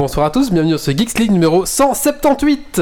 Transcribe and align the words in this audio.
Bonsoir 0.00 0.24
à 0.24 0.30
tous, 0.30 0.50
bienvenue 0.50 0.78
sur 0.78 0.80
ce 0.80 0.90
Geeks 0.92 1.18
League 1.18 1.30
numéro 1.30 1.66
178 1.66 2.80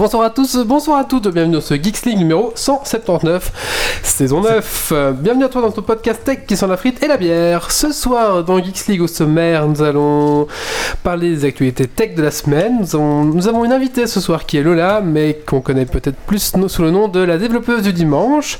Bonsoir 0.00 0.22
à 0.22 0.30
tous, 0.30 0.56
bonsoir 0.64 0.96
à 0.96 1.04
toutes, 1.04 1.28
bienvenue 1.28 1.56
dans 1.56 1.60
ce 1.60 1.74
Geeks 1.74 2.06
League 2.06 2.16
numéro 2.16 2.54
179, 2.54 3.89
saison 4.02 4.40
9. 4.42 4.92
Euh, 4.92 5.12
Bienvenue 5.12 5.44
à 5.44 5.48
toi 5.48 5.62
dans 5.62 5.70
ton 5.70 5.82
podcast 5.82 6.22
tech 6.24 6.40
qui 6.46 6.56
sent 6.56 6.66
la 6.66 6.76
frite 6.76 7.02
et 7.02 7.08
la 7.08 7.16
bière. 7.16 7.70
Ce 7.70 7.92
soir, 7.92 8.44
dans 8.44 8.62
Geeks 8.62 8.86
League 8.88 9.02
au 9.02 9.06
sommaire, 9.06 9.66
nous 9.66 9.82
allons 9.82 10.46
parler 11.02 11.30
des 11.34 11.44
actualités 11.44 11.86
tech 11.86 12.14
de 12.14 12.22
la 12.22 12.30
semaine. 12.30 12.78
Nous 12.80 12.94
avons, 12.94 13.24
nous 13.24 13.48
avons 13.48 13.64
une 13.64 13.72
invitée 13.72 14.06
ce 14.06 14.20
soir 14.20 14.46
qui 14.46 14.58
est 14.58 14.62
Lola, 14.62 15.00
mais 15.04 15.38
qu'on 15.46 15.60
connaît 15.60 15.86
peut-être 15.86 16.16
plus 16.26 16.52
sous 16.68 16.82
le 16.82 16.90
nom 16.90 17.08
de 17.08 17.20
la 17.20 17.38
développeuse 17.38 17.82
du 17.82 17.92
dimanche. 17.92 18.58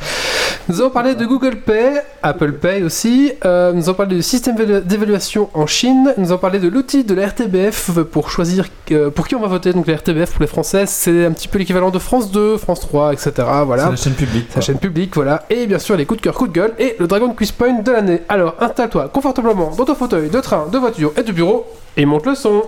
Nous 0.68 0.80
allons 0.80 0.90
parler 0.90 1.14
de 1.14 1.24
Google 1.26 1.56
Pay, 1.56 2.00
Apple 2.22 2.52
Pay 2.52 2.82
aussi. 2.82 3.32
Euh, 3.44 3.72
nous 3.72 3.84
allons 3.84 3.94
parler 3.94 4.16
du 4.16 4.22
système 4.22 4.56
d'évalu- 4.56 4.82
d'évaluation 4.84 5.48
en 5.54 5.66
Chine. 5.66 6.12
Nous 6.16 6.28
allons 6.30 6.38
parler 6.38 6.58
de 6.58 6.68
l'outil 6.68 7.02
de 7.04 7.14
la 7.14 7.26
RTBF 7.28 7.90
pour 8.12 8.30
choisir 8.30 8.66
euh, 8.92 9.10
pour 9.10 9.26
qui 9.26 9.34
on 9.34 9.40
va 9.40 9.48
voter. 9.48 9.72
Donc 9.72 9.86
la 9.86 9.96
RTBF 9.96 10.32
pour 10.32 10.42
les 10.42 10.46
Français, 10.46 10.84
c'est 10.86 11.24
un 11.26 11.32
petit 11.32 11.48
peu 11.48 11.58
l'équivalent 11.58 11.90
de 11.90 11.98
France 11.98 12.30
2, 12.30 12.56
France 12.56 12.80
3, 12.80 13.12
etc. 13.12 13.32
Voilà. 13.66 13.84
C'est 13.84 13.90
la 13.90 13.96
chaîne 13.96 14.12
publique. 14.14 14.46
Sa 14.54 14.60
chaîne 14.60 14.78
publique, 14.78 15.14
voilà. 15.14 15.29
Et 15.48 15.66
bien 15.66 15.78
sûr, 15.78 15.96
les 15.96 16.06
coups 16.06 16.20
de 16.20 16.24
cœur, 16.24 16.34
coups 16.34 16.50
de 16.50 16.54
gueule 16.54 16.74
et 16.78 16.96
le 16.98 17.06
Dragon 17.06 17.32
Quiz 17.32 17.52
Point 17.52 17.80
de 17.80 17.92
l'année. 17.92 18.22
Alors, 18.28 18.54
installe-toi 18.60 19.08
confortablement 19.08 19.70
dans 19.76 19.84
ton 19.84 19.94
fauteuil 19.94 20.30
de 20.30 20.40
train, 20.40 20.66
de 20.66 20.78
voiture 20.78 21.12
et 21.16 21.22
de 21.22 21.32
bureau 21.32 21.66
et 21.96 22.04
monte 22.04 22.26
le 22.26 22.34
son. 22.34 22.62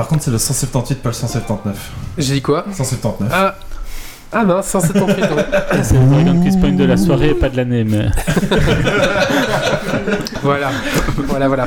Par 0.00 0.08
contre, 0.08 0.22
c'est 0.22 0.30
le 0.30 0.38
178, 0.38 1.02
pas 1.02 1.10
le 1.10 1.14
179. 1.14 1.90
J'ai 2.16 2.32
dit 2.32 2.40
quoi 2.40 2.64
179. 2.72 3.30
Ah, 3.34 3.54
ah 4.32 4.44
mince, 4.44 4.68
178. 4.68 5.20
donc. 5.28 5.38
C'est 5.82 5.92
le 5.92 6.06
Dragon 6.06 6.40
Quiz 6.40 6.56
Point 6.56 6.72
de 6.72 6.84
la 6.84 6.96
soirée, 6.96 7.34
pas 7.34 7.50
de 7.50 7.58
l'année, 7.58 7.84
mais. 7.84 8.06
voilà, 10.42 10.70
voilà, 11.26 11.48
voilà. 11.48 11.66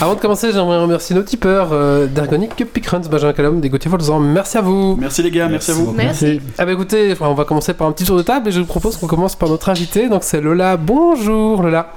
Avant 0.00 0.14
de 0.14 0.18
commencer, 0.18 0.50
j'aimerais 0.50 0.80
remercier 0.80 1.14
nos 1.14 1.22
tipeurs 1.22 1.68
euh, 1.72 2.06
d'Ergonic, 2.06 2.54
Pickruns, 2.72 3.02
Benjamin 3.10 3.34
Calum, 3.34 3.60
des 3.60 3.68
Gauthier 3.68 3.90
Volzan. 3.90 4.18
Merci 4.18 4.56
à 4.56 4.62
vous. 4.62 4.96
Merci 4.98 5.22
les 5.22 5.30
gars, 5.30 5.48
merci, 5.48 5.70
à 5.70 5.74
vous. 5.74 5.84
beaucoup. 5.84 5.96
Merci. 5.98 6.40
Ah 6.56 6.64
bah 6.64 6.72
écoutez, 6.72 7.16
on 7.20 7.34
va 7.34 7.44
commencer 7.44 7.74
par 7.74 7.86
un 7.86 7.92
petit 7.92 8.04
tour 8.04 8.16
de 8.16 8.22
table 8.22 8.48
et 8.48 8.50
je 8.50 8.60
vous 8.60 8.64
propose 8.64 8.96
qu'on 8.96 9.08
commence 9.08 9.36
par 9.36 9.50
notre 9.50 9.68
invité. 9.68 10.08
Donc 10.08 10.24
c'est 10.24 10.40
Lola. 10.40 10.78
Bonjour 10.78 11.62
Lola. 11.62 11.92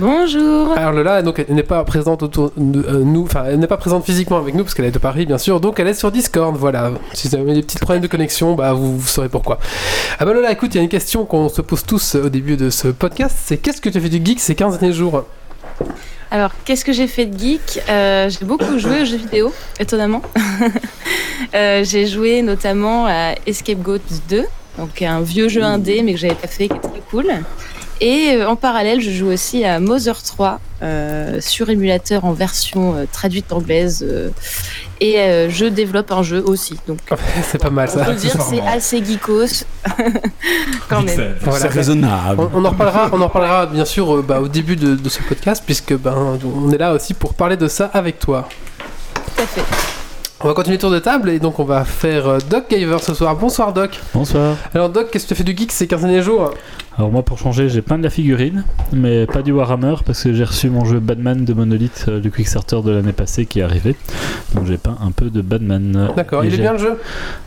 Bonjour. 0.00 0.72
Alors 0.76 0.92
Lola, 0.92 1.22
donc 1.22 1.38
elle 1.48 1.54
n'est 1.54 1.62
pas 1.62 1.84
présente 1.84 2.24
autour 2.24 2.52
de 2.56 2.84
euh, 2.84 3.04
nous, 3.04 3.22
enfin 3.22 3.44
elle 3.46 3.60
n'est 3.60 3.68
pas 3.68 3.76
présente 3.76 4.04
physiquement 4.04 4.38
avec 4.38 4.54
nous 4.54 4.64
parce 4.64 4.74
qu'elle 4.74 4.86
est 4.86 4.90
de 4.90 4.98
Paris 4.98 5.24
bien 5.24 5.38
sûr, 5.38 5.60
donc 5.60 5.78
elle 5.78 5.86
est 5.86 5.94
sur 5.94 6.10
Discord. 6.10 6.56
Voilà. 6.56 6.90
Si 7.12 7.28
vous 7.28 7.36
avez 7.36 7.54
des 7.54 7.62
petits 7.62 7.78
problèmes 7.78 8.02
de 8.02 8.08
connexion, 8.08 8.54
bah 8.54 8.72
vous, 8.72 8.98
vous 8.98 9.06
saurez 9.06 9.28
pourquoi. 9.28 9.60
Ah 10.18 10.24
bah 10.24 10.32
Lola, 10.32 10.50
écoute, 10.50 10.74
il 10.74 10.78
y 10.78 10.80
a 10.80 10.82
une 10.82 10.88
question 10.88 11.24
qu'on 11.24 11.48
se 11.48 11.62
pose 11.62 11.84
tous 11.84 12.16
au 12.16 12.28
début 12.28 12.56
de 12.56 12.70
ce 12.70 12.88
podcast, 12.88 13.36
c'est 13.44 13.56
qu'est-ce 13.58 13.80
que 13.80 13.88
tu 13.88 13.98
as 13.98 14.00
fait 14.00 14.08
du 14.08 14.24
geek 14.24 14.40
ces 14.40 14.56
15 14.56 14.78
derniers 14.80 14.94
jours? 14.94 15.24
Alors, 16.32 16.50
qu'est-ce 16.64 16.84
que 16.84 16.92
j'ai 16.92 17.06
fait 17.06 17.26
de 17.26 17.38
geek? 17.38 17.80
Euh, 17.88 18.28
J'ai 18.28 18.44
beaucoup 18.44 18.76
joué 18.76 19.02
aux 19.02 19.04
jeux 19.04 19.16
vidéo, 19.18 19.52
étonnamment. 19.78 20.22
Euh, 21.52 21.84
j'ai 21.84 22.06
joué 22.06 22.42
notamment 22.42 23.06
à 23.06 23.34
Escape 23.46 23.78
Goat 23.80 23.98
2, 24.28 24.44
donc 24.78 25.02
un 25.02 25.20
vieux 25.20 25.48
jeu 25.48 25.62
indé, 25.62 26.02
mais 26.02 26.14
que 26.14 26.18
j'avais 26.18 26.34
pas 26.34 26.48
fait, 26.48 26.68
qui 26.68 26.74
est 26.74 26.80
très 26.80 27.02
cool. 27.10 27.26
Et 28.06 28.32
euh, 28.34 28.46
en 28.46 28.54
parallèle, 28.54 29.00
je 29.00 29.10
joue 29.10 29.28
aussi 29.28 29.64
à 29.64 29.80
Mother 29.80 30.22
3 30.22 30.60
euh, 30.82 31.40
sur 31.40 31.70
émulateur 31.70 32.26
en 32.26 32.32
version 32.32 32.94
euh, 32.94 33.04
traduite 33.10 33.50
anglaise. 33.50 34.04
euh, 34.06 34.28
et 35.00 35.18
euh, 35.20 35.48
je 35.48 35.64
développe 35.64 36.12
un 36.12 36.22
jeu 36.22 36.42
aussi. 36.44 36.78
Donc, 36.86 36.98
C'est 37.50 37.56
pas 37.56 37.70
mal 37.70 37.88
on 37.94 37.98
ça. 37.98 38.04
peut 38.04 38.12
dire 38.14 38.36
c'est 38.42 38.60
assez 38.60 39.02
geekos. 39.02 39.64
Quand 40.90 41.00
même. 41.02 41.34
Voilà. 41.40 41.60
C'est 41.60 41.68
raisonnable. 41.68 42.42
On, 42.54 42.60
on 42.60 42.64
en 42.66 42.70
reparlera, 42.70 43.08
on 43.12 43.20
en 43.22 43.26
reparlera 43.28 43.64
bien 43.66 43.86
sûr 43.86 44.16
euh, 44.16 44.22
bah, 44.26 44.38
au 44.40 44.48
début 44.48 44.76
de, 44.76 44.96
de 44.96 45.08
ce 45.08 45.22
podcast 45.22 45.62
puisque 45.64 45.94
ben 45.96 46.38
on 46.44 46.70
est 46.72 46.78
là 46.78 46.92
aussi 46.92 47.14
pour 47.14 47.32
parler 47.32 47.56
de 47.56 47.68
ça 47.68 47.86
avec 47.94 48.18
toi. 48.18 48.48
Tout 49.36 49.42
à 49.42 49.46
fait. 49.46 49.62
On 50.40 50.48
va 50.48 50.52
continuer 50.52 50.76
le 50.76 50.80
tour 50.80 50.90
de 50.90 50.98
table 50.98 51.30
et 51.30 51.38
donc 51.38 51.58
on 51.58 51.64
va 51.64 51.84
faire 51.86 52.36
Doc 52.50 52.64
Gaver 52.68 52.98
ce 53.00 53.14
soir. 53.14 53.34
Bonsoir 53.34 53.72
Doc. 53.72 53.98
Bonsoir. 54.12 54.56
Alors 54.74 54.90
Doc, 54.90 55.10
qu'est-ce 55.10 55.24
que 55.24 55.28
tu 55.28 55.34
as 55.34 55.36
fait 55.38 55.44
du 55.44 55.56
geek 55.56 55.72
ces 55.72 55.86
15 55.86 56.00
derniers 56.02 56.22
jours? 56.22 56.52
Alors, 56.96 57.10
moi, 57.10 57.22
pour 57.24 57.38
changer, 57.38 57.68
j'ai 57.68 57.82
plein 57.82 57.98
de 57.98 58.04
la 58.04 58.10
figurine, 58.10 58.62
mais 58.92 59.26
pas 59.26 59.42
du 59.42 59.50
Warhammer, 59.50 59.96
parce 60.06 60.22
que 60.22 60.32
j'ai 60.32 60.44
reçu 60.44 60.70
mon 60.70 60.84
jeu 60.84 61.00
Batman 61.00 61.44
de 61.44 61.52
Monolith 61.52 62.04
euh, 62.06 62.20
du 62.20 62.30
Quickstarter 62.30 62.82
de 62.84 62.92
l'année 62.92 63.12
passée 63.12 63.46
qui 63.46 63.58
est 63.58 63.62
arrivé. 63.64 63.96
Donc, 64.54 64.66
j'ai 64.66 64.76
peint 64.76 64.96
un 65.04 65.10
peu 65.10 65.28
de 65.28 65.40
Batman. 65.42 66.10
D'accord, 66.16 66.44
Et 66.44 66.46
il 66.46 66.52
est 66.52 66.56
j'ai- 66.56 66.62
bien 66.62 66.72
le 66.74 66.78
jeu 66.78 66.96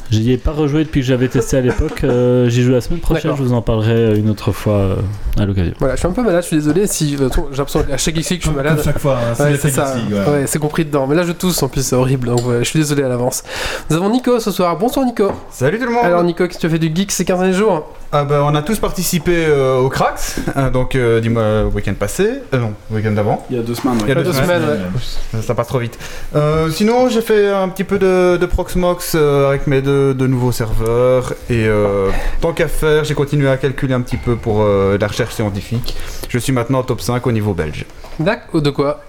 J'y 0.09 0.31
ai 0.31 0.37
pas 0.37 0.51
rejoué 0.51 0.85
depuis 0.85 1.01
que 1.01 1.05
j'avais 1.07 1.27
testé 1.27 1.57
à 1.57 1.61
l'époque. 1.61 2.01
euh, 2.05 2.47
J'y 2.49 2.61
joue 2.63 2.71
la 2.71 2.79
semaine 2.81 2.99
prochaine, 3.01 3.23
D'accord. 3.23 3.37
je 3.37 3.43
vous 3.43 3.53
en 3.53 3.61
parlerai 3.61 3.91
euh, 3.93 4.15
une 4.17 4.29
autre 4.29 4.53
fois 4.53 4.73
euh, 4.75 4.95
à 5.37 5.45
l'occasion. 5.45 5.73
Voilà, 5.79 5.95
je 5.95 5.99
suis 5.99 6.07
un 6.07 6.11
peu 6.11 6.23
malade, 6.23 6.43
je 6.43 6.47
suis 6.47 6.55
désolé 6.57 6.87
si 6.87 7.15
euh, 7.19 7.27
j'ai 7.51 7.57
l'impression 7.57 7.83
qu'à 7.83 7.97
chaque 7.97 8.15
geek 8.15 8.29
League, 8.29 8.39
je 8.41 8.45
suis 8.47 8.53
Comme, 8.55 8.55
malade. 8.55 8.75
comme 8.75 8.85
chaque 8.85 8.99
fois, 8.99 9.17
hein, 9.17 9.33
c'est 9.35 9.43
Ouais, 9.43 9.51
la 9.51 9.57
c'est 9.57 9.69
ça. 9.69 9.95
League, 9.95 10.13
ouais. 10.13 10.31
Ouais, 10.31 10.47
c'est 10.47 10.59
compris 10.59 10.85
dedans. 10.85 11.07
Mais 11.07 11.15
là, 11.15 11.23
je 11.23 11.33
tousse 11.33 11.61
en 11.61 11.67
plus, 11.67 11.81
c'est 11.85 11.95
horrible. 11.95 12.27
Donc, 12.29 12.45
ouais, 12.47 12.59
je 12.59 12.69
suis 12.69 12.79
désolé 12.79 13.03
à 13.03 13.09
l'avance. 13.09 13.43
Nous 13.89 13.97
avons 13.97 14.09
Nico 14.09 14.39
ce 14.39 14.49
soir. 14.51 14.77
Bonsoir, 14.77 15.05
Nico. 15.05 15.29
Salut 15.51 15.77
tout 15.77 15.85
le 15.85 15.91
monde 15.91 16.05
Alors, 16.05 16.23
Nico, 16.23 16.45
qu'est-ce 16.47 16.55
que 16.57 16.61
tu 16.61 16.67
as 16.67 16.69
fait 16.69 16.79
du 16.79 16.91
geek 16.93 17.11
ces 17.11 17.25
15 17.25 17.39
derniers 17.39 17.53
jours? 17.53 17.85
Ah 18.13 18.23
bah, 18.23 18.43
On 18.49 18.55
a 18.55 18.61
tous 18.61 18.79
participé 18.79 19.35
euh, 19.45 19.77
au 19.79 19.89
Cracks, 19.89 20.35
hein, 20.55 20.69
donc 20.69 20.95
euh, 20.95 21.19
dis-moi 21.19 21.43
le 21.63 21.65
week-end 21.67 21.93
passé, 21.93 22.27
euh, 22.53 22.57
non, 22.59 22.73
le 22.89 22.97
week-end 22.97 23.11
d'avant, 23.11 23.45
Il 23.49 23.57
y 23.57 23.59
a 23.59 23.63
deux 23.63 23.75
semaines, 23.75 23.97
Il 24.03 24.09
y 24.09 24.11
a 24.11 24.15
deux 24.15 24.23
deux 24.23 24.33
semaines, 24.33 24.61
semaines, 24.61 24.91
ouais. 25.33 25.41
ça 25.41 25.53
passe 25.55 25.67
trop 25.67 25.79
vite. 25.79 25.97
Euh, 26.35 26.69
sinon 26.69 27.09
j'ai 27.09 27.21
fait 27.21 27.49
un 27.49 27.69
petit 27.69 27.83
peu 27.83 27.99
de, 27.99 28.37
de 28.37 28.45
Proxmox 28.45 29.13
euh, 29.15 29.49
avec 29.49 29.67
mes 29.67 29.81
deux, 29.81 30.13
deux 30.13 30.27
nouveaux 30.27 30.51
serveurs, 30.51 31.33
et 31.49 31.65
euh, 31.67 32.09
tant 32.41 32.53
qu'à 32.53 32.67
faire, 32.67 33.03
j'ai 33.03 33.13
continué 33.13 33.49
à 33.49 33.57
calculer 33.57 33.93
un 33.93 34.01
petit 34.01 34.17
peu 34.17 34.35
pour 34.35 34.61
euh, 34.61 34.97
la 34.99 35.07
recherche 35.07 35.33
scientifique. 35.35 35.95
Je 36.29 36.37
suis 36.39 36.51
maintenant 36.53 36.83
top 36.83 37.01
5 37.01 37.25
au 37.27 37.31
niveau 37.31 37.53
belge. 37.53 37.85
D'accord, 38.19 38.61
de 38.61 38.69
quoi? 38.69 39.01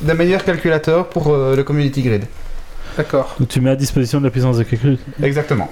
Des 0.00 0.14
meilleurs 0.14 0.44
calculateurs 0.44 1.08
pour 1.08 1.32
euh, 1.32 1.54
le 1.56 1.62
Community 1.64 2.02
Grid. 2.02 2.24
D'accord. 2.96 3.34
Donc, 3.38 3.48
tu 3.48 3.60
mets 3.60 3.70
à 3.70 3.76
disposition 3.76 4.18
de 4.20 4.24
la 4.24 4.30
puissance 4.30 4.58
de 4.58 4.64
calcul. 4.64 4.98
Exactement. 5.22 5.70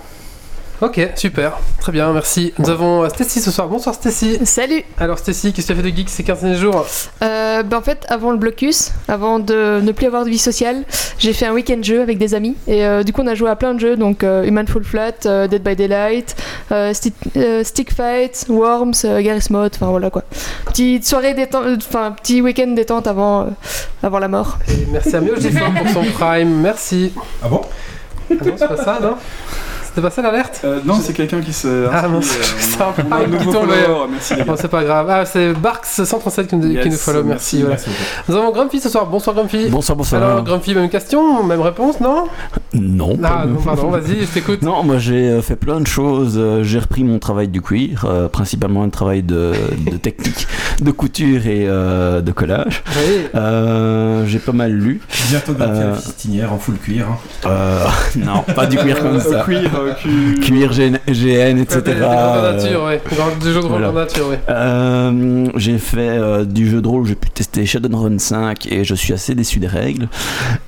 Ok, 0.83 0.99
super. 1.15 1.59
Très 1.79 1.93
bien, 1.93 2.11
merci. 2.15 2.55
Nous 2.59 2.71
avons 2.71 3.03
euh, 3.05 3.09
Stacy 3.11 3.43
ce 3.43 3.51
soir. 3.51 3.69
Bonsoir, 3.69 3.95
Stacy. 3.95 4.39
Salut 4.47 4.83
Alors, 4.99 5.19
Stacy, 5.19 5.53
qu'est-ce 5.53 5.67
que 5.69 5.73
tu 5.75 5.79
as 5.79 5.83
fait 5.83 5.91
de 5.91 5.95
geek 5.95 6.09
ces 6.09 6.23
15 6.25 6.41
derniers 6.41 6.57
jours 6.57 6.87
euh, 7.23 7.63
bah 7.63 7.77
En 7.77 7.83
fait, 7.83 8.07
avant 8.09 8.31
le 8.31 8.39
blocus, 8.39 8.93
avant 9.07 9.41
de 9.41 9.81
ne 9.83 9.93
plus 9.93 10.07
avoir 10.07 10.25
de 10.25 10.31
vie 10.31 10.39
sociale, 10.39 10.85
j'ai 11.19 11.35
fait 11.35 11.45
un 11.45 11.53
week-end 11.53 11.81
jeu 11.83 12.01
avec 12.01 12.17
des 12.17 12.35
amis. 12.35 12.57
Et 12.67 12.87
euh, 12.87 13.03
du 13.03 13.13
coup, 13.13 13.21
on 13.21 13.27
a 13.27 13.35
joué 13.35 13.51
à 13.51 13.57
plein 13.57 13.75
de 13.75 13.81
jeux, 13.81 13.97
donc 13.97 14.25
euh, 14.25 14.43
Human 14.45 14.67
Fall 14.67 14.83
Flat, 14.83 15.13
euh, 15.27 15.47
Dead 15.49 15.63
by 15.63 15.77
Daylight, 15.77 16.35
euh, 16.73 16.93
Sti- 16.95 17.13
euh, 17.37 17.63
Stick 17.63 17.93
Fight, 17.93 18.47
Worms, 18.49 18.93
euh, 19.05 19.21
Garry's 19.21 19.51
Mod, 19.51 19.73
enfin 19.75 19.89
voilà 19.91 20.09
quoi. 20.09 20.23
Petite 20.65 21.07
soirée 21.07 21.35
détente, 21.35 21.67
euh, 21.67 21.77
enfin 21.77 22.13
petit 22.13 22.41
week-end 22.41 22.69
détente 22.69 23.07
avant, 23.07 23.43
euh, 23.43 23.47
avant 24.03 24.19
la 24.19 24.29
mort. 24.29 24.59
Et 24.69 24.87
merci 24.91 25.15
à 25.15 25.21
Miogifor 25.21 25.73
pour 25.75 25.89
son 25.91 26.05
prime. 26.19 26.59
Merci. 26.63 27.13
Ah 27.45 27.49
bon 27.49 27.61
Ah 28.31 28.35
non, 28.47 28.55
c'est 28.57 28.67
pas 28.69 28.77
ça, 28.79 28.99
non? 29.03 29.17
C'était 29.93 30.03
pas 30.03 30.11
ça 30.11 30.23
l'alerte 30.23 30.61
Euh, 30.65 30.79
non, 30.85 30.95
c'est 31.03 31.13
quelqu'un 31.13 31.41
qui 31.41 31.53
s'est. 31.53 31.69
Ah 31.93 32.07
mince, 32.07 32.31
euh, 32.33 32.43
c'est 32.59 32.81
un 32.81 32.85
on 32.87 32.91
a 32.91 32.93
prime 32.93 33.35
un 33.35 33.39
qui 33.39 33.45
tombe. 33.47 33.55
follower, 33.55 34.07
merci 34.09 34.35
les 34.37 34.45
Bon, 34.45 34.53
gars. 34.53 34.59
c'est 34.61 34.69
pas 34.69 34.85
grave. 34.85 35.07
Ah, 35.11 35.25
c'est 35.25 35.53
Barks137 35.53 36.47
qui, 36.47 36.57
nous- 36.57 36.81
qui 36.81 36.91
follow. 36.93 37.25
Merci. 37.25 37.57
merci, 37.57 37.61
voilà. 37.61 37.71
Merci 37.71 37.91
beaucoup. 37.91 38.01
Nous 38.29 38.37
avons 38.37 38.53
Grumpy 38.53 38.79
ce 38.81 38.89
soir. 38.89 39.07
Bonsoir, 39.07 39.35
Grumpy. 39.35 39.69
Bonsoir, 39.69 39.97
bonsoir. 39.97 40.23
Alors, 40.23 40.45
Grumpy, 40.45 40.75
même 40.77 40.89
question, 40.89 41.43
même 41.43 41.61
réponse, 41.61 41.99
non 42.01 42.27
non, 42.73 43.19
Ah, 43.25 43.47
de- 43.47 43.51
non, 43.51 43.61
pardon, 43.63 43.91
vas-y, 43.91 44.21
je 44.21 44.27
t'écoute. 44.27 44.63
Non, 44.63 44.85
moi 44.85 44.99
j'ai 44.99 45.29
euh, 45.29 45.43
fait 45.43 45.57
plein 45.57 45.81
de 45.81 45.89
choses. 45.89 46.41
J'ai 46.63 46.79
repris 46.79 47.03
mon 47.03 47.19
travail 47.19 47.49
du 47.49 47.61
cuir, 47.61 48.05
euh, 48.09 48.29
principalement 48.29 48.85
un 48.85 48.91
travail 48.91 49.25
de, 49.25 49.53
de 49.91 49.97
technique, 49.97 50.47
de 50.81 50.91
couture 50.93 51.47
et 51.49 51.67
euh, 51.67 52.21
de 52.21 52.31
collage. 52.31 52.85
Oui. 52.97 53.27
Euh, 53.35 54.25
j'ai 54.27 54.39
pas 54.39 54.53
mal 54.53 54.71
lu. 54.73 55.01
Bientôt 55.31 55.53
Euh, 55.61 55.91
la 55.91 55.97
fistinière 55.97 56.53
en 56.53 56.59
full 56.59 56.77
cuir. 56.77 57.07
hein. 57.11 57.17
Euh, 57.47 57.85
non, 58.17 58.43
pas 58.55 58.67
du 58.67 58.77
cuir 58.77 59.01
comme 59.01 59.19
ça. 59.21 59.41
cuir, 59.43 59.71
euh, 59.89 59.93
Q- 59.95 60.41
Cuir, 60.41 60.71
GN, 60.73 60.99
GN, 61.09 61.59
etc. 61.59 61.81
Des 61.85 61.93
grandeurs 61.95 62.45
euh, 62.45 62.53
nature, 62.57 62.85
ouais. 62.85 63.01
Des 63.41 63.47
jeux 63.53 63.55
de 63.55 63.59
rôle 63.61 63.69
voilà. 63.71 63.91
en 63.91 63.93
nature, 63.93 64.29
ouais. 64.29 64.41
Euh, 64.49 65.47
j'ai 65.57 65.79
fait 65.79 65.99
euh, 66.09 66.45
du 66.45 66.69
jeu 66.69 66.81
de 66.81 66.89
rôle, 66.89 67.07
j'ai 67.07 67.15
pu 67.15 67.31
tester 67.31 67.65
Shadowrun 67.67 68.19
5 68.19 68.67
et 68.73 68.85
je 68.85 68.95
suis 68.95 69.13
assez 69.13 69.35
déçu 69.35 69.59
des 69.59 69.67
règles. 69.67 70.09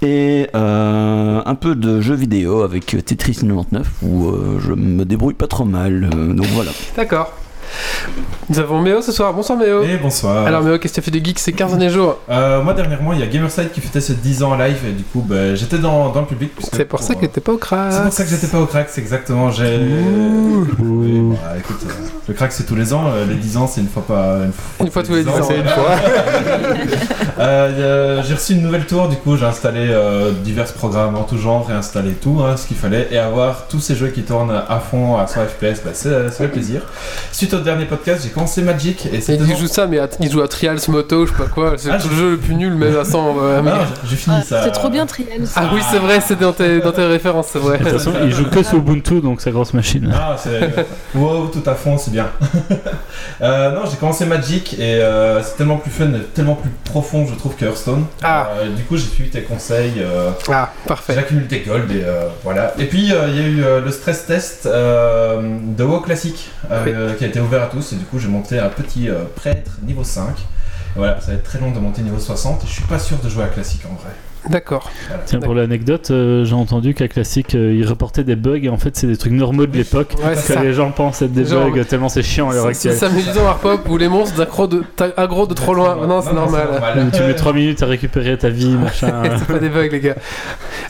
Et 0.03 0.49
euh, 0.55 1.41
un 1.45 1.55
peu 1.55 1.75
de 1.75 2.01
jeux 2.01 2.15
vidéo 2.15 2.63
avec 2.63 2.87
Tetris 3.05 3.35
99 3.35 3.87
où 4.03 4.33
je 4.61 4.73
me 4.73 5.05
débrouille 5.05 5.35
pas 5.35 5.47
trop 5.47 5.65
mal. 5.65 6.09
donc 6.11 6.47
voilà. 6.55 6.71
D'accord. 6.97 7.33
Nous 8.49 8.59
avons 8.59 8.81
Méo 8.81 9.01
ce 9.03 9.13
soir. 9.13 9.33
Bonsoir 9.33 9.59
Méo. 9.59 9.83
Et 9.83 9.97
bonsoir. 9.97 10.47
Alors 10.47 10.63
Méo, 10.63 10.79
qu'est-ce 10.79 10.95
que 10.95 11.01
tu 11.01 11.09
as 11.09 11.13
fait 11.13 11.19
de 11.19 11.25
geek 11.25 11.39
ces 11.39 11.53
15 11.53 11.71
derniers 11.71 11.91
jours? 11.91 12.19
Euh, 12.29 12.63
moi, 12.63 12.75
dernièrement, 12.75 13.13
il 13.13 13.21
y 13.21 13.23
a 13.23 13.27
Gamerside 13.27 13.71
qui 13.73 13.81
fêtait 13.81 14.01
ses 14.01 14.15
10 14.15 14.43
ans 14.43 14.53
en 14.53 14.57
live, 14.57 14.79
et 14.87 14.93
du 14.93 15.05
coup, 15.05 15.25
bah, 15.27 15.55
j'étais 15.55 15.79
dans, 15.79 16.11
dans 16.11 16.21
le 16.21 16.27
public. 16.27 16.53
C'est 16.73 16.85
pour 16.85 17.01
ça 17.01 17.15
que 17.15 17.25
euh, 17.25 17.29
t'es 17.29 17.41
pas 17.41 17.53
au 17.53 17.59
crack. 17.59 17.93
C'est 17.93 18.03
pour 18.03 18.13
ça 18.13 18.25
que 18.25 18.31
j'étais 18.31 18.47
pas 18.47 18.61
au 18.61 18.67
crack, 18.67 18.89
c'est 18.91 19.01
exactement. 19.01 19.51
J'ai. 19.51 19.79
Bah, 19.79 21.55
écoute, 21.59 21.81
euh, 21.87 21.93
le 22.29 22.35
crack 22.35 22.53
c'est 22.53 22.65
tous 22.65 22.75
les 22.77 22.93
ans, 22.93 23.05
euh, 23.07 23.27
les 23.27 23.35
10 23.35 23.57
ans 23.57 23.67
c'est 23.67 23.81
une 23.81 23.89
fois 23.89 24.05
pas. 24.07 24.39
Une 24.81 24.91
fois 24.91 25.03
tous 25.03 25.15
les 25.15 25.25
10 25.25 25.31
ans. 25.31 25.49
C'est 25.49 25.59
une 25.59 25.69
fois. 25.69 25.97
Euh, 27.39 27.71
euh, 27.73 28.23
j'ai 28.23 28.35
reçu 28.35 28.53
une 28.53 28.63
nouvelle 28.63 28.87
tour, 28.87 29.09
du 29.09 29.17
coup 29.17 29.37
j'ai 29.37 29.47
installé 29.47 29.89
euh, 29.91 30.33
divers 30.45 30.73
programmes 30.75 31.17
en 31.17 31.25
tout 31.25 31.39
genre, 31.39 31.67
réinstallé 31.67 32.13
tout 32.13 32.41
hein, 32.45 32.57
ce 32.57 32.67
qu'il 32.67 32.77
fallait 32.77 33.09
et 33.11 33.19
avoir 33.19 33.67
tous 33.69 33.81
ces 33.81 33.97
jeux 33.97 34.09
qui 34.09 34.23
tournent 34.23 34.53
à 34.53 34.79
fond 34.79 35.17
à 35.17 35.27
100 35.27 35.47
FPS, 35.47 35.83
bah, 35.85 35.91
c'est 35.93 36.31
fait 36.31 36.49
plaisir. 36.49 36.83
Suite 37.33 37.55
au 37.55 37.59
dernier 37.63 37.85
podcast, 37.87 38.23
j'ai 38.25 38.31
commencé 38.31 38.63
Magic 38.63 39.07
et 39.07 39.17
Et 39.17 39.35
il 39.35 39.57
joue 39.57 39.67
ça, 39.67 39.87
mais 39.87 39.99
à- 39.99 40.09
il 40.21 40.31
joue 40.31 40.43
à 40.43 40.49
Trials 40.49 40.79
Moto, 40.89 41.27
je 41.27 41.33
sais 41.33 41.39
pas 41.39 41.49
quoi. 41.49 41.75
C'est 41.77 41.91
Ah, 41.91 41.97
le 41.97 42.01
je- 42.03 42.15
jeu 42.15 42.31
le 42.33 42.37
plus 42.39 42.55
nul, 42.55 42.75
même 42.75 42.97
à 42.97 43.05
100. 43.05 43.37
euh, 43.41 43.57
Ah, 43.59 43.63
mais- 43.63 43.71
j'ai- 44.05 44.11
j'ai 44.11 44.17
fini 44.17 44.37
Ah, 44.41 44.45
ça. 44.45 44.63
c'est 44.65 44.71
trop 44.73 44.89
bien 44.91 45.07
Trials. 45.07 45.47
Ah 45.57 45.71
oui, 45.73 45.81
c'est 45.91 45.99
vrai, 45.99 46.21
c'est 46.21 46.39
dans 46.39 46.53
tes, 46.53 46.81
dans 46.81 46.93
tes 46.93 47.05
références, 47.05 47.49
c'est 47.53 47.59
vrai. 47.59 47.79
De 47.79 47.85
toute 47.85 47.93
façon, 47.93 48.13
il 48.23 48.31
joue 48.33 48.49
que 48.49 48.63
sur 48.63 48.79
Ubuntu, 48.79 49.21
donc 49.21 49.41
sa 49.41 49.51
grosse 49.51 49.73
machine. 49.75 50.13
Ah, 50.15 50.37
c'est. 50.43 50.71
wow, 51.15 51.47
tout 51.47 51.63
à 51.69 51.75
fond, 51.75 51.97
c'est 51.99 52.11
bien. 52.13 52.27
Euh, 53.41 53.73
non, 53.73 53.83
j'ai 53.91 53.97
commencé 53.97 54.25
Magic 54.25 54.75
et 54.75 54.97
euh, 55.01 55.43
c'est 55.43 55.57
tellement 55.57 55.77
plus 55.77 55.91
fun, 55.91 56.07
et 56.15 56.23
tellement 56.35 56.55
plus 56.55 56.71
profond, 56.85 57.27
je 57.27 57.35
trouve, 57.35 57.55
que 57.57 57.65
Hearthstone. 57.65 58.05
Ah. 58.23 58.49
Euh, 58.61 58.69
du 58.75 58.83
coup, 58.85 58.97
j'ai 58.97 59.07
suivi 59.07 59.31
tes 59.31 59.43
conseils. 59.43 59.95
euh, 59.99 60.31
Ah, 60.51 60.71
parfait. 60.87 61.15
J'accumule 61.15 61.47
des 61.47 61.61
gold 61.61 61.91
et 61.91 62.03
euh, 62.05 62.23
voilà. 62.45 62.73
Et 62.79 62.85
puis 62.87 63.13
euh, 63.13 63.27
il 63.29 63.37
y 63.37 63.41
a 63.41 63.49
eu 63.49 63.63
euh, 63.65 63.81
le 63.81 63.91
stress 63.91 64.27
test 64.27 64.67
euh, 64.67 65.41
de 65.43 65.85
WoW 65.85 66.01
classique 66.01 66.51
euh, 66.71 67.15
qui 67.15 67.25
a 67.25 67.27
été 67.27 67.41
ouvert 67.41 67.52
à 67.61 67.67
tous 67.67 67.93
et 67.93 67.97
du 67.97 68.05
coup 68.05 68.19
j'ai 68.19 68.29
monté 68.29 68.59
un 68.59 68.69
petit 68.69 69.09
euh, 69.09 69.25
prêtre 69.37 69.73
niveau 69.83 70.05
5. 70.05 70.31
Et 70.31 70.43
voilà, 70.97 71.21
ça 71.21 71.29
va 71.29 71.35
être 71.35 71.43
très 71.43 71.59
long 71.59 71.71
de 71.71 71.79
monter 71.79 72.03
niveau 72.03 72.19
60 72.19 72.65
et 72.65 72.67
je 72.67 72.73
suis 72.73 72.85
pas 72.85 72.99
sûr 72.99 73.19
de 73.19 73.29
jouer 73.29 73.45
à 73.45 73.49
classique 73.49 73.83
en 73.91 73.95
vrai. 73.95 74.13
D'accord. 74.49 74.91
Tiens, 75.27 75.39
pour 75.41 75.55
l'anecdote, 75.55 76.11
euh, 76.11 76.45
j'ai 76.45 76.55
entendu 76.55 76.95
qu'à 76.95 77.07
Classic, 77.07 77.55
euh, 77.55 77.73
ils 77.75 77.87
reportaient 77.87 78.25
des 78.25 78.35
bugs 78.35 78.59
et 78.63 78.69
en 78.69 78.77
fait, 78.77 78.97
c'est 78.97 79.07
des 79.07 79.17
trucs 79.17 79.33
normaux 79.33 79.67
de 79.67 79.77
l'époque. 79.77 80.15
Ouais, 80.25 80.33
que 80.35 80.39
ça. 80.39 80.61
les 80.63 80.73
gens 80.73 80.91
pensent 80.91 81.23
être 81.23 81.33
des 81.33 81.45
Genre, 81.45 81.71
bugs 81.71 81.85
tellement 81.85 82.09
c'est 82.09 82.23
chiant 82.23 82.51
à 82.51 82.55
l'heure 82.55 82.65
C'est 82.73 82.91
actuelle. 82.91 82.97
s'amusant 82.97 83.43
Warpop 83.45 83.89
où 83.89 83.97
les 83.97 84.09
monstres 84.09 84.37
d'aggro 84.37 84.67
de, 84.67 84.83
t'a- 84.97 85.13
aggro 85.17 85.47
de 85.47 85.55
trop 85.55 85.75
loin. 85.75 86.07
Non, 86.07 86.21
c'est 86.23 86.33
normal. 86.33 86.69
Tu 87.15 87.23
mets 87.23 87.35
3 87.35 87.53
minutes 87.53 87.83
à 87.83 87.87
récupérer 87.87 88.37
ta 88.37 88.49
vie, 88.49 88.77
machin. 88.77 89.23
c'est 89.39 89.47
pas 89.47 89.59
des 89.61 89.69
bugs, 89.69 89.89
les 89.91 90.01
gars. 90.01 90.17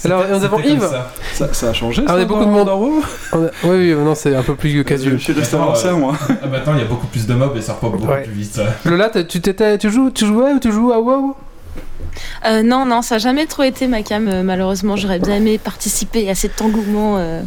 Alors, 0.04 0.24
nous 0.30 0.44
avons 0.44 0.58
Yves. 0.60 0.80
ça. 0.80 1.12
Ça, 1.34 1.52
ça 1.52 1.68
a 1.70 1.72
changé. 1.72 2.02
Ah, 2.06 2.12
on 2.12 2.16
ça, 2.16 2.22
a 2.22 2.24
beaucoup 2.24 2.40
de 2.40 2.44
dans- 2.46 2.50
monde. 2.50 2.66
dans 2.66 2.78
WoW 2.80 3.02
On 3.32 3.44
a- 3.44 3.50
Oui, 3.64 3.92
oui, 3.92 3.94
non, 3.94 4.14
c'est 4.14 4.34
un 4.34 4.42
peu 4.42 4.54
plus 4.54 4.82
casual. 4.84 5.18
Je 5.18 5.22
suis 5.22 5.32
resté 5.32 5.56
euh, 5.56 5.96
moi. 5.96 6.14
Ah, 6.28 6.46
maintenant 6.50 6.72
il 6.74 6.78
y 6.80 6.82
a 6.82 6.86
beaucoup 6.86 7.06
plus 7.06 7.26
de 7.26 7.34
mobs 7.34 7.56
et 7.56 7.60
ça 7.60 7.74
repop 7.74 8.00
beaucoup 8.00 8.12
plus 8.22 8.32
vite. 8.32 8.60
Lola, 8.84 9.10
tu, 9.10 9.40
t'étais- 9.40 9.76
tu, 9.78 9.90
joues, 9.90 10.10
tu 10.10 10.26
jouais 10.26 10.52
ou 10.52 10.58
tu 10.58 10.72
joues 10.72 10.92
à 10.92 11.00
WoW? 11.00 11.36
Euh, 12.46 12.62
non, 12.62 12.84
non, 12.86 13.02
ça 13.02 13.14
n'a 13.16 13.18
jamais 13.18 13.46
trop 13.46 13.62
été 13.62 13.86
ma 13.86 14.02
cam. 14.02 14.28
euh, 14.28 14.42
malheureusement, 14.42 14.96
j'aurais 14.96 15.18
bien 15.18 15.36
aimé 15.36 15.58
participer 15.58 16.28
à 16.30 16.34
cet 16.34 16.60
engouement 16.60 17.16
euh, 17.18 17.42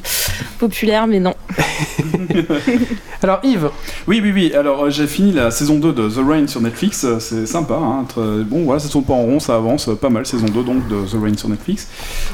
populaire, 0.59 1.07
mais 1.07 1.19
non. 1.19 1.33
Alors, 3.21 3.39
Yves, 3.43 3.69
Oui, 4.07 4.19
oui, 4.23 4.31
oui. 4.33 4.53
Alors, 4.53 4.89
j'ai 4.89 5.07
fini 5.07 5.31
la 5.31 5.51
saison 5.51 5.75
2 5.79 5.93
de 5.93 6.09
The 6.09 6.19
Rain 6.27 6.47
sur 6.47 6.61
Netflix. 6.61 7.05
C'est 7.19 7.45
sympa. 7.45 7.75
Hein, 7.75 8.05
très- 8.07 8.21
Bon, 8.45 8.63
voilà, 8.63 8.79
ça 8.79 8.89
tourne 8.89 9.03
pas 9.05 9.13
en 9.13 9.23
rond, 9.23 9.39
ça 9.39 9.55
avance 9.55 9.89
pas 9.99 10.09
mal. 10.09 10.25
Saison 10.25 10.45
2 10.47 10.63
donc 10.63 10.87
de 10.87 10.95
The 11.05 11.21
Rain 11.21 11.35
sur 11.37 11.49
Netflix. 11.49 11.87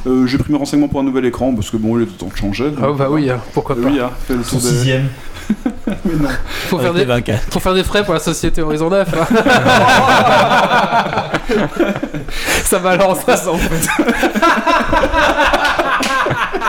Euh, 0.08 0.26
j'ai 0.28 0.38
pris 0.38 0.52
mes 0.52 0.58
renseignements 0.58 0.88
pour 0.88 1.00
un 1.00 1.04
nouvel 1.04 1.26
écran 1.26 1.54
parce 1.54 1.70
que 1.70 1.78
bon, 1.78 1.98
il 1.98 2.04
est 2.04 2.18
temps 2.18 2.28
de 2.32 2.38
changer. 2.38 2.72
ah 2.82 2.88
bah 2.98 3.08
oui, 3.10 3.30
hein, 3.30 3.40
pourquoi 3.54 3.78
euh, 3.78 3.84
pas. 3.84 3.90
oui, 3.90 4.00
hein, 4.00 4.10
fait 4.28 4.34
le 4.36 4.44
Son 4.44 4.58
tour 4.60 4.70
des. 4.70 4.76
sixième. 4.76 5.08
Mais 6.06 6.16
non. 6.16 6.30
Faut 6.70 6.80
faire, 6.80 6.94
des, 6.94 7.06
faut 7.50 7.60
faire 7.60 7.74
des 7.74 7.84
frais 7.84 8.04
pour 8.04 8.14
la 8.14 8.20
société 8.20 8.62
Horizon 8.62 8.90
9. 8.90 9.08
hein. 9.14 9.28
ça 12.64 12.80
balance. 12.80 13.20
Ça, 13.26 13.52
en 13.52 13.58
fait. 13.58 14.04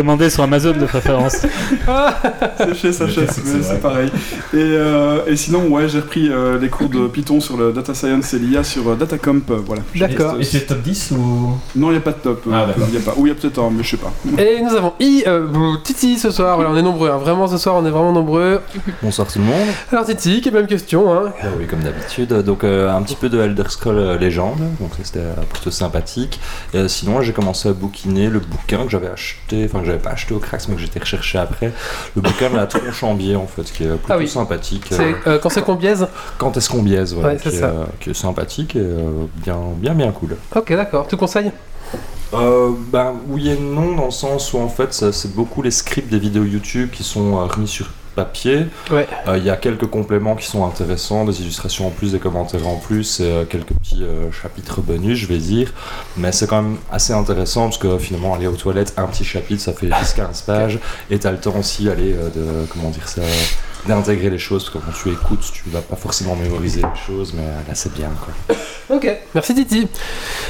Commandé 0.00 0.30
sur 0.30 0.42
Amazon 0.44 0.72
de 0.72 0.86
préférence. 0.86 1.36
C'est 2.56 2.74
chez 2.74 2.90
C'est 2.92 3.06
c'est 3.10 3.62
c'est 3.62 3.80
pareil. 3.82 4.08
Et, 4.54 4.56
euh, 4.56 5.26
et 5.26 5.36
sinon, 5.36 5.68
ouais, 5.68 5.90
j'ai 5.90 6.00
repris 6.00 6.30
euh, 6.30 6.58
les 6.58 6.70
cours 6.70 6.88
de 6.88 7.06
Python 7.06 7.38
sur 7.38 7.58
le 7.58 7.70
data 7.70 7.92
science 7.92 8.32
et 8.32 8.38
l'IA 8.38 8.64
sur 8.64 8.88
euh, 8.88 8.94
Datacomp. 8.94 9.42
euh, 9.50 9.58
voilà. 9.66 9.82
D'accord. 9.94 10.36
Et 10.40 10.56
es 10.56 10.60
top 10.60 10.80
10 10.80 11.10
ou? 11.12 11.50
Non, 11.76 11.88
il 11.88 11.92
n'y 11.92 11.96
a 11.98 12.00
pas 12.00 12.12
de 12.12 12.16
top. 12.16 12.42
Ah, 12.50 12.64
d'accord. 12.68 12.88
y 12.90 12.96
a 12.96 13.00
pas. 13.00 13.12
Ou 13.18 13.26
il 13.26 13.28
y 13.28 13.32
a 13.32 13.34
peut-être 13.34 13.58
un, 13.62 13.70
mais 13.70 13.82
je 13.82 13.90
sais 13.90 13.96
pas. 13.98 14.10
Et 14.42 14.62
nous 14.62 14.74
avons 14.74 14.94
I, 15.00 15.24
euh, 15.26 15.46
Titi 15.84 16.18
ce 16.18 16.30
soir. 16.30 16.56
Voilà, 16.56 16.70
on 16.70 16.76
est 16.78 16.82
nombreux. 16.82 17.10
hein. 17.10 17.18
Vraiment, 17.18 17.46
ce 17.46 17.58
soir, 17.58 17.74
on 17.76 17.84
est 17.84 17.90
vraiment 17.90 18.12
nombreux. 18.12 18.62
Bonsoir 19.02 19.28
tout 19.28 19.38
le 19.38 19.44
monde. 19.44 19.68
Alors, 19.92 20.06
Titi, 20.06 20.40
quelle 20.40 20.54
même 20.54 20.66
question. 20.66 21.12
Hein. 21.12 21.32
Ah 21.42 21.48
oui, 21.58 21.66
comme 21.66 21.80
d'habitude. 21.80 22.32
Donc, 22.42 22.64
euh, 22.64 22.90
un 22.90 23.02
petit 23.02 23.16
peu 23.16 23.28
de 23.28 23.38
Elder 23.38 23.64
Scrolls 23.68 24.18
Legend, 24.18 24.56
donc 24.80 24.92
ça, 24.96 25.02
c'était 25.04 25.20
plutôt 25.52 25.70
sympathique. 25.70 26.40
Et, 26.72 26.78
euh, 26.78 26.88
sinon, 26.88 27.20
j'ai 27.20 27.34
commencé 27.34 27.68
à 27.68 27.72
bouquiner 27.74 28.28
le 28.30 28.38
bouquin 28.38 28.84
que 28.84 28.90
j'avais 28.90 29.08
acheté, 29.10 29.66
enfin 29.70 29.84
j'avais 29.90 30.02
pas 30.02 30.10
acheté 30.10 30.34
au 30.34 30.38
Crax, 30.38 30.68
mais 30.68 30.74
que 30.76 30.80
j'étais 30.80 31.00
recherché 31.00 31.38
après. 31.38 31.72
Le 32.16 32.22
bouquin 32.22 32.48
la 32.50 32.66
tronche 32.66 33.02
en 33.02 33.14
biais, 33.14 33.36
en 33.36 33.46
fait, 33.46 33.64
qui 33.64 33.84
est 33.84 33.88
plutôt 33.88 34.04
Ah 34.12 34.18
oui. 34.18 34.28
sympathique. 34.28 34.86
C'est 34.90 35.02
euh, 35.02 35.12
euh, 35.26 35.38
quand 35.38 35.50
c'est 35.50 35.62
qu'on 35.62 35.74
biaise 35.74 36.06
quand 36.38 36.56
est-ce 36.56 36.68
qu'on 36.70 36.82
biaise, 36.82 37.14
voilà, 37.14 37.30
Ouais, 37.34 37.36
qui, 37.40 37.48
est, 37.48 37.62
euh, 37.62 37.84
qui 38.00 38.10
est 38.10 38.14
sympathique 38.14 38.76
et 38.76 38.86
bien, 39.44 39.58
bien, 39.76 39.94
bien 39.94 40.10
cool. 40.12 40.36
Ok, 40.54 40.70
d'accord. 40.74 41.06
Tu 41.08 41.16
conseilles 41.16 41.52
Euh, 42.32 42.70
ben 42.92 43.14
oui 43.28 43.50
et 43.50 43.58
non 43.58 43.96
dans 43.96 44.04
le 44.04 44.10
sens 44.12 44.52
où 44.52 44.58
en 44.58 44.68
fait 44.68 44.92
c'est 44.92 45.34
beaucoup 45.34 45.62
les 45.62 45.72
scripts 45.72 46.08
des 46.08 46.20
vidéos 46.20 46.44
YouTube 46.44 46.90
qui 46.92 47.02
sont 47.02 47.36
euh, 47.38 47.44
remis 47.46 47.66
sur 47.66 47.90
papier. 48.24 48.66
Ouais. 48.90 49.06
Euh, 49.28 49.38
Il 49.38 49.44
y 49.44 49.50
a 49.50 49.56
quelques 49.56 49.86
compléments 49.86 50.36
qui 50.36 50.46
sont 50.46 50.64
intéressants, 50.66 51.24
des 51.24 51.40
illustrations 51.40 51.86
en 51.86 51.90
plus, 51.90 52.12
des 52.12 52.18
commentaires 52.18 52.66
en 52.66 52.76
plus, 52.76 53.20
et 53.20 53.24
euh, 53.24 53.44
quelques 53.44 53.72
petits 53.72 54.02
euh, 54.02 54.30
chapitres 54.30 54.82
bonus, 54.82 55.18
je 55.18 55.26
vais 55.26 55.38
dire. 55.38 55.72
Mais 56.16 56.32
c'est 56.32 56.46
quand 56.46 56.62
même 56.62 56.76
assez 56.92 57.12
intéressant 57.12 57.64
parce 57.64 57.78
que 57.78 57.98
finalement 57.98 58.34
aller 58.34 58.46
aux 58.46 58.56
toilettes, 58.56 58.92
un 58.96 59.06
petit 59.06 59.24
chapitre, 59.24 59.62
ça 59.62 59.72
fait 59.72 59.86
10-15 59.86 60.44
pages, 60.44 60.78
et 61.10 61.18
t'as 61.18 61.30
le 61.30 61.38
temps 61.38 61.56
aussi 61.58 61.88
aller 61.88 62.12
de 62.12 62.66
comment 62.70 62.90
dire 62.90 63.08
ça 63.08 63.22
d'intégrer 63.86 64.30
les 64.30 64.38
choses 64.38 64.64
parce 64.64 64.76
que 64.76 64.78
quand 64.84 64.92
tu 64.92 65.10
écoutes 65.10 65.44
tu 65.52 65.64
vas 65.70 65.80
pas 65.80 65.96
forcément 65.96 66.36
mémoriser 66.36 66.80
les 66.82 67.00
choses 67.06 67.32
mais 67.34 67.42
euh, 67.42 67.68
là 67.68 67.74
c'est 67.74 67.92
bien 67.94 68.10
quoi. 68.24 68.56
Ok, 68.90 69.08
merci 69.34 69.54
Titi. 69.54 69.86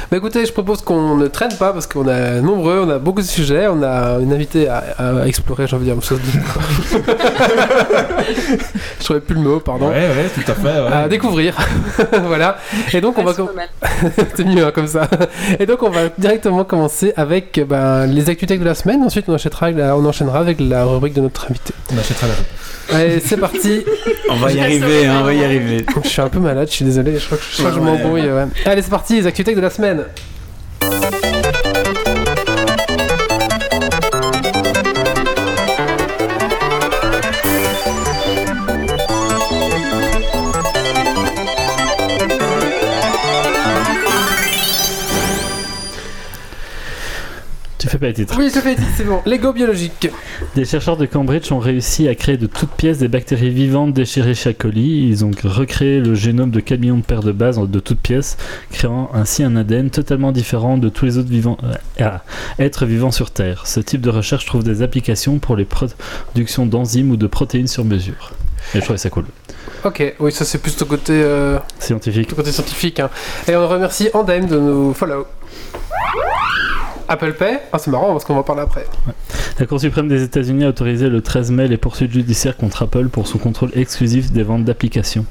Bah 0.09 0.17
écoutez, 0.17 0.43
je 0.45 0.51
propose 0.51 0.81
qu'on 0.81 1.15
ne 1.15 1.27
traîne 1.27 1.55
pas 1.57 1.73
parce 1.73 1.85
qu'on 1.85 2.07
est 2.07 2.41
nombreux, 2.41 2.83
on 2.85 2.89
a 2.89 2.97
beaucoup 2.97 3.21
de 3.21 3.27
sujets, 3.27 3.67
on 3.67 3.83
a 3.83 4.17
une 4.19 4.33
invitée 4.33 4.67
à, 4.67 4.83
à 4.97 5.25
explorer, 5.27 5.67
j'ai 5.67 5.75
envie 5.75 5.85
de 5.87 5.93
dire. 5.93 6.01
chose 6.03 6.19
je 8.99 9.03
trouvais 9.03 9.19
plus 9.19 9.35
le 9.35 9.41
mot, 9.41 9.59
pardon. 9.59 9.89
Ouais, 9.89 9.95
ouais, 9.95 10.29
tout 10.33 10.51
à 10.51 10.55
fait. 10.55 10.63
ouais. 10.81 10.91
À 10.91 11.07
découvrir. 11.07 11.55
voilà. 12.25 12.57
Et 12.93 12.99
donc 13.01 13.17
on 13.17 13.23
va 13.23 13.31
c'est 14.35 14.43
mieux 14.43 14.65
hein, 14.65 14.71
comme 14.73 14.87
ça. 14.87 15.07
Et 15.59 15.65
donc 15.65 15.83
on 15.83 15.89
va 15.89 16.09
directement 16.17 16.63
commencer 16.63 17.13
avec 17.15 17.57
euh, 17.57 17.65
ben, 17.65 18.05
les 18.07 18.29
actualités 18.29 18.57
de 18.57 18.65
la 18.65 18.75
semaine. 18.75 19.03
Ensuite 19.03 19.25
on 19.29 19.33
enchaînera, 19.35 19.67
avec 19.67 19.77
la- 19.77 19.95
on 19.95 20.05
enchaînera 20.05 20.39
avec 20.39 20.57
la 20.59 20.83
rubrique 20.85 21.13
de 21.13 21.21
notre 21.21 21.45
invité. 21.49 21.73
On 21.93 21.97
achètera 21.99 22.27
la 22.27 22.33
Allez, 22.97 23.20
c'est 23.23 23.37
parti. 23.37 23.83
On 24.29 24.35
va 24.35 24.51
y 24.51 24.59
arriver, 24.59 25.05
hein, 25.05 25.19
on 25.21 25.25
va 25.25 25.33
y 25.33 25.43
arriver. 25.43 25.85
Je 26.03 26.07
suis 26.07 26.21
un 26.21 26.29
peu 26.29 26.39
malade, 26.39 26.67
je 26.67 26.73
suis 26.73 26.85
désolé. 26.85 27.17
Je 27.17 27.25
crois 27.25 27.37
que 27.37 27.43
je, 27.75 27.79
m'embrouille. 27.79 28.29
ouais. 28.29 28.45
Allez, 28.65 28.81
c'est 28.81 28.89
parti, 28.89 29.15
les 29.15 29.27
actualités 29.27 29.55
de 29.55 29.61
la 29.61 29.69
semaine. 29.69 30.05
Pas 48.01 48.07
les 48.07 48.13
titres. 48.13 48.35
Oui, 48.37 48.51
je 48.53 48.59
fais 48.59 48.75
c'est 48.97 49.05
bon. 49.05 49.21
Lego 49.25 49.53
biologique. 49.53 50.09
Des 50.55 50.65
chercheurs 50.65 50.97
de 50.97 51.05
Cambridge 51.05 51.51
ont 51.51 51.59
réussi 51.59 52.07
à 52.09 52.15
créer 52.15 52.35
de 52.37 52.47
toutes 52.47 52.71
pièces 52.71 52.97
des 52.97 53.07
bactéries 53.07 53.49
vivantes 53.51 53.93
déchirées 53.93 54.33
chez 54.33 54.53
coli. 54.53 55.07
Ils 55.07 55.23
ont 55.23 55.31
recréé 55.43 55.99
le 55.99 56.13
génome 56.15 56.51
de 56.51 56.59
4 56.59 56.79
millions 56.81 56.97
de 56.97 57.03
paires 57.03 57.21
de 57.23 57.31
bases 57.31 57.59
de 57.59 57.79
toutes 57.79 57.99
pièces, 58.01 58.37
créant 58.71 59.09
ainsi 59.13 59.43
un 59.43 59.55
ADN 59.55 59.89
totalement 59.89 60.31
différent 60.33 60.77
de 60.77 60.89
tous 60.89 61.05
les 61.05 61.17
autres 61.17 61.29
vivants, 61.29 61.57
euh, 62.01 62.09
êtres 62.59 62.85
vivants 62.85 63.11
sur 63.11 63.31
Terre. 63.31 63.67
Ce 63.67 63.79
type 63.79 64.01
de 64.01 64.09
recherche 64.09 64.45
trouve 64.45 64.63
des 64.63 64.81
applications 64.81 65.39
pour 65.39 65.55
les 65.55 65.65
productions 65.65 66.65
d'enzymes 66.65 67.11
ou 67.11 67.17
de 67.17 67.27
protéines 67.27 67.67
sur 67.67 67.85
mesure. 67.85 68.33
Et 68.73 68.79
je 68.79 68.83
trouvais 68.83 68.97
ça 68.97 69.09
cool. 69.09 69.25
Ok, 69.83 70.15
oui, 70.19 70.31
ça 70.31 70.45
c'est 70.45 70.57
plus 70.59 70.75
ton 70.75 70.85
côté, 70.85 71.13
euh, 71.13 71.57
Scientifique. 71.79 72.27
ton 72.27 72.35
côté 72.35 72.51
scientifique. 72.51 72.99
hein. 72.99 73.09
Et 73.47 73.55
on 73.55 73.67
remercie 73.67 74.09
Andem 74.13 74.45
de 74.47 74.59
nous 74.59 74.93
follow. 74.93 75.25
Apple 77.11 77.33
Pay 77.33 77.59
Ah, 77.73 77.77
c'est 77.77 77.91
marrant 77.91 78.13
parce 78.13 78.23
qu'on 78.23 78.35
va 78.35 78.39
en 78.39 78.43
parler 78.43 78.61
après. 78.61 78.85
La 79.59 79.65
Cour 79.67 79.79
suprême 79.79 80.07
des 80.07 80.23
États-Unis 80.23 80.63
a 80.65 80.69
autorisé 80.69 81.09
le 81.09 81.21
13 81.21 81.51
mai 81.51 81.67
les 81.67 81.77
poursuites 81.77 82.11
judiciaires 82.11 82.57
contre 82.57 82.83
Apple 82.83 83.09
pour 83.09 83.27
son 83.27 83.37
contrôle 83.37 83.69
exclusif 83.75 84.31
des 84.31 84.43
ventes 84.43 84.63
d'applications. 84.65 85.25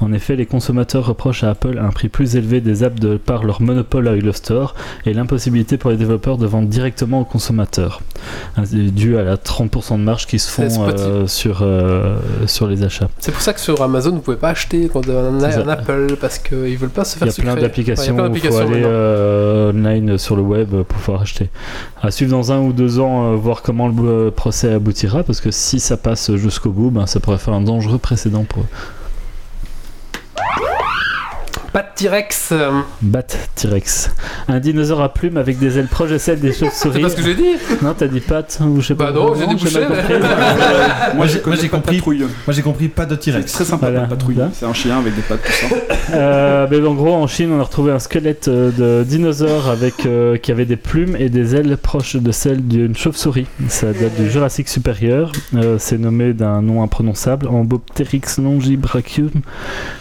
En 0.00 0.12
effet, 0.12 0.36
les 0.36 0.44
consommateurs 0.44 1.06
reprochent 1.06 1.42
à 1.42 1.50
Apple 1.50 1.78
un 1.78 1.88
prix 1.88 2.08
plus 2.08 2.36
élevé 2.36 2.60
des 2.60 2.82
apps 2.84 3.00
de 3.00 3.16
par 3.16 3.44
leur 3.44 3.62
monopole 3.62 4.06
avec 4.08 4.22
le 4.22 4.32
store 4.32 4.74
et 5.06 5.14
l'impossibilité 5.14 5.78
pour 5.78 5.90
les 5.90 5.96
développeurs 5.96 6.36
de 6.36 6.46
vendre 6.46 6.68
directement 6.68 7.20
aux 7.22 7.24
consommateurs, 7.24 8.02
c'est 8.64 8.76
dû 8.76 9.16
à 9.16 9.22
la 9.22 9.36
30% 9.36 9.92
de 9.98 10.02
marge 10.04 10.26
qui 10.26 10.38
se 10.38 10.50
font 10.50 10.68
euh, 10.86 11.26
sur, 11.26 11.60
euh, 11.62 12.16
sur 12.46 12.66
les 12.66 12.82
achats. 12.84 13.08
C'est 13.18 13.32
pour 13.32 13.40
ça 13.40 13.54
que 13.54 13.60
sur 13.60 13.80
Amazon, 13.80 14.10
vous 14.12 14.20
pouvez 14.20 14.36
pas 14.36 14.50
acheter 14.50 14.90
quand 14.92 15.08
un, 15.08 15.40
C'est 15.40 15.52
ça. 15.52 15.62
un 15.62 15.68
Apple 15.68 16.16
parce 16.20 16.38
qu'ils 16.38 16.76
veulent 16.76 16.90
pas 16.90 17.04
se 17.04 17.16
Il 17.16 17.18
faire 17.20 17.28
y 17.28 17.30
a 17.30 17.34
plein 17.34 17.50
sucrer. 17.52 17.60
d'applications 17.62 18.16
Ouais, 18.16 18.20
il 18.20 18.24
y 18.24 18.26
a 18.26 18.28
plein 18.28 18.32
où 18.32 18.36
il 18.36 18.40
faut 18.40 18.46
d'applications 18.58 18.74
aller 18.74 18.82
euh, 18.84 19.70
online 19.70 20.18
sur 20.18 20.36
le 20.36 20.42
web 20.42 20.68
pour 20.68 20.84
pouvoir 20.84 21.22
acheter. 21.22 21.48
À 22.02 22.10
suivre 22.10 22.32
dans 22.32 22.52
un 22.52 22.60
ou 22.60 22.74
deux 22.74 22.98
ans, 23.00 23.32
euh, 23.32 23.36
comment 23.62 23.88
le 23.88 24.08
euh, 24.08 24.30
procès 24.30 24.72
aboutira, 24.72 25.22
parce 25.22 25.40
que 25.40 25.50
si 25.50 25.80
ça 25.80 25.96
passe 25.96 26.34
jusqu'au 26.36 26.70
bout, 26.70 26.90
ben, 26.90 27.06
ça 27.06 27.20
pourrait 27.20 27.38
faire 27.38 27.54
un 27.54 27.60
dangereux 27.60 27.98
précédent 27.98 28.44
pour 28.44 28.62
eux. 28.62 28.68
Pas 31.74 31.82
de 31.82 31.88
T-Rex. 31.96 32.50
euh, 32.52 32.70
Bat 33.02 33.24
T-Rex. 33.56 34.10
Un 34.46 34.60
dinosaure 34.60 35.02
à 35.02 35.12
plumes 35.12 35.36
avec 35.36 35.58
des 35.58 35.76
ailes 35.76 35.88
proches 35.88 36.10
de 36.10 36.18
celles 36.18 36.38
des 36.38 36.52
C'est 36.52 36.66
chauves-souris. 36.66 37.02
pas 37.02 37.08
ce 37.08 37.16
que 37.16 37.22
j'ai 37.22 37.34
dit. 37.34 37.48
Non, 37.82 37.94
t'as 37.98 38.06
dit 38.06 38.20
patte 38.20 38.60
ou 38.62 38.80
je 38.80 38.86
sais 38.86 38.94
Bah 38.94 39.06
pas. 39.06 39.12
non, 39.12 39.34
j'ai 39.34 39.44
compris. 39.44 39.74
Moi, 41.16 41.26
j'ai- 41.26 41.68
compris. 41.68 41.96
Patrouille. 41.96 42.18
Moi 42.20 42.28
j'ai 42.50 42.62
compris 42.62 42.86
pas 42.86 43.06
de 43.06 43.14
C'est 43.20 43.32
T-Rex. 43.32 43.52
très 43.52 43.64
sympa, 43.64 43.90
Voilà. 43.90 44.06
Patrouille. 44.06 44.36
Là. 44.36 44.50
C'est 44.52 44.66
un 44.66 44.72
chien 44.72 44.98
avec 44.98 45.16
des 45.16 45.22
pattes, 45.22 45.40
tout 45.42 45.52
ça. 45.68 46.14
Euh, 46.14 46.66
mais 46.70 46.80
en 46.86 46.94
gros, 46.94 47.12
en 47.12 47.26
Chine, 47.26 47.50
on 47.52 47.58
a 47.58 47.64
retrouvé 47.64 47.90
un 47.90 47.98
squelette 47.98 48.46
euh, 48.46 48.70
de 49.00 49.04
dinosaure 49.04 49.68
avec, 49.68 50.06
euh, 50.06 50.36
qui 50.36 50.52
avait 50.52 50.66
des 50.66 50.76
plumes 50.76 51.16
et 51.18 51.28
des 51.28 51.56
ailes 51.56 51.76
proches 51.76 52.14
de 52.14 52.30
celles 52.30 52.64
d'une 52.66 52.96
chauve-souris. 52.96 53.46
Ça 53.68 53.88
date 53.92 54.14
du 54.16 54.30
Jurassique 54.30 54.68
supérieur. 54.68 55.32
Euh, 55.56 55.76
c'est 55.80 55.98
nommé 55.98 56.34
d'un 56.34 56.62
nom 56.62 56.84
imprononçable, 56.84 57.48
Ambopteryx 57.48 58.38
longibrachium. 58.38 59.30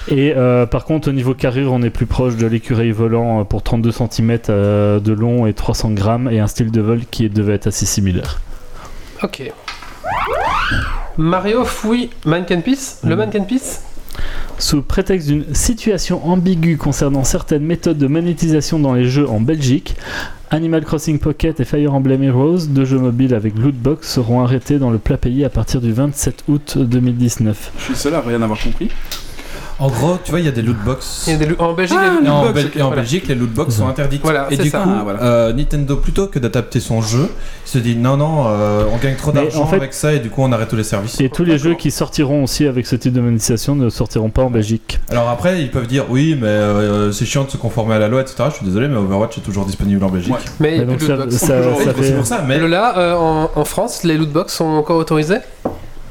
Et 0.08 0.34
euh, 0.38 0.68
par 0.68 0.86
contre, 0.86 1.10
au 1.10 1.12
niveau 1.14 1.34
on 1.72 1.82
est 1.82 1.90
plus 1.90 2.06
proche 2.06 2.36
de 2.36 2.48
l'écureuil 2.48 2.92
volant 2.92 3.42
euh, 3.42 3.44
pour 3.44 3.62
32 3.64 3.92
cm 3.92 4.38
de 4.48 5.14
long 5.14 5.46
et 5.48 5.54
300 5.54 5.92
grammes 5.92 6.30
et 6.32 6.40
un 6.40 6.48
style 6.48 6.72
de 6.72 6.82
vol 6.82 7.02
qui 7.10 7.30
devait 7.30 7.54
être 7.54 7.68
assez 7.68 7.86
similaire. 7.86 8.40
Ok. 9.22 9.52
Mario 11.18 11.64
fouille 11.64 12.10
Mannequin 12.26 12.62
Peace. 12.62 13.00
Le 13.04 13.12
Mhm. 13.12 13.16
Mannequin 13.18 13.44
Peace 13.44 13.82
Sous 14.60 14.82
prétexte 14.84 15.28
d'une 15.28 15.54
situation 15.56 16.26
ambiguë 16.28 16.78
concernant 16.78 17.24
certaines 17.24 17.64
méthodes 17.64 17.98
de 17.98 18.08
monétisation 18.08 18.80
dans 18.80 18.94
les 18.94 19.06
jeux 19.06 19.28
en 19.28 19.40
Belgique, 19.42 19.96
Animal 20.52 20.86
Crossing 20.86 21.18
Pocket 21.18 21.60
et 21.60 21.66
Fire 21.66 21.94
Emblem 21.94 22.22
Heroes, 22.24 22.68
deux 22.70 22.86
jeux 22.86 23.00
mobiles 23.00 23.34
avec 23.34 23.58
lootbox, 23.58 24.08
seront 24.08 24.42
arrêtés 24.42 24.78
dans 24.78 24.92
le 24.92 25.00
plat 25.00 25.18
pays 25.18 25.44
à 25.44 25.50
partir 25.50 25.82
du 25.82 25.92
27 25.92 26.44
août 26.48 26.78
2019. 26.78 27.72
Je 27.80 27.84
suis 27.84 27.96
seul 27.96 28.14
à 28.14 28.22
rien 28.22 28.42
avoir 28.42 28.60
compris. 28.60 28.90
En 29.80 29.88
gros, 29.90 30.18
tu 30.24 30.32
vois, 30.32 30.40
il 30.40 30.46
y 30.46 30.50
a 30.50 30.52
des 30.52 30.62
loot 30.62 30.78
box. 30.86 31.24
Il 31.28 31.34
y 31.34 31.36
a 31.36 31.40
des 31.40 31.46
loo- 31.48 31.56
En 31.60 31.74
Belgique, 31.74 31.98
Ah, 32.00 32.12
en, 32.20 32.52
Bel- 32.52 32.72
en 32.82 32.88
voilà. 32.88 33.02
Les 33.28 33.36
lootbox 33.36 33.76
sont 33.76 33.88
interdites. 33.88 34.22
Voilà, 34.24 34.48
et 34.52 34.58
du 34.58 34.70
ça. 34.70 34.80
coup, 34.80 34.90
Ah, 34.94 35.02
voilà. 35.04 35.22
euh, 35.24 35.54
Nintendo, 35.54 35.96
plutôt 35.98 36.28
que 36.28 36.40
d'adapter 36.40 36.80
son 36.80 37.02
jeu, 37.02 37.30
il 37.66 37.70
se 37.70 37.78
dit 37.80 37.96
non, 37.96 38.16
non, 38.18 38.46
euh, 38.48 38.84
on 38.94 38.98
gagne 38.98 39.16
trop 39.16 39.32
Mais 39.34 39.42
d'argent 39.44 39.64
en 39.64 39.68
fait- 39.68 39.76
avec 39.78 39.94
ça 39.94 40.14
et 40.14 40.20
du 40.20 40.30
coup 40.30 40.42
on 40.44 40.52
arrête 40.52 40.68
tous 40.70 40.76
les 40.76 40.84
services. 40.84 41.20
Et 41.20 41.30
tous 41.30 41.44
les 41.44 41.58
jeux 41.58 41.74
qui 41.76 41.92
sortiront 41.92 42.44
aussi 42.44 42.66
avec 42.68 42.86
ce 42.86 42.96
type 42.96 43.14
de 43.14 43.22
monétisation 43.22 43.76
ne 43.76 43.90
sortiront 43.90 44.30
pas 44.30 44.44
en 44.44 44.50
Belgique. 44.50 45.00
Alors 45.10 45.30
après, 45.30 45.62
ils 45.62 45.72
peuvent 45.72 45.88
dire 45.88 46.06
oui, 46.10 46.38
mais 46.40 46.48
euh, 46.48 47.12
c'est 47.12 47.26
chiant 47.26 47.44
de 47.44 47.50
se 47.50 47.58
conformer 47.58 47.96
à 47.96 48.00
la 48.00 48.08
loi, 48.08 48.22
etc. 48.22 48.44
Je 48.50 48.56
suis 48.58 48.66
désolé, 48.66 48.88
mais 48.88 48.98
Overwatch 48.98 49.38
est 49.38 49.42
toujours 49.42 49.66
disponible 49.66 50.04
en 50.04 50.10
Belgique. 50.10 50.34
Ouais. 50.34 50.40
Mais 50.60 50.72
il 50.74 50.78
y 50.78 50.80
a 50.80 50.84
Et 50.84 50.86
donc 50.86 50.98
plus 50.98 51.08
de 51.08 51.12
ça, 51.12 51.18
lootbox. 51.18 51.36
ça- 51.38 51.48
ça 51.86 51.94
fait- 51.94 52.04
C'est 52.04 52.16
pour 52.16 52.26
ça, 52.26 52.44
mais 52.48 52.60
Mais 52.60 52.68
là, 52.68 52.98
euh, 52.98 53.16
en, 53.16 53.50
en 53.56 53.66
France, 53.66 54.04
les 54.04 54.18
lootbox 54.18 54.54
sont 54.54 54.66
encore 54.66 54.98
autorisés? 54.98 55.38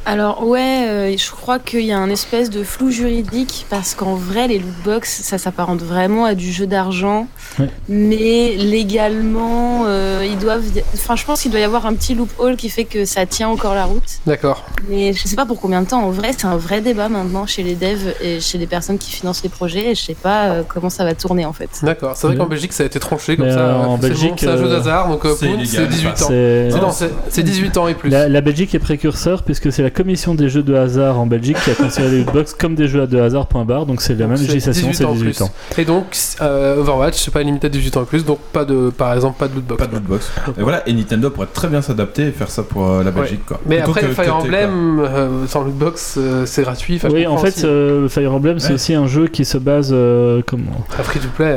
Alors 0.04 0.44
ouais, 0.46 0.86
euh, 0.88 1.16
je 1.16 1.30
crois 1.30 1.60
qu'il 1.60 1.82
y 1.84 1.92
a 1.92 1.98
un 1.98 2.10
espèce 2.10 2.50
de 2.50 2.64
flou 2.64 2.90
juridique 2.90 3.66
parce 3.70 3.94
qu'en 3.94 4.14
vrai 4.14 4.48
les 4.48 4.58
lootbox 4.58 5.22
ça 5.22 5.38
s'apparente 5.38 5.80
vraiment 5.80 6.24
à 6.24 6.34
du 6.34 6.50
jeu 6.52 6.66
d'argent, 6.66 7.28
Ouais. 7.58 7.68
mais 7.88 8.54
légalement 8.56 9.82
euh, 9.86 10.26
ils 10.28 10.38
doivent, 10.38 10.64
enfin 10.94 11.14
je 11.16 11.24
pense 11.24 11.42
qu'il 11.42 11.50
doit 11.50 11.60
y 11.60 11.64
avoir 11.64 11.86
un 11.86 11.94
petit 11.94 12.14
loophole 12.14 12.56
qui 12.56 12.68
fait 12.70 12.84
que 12.84 13.04
ça 13.04 13.26
tient 13.26 13.48
encore 13.48 13.74
la 13.74 13.84
route. 13.84 14.02
D'accord. 14.26 14.64
Mais 14.88 15.12
je 15.12 15.28
sais 15.28 15.36
pas 15.36 15.46
pour 15.46 15.60
combien 15.60 15.82
de 15.82 15.86
temps. 15.86 16.02
En 16.02 16.10
vrai 16.10 16.32
c'est 16.36 16.46
un 16.46 16.56
vrai 16.56 16.80
débat 16.80 17.08
maintenant 17.08 17.46
chez 17.46 17.62
les 17.62 17.74
devs 17.76 18.12
et 18.20 18.40
chez 18.40 18.58
les 18.58 18.66
personnes 18.66 18.98
qui 18.98 19.10
financent 19.12 19.42
les 19.44 19.50
projets 19.50 19.90
et 19.90 19.94
je 19.94 20.02
sais 20.02 20.14
pas 20.20 20.46
euh, 20.46 20.62
comment 20.66 20.90
ça 20.90 21.04
va 21.04 21.14
tourner 21.14 21.44
en 21.44 21.52
fait. 21.52 21.70
D'accord. 21.82 22.16
C'est 22.16 22.26
vrai 22.26 22.36
qu'en 22.36 22.46
Belgique, 22.46 22.72
ça 22.72 22.82
a 22.82 22.86
été 22.86 22.98
tranché 22.98 23.36
comme 23.36 23.46
Mais, 23.46 23.52
ça. 23.52 23.58
euh, 23.60 23.74
en 23.76 23.82
c'est 23.82 23.88
bon, 24.02 24.08
Belgique, 24.08 24.32
c'est 24.38 24.48
un 24.48 24.56
jeu 24.56 24.64
euh, 24.64 24.76
d'hasard, 24.78 25.08
donc 25.08 25.20
c'est 25.38 25.46
Poon, 25.46 25.54
illégal, 25.60 25.66
c'est 25.66 25.86
18 25.88 26.08
ans. 26.08 26.14
C'est- 26.16 26.70
C'est- 26.70 26.80
non, 26.80 26.90
c'est 26.90 27.10
c'est 27.28 27.42
18 27.44 27.76
ans 27.76 27.86
et 27.86 27.94
plus. 27.94 28.08
La, 28.10 28.28
la 28.28 28.40
Belgique 28.40 28.74
est 28.74 28.78
précurseur 28.80 29.42
puisque 29.44 29.70
c'est 29.72 29.82
la 29.82 29.90
commission 29.92 30.34
des 30.34 30.48
jeux 30.48 30.62
de 30.64 30.74
hasard 30.74 31.18
en 31.20 31.26
Belgique 31.26 31.56
qui 31.64 31.70
a 31.70 31.74
considéré 31.74 32.10
les 32.10 32.18
lootbox 32.24 32.54
comme 32.54 32.74
des 32.74 32.88
jeux 32.88 33.06
de 33.06 33.20
hasard 33.20 33.46
point 33.46 33.64
barre 33.64 33.86
donc 33.86 34.02
c'est 34.02 34.14
la 34.14 34.26
Donc, 34.26 34.38
même 34.38 34.46
législation 34.46 34.88
18 34.88 34.94
c'est 34.98 35.04
ans 35.04 35.12
18 35.12 35.24
plus. 35.30 35.42
ans. 35.42 35.50
Et 35.78 35.84
donc, 35.84 36.16
euh, 36.40 36.80
Overwatch, 36.80 37.16
c'est 37.22 37.30
pas 37.32 37.42
limité 37.42 37.68
à 37.68 37.70
18 37.70 37.96
ans 37.96 38.02
et 38.02 38.06
plus, 38.06 38.24
donc 38.24 38.38
pas 38.52 38.64
de, 38.64 38.90
par 38.90 39.14
exemple, 39.14 39.38
pas 39.38 39.48
de 39.48 39.54
lootbox. 39.54 39.78
pas 39.80 39.86
de 39.86 39.92
lootbox. 39.94 40.30
Et 40.58 40.62
voilà, 40.62 40.86
et 40.88 40.92
Nintendo 40.92 41.30
pourrait 41.30 41.46
très 41.52 41.68
bien 41.68 41.82
s'adapter 41.82 42.26
et 42.28 42.30
faire 42.32 42.50
ça 42.50 42.62
pour 42.62 42.88
euh, 42.88 43.02
la 43.04 43.10
Belgique, 43.10 43.44
quoi. 43.46 43.60
Mais 43.66 43.76
Plutôt 43.76 43.90
après, 43.92 44.02
que 44.02 44.08
Fire 44.08 44.36
Emblem, 44.36 45.00
euh, 45.00 45.46
sans 45.46 45.62
lootbox, 45.62 46.16
euh, 46.18 46.46
c'est 46.46 46.62
gratuit. 46.62 46.96
enfin, 46.96 47.08
Oui 47.12 47.26
en 47.26 47.36
fait 47.36 47.64
euh, 47.64 48.08
Fire 48.08 48.32
Emblem 48.34 48.58
c'est 48.58 48.68
Ouais. 48.68 48.74
aussi 48.74 48.94
un 48.94 49.06
jeu 49.06 49.26
qui 49.28 49.44
se 49.44 49.58
base 49.58 49.90
euh, 49.92 50.42
comment? 50.46 50.84
Un 50.98 51.02
free 51.02 51.20
to 51.20 51.28
play. 51.36 51.56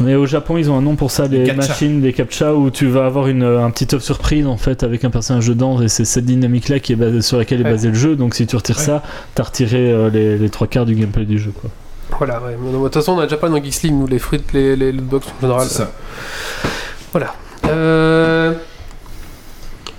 Euh, 0.00 0.04
Mais 0.04 0.14
au 0.14 0.26
Japon, 0.26 0.56
ils 0.56 0.70
ont 0.70 0.76
un 0.76 0.82
nom 0.82 0.96
pour 0.96 1.10
ça, 1.10 1.26
les, 1.26 1.52
machines, 1.52 2.02
les 2.02 2.12
captcha, 2.12 2.54
où 2.54 2.70
tu 2.70 2.86
vas 2.86 3.06
avoir 3.06 3.26
une, 3.28 3.42
un 3.42 3.70
petit 3.70 3.94
œuf 3.94 4.02
surprise 4.02 4.46
en 4.46 4.56
fait 4.56 4.82
avec 4.82 5.04
un 5.04 5.10
personnage 5.10 5.48
dedans, 5.48 5.80
et 5.80 5.88
c'est 5.88 6.04
cette 6.04 6.24
dynamique-là 6.26 6.78
qui 6.80 6.92
est 6.92 6.96
basée, 6.96 7.22
sur 7.22 7.38
laquelle 7.38 7.60
est 7.60 7.64
basé 7.64 7.88
le 7.88 7.94
jeu. 7.94 8.16
Donc 8.16 8.34
si 8.34 8.46
tu 8.46 8.56
retires 8.56 8.78
Ouais. 8.78 8.84
ça, 8.84 9.02
t'as 9.34 9.42
retiré 9.42 9.90
euh, 9.90 10.10
les, 10.10 10.38
les 10.38 10.48
trois 10.50 10.66
quarts 10.66 10.86
du 10.86 10.94
gameplay 10.94 11.24
du 11.24 11.38
jeu. 11.38 11.52
Quoi. 11.60 11.70
Voilà, 12.18 12.40
ouais. 12.40 12.52
De 12.52 12.78
toute 12.78 12.94
façon, 12.94 13.12
on 13.12 13.18
a 13.18 13.24
déjà 13.24 13.36
pas 13.36 13.48
dans 13.48 13.62
Geeks 13.62 13.82
League, 13.82 13.94
nous, 13.94 14.06
les 14.06 14.18
fruits, 14.18 14.40
les, 14.52 14.76
les 14.76 14.92
lootbox 14.92 15.26
en 15.26 15.40
général. 15.40 15.66
C'est 15.68 15.74
ça. 15.78 15.90
Voilà. 17.12 17.34
Euh... 17.66 18.54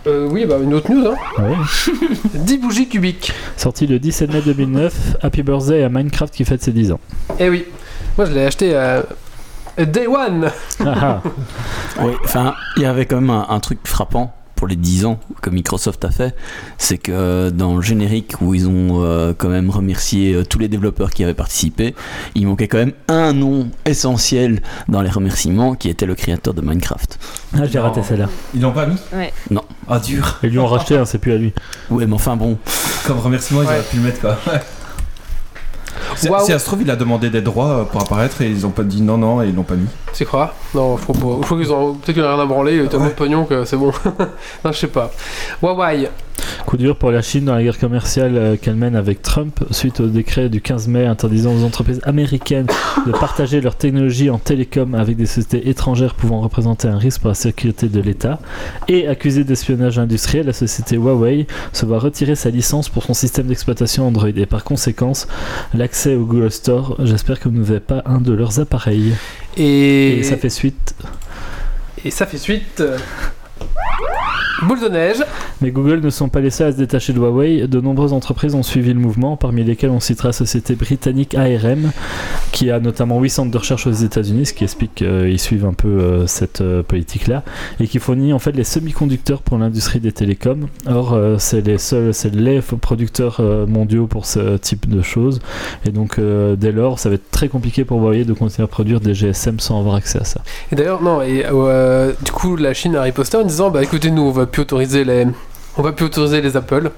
euh, 0.07 0.27
oui, 0.31 0.45
bah 0.45 0.55
une 0.61 0.73
autre 0.73 0.91
news, 0.91 1.05
hein. 1.07 1.15
Ouais. 1.41 1.55
10 2.33 2.57
bougies 2.57 2.87
cubiques. 2.89 3.33
Sorti 3.57 3.87
le 3.87 3.99
17 3.99 4.33
mai 4.33 4.41
2009, 4.45 5.17
Happy 5.21 5.43
Birthday 5.43 5.83
à 5.83 5.89
Minecraft 5.89 6.33
qui 6.33 6.43
fête 6.45 6.61
ses 6.63 6.71
10 6.71 6.91
ans. 6.93 6.99
Eh 7.39 7.49
oui. 7.49 7.65
Moi, 8.17 8.25
je 8.25 8.33
l'ai 8.33 8.45
acheté 8.45 8.75
à 8.75 9.05
Day 9.77 10.07
One. 10.07 10.49
Ah, 10.85 10.93
ah. 11.01 11.21
Oui, 12.01 12.13
enfin, 12.23 12.55
il 12.77 12.83
y 12.83 12.85
avait 12.85 13.05
quand 13.05 13.21
même 13.21 13.29
un, 13.29 13.45
un 13.49 13.59
truc 13.59 13.79
frappant 13.85 14.33
pour 14.55 14.67
les 14.67 14.75
10 14.75 15.05
ans 15.05 15.19
que 15.41 15.49
Microsoft 15.49 16.05
a 16.05 16.11
fait, 16.11 16.35
c'est 16.77 16.99
que 16.99 17.11
euh, 17.11 17.49
dans 17.49 17.75
le 17.75 17.81
générique 17.81 18.35
où 18.41 18.53
ils 18.53 18.67
ont 18.67 19.03
euh, 19.03 19.33
quand 19.35 19.47
même 19.49 19.71
remercié 19.71 20.33
euh, 20.35 20.43
tous 20.45 20.59
les 20.59 20.67
développeurs 20.67 21.09
qui 21.09 21.23
avaient 21.23 21.33
participé, 21.33 21.95
il 22.35 22.45
manquait 22.45 22.67
quand 22.67 22.77
même 22.77 22.91
un 23.07 23.33
nom 23.33 23.69
essentiel 23.85 24.61
dans 24.87 25.01
les 25.01 25.09
remerciements 25.09 25.73
qui 25.73 25.89
était 25.89 26.05
le 26.05 26.13
créateur 26.13 26.53
de 26.53 26.61
Minecraft. 26.61 27.17
Ah, 27.55 27.65
j'ai 27.65 27.79
raté 27.79 28.03
celle-là. 28.03 28.29
Ils 28.53 28.61
l'ont 28.61 28.71
pas 28.71 28.85
mis? 28.85 28.97
Ouais. 29.13 29.33
Non. 29.49 29.63
Ah, 29.89 29.97
dur. 29.97 30.37
Ils 30.43 30.49
lui 30.51 30.59
ont 30.59 30.67
racheté, 30.67 30.95
hein, 30.95 31.05
c'est 31.05 31.17
plus 31.17 31.31
à 31.31 31.37
lui. 31.37 31.53
Ouais, 31.89 32.05
mais 32.05 32.13
enfin 32.13 32.35
bon, 32.35 32.59
Comme 33.07 33.17
remerciement, 33.17 33.63
ils 33.63 33.67
Ouais. 33.67 33.73
auraient 33.73 33.83
pu 33.89 33.95
le 33.97 34.03
mettre, 34.03 34.21
quoi. 34.21 34.37
Si, 36.15 36.27
si 36.27 36.51
ça 36.51 36.59
se 36.59 36.65
trouve, 36.65 36.81
il 36.81 36.91
a 36.91 36.95
demandé 36.95 37.29
des 37.29 37.41
droits 37.41 37.67
euh, 37.69 37.83
pour 37.83 38.01
apparaître 38.01 38.41
et 38.41 38.49
ils 38.49 38.65
ont 38.65 38.69
pas 38.71 38.83
dit 38.83 39.01
non, 39.01 39.17
non, 39.17 39.41
et 39.41 39.47
ils 39.47 39.55
l'ont 39.55 39.63
pas 39.63 39.75
mis. 39.75 39.87
Tu 40.13 40.25
crois 40.25 40.53
Non, 40.75 40.97
faut 40.97 41.13
pas. 41.13 41.45
Faut 41.47 41.55
qu'ils 41.57 41.71
ont. 41.71 41.93
Peut-être 41.95 42.13
qu'il 42.15 42.23
a 42.23 42.33
rien 42.35 42.43
à 42.43 42.45
branler, 42.45 42.75
il 42.75 42.85
a 42.85 42.87
tellement 42.87 43.05
Ouais. 43.05 43.11
de 43.11 43.15
pognon 43.15 43.45
que 43.45 43.65
c'est 43.65 43.77
bon. 43.77 43.91
non, 44.65 44.71
je 44.71 44.77
sais 44.77 44.87
pas. 44.87 45.11
Huawei. 45.61 46.09
Coup 46.65 46.77
dur 46.77 46.95
pour 46.95 47.11
la 47.11 47.21
Chine 47.21 47.45
dans 47.45 47.55
la 47.55 47.63
guerre 47.63 47.79
commerciale 47.79 48.37
euh, 48.37 48.55
qu'elle 48.55 48.75
mène 48.75 48.95
avec 48.95 49.21
Trump 49.21 49.59
suite 49.71 49.99
au 49.99 50.07
décret 50.07 50.49
du 50.49 50.61
15 50.61 50.87
mai 50.87 51.05
interdisant 51.05 51.53
aux 51.53 51.63
entreprises 51.63 52.01
américaines 52.03 52.67
de 53.05 53.11
partager 53.11 53.61
leur 53.61 53.75
technologie 53.75 54.29
en 54.29 54.37
télécom 54.37 54.95
avec 54.95 55.17
des 55.17 55.25
sociétés 55.25 55.69
étrangères 55.69 56.15
pouvant 56.15 56.41
représenter 56.41 56.87
un 56.87 56.97
risque 56.97 57.21
pour 57.21 57.29
la 57.29 57.35
sécurité 57.35 57.87
de 57.87 57.99
l'État. 57.99 58.39
Et 58.87 59.07
accusée 59.07 59.43
d'espionnage 59.43 59.99
industriel, 59.99 60.45
la 60.45 60.53
société 60.53 60.95
Huawei 60.95 61.47
se 61.73 61.85
voit 61.85 61.99
retirer 61.99 62.35
sa 62.35 62.49
licence 62.49 62.89
pour 62.89 63.03
son 63.03 63.13
système 63.13 63.47
d'exploitation 63.47 64.07
Android 64.07 64.27
et 64.27 64.45
par 64.45 64.63
conséquence 64.63 65.27
l'accès 65.73 66.15
au 66.15 66.25
Google 66.25 66.51
Store. 66.51 66.95
J'espère 67.03 67.39
que 67.39 67.49
vous 67.49 67.57
n'avez 67.57 67.79
pas 67.79 68.01
un 68.05 68.21
de 68.21 68.33
leurs 68.33 68.59
appareils. 68.59 69.13
Et, 69.57 70.19
Et 70.19 70.23
ça 70.23 70.37
fait 70.37 70.49
suite. 70.49 70.95
et 72.05 72.11
ça 72.11 72.25
fait 72.25 72.37
suite. 72.37 72.81
Boule 74.63 74.81
de 74.81 74.89
neige. 74.89 75.23
Mais 75.61 75.71
Google 75.71 76.01
ne 76.01 76.09
sont 76.09 76.29
pas 76.29 76.39
les 76.39 76.49
seuls 76.49 76.67
à 76.67 76.71
se 76.71 76.77
détacher 76.77 77.13
de 77.13 77.19
Huawei. 77.19 77.67
De 77.67 77.81
nombreuses 77.81 78.13
entreprises 78.13 78.55
ont 78.55 78.63
suivi 78.63 78.93
le 78.93 78.99
mouvement, 78.99 79.37
parmi 79.37 79.63
lesquelles 79.63 79.89
on 79.89 79.99
citera 79.99 80.29
la 80.29 80.33
société 80.33 80.75
britannique 80.75 81.35
ARM, 81.35 81.91
qui 82.51 82.71
a 82.71 82.79
notamment 82.79 83.19
8 83.19 83.29
centres 83.29 83.51
de 83.51 83.57
recherche 83.57 83.87
aux 83.87 83.91
États-Unis, 83.91 84.47
ce 84.47 84.53
qui 84.53 84.63
explique 84.63 84.95
qu'ils 84.95 85.39
suivent 85.39 85.65
un 85.65 85.73
peu 85.73 85.87
euh, 85.87 86.27
cette 86.27 86.61
euh, 86.61 86.83
politique-là, 86.83 87.43
et 87.79 87.87
qui 87.87 87.99
fournit 87.99 88.33
en 88.33 88.39
fait 88.39 88.51
les 88.51 88.63
semi-conducteurs 88.63 89.41
pour 89.41 89.57
l'industrie 89.57 89.99
des 89.99 90.11
télécoms. 90.11 90.67
Or, 90.87 91.13
euh, 91.13 91.35
c'est 91.37 91.61
les 91.61 91.77
seuls, 91.77 92.13
c'est 92.13 92.33
les 92.33 92.61
producteurs 92.61 93.41
mondiaux 93.67 94.07
pour 94.07 94.25
ce 94.25 94.57
type 94.57 94.89
de 94.89 95.01
choses, 95.01 95.39
et 95.85 95.91
donc 95.91 96.19
dès 96.19 96.71
lors, 96.71 96.99
ça 96.99 97.09
va 97.09 97.15
être 97.15 97.31
très 97.31 97.47
compliqué 97.47 97.85
pour 97.85 97.99
Huawei 97.99 98.25
de 98.25 98.33
continuer 98.33 98.65
à 98.65 98.67
produire 98.67 98.99
des 98.99 99.13
GSM 99.13 99.59
sans 99.59 99.79
avoir 99.79 99.95
accès 99.95 100.19
à 100.19 100.23
ça. 100.23 100.41
Et 100.71 100.75
d'ailleurs, 100.75 101.01
non, 101.01 101.21
et 101.21 101.45
euh, 101.45 102.13
du 102.23 102.31
coup, 102.31 102.55
la 102.55 102.73
Chine 102.73 102.95
a 102.95 103.01
riposté 103.01 103.37
en 103.37 103.43
disant 103.43 103.69
Bah 103.69 103.83
écoutez, 103.83 104.11
nous, 104.11 104.21
on 104.21 104.31
va 104.31 104.40
plus 104.45 104.61
autoriser 104.63 105.03
les. 105.03 105.27
On 105.77 105.81
va 105.83 105.93
plus 105.93 106.05
autoriser 106.05 106.41
les 106.41 106.57
Apple. 106.57 106.91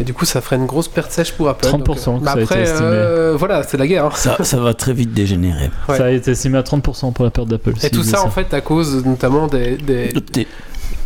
Et 0.00 0.04
du 0.04 0.14
coup, 0.14 0.24
ça 0.24 0.40
ferait 0.40 0.54
une 0.56 0.66
grosse 0.66 0.86
perte 0.86 1.10
sèche 1.10 1.32
pour 1.32 1.48
Apple. 1.48 1.66
30%, 1.66 1.74
donc, 1.74 1.88
euh, 1.88 2.18
que 2.20 2.24
bah 2.24 2.32
ça 2.32 2.38
a 2.38 2.42
été 2.42 2.42
après, 2.44 2.62
estimé. 2.62 2.88
euh, 2.92 3.34
voilà, 3.36 3.62
c'est 3.64 3.76
la 3.76 3.86
guerre. 3.88 4.04
hein. 4.06 4.10
Ça, 4.14 4.36
ça 4.44 4.56
va 4.58 4.72
très 4.72 4.92
vite 4.92 5.12
dégénérer. 5.12 5.70
Ouais. 5.88 5.96
Ça 5.96 6.04
a 6.04 6.10
été 6.10 6.30
estimé 6.30 6.58
à 6.58 6.62
30% 6.62 7.12
pour 7.12 7.24
la 7.24 7.30
perte 7.32 7.48
d'Apple. 7.48 7.72
Et 7.82 7.90
tout 7.90 8.04
ça, 8.04 8.22
en 8.24 8.30
fait, 8.30 8.54
à 8.54 8.60
cause 8.60 9.04
notamment 9.04 9.48
des. 9.48 9.76
des 9.78 10.12
De, 10.12 10.20
de, 10.20 10.44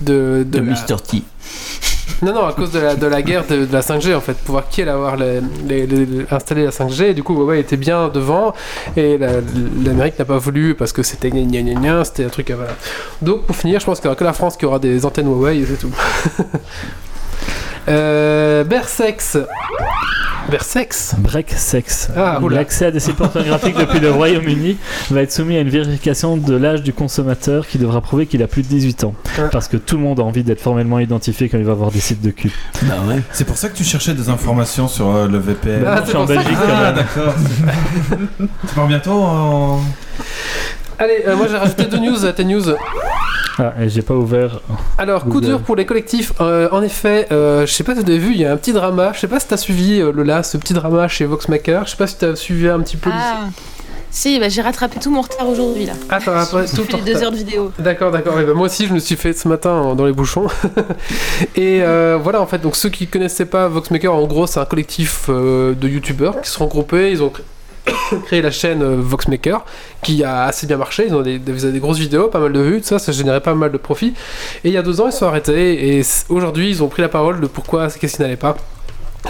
de 0.01 0.45
de 0.45 0.59
la- 0.59 0.65
Mr. 0.65 0.97
T. 1.07 1.23
Non, 2.23 2.33
non, 2.33 2.47
à 2.47 2.53
cause 2.53 2.73
de 2.73 2.81
la, 2.81 2.97
de 2.97 3.07
la 3.07 3.23
guerre 3.23 3.45
de, 3.47 3.69
la 3.71 3.81
5G, 3.81 4.13
en 4.17 4.21
fait, 4.21 4.33
pouvoir 4.39 4.69
qui 4.69 4.81
avoir 4.95 5.17
les, 5.17 5.41
installé 6.33 6.65
la 6.65 6.71
5G, 6.71 7.05
et 7.11 7.15
du 7.15 7.23
coup, 7.23 7.35
Huawei 7.35 7.61
était 7.61 7.77
bien 7.77 8.09
devant, 8.09 8.55
et 8.97 9.19
la- 9.19 9.41
l'Amérique 9.85 10.19
n'a 10.19 10.25
pas 10.25 10.39
voulu 10.39 10.75
parce 10.75 10.93
que 10.93 11.05
c'était 11.05 11.31
c'était 12.05 12.25
un 12.25 12.29
truc. 12.29 12.51
euh, 12.51 12.57
Voilà. 12.57 12.73
Donc, 13.23 13.43
pour 13.43 13.55
finir, 13.55 13.79
je 13.79 13.85
pense 13.87 14.01
qu'il 14.01 14.09
n'y 14.09 14.13
aura 14.13 14.19
que 14.19 14.25
la 14.25 14.33
France 14.33 14.57
qui 14.57 14.65
aura 14.67 14.81
des 14.81 15.05
antennes 15.07 15.29
Huawei, 15.29 15.59
et 15.59 15.67
c'est 15.67 15.77
tout. 15.79 15.93
euh, 17.89 18.65
Bersex. 18.65 19.39
Bersex 20.51 21.15
Break 21.19 21.51
Sex. 21.51 22.09
Ah. 22.17 22.39
L'accès 22.51 22.87
à 22.87 22.91
des 22.91 23.01
sites 23.01 23.17
pornographiques 23.17 23.77
depuis 23.79 24.01
le 24.01 24.11
Royaume-Uni 24.11 24.79
va 25.11 25.21
être 25.21 25.31
soumis 25.33 25.59
à 25.59 25.61
une 25.61 25.69
vérification 25.69 26.39
de 26.39 26.57
l'âge 26.57 26.83
du 26.83 26.95
consommateur 26.95 27.67
qui 27.67 27.77
devra 27.77 28.01
prouver 28.01 28.25
qu'il 28.27 28.43
a 28.43 28.47
plus 28.47 28.63
de 28.63 28.69
18 28.69 29.05
ans. 29.05 29.15
Ouais. 29.39 29.49
Parce 29.53 29.69
que 29.69 29.77
tout 29.77 29.97
le 29.97 30.03
monde 30.03 30.21
a 30.21 30.23
envie 30.23 30.43
d'être 30.45 30.63
formellement 30.63 31.01
identifié 31.01 31.51
quand 31.51 31.59
il 31.59 31.65
va 31.65 31.75
voir 31.75 31.91
des 31.91 32.01
sites 32.01 32.23
de 32.23 32.31
cul. 32.31 32.51
Bah 32.85 32.95
ouais. 33.07 33.21
C'est 33.31 33.45
pour 33.45 33.59
ça 33.59 33.69
que 33.69 33.77
tu 33.77 33.85
cherchais 33.85 34.15
des 34.15 34.31
informations 34.31 34.89
sur 34.89 35.15
euh, 35.15 35.29
le 35.29 35.37
VPN. 35.39 35.83
Bah, 35.83 35.97
je 35.97 36.05
c'est 36.05 36.09
suis 36.09 36.17
en 36.17 36.25
Belgique 36.25 36.49
que- 36.49 36.67
quand 36.67 36.73
Ah, 36.83 36.93
d'accord. 36.93 37.35
tu 38.41 38.75
pars 38.75 38.87
bientôt 38.87 39.13
en. 39.23 39.81
Allez, 40.99 41.25
euh, 41.29 41.37
moi 41.37 41.47
j'ai 41.51 41.59
rajouté 41.59 41.85
deux 41.85 41.99
news 41.99 42.25
à 42.25 42.33
tes 42.33 42.45
news. 42.45 42.65
Ah, 43.59 43.73
j'ai 43.87 44.03
pas 44.03 44.15
ouvert. 44.15 44.61
Alors, 44.99 45.25
coup 45.25 45.41
dur 45.41 45.61
pour 45.61 45.77
les 45.77 45.85
collectifs. 45.85 46.33
Euh, 46.41 46.69
en 46.71 46.83
effet, 46.83 47.27
euh, 47.33 47.67
je 47.67 47.73
sais 47.73 47.85
pas 47.85 47.95
si 47.95 48.03
vous 48.03 48.09
avez 48.09 48.19
vu, 48.19 48.33
il 48.33 48.41
y 48.41 48.45
a 48.45 48.53
un 48.53 48.57
petit 48.57 48.73
drama. 48.73 49.13
Je 49.15 49.21
sais 49.21 49.29
pas 49.29 49.41
si 49.41 49.49
t'as 49.49 49.57
suivi 49.57 50.01
euh, 50.01 50.13
Lola, 50.13 50.43
ce 50.43 50.57
petit 50.57 50.75
drama 50.75 51.09
chez 51.09 51.25
Voxmaker. 51.25 51.85
Je 51.87 51.91
sais 51.91 51.97
pas 51.97 52.07
si 52.07 52.17
t'as 52.17 52.37
suivi 52.37 52.69
un 52.69 52.81
petit 52.81 52.97
peu. 52.97 53.11
Ah. 53.13 53.49
Si, 54.11 54.39
bah, 54.41 54.49
j'ai 54.49 54.63
rattrapé 54.63 54.99
tout 54.99 55.11
mon 55.11 55.21
retard 55.21 55.49
aujourd'hui 55.49 55.85
là. 55.85 55.93
Ah, 56.09 56.19
t'as 56.25 56.67
J'ai 56.67 56.77
tout 56.77 56.97
les 56.97 57.03
deux 57.03 57.23
heures 57.23 57.31
de 57.31 57.37
vidéo. 57.37 57.73
D'accord, 57.79 58.11
d'accord. 58.11 58.41
Et 58.41 58.45
ben, 58.45 58.55
moi 58.55 58.67
aussi, 58.67 58.87
je 58.87 58.95
me 58.95 58.99
suis 58.99 59.17
fait 59.17 59.33
ce 59.33 59.49
matin 59.49 59.95
dans 59.95 60.07
les 60.07 60.13
bouchons. 60.13 60.47
et 61.57 61.83
euh, 61.83 62.19
voilà, 62.21 62.41
en 62.41 62.47
fait, 62.47 62.59
donc 62.59 62.77
ceux 62.77 62.89
qui 62.89 63.07
connaissaient 63.07 63.47
pas 63.47 63.69
Voxmaker, 63.69 64.15
en 64.15 64.27
gros, 64.27 64.47
c'est 64.47 64.61
un 64.61 64.65
collectif 64.65 65.27
euh, 65.29 65.75
de 65.75 65.89
youtubeurs 65.89 66.41
qui 66.41 66.49
se 66.49 66.57
sont 66.57 66.65
regroupés. 66.65 67.11
Ils 67.11 67.23
ont 67.23 67.33
créé 68.27 68.43
la 68.43 68.51
chaîne 68.51 68.83
euh, 68.83 68.97
Voxmaker 68.99 69.65
qui 70.03 70.25
a 70.25 70.45
assez 70.45 70.67
bien 70.67 70.77
marché. 70.77 71.05
Ils 71.07 71.15
ont 71.15 71.23
des, 71.23 71.39
des, 71.39 71.73
des 71.73 71.81
grosses 71.81 71.99
vidéos, 71.99 72.29
pas 72.29 72.41
mal 72.41 72.53
de 72.53 72.61
vues, 72.61 72.81
tout 72.81 72.87
ça, 72.87 72.99
ça 72.99 73.13
générait 73.13 73.41
pas 73.41 73.55
mal 73.55 73.73
de 73.73 73.79
profit. 73.79 74.15
Et 74.65 74.69
il 74.69 74.73
y 74.73 74.77
a 74.77 74.83
deux 74.83 75.01
ans, 75.01 75.07
ils 75.07 75.13
sont 75.13 75.27
arrêtés. 75.27 75.97
Et 75.99 76.03
aujourd'hui, 76.29 76.71
ils 76.71 76.83
ont 76.83 76.89
pris 76.89 77.03
la 77.03 77.09
parole 77.09 77.41
de 77.41 77.47
pourquoi, 77.47 77.89
qu'est-ce 77.89 78.17
qui 78.17 78.23
n'allait 78.23 78.37
pas. 78.37 78.57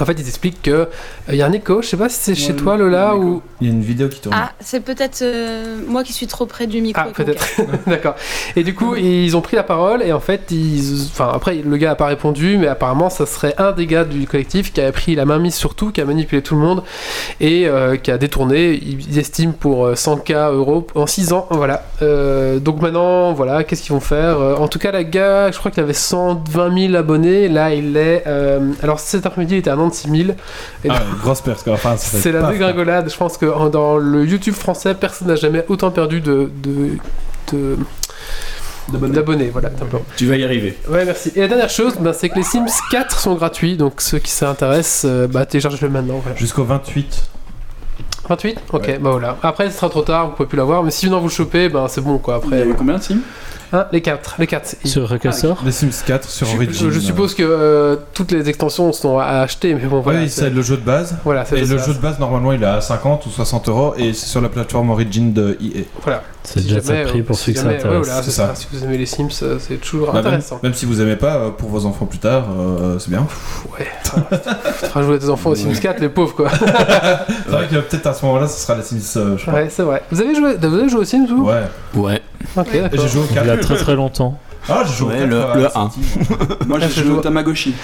En 0.01 0.05
fait, 0.05 0.13
ils 0.19 0.29
expliquent 0.29 0.63
que 0.63 0.71
euh, 0.71 0.85
il 1.29 1.37
y 1.37 1.43
a 1.43 1.47
un 1.47 1.53
écho. 1.53 1.83
Je 1.83 1.89
sais 1.89 1.97
pas 1.97 2.09
si 2.09 2.17
c'est 2.21 2.35
chez 2.35 2.55
toi, 2.55 2.77
Lola, 2.77 3.17
ou 3.17 3.43
Il 3.61 3.67
y 3.67 3.71
a 3.71 3.73
une 3.75 3.83
vidéo 3.83 4.09
qui 4.09 4.21
tourne. 4.21 4.37
Ah, 4.39 4.53
c'est 4.61 4.81
peut-être 4.81 5.23
euh, 5.23 5.77
moi 5.87 6.05
qui 6.05 6.13
suis 6.13 6.27
trop 6.27 6.47
près 6.47 6.67
du 6.67 6.81
micro. 6.81 7.03
Ah, 7.05 7.11
peut-être. 7.15 7.39
casque. 7.57 7.69
D'accord. 7.87 8.15
Et 8.57 8.63
du 8.65 8.75
coup, 8.75 8.95
ils 8.97 9.37
ont 9.37 9.41
pris 9.41 9.57
la 9.57 9.63
parole 9.63 10.03
et 10.03 10.13
en 10.13 10.21
fait, 10.21 10.51
ils... 10.51 11.07
enfin, 11.11 11.31
après, 11.35 11.57
le 11.57 11.77
gars 11.77 11.93
a 11.93 11.95
pas 11.95 12.07
répondu, 12.07 12.57
mais 12.59 12.69
apparemment, 12.69 13.11
ça 13.11 13.27
serait 13.27 13.55
un 13.59 13.73
des 13.73 13.87
gars 13.87 14.05
du 14.05 14.27
collectif 14.27 14.73
qui 14.73 14.81
avait 14.81 14.93
pris 14.93 15.15
la 15.15 15.25
main 15.25 15.39
mise 15.39 15.55
sur 15.55 15.75
tout, 15.75 15.91
qui 15.91 16.01
a 16.01 16.05
manipulé 16.05 16.43
tout 16.43 16.55
le 16.55 16.61
monde 16.61 16.83
et 17.41 17.67
euh, 17.67 17.97
qui 17.97 18.11
a 18.11 18.19
détourné, 18.19 18.75
ils 18.75 19.19
estiment 19.19 19.53
pour 19.53 19.87
euh, 19.87 19.95
100k 19.95 20.53
euros 20.55 20.87
en 20.95 21.07
6 21.07 21.33
ans. 21.33 21.47
Voilà. 21.51 21.85
Euh, 22.03 22.59
donc 22.61 22.81
maintenant, 22.83 23.33
voilà, 23.33 23.65
qu'est-ce 23.65 23.83
qu'ils 23.83 23.93
vont 23.93 24.01
faire 24.01 24.39
Euh, 24.41 24.55
En 24.57 24.69
tout 24.69 24.79
cas, 24.79 24.93
la 24.93 25.05
gars, 25.05 25.51
je 25.51 25.59
crois 25.59 25.71
qu'il 25.71 25.83
avait 25.83 25.93
120 25.93 26.79
000 26.89 26.95
abonnés. 26.95 27.49
Là, 27.49 27.75
il 27.75 27.97
est. 27.97 28.25
euh, 28.27 28.61
Alors 28.83 29.01
cet 29.01 29.27
après-midi, 29.27 29.55
il 29.55 29.59
était 29.59 29.71
à 29.71 29.77
46 29.91 30.25
000. 30.27 30.31
Et 30.85 30.89
ah, 30.91 31.03
grosse 31.23 31.41
perte, 31.41 31.69
C'est 31.97 32.33
la 32.33 32.51
dégringolade. 32.51 33.11
Je 33.11 33.17
pense 33.17 33.37
que 33.37 33.69
dans 33.69 33.97
le 33.97 34.25
YouTube 34.25 34.55
français, 34.55 34.95
personne 34.95 35.29
n'a 35.29 35.37
jamais 35.37 35.65
autant 35.69 35.91
perdu 35.91 36.21
de, 36.21 36.51
d'abonnés. 38.93 39.51
voilà. 39.51 39.71
Tu 40.17 40.27
vas 40.27 40.37
y 40.37 40.45
arriver. 40.45 40.77
Ouais, 40.89 41.05
merci. 41.05 41.33
Et 41.35 41.41
la 41.41 41.49
dernière 41.49 41.71
chose, 41.71 41.95
ben, 41.99 42.13
c'est 42.13 42.29
que 42.29 42.37
les 42.37 42.43
Sims 42.43 42.67
4 42.91 43.19
sont 43.19 43.35
gratuits, 43.35 43.77
donc 43.77 44.01
ceux 44.01 44.19
qui 44.19 44.31
s'intéressent, 44.31 45.05
euh, 45.05 45.27
bah, 45.27 45.47
téléchargez-le 45.47 45.91
maintenant. 45.91 46.23
Jusqu'au 46.37 46.65
28. 46.65 47.23
28 48.29 48.59
Ok, 48.73 48.99
bah 49.01 49.11
voilà. 49.11 49.39
Après, 49.43 49.71
ce 49.71 49.77
sera 49.77 49.89
trop 49.89 50.03
tard, 50.03 50.29
vous 50.29 50.37
pouvez 50.37 50.49
plus 50.49 50.59
l'avoir, 50.59 50.83
mais 50.83 50.91
si 50.91 51.07
vous 51.07 51.17
vous 51.19 51.29
le 51.29 51.31
chopez, 51.31 51.69
bah, 51.69 51.83
ben, 51.83 51.89
c'est 51.89 52.03
bon 52.03 52.19
quoi. 52.19 52.37
Après, 52.37 52.57
Il 52.57 52.59
y 52.59 52.63
avait 52.63 52.75
combien 52.75 52.99
de 52.99 53.03
Sims? 53.03 53.21
Ah, 53.73 53.89
les 53.93 54.01
4. 54.01 54.37
Les 54.39 54.47
4. 54.47 54.77
Sur 54.85 55.19
quel 55.21 55.33
Les 55.65 55.73
Sims 55.73 56.05
4 56.07 56.29
sur 56.29 56.47
je, 56.47 56.57
Origin. 56.57 56.91
Je, 56.91 57.01
suppose 57.01 57.35
que 57.35 57.43
euh, 57.43 57.97
toutes 58.15 58.33
les 58.33 58.49
extensions 58.49 58.93
sont 58.93 59.19
à 59.19 59.41
acheter, 59.41 59.75
mais 59.75 59.85
bon, 59.87 60.01
voilà. 60.01 60.21
Oui, 60.21 60.31
c'est 60.31 60.51
le 60.51 60.63
jeu 60.63 60.77
de 60.77 60.83
base. 60.83 61.17
Voilà, 61.25 61.45
et 61.53 61.67
le, 61.67 61.79
jeu 61.79 61.95
de 61.95 61.99
base, 61.99 62.19
normalement, 62.19 62.53
il 62.53 62.63
est 62.63 62.67
à 62.67 62.81
50 62.81 63.27
ou 63.27 63.31
60 63.31 63.69
euros, 63.69 63.95
et 63.97 64.13
c'est 64.13 64.27
sur 64.27 64.41
la 64.41 64.49
plateforme 64.49 64.91
Origin 64.91 65.33
de 65.33 65.59
EA. 65.61 65.83
Voilà. 66.03 66.23
C'est 66.51 66.61
Si 66.61 66.67
déjà 66.69 66.81
jamais, 66.81 67.05
ça 67.05 67.09
prix 67.11 67.21
euh, 67.21 67.25
pour 67.25 67.37
si 67.39 67.45
ceux 67.47 67.53
qui 67.53 67.59
jamais- 67.59 67.75
ouais, 67.75 67.79
s'intéressent. 67.81 68.07
voilà, 68.07 68.23
c'est 68.23 68.31
C'est 68.31 68.37
ça. 68.37 68.47
ça. 68.49 68.55
Si 68.55 68.67
vous 68.73 68.85
aimez 68.85 68.99
les 68.99 69.07
Sims, 69.07 69.29
euh, 69.43 69.59
c'est 69.61 69.77
toujours 69.77 70.07
Bah, 70.09 70.15
même, 70.15 70.27
intéressant. 70.27 70.61
même 70.63 70.75
si 70.75 70.87
vous 70.87 71.01
aimez 71.03 71.17
pas, 71.17 71.37
euh, 71.37 71.51
pour 71.51 71.69
vos 71.69 71.85
enfants 71.85 72.07
plus 72.07 72.19
tard, 72.19 72.47
euh, 72.59 72.99
c'est 72.99 73.11
bien. 73.11 73.27
Ouais, 73.79 73.87
faudra 74.81 75.03
jouer 75.03 75.17
à 75.17 75.19
tes 75.19 75.29
enfants 75.29 75.51
aux 75.51 75.55
Sims 75.55 75.75
4, 75.81 76.01
les 76.01 76.09
pauvres 76.09 76.35
quoi. 76.35 76.49
C'est 76.59 77.51
vrai 77.51 77.67
que 77.71 77.77
peut-être 77.77 78.07
à 78.07 78.15
ce 78.15 78.25
moment-là, 78.27 78.47
ce 78.49 78.61
sera 78.61 78.77
la 78.77 78.83
Sims, 78.83 78.97
euh, 79.17 79.37
je 79.37 79.43
crois. 79.43 79.55
Ouais, 79.55 79.69
c'est 79.71 79.83
vrai. 79.83 80.03
Vous 80.11 80.21
avez 80.21 80.35
joué, 80.35 80.55
vous 80.57 80.65
avez 80.75 80.89
joué 80.89 81.01
aux 81.01 81.05
Sims 81.05 81.27
vous? 81.29 81.45
Ouais. 81.45 81.63
Ouais. 81.95 82.21
Ok, 82.57 82.73
d'accord. 82.73 83.01
j'ai 83.03 83.09
joué 83.09 83.23
au 83.23 83.27
Il 83.31 83.37
y 83.37 83.39
a 83.39 83.45
4. 83.57 83.61
très 83.61 83.77
très 83.77 83.95
longtemps. 83.95 84.39
Ah, 84.69 84.83
j'ai 84.87 84.95
joué 84.95 85.07
au 85.09 85.11
Ouais, 85.11 85.19
4. 85.21 85.29
le- 85.31 85.55
le 85.57 85.63
la 85.63 85.73
1. 85.75 85.91
City. 85.91 86.01
Moi, 86.67 86.79
Ah, 86.81 86.87
j'ai 86.89 87.01
je 87.01 87.05
joué 87.07 87.19
au 87.19 87.21
Tamagotchi. 87.21 87.75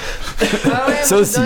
Ah 0.40 0.84
ouais, 0.88 0.94
Ça 1.02 1.16
aussi. 1.16 1.38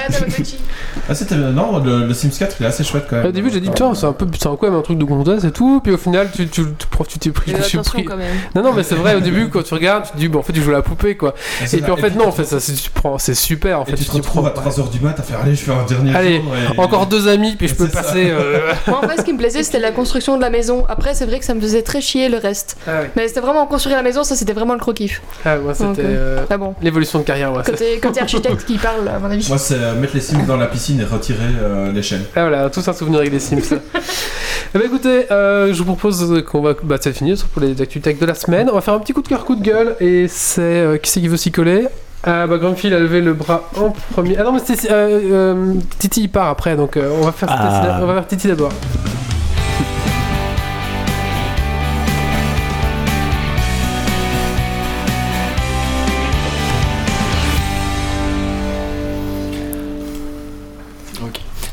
Ah, 1.09 1.15
c'était. 1.15 1.35
Non, 1.37 1.79
le, 1.83 2.07
le 2.07 2.15
Sims 2.15 2.31
4, 2.39 2.57
il 2.61 2.65
est 2.65 2.69
assez 2.69 2.85
chouette 2.85 3.07
quand 3.09 3.17
même. 3.17 3.27
Au 3.27 3.33
début, 3.33 3.51
j'ai 3.51 3.61
dit, 3.61 3.69
putain, 3.69 3.95
c'est 3.95 4.07
un 4.07 4.13
peu, 4.13 4.27
c'est 4.33 4.45
quand 4.49 4.63
même 4.63 4.75
un 4.75 4.83
truc 4.83 4.99
de 4.99 5.05
gonzesse 5.05 5.45
et 5.45 5.51
tout. 5.51 5.81
Puis 5.83 5.93
au 5.93 5.97
final, 5.99 6.29
tu, 6.35 6.49
tu, 6.49 6.63
tu, 6.77 6.87
prends- 6.91 7.05
tu 7.05 7.19
t'es 7.19 7.31
pris, 7.31 7.53
je 7.53 7.79
pris. 7.81 8.05
quand 8.05 8.17
même. 8.17 8.35
Non, 8.55 8.63
non, 8.63 8.73
mais 8.73 8.83
c'est 8.83 8.95
vrai, 8.95 9.15
au 9.15 9.21
début, 9.21 9.49
quand 9.49 9.63
tu 9.63 9.75
regardes, 9.75 10.05
tu 10.05 10.11
te 10.13 10.17
dis, 10.19 10.29
bon, 10.29 10.41
en 10.41 10.43
fait, 10.43 10.53
tu 10.53 10.63
joues 10.63 10.71
à 10.71 10.75
la 10.75 10.83
poupée, 10.83 11.17
quoi. 11.17 11.35
c'est 11.65 11.79
Et 11.79 11.81
puis 11.83 11.91
en 11.91 11.97
fait, 11.97 12.11
non, 12.11 12.27
en 12.29 12.33
fait, 12.33 12.45
ça, 12.45 12.61
c'est, 12.61 12.73
tu 12.75 12.91
prends, 12.91 13.19
c'est 13.19 13.35
super, 13.35 13.81
en 13.81 13.85
Et 13.85 13.91
fait. 13.91 13.97
tu 13.97 14.05
te 14.05 14.13
retrouves 14.13 14.47
à 14.47 14.51
prends- 14.51 14.69
3h 14.69 14.91
du 14.91 15.01
mat 15.01 15.19
à 15.19 15.23
faire 15.23 15.41
allez, 15.43 15.55
je 15.55 15.63
fais 15.63 15.73
un 15.73 15.85
dernier 15.85 16.15
Allez, 16.15 16.43
Encore 16.77 17.07
deux 17.07 17.29
amis, 17.29 17.55
puis 17.57 17.69
je 17.69 17.75
peux 17.75 17.89
passer. 17.89 18.31
euh, 18.31 18.73
Moi, 18.87 19.01
en 19.03 19.09
fait, 19.09 19.19
ce 19.19 19.23
qui 19.23 19.33
me 19.33 19.39
plaisait, 19.39 19.63
c'était 19.63 19.79
la 19.81 19.93
construction 19.93 20.37
de 20.37 20.43
la 20.43 20.51
maison. 20.51 20.85
Après, 20.89 21.15
c'est 21.15 21.27
vrai 21.27 21.39
que 21.39 21.45
ça 21.45 21.55
me 21.55 21.61
faisait 21.61 21.83
très 21.83 22.01
chier 22.01 22.29
le 22.29 22.39
reste. 22.39 22.77
Ah. 22.87 23.03
Mais 23.17 23.29
c'était 23.29 23.41
vraiment 23.41 23.67
construire 23.67 23.97
la 23.97 24.03
maison, 24.03 24.25
ça 24.25 24.35
c'était 24.37 24.53
vraiment 24.53 24.75
le 24.75 24.81
gros-kiff. 24.81 25.23
Ah, 25.45 25.57
moi, 25.59 25.73
c'était. 25.75 25.87
Donc, 25.87 25.99
euh, 26.01 26.45
Ah 26.51 26.57
bon. 26.57 26.75
L'évolution 26.83 27.19
de 27.21 27.25
carrière, 27.25 27.53
ouais. 27.53 27.63
Côté, 27.65 27.99
côté 28.01 28.21
architecte 28.23 28.65
qui 28.65 28.77
parle, 28.79 29.07
à 29.09 29.19
mon 29.19 29.31
avis. 29.31 29.47
Moi, 29.49 29.59
c'est 29.59 29.75
euh, 29.77 29.95
mettre 29.95 30.15
les 30.15 30.21
Sims 30.21 30.45
dans 30.47 30.57
la 30.57 30.67
piscine 30.67 31.01
et 31.01 31.05
retirer 31.05 31.39
euh, 31.63 31.93
l'échelle. 31.93 32.23
Ah 32.37 32.43
voilà, 32.49 32.71
tous 32.71 32.87
un 32.89 32.93
souvenir 32.93 33.21
avec 33.21 33.33
les 33.33 33.41
Sims. 33.41 33.59
eh 34.75 34.79
ben 34.79 34.85
écoutez, 34.87 35.31
euh, 35.31 35.73
je 35.73 35.79
vous 35.79 35.85
propose 35.95 36.43
qu'on 36.51 36.61
va. 36.63 36.75
Bah, 36.83 36.97
c'est 37.01 37.13
fini 37.13 37.35
pour 37.53 37.63
les 37.63 37.71
actualités 37.81 38.13
tech 38.13 38.19
de 38.19 38.27
la 38.27 38.35
semaine. 38.35 38.69
On 38.71 38.75
va 38.75 38.81
faire 38.81 38.95
un 38.95 38.99
petit 39.01 39.13
coup 39.13 39.23
de 39.23 39.29
cœur, 39.29 39.45
coup 39.45 39.55
de 39.57 39.63
gueule. 39.63 39.95
Et 40.01 40.27
c'est. 40.29 40.61
euh, 40.63 40.97
qui 40.99 41.11
c'est 41.11 41.21
qui 41.21 41.29
veut 41.29 41.37
s'y 41.37 41.51
coller? 41.53 41.87
Ah 42.25 42.49
bah 42.49 42.59
Grumpy 42.59 42.89
a 42.93 42.99
levé 42.99 43.21
le 43.21 43.33
bras 43.33 43.71
en 43.77 43.93
premier. 44.13 44.37
Ah 44.39 44.43
non, 44.43 44.53
mais 44.53 44.59
c'est. 44.65 44.91
euh, 44.91 45.21
euh, 45.33 45.75
Titi 46.01 46.23
il 46.23 46.29
part 46.29 46.49
après, 46.49 46.75
donc 46.77 46.97
euh, 46.97 47.11
on 47.21 47.25
va 47.25 47.31
faire 47.33 47.49
Ah. 47.53 47.83
Titi- 47.85 48.03
on 48.03 48.07
va 48.07 48.15
faire 48.15 48.27
Titi 48.27 48.49
d'abord. 48.49 48.73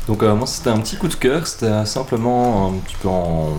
Donc 0.06 0.22
euh, 0.22 0.34
moi 0.34 0.46
c'était 0.46 0.70
un 0.70 0.78
petit 0.78 0.96
coup 0.96 1.08
de 1.08 1.14
cœur, 1.14 1.46
c'était 1.46 1.84
simplement 1.84 2.68
un 2.68 2.72
petit 2.78 2.94
peu 3.02 3.08
en, 3.08 3.50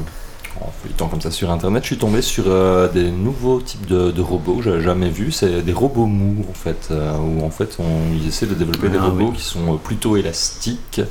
en 0.62 0.72
feuilletant 0.82 1.08
comme 1.08 1.20
ça 1.22 1.30
sur 1.30 1.52
internet, 1.52 1.84
je 1.84 1.88
suis 1.88 1.98
tombé 1.98 2.22
sur 2.22 2.46
euh, 2.48 2.88
des 2.88 3.12
nouveaux 3.12 3.60
types 3.60 3.86
de, 3.86 4.12
de 4.12 4.22
robots 4.22 4.56
que 4.56 4.64
j'avais 4.64 4.82
jamais 4.82 5.10
vus, 5.10 5.32
c'est 5.34 5.62
des 5.62 5.74
robots 5.74 6.06
mous 6.06 6.46
en 6.50 6.54
fait, 6.54 6.88
euh, 6.92 7.18
où 7.18 7.44
en 7.46 7.50
fait 7.50 7.76
on, 7.80 8.14
ils 8.16 8.28
essaient 8.28 8.46
de 8.46 8.54
développer 8.54 8.88
des 8.88 8.98
Ah, 8.98 9.06
robots 9.08 9.30
oui. 9.32 9.38
qui 9.38 9.44
sont 9.44 9.78
plutôt 9.78 10.16
élastiques. 10.16 11.02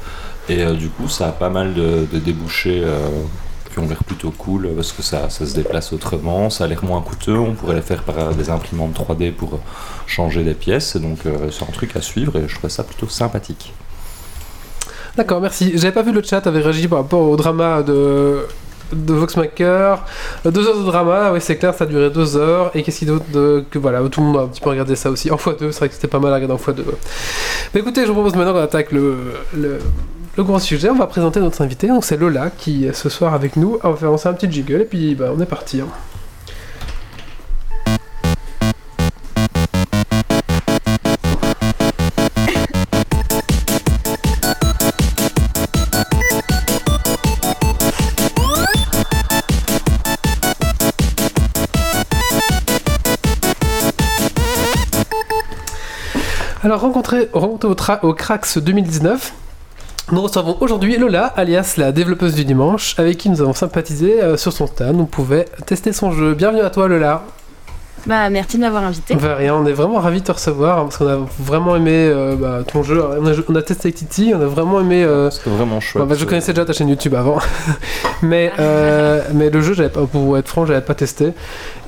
Et 0.48 0.64
du 0.74 0.88
coup 0.88 1.08
ça 1.08 1.28
a 1.28 1.32
pas 1.32 1.50
mal 1.50 1.74
de, 1.74 2.06
de 2.10 2.18
débouchés 2.20 2.84
qui 3.72 3.80
ont 3.80 3.88
l'air 3.88 4.02
plutôt 4.04 4.30
cool 4.30 4.70
parce 4.76 4.92
que 4.92 5.02
ça, 5.02 5.28
ça 5.28 5.44
se 5.44 5.54
déplace 5.54 5.92
autrement, 5.92 6.50
ça 6.50 6.64
a 6.64 6.66
l'air 6.68 6.84
moins 6.84 7.00
coûteux, 7.02 7.36
on 7.36 7.52
pourrait 7.54 7.74
les 7.74 7.82
faire 7.82 8.04
par 8.04 8.32
des 8.32 8.48
imprimantes 8.48 8.94
3D 8.96 9.32
pour 9.32 9.58
changer 10.06 10.44
les 10.44 10.54
pièces, 10.54 10.96
donc 10.96 11.18
c'est 11.50 11.64
un 11.64 11.72
truc 11.72 11.96
à 11.96 12.00
suivre 12.00 12.36
et 12.36 12.46
je 12.48 12.54
trouve 12.56 12.70
ça 12.70 12.84
plutôt 12.84 13.08
sympathique. 13.08 13.74
D'accord, 15.16 15.40
merci. 15.40 15.72
J'avais 15.76 15.92
pas 15.92 16.02
vu 16.02 16.12
le 16.12 16.22
chat 16.22 16.46
avait 16.46 16.60
réagi 16.60 16.88
par 16.88 16.98
rapport 16.98 17.20
au 17.22 17.36
drama 17.36 17.82
de 17.82 18.46
de 18.92 19.14
Voxmaker. 19.14 20.04
Euh, 20.44 20.50
Deux 20.52 20.68
heures 20.68 20.78
de 20.78 20.84
drama, 20.84 21.32
oui 21.32 21.40
c'est 21.40 21.56
clair, 21.56 21.74
ça 21.74 21.84
a 21.84 21.86
duré 21.88 22.08
deux 22.10 22.36
heures. 22.36 22.70
Et 22.74 22.82
qu'est-ce 22.82 23.00
qu'il 23.00 23.08
d'autre 23.08 23.24
de... 23.32 23.64
que 23.70 23.78
voilà, 23.78 24.00
tout 24.08 24.20
le 24.20 24.26
monde 24.26 24.36
a 24.36 24.40
un 24.42 24.46
petit 24.46 24.60
peu 24.60 24.70
regardé 24.70 24.94
ça 24.94 25.10
aussi. 25.10 25.30
En 25.30 25.36
x2, 25.36 25.72
c'est 25.72 25.78
vrai 25.78 25.88
que 25.88 25.94
c'était 25.94 26.06
pas 26.06 26.20
mal 26.20 26.32
à 26.32 26.36
regarder 26.36 26.54
en 26.54 26.58
x2. 26.58 26.82
Mais 27.74 27.80
écoutez, 27.80 28.02
je 28.02 28.08
vous 28.08 28.14
propose 28.14 28.34
maintenant 28.36 28.52
qu'on 28.52 28.60
attaque 28.60 28.92
le, 28.92 29.16
le, 29.56 29.78
le 30.36 30.44
grand 30.44 30.58
sujet. 30.60 30.88
On 30.90 30.94
va 30.96 31.06
présenter 31.06 31.40
notre 31.40 31.60
invité, 31.62 31.88
donc 31.88 32.04
c'est 32.04 32.16
Lola 32.16 32.50
qui 32.50 32.84
est 32.86 32.92
ce 32.92 33.08
soir 33.08 33.34
avec 33.34 33.56
nous. 33.56 33.78
On 33.82 33.90
va 33.90 33.96
faire 33.96 34.10
lancer 34.10 34.28
un 34.28 34.34
petit 34.34 34.50
jingle 34.52 34.82
et 34.82 34.84
puis 34.84 35.14
bah, 35.16 35.32
on 35.36 35.40
est 35.40 35.46
parti. 35.46 35.80
hein. 35.80 35.88
Alors, 56.66 56.80
rencontré, 56.80 57.28
au, 57.32 57.74
tra- 57.74 58.00
au 58.02 58.12
Crax 58.12 58.58
2019, 58.58 59.32
nous 60.10 60.20
recevons 60.20 60.56
aujourd'hui 60.58 60.96
Lola, 60.96 61.26
alias 61.26 61.74
la 61.76 61.92
développeuse 61.92 62.34
du 62.34 62.44
dimanche, 62.44 62.98
avec 62.98 63.18
qui 63.18 63.30
nous 63.30 63.40
avons 63.40 63.52
sympathisé 63.52 64.20
euh, 64.20 64.36
sur 64.36 64.52
son 64.52 64.66
stand. 64.66 65.00
On 65.00 65.04
pouvait 65.04 65.44
tester 65.64 65.92
son 65.92 66.10
jeu. 66.10 66.34
Bienvenue 66.34 66.62
à 66.62 66.70
toi, 66.70 66.88
Lola. 66.88 67.22
Bah, 68.06 68.30
merci 68.30 68.56
de 68.56 68.62
m'avoir 68.62 68.84
invité. 68.84 69.16
Bah, 69.16 69.34
rien, 69.34 69.54
on 69.54 69.66
est 69.66 69.72
vraiment 69.72 69.98
ravis 69.98 70.20
de 70.20 70.26
te 70.26 70.32
recevoir 70.32 70.78
hein, 70.78 70.82
parce 70.84 70.98
qu'on 70.98 71.08
a 71.08 71.18
vraiment 71.40 71.74
aimé 71.74 71.90
euh, 71.92 72.36
bah, 72.36 72.60
ton 72.70 72.82
jeu. 72.84 73.02
On 73.20 73.26
a, 73.26 73.32
on 73.48 73.54
a 73.56 73.62
testé 73.62 73.90
Titi, 73.92 74.32
on 74.34 74.40
a 74.40 74.46
vraiment 74.46 74.80
aimé. 74.80 75.02
euh, 75.02 75.28
C'était 75.30 75.50
vraiment 75.50 75.80
chouette. 75.80 76.06
Bah, 76.06 76.14
je 76.16 76.24
connaissais 76.24 76.52
déjà 76.52 76.64
ta 76.64 76.72
chaîne 76.72 76.88
YouTube 76.88 77.14
avant, 77.14 77.38
mais, 78.22 78.52
euh, 78.60 79.22
mais 79.34 79.50
le 79.50 79.60
jeu, 79.60 79.74
pas, 79.88 80.06
pour 80.06 80.38
être 80.38 80.48
franc, 80.48 80.66
j'avais 80.66 80.80
pas 80.82 80.94
testé, 80.94 81.32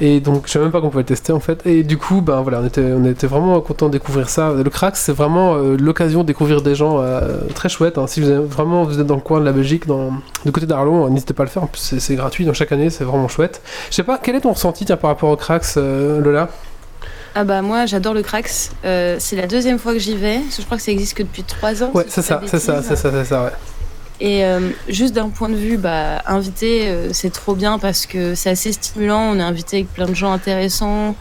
et 0.01 0.19
donc 0.21 0.47
je 0.47 0.53
savais 0.53 0.65
même 0.65 0.73
pas 0.73 0.81
qu'on 0.81 0.89
pouvait 0.91 1.03
le 1.03 1.07
tester 1.07 1.33
en 1.33 1.41
fait. 1.41 1.65
Et 1.67 1.85
du 1.85 1.99
coup, 1.99 2.21
ben 2.21 2.41
voilà, 2.41 2.61
on 2.63 2.67
était, 2.67 2.83
on 2.83 3.05
était 3.05 3.27
vraiment 3.29 3.61
content 3.61 3.87
de 3.87 3.93
découvrir 3.93 4.29
ça. 4.29 4.53
Le 4.53 4.71
crack, 4.71 4.97
c'est 4.97 5.13
vraiment 5.13 5.55
euh, 5.55 5.77
l'occasion 5.79 6.23
de 6.23 6.27
découvrir 6.27 6.63
des 6.63 6.75
gens 6.75 6.99
euh, 7.01 7.21
très 7.55 7.69
chouettes. 7.69 7.97
hein. 7.97 8.07
Si 8.09 8.21
vous 8.21 8.29
avez, 8.29 8.45
vraiment 8.45 8.83
vous 8.83 8.99
êtes 9.01 9.07
dans 9.07 9.15
le 9.15 9.21
coin 9.21 9.39
de 9.39 9.45
la 9.45 9.53
Belgique, 9.53 9.87
dans, 9.87 10.11
du 10.45 10.51
côté 10.51 10.67
d'Arlon, 10.67 11.09
n'hésitez 11.11 11.33
pas 11.35 11.45
à 11.45 11.47
le 11.47 11.51
faire. 11.51 11.63
En 11.63 11.67
plus, 11.69 11.95
c'est 11.99 12.15
gratuit, 12.17 12.45
donc 12.45 12.55
chaque 12.55 12.73
année, 12.73 12.91
c'est 12.91 13.05
vraiment 13.05 13.29
chouette. 13.29 13.63
Je 13.91 13.95
sais 13.95 14.03
pas, 14.03 14.19
quel 14.21 14.35
est 14.35 14.41
ton 14.41 14.53
ressenti 14.53 14.85
tiens, 14.85 14.97
par 14.97 15.11
rapport 15.11 15.31
au 15.31 15.37
cracks, 15.37 15.65
euh, 15.77 16.08
Lola 16.21 16.49
Ah 17.35 17.45
bah 17.45 17.63
moi 17.63 17.87
j'adore 17.87 18.15
le 18.15 18.23
Crax. 18.23 18.71
Euh, 18.85 19.17
c'est 19.19 19.37
la 19.37 19.47
deuxième 19.47 19.79
fois 19.79 19.93
que 19.93 19.99
j'y 19.99 20.17
vais. 20.17 20.41
Je 20.57 20.65
crois 20.65 20.77
que 20.77 20.83
ça 20.83 20.93
existe 20.93 21.15
que 21.15 21.23
depuis 21.23 21.45
trois 21.45 21.83
ans. 21.83 21.91
Ouais, 21.95 22.07
c'est 22.09 22.23
ça, 22.23 22.41
c'est 22.47 22.59
ça, 22.59 22.83
c'est 22.83 22.97
ça, 22.97 23.11
c'est 23.11 23.25
ça, 23.25 23.45
ouais. 23.45 23.53
Et 24.21 24.45
euh, 24.45 24.71
juste 24.89 25.15
d'un 25.15 25.29
point 25.29 25.49
de 25.49 25.55
vue 25.55 25.77
bah, 25.77 26.23
invité, 26.27 26.89
euh, 26.89 27.13
c'est 27.13 27.33
trop 27.33 27.55
bien 27.55 27.79
parce 27.79 28.07
que 28.07 28.35
c'est 28.35 28.51
assez 28.51 28.73
stimulant. 28.73 29.31
On 29.33 29.39
est 29.39 29.43
invité 29.43 29.77
avec 29.77 29.93
plein 29.93 30.07
de 30.07 30.15
gens 30.15 30.33
intéressants. 30.33 31.15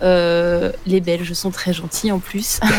Euh, 0.00 0.70
les 0.86 1.00
Belges 1.00 1.32
sont 1.32 1.50
très 1.50 1.72
gentils 1.72 2.12
en 2.12 2.18
plus. 2.20 2.60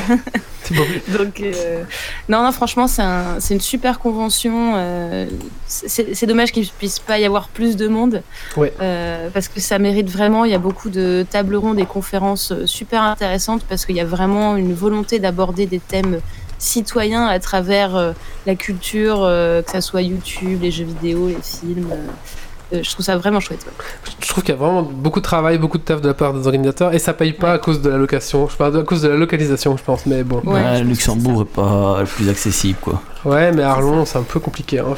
Donc, 1.18 1.42
euh, 1.42 1.84
non, 2.30 2.44
non, 2.44 2.52
franchement, 2.52 2.88
c'est 2.88 3.02
un- 3.02 3.40
c'est 3.40 3.54
une 3.56 3.62
super 3.62 4.00
convention. 4.00 4.74
euh, 4.76 5.26
c'est 5.68 6.26
dommage 6.26 6.52
qu'il 6.52 6.68
puisse 6.68 7.00
pas 7.00 7.18
y 7.20 7.26
avoir 7.26 7.48
plus 7.50 7.76
de 7.76 7.88
monde. 7.88 8.22
Ouais. 8.56 8.72
euh, 8.82 9.30
parce 9.34 9.48
que 9.48 9.60
ça 9.60 9.80
mérite 9.80 10.10
vraiment. 10.10 10.46
Il 10.46 10.52
y 10.52 10.56
a 10.56 10.60
beaucoup 10.60 10.90
de 10.90 11.26
tables 11.30 11.56
rondes 11.56 11.80
et 11.80 11.86
conférences 11.86 12.54
super 12.66 13.02
intéressantes 13.04 13.64
parce 13.68 13.86
qu'il 13.86 13.96
y 13.96 14.02
a 14.02 14.06
vraiment 14.06 14.56
une 14.56 14.74
volonté 14.74 15.20
d'aborder 15.20 15.66
des 15.66 15.80
thèmes 15.80 16.20
citoyens 16.60 17.26
à 17.26 17.40
travers 17.40 18.14
la 18.46 18.56
culture, 18.56 19.20
que 19.22 19.64
ça 19.72 19.82
soit 19.82 20.02
YouTube, 20.02 20.60
les 20.62 20.72
jeux 20.72 20.86
vidéo, 20.86 21.28
les 21.30 21.38
films. 21.42 21.90
Euh, 22.74 22.80
je 22.84 22.90
trouve 22.92 23.06
ça 23.06 23.18
vraiment 23.18 23.40
chouette. 23.40 23.66
ouais. 23.66 24.12
Je 24.22 24.28
trouve 24.28 24.44
qu'il 24.44 24.54
y 24.54 24.58
a 24.58 24.60
vraiment 24.62 24.82
beaucoup 24.84 25.20
de 25.20 25.26
travail, 25.26 25.58
beaucoup 25.58 25.78
de 25.78 25.84
taf 25.84 26.02
de 26.02 26.08
la 26.08 26.14
part 26.14 26.34
des 26.34 26.46
organisateurs, 26.46 26.94
et 26.94 27.00
ça 27.00 27.14
paye 27.14 27.34
pas 27.34 27.54
à 27.54 27.58
cause 27.58 27.82
de 27.82 27.90
la 27.90 27.98
location. 27.98 28.48
Je 28.50 28.56
parle 28.56 28.78
à 28.80 28.84
cause 28.84 29.02
de 29.02 29.10
la 29.10 29.16
localisation, 29.18 29.76
je 29.78 29.84
pense, 29.84 30.06
mais 30.06 30.24
bon. 30.24 30.42
Ouais, 30.46 30.62
Ouais, 30.62 30.84
Luxembourg 30.84 31.42
est 31.44 31.46
pas 31.56 31.98
le 32.02 32.06
plus 32.06 32.30
accessible, 32.30 32.78
quoi. 32.82 33.02
Ouais, 33.26 33.52
mais 33.52 33.64
Arlon, 33.64 34.06
c'est 34.06 34.18
un 34.18 34.24
peu 34.24 34.40
compliqué. 34.40 34.80
Hein. 34.80 34.96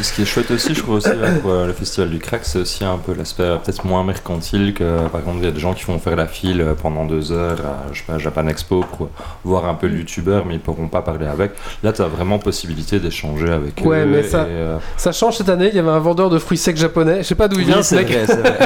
Ce 0.00 0.12
qui 0.14 0.22
est 0.22 0.24
chouette 0.24 0.50
aussi, 0.50 0.74
je 0.74 0.80
trouve 0.80 0.94
aussi, 0.94 1.10
euh, 1.10 1.66
le 1.66 1.72
festival 1.74 2.08
du 2.08 2.18
crack, 2.18 2.40
c'est 2.44 2.60
aussi 2.60 2.84
un 2.84 2.96
peu 2.96 3.12
l'aspect 3.12 3.42
euh, 3.42 3.56
peut-être 3.58 3.84
moins 3.84 4.02
mercantile 4.02 4.72
que, 4.72 5.06
par 5.08 5.20
exemple, 5.20 5.38
il 5.40 5.44
y 5.44 5.48
a 5.48 5.50
des 5.50 5.60
gens 5.60 5.74
qui 5.74 5.84
vont 5.84 5.98
faire 5.98 6.16
la 6.16 6.26
file 6.26 6.62
euh, 6.62 6.72
pendant 6.80 7.04
deux 7.04 7.32
heures 7.32 7.58
à, 7.60 7.92
je 7.92 7.98
sais 7.98 8.04
pas, 8.06 8.16
Japan 8.18 8.46
Expo 8.46 8.82
pour 8.96 9.10
voir 9.44 9.66
un 9.66 9.74
peu 9.74 9.88
le 9.88 9.98
youtubeur, 9.98 10.46
mais 10.46 10.54
ils 10.54 10.60
pourront 10.60 10.88
pas 10.88 11.02
parler 11.02 11.26
avec. 11.26 11.52
Là, 11.82 11.92
tu 11.92 12.00
as 12.00 12.06
vraiment 12.06 12.38
possibilité 12.38 12.98
d'échanger 12.98 13.50
avec 13.50 13.82
Ouais, 13.84 14.02
eux. 14.02 14.06
mais 14.06 14.20
et, 14.20 14.22
ça- 14.22 14.44
euh, 14.48 14.78
Ça 14.96 15.12
change 15.12 15.36
cette 15.36 15.50
année, 15.50 15.68
il 15.68 15.76
y 15.76 15.80
avait 15.80 15.90
un 15.90 15.98
vendeur 15.98 16.30
de 16.30 16.38
fruits 16.38 16.56
secs 16.56 16.76
japonais, 16.78 16.99
je 17.06 17.22
sais 17.22 17.34
pas 17.34 17.48
d'où 17.48 17.58
il 17.60 17.66
vient 17.66 17.82
ce 17.82 17.90
c'est 17.90 17.96
mec. 17.96 18.08
vrai, 18.08 18.26
c'est 18.26 18.40
vrai. 18.40 18.58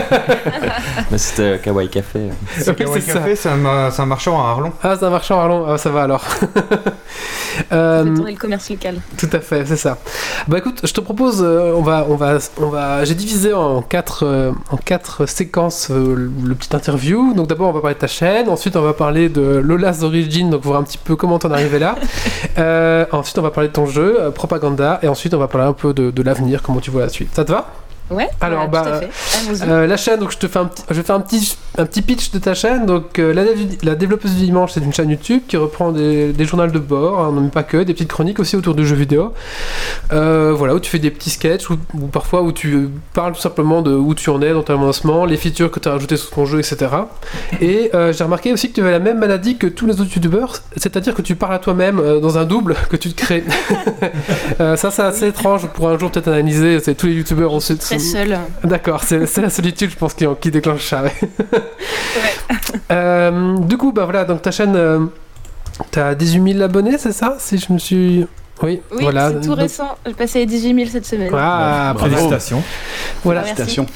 mais 1.10 1.18
c'était 1.18 1.42
euh, 1.42 1.58
Kawaii 1.58 1.88
Café. 1.88 2.30
C'est 2.58 2.70
Oui, 2.70 2.76
Kawaii. 2.76 3.02
Café, 3.02 3.36
c'est 3.36 3.48
un, 3.48 4.06
marchand 4.06 4.44
à 4.44 4.50
Arlon. 4.50 4.72
Ah, 4.82 4.96
c'est 4.98 5.04
un 5.04 5.10
marchand 5.10 5.40
Arlon, 5.40 5.66
ah, 5.68 5.78
ça 5.78 5.90
va 5.90 6.02
alors. 6.02 6.24
Euh, 7.72 8.02
le 8.04 8.36
commerce 8.36 8.68
local. 8.68 8.96
Tout 9.16 9.28
à 9.32 9.38
fait, 9.38 9.64
c'est 9.64 9.76
ça. 9.76 9.98
Bah 10.48 10.58
écoute, 10.58 10.80
je 10.82 10.92
te 10.92 11.00
propose, 11.00 11.40
euh, 11.40 11.72
on 11.76 11.82
va, 11.82 12.04
on 12.08 12.16
va, 12.16 12.38
on 12.60 12.66
va, 12.66 13.04
j'ai 13.04 13.14
divisé 13.14 13.52
en 13.52 13.80
quatre, 13.80 14.24
euh, 14.26 14.50
en 14.72 14.76
quatre 14.76 15.26
séquences 15.26 15.88
euh, 15.92 16.16
le, 16.16 16.32
le 16.48 16.54
petit 16.56 16.74
interview. 16.74 17.32
Donc 17.34 17.46
d'abord 17.46 17.68
on 17.68 17.72
va 17.72 17.80
parler 17.80 17.94
de 17.94 18.00
ta 18.00 18.08
chaîne, 18.08 18.48
ensuite 18.48 18.74
on 18.74 18.82
va 18.82 18.92
parler 18.92 19.28
de 19.28 19.40
Lola's 19.62 20.02
Origin, 20.02 20.50
donc 20.50 20.62
voir 20.64 20.80
un 20.80 20.82
petit 20.82 20.98
peu 20.98 21.14
comment 21.14 21.38
t'en 21.38 21.50
es 21.50 21.54
arrivé 21.54 21.78
là. 21.78 21.94
Euh, 22.56 23.04
ensuite 23.10 23.36
on 23.38 23.42
va 23.42 23.50
parler 23.50 23.68
de 23.68 23.72
ton 23.72 23.86
jeu, 23.86 24.16
euh, 24.20 24.30
Propaganda, 24.30 25.00
et 25.02 25.08
ensuite 25.08 25.34
on 25.34 25.38
va 25.38 25.48
parler 25.48 25.66
un 25.66 25.72
peu 25.72 25.92
de, 25.92 26.10
de 26.12 26.22
l'avenir, 26.22 26.62
comment 26.62 26.78
tu 26.78 26.90
vois 26.92 27.02
la 27.02 27.08
suite. 27.08 27.34
Ça 27.34 27.44
te 27.44 27.50
va? 27.50 27.66
Ouais, 28.10 28.28
Alors, 28.42 28.68
bah. 28.68 29.00
Euh, 29.62 29.86
la 29.86 29.96
chaîne, 29.96 30.20
donc 30.20 30.30
je 30.30 30.36
te 30.36 30.46
fais 30.46 30.58
un 30.58 30.66
petit, 30.66 30.82
je 30.90 30.94
vais 30.94 31.02
faire 31.02 31.16
un 31.16 31.20
petit, 31.20 31.56
un 31.78 31.86
petit 31.86 32.02
pitch 32.02 32.32
de 32.32 32.38
ta 32.38 32.52
chaîne. 32.52 32.84
Donc 32.84 33.18
euh, 33.18 33.32
la, 33.32 33.44
la 33.82 33.94
développeuse 33.94 34.34
du 34.34 34.44
dimanche, 34.44 34.72
c'est 34.72 34.80
une 34.80 34.92
chaîne 34.92 35.08
YouTube 35.08 35.42
qui 35.48 35.56
reprend 35.56 35.90
des, 35.90 36.32
des 36.32 36.44
journaux 36.44 36.66
de 36.66 36.78
bord, 36.78 37.20
hein, 37.20 37.34
mais 37.34 37.48
pas 37.48 37.62
que, 37.62 37.78
des 37.78 37.94
petites 37.94 38.10
chroniques 38.10 38.40
aussi 38.40 38.56
autour 38.56 38.74
de 38.74 38.84
jeux 38.84 38.96
vidéo. 38.96 39.32
Euh, 40.12 40.52
voilà, 40.54 40.74
où 40.74 40.80
tu 40.80 40.90
fais 40.90 40.98
des 40.98 41.10
petits 41.10 41.30
sketchs, 41.30 41.70
ou, 41.70 41.78
ou 41.94 42.06
parfois 42.08 42.42
où 42.42 42.52
tu 42.52 42.90
parles 43.14 43.32
tout 43.32 43.40
simplement 43.40 43.80
de 43.80 43.94
où 43.94 44.14
tu 44.14 44.28
en 44.28 44.42
es 44.42 44.52
dans 44.52 44.62
ton 44.62 44.74
avancement, 44.74 45.24
les 45.24 45.38
features 45.38 45.70
que 45.70 45.80
tu 45.80 45.88
as 45.88 45.92
rajoutées 45.92 46.18
sur 46.18 46.30
ton 46.30 46.44
jeu, 46.44 46.58
etc. 46.58 46.86
Et 47.62 47.90
j'ai 47.92 48.24
remarqué 48.24 48.52
aussi 48.52 48.68
que 48.68 48.74
tu 48.74 48.80
avais 48.82 48.90
la 48.90 48.98
même 48.98 49.18
maladie 49.18 49.56
que 49.56 49.66
tous 49.66 49.86
les 49.86 49.94
autres 49.94 50.14
youtubeurs, 50.14 50.56
c'est-à-dire 50.76 51.14
que 51.14 51.22
tu 51.22 51.36
parles 51.36 51.54
à 51.54 51.58
toi-même 51.58 52.02
dans 52.20 52.36
un 52.36 52.44
double 52.44 52.76
que 52.90 52.96
tu 52.96 53.12
te 53.12 53.16
crées. 53.16 53.44
Ça, 54.58 54.90
c'est 54.90 55.02
assez 55.02 55.28
étrange 55.28 55.66
pour 55.68 55.88
un 55.88 55.98
jour 55.98 56.10
peut-être 56.10 56.28
analyser. 56.28 56.80
C'est 56.80 56.94
tous 56.94 57.06
les 57.06 57.14
youtubeurs 57.14 57.52
ont 57.52 57.60
ce, 57.60 57.74
Très 57.96 58.04
seul. 58.04 58.38
D'accord, 58.64 59.02
c'est 59.04 59.26
c'est 59.26 59.42
la 59.42 59.50
solitude, 59.50 59.90
je 59.90 59.96
pense, 59.96 60.14
qui, 60.14 60.26
qui 60.40 60.50
déclenche 60.50 60.88
ça. 60.88 61.02
ouais. 61.02 61.12
Euh, 62.90 63.56
du 63.58 63.76
coup, 63.76 63.92
bah 63.92 64.04
voilà, 64.04 64.24
donc 64.24 64.42
ta 64.42 64.50
chaîne, 64.50 64.74
euh, 64.76 65.00
t'as 65.90 66.14
18 66.14 66.52
000 66.54 66.62
abonnés, 66.64 66.98
c'est 66.98 67.12
ça 67.12 67.36
Si 67.38 67.58
je 67.58 67.72
me 67.72 67.78
suis. 67.78 68.26
Oui, 68.62 68.80
Oui, 68.92 68.98
voilà. 69.02 69.28
c'est 69.30 69.40
tout 69.40 69.48
Donc- 69.48 69.58
récent. 69.58 69.96
J'ai 70.06 70.12
passé 70.12 70.38
les 70.40 70.46
18 70.46 70.74
000 70.74 70.88
cette 70.90 71.06
semaine. 71.06 71.30
Ah, 71.34 71.92
bravo. 71.94 72.10
Félicitations. 72.14 72.62
Voilà. 73.24 73.40
Ah. 73.40 73.44
Félicitations. 73.44 73.86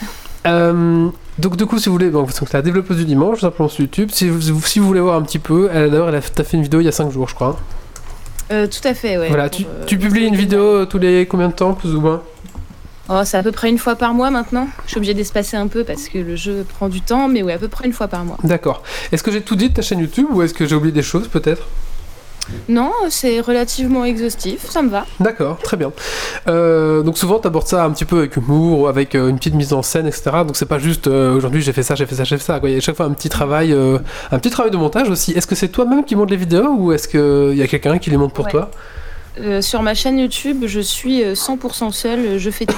Euh, 0.46 1.08
donc 1.38 1.56
du 1.56 1.66
coup, 1.66 1.78
si 1.78 1.88
vous 1.88 1.92
voulez, 1.94 2.10
donc, 2.10 2.28
donc 2.38 2.52
la 2.52 2.62
développeuse 2.62 2.96
du 2.98 3.04
dimanche, 3.04 3.40
simplement 3.40 3.68
sur 3.68 3.82
YouTube. 3.82 4.10
Si 4.12 4.28
vous, 4.28 4.60
si 4.62 4.78
vous 4.78 4.86
voulez 4.86 5.00
voir 5.00 5.16
un 5.16 5.22
petit 5.22 5.38
peu, 5.38 5.68
elle 5.72 5.90
d'ailleurs, 5.90 6.08
elle 6.08 6.14
a 6.16 6.20
t'as 6.20 6.44
fait 6.44 6.56
une 6.56 6.62
vidéo 6.62 6.80
il 6.80 6.84
y 6.84 6.88
a 6.88 6.92
5 6.92 7.10
jours, 7.10 7.28
je 7.28 7.34
crois. 7.34 7.58
Euh, 8.50 8.66
tout 8.66 8.86
à 8.88 8.94
fait, 8.94 9.18
ouais. 9.18 9.28
voilà, 9.28 9.48
pour, 9.50 9.58
tu, 9.58 9.64
euh, 9.64 9.84
tu 9.86 9.98
publies 9.98 10.26
une 10.26 10.34
vidéo 10.36 10.86
tous 10.86 10.98
les 10.98 11.26
combien 11.26 11.48
de 11.48 11.52
temps, 11.52 11.74
plus 11.74 11.94
ou 11.94 12.00
moins? 12.00 12.22
Oh, 13.10 13.20
c'est 13.24 13.36
à 13.38 13.42
peu 13.42 13.52
près 13.52 13.70
une 13.70 13.78
fois 13.78 13.96
par 13.96 14.12
mois 14.14 14.30
maintenant. 14.30 14.68
Je 14.84 14.90
suis 14.90 14.98
obligée 14.98 15.14
d'espacer 15.14 15.56
un 15.56 15.66
peu 15.66 15.82
parce 15.84 16.08
que 16.08 16.18
le 16.18 16.36
jeu 16.36 16.64
prend 16.76 16.88
du 16.88 17.00
temps, 17.00 17.28
mais 17.28 17.42
oui, 17.42 17.52
à 17.52 17.58
peu 17.58 17.68
près 17.68 17.86
une 17.86 17.92
fois 17.94 18.06
par 18.08 18.24
mois. 18.24 18.36
D'accord. 18.44 18.82
Est-ce 19.12 19.22
que 19.22 19.32
j'ai 19.32 19.40
tout 19.40 19.56
dit 19.56 19.70
de 19.70 19.74
ta 19.74 19.82
chaîne 19.82 20.00
YouTube 20.00 20.26
ou 20.30 20.42
est-ce 20.42 20.52
que 20.54 20.66
j'ai 20.66 20.74
oublié 20.74 20.92
des 20.92 21.02
choses 21.02 21.26
peut-être? 21.28 21.62
Non, 22.68 22.92
c'est 23.10 23.40
relativement 23.40 24.06
exhaustif, 24.06 24.64
ça 24.70 24.80
me 24.80 24.88
va. 24.88 25.04
D'accord, 25.20 25.58
très 25.62 25.76
bien. 25.76 25.92
Euh, 26.48 27.02
donc 27.02 27.18
souvent, 27.18 27.38
tu 27.38 27.46
abordes 27.46 27.66
ça 27.66 27.84
un 27.84 27.90
petit 27.90 28.06
peu 28.06 28.18
avec 28.20 28.36
humour, 28.36 28.80
ou 28.80 28.86
avec 28.86 29.14
euh, 29.14 29.28
une 29.28 29.36
petite 29.36 29.54
mise 29.54 29.74
en 29.74 29.82
scène, 29.82 30.06
etc. 30.06 30.30
Donc 30.46 30.56
c'est 30.56 30.64
pas 30.64 30.78
juste 30.78 31.08
euh, 31.08 31.34
aujourd'hui 31.36 31.60
j'ai 31.60 31.74
fait 31.74 31.82
ça, 31.82 31.94
j'ai 31.94 32.06
fait 32.06 32.14
ça, 32.14 32.24
j'ai 32.24 32.38
fait 32.38 32.44
ça. 32.44 32.58
quoi. 32.58 32.70
Il 32.70 32.74
y 32.74 32.78
a 32.78 32.80
chaque 32.80 32.96
fois 32.96 33.04
un 33.04 33.12
petit 33.12 33.28
travail, 33.28 33.72
euh, 33.74 33.98
un 34.32 34.38
petit 34.38 34.48
travail 34.48 34.70
de 34.70 34.78
montage 34.78 35.10
aussi. 35.10 35.32
Est-ce 35.32 35.46
que 35.46 35.54
c'est 35.54 35.68
toi-même 35.68 36.04
qui 36.04 36.16
monte 36.16 36.30
les 36.30 36.38
vidéos 36.38 36.74
ou 36.78 36.92
est-ce 36.92 37.06
qu'il 37.06 37.58
y 37.58 37.62
a 37.62 37.66
quelqu'un 37.66 37.98
qui 37.98 38.08
les 38.08 38.16
monte 38.16 38.32
pour 38.32 38.46
Ouais. 38.46 38.50
toi? 38.50 38.70
Euh, 39.40 39.62
sur 39.62 39.82
ma 39.82 39.94
chaîne 39.94 40.18
YouTube, 40.18 40.64
je 40.66 40.80
suis 40.80 41.22
euh, 41.22 41.34
100% 41.34 41.92
seule, 41.92 42.38
je 42.38 42.50
fais 42.50 42.66
tout. 42.66 42.76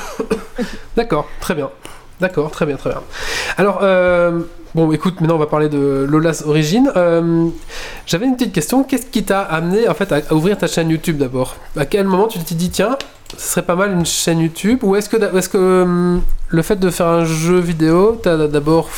D'accord, 0.96 1.26
très 1.40 1.54
bien. 1.54 1.70
D'accord, 2.20 2.50
très 2.50 2.66
bien, 2.66 2.76
très 2.76 2.90
bien. 2.90 3.00
Alors, 3.56 3.78
euh, 3.82 4.40
bon, 4.74 4.92
écoute, 4.92 5.20
maintenant 5.20 5.36
on 5.36 5.38
va 5.38 5.46
parler 5.46 5.70
de 5.70 6.06
Lola's 6.08 6.42
Origin. 6.42 6.92
Euh, 6.96 7.48
J'avais 8.06 8.26
une 8.26 8.36
petite 8.36 8.52
question. 8.52 8.84
Qu'est-ce 8.84 9.06
qui 9.06 9.24
t'a 9.24 9.40
amené 9.40 9.88
en 9.88 9.94
fait 9.94 10.12
à, 10.12 10.34
ouvrir 10.34 10.58
ta 10.58 10.66
chaîne 10.66 10.90
YouTube 10.90 11.16
d'abord? 11.16 11.56
À 11.76 11.86
quel 11.86 12.06
moment 12.06 12.28
tu 12.28 12.38
t'es 12.40 12.54
dit 12.54 12.68
tiens, 12.68 12.98
ce 13.38 13.52
serait 13.52 13.62
pas 13.62 13.74
mal 13.74 13.92
une 13.92 14.04
chaîne 14.04 14.40
YouTube? 14.40 14.80
Ou 14.82 14.96
est-ce 14.96 15.08
que, 15.08 15.16
est 15.16 15.50
que 15.50 15.82
hum, 15.82 16.22
le 16.48 16.62
fait 16.62 16.76
de 16.76 16.90
faire 16.90 17.06
un 17.06 17.24
jeu 17.24 17.58
vidéo, 17.58 18.20
t'as 18.22 18.46
d'abord 18.48 18.90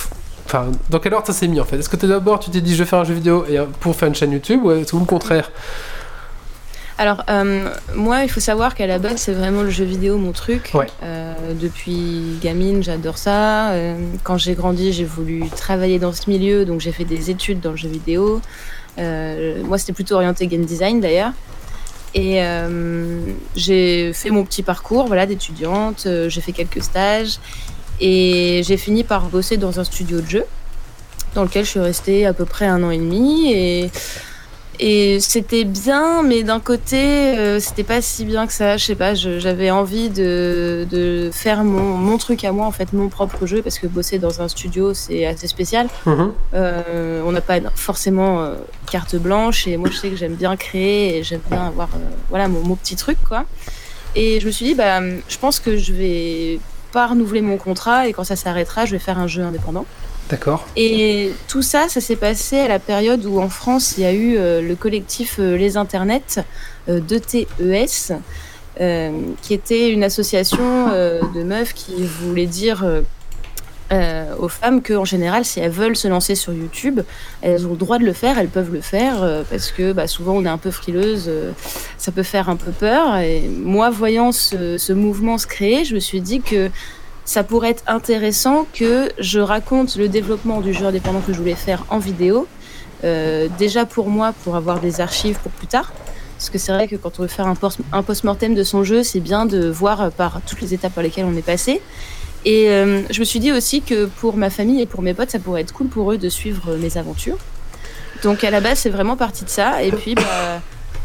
Enfin, 0.44 0.66
dans 0.90 0.98
quel 0.98 1.14
ordre 1.14 1.27
ça 1.29 1.33
s'est 1.33 1.46
mis 1.46 1.61
en 1.61 1.64
fait? 1.64 1.79
Est-ce 1.79 1.88
que 1.88 2.05
d'abord 2.05 2.40
tu 2.40 2.51
t'es 2.51 2.61
dit 2.61 2.75
je 2.75 2.83
vais 2.83 2.88
faire 2.88 2.98
un 2.98 3.05
jeu 3.05 3.14
vidéo 3.14 3.44
euh, 3.48 3.66
pour 3.79 3.94
faire 3.94 4.09
une 4.09 4.14
chaîne 4.16 4.33
YouTube? 4.33 4.64
Ou 4.64 4.68
que 4.68 4.96
le 4.96 5.05
contraire? 5.05 5.51
Alors, 7.03 7.25
euh, 7.29 7.69
moi, 7.97 8.23
il 8.23 8.29
faut 8.29 8.38
savoir 8.38 8.77
qu'à 8.77 8.87
la 8.87 9.01
base, 9.01 9.17
c'est 9.17 9.33
vraiment 9.33 9.62
le 9.62 9.71
jeu 9.71 9.85
vidéo 9.85 10.19
mon 10.19 10.31
truc. 10.31 10.71
Ouais. 10.73 10.87
Euh, 11.03 11.35
depuis 11.61 12.38
gamine, 12.41 12.81
j'adore 12.81 13.19
ça. 13.19 13.73
Euh, 13.73 13.97
quand 14.23 14.38
j'ai 14.38 14.55
grandi, 14.55 14.93
j'ai 14.93 15.05
voulu 15.05 15.51
travailler 15.51 15.99
dans 15.99 16.12
ce 16.12 16.31
milieu, 16.31 16.65
donc 16.65 16.81
j'ai 16.81 16.93
fait 16.93 17.05
des 17.05 17.29
études 17.29 17.59
dans 17.59 17.73
le 17.73 17.77
jeu 17.77 17.88
vidéo. 17.88 18.41
Moi, 18.99 19.79
c'était 19.79 19.93
plutôt 19.93 20.15
orienté 20.15 20.47
game 20.47 20.65
design 20.65 21.01
d'ailleurs. 21.01 21.33
Et 22.15 22.41
j'ai 23.57 24.12
fait 24.12 24.31
mon 24.31 24.45
petit 24.45 24.62
parcours 24.62 25.09
voilà, 25.09 25.27
d'étudiante, 25.27 26.07
j'ai 26.29 26.41
fait 26.41 26.53
quelques 26.53 26.85
stages 26.85 27.41
et 28.01 28.62
j'ai 28.65 28.77
fini 28.77 29.03
par 29.03 29.23
bosser 29.23 29.57
dans 29.57 29.81
un 29.81 29.85
studio 29.85 30.21
de 30.21 30.29
jeu 30.29 30.45
dans 31.35 31.43
lequel 31.43 31.65
je 31.65 31.71
suis 31.71 31.81
restée 31.81 32.27
à 32.27 32.33
peu 32.33 32.45
près 32.45 32.67
un 32.67 32.81
an 32.85 32.93
et 32.93 32.99
demi. 32.99 33.53
Et, 33.53 33.91
et 34.85 35.21
c'était 35.21 35.62
bien, 35.62 36.25
mais 36.25 36.42
d'un 36.42 36.59
côté, 36.59 36.99
euh, 36.99 37.61
c'était 37.61 37.85
pas 37.85 38.03
si 38.03 38.25
bien 38.25 38.49
que 38.49 38.53
ça. 38.53 38.77
Je 38.77 38.85
sais 38.85 38.97
pas, 38.97 39.14
j'avais 39.14 39.71
envie 39.71 40.11
de, 40.11 40.88
de 40.90 41.31
faire 41.33 41.62
mon, 41.62 41.97
mon 41.97 42.18
truc 42.18 42.42
à 42.42 42.51
moi, 42.51 42.66
en 42.66 42.73
fait, 42.73 42.92
mon 42.92 43.09
propre 43.09 43.47
jeu, 43.47 43.62
parce 43.62 43.79
que 43.79 43.87
bosser 43.87 44.18
dans 44.18 44.42
un 44.42 44.49
studio, 44.49 44.92
c'est 44.92 45.25
assez 45.25 45.47
spécial. 45.47 45.87
Mhm. 46.05 46.33
Euh, 46.55 47.23
on 47.25 47.31
n'a 47.31 47.40
pas 47.40 47.61
forcément 47.77 48.42
euh, 48.42 48.57
carte 48.90 49.14
blanche 49.14 49.68
et 49.68 49.77
moi 49.77 49.88
je 49.88 49.97
sais 49.97 50.11
que 50.11 50.16
j'aime 50.16 50.35
bien 50.35 50.57
créer 50.57 51.18
et 51.18 51.23
j'aime 51.23 51.42
bien 51.49 51.68
avoir 51.68 51.88
voilà 52.29 52.49
mon, 52.49 52.64
mon 52.64 52.75
petit 52.75 52.97
truc 52.97 53.18
quoi. 53.29 53.45
Et 54.16 54.40
je 54.40 54.47
me 54.47 54.51
suis 54.51 54.66
dit 54.66 54.75
bah 54.75 55.01
je 55.01 55.38
pense 55.38 55.61
que 55.61 55.77
je 55.77 55.92
vais 55.92 56.61
pas 56.90 57.07
renouveler 57.07 57.40
mon 57.40 57.57
contrat 57.57 58.09
et 58.09 58.12
quand 58.12 58.25
ça 58.25 58.35
s'arrêtera 58.35 58.85
je 58.85 58.92
vais 58.92 58.99
faire 58.99 59.18
un 59.18 59.29
jeu 59.29 59.42
indépendant. 59.42 59.87
Et 60.77 61.33
tout 61.49 61.62
ça 61.62 61.88
ça 61.88 62.01
s'est 62.01 62.16
passé 62.16 62.59
à 62.59 62.68
la 62.68 62.79
période 62.79 63.25
où 63.27 63.40
en 63.40 63.49
France 63.49 63.95
il 63.97 64.05
y 64.05 64.07
a 64.07 64.12
eu 64.12 64.37
euh, 64.37 64.61
le 64.61 64.75
collectif 64.75 65.37
euh, 65.38 65.57
Les 65.57 65.77
Internets 65.77 66.40
euh, 66.88 67.01
d'ETES 67.01 68.12
euh, 68.81 69.11
qui 69.42 69.55
était 69.55 69.90
une 69.90 70.03
association 70.03 70.88
de 70.88 71.42
meufs 71.42 71.75
qui 71.75 72.05
voulait 72.05 72.47
dire 72.47 72.85
aux 74.38 74.49
femmes 74.49 74.83
qu'en 74.83 75.05
général, 75.05 75.45
si 75.45 75.61
elles 75.61 75.71
veulent 75.71 75.97
se 75.97 76.09
lancer 76.09 76.35
sur 76.35 76.55
YouTube, 76.55 77.03
elles 77.42 77.66
ont 77.66 77.73
le 77.73 77.77
droit 77.77 77.99
de 77.99 78.05
le 78.05 78.14
faire, 78.14 78.38
elles 78.38 78.49
peuvent 78.49 78.73
le 78.73 78.81
faire, 78.81 79.45
parce 79.51 79.71
que 79.71 79.92
bah, 79.92 80.07
souvent 80.07 80.33
on 80.33 80.47
est 80.47 80.49
un 80.49 80.57
peu 80.57 80.71
frileuse, 80.71 81.31
ça 81.99 82.11
peut 82.11 82.23
faire 82.23 82.49
un 82.49 82.57
peu 82.57 82.71
peur. 82.71 83.18
Et 83.18 83.42
moi, 83.42 83.90
voyant 83.90 84.33
ce 84.33 84.92
mouvement 84.95 85.37
se 85.37 85.47
créer, 85.47 85.85
je 85.85 85.95
me 85.95 86.01
suis 86.01 86.23
dit 86.23 86.40
que 86.40 86.71
ça 87.25 87.45
pourrait 87.45 87.71
être 87.71 87.85
intéressant 87.87 88.67
que 88.73 89.11
je 89.19 89.41
raconte 89.41 89.97
le 89.97 90.09
développement 90.09 90.61
du 90.61 90.73
jeu 90.73 90.87
indépendant 90.87 91.21
que 91.21 91.33
je 91.33 91.39
voulais 91.39 91.55
faire 91.55 91.85
en 91.89 91.99
vidéo, 91.99 92.47
euh, 93.05 93.49
déjà 93.59 93.85
pour 93.87 94.09
moi, 94.09 94.33
pour 94.45 94.57
avoir 94.57 94.81
des 94.81 95.01
archives 95.01 95.39
pour 95.43 95.53
plus 95.53 95.67
tard. 95.67 95.93
Parce 96.37 96.51
que 96.51 96.59
c'est 96.59 96.73
vrai 96.73 96.89
que 96.89 96.97
quand 96.97 97.21
on 97.21 97.23
veut 97.23 97.29
faire 97.29 97.47
un 97.47 97.55
post- 97.55 97.79
un 97.93 98.03
post-mortem 98.03 98.55
de 98.55 98.65
son 98.65 98.83
jeu, 98.83 99.05
c'est 99.05 99.21
bien 99.21 99.47
de 99.47 99.69
voir 99.69 100.01
euh, 100.01 100.11
par 100.11 100.41
toutes 100.47 100.61
les 100.61 100.75
étapes 100.75 100.95
par 100.95 101.05
lesquelles 101.05 101.25
on 101.25 101.37
est 101.37 101.43
passé. 101.43 101.81
Et 102.45 102.69
euh, 102.71 103.03
je 103.11 103.21
me 103.21 103.25
suis 103.25 103.39
dit 103.39 103.53
aussi 103.53 103.83
que 103.83 104.07
pour 104.07 104.37
ma 104.37 104.51
famille 104.51 104.81
et 104.81 104.87
pour 104.87 105.03
mes 105.03 105.15
potes, 105.15 105.31
ça 105.31 105.39
pourrait 105.39 105.61
être 105.61 105.73
cool 105.73 105.87
pour 105.87 106.11
eux 106.11 106.19
de 106.19 106.29
suivre 106.29 106.75
mes 106.75 106.97
aventures. 106.97 107.39
Donc 108.25 108.43
à 108.43 108.51
la 108.51 108.61
base, 108.61 108.81
c'est 108.81 108.91
vraiment 108.91 109.17
parti 109.17 109.45
de 109.45 109.49
ça. 109.51 109.83
Et 109.85 109.93
puis, 109.93 110.17
bah, 110.17 110.61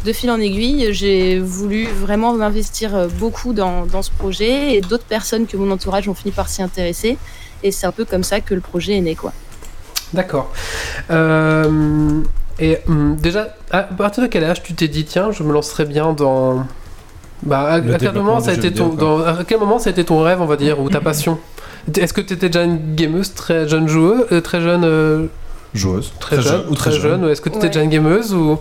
de 0.07 0.13
fil 0.13 0.31
en 0.31 0.39
aiguille, 0.39 0.87
j'ai 0.93 1.37
voulu 1.37 1.85
vraiment 1.85 2.33
m'investir 2.33 2.95
euh, 2.95 3.07
beaucoup 3.19 3.51
dans, 3.53 3.85
dans 3.85 4.01
ce 4.01 4.09
projet. 4.09 4.75
Et 4.75 4.81
d'autres 4.81 5.03
personnes 5.03 5.45
que 5.47 5.57
mon 5.57 5.69
entourage 5.69 6.07
ont 6.07 6.13
fini 6.13 6.31
par 6.31 6.47
s'y 6.47 6.63
intéresser. 6.63 7.17
Et 7.61 7.71
c'est 7.71 7.85
un 7.85 7.91
peu 7.91 8.05
comme 8.05 8.23
ça 8.23 8.39
que 8.39 8.53
le 8.55 8.61
projet 8.61 8.93
est 8.97 9.01
né, 9.01 9.15
quoi. 9.15 9.33
D'accord. 10.13 10.51
Euh, 11.11 12.21
et 12.59 12.77
hum, 12.87 13.17
déjà, 13.17 13.49
à 13.69 13.83
partir 13.83 14.23
de 14.23 14.27
quel 14.27 14.45
âge 14.45 14.63
tu 14.63 14.73
t'es 14.73 14.87
dit 14.87 15.03
tiens, 15.03 15.31
je 15.31 15.43
me 15.43 15.51
lancerai 15.51 15.83
bien 15.85 16.13
dans. 16.13 16.65
Bah, 17.43 17.73
à, 17.73 17.81
quel 17.81 18.13
moment 18.13 18.39
ça 18.39 18.51
a 18.51 18.53
été 18.53 18.73
ton, 18.73 18.89
vidéo, 18.89 19.19
dans- 19.19 19.25
à 19.25 19.43
quel 19.45 19.59
moment 19.59 19.77
ça 19.77 19.89
a 19.89 19.91
été 19.91 20.03
ton 20.05 20.23
rêve, 20.23 20.41
on 20.41 20.45
va 20.45 20.55
dire, 20.55 20.79
ou 20.79 20.89
ta 20.89 21.01
passion? 21.11 21.37
Est-ce 21.95 22.13
que 22.13 22.21
tu 22.21 22.33
étais 22.33 22.47
déjà 22.47 22.63
une 22.63 22.95
gameuse 22.95 23.33
très 23.33 23.67
jeune 23.67 23.87
joueuse, 23.87 24.25
euh, 24.31 24.39
très 24.41 24.61
jeune, 24.61 24.83
euh, 24.85 25.27
Joueuse. 25.73 26.13
très, 26.19 26.41
jeune, 26.41 26.63
ou 26.69 26.75
très, 26.75 26.91
jeune. 26.91 27.25
ou 27.25 27.29
est-ce 27.29 27.41
que 27.41 27.49
tu 27.49 27.57
étais 27.57 27.65
Ouais. 27.67 27.71
déjà 27.73 27.83
une 27.83 27.89
gameuse 27.89 28.33
ou 28.33 28.57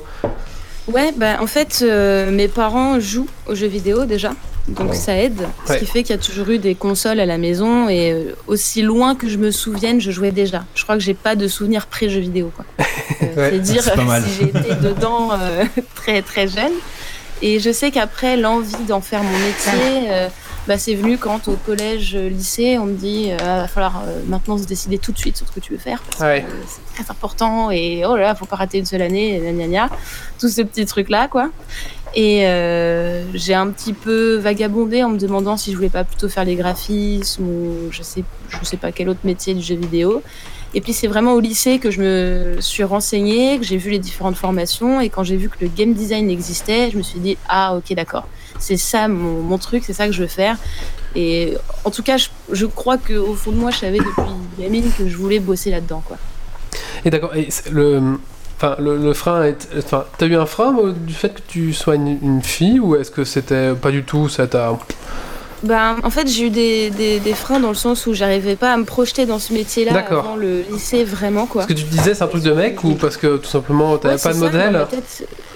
Ouais, 0.89 1.13
bah 1.17 1.39
en 1.41 1.47
fait, 1.47 1.81
euh, 1.83 2.31
mes 2.31 2.49
parents 2.49 3.01
jouent 3.01 3.27
aux 3.49 3.55
jeux 3.57 3.67
vidéo 3.67 4.05
déjà, 4.05 4.33
donc 4.69 4.91
Oh. 4.93 4.95
ça 4.95 5.17
aide. 5.17 5.49
Ce 5.67 5.73
Ouais. 5.73 5.79
qui 5.81 5.87
fait 5.87 6.03
qu'il 6.05 6.15
y 6.15 6.19
a 6.19 6.23
toujours 6.23 6.49
eu 6.49 6.59
des 6.59 6.77
consoles 6.77 7.19
à 7.19 7.27
la 7.27 7.39
maison 7.39 7.89
et 7.89 8.13
euh, 8.13 8.37
aussi 8.47 8.83
loin 8.83 9.17
que 9.17 9.29
je 9.29 9.37
me 9.37 9.51
souvienne, 9.51 10.01
je 10.01 10.13
jouais 10.13 10.31
déjà. 10.31 10.65
Je 10.77 10.85
crois 10.85 10.95
que 10.97 11.03
j'ai 11.03 11.15
pas 11.15 11.35
de 11.35 11.49
souvenirs 11.49 11.87
pré-jeux 11.87 12.21
vidéo, 12.21 12.53
quoi. 12.55 12.65
Euh, 13.23 13.35
Ouais, 13.37 13.51
c'est 13.53 13.59
dire 13.61 13.83
c'est 13.83 13.95
pas 13.95 14.03
mal. 14.05 14.23
si 14.25 14.31
j'ai 14.41 14.49
été 14.49 14.75
dedans 14.83 15.31
euh, 15.33 15.65
très 15.95 16.23
très 16.23 16.47
jeune. 16.49 16.73
Et 17.43 17.61
je 17.61 17.71
sais 17.73 17.91
qu'après, 17.91 18.37
l'envie 18.37 18.75
d'en 18.89 19.01
faire 19.01 19.23
mon 19.23 19.39
métier, 19.39 20.09
euh, 20.11 20.29
bah, 20.67 20.79
c'est 20.79 20.95
venu 20.95 21.17
quand 21.19 21.49
au 21.49 21.53
collège, 21.55 22.15
euh, 22.17 22.29
lycée, 22.29 22.79
on 22.79 22.87
me 22.87 22.95
dit 22.95 23.29
euh, 23.31 23.37
Ah, 23.41 23.61
va 23.63 23.69
falloir 23.69 24.03
euh, 24.07 24.21
maintenant 24.27 24.59
se 24.59 24.65
décider 24.65 24.99
tout 24.99 25.13
de 25.13 25.19
suite 25.19 25.37
sur 25.37 25.47
ce 25.47 25.53
que 25.53 25.61
tu 25.61 25.73
veux 25.73 25.79
faire. 25.79 26.03
Parce 26.03 26.21
Ouais. 26.23 26.43
que 26.43 26.53
c'est 26.67 27.03
très 27.03 27.11
important 27.11 27.71
et 27.71 28.05
oh 28.05 28.17
là 28.17 28.23
là, 28.23 28.35
faut 28.35 28.47
pas 28.47 28.57
rater 28.57 28.79
une 28.79 28.87
seule 28.87 29.03
année, 29.03 29.37
et 29.37 29.53
gna 29.53 29.67
gna. 29.67 29.89
Tous 30.41 30.49
ces 30.49 30.65
petits 30.65 30.87
trucs-là, 30.87 31.29
quoi. 31.29 31.51
Et 32.15 32.47
euh, 32.47 33.25
j'ai 33.35 33.53
un 33.55 33.69
petit 33.71 33.93
peu 33.93 34.37
vagabondé 34.37 35.03
en 35.03 35.11
me 35.11 35.19
demandant 35.19 35.57
si 35.57 35.71
je 35.71 35.77
voulais 35.77 35.91
pas 35.91 36.05
plutôt 36.05 36.29
faire 36.29 36.45
les 36.45 36.57
graphismes 36.57 37.45
ou 37.45 37.75
je 37.91 38.03
sais, 38.03 38.25
je 38.49 38.65
sais 38.65 38.79
pas 38.79 38.91
quel 38.91 39.09
autre 39.11 39.21
métier 39.25 39.53
du 39.55 39.63
jeu 39.63 39.75
vidéo. 39.77 40.23
Et 40.77 40.83
puis 40.83 40.93
c'est 40.93 41.07
vraiment 41.07 41.33
au 41.33 41.41
lycée 41.41 41.79
que 41.79 41.91
je 41.91 42.03
me 42.03 42.61
suis 42.61 42.85
renseignée, 42.85 43.59
que 43.59 43.65
j'ai 43.65 43.79
vu 43.79 43.91
les 43.91 43.99
différentes 43.99 44.37
formations 44.37 45.01
et 45.01 45.09
quand 45.09 45.25
j'ai 45.25 45.39
vu 45.39 45.49
que 45.49 45.57
le 45.63 45.69
game 45.69 45.95
design 45.95 46.29
existait, 46.29 46.91
je 46.91 46.99
me 46.99 47.03
suis 47.03 47.19
dit 47.19 47.39
ah 47.49 47.75
ok 47.77 47.95
d'accord, 47.95 48.29
c'est 48.59 48.77
ça 48.77 49.09
mon, 49.09 49.57
truc, 49.57 49.85
c'est 49.87 49.95
ça 49.95 50.07
que 50.07 50.13
je 50.13 50.21
veux 50.21 50.29
faire. 50.29 50.59
Et 51.15 51.55
en 51.85 51.91
tout 51.91 52.03
cas, 52.03 52.19
je, 52.19 52.29
je 52.53 52.67
crois 52.67 52.99
que 52.99 53.15
au 53.15 53.33
fond 53.33 53.53
de 53.53 53.57
moi, 53.57 53.71
je 53.71 53.79
savais 53.79 53.97
depuis 53.97 54.31
gamine 54.59 54.85
que 54.99 55.09
je 55.09 55.17
voulais 55.17 55.39
bosser 55.39 55.71
là-dedans 55.71 56.03
quoi. 56.07 56.19
Et 57.07 57.11
d'accord. 57.11 57.35
Et 57.35 57.49
le, 57.71 58.19
enfin, 58.59 58.77
le, 58.79 59.15
frein 59.15 59.45
est, 59.45 59.69
enfin, 59.79 60.05
t'as 60.19 60.27
eu 60.27 60.37
un 60.37 60.45
frein 60.45 60.77
du 60.95 61.15
fait 61.15 61.31
que 61.31 61.41
tu 61.49 61.73
sois 61.73 61.95
une, 61.95 62.19
une 62.21 62.43
fille 62.43 62.81
ou 62.81 62.97
est-ce 62.97 63.11
que 63.11 63.25
c'était 63.25 63.73
pas 63.73 63.91
du 63.91 64.03
tout 64.03 64.29
ça 64.29 64.47
t'a. 64.47 64.79
Ben, 65.63 65.97
en 66.05 66.11
fait, 66.11 66.29
j'ai 66.29 66.45
eu 66.47 66.51
des, 66.51 66.91
des, 66.91 67.19
des 67.19 67.33
freins 67.35 67.61
dans 67.61 67.71
le 67.71 67.75
sens 67.75 68.07
où 68.07 68.13
j'arrivais 68.15 68.57
pas 68.57 68.73
à 68.73 68.77
me 68.77 68.85
projeter 68.85 69.25
dans 69.27 69.39
ce 69.39 69.53
métier-là 69.53 69.93
avant 70.21 70.37
le 70.37 70.63
lycée 70.71 71.03
vraiment 71.03 71.47
quoi. 71.47 71.63
Parce 71.63 71.73
que 71.75 71.79
tu 71.79 71.85
disais 71.85 72.15
c'est 72.15 72.23
un 72.23 72.27
truc 72.29 72.43
de 72.43 72.53
mec 72.53 72.85
ou 72.85 72.95
parce 72.95 73.17
que 73.17 73.37
tout 73.39 73.49
simplement 73.49 73.97
t'avais 73.99 74.15
Ouais, 74.15 74.21
pas 74.21 74.29
de 74.31 74.35
c'est 74.35 74.41
ça, 74.41 74.47
modèle 74.47 74.87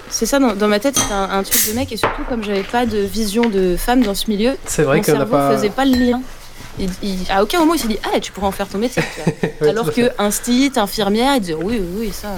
C'est 0.09 0.25
ça, 0.25 0.39
dans, 0.39 0.53
dans 0.55 0.67
ma 0.67 0.79
tête, 0.79 0.97
c'était 0.97 1.13
un, 1.13 1.29
un 1.29 1.43
truc 1.43 1.69
de 1.69 1.73
mec 1.73 1.91
et 1.91 1.97
surtout 1.97 2.23
comme 2.27 2.43
j'avais 2.43 2.63
pas 2.63 2.85
de 2.85 2.97
vision 2.97 3.43
de 3.47 3.75
femme 3.77 4.01
dans 4.01 4.15
ce 4.15 4.29
milieu, 4.29 4.53
C'est 4.65 4.83
vrai 4.83 5.01
mon 5.07 5.25
pas. 5.27 5.55
faisait 5.55 5.69
pas 5.69 5.85
le 5.85 5.91
lien. 5.97 6.21
Il- 6.79 6.89
il- 7.03 7.31
à 7.31 7.43
aucun 7.43 7.59
moment 7.59 7.73
il 7.75 7.79
s'est 7.79 7.87
dit 7.87 7.99
ah 8.03 8.19
tu 8.19 8.31
pourrais 8.31 8.47
en 8.47 8.51
faire 8.51 8.67
ton 8.67 8.77
métier. 8.79 9.03
Ouais, 9.61 9.69
alors 9.69 9.93
que 9.93 10.09
un 10.17 10.31
stit, 10.31 10.71
infirmière, 10.77 11.35
il 11.35 11.41
disait 11.41 11.53
oui 11.53 11.79
oui 11.79 11.87
oui 11.99 12.11
ça. 12.11 12.29
euh, 12.29 12.35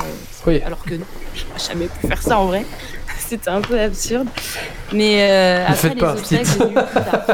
Oui. 0.47 0.61
Alors 0.65 0.83
que 0.83 0.95
non, 0.95 1.05
j'aurais 1.33 1.69
jamais 1.73 1.85
pu 1.87 2.07
faire 2.07 2.21
ça 2.21 2.39
en 2.39 2.47
vrai. 2.47 2.65
C'était 3.33 3.49
un 3.49 3.61
peu 3.61 3.79
absurde. 3.79 4.27
Mais 4.93 5.27
euh, 5.27 5.63
après 5.63 5.75
faites 5.75 5.95
les 5.95 5.99
pas 5.99 6.11
un 6.11 6.17
obstacles, 6.17 6.45
stit. 6.45 6.59
j'ai 6.59 6.65
eu 6.65 6.73
plus 6.73 7.03
tard. 7.03 7.25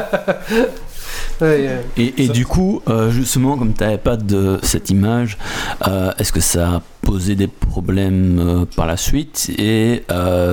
Ouais, 1.40 1.68
ouais. 1.96 2.14
Et, 2.16 2.28
du 2.28 2.46
coup, 2.46 2.82
euh, 2.88 3.10
justement, 3.10 3.56
comme 3.56 3.72
tu 3.72 3.82
n'avais 3.82 3.98
pas 3.98 4.16
de 4.16 4.58
cette 4.62 4.90
image, 4.90 5.38
euh, 5.86 6.12
est-ce 6.18 6.32
que 6.32 6.40
ça 6.40 6.68
a 6.68 6.82
posé 7.02 7.34
des 7.34 7.48
problèmes 7.48 8.38
euh, 8.38 8.64
par 8.76 8.86
la 8.86 8.96
suite? 8.96 9.50
Et 9.58 10.02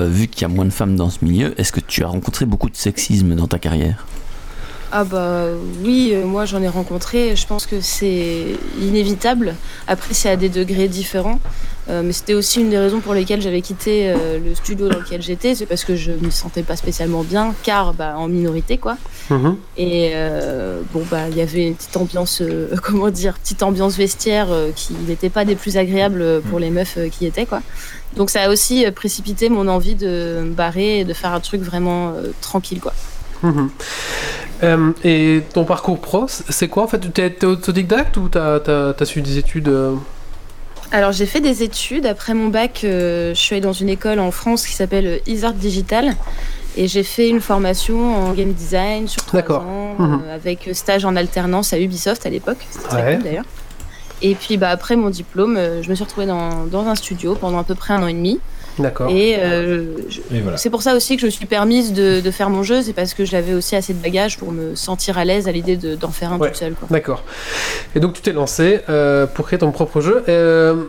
vu 0.06 0.28
qu'il 0.28 0.42
y 0.42 0.44
a 0.44 0.48
moins 0.48 0.64
de 0.64 0.70
femmes 0.70 0.96
dans 0.96 1.10
ce 1.10 1.24
milieu, 1.24 1.58
est-ce 1.60 1.72
que 1.72 1.80
tu 1.80 2.04
as 2.04 2.08
rencontré 2.08 2.44
beaucoup 2.44 2.68
de 2.68 2.76
sexisme 2.76 3.34
dans 3.34 3.46
ta 3.46 3.58
carrière? 3.58 4.06
Ah 4.90 5.04
bah 5.04 5.44
oui, 5.84 6.12
euh, 6.14 6.24
moi 6.24 6.46
j'en 6.46 6.62
ai 6.62 6.68
rencontré, 6.68 7.36
je 7.36 7.46
pense 7.46 7.66
que 7.66 7.80
c'est 7.82 8.46
inévitable. 8.80 9.54
Après 9.86 10.14
c'est 10.14 10.30
à 10.30 10.36
des 10.36 10.48
degrés 10.48 10.88
différents, 10.88 11.40
Euh, 11.90 12.02
mais 12.04 12.12
c'était 12.12 12.34
aussi 12.34 12.60
une 12.60 12.68
des 12.68 12.76
raisons 12.76 13.00
pour 13.00 13.14
lesquelles 13.14 13.40
j'avais 13.40 13.62
quitté 13.62 14.10
euh, 14.10 14.38
le 14.38 14.54
studio 14.54 14.88
dans 14.90 14.98
lequel 14.98 15.22
j'étais, 15.22 15.54
c'est 15.54 15.64
parce 15.64 15.84
que 15.84 15.96
je 15.96 16.12
me 16.12 16.28
sentais 16.28 16.62
pas 16.62 16.76
spécialement 16.76 17.22
bien, 17.22 17.54
car 17.62 17.94
bah, 17.94 18.12
en 18.18 18.28
minorité 18.28 18.76
quoi. 18.76 18.98
Mhm. 19.30 19.56
Et 19.78 20.12
bon 20.92 21.02
bah 21.10 21.28
il 21.30 21.36
y 21.36 21.40
avait 21.40 21.68
une 21.68 21.74
petite 21.74 21.96
ambiance, 21.96 22.42
comment 22.82 23.08
dire, 23.10 23.38
petite 23.38 23.62
ambiance 23.62 23.96
vestiaire 23.96 24.48
qui 24.76 24.92
n'était 25.08 25.30
pas 25.30 25.46
des 25.46 25.56
plus 25.56 25.78
agréables 25.78 26.42
pour 26.50 26.58
les 26.58 26.70
meufs 26.70 26.98
qui 27.10 27.24
étaient 27.24 27.46
quoi. 27.46 27.62
Donc 28.16 28.28
ça 28.28 28.42
a 28.42 28.48
aussi 28.50 28.84
précipité 28.90 29.48
mon 29.48 29.66
envie 29.66 29.94
de 29.94 30.42
me 30.44 30.52
barrer 30.52 31.00
et 31.00 31.04
de 31.06 31.14
faire 31.14 31.32
un 31.32 31.40
truc 31.40 31.62
vraiment 31.62 32.12
tranquille 32.42 32.80
quoi. 32.80 32.92
Mhm. 33.42 33.70
Euh, 34.64 34.92
et 35.04 35.42
ton 35.54 35.64
parcours 35.64 36.00
pro, 36.00 36.26
c'est 36.28 36.68
quoi 36.68 36.82
en 36.82 36.88
fait 36.88 37.12
Tu 37.12 37.20
es 37.20 37.44
autodidacte 37.44 38.16
ou 38.16 38.28
tu 38.28 38.38
as, 38.38 39.04
suivi 39.04 39.28
des 39.30 39.38
études 39.38 39.68
euh 39.68 39.94
Alors 40.90 41.12
j'ai 41.12 41.26
fait 41.26 41.40
des 41.40 41.62
études. 41.62 42.06
Après 42.06 42.34
mon 42.34 42.48
bac, 42.48 42.80
euh, 42.84 43.34
je 43.34 43.38
suis 43.40 43.54
allée 43.54 43.60
dans 43.62 43.72
une 43.72 43.88
école 43.88 44.18
en 44.18 44.30
France 44.32 44.66
qui 44.66 44.72
s'appelle 44.72 45.20
Isart 45.26 45.54
Digital. 45.54 46.14
Et 46.76 46.86
j'ai 46.86 47.02
fait 47.02 47.28
une 47.28 47.40
formation 47.40 48.28
en 48.28 48.32
game 48.34 48.52
design 48.52 49.08
sur 49.08 49.24
trois 49.24 49.42
ans, 49.52 49.94
Mhm. 49.98 50.22
avec 50.32 50.70
stage 50.74 51.04
en 51.04 51.16
alternance 51.16 51.72
à 51.72 51.78
Ubisoft 51.80 52.24
à 52.26 52.30
l'époque. 52.30 52.58
C'était 52.70 52.88
très 52.88 53.02
Ouais. 53.04 53.14
cool 53.14 53.24
d'ailleurs. 53.24 53.44
Et 54.22 54.34
puis 54.34 54.56
bah, 54.58 54.70
après 54.70 54.96
mon 54.96 55.10
diplôme, 55.10 55.58
je 55.82 55.88
me 55.88 55.94
suis 55.94 56.04
retrouvée 56.04 56.26
dans, 56.26 56.66
dans 56.66 56.86
un 56.86 56.94
studio 56.96 57.36
pendant 57.36 57.58
à 57.58 57.64
peu 57.64 57.74
près 57.76 57.94
un 57.94 58.02
an 58.02 58.06
et 58.08 58.12
demi. 58.12 58.40
D'accord. 58.78 59.10
Et 59.10 59.36
euh, 59.38 59.84
je- 60.08 60.20
Et 60.34 60.40
voilà. 60.40 60.56
c'est 60.56 60.70
pour 60.70 60.82
ça 60.82 60.94
aussi 60.94 61.16
que 61.16 61.20
je 61.22 61.26
me 61.26 61.30
suis 61.30 61.46
permise 61.46 61.92
de, 61.92 62.20
de 62.20 62.30
faire 62.30 62.50
mon 62.50 62.62
jeu, 62.62 62.82
c'est 62.82 62.92
parce 62.92 63.14
que 63.14 63.24
j'avais 63.24 63.54
aussi 63.54 63.76
assez 63.76 63.92
de 63.94 63.98
bagages 64.02 64.38
pour 64.38 64.52
me 64.52 64.74
sentir 64.74 65.18
à 65.18 65.24
l'aise 65.24 65.48
à 65.48 65.52
l'idée 65.52 65.76
de- 65.76 65.94
d'en 65.96 66.10
faire 66.10 66.32
un 66.32 66.38
Ouais. 66.38 66.52
seule. 66.54 66.74
Quoi. 66.74 66.88
D'accord. 66.90 67.22
Et 67.94 68.00
donc 68.00 68.12
tu 68.14 68.22
t'es 68.22 68.32
lancé 68.32 68.80
euh, 68.88 69.26
pour 69.26 69.46
créer 69.46 69.58
ton 69.58 69.70
propre 69.72 70.00
jeu. 70.00 70.22
Euh, 70.28 70.84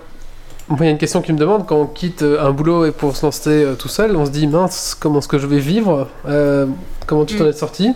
il 0.71 0.83
y 0.85 0.87
a 0.87 0.91
une 0.91 0.97
question 0.99 1.21
qui 1.23 1.33
me 1.33 1.37
demande 1.39 1.65
quand 1.65 1.77
on 1.77 1.87
quitte 1.87 2.21
un 2.23 2.51
boulot 2.51 2.85
et 2.85 2.91
pour 2.91 3.15
se 3.17 3.25
lancer 3.25 3.65
tout 3.79 3.87
seul, 3.87 4.15
on 4.15 4.25
se 4.25 4.31
dit 4.31 4.45
mince, 4.45 4.95
comment 4.99 5.17
est-ce 5.19 5.27
que 5.27 5.39
je 5.39 5.47
vais 5.47 5.59
vivre? 5.59 6.07
Euh, 6.27 6.65
Comment 7.07 7.25
tu 7.25 7.37
t'en 7.37 7.45
Mm. 7.45 7.49
es 7.49 7.53
sorti? 7.53 7.93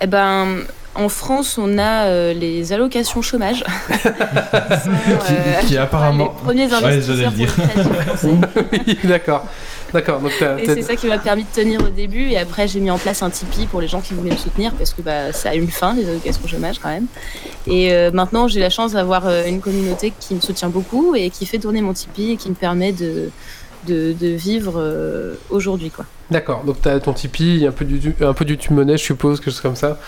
Eh 0.00 0.06
ben, 0.06 0.58
en 0.94 1.08
France, 1.08 1.58
on 1.58 1.78
a 1.78 2.06
euh, 2.06 2.32
les 2.34 2.72
allocations 2.72 3.22
chômage. 3.22 3.64
Sont, 3.90 4.90
euh, 4.90 5.60
Qui 5.66 5.76
apparemment. 5.78 6.24
les 6.24 6.44
premiers 6.44 6.66
Ouais, 6.66 6.74
investisseurs 6.74 7.32
pour 7.32 7.40
le 7.42 7.46
français. 7.48 8.28
Oui, 8.86 8.98
D'accord. 9.04 9.46
D'accord. 9.92 10.20
Donc 10.20 10.32
Et 10.58 10.66
c'est 10.66 10.82
ça 10.82 10.96
qui 10.96 11.06
m'a 11.06 11.18
permis 11.18 11.44
de 11.44 11.48
tenir 11.54 11.80
au 11.82 11.88
début. 11.88 12.28
Et 12.30 12.38
après, 12.38 12.66
j'ai 12.66 12.80
mis 12.80 12.90
en 12.90 12.98
place 12.98 13.22
un 13.22 13.30
Tipeee 13.30 13.66
pour 13.66 13.80
les 13.80 13.88
gens 13.88 14.00
qui 14.00 14.14
voulaient 14.14 14.30
me 14.30 14.36
soutenir 14.36 14.72
parce 14.72 14.94
que 14.94 15.02
bah, 15.02 15.32
ça 15.32 15.50
a 15.50 15.54
une 15.54 15.68
fin, 15.68 15.94
les 15.94 16.08
allocations 16.08 16.46
chômage 16.46 16.78
quand 16.78 16.88
même. 16.88 17.06
Et 17.66 17.92
euh, 17.92 18.10
maintenant, 18.10 18.48
j'ai 18.48 18.60
la 18.60 18.70
chance 18.70 18.92
d'avoir 18.92 19.28
une 19.46 19.60
communauté 19.60 20.12
qui 20.18 20.34
me 20.34 20.40
soutient 20.40 20.68
beaucoup 20.70 21.14
et 21.14 21.28
qui 21.30 21.44
fait 21.46 21.58
tourner 21.58 21.82
mon 21.82 21.92
Tipeee 21.92 22.32
et 22.32 22.36
qui 22.36 22.48
me 22.48 22.54
permet 22.54 22.92
de, 22.92 23.30
de, 23.86 24.14
de 24.18 24.28
vivre 24.28 24.82
aujourd'hui. 25.50 25.90
quoi. 25.90 26.06
D'accord. 26.30 26.64
Donc 26.64 26.76
t'as 26.80 26.98
ton 27.00 27.12
Tipeee, 27.12 27.66
un 27.66 27.72
peu 27.72 27.84
du 27.84 28.14
un 28.22 28.32
peu 28.32 28.44
du 28.46 28.58
monnaie, 28.70 28.96
je 28.96 29.02
suppose, 29.04 29.40
quelque 29.40 29.50
chose 29.50 29.60
comme 29.60 29.76
ça. 29.76 29.98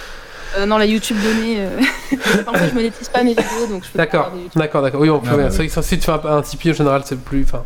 Euh, 0.57 0.67
non, 0.67 0.79
la 0.79 0.87
YouTube 0.87 1.17
donnée, 1.23 1.57
euh... 1.59 1.81
en 2.47 2.53
fait, 2.53 2.69
je 2.69 2.75
monétise 2.75 3.09
pas 3.09 3.23
mes 3.23 3.31
vidéos, 3.31 3.67
donc 3.69 3.85
je 3.85 3.91
peux 3.91 3.99
pas 3.99 4.05
D'accord. 4.05 4.21
avoir 4.21 4.37
de 4.37 4.43
YouTube. 4.43 4.61
D'accord. 4.61 4.83
D'accord. 4.83 5.01
Oui, 5.01 5.11
on 5.11 5.21
peut. 5.21 5.29
Ah, 5.33 5.37
bah, 5.37 5.51
si 5.83 5.99
tu 5.99 6.05
fais 6.05 6.13
un, 6.13 6.21
un 6.25 6.43
Tipeee 6.43 6.71
en 6.71 6.75
général, 6.75 7.03
c'est 7.05 7.19
plus, 7.19 7.43
enfin, 7.45 7.65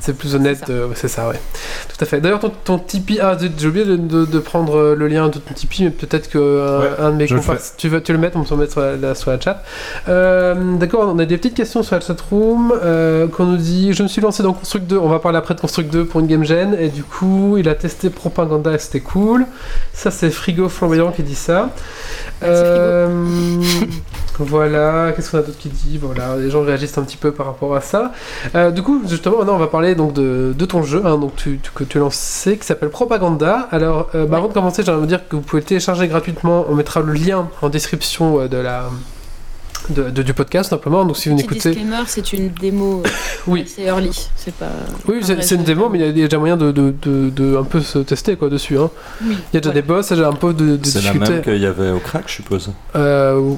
c'est 0.00 0.16
plus 0.16 0.34
honnête. 0.34 0.58
C'est 0.60 0.66
ça. 0.66 0.72
euh, 0.72 0.88
C'est 0.94 1.08
ça. 1.08 1.28
ouais. 1.28 1.40
Tout 1.88 2.02
à 2.02 2.06
fait. 2.06 2.20
D'ailleurs, 2.20 2.40
ton, 2.40 2.50
ton 2.64 2.78
Tipeee, 2.78 3.20
ah, 3.20 3.36
j'ai 3.58 3.66
oublié 3.68 3.84
de, 3.84 3.96
de- 3.96 4.24
de 4.24 4.38
prendre 4.38 4.76
euh, 4.76 4.94
le 4.96 5.06
lien 5.08 5.28
de 5.28 5.38
ton 5.38 5.54
Tipeee, 5.54 5.84
mais 5.84 5.90
peut-être 5.90 6.28
que 6.30 6.38
euh, 6.38 6.80
Ouais, 6.80 6.88
un 6.98 7.10
de 7.10 7.16
mes 7.16 7.26
comparses, 7.28 7.74
tu 7.76 7.88
vas 7.88 8.00
tu 8.00 8.12
le 8.12 8.18
mettre, 8.18 8.36
on 8.36 8.42
peut 8.44 8.54
le 8.54 8.60
mettre 8.60 8.72
sur 8.72 8.80
la, 8.80 8.96
la- 8.96 9.14
sur 9.14 9.30
la 9.30 9.38
chat. 9.40 9.62
Euh, 10.08 10.76
D'accord, 10.76 11.12
on 11.14 11.18
a 11.18 11.24
des 11.24 11.36
petites 11.36 11.54
questions 11.54 11.82
sur 11.82 11.94
la 11.94 12.00
chatroom 12.00 12.72
euh, 12.82 13.28
qu'on 13.28 13.44
nous 13.46 13.56
dit. 13.56 13.92
Je 13.92 14.02
me 14.02 14.08
suis 14.08 14.20
lancé 14.20 14.42
dans 14.42 14.52
Construct 14.52 14.86
2. 14.86 14.98
On 14.98 15.08
va 15.08 15.18
parler 15.18 15.38
après 15.38 15.54
de 15.54 15.60
Construct 15.60 15.90
2 15.92 16.04
pour 16.06 16.20
une 16.20 16.26
game 16.26 16.44
gen, 16.44 16.74
et 16.78 16.88
du 16.88 17.02
coup, 17.02 17.56
il 17.58 17.68
a 17.68 17.74
testé 17.74 18.10
Propaganda 18.10 18.72
et 18.72 18.78
c'était 18.78 19.00
cool. 19.00 19.46
Ça, 19.92 20.10
c'est 20.10 20.30
Frigo 20.30 20.68
Flamboyant 20.68 21.10
qui 21.12 21.22
dit 21.22 21.34
ça. 21.34 21.70
Euh, 22.42 23.08
voilà, 24.38 25.12
qu'est-ce 25.12 25.30
qu'on 25.30 25.38
a 25.38 25.42
d'autre 25.42 25.58
qui 25.58 25.68
dit? 25.68 25.98
Voilà, 26.00 26.36
les 26.36 26.50
gens 26.50 26.62
réagissent 26.62 26.96
un 26.98 27.02
petit 27.02 27.16
peu 27.16 27.32
par 27.32 27.46
rapport 27.46 27.74
à 27.76 27.80
ça. 27.80 28.12
Euh, 28.54 28.70
du 28.70 28.82
coup, 28.82 29.02
justement, 29.06 29.38
maintenant, 29.38 29.54
on 29.56 29.58
va 29.58 29.66
parler 29.66 29.89
donc 29.94 30.12
de, 30.12 30.54
de 30.56 30.64
ton 30.64 30.82
jeu, 30.82 31.02
hein, 31.04 31.18
donc 31.18 31.36
tu, 31.36 31.58
tu- 31.62 31.70
que 31.74 31.84
tu 31.84 31.98
as 31.98 32.00
lancé, 32.00 32.56
qui 32.58 32.66
s'appelle 32.66 32.90
Propaganda. 32.90 33.68
Alors, 33.70 34.08
euh, 34.14 34.24
bah, 34.26 34.32
Ouais. 34.32 34.36
avant 34.38 34.48
de 34.48 34.52
commencer, 34.52 34.82
j'aimerais 34.84 35.00
vous 35.00 35.06
dire 35.06 35.26
que 35.28 35.36
vous 35.36 35.42
pouvez 35.42 35.60
le 35.62 35.66
télécharger 35.66 36.08
gratuitement. 36.08 36.66
On 36.68 36.74
mettra 36.74 37.00
le 37.00 37.12
lien 37.12 37.48
en 37.62 37.68
description 37.68 38.40
euh, 38.40 38.48
de 38.48 38.56
la 38.56 38.84
de, 39.88 40.10
de- 40.10 40.22
du 40.22 40.34
podcast 40.34 40.70
simplement. 40.70 41.04
Donc, 41.04 41.16
si 41.16 41.28
vous 41.30 41.36
disclaimer, 41.36 41.96
c'est 42.06 42.32
une 42.32 42.50
démo 42.50 43.02
euh, 43.04 43.08
oui, 43.46 43.62
assez 43.62 43.82
early. 43.82 44.10
C'est 44.36 44.54
pas. 44.54 44.68
oui, 45.08 45.20
c'est 45.22 45.42
c'est 45.42 45.54
une 45.56 45.64
démo, 45.64 45.88
mais 45.88 45.98
il 45.98 46.02
y 46.02 46.04
a- 46.04 46.10
il 46.10 46.18
y 46.18 46.22
a 46.22 46.26
déjà 46.26 46.38
moyen 46.38 46.56
de, 46.56 46.70
de, 46.70 46.94
de, 47.02 47.30
de 47.30 47.56
un 47.56 47.64
peu 47.64 47.80
se 47.80 47.98
tester 47.98 48.36
quoi 48.36 48.48
dessus. 48.50 48.78
Hein. 48.78 48.90
Oui. 49.24 49.36
Il 49.52 49.54
y 49.54 49.56
a 49.56 49.60
déjà 49.60 49.72
des 49.72 49.82
boss, 49.82 50.08
il 50.08 50.10
y 50.10 50.12
a 50.12 50.16
déjà 50.16 50.28
un 50.28 50.32
peu 50.34 50.52
de, 50.52 50.76
de 50.76 50.86
C'est 50.86 50.96
la 50.96 51.10
difficulté. 51.12 51.32
même 51.32 51.42
qu'il 51.42 51.56
y 51.58 51.66
avait 51.66 51.90
au 51.90 51.98
crack, 51.98 52.24
je 52.26 52.34
suppose. 52.34 52.70
Euh, 52.94 53.54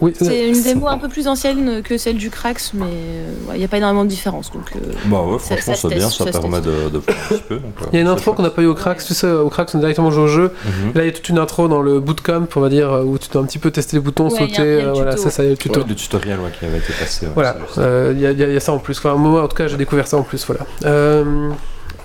oui, 0.00 0.12
C'est 0.18 0.48
une 0.48 0.62
démo 0.62 0.88
un 0.88 0.98
peu 0.98 1.08
plus 1.08 1.28
ancienne 1.28 1.82
que 1.82 1.96
celle 1.98 2.16
du 2.16 2.30
Crax, 2.30 2.72
mais 2.74 2.84
euh, 2.86 3.28
ouais, 3.48 3.54
il 3.56 3.58
n'y 3.58 3.64
a 3.64 3.68
pas 3.68 3.76
énormément 3.78 4.04
de 4.04 4.08
différence. 4.10 4.50
Donc, 4.52 4.64
euh, 4.76 4.80
Bah 5.06 5.22
ouais, 5.22 5.38
Ça- 5.38 5.56
franchement, 5.56 5.74
ça 5.74 5.88
c'est 5.88 5.94
bien, 5.94 6.06
teste, 6.08 6.18
ça 6.18 6.32
ça 6.32 6.40
permet 6.40 6.60
de, 6.60 6.88
de 6.90 6.98
un 6.98 7.00
petit 7.00 7.42
peu. 7.48 7.54
euh, 7.54 7.58
Il 7.92 7.96
y 7.96 7.98
a 7.98 8.00
une 8.02 8.08
intro 8.08 8.32
qu'on 8.34 8.42
n'a 8.42 8.50
pas 8.50 8.62
eu 8.62 8.66
au 8.66 8.74
Crax, 8.74 9.06
tu 9.06 9.14
sais, 9.14 9.30
au 9.30 9.48
Crax 9.48 9.74
on 9.74 9.78
est 9.78 9.80
directement 9.80 10.10
joué 10.10 10.24
au 10.24 10.28
jeu. 10.28 10.52
Mhm. 10.64 10.92
Là 10.94 11.02
il 11.02 11.06
y 11.06 11.08
a 11.08 11.12
toute 11.12 11.28
une 11.28 11.38
intro 11.38 11.68
dans 11.68 11.80
le 11.82 12.00
bootcamp, 12.00 12.46
on 12.56 12.60
va 12.60 12.68
dire, 12.68 12.92
euh, 12.92 13.02
où 13.04 13.18
tu 13.18 13.28
dois 13.30 13.42
un 13.42 13.46
petit 13.46 13.58
peu 13.58 13.70
tester 13.70 13.96
les 13.96 14.00
boutons, 14.02 14.28
Ouais, 14.30 14.36
il 14.40 14.40
y 14.40 14.44
a- 14.44 14.56
sauter, 14.56 14.62
il 14.62 14.76
y 14.76 14.80
a 14.80 14.82
le 14.82 14.88
euh, 14.88 14.92
voilà, 14.92 15.16
ça, 15.16 15.42
il 15.42 15.44
y 15.44 15.48
a 15.48 15.50
le 15.50 15.56
tuto. 15.56 15.80
Ouais, 15.80 15.86
le 15.88 15.94
tutoriel 15.94 16.38
ouais, 16.40 16.50
qui 16.58 16.64
avait 16.64 16.78
été 16.78 16.92
passé. 16.92 17.26
ouais, 17.26 17.32
Voilà, 17.34 17.56
euh, 17.78 18.12
il 18.14 18.20
y, 18.20 18.26
a- 18.26 18.30
il 18.32 18.38
y 18.38 18.42
a- 18.42 18.48
il 18.48 18.54
y 18.54 18.56
a 18.56 18.60
ça 18.60 18.72
en 18.72 18.78
plus. 18.78 18.98
Enfin, 18.98 19.14
moi 19.14 19.42
en 19.44 19.48
tout 19.48 19.56
cas 19.56 19.68
j'ai 19.68 19.76
découvert 19.76 20.06
ça 20.06 20.16
en 20.16 20.22
plus, 20.22 20.44
voilà. 20.46 20.62
Euh, 20.84 21.50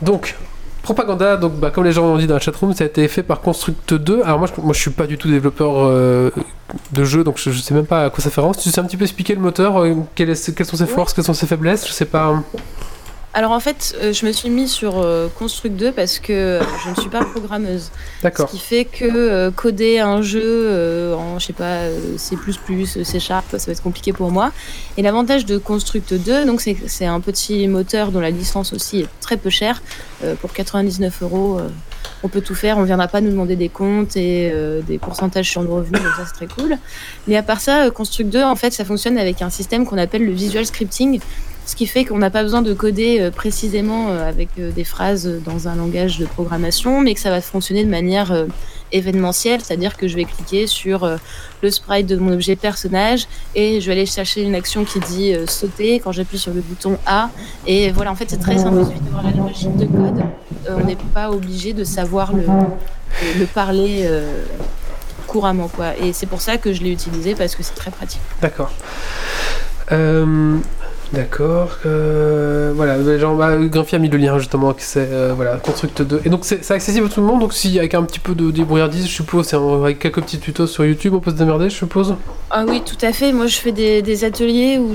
donc, 0.01 0.35
Propaganda, 0.81 1.37
donc, 1.37 1.53
bah, 1.53 1.71
comme 1.71 1.83
les 1.83 1.91
gens 1.91 2.07
l'ont 2.07 2.17
dit 2.17 2.27
dans 2.27 2.35
la 2.35 2.39
chatroom, 2.39 2.73
ça 2.73 2.83
a 2.83 2.87
été 2.87 3.07
fait 3.07 3.23
par 3.23 3.41
Construct 3.41 3.93
2. 3.93 4.21
Alors 4.23 4.39
moi 4.39 4.47
je, 4.47 4.61
moi, 4.61 4.73
je 4.73 4.79
suis 4.79 4.91
pas 4.91 5.07
du 5.07 5.17
tout 5.17 5.29
développeur 5.29 5.73
euh, 5.77 6.31
de 6.93 7.03
jeu, 7.03 7.23
donc 7.23 7.37
je, 7.37 7.51
je 7.51 7.59
sais 7.59 7.73
même 7.73 7.85
pas 7.85 8.05
à 8.05 8.09
quoi 8.09 8.23
ça 8.23 8.29
fait 8.29 8.41
référence. 8.41 8.57
Tu 8.57 8.69
sais 8.69 8.79
un 8.79 8.85
petit 8.85 8.97
peu 8.97 9.03
expliquer 9.03 9.35
le 9.35 9.41
moteur, 9.41 9.81
euh, 9.81 9.93
quelles, 10.15 10.35
quelles 10.35 10.65
sont 10.65 10.77
ses 10.77 10.85
forces, 10.87 11.13
quelles 11.13 11.25
sont 11.25 11.33
ses 11.33 11.47
faiblesses, 11.47 11.87
je 11.87 11.91
sais 11.91 12.05
pas. 12.05 12.41
Alors 13.39 13.53
en 13.53 13.61
fait, 13.61 13.95
euh, 14.01 14.11
je 14.11 14.25
me 14.25 14.33
suis 14.33 14.49
mis 14.49 14.67
sur 14.67 14.99
euh, 14.99 15.29
Construct 15.33 15.73
2 15.77 15.93
parce 15.93 16.19
que 16.19 16.33
euh, 16.33 16.61
je 16.83 16.89
ne 16.89 16.95
suis 16.95 17.09
pas 17.09 17.23
programmeuse. 17.23 17.89
Ce 18.21 18.43
qui 18.43 18.59
fait 18.59 18.83
que 18.83 19.49
coder 19.51 19.99
un 19.99 20.21
jeu 20.21 21.13
en, 21.15 21.39
je 21.39 21.45
sais 21.45 21.53
pas, 21.53 21.83
C++, 22.17 22.35
C 23.05 23.19
Sharp, 23.21 23.45
ça 23.51 23.65
va 23.65 23.71
être 23.71 23.81
compliqué 23.81 24.11
pour 24.11 24.29
moi. 24.29 24.51
Et 24.97 25.01
l'avantage 25.01 25.45
de 25.45 25.57
Construct 25.57 26.15
2, 26.15 26.43
donc 26.43 26.59
c'est 26.59 26.75
c'est 26.87 27.05
un 27.05 27.21
petit 27.21 27.65
moteur 27.69 28.11
dont 28.11 28.19
la 28.19 28.29
licence 28.29 28.73
aussi 28.73 28.99
est 28.99 29.07
très 29.21 29.37
peu 29.37 29.49
chère. 29.49 29.81
Pour 30.41 30.51
99 30.51 31.21
euros, 31.21 31.61
on 32.23 32.27
peut 32.27 32.41
tout 32.41 32.55
faire. 32.55 32.77
On 32.77 32.81
ne 32.81 32.87
viendra 32.87 33.07
pas 33.07 33.21
nous 33.21 33.31
demander 33.31 33.55
des 33.55 33.69
comptes 33.69 34.17
et 34.17 34.51
des 34.85 34.97
pourcentages 34.97 35.49
sur 35.49 35.63
nos 35.63 35.75
revenus, 35.75 36.03
donc 36.03 36.11
ça 36.17 36.25
c'est 36.25 36.45
très 36.45 36.61
cool. 36.61 36.77
Mais 37.25 37.37
à 37.37 37.43
part 37.43 37.61
ça, 37.61 37.89
Construct 37.89 38.29
2, 38.29 38.43
en 38.43 38.57
fait, 38.57 38.73
ça 38.73 38.83
fonctionne 38.83 39.17
avec 39.17 39.41
un 39.41 39.49
système 39.49 39.85
qu'on 39.85 39.97
appelle 39.97 40.25
le 40.25 40.33
visual 40.33 40.65
scripting. 40.65 41.21
Ce 41.69 41.75
qui 41.75 41.85
fait 41.85 42.03
qu'on 42.03 42.17
n'a 42.17 42.31
pas 42.31 42.41
besoin 42.41 42.63
de 42.63 42.73
coder 42.73 43.19
euh, 43.19 43.29
précisément 43.29 44.09
euh, 44.09 44.27
avec 44.27 44.49
euh, 44.57 44.71
des 44.71 44.83
phrases 44.83 45.29
dans 45.45 45.67
un 45.67 45.75
langage 45.75 46.17
de 46.17 46.25
programmation, 46.25 46.99
mais 46.99 47.13
que 47.13 47.19
ça 47.19 47.29
va 47.29 47.41
fonctionner 47.41 47.85
de 47.85 47.89
manière 47.91 48.47
événementielle, 48.91 49.61
c'est-à-dire 49.63 49.95
que 49.95 50.07
je 50.07 50.15
vais 50.15 50.25
cliquer 50.25 50.65
sur 50.65 51.07
le 51.61 51.69
sprite 51.69 52.07
de 52.07 52.15
mon 52.15 52.33
objet 52.33 52.55
personnage 52.55 53.27
et 53.53 53.81
je 53.81 53.85
vais 53.85 53.91
aller 53.91 54.07
chercher 54.07 54.41
une 54.41 54.55
action 54.55 54.83
qui 54.83 54.99
dit 54.99 55.35
sauter 55.45 55.99
quand 55.99 56.11
j'appuie 56.11 56.39
sur 56.39 56.55
le 56.55 56.61
bouton 56.61 56.97
A. 57.05 57.29
Et 57.67 57.91
voilà, 57.91 58.11
en 58.11 58.15
fait, 58.15 58.31
c'est 58.31 58.39
très 58.39 58.57
simple. 58.57 58.91
La 59.23 59.29
logique 59.29 59.75
de 59.75 59.85
code. 59.85 60.23
On 60.69 60.83
n'est 60.85 60.97
pas 61.13 61.29
obligé 61.29 61.73
de 61.73 61.83
savoir 61.83 62.33
le, 62.33 62.41
le, 62.41 63.39
le 63.41 63.45
parler 63.45 64.09
couramment, 65.27 65.67
quoi. 65.67 65.95
Et 65.97 66.13
c'est 66.13 66.25
pour 66.25 66.41
ça 66.41 66.57
que 66.57 66.73
je 66.73 66.81
l'ai 66.81 66.91
utilisé 66.91 67.35
parce 67.35 67.55
que 67.55 67.61
c'est 67.61 67.75
très 67.75 67.91
pratique. 67.91 68.21
D'accord. 68.41 68.71
D'accord. 71.13 71.77
euh, 71.85 72.71
voilà, 72.75 72.97
gens, 73.17 73.35
bah, 73.35 73.47
a 73.57 73.97
mis 73.97 74.09
le 74.09 74.17
lien 74.17 74.37
justement, 74.37 74.73
que 74.73 74.81
c'est 74.81 75.07
euh, 75.11 75.33
voilà, 75.35 75.57
Construct 75.57 76.01
2. 76.03 76.21
Et 76.25 76.29
donc 76.29 76.41
c'est 76.43 76.69
accessible 76.71 77.07
à 77.07 77.09
tout 77.09 77.21
le 77.21 77.25
monde, 77.25 77.39
donc 77.39 77.53
si 77.53 77.79
avec 77.79 77.93
un 77.95 78.03
petit 78.03 78.19
peu 78.19 78.35
de 78.35 78.51
débrouillardise, 78.51 79.07
je 79.07 79.11
suppose, 79.11 79.47
c'est 79.47 79.55
avec 79.55 79.99
quelques 79.99 80.21
petits 80.21 80.39
tutos 80.39 80.67
sur 80.67 80.85
YouTube, 80.85 81.13
on 81.15 81.19
peut 81.19 81.31
se 81.31 81.35
démerder, 81.35 81.69
je 81.69 81.75
suppose? 81.75 82.15
Ah 82.51 82.65
oui, 82.67 82.81
tout 82.85 82.97
à 83.05 83.11
fait. 83.11 83.31
Moi, 83.31 83.47
je 83.47 83.57
fais 83.57 83.71
des, 83.71 84.01
des 84.01 84.23
ateliers 84.23 84.77
où 84.79 84.93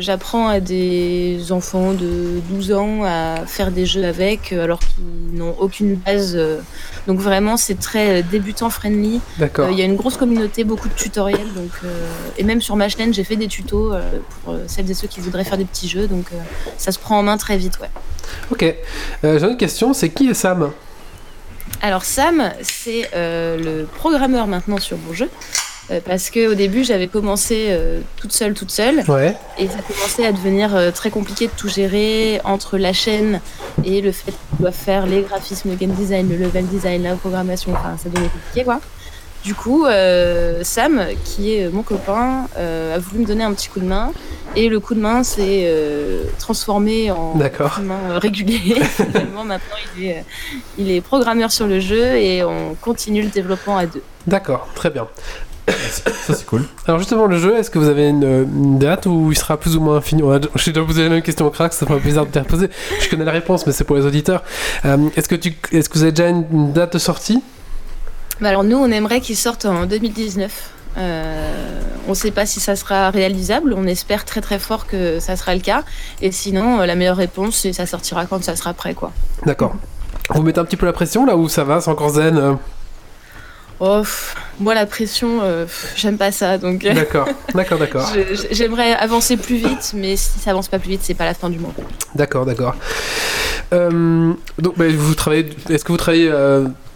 j'apprends 0.00 0.48
à 0.48 0.60
des 0.60 1.50
enfants 1.50 1.92
de 1.92 2.40
12 2.50 2.72
ans 2.72 3.02
à 3.04 3.46
faire 3.46 3.70
des 3.70 3.86
jeux 3.86 4.04
avec, 4.04 4.52
alors 4.52 4.78
qu'ils 4.78 5.38
n'ont 5.38 5.54
aucune 5.58 5.96
base. 5.96 6.34
euh. 6.36 6.58
Donc 7.08 7.18
vraiment, 7.18 7.56
c'est 7.56 7.78
très 7.80 8.22
débutant 8.22 8.70
friendly. 8.70 9.20
D'accord. 9.38 9.66
Euh, 9.66 9.72
Il 9.72 9.78
y 9.78 9.82
a 9.82 9.84
une 9.84 9.96
grosse 9.96 10.16
communauté, 10.16 10.62
beaucoup 10.62 10.88
de 10.88 10.94
tutoriels. 10.94 11.52
Donc, 11.54 11.70
et 12.38 12.44
même 12.44 12.60
sur 12.60 12.76
ma 12.76 12.88
chaîne, 12.88 13.12
j'ai 13.12 13.24
fait 13.24 13.36
des 13.36 13.48
tutos 13.48 13.92
pour 14.44 14.54
celles 14.68 14.90
et 14.90 14.94
ceux 14.94 15.08
qui 15.12 15.20
voudraient 15.20 15.44
faire 15.44 15.58
des 15.58 15.64
petits 15.64 15.88
jeux. 15.88 16.06
Donc 16.08 16.26
euh, 16.32 16.36
ça 16.78 16.92
se 16.92 16.98
prend 16.98 17.18
en 17.18 17.22
main 17.22 17.36
très 17.36 17.56
vite, 17.56 17.78
ouais. 17.80 17.90
Ok. 18.50 18.62
Euh, 19.24 19.38
J'ai 19.38 19.46
une 19.46 19.56
question, 19.56 19.92
c'est 19.92 20.08
qui 20.08 20.28
est 20.28 20.34
Sam? 20.34 20.70
Alors 21.80 22.04
Sam, 22.04 22.52
c'est 22.62 23.10
euh, 23.14 23.56
le 23.58 23.84
programmeur 23.84 24.46
maintenant 24.46 24.78
sur 24.78 24.96
mon 24.98 25.12
jeu. 25.12 25.28
Euh, 25.90 26.00
parce 26.04 26.30
qu'au 26.30 26.54
début, 26.54 26.84
j'avais 26.84 27.08
commencé 27.08 27.66
euh, 27.70 28.00
toute 28.16 28.32
seule, 28.32 28.54
toute 28.54 28.70
seule. 28.70 29.02
Ouais. 29.08 29.36
Et 29.58 29.66
ça 29.66 29.78
commençait 29.86 30.24
à 30.24 30.32
devenir 30.32 30.92
très 30.94 31.10
compliqué 31.10 31.48
de 31.48 31.52
tout 31.56 31.68
gérer 31.68 32.40
entre 32.44 32.78
la 32.78 32.92
chaîne 32.92 33.40
et 33.84 34.00
le 34.00 34.12
fait 34.12 34.30
qu'on 34.30 34.62
doit 34.62 34.72
faire 34.72 35.06
les 35.06 35.22
graphismes, 35.22 35.70
le 35.70 35.76
game 35.76 35.90
design, 35.90 36.28
le 36.28 36.36
level 36.36 36.66
design, 36.66 37.02
la 37.02 37.16
programmation. 37.16 37.72
Enfin, 37.72 37.96
ça 38.00 38.08
devenait 38.08 38.28
compliqué, 38.28 38.64
quoi. 38.64 38.80
Du 39.44 39.54
coup, 39.54 39.86
euh, 39.86 40.60
Sam, 40.62 41.02
qui 41.24 41.54
est 41.56 41.68
mon 41.68 41.82
copain, 41.82 42.46
euh, 42.56 42.94
a 42.94 42.98
voulu 42.98 43.22
me 43.22 43.26
donner 43.26 43.42
un 43.42 43.52
petit 43.52 43.68
coup 43.68 43.80
de 43.80 43.84
main. 43.86 44.12
Et 44.54 44.68
le 44.68 44.78
coup 44.80 44.94
de 44.94 45.00
main 45.00 45.24
s'est 45.24 45.64
euh, 45.66 46.24
transformé 46.38 47.10
en 47.10 47.32
coup 47.32 47.38
de 47.38 47.86
main 47.86 48.18
régulier. 48.18 48.74
Finalement, 48.84 49.44
maintenant, 49.44 49.76
il 49.98 50.04
est, 50.04 50.18
euh, 50.18 50.22
il 50.78 50.90
est 50.90 51.00
programmeur 51.00 51.50
sur 51.50 51.66
le 51.66 51.80
jeu 51.80 52.16
et 52.16 52.44
on 52.44 52.74
continue 52.80 53.22
le 53.22 53.28
développement 53.30 53.78
à 53.78 53.86
deux. 53.86 54.02
D'accord, 54.26 54.68
très 54.74 54.90
bien. 54.90 55.08
Ça, 55.68 56.34
c'est 56.34 56.44
cool. 56.46 56.64
Alors 56.86 56.98
justement, 56.98 57.26
le 57.26 57.38
jeu, 57.38 57.56
est-ce 57.56 57.70
que 57.70 57.78
vous 57.78 57.88
avez 57.88 58.08
une, 58.08 58.24
une 58.24 58.78
date 58.78 59.06
où 59.06 59.28
il 59.30 59.36
sera 59.38 59.56
plus 59.58 59.76
ou 59.76 59.80
moins 59.80 60.00
fini? 60.00 60.22
A- 60.22 60.40
Je 60.54 60.60
suis 60.62 60.72
déjà 60.72 60.84
posé 60.84 61.04
la 61.04 61.08
même 61.08 61.22
question 61.22 61.46
au 61.46 61.50
crack, 61.50 61.72
ça 61.72 61.86
fait 61.86 61.92
un 61.94 61.98
bizarre 61.98 62.26
de 62.26 62.30
te 62.32 62.38
la 62.38 62.44
poser. 62.44 62.68
Je 63.00 63.08
connais 63.08 63.24
la 63.24 63.30
réponse, 63.32 63.66
mais 63.66 63.72
c'est 63.72 63.84
pour 63.84 63.96
les 63.96 64.04
auditeurs. 64.04 64.42
Euh, 64.84 64.96
est-ce, 65.16 65.28
que 65.28 65.34
tu, 65.36 65.54
est-ce 65.72 65.88
que 65.88 65.94
vous 65.98 66.02
avez 66.02 66.12
déjà 66.12 66.28
une, 66.28 66.44
une 66.52 66.72
date 66.72 66.92
de 66.94 66.98
sortie? 66.98 67.42
Bah 68.40 68.48
alors 68.48 68.64
nous, 68.64 68.76
on 68.76 68.90
aimerait 68.90 69.20
qu'il 69.20 69.36
sorte 69.36 69.66
en 69.66 69.86
2019. 69.86 70.70
Euh, 70.98 71.80
on 72.06 72.10
ne 72.10 72.14
sait 72.14 72.30
pas 72.30 72.46
si 72.46 72.60
ça 72.60 72.76
sera 72.76 73.10
réalisable. 73.10 73.74
On 73.76 73.86
espère 73.86 74.24
très 74.24 74.40
très 74.40 74.58
fort 74.58 74.86
que 74.86 75.20
ça 75.20 75.36
sera 75.36 75.54
le 75.54 75.60
cas. 75.60 75.84
Et 76.20 76.32
sinon, 76.32 76.80
euh, 76.80 76.86
la 76.86 76.94
meilleure 76.94 77.16
réponse, 77.16 77.56
c'est 77.56 77.72
ça 77.72 77.86
sortira 77.86 78.26
quand 78.26 78.42
ça 78.42 78.56
sera 78.56 78.74
prêt, 78.74 78.94
quoi. 78.94 79.12
D'accord. 79.46 79.74
Vous 80.30 80.42
mettez 80.42 80.60
un 80.60 80.64
petit 80.64 80.76
peu 80.76 80.86
la 80.86 80.92
pression 80.92 81.24
là 81.26 81.36
où 81.36 81.48
ça 81.48 81.64
va, 81.64 81.80
c'est 81.80 81.90
encore 81.90 82.10
zen 82.10 82.36
euh 82.36 82.54
Oh, 83.84 83.98
pff, 84.02 84.36
moi 84.60 84.74
la 84.74 84.86
pression, 84.86 85.40
euh, 85.42 85.66
j'aime 85.96 86.16
pas 86.16 86.30
ça. 86.30 86.56
Donc, 86.56 86.84
D'accord, 86.94 87.28
d'accord, 87.52 87.78
d'accord. 87.78 88.12
j'aimerais 88.52 88.92
avancer 88.92 89.36
plus 89.36 89.56
vite, 89.56 89.92
mais 89.96 90.14
si 90.16 90.38
ça 90.38 90.52
avance 90.52 90.68
pas 90.68 90.78
plus 90.78 90.90
vite, 90.90 91.00
c'est 91.02 91.14
pas 91.14 91.24
la 91.24 91.34
fin 91.34 91.50
du 91.50 91.58
monde. 91.58 91.72
D'accord, 92.14 92.46
d'accord. 92.46 92.76
Euh, 93.72 94.34
donc, 94.58 94.78
bah, 94.78 94.84
vous 94.88 95.14
travaillez. 95.16 95.50
Est-ce 95.68 95.84
que 95.84 95.90
vous 95.90 95.98
travaillez 95.98 96.30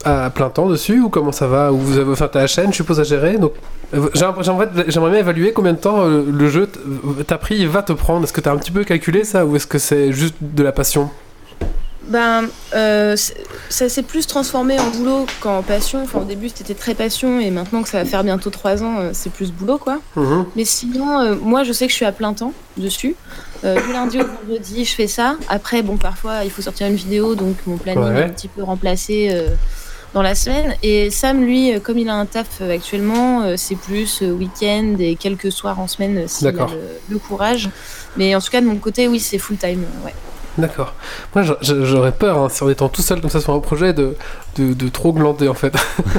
à 0.07 0.31
plein 0.31 0.49
temps 0.51 0.69
dessus 0.69 1.01
ou 1.01 1.09
comment 1.09 1.33
ça 1.33 1.47
va 1.47 1.73
Ou 1.73 1.79
vous 1.79 1.99
avez, 1.99 2.11
enfin, 2.13 2.29
t'as 2.33 2.41
la 2.41 2.47
chaîne, 2.47 2.71
je 2.71 2.77
suppose, 2.77 3.01
à 3.01 3.05
gérer. 3.05 3.39
Donc, 3.39 3.53
euh, 3.95 4.09
j'ai- 4.15 4.27
j'aimerais, 4.43 4.69
j'aimerais 4.89 5.11
bien 5.11 5.21
évaluer 5.21 5.53
combien 5.53 5.73
de 5.73 5.79
temps 5.79 6.01
euh, 6.05 6.25
le 6.31 6.49
jeu 6.49 6.69
t'a 7.27 7.39
pris 7.39 7.63
et 7.63 7.67
va 7.67 7.83
te 7.83 7.93
prendre. 7.93 8.25
Est-ce 8.25 8.33
que 8.33 8.41
t'as 8.41 8.53
un 8.53 8.57
petit 8.59 8.71
peu 8.71 8.85
calculé 8.85 9.25
ça 9.25 9.45
ou 9.45 9.57
est-ce 9.57 9.67
que 9.67 9.79
c'est 9.79 10.13
juste 10.13 10.37
de 10.41 10.63
la 10.63 10.73
passion? 10.73 11.11
Ben, 12.09 12.45
euh, 12.77 13.17
ça 13.69 13.89
s'est 13.89 14.03
plus 14.05 14.29
transformé 14.29 14.79
en 14.79 14.91
boulot 14.91 15.27
qu'en 15.41 15.63
passion. 15.63 16.05
Enfin, 16.05 16.21
au 16.21 16.25
début, 16.25 16.49
c'était 16.55 16.75
très 16.75 16.95
passion, 16.95 17.41
et 17.41 17.51
maintenant 17.51 17.83
que 17.83 17.89
ça 17.89 17.99
va 17.99 18.05
faire 18.05 18.23
bientôt 18.23 18.49
trois 18.51 18.85
ans, 18.85 19.09
c'est 19.13 19.33
plus 19.33 19.51
boulot, 19.51 19.79
quoi. 19.79 19.99
Mhm. 20.15 20.45
Mais 20.55 20.65
sinon, 20.65 21.19
euh, 21.19 21.35
moi, 21.43 21.65
je 21.65 21.73
sais 21.73 21.87
que 21.87 21.91
je 21.91 21.97
suis 21.97 22.05
à 22.05 22.13
plein 22.13 22.33
temps 22.33 22.53
dessus. 22.77 23.17
Euh, 23.65 23.75
du 23.85 23.93
lundi 23.93 24.21
au 24.21 24.25
vendredi, 24.25 24.85
je 24.85 24.95
fais 24.95 25.09
ça. 25.09 25.35
Après, 25.49 25.83
bon, 25.83 25.97
parfois, 25.97 26.45
il 26.45 26.51
faut 26.51 26.63
sortir 26.63 26.87
une 26.87 26.95
vidéo, 26.95 27.35
donc 27.35 27.57
mon 27.67 27.77
planning 27.77 28.05
Ouais. 28.05 28.21
est 28.21 28.25
un 28.27 28.29
petit 28.29 28.47
peu 28.49 28.63
remplacé 28.63 29.31
dans 30.17 30.23
la 30.23 30.35
semaine. 30.35 30.75
Et 30.83 31.11
Sam, 31.11 31.45
lui, 31.45 31.75
euh, 31.75 31.79
comme 31.79 31.99
il 31.99 32.09
a 32.09 32.15
un 32.15 32.25
taf 32.25 32.63
euh, 32.63 32.75
actuellement, 32.75 33.43
euh, 33.43 33.57
c'est 33.59 33.77
plus 33.77 34.23
week-end 34.23 34.97
et 34.99 35.15
quelques 35.15 35.53
soirs 35.53 35.79
en 35.79 35.87
semaine 35.89 36.27
s'il 36.27 36.47
a 36.47 36.53
le, 36.53 36.59
le 37.11 37.19
courage. 37.19 37.69
Mais 38.17 38.35
en 38.35 38.41
tout 38.41 38.51
cas, 38.51 38.63
de 38.63 38.67
mon 38.67 38.77
côté, 38.77 39.09
oui, 39.09 39.21
c'est 39.21 39.37
full-time. 39.37 39.85
Ouais. 40.07 40.15
D'accord. 40.59 40.95
Moi, 41.35 41.45
j'a- 41.45 41.59
j'a- 41.61 41.85
j'aurais 41.85 42.13
peur, 42.13 42.39
hein, 42.39 42.49
si 42.51 42.63
en 42.65 42.71
étant 42.71 42.89
tout 42.89 43.03
seul 43.03 43.21
comme 43.21 43.31
ça 43.31 43.41
sur 43.41 43.53
un 43.53 43.61
projet, 43.61 43.93
de, 43.93 44.17
de, 44.57 44.73
de 44.73 44.89
trop 44.89 45.13
glander 45.13 45.49
en 45.49 45.55
fait. 45.55 45.75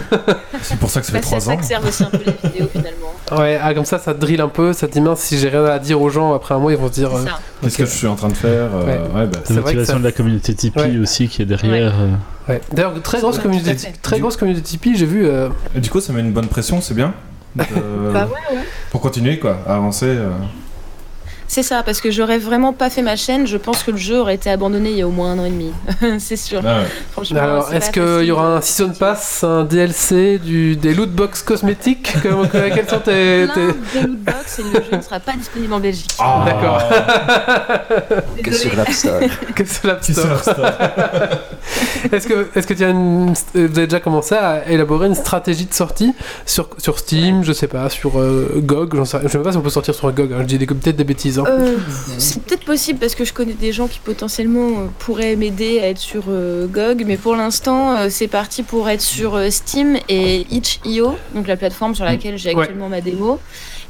C'est 0.62 0.78
pour 0.78 0.90
ça 0.90 1.00
que 1.02 1.06
ça 1.08 1.14
Bah, 1.14 1.20
fait 1.20 1.26
c'est 1.28 1.36
à 1.36 1.40
3 1.40 1.40
ça 1.40 1.52
ans. 1.52 1.58
que 1.58 1.66
servent 1.66 1.88
aussi 1.88 2.04
un 2.04 2.10
peu 2.10 2.20
les 2.26 2.50
vidéos, 2.50 2.68
finalement. 2.72 3.42
Ouais, 3.44 3.60
ah, 3.62 3.74
comme 3.74 3.86
ça, 3.86 4.00
ça 4.00 4.14
te 4.14 4.20
drille 4.20 4.40
un 4.42 4.48
peu, 4.48 4.74
ça 4.74 4.88
te 4.88 4.94
dit 4.94 5.02
mince, 5.02 5.20
si 5.22 5.38
j'ai 5.38 5.50
rien 5.50 5.66
à 5.66 5.80
dire 5.80 6.02
aux 6.02 6.10
gens 6.10 6.34
après 6.34 6.54
un 6.56 6.60
mois, 6.60 6.72
ils 6.72 6.78
vont 6.78 6.88
se 6.88 6.94
dire. 6.94 7.10
C'est 7.12 7.18
euh, 7.18 7.26
ça. 7.26 7.40
Qu'est-ce 7.62 7.78
que 7.80 7.86
je 7.86 7.92
suis 7.92 8.08
en 8.08 8.16
train 8.16 8.30
de 8.30 8.34
faire 8.34 8.70
euh, 8.74 8.86
Ouais. 8.86 9.00
ouais, 9.22 9.26
bah, 9.28 9.40
C'est 9.44 9.54
La 9.56 9.62
vrai 9.62 9.74
que 9.74 9.78
motivation 9.80 9.94
ça- 9.94 10.00
de 10.00 10.04
la 10.04 10.12
communauté 10.12 10.54
Tipeee 10.56 10.80
Ouais. 10.82 11.00
aussi 11.00 11.28
qui 11.28 11.42
est 11.42 11.46
derrière. 11.46 11.94
euh, 12.00 12.52
ouais. 12.54 12.62
D'ailleurs, 12.72 12.94
très 13.02 13.20
grosse 13.20 13.38
Ouais, 13.38 13.42
communauté, 13.44 13.76
très 14.02 14.20
grosse 14.20 14.38
communauté 14.38 14.64
Tipeee, 14.64 14.96
j'ai 14.96 15.06
vu. 15.06 15.26
euh, 15.28 15.50
Et 15.76 15.80
du 15.80 15.90
coup, 15.90 16.00
ça 16.00 16.14
met 16.14 16.22
une 16.22 16.32
bonne 16.32 16.48
pression, 16.48 16.80
c'est 16.82 16.94
bien. 16.94 17.14
De- 17.56 17.64
Bah 18.14 18.28
ouais, 18.28 18.56
ouais. 18.58 18.64
Pour 18.92 19.02
continuer, 19.02 19.40
quoi, 19.40 19.58
à 19.68 19.76
avancer. 19.76 20.06
Euh. 21.48 21.50
C'est 21.50 21.64
ça, 21.64 21.82
parce 21.84 22.02
que 22.02 22.12
j'aurais 22.12 22.38
vraiment 22.40 22.74
pas 22.74 22.90
fait 22.90 23.02
ma 23.02 23.16
chaîne, 23.16 23.48
je 23.48 23.58
pense 23.58 23.84
que 23.84 23.92
le 23.92 23.98
jeu 23.98 24.20
aurait 24.20 24.36
été 24.36 24.50
abandonné 24.50 24.92
il 24.92 24.98
y 24.98 25.02
a 25.02 25.08
au 25.08 25.12
moins 25.12 25.32
un 25.32 25.40
an 25.40 25.46
et 25.46 25.50
demi. 25.50 25.72
c'est 26.20 26.36
sûr. 26.36 26.62
Ah 26.66 26.80
ouais. 26.80 26.86
Franchement, 27.14 27.40
Alors, 27.40 27.74
est-ce 27.74 27.90
qu'il 27.92 28.26
y 28.28 28.32
aura 28.32 28.58
un 28.58 28.62
season 28.62 28.90
pass, 28.90 29.44
un 29.44 29.64
DLC, 29.64 30.40
du, 30.40 30.76
des 30.76 30.94
loot 30.94 31.10
box 31.10 31.42
cosmétiques 31.44 32.14
Comment- 32.22 32.46
que- 32.48 32.70
Quels 32.76 32.90
sont 32.90 33.00
tes. 33.00 33.48
Tes- 33.54 34.00
de 34.02 34.08
loot 34.08 34.20
box 34.20 34.60
et 34.60 34.64
le 34.64 34.70
jeu 34.84 34.98
ne 34.98 35.02
sera 35.02 35.20
pas 35.20 35.34
disponible 35.34 35.74
en 35.74 35.80
Belgique. 35.80 36.12
Ah, 36.20 36.44
D'accord. 36.46 36.82
Que 38.44 38.54
sur 38.54 38.76
l'App 38.76 38.92
Store. 38.92 39.20
Que 39.56 39.64
c'est 39.66 39.84
l'App 39.86 40.04
Store. 40.04 40.42
Est-ce 42.12 42.28
que, 42.28 42.48
est-ce 42.56 42.68
que 42.68 42.74
tu 42.74 42.84
as 42.84 42.90
une, 42.90 43.30
euh, 43.56 43.68
vous 43.68 43.78
avez 43.78 43.88
déjà 43.88 44.00
commencé 44.00 44.36
à 44.36 44.68
élaborer 44.70 45.08
une 45.08 45.16
stratégie 45.16 45.66
de 45.66 45.74
sortie 45.74 46.14
sur, 46.46 46.70
sur 46.78 47.00
Steam, 47.00 47.44
je 47.44 47.52
sais 47.54 47.68
pas, 47.68 47.90
sur 47.90 48.20
euh, 48.20 48.62
GOG, 48.64 48.96
j'en 48.96 49.06
sais 49.06 49.20
je 49.24 49.28
sais 49.28 49.38
même 49.38 49.44
pas 49.46 49.52
si 49.52 49.58
on 49.58 49.62
peut 49.62 49.70
sortir 49.70 49.94
sur 49.96 50.12
GOG, 50.12 50.32
hein, 50.34 50.38
je 50.42 50.46
dis 50.46 50.58
des- 50.58 50.66
peut-être 50.68 50.96
des 50.96 51.04
bêtises. 51.04 51.37
Euh, 51.46 51.78
c'est 52.18 52.42
peut-être 52.42 52.64
possible 52.66 53.00
parce 53.00 53.14
que 53.16 53.26
je 53.26 53.34
connais 53.34 53.54
des 53.54 53.72
gens 53.72 53.88
qui 53.88 54.00
potentiellement 54.00 54.70
euh, 54.70 54.86
pourraient 55.00 55.36
m'aider 55.36 55.80
à 55.80 55.90
être 55.90 56.00
sur 56.00 56.24
euh, 56.30 56.66
GOG, 56.68 57.04
mais 57.06 57.18
pour 57.18 57.36
l'instant 57.36 57.96
euh, 57.96 58.08
c'est 58.10 58.28
parti 58.28 58.64
pour 58.64 58.90
être 58.90 59.02
sur 59.02 59.36
euh, 59.36 59.50
Steam 59.50 59.98
et 60.10 60.48
itch.io, 60.50 61.16
donc 61.36 61.48
la 61.48 61.58
plateforme 61.58 61.94
sur 61.96 62.06
laquelle 62.06 62.38
j'ai 62.38 62.56
Ouais. 62.56 62.62
actuellement 62.64 62.90
ma 62.90 63.02
démo. 63.02 63.40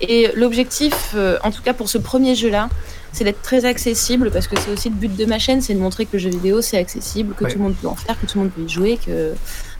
Et 0.01 0.29
l'objectif, 0.35 0.93
euh, 1.15 1.37
en 1.43 1.51
tout 1.51 1.61
cas 1.63 1.73
pour 1.73 1.89
ce 1.89 1.97
premier 1.97 2.35
jeu-là, 2.35 2.69
c'est 3.13 3.23
d'être 3.23 3.41
très 3.41 3.65
accessible 3.65 4.29
parce 4.31 4.47
que 4.47 4.55
c'est 4.59 4.71
aussi 4.71 4.89
le 4.89 4.95
but 4.95 5.15
de 5.15 5.25
ma 5.25 5.39
chaîne, 5.39 5.61
c'est 5.61 5.73
de 5.73 5.79
montrer 5.79 6.05
que 6.05 6.13
le 6.13 6.19
jeu 6.19 6.29
vidéo 6.29 6.61
c'est 6.61 6.77
accessible, 6.77 7.33
que 7.35 7.43
Ouais. 7.45 7.51
tout 7.51 7.57
le 7.57 7.63
monde 7.63 7.75
peut 7.81 7.87
en 7.87 7.95
faire, 7.95 8.19
que 8.19 8.25
tout 8.25 8.37
le 8.37 8.43
monde 8.45 8.53
peut 8.53 8.61
y 8.63 8.69
jouer, 8.69 8.99
que 9.03 9.33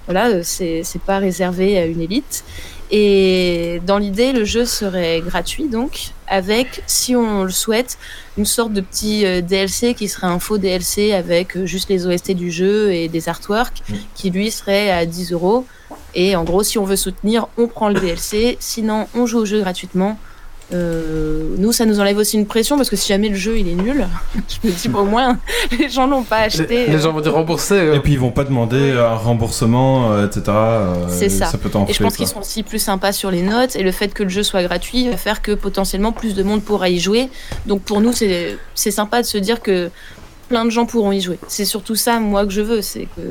voilà, 0.05 0.27
euh, 0.29 0.41
c'est 0.43 0.83
pas 1.05 1.17
réservé 1.19 1.77
à 1.77 1.85
une 1.85 2.01
élite. 2.01 2.43
Et 2.89 3.81
dans 3.85 3.97
l'idée, 3.97 4.31
le 4.31 4.45
jeu 4.45 4.65
serait 4.65 5.21
gratuit 5.21 5.67
donc, 5.67 6.11
avec, 6.27 6.83
si 6.87 7.15
on 7.15 7.43
le 7.43 7.49
souhaite, 7.51 7.97
une 8.37 8.45
sorte 8.45 8.71
de 8.71 8.81
petit 8.81 9.25
euh, 9.25 9.41
DLC 9.41 9.93
qui 9.93 10.07
serait 10.07 10.27
un 10.27 10.39
faux 10.39 10.57
DLC 10.57 11.11
avec 11.13 11.57
euh, 11.57 11.65
juste 11.65 11.89
les 11.89 12.05
OST 12.05 12.31
du 12.31 12.51
jeu 12.51 12.93
et 12.93 13.07
des 13.09 13.27
artworks, 13.29 13.81
Mm. 13.89 13.93
qui 14.15 14.29
lui 14.29 14.51
serait 14.51 14.89
à 14.91 15.05
10 15.05 15.31
euros. 15.33 15.65
Et 16.15 16.35
en 16.35 16.43
gros, 16.43 16.63
si 16.63 16.77
on 16.77 16.83
veut 16.85 16.95
soutenir, 16.95 17.47
on 17.57 17.67
prend 17.67 17.89
le 17.89 17.99
DLC. 17.99 18.57
Sinon, 18.59 19.07
on 19.15 19.25
joue 19.25 19.39
au 19.39 19.45
jeu 19.45 19.59
gratuitement. 19.61 20.17
Euh, 20.73 21.55
nous, 21.57 21.71
ça 21.71 21.85
nous 21.85 21.99
enlève 22.01 22.17
aussi 22.17 22.35
une 22.37 22.45
pression 22.45 22.75
parce 22.75 22.89
que 22.89 22.97
si 22.97 23.07
jamais 23.07 23.29
le 23.29 23.35
jeu 23.35 23.57
il 23.57 23.69
est 23.69 23.73
nul, 23.75 24.05
je 24.35 24.67
me 24.67 24.73
dis 24.73 24.89
au 24.93 25.05
moins 25.05 25.39
les 25.79 25.87
gens 25.89 26.07
l'ont 26.07 26.23
pas 26.23 26.39
acheté. 26.39 26.87
les, 26.87 26.91
les 26.93 26.99
gens 26.99 27.13
vont 27.13 27.21
dire 27.21 27.33
rembourser. 27.33 27.75
euh, 27.75 27.95
Et 27.95 27.99
puis 28.01 28.13
ils 28.13 28.19
vont 28.19 28.31
pas 28.31 28.43
demander 28.43 28.91
un 28.91 29.15
remboursement, 29.15 30.11
euh, 30.11 30.27
etc. 30.27 30.41
euh, 30.49 30.93
C'est 31.09 31.29
ça. 31.29 31.49
peut 31.57 31.69
Et 31.87 31.93
je 31.93 32.03
pense 32.03 32.17
qu'ils 32.17 32.27
sont 32.27 32.41
aussi 32.41 32.63
plus 32.63 32.79
sympas 32.79 33.13
sur 33.13 33.31
les 33.31 33.43
notes 33.43 33.75
et 33.77 33.83
le 33.83 33.91
fait 33.91 34.13
que 34.13 34.23
le 34.23 34.29
jeu 34.29 34.43
soit 34.43 34.63
gratuit 34.63 35.09
va 35.09 35.15
faire 35.17 35.41
que 35.41 35.53
potentiellement 35.53 36.11
plus 36.11 36.35
de 36.35 36.43
monde 36.43 36.61
pourra 36.63 36.89
y 36.89 36.99
jouer. 36.99 37.29
Donc 37.65 37.81
pour 37.83 38.01
nous, 38.01 38.11
c'est 38.11 38.57
c'est 38.75 38.91
sympa 38.91 39.21
de 39.21 39.25
se 39.27 39.37
dire 39.37 39.61
que 39.61 39.89
plein 40.47 40.65
de 40.65 40.69
gens 40.69 40.85
pourront 40.85 41.11
y 41.11 41.21
jouer. 41.21 41.37
C'est 41.47 41.65
surtout 41.65 41.95
ça, 41.95 42.19
moi, 42.19 42.45
que 42.45 42.51
je 42.51 42.61
veux. 42.61 42.81
C'est 42.81 43.07
que 43.15 43.21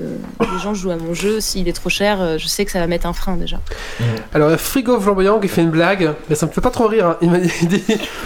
les 0.52 0.58
gens 0.62 0.74
jouent 0.74 0.90
à 0.90 0.96
mon 0.96 1.14
jeu. 1.14 1.40
S'il 1.40 1.68
est 1.68 1.72
trop 1.72 1.88
cher, 1.90 2.18
euh, 2.20 2.36
je 2.38 2.46
sais 2.46 2.64
que 2.64 2.70
ça 2.72 2.78
va 2.80 2.86
mettre 2.86 3.06
un 3.06 3.12
frein 3.12 3.36
déjà. 3.36 3.58
Alors, 4.34 4.50
Frigo 4.58 4.98
Flamboyant 5.00 5.38
qui 5.40 5.48
fait 5.48 5.62
une 5.62 5.70
blague, 5.70 6.12
mais 6.28 6.34
ça 6.36 6.46
me 6.46 6.52
fait 6.52 6.60
pas 6.60 6.70
trop 6.70 6.86
rire. 6.88 7.06
hein. 7.06 7.16
Il 7.22 7.30
m'a 7.30 7.38
dit 7.38 7.82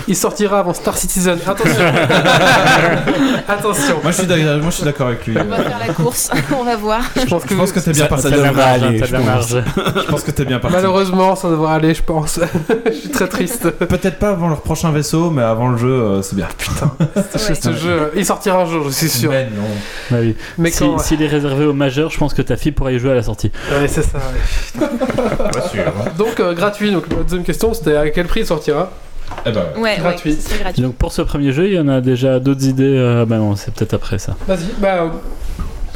il 0.08 0.16
sortira 0.16 0.58
avant 0.60 0.74
Star 0.74 0.96
Citizen. 0.96 1.38
Attention 1.46 1.84
Attention 3.48 3.96
Moi 4.02 4.12
je 4.12 4.16
suis 4.18 4.26
d'accord, 4.26 4.56
moi, 4.60 4.70
je 4.70 4.74
suis 4.76 4.84
d'accord 4.84 5.06
avec 5.08 5.26
lui. 5.26 5.36
On 5.38 5.44
va 5.44 5.56
faire 5.56 5.78
la 5.86 5.92
course, 5.92 6.30
on 6.58 6.64
va 6.64 6.76
voir. 6.76 7.02
Je 7.16 7.24
pense 7.26 7.44
que, 7.44 7.50
Je 7.54 7.58
pense 7.58 7.72
que 7.72 7.80
t'es 7.80 7.92
bien 7.92 8.06
parti. 8.06 8.22
ça 8.24 8.30
devrait 8.30 8.62
aller, 8.62 8.98
je 8.98 9.16
pense. 9.16 9.24
marge. 9.24 9.62
Je 9.76 10.10
pense 10.10 10.22
que 10.22 10.30
t'es 10.30 10.44
bien 10.44 10.58
parti. 10.58 10.76
malheureusement, 10.76 11.36
ça 11.36 11.48
devrait 11.50 11.72
aller, 11.74 11.94
je 11.94 12.02
pense. 12.02 12.40
je 12.86 12.92
suis 12.92 13.08
très 13.10 13.28
triste. 13.28 13.70
Peut-être 13.70 14.18
pas 14.18 14.30
avant 14.30 14.48
leur 14.48 14.60
prochain 14.62 14.90
vaisseau, 14.90 15.30
mais 15.30 15.42
avant 15.42 15.68
le 15.68 15.76
jeu, 15.78 15.88
euh, 15.92 16.22
c'est 16.22 16.36
bien. 16.36 16.48
Putain. 16.56 16.92
Ce 17.36 17.72
jeu, 17.72 18.12
il 18.16 18.24
sortira 18.24 18.62
un 18.62 18.66
jour, 18.66 18.79
je 18.84 18.90
suis 18.90 19.08
sûr. 19.08 19.30
Mais 19.30 19.44
non. 19.46 19.62
Bah 20.10 20.18
oui. 20.20 20.34
Mais 20.58 20.70
Si- 20.70 20.78
quand. 20.80 20.98
S'il 20.98 21.22
est 21.22 21.26
réservé 21.26 21.64
aux 21.66 21.72
majeurs, 21.72 22.10
je 22.10 22.18
pense 22.18 22.34
que 22.34 22.42
ta 22.42 22.56
fille 22.56 22.72
pourra 22.72 22.92
y 22.92 22.98
jouer 22.98 23.12
à 23.12 23.14
la 23.14 23.22
sortie. 23.22 23.50
Ouais, 23.72 23.88
c'est 23.88 24.02
ça. 24.02 24.18
ouais. 24.80 24.86
Pas 25.52 25.68
sûr. 25.68 25.80
hein. 25.86 26.10
Donc, 26.18 26.40
euh, 26.40 26.54
gratuit. 26.54 26.90
Donc, 26.92 27.04
la 27.10 27.22
deuxième 27.22 27.44
question, 27.44 27.74
c'était 27.74 27.96
à 27.96 28.08
quel 28.10 28.26
prix 28.26 28.40
il 28.40 28.46
sortira? 28.46 28.90
Eh 29.46 29.52
ben, 29.52 29.64
Ouais, 29.78 29.96
Gratuit. 29.98 30.32
ouais, 30.32 30.58
gratuit. 30.60 30.82
Donc 30.82 30.96
pour 30.96 31.12
ce 31.12 31.22
premier 31.22 31.52
jeu, 31.52 31.68
il 31.68 31.74
y 31.74 31.78
en 31.78 31.86
a 31.88 32.00
déjà 32.00 32.40
d'autres 32.40 32.64
idées. 32.66 32.96
euh, 32.96 33.24
bah 33.24 33.36
non, 33.36 33.54
c'est 33.54 33.72
peut-être 33.72 33.94
après 33.94 34.18
ça. 34.18 34.34
Vas-y, 34.48 34.66
bah. 34.78 35.12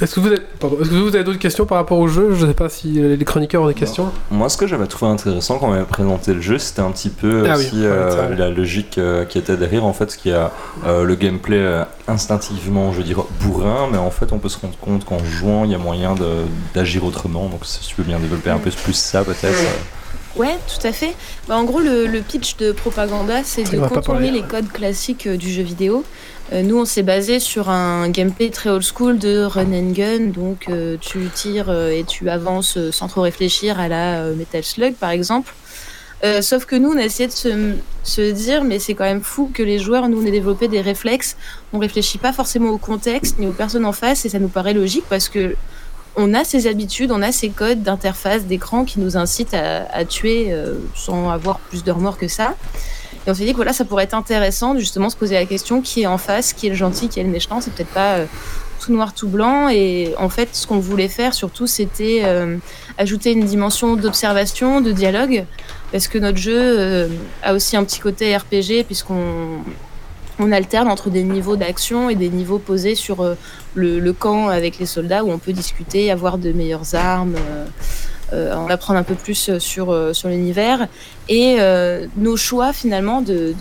Est-ce 0.02 0.16
que 0.16 0.20
vous 0.20 0.26
avez, 0.26 0.40
pardon, 0.58 0.76
est-ce 0.80 0.90
que 0.90 0.94
vous 0.96 1.14
avez 1.14 1.22
d'autres 1.22 1.38
questions 1.38 1.66
par 1.66 1.78
rapport 1.78 1.98
au 1.98 2.08
jeu? 2.08 2.34
Je 2.34 2.46
sais 2.46 2.54
pas 2.54 2.68
si 2.68 2.88
les 2.94 3.24
chroniqueurs 3.24 3.62
ont 3.62 3.68
des 3.68 3.74
questions. 3.74 4.10
Moi, 4.30 4.48
ce 4.48 4.56
que 4.56 4.66
j'avais 4.66 4.86
trouvé 4.86 5.10
intéressant 5.12 5.58
quand 5.58 5.68
on 5.68 5.70
m'avait 5.70 5.84
présenté 5.84 6.34
le 6.34 6.40
jeu, 6.40 6.58
c'était 6.58 6.80
un 6.82 6.90
petit 6.90 7.10
peu 7.10 7.44
Ah 7.48 7.54
aussi 7.56 7.70
euh, 7.76 8.34
la 8.34 8.50
logique 8.50 8.98
euh, 8.98 9.24
qui 9.24 9.38
était 9.38 9.56
derrière. 9.56 9.84
En 9.84 9.92
fait, 9.92 10.10
ce 10.10 10.18
qui 10.18 10.32
a 10.32 10.50
euh, 10.84 11.04
le 11.04 11.14
gameplay 11.14 11.58
euh, 11.58 11.84
instinctivement, 12.08 12.92
je 12.92 12.98
veux 12.98 13.04
dire, 13.04 13.22
bourrin, 13.40 13.88
mais 13.92 13.98
en 13.98 14.10
fait, 14.10 14.32
on 14.32 14.38
peut 14.38 14.48
se 14.48 14.58
rendre 14.58 14.76
compte 14.78 15.04
qu'en 15.04 15.22
jouant, 15.24 15.64
il 15.64 15.70
y 15.70 15.74
a 15.74 15.78
moyen 15.78 16.14
de- 16.16 16.42
d'agir 16.74 17.04
autrement. 17.04 17.46
Donc, 17.48 17.60
si 17.64 17.80
tu 17.86 17.94
peux 17.94 18.02
bien 18.02 18.18
développer 18.18 18.50
un 18.50 18.58
peu 18.58 18.70
plus 18.70 18.94
ça, 18.94 19.22
peut-être. 19.22 19.54
Ouais, 20.36 20.56
tout 20.66 20.84
à 20.84 20.90
fait. 20.90 21.14
Bah, 21.46 21.56
en 21.56 21.62
gros, 21.62 21.78
le, 21.78 22.06
le 22.06 22.20
pitch 22.20 22.56
de 22.56 22.72
Propaganda, 22.72 23.42
c'est 23.44 23.62
de 23.62 23.78
contourner 23.78 24.02
parler. 24.26 24.30
les 24.32 24.42
codes 24.42 24.66
classiques 24.72 25.28
du 25.28 25.48
jeu 25.52 25.62
vidéo. 25.62 26.02
Euh, 26.52 26.62
nous, 26.62 26.78
on 26.78 26.84
s'est 26.84 27.02
basé 27.02 27.40
sur 27.40 27.70
un 27.70 28.08
gameplay 28.10 28.50
très 28.50 28.68
old 28.68 28.82
school 28.82 29.18
de 29.18 29.44
run 29.44 29.72
and 29.72 29.92
gun. 29.92 30.20
Donc, 30.26 30.66
euh, 30.68 30.96
tu 31.00 31.28
tires 31.34 31.70
euh, 31.70 31.90
et 31.90 32.04
tu 32.04 32.28
avances 32.28 32.78
sans 32.90 33.08
trop 33.08 33.22
réfléchir 33.22 33.80
à 33.80 33.88
la 33.88 34.24
Metal 34.30 34.62
Slug, 34.62 34.94
par 34.94 35.10
exemple. 35.10 35.54
Sauf 36.40 36.64
que 36.64 36.74
nous, 36.74 36.88
on 36.88 36.96
a 36.96 37.02
essayé 37.02 37.28
de 37.28 37.74
se, 38.02 38.30
dire, 38.32 38.64
mais 38.64 38.78
c'est 38.78 38.94
quand 38.94 39.04
même 39.04 39.20
fou 39.20 39.50
que 39.52 39.62
les 39.62 39.78
joueurs, 39.78 40.08
nous, 40.08 40.22
on 40.22 40.24
ait 40.24 40.30
développé 40.30 40.68
des 40.68 40.80
réflexes. 40.80 41.36
On 41.74 41.78
réfléchit 41.78 42.16
pas 42.16 42.32
forcément 42.32 42.70
au 42.70 42.78
contexte 42.78 43.38
ni 43.38 43.46
aux 43.46 43.52
personnes 43.52 43.84
en 43.84 43.92
face, 43.92 44.24
et 44.24 44.30
ça 44.30 44.38
nous 44.38 44.48
paraît 44.48 44.72
logique 44.72 45.04
parce 45.10 45.28
que 45.28 45.54
on 46.16 46.32
a 46.32 46.42
ces 46.44 46.66
habitudes, 46.66 47.12
on 47.12 47.20
a 47.20 47.30
ces 47.30 47.50
codes 47.50 47.82
d'interface, 47.82 48.44
d'écran 48.44 48.86
qui 48.86 49.00
nous 49.00 49.18
incitent 49.18 49.52
à, 49.52 50.04
tuer 50.06 50.56
sans 50.94 51.28
avoir 51.28 51.58
plus 51.58 51.84
de 51.84 51.92
remords 51.92 52.16
que 52.16 52.28
ça. 52.28 52.54
Et 53.26 53.30
on 53.30 53.34
s'est 53.34 53.44
dit 53.44 53.52
que 53.52 53.56
voilà, 53.56 53.72
ça 53.72 53.84
pourrait 53.84 54.04
être 54.04 54.14
intéressant 54.14 54.74
de 54.74 54.80
justement 54.80 55.08
se 55.08 55.16
poser 55.16 55.34
la 55.34 55.46
question 55.46 55.80
qui 55.80 56.02
est 56.02 56.06
en 56.06 56.18
face, 56.18 56.52
qui 56.52 56.66
est 56.66 56.70
le 56.70 56.76
gentil, 56.76 57.08
qui 57.08 57.20
est 57.20 57.22
le 57.22 57.30
méchant. 57.30 57.60
C'est 57.60 57.72
peut-être 57.72 57.92
pas 57.92 58.14
euh, 58.14 58.26
tout 58.80 58.92
noir, 58.92 59.14
tout 59.14 59.28
blanc. 59.28 59.68
Et 59.68 60.14
en 60.18 60.28
fait, 60.28 60.50
ce 60.52 60.66
qu'on 60.66 60.78
voulait 60.78 61.08
faire 61.08 61.32
surtout, 61.32 61.66
c'était 61.66 62.22
euh, 62.24 62.58
ajouter 62.98 63.32
une 63.32 63.44
dimension 63.44 63.96
d'observation, 63.96 64.82
de 64.82 64.92
dialogue, 64.92 65.46
parce 65.90 66.06
que 66.06 66.18
notre 66.18 66.38
jeu 66.38 66.58
euh, 66.58 67.08
a 67.42 67.54
aussi 67.54 67.76
un 67.76 67.84
petit 67.84 68.00
côté 68.00 68.36
RPG 68.36 68.84
puisqu'on 68.84 69.62
on 70.40 70.50
alterne 70.50 70.88
entre 70.88 71.10
des 71.10 71.22
niveaux 71.22 71.54
d'action 71.54 72.10
et 72.10 72.16
des 72.16 72.28
niveaux 72.28 72.58
posés 72.58 72.96
sur 72.96 73.24
le, 73.74 74.12
camp 74.12 74.48
avec 74.48 74.80
les 74.80 74.86
soldats 74.86 75.22
où 75.22 75.30
on 75.30 75.38
peut 75.38 75.52
discuter, 75.52 76.10
avoir 76.10 76.38
de 76.38 76.50
meilleures 76.50 76.96
armes, 76.96 77.36
en 78.32 78.68
apprendre 78.68 78.98
un 78.98 79.02
peu 79.02 79.14
plus 79.14 79.58
sur, 79.58 79.92
euh, 79.92 80.12
sur 80.12 80.28
l'univers. 80.28 80.86
Et 81.28 81.56
euh, 81.60 82.06
nos 82.16 82.36
choix 82.36 82.72
finalement 82.72 83.20
de- 83.22 83.54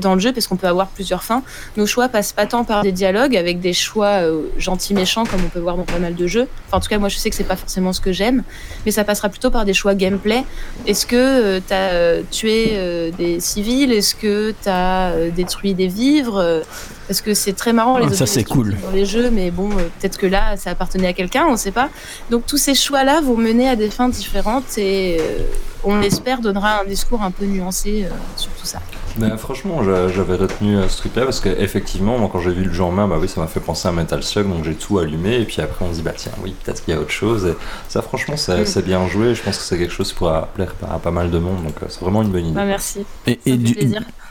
dans- 0.00 0.14
le 0.14 0.20
jeu, 0.20 0.32
parce 0.32 0.46
qu'on 0.46 0.56
peut 0.56 0.66
avoir 0.66 0.88
plusieurs 0.88 1.22
fins, 1.22 1.42
nos 1.76 1.86
choix 1.86 2.08
passent 2.08 2.32
pas 2.32 2.46
tant 2.46 2.64
par 2.64 2.82
des 2.82 2.92
dialogues 2.92 3.36
avec 3.36 3.60
des 3.60 3.72
choix 3.72 4.22
euh, 4.22 4.42
gentils 4.58 4.94
méchants 4.94 5.24
comme 5.24 5.40
on 5.44 5.48
peut 5.48 5.60
voir 5.60 5.76
dans 5.76 5.84
pas 5.84 5.98
mal 5.98 6.14
de 6.14 6.26
jeux. 6.26 6.48
Enfin, 6.68 6.78
en 6.78 6.80
tout 6.80 6.88
cas, 6.88 6.98
moi 6.98 7.08
je 7.08 7.16
sais 7.16 7.30
que 7.30 7.36
c'est 7.36 7.44
pas 7.44 7.56
forcément 7.56 7.92
ce 7.92 8.00
que 8.00 8.12
j'aime, 8.12 8.42
mais 8.84 8.90
ça 8.92 9.04
passera 9.04 9.28
plutôt 9.28 9.50
par 9.50 9.64
des 9.64 9.74
choix 9.74 9.94
gameplay. 9.94 10.44
Est-ce 10.86 11.06
que 11.06 11.58
tu 11.60 11.72
as 11.72 12.22
tué 12.30 12.70
euh, 12.72 13.10
des 13.10 13.40
civils? 13.40 13.92
Est-ce 13.92 14.14
que 14.14 14.50
tu 14.62 14.68
as 14.68 15.12
détruit 15.34 15.74
des 15.74 15.86
vivres? 15.88 16.38
Euh, 16.38 16.60
Parce 17.08 17.22
que 17.22 17.34
c'est 17.34 17.54
très 17.54 17.72
marrant 17.72 17.98
les 17.98 18.04
Ah, 18.04 18.08
ça, 18.14 18.22
objets 18.22 18.26
c'est 18.26 18.44
cool. 18.44 18.66
destructibles 18.70 18.86
dans 18.92 18.96
les 18.96 19.04
jeux, 19.04 19.30
mais 19.30 19.50
bon, 19.50 19.68
euh, 19.72 19.82
peut-être 19.98 20.16
que 20.16 20.26
là 20.28 20.56
ça 20.56 20.70
appartenait 20.70 21.08
à 21.08 21.12
quelqu'un, 21.12 21.44
on 21.48 21.56
sait 21.56 21.72
pas. 21.72 21.88
Donc 22.30 22.46
tous 22.46 22.56
ces 22.56 22.74
choix-là 22.76 23.20
vont 23.20 23.36
mener 23.36 23.68
à 23.68 23.74
des 23.74 23.90
fins 23.90 24.08
différentes 24.08 24.78
et 24.78 25.16
euh, 25.20 25.42
on 25.82 25.98
l'espère 25.98 26.40
donnera 26.40 26.82
un 26.82 26.84
discours 26.84 27.22
un 27.22 27.32
peu 27.32 27.46
nuancé 27.46 28.04
euh, 28.04 28.14
sur 28.36 28.50
tout 28.52 28.64
ça. 28.66 28.80
Mais 29.18 29.36
franchement, 29.36 29.82
j'a- 29.84 30.08
j'avais 30.08 30.36
retenu 30.36 30.76
euh, 30.76 30.88
ce 30.88 30.98
truc-là 30.98 31.24
parce 31.24 31.40
qu'effectivement, 31.40 32.18
moi, 32.18 32.28
quand 32.32 32.40
j'ai 32.40 32.52
vu 32.52 32.64
le 32.64 32.72
jeu 32.72 32.82
en 32.84 32.90
main, 32.92 33.08
bah 33.08 33.16
oui, 33.20 33.28
ça 33.28 33.40
m'a 33.40 33.46
fait 33.46 33.60
penser 33.60 33.88
à 33.88 33.92
Metal 33.92 34.22
Slug, 34.22 34.48
donc 34.48 34.64
j'ai 34.64 34.74
tout 34.74 34.98
allumé. 34.98 35.36
Et 35.40 35.44
puis 35.44 35.60
après, 35.62 35.84
on 35.84 35.90
se 35.90 35.96
dit, 35.96 36.02
bah 36.02 36.12
tiens, 36.16 36.32
oui, 36.42 36.54
peut-être 36.64 36.84
qu'il 36.84 36.94
y 36.94 36.96
a 36.96 37.00
autre 37.00 37.10
chose. 37.10 37.46
Et 37.46 37.54
ça, 37.88 38.02
franchement, 38.02 38.36
c'est 38.36 38.62
Mm. 38.62 38.66
c'est 38.66 38.84
bien 38.84 39.06
joué. 39.08 39.34
Je 39.34 39.42
pense 39.42 39.58
que 39.58 39.62
c'est 39.64 39.78
quelque 39.78 39.92
chose 39.92 40.08
qui 40.10 40.14
pourra 40.14 40.48
plaire 40.54 40.74
à 40.90 40.98
pas 40.98 41.10
mal 41.10 41.30
de 41.30 41.38
monde. 41.38 41.62
Donc 41.64 41.74
euh, 41.82 41.86
c'est 41.88 42.00
vraiment 42.00 42.22
une 42.22 42.30
bonne 42.30 42.46
idée. 42.46 42.54
Bah, 42.54 42.64
merci. 42.64 43.04
Et, 43.26 43.38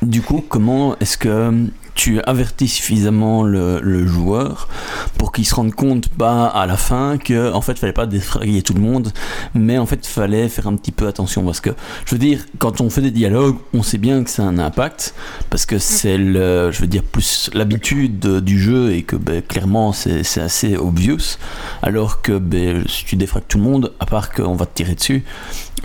du, 0.01 0.21
coup, 0.21 0.43
comment 0.47 0.95
est-ce 0.99 1.17
que 1.17 1.51
tu 1.99 2.21
avertis 2.21 2.69
suffisamment 2.69 3.43
le, 3.43 3.81
le 3.81 4.07
joueur 4.07 4.69
pour 5.17 5.33
qu'il 5.33 5.45
se 5.45 5.53
rende 5.53 5.73
compte 5.75 6.07
pas 6.07 6.45
à 6.47 6.65
la 6.65 6.77
fin 6.77 7.17
que 7.17 7.51
en 7.51 7.59
fait 7.59 7.77
fallait 7.77 7.91
pas 7.91 8.05
défrayer 8.05 8.61
tout 8.61 8.73
le 8.73 8.79
monde 8.79 9.11
mais 9.53 9.77
en 9.77 9.85
fait 9.85 10.05
fallait 10.07 10.47
faire 10.47 10.67
un 10.67 10.77
petit 10.77 10.93
peu 10.93 11.07
attention. 11.07 11.43
Parce 11.43 11.59
que 11.59 11.71
je 12.05 12.15
veux 12.15 12.19
dire 12.19 12.39
quand 12.57 12.79
on 12.79 12.89
fait 12.89 13.01
des 13.01 13.11
dialogues 13.11 13.57
on 13.73 13.83
sait 13.83 13.97
bien 13.97 14.23
que 14.23 14.29
ça 14.29 14.43
a 14.43 14.45
un 14.45 14.59
impact 14.59 15.13
parce 15.49 15.65
que 15.65 15.77
c'est 15.77 16.17
le 16.17 16.71
je 16.71 16.79
veux 16.79 16.87
dire 16.87 17.03
plus 17.03 17.49
l'habitude 17.53 18.17
de- 18.19 18.39
du 18.39 18.57
jeu 18.57 18.93
et 18.93 19.03
que 19.03 19.17
ben, 19.17 19.41
clairement 19.41 19.91
c'est 19.91 20.39
assez 20.39 20.77
obvious. 20.77 21.37
Alors 21.81 22.21
que 22.21 22.37
ben, 22.37 22.85
si 22.87 23.03
tu 23.03 23.17
défraques 23.17 23.49
tout 23.49 23.57
le 23.57 23.65
monde 23.65 23.91
à 23.99 24.05
part 24.05 24.31
qu'on 24.31 24.55
va 24.55 24.65
te 24.65 24.73
tirer 24.75 24.95
dessus 24.95 25.25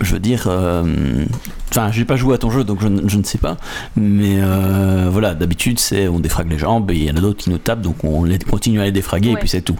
je 0.01 0.13
veux 0.13 0.19
dire 0.19 0.45
euh, 0.47 0.83
enfin 1.71 1.91
j'ai 1.91 2.05
pas 2.05 2.15
joué 2.15 2.35
à 2.35 2.37
ton 2.37 2.49
jeu 2.51 2.63
donc 2.63 2.81
je, 2.81 2.87
ne- 2.87 3.07
je 3.07 3.17
ne 3.17 3.23
sais 3.23 3.37
pas 3.37 3.57
mais 3.95 4.37
euh, 4.41 5.07
voilà 5.11 5.33
d'habitude 5.33 5.79
c'est 5.79 6.07
on 6.07 6.19
défrague 6.19 6.49
les 6.51 6.57
jambes 6.57 6.89
et 6.91 6.95
il 6.95 7.03
y 7.03 7.11
en 7.11 7.15
a 7.17 7.21
d'autres 7.21 7.37
qui 7.43 7.49
nous 7.49 7.57
tapent 7.57 7.81
donc 7.81 8.03
on 8.03 8.23
les, 8.23 8.37
continue 8.39 8.81
à 8.81 8.85
les 8.85 8.91
défraguer 8.91 9.31
et 9.31 9.35
puis 9.35 9.49
c'est 9.49 9.61
tout 9.61 9.77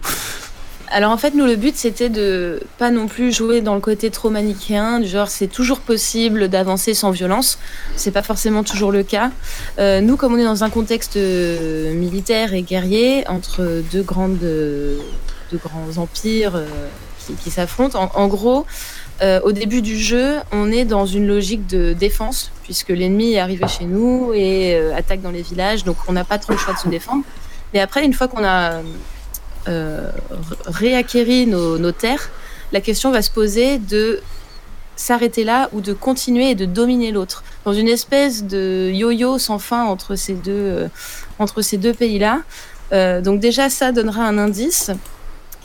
Alors 0.91 1.11
en 1.11 1.17
fait, 1.17 1.33
nous, 1.33 1.45
le 1.45 1.55
but, 1.57 1.75
c'était 1.75 2.09
de 2.09 2.61
pas 2.77 2.91
non 2.91 3.07
plus 3.07 3.33
jouer 3.35 3.59
dans 3.61 3.73
le 3.73 3.81
côté 3.81 4.11
trop 4.11 4.29
manichéen, 4.29 4.99
du 5.01 5.07
genre 5.07 5.29
c'est 5.29 5.47
toujours 5.47 5.79
possible 5.79 6.47
d'avancer 6.47 6.93
sans 6.93 7.09
violence. 7.11 7.57
C'est 7.97 8.11
pas 8.11 8.21
forcément 8.21 8.63
toujours 8.63 8.91
le 8.91 9.01
cas. 9.03 9.31
Euh, 9.79 9.99
nous, 9.99 10.15
comme 10.15 10.35
on 10.35 10.37
est 10.37 10.45
dans 10.45 10.63
un 10.63 10.69
contexte 10.69 11.17
euh, 11.17 11.91
militaire 11.95 12.53
et 12.53 12.61
guerrier, 12.61 13.27
entre 13.27 13.81
deux 13.91 14.03
grandes, 14.03 14.37
euh, 14.43 14.97
deux 15.51 15.57
grands 15.57 15.97
empires 16.01 16.55
euh, 16.55 16.67
qui, 17.25 17.33
qui 17.33 17.49
s'affrontent, 17.49 17.99
en, 17.99 18.11
en 18.23 18.27
gros, 18.27 18.65
euh, 19.21 19.39
au 19.43 19.53
début 19.53 19.81
du 19.81 19.97
jeu, 19.97 20.39
on 20.51 20.71
est 20.71 20.83
dans 20.83 21.05
une 21.05 21.27
logique 21.27 21.67
de 21.67 21.93
défense, 21.93 22.51
puisque 22.63 22.89
l'ennemi 22.89 23.33
est 23.33 23.39
arrivé 23.39 23.65
chez 23.67 23.85
nous 23.85 24.33
et 24.33 24.75
euh, 24.75 24.95
attaque 24.95 25.21
dans 25.21 25.31
les 25.31 25.41
villages, 25.41 25.85
donc 25.85 25.95
on 26.07 26.13
n'a 26.13 26.25
pas 26.25 26.37
trop 26.37 26.51
le 26.51 26.59
choix 26.59 26.73
de 26.73 26.79
se 26.79 26.89
défendre. 26.89 27.23
Mais 27.73 27.79
après, 27.79 28.03
une 28.03 28.13
fois 28.13 28.27
qu'on 28.27 28.43
a 28.43 28.81
euh, 29.69 30.09
réacquérir 30.65 31.47
nos, 31.47 31.77
nos 31.77 31.93
terres, 31.93 32.29
la 32.73 32.81
question 32.81 33.11
va 33.11 33.21
se 33.21 33.31
poser 33.31 33.77
de 33.77 34.19
s'arrêter 34.97 35.43
là 35.43 35.69
ou 35.71 35.79
de 35.79 35.93
continuer 35.93 36.49
et 36.49 36.55
de 36.55 36.65
dominer 36.65 37.11
l'autre. 37.11 37.43
Dans 37.63 37.73
une 37.73 37.87
espèce 37.87 38.43
de 38.43 38.91
yo-yo 38.93 39.37
sans 39.39 39.59
fin 39.59 39.85
entre 39.85 40.15
ces 40.15 40.33
deux, 40.33 40.51
euh, 40.51 40.87
entre 41.39 41.61
ces 41.61 41.77
deux 41.77 41.93
pays-là. 41.93 42.41
Donc 42.91 43.41
déjà, 43.41 43.69
ça 43.69 43.91
donnera 43.91 44.23
un 44.25 44.37
indice. 44.37 44.91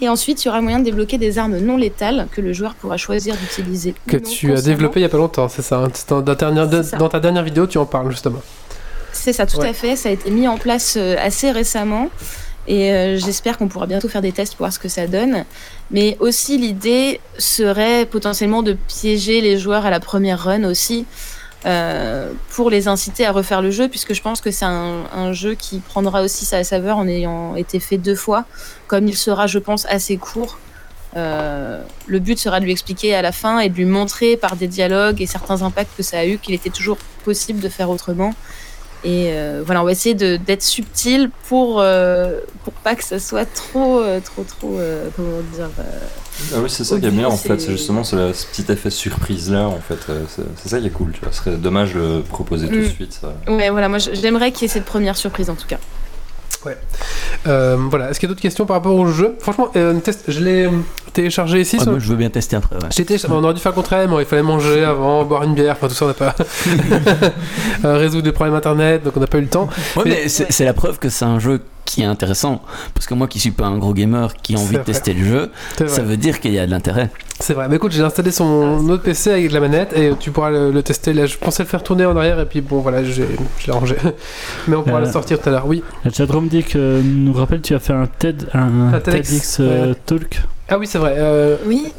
Et 0.02 0.08
ensuite, 0.08 0.42
il 0.44 0.46
y 0.46 0.48
aura 0.48 0.60
moyen 0.60 0.78
de 0.78 0.84
débloquer 0.84 1.18
des 1.18 1.38
armes 1.38 1.58
non 1.58 1.76
létales 1.76 2.26
que 2.32 2.40
le 2.40 2.52
joueur 2.52 2.74
pourra 2.74 2.96
choisir 2.96 3.36
d'utiliser. 3.36 3.94
Que 4.06 4.16
tu 4.16 4.52
as 4.54 4.62
développé 4.62 5.00
il 5.00 5.02
y 5.02 5.06
a 5.06 5.10
pas 5.10 5.18
longtemps, 5.18 5.48
c'est 5.48 5.62
ça 5.62 5.78
hein 5.78 5.88
C'est 5.92 6.08
dans, 6.08 6.20
dans 6.22 6.34
ta 6.34 6.50
dernière, 6.50 6.68
C'est 6.70 6.90
ça. 6.90 6.96
dans 6.96 7.08
ta 7.08 7.20
dernière 7.20 7.42
vidéo, 7.42 7.66
tu 7.66 7.78
en 7.78 7.86
parles 7.86 8.10
justement. 8.10 8.40
C'est 9.12 9.32
ça, 9.32 9.44
tout 9.46 9.58
Ouais. 9.58 9.68
à 9.68 9.72
fait. 9.74 9.96
Ça 9.96 10.08
a 10.08 10.12
été 10.12 10.30
mis 10.30 10.46
en 10.48 10.56
place 10.56 10.94
euh, 10.96 11.16
assez 11.18 11.50
récemment. 11.50 12.08
Et 12.68 12.92
euh, 12.92 13.16
j'espère 13.18 13.58
qu'on 13.58 13.68
pourra 13.68 13.86
bientôt 13.86 14.08
faire 14.08 14.22
des 14.22 14.32
tests 14.32 14.52
pour 14.54 14.60
voir 14.64 14.72
ce 14.72 14.78
que 14.78 14.88
ça 14.88 15.06
donne. 15.06 15.44
Mais 15.90 16.16
aussi, 16.20 16.56
l'idée 16.58 17.20
serait 17.38 18.06
potentiellement 18.06 18.62
de 18.62 18.74
piéger 18.86 19.40
les 19.40 19.58
joueurs 19.58 19.84
à 19.86 19.90
la 19.90 19.98
première 19.98 20.44
run 20.44 20.64
aussi. 20.64 21.04
Euh, 21.66 22.32
pour 22.50 22.70
les 22.70 22.88
inciter 22.88 23.26
à 23.26 23.32
refaire 23.32 23.60
le 23.60 23.70
jeu, 23.70 23.88
puisque 23.88 24.14
je 24.14 24.22
pense 24.22 24.40
que 24.40 24.50
c'est 24.50 24.64
un, 24.64 25.04
un 25.12 25.32
jeu 25.32 25.54
qui 25.54 25.80
prendra 25.80 26.22
aussi 26.22 26.44
sa 26.44 26.64
saveur 26.64 26.96
en 26.96 27.06
ayant 27.06 27.54
été 27.56 27.80
fait 27.80 27.98
deux 27.98 28.14
fois, 28.14 28.44
comme 28.86 29.06
il 29.06 29.16
sera, 29.16 29.46
je 29.46 29.58
pense, 29.58 29.86
assez 29.86 30.16
court. 30.16 30.58
Euh, 31.16 31.82
le 32.06 32.18
but 32.20 32.38
sera 32.38 32.60
de 32.60 32.64
lui 32.64 32.72
expliquer 32.72 33.14
à 33.14 33.22
la 33.22 33.32
fin 33.32 33.58
et 33.58 33.68
de 33.68 33.74
lui 33.74 33.84
montrer 33.84 34.36
par 34.36 34.56
des 34.56 34.68
dialogues 34.68 35.20
et 35.20 35.26
certains 35.26 35.62
impacts 35.62 35.96
que 35.96 36.02
ça 36.02 36.20
a 36.20 36.26
eu 36.26 36.38
qu'il 36.38 36.54
était 36.54 36.70
toujours 36.70 36.98
possible 37.24 37.60
de 37.60 37.68
faire 37.68 37.90
autrement. 37.90 38.34
Et 39.02 39.28
euh, 39.32 39.62
voilà, 39.64 39.80
on 39.80 39.84
va 39.84 39.92
essayer 39.92 40.14
d'être 40.14 40.62
subtil 40.62 41.30
pour, 41.48 41.80
euh, 41.80 42.40
pour 42.64 42.72
pas 42.74 42.94
que 42.94 43.02
ça 43.04 43.18
soit 43.18 43.46
trop, 43.46 43.98
euh, 44.00 44.20
trop, 44.20 44.42
trop, 44.44 44.78
comment 45.16 45.40
dire. 45.54 45.70
Ah 46.54 46.58
oui, 46.62 46.68
c'est 46.70 46.84
ça 46.84 46.98
qui 47.00 47.06
est 47.06 47.10
bien 47.10 47.28
en 47.28 47.36
fait, 47.36 47.58
c'est- 47.60 47.70
justement 47.72 48.04
ce 48.04 48.16
petit 48.46 48.70
effet 48.70 48.90
surprise 48.90 49.50
là 49.50 49.66
en 49.68 49.80
fait, 49.80 49.98
c'est 50.56 50.68
ça 50.68 50.80
qui 50.80 50.86
est 50.86 50.90
cool, 50.90 51.12
tu 51.12 51.20
vois. 51.20 51.32
Ce 51.32 51.38
serait 51.38 51.56
dommage 51.56 51.94
de 51.94 52.00
le 52.00 52.22
proposer 52.22 52.68
tout 52.68 52.74
de 52.74 52.80
Mm. 52.80 52.90
suite. 52.90 53.18
ça. 53.20 53.34
Ouais, 53.48 53.70
voilà, 53.70 53.88
moi 53.88 53.98
j'aimerais 53.98 54.52
qu'il 54.52 54.62
y 54.62 54.64
ait 54.66 54.72
cette 54.72 54.84
première 54.84 55.16
surprise 55.16 55.50
en 55.50 55.54
tout 55.54 55.66
cas. 55.66 55.78
Euh, 57.46 57.76
voilà. 57.88 58.10
Est-ce 58.10 58.20
qu'il 58.20 58.28
y 58.28 58.30
a 58.30 58.32
d'autres 58.34 58.42
questions 58.42 58.66
par 58.66 58.76
rapport 58.76 58.94
au 58.94 59.06
jeu 59.06 59.34
Franchement, 59.40 59.68
euh, 59.76 59.94
test, 60.00 60.24
je 60.28 60.40
l'ai 60.40 60.66
euh, 60.66 60.70
téléchargé 61.12 61.60
ici. 61.60 61.76
Ah, 61.80 61.84
sur- 61.84 61.98
je 62.00 62.06
veux 62.08 62.16
bien 62.16 62.28
tester 62.30 62.56
après 62.56 62.76
ouais. 62.76 62.88
On 63.30 63.42
aurait 63.44 63.54
dû 63.54 63.60
faire 63.60 63.72
le 63.72 63.76
contraire, 63.76 64.08
mais 64.08 64.16
il 64.22 64.26
fallait 64.26 64.42
manger 64.42 64.84
avant, 64.84 65.24
boire 65.24 65.42
une 65.44 65.54
bière, 65.54 65.72
enfin 65.76 65.88
tout 65.88 65.94
ça 65.94 66.04
on 66.04 66.08
n'a 66.08 66.14
pas 66.14 66.34
Euh, 67.84 67.96
résoudre 67.96 68.24
des 68.24 68.32
problèmes 68.32 68.54
internet, 68.56 69.02
donc 69.04 69.16
on 69.16 69.20
n'a 69.20 69.26
pas 69.26 69.38
eu 69.38 69.42
le 69.42 69.46
temps. 69.48 69.68
Ouais, 69.96 70.02
Mais- 70.04 70.10
mais 70.24 70.28
c'est 70.28 70.52
c'est 70.52 70.64
la 70.66 70.74
preuve 70.74 70.98
que 70.98 71.08
c'est 71.08 71.24
un 71.24 71.38
jeu 71.38 71.60
qui 71.84 72.02
est 72.02 72.06
intéressant 72.06 72.62
parce 72.94 73.06
que 73.06 73.14
moi 73.14 73.26
qui 73.26 73.40
suis 73.40 73.50
pas 73.50 73.66
un 73.66 73.78
gros 73.78 73.94
gamer 73.94 74.34
qui 74.42 74.54
a 74.54 74.58
envie 74.58 74.70
de 74.72 74.74
vrai. 74.76 74.84
tester 74.84 75.12
le 75.12 75.24
jeu 75.24 75.50
ça 75.86 76.02
veut 76.02 76.16
dire 76.16 76.38
qu'il 76.40 76.52
y 76.52 76.58
a 76.58 76.66
de 76.66 76.70
l'intérêt 76.70 77.10
C'est 77.40 77.54
vrai. 77.54 77.66
Mais 77.68 77.76
écoute, 77.76 77.92
j'ai 77.92 78.02
installé 78.02 78.30
sur 78.30 78.44
mon 78.44 78.88
autre 78.90 79.02
PC 79.02 79.30
avec 79.32 79.48
de 79.48 79.54
la 79.54 79.60
manette 79.60 79.92
et 79.96 80.12
tu 80.20 80.30
pourras 80.30 80.50
le, 80.50 80.70
le 80.70 80.82
tester. 80.82 81.12
Là, 81.14 81.24
je 81.26 81.36
pensais 81.38 81.62
le 81.62 81.68
faire 81.68 81.82
tourner 81.82 82.04
en 82.06 82.16
arrière 82.16 82.38
et 82.38 82.44
puis 82.46 82.60
bon 82.60 82.80
voilà, 82.80 83.02
j'ai 83.02 83.26
je 83.58 83.66
l'ai 83.66 83.72
rangé. 83.72 83.96
mais 84.68 84.76
on 84.76 84.82
pourra 84.82 84.98
Euh, 85.00 85.06
le 85.06 85.10
sortir 85.10 85.40
tout 85.40 85.48
à 85.48 85.52
l'heure. 85.52 85.66
Oui. 85.66 85.82
Le 86.04 86.10
chatroom 86.10 86.48
dit 86.48 86.62
que 86.64 87.00
nous 87.02 87.32
rappelle 87.32 87.60
tu 87.62 87.74
as 87.74 87.78
fait 87.80 87.92
un 87.94 88.06
TED 88.06 88.48
un, 88.54 88.92
Un 88.92 89.00
TEDx, 89.00 89.28
TEDx 89.30 89.56
euh, 89.60 89.88
ouais. 89.88 89.94
talk. 90.06 90.42
Ah 90.68 90.78
oui, 90.78 90.86
c'est 90.86 90.98
vrai. 90.98 91.14
Euh, 91.16 91.56
Oui, 91.66 91.92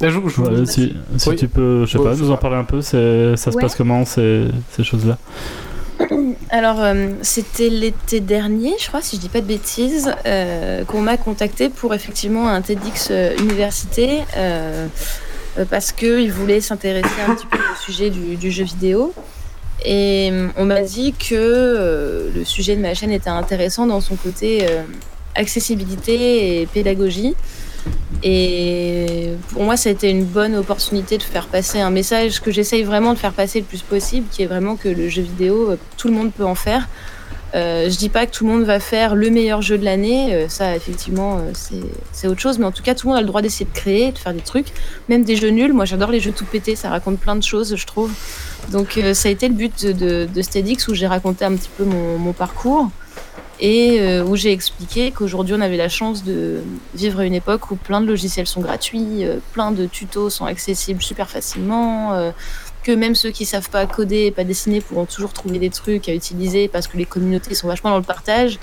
je, 0.00 0.08
je- 0.08 0.18
Voilà, 0.40 0.66
si 0.66 0.94
si 1.16 1.28
Oui. 1.28 1.36
tu 1.36 1.48
peux, 1.48 1.84
je 1.86 1.92
sais 1.96 2.02
pas, 2.02 2.14
je 2.14 2.22
nous 2.22 2.30
en 2.30 2.36
parler 2.36 2.56
un 2.56 2.64
peu, 2.64 2.80
ça 2.82 2.90
se 3.36 3.50
Ouais. 3.50 3.60
passe 3.62 3.74
comment 3.76 4.04
ces, 4.04 4.46
ces 4.76 4.84
choses-là 4.84 5.16
alors 6.50 6.80
euh, 6.80 7.10
c'était 7.22 7.68
l'été 7.68 8.20
dernier, 8.20 8.74
je 8.78 8.88
crois, 8.88 9.02
si 9.02 9.16
je 9.16 9.20
dis 9.20 9.28
pas 9.28 9.40
de 9.40 9.46
bêtises, 9.46 10.12
euh, 10.26 10.84
qu'on 10.84 11.00
m'a 11.00 11.16
contacté 11.16 11.68
pour 11.68 11.94
effectivement 11.94 12.48
un 12.48 12.60
TEDx 12.62 13.08
euh, 13.10 13.36
université. 13.38 14.20
parce 15.68 15.92
qu'il 15.92 16.32
voulait 16.32 16.62
s'intéresser 16.62 17.20
un 17.28 17.34
petit 17.34 17.46
peu 17.46 17.58
au 17.58 17.76
sujet 17.84 18.08
du, 18.10 18.50
jeu 18.50 18.64
vidéo. 18.64 19.12
Et 19.84 20.32
on 20.56 20.64
m'a 20.64 20.80
dit 20.80 21.12
que 21.12 22.30
le 22.34 22.44
sujet 22.44 22.74
de 22.74 22.80
ma 22.80 22.94
chaîne 22.94 23.10
était 23.10 23.28
intéressant 23.28 23.86
dans 23.86 24.00
son 24.00 24.16
côté 24.16 24.66
accessibilité 25.34 26.62
et 26.62 26.66
pédagogie. 26.66 27.34
Et 28.22 29.30
pour 29.50 29.64
moi, 29.64 29.76
ça 29.76 29.88
a 29.88 29.92
été 29.92 30.08
une 30.08 30.24
bonne 30.24 30.54
opportunité 30.54 31.18
de 31.18 31.22
faire 31.22 31.46
passer 31.48 31.80
un 31.80 31.90
message 31.90 32.40
que 32.40 32.50
j'essaye 32.52 32.84
vraiment 32.84 33.14
de 33.14 33.18
faire 33.18 33.32
passer 33.32 33.58
le 33.60 33.66
plus 33.66 33.82
possible, 33.82 34.26
qui 34.30 34.42
est 34.42 34.46
vraiment 34.46 34.76
que 34.76 34.88
le 34.88 35.08
jeu 35.08 35.22
vidéo, 35.22 35.70
euh, 35.70 35.76
tout 35.96 36.08
le 36.08 36.14
monde 36.14 36.32
peut 36.32 36.44
en 36.44 36.54
faire. 36.54 36.88
Euh, 37.54 37.90
je 37.90 37.96
dis 37.98 38.08
pas 38.08 38.24
que 38.24 38.30
tout 38.30 38.46
le 38.46 38.50
monde 38.52 38.62
va 38.62 38.80
faire 38.80 39.14
le 39.14 39.28
meilleur 39.28 39.60
jeu 39.60 39.76
de 39.76 39.84
l'année, 39.84 40.32
euh, 40.34 40.48
ça 40.48 40.74
effectivement 40.74 41.36
euh, 41.36 41.50
c'est- 42.12 42.26
autre 42.26 42.40
chose, 42.40 42.58
mais 42.58 42.64
en 42.64 42.72
tout 42.72 42.82
cas 42.82 42.94
tout 42.94 43.06
le 43.06 43.10
monde 43.10 43.18
a 43.18 43.20
le 43.20 43.26
droit 43.26 43.42
d'essayer 43.42 43.66
de 43.70 43.78
créer, 43.78 44.10
de 44.10 44.16
faire 44.16 44.32
des 44.32 44.40
trucs, 44.40 44.68
même 45.10 45.22
des 45.22 45.36
jeux 45.36 45.50
nuls. 45.50 45.74
Moi 45.74 45.84
j'adore 45.84 46.10
les 46.10 46.20
jeux 46.20 46.32
tout 46.32 46.46
pétés, 46.46 46.76
ça 46.76 46.88
raconte 46.88 47.18
plein 47.18 47.36
de 47.36 47.42
choses 47.42 47.76
je 47.76 47.86
trouve. 47.86 48.10
Donc 48.70 48.98
ça 49.12 49.28
a 49.28 49.32
été 49.32 49.48
le 49.48 49.54
but 49.54 49.84
de, 49.84 50.24
de, 50.24 50.90
où 50.90 50.94
j'ai 50.94 51.06
raconté 51.06 51.44
un 51.44 51.54
petit 51.54 51.68
peu 51.76 51.84
mon 51.84 52.32
parcours 52.32 52.88
et 53.64 53.98
euh, 54.00 54.24
où 54.24 54.34
j'ai 54.34 54.50
expliqué 54.50 55.12
qu'aujourd'hui 55.12 55.54
on 55.56 55.60
avait 55.60 55.76
la 55.76 55.88
chance 55.88 56.24
de 56.24 56.58
vivre 56.94 57.20
à 57.20 57.24
une 57.24 57.32
époque 57.34 57.70
où 57.70 57.76
plein 57.76 58.00
de 58.00 58.06
logiciels 58.08 58.48
sont 58.48 58.60
gratuits, 58.60 59.24
euh, 59.24 59.36
plein 59.52 59.70
de 59.70 59.86
tutos 59.86 60.30
sont 60.30 60.46
accessibles 60.46 61.00
super 61.00 61.30
facilement, 61.30 62.12
euh, 62.12 62.32
que 62.82 62.90
même 62.90 63.14
ceux 63.14 63.30
qui 63.30 63.44
savent 63.46 63.70
pas 63.70 63.86
coder 63.86 64.22
et 64.26 64.30
pas 64.32 64.42
dessiner 64.42 64.80
pourront 64.80 65.04
toujours 65.06 65.32
trouver 65.32 65.60
des 65.60 65.70
trucs 65.70 66.08
à 66.08 66.12
utiliser 66.12 66.66
parce 66.66 66.88
que 66.88 66.96
les 66.96 67.04
communautés 67.06 67.54
sont 67.54 67.68
vachement 67.68 67.90
dans 67.90 67.98
le 67.98 68.02
partage. 68.02 68.58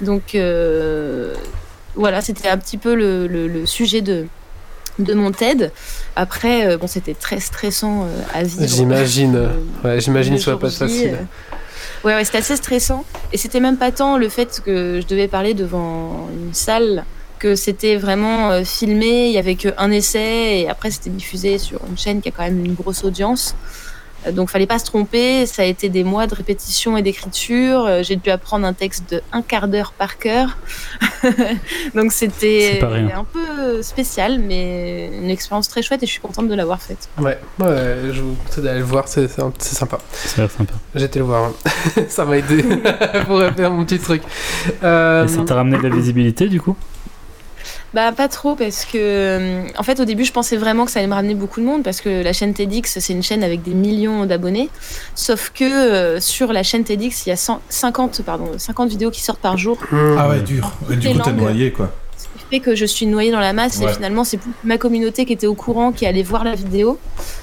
Donc 0.00 0.34
voilà, 1.94 2.20
c'était 2.20 2.48
un 2.48 2.56
petit 2.58 2.78
peu 2.78 2.94
le, 2.94 3.26
le- 3.26 3.48
le 3.48 3.66
sujet 3.66 4.00
de, 4.00 4.26
de 4.98 5.12
mon 5.14 5.32
TED. 5.32 5.72
Après, 6.16 6.76
bon, 6.78 6.86
c'était 6.86 7.14
très 7.14 7.40
stressant 7.40 8.06
à 8.32 8.42
vivre. 8.42 8.66
J'imagine. 8.66 9.48
Ouais, 9.84 10.00
j'imagine 10.00 10.36
que 10.36 10.40
ça 10.40 10.52
va 10.52 10.56
pas 10.58 10.70
facile. 10.88 11.18
Ouais, 12.04 12.14
ouais, 12.14 12.24
c'était 12.24 12.38
assez 12.38 12.56
stressant. 12.56 13.04
Et 13.32 13.38
c'était 13.38 13.60
même 13.60 13.76
pas 13.76 13.90
tant 13.90 14.18
le 14.18 14.28
fait 14.28 14.62
que 14.64 15.00
je 15.02 15.06
devais 15.06 15.28
parler 15.28 15.54
devant 15.54 16.28
une 16.32 16.54
salle, 16.54 17.04
que 17.38 17.54
c'était 17.54 17.96
vraiment 17.96 18.50
euh, 18.50 18.64
filmé, 18.64 19.26
il 19.26 19.32
y 19.32 19.38
avait 19.38 19.54
qu'un 19.54 19.90
essai, 19.90 20.60
et 20.60 20.68
après 20.68 20.90
c'était 20.90 21.10
diffusé 21.10 21.58
sur 21.58 21.80
une 21.88 21.98
chaîne 21.98 22.20
qui 22.20 22.28
a 22.28 22.32
quand 22.32 22.44
même 22.44 22.64
une 22.64 22.74
grosse 22.74 23.04
audience. 23.04 23.54
Donc 24.32 24.50
fallait 24.50 24.66
pas 24.66 24.78
se 24.78 24.84
tromper, 24.84 25.46
ça 25.46 25.62
a 25.62 25.64
été 25.64 25.88
des 25.88 26.02
mois 26.04 26.26
de 26.26 26.34
répétition 26.34 26.96
et 26.96 27.02
d'écriture. 27.02 27.84
Euh, 27.86 28.02
J'ai 28.02 28.16
dû 28.16 28.30
apprendre 28.30 28.66
un 28.66 28.72
texte 28.72 29.10
de 29.12 29.22
un 29.32 29.42
quart 29.42 29.68
d'heure 29.68 29.92
par 29.92 30.18
cœur. 30.18 30.58
Donc 31.94 32.12
c'était 32.12 32.80
un 33.14 33.24
peu 33.24 33.82
spécial, 33.82 34.38
mais 34.38 35.08
une 35.12 35.30
expérience 35.30 35.68
très 35.68 35.82
chouette 35.82 36.02
et 36.02 36.06
je 36.06 36.10
suis 36.12 36.20
contente 36.20 36.48
de 36.48 36.54
l'avoir 36.54 36.80
faite. 36.82 37.08
Ouais, 37.18 37.38
ouais, 37.60 37.96
je 38.12 38.20
vous 38.22 38.34
conseille 38.46 38.64
d'aller 38.64 38.80
le 38.80 38.84
voir, 38.84 39.08
c'est 39.08 39.28
c'est- 39.28 39.42
c'est 39.58 39.74
sympa. 39.76 39.98
Sympa. 40.12 40.46
Été 40.96 41.18
le 41.20 41.24
voir, 41.24 41.44
hein. 41.44 41.52
ça 42.08 42.24
m'a 42.24 42.38
aidé 42.38 42.62
pour 43.26 43.40
faire 43.56 43.70
mon 43.70 43.84
petit 43.84 43.98
truc. 43.98 44.22
Euh, 44.82 45.24
Et 45.24 45.28
ça 45.28 45.42
t'a 45.42 45.54
ramené 45.54 45.78
de 45.78 45.82
la 45.88 45.94
visibilité 45.94 46.48
du 46.48 46.60
coup? 46.60 46.76
Bah 47.94 48.12
pas 48.12 48.28
trop 48.28 48.54
parce 48.54 48.84
que 48.84 48.98
euh, 48.98 49.66
en 49.78 49.82
fait 49.82 49.98
au 49.98 50.04
début 50.04 50.24
je 50.24 50.32
pensais 50.32 50.56
vraiment 50.58 50.84
que 50.84 50.90
ça 50.90 50.98
allait 50.98 51.08
me 51.08 51.14
ramener 51.14 51.34
beaucoup 51.34 51.60
de 51.60 51.64
monde 51.64 51.82
parce 51.82 52.02
que 52.02 52.22
la 52.22 52.34
chaîne 52.34 52.52
TEDx 52.52 52.98
c'est 52.98 53.12
une 53.14 53.22
chaîne 53.22 53.42
avec 53.42 53.62
des 53.62 53.72
millions 53.72 54.26
d'abonnés 54.26 54.68
sauf 55.14 55.50
que 55.54 55.64
euh, 55.64 56.20
sur 56.20 56.52
la 56.52 56.62
chaîne 56.62 56.84
TEDx 56.84 57.26
il 57.26 57.30
y 57.30 57.32
a 57.32 57.36
100 57.36 57.62
50 57.68 58.22
pardon 58.22 58.50
50 58.58 58.90
vidéos 58.90 59.10
qui 59.10 59.22
sortent 59.22 59.40
par 59.40 59.56
jour. 59.56 59.78
Ah 59.92 60.28
ouais, 60.28 60.40
dur. 60.40 60.70
Du 60.88 61.08
coup, 61.08 61.18
t'es 61.18 61.32
noyé 61.32 61.72
quoi. 61.72 61.90
Fait 62.50 62.60
que 62.60 62.74
je 62.74 62.84
suis 62.84 63.06
noyée 63.06 63.30
dans 63.30 63.40
la 63.40 63.52
masse 63.52 63.78
Ouais. 63.78 63.90
et 63.90 63.94
finalement 63.94 64.24
c'est 64.24 64.38
ma 64.64 64.78
communauté 64.78 65.24
qui 65.24 65.32
était 65.32 65.46
au 65.46 65.54
courant 65.54 65.92
qui 65.92 66.06
allait 66.06 66.22
voir 66.22 66.44
la 66.44 66.54
vidéo. 66.54 66.98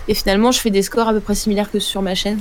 Et 0.08 0.14
finalement 0.14 0.52
je 0.52 0.60
fais 0.60 0.70
des 0.72 0.82
scores 0.82 1.08
à 1.08 1.14
peu 1.14 1.20
près 1.20 1.36
similaires 1.36 1.72
que 1.72 1.80
sur 1.80 2.02
ma 2.02 2.16
chaîne. 2.16 2.40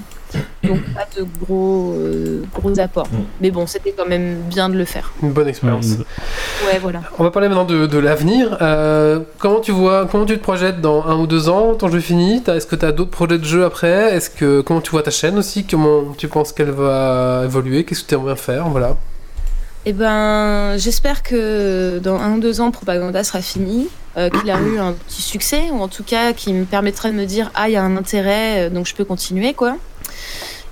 Donc 0.64 0.80
pas 0.94 1.06
de 1.16 1.24
gros 1.40 1.92
euh, 1.96 2.42
gros 2.54 2.78
apports. 2.80 3.06
Mm. 3.12 3.16
mais 3.40 3.50
bon 3.52 3.66
c'était 3.66 3.92
quand 3.96 4.06
même 4.06 4.40
bien 4.48 4.68
de 4.68 4.74
le 4.76 4.84
faire. 4.84 5.12
Une 5.22 5.30
bonne 5.32 5.46
expérience. 5.48 5.86
Ouais, 5.86 6.72
ouais 6.72 6.78
voilà. 6.80 7.02
On 7.18 7.22
va 7.22 7.30
parler 7.30 7.48
maintenant 7.48 7.64
de, 7.64 7.86
de 7.86 7.98
l'avenir. 7.98 8.58
Euh, 8.60 9.20
comment 9.38 9.60
tu 9.60 9.70
vois, 9.72 10.06
comment 10.10 10.24
tu 10.24 10.36
te 10.36 10.42
projettes 10.42 10.80
dans 10.80 11.04
un 11.06 11.16
ou 11.16 11.26
deux 11.26 11.48
ans, 11.48 11.74
ton 11.74 11.88
jeu 11.88 12.00
fini 12.00 12.42
Est-ce 12.46 12.66
que 12.66 12.76
tu 12.76 12.84
as 12.84 12.92
d'autres 12.92 13.10
projets 13.10 13.38
de 13.38 13.44
jeu 13.44 13.64
après? 13.64 14.14
Est-ce 14.14 14.30
que 14.30 14.60
comment 14.62 14.80
tu 14.80 14.90
vois 14.90 15.02
ta 15.02 15.10
chaîne 15.10 15.38
aussi? 15.38 15.64
Comment 15.66 16.12
tu 16.16 16.28
penses 16.28 16.52
qu'elle 16.52 16.70
va 16.70 17.42
évoluer? 17.44 17.84
Qu'est-ce 17.84 18.02
que 18.02 18.08
tu 18.08 18.14
aimerais 18.14 18.36
faire? 18.36 18.68
Voilà. 18.68 18.96
Eh 19.86 19.92
ben, 19.92 20.76
j'espère 20.78 21.22
que 21.22 21.98
dans 22.02 22.16
un 22.16 22.36
ou 22.36 22.40
deux 22.40 22.62
ans, 22.62 22.70
Propaganda 22.70 23.22
sera 23.22 23.42
fini, 23.42 23.88
euh, 24.16 24.30
qu'il 24.30 24.50
a 24.50 24.58
eu 24.58 24.78
un 24.78 24.94
petit 24.94 25.20
succès, 25.20 25.64
ou 25.70 25.82
en 25.82 25.88
tout 25.88 26.04
cas 26.04 26.32
qui 26.32 26.54
me 26.54 26.64
permettrait 26.64 27.10
de 27.10 27.16
me 27.16 27.26
dire 27.26 27.50
ah 27.54 27.68
il 27.68 27.72
y 27.72 27.76
a 27.76 27.82
un 27.82 27.98
intérêt, 27.98 28.66
euh, 28.66 28.70
donc 28.70 28.86
je 28.86 28.94
peux 28.94 29.04
continuer 29.04 29.52
quoi. 29.52 29.76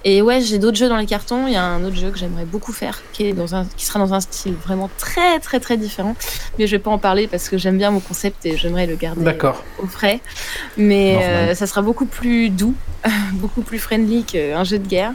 Et 0.05 0.21
ouais, 0.21 0.41
j'ai 0.41 0.59
d'autres 0.59 0.77
jeux 0.77 0.89
dans 0.89 0.97
les 0.97 1.07
cartons. 1.07 1.47
Il 1.47 1.53
y 1.53 1.57
a 1.57 1.65
un 1.65 1.85
autre 1.85 1.97
jeu 1.97 2.11
que 2.11 2.19
j'aimerais 2.19 2.45
beaucoup 2.45 2.73
faire, 2.73 3.01
qui 3.13 3.27
est 3.27 3.33
dans 3.33 3.55
un, 3.55 3.65
qui 3.77 3.85
sera 3.85 3.99
dans 3.99 4.15
un 4.15 4.21
style 4.21 4.55
vraiment 4.55 4.91
très 4.99 5.39
très 5.39 5.61
très 5.61 5.77
différent. 5.77 6.17
Mais 6.59 6.67
je 6.67 6.77
vais 6.77 6.83
pas 6.83 6.91
en 6.91 6.99
parler 6.99 7.29
parce 7.29 7.49
que 7.49 7.57
j'aime 7.57 7.79
bien 7.79 7.91
mon 7.91 8.01
concept 8.01 8.45
et 8.45 8.57
j'aimerais 8.57 8.87
le 8.87 8.97
garder 8.97 9.39
au 9.79 9.87
frais. 9.87 10.21
Mais 10.77 11.19
euh, 11.23 11.55
ça 11.55 11.67
sera 11.67 11.83
beaucoup 11.83 12.07
plus 12.07 12.51
doux, 12.51 12.75
beaucoup 13.35 13.63
plus 13.63 13.79
friendly 13.79 14.25
qu'un 14.25 14.65
jeu 14.65 14.79
de 14.79 14.87
guerre. 14.87 15.13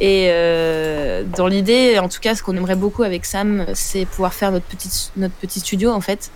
Et 0.00 0.28
euh, 0.30 1.22
dans 1.36 1.46
l'idée, 1.46 1.98
en 1.98 2.08
tout 2.08 2.20
cas, 2.20 2.34
ce 2.34 2.42
qu'on 2.42 2.56
aimerait 2.56 2.76
beaucoup 2.76 3.04
avec 3.04 3.24
Sam, 3.24 3.66
c'est 3.74 4.04
pouvoir 4.04 4.34
faire 4.34 4.50
notre 4.50 4.66
petit, 4.66 5.10
notre 5.16 5.34
petit 5.34 5.60
studio 5.60 5.92
en 5.92 6.00
fait. 6.00 6.30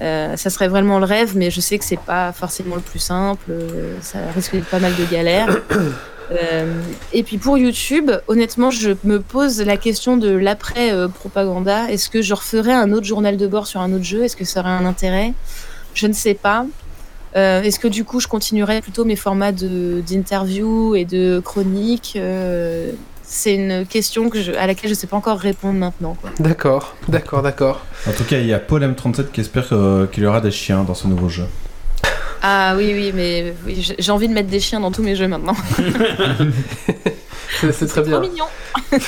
Euh, 0.00 0.34
ça 0.36 0.48
serait 0.48 0.68
vraiment 0.68 0.98
le 0.98 1.04
rêve, 1.04 1.36
mais 1.36 1.50
je 1.50 1.60
sais 1.60 1.78
que 1.78 1.84
c'est 1.84 2.00
pas 2.00 2.32
forcément 2.32 2.76
le 2.76 2.80
plus 2.80 2.98
simple. 2.98 3.52
Ça 4.00 4.18
risque 4.34 4.52
d'être 4.52 4.68
pas 4.68 4.78
mal 4.78 4.94
de 4.96 5.04
galères. 5.04 5.58
Euh, 6.30 6.80
et 7.12 7.22
puis 7.22 7.38
pour 7.38 7.58
YouTube, 7.58 8.10
honnêtement, 8.28 8.70
je 8.70 8.90
me 9.04 9.20
pose 9.20 9.60
la 9.62 9.76
question 9.76 10.16
de 10.16 10.30
l'après 10.30 10.92
euh, 10.92 11.08
propaganda. 11.08 11.90
Est-ce 11.90 12.08
que 12.08 12.22
je 12.22 12.34
referais 12.34 12.72
un 12.72 12.92
autre 12.92 13.06
journal 13.06 13.36
de 13.36 13.46
bord 13.46 13.66
sur 13.66 13.80
un 13.80 13.92
autre 13.92 14.04
jeu? 14.04 14.24
Est-ce 14.24 14.36
que 14.36 14.44
ça 14.44 14.60
aurait 14.60 14.70
un 14.70 14.86
intérêt? 14.86 15.32
Je 15.94 16.06
ne 16.06 16.12
sais 16.12 16.34
pas. 16.34 16.66
Euh, 17.36 17.62
Est-ce 17.62 17.78
que 17.80 17.88
du 17.88 18.04
coup, 18.04 18.20
je 18.20 18.26
continuerai 18.28 18.80
plutôt 18.80 19.04
mes 19.04 19.16
formats 19.16 19.52
d'interview 19.52 20.94
et 20.94 21.04
de 21.04 21.40
chronique 21.44 22.14
Euh, 22.16 22.92
C'est 23.32 23.54
une 23.54 23.86
question 23.86 24.28
que 24.28 24.42
je- 24.42 24.50
à 24.50 24.66
laquelle 24.66 24.88
je 24.90 24.94
ne 24.96 24.98
sais 24.98 25.06
pas 25.06 25.16
encore 25.16 25.38
répondre 25.38 25.78
maintenant. 25.78 26.16
D'accord. 26.40 26.96
D'accord. 27.08 27.42
D'accord. 27.42 27.86
En 28.08 28.12
tout 28.12 28.24
cas, 28.24 28.38
il 28.40 28.46
y 28.46 28.52
a 28.52 28.58
Paul 28.58 28.82
M37 28.82 29.30
qui 29.32 29.40
espère 29.40 29.68
qu'il 30.10 30.24
y 30.24 30.26
aura 30.26 30.40
des 30.40 30.50
chiens 30.50 30.82
dans 30.82 30.94
ce 30.94 31.06
nouveau 31.06 31.28
jeu. 31.28 31.44
Ah 32.42 32.74
oui, 32.76 32.90
oui, 32.94 33.12
mais 33.14 33.54
oui, 33.66 33.94
j'ai- 33.98 34.10
envie 34.10 34.28
de 34.28 34.32
mettre 34.32 34.48
des 34.48 34.60
chiens 34.60 34.80
dans 34.80 34.90
tous 34.90 35.02
mes 35.02 35.14
jeux 35.16 35.28
maintenant. 35.28 35.56
C'est 37.60 37.72
c'est 37.72 37.86
très 37.86 38.02
Trop 38.02 38.10
bien. 38.10 38.20
mignon. 38.20 38.46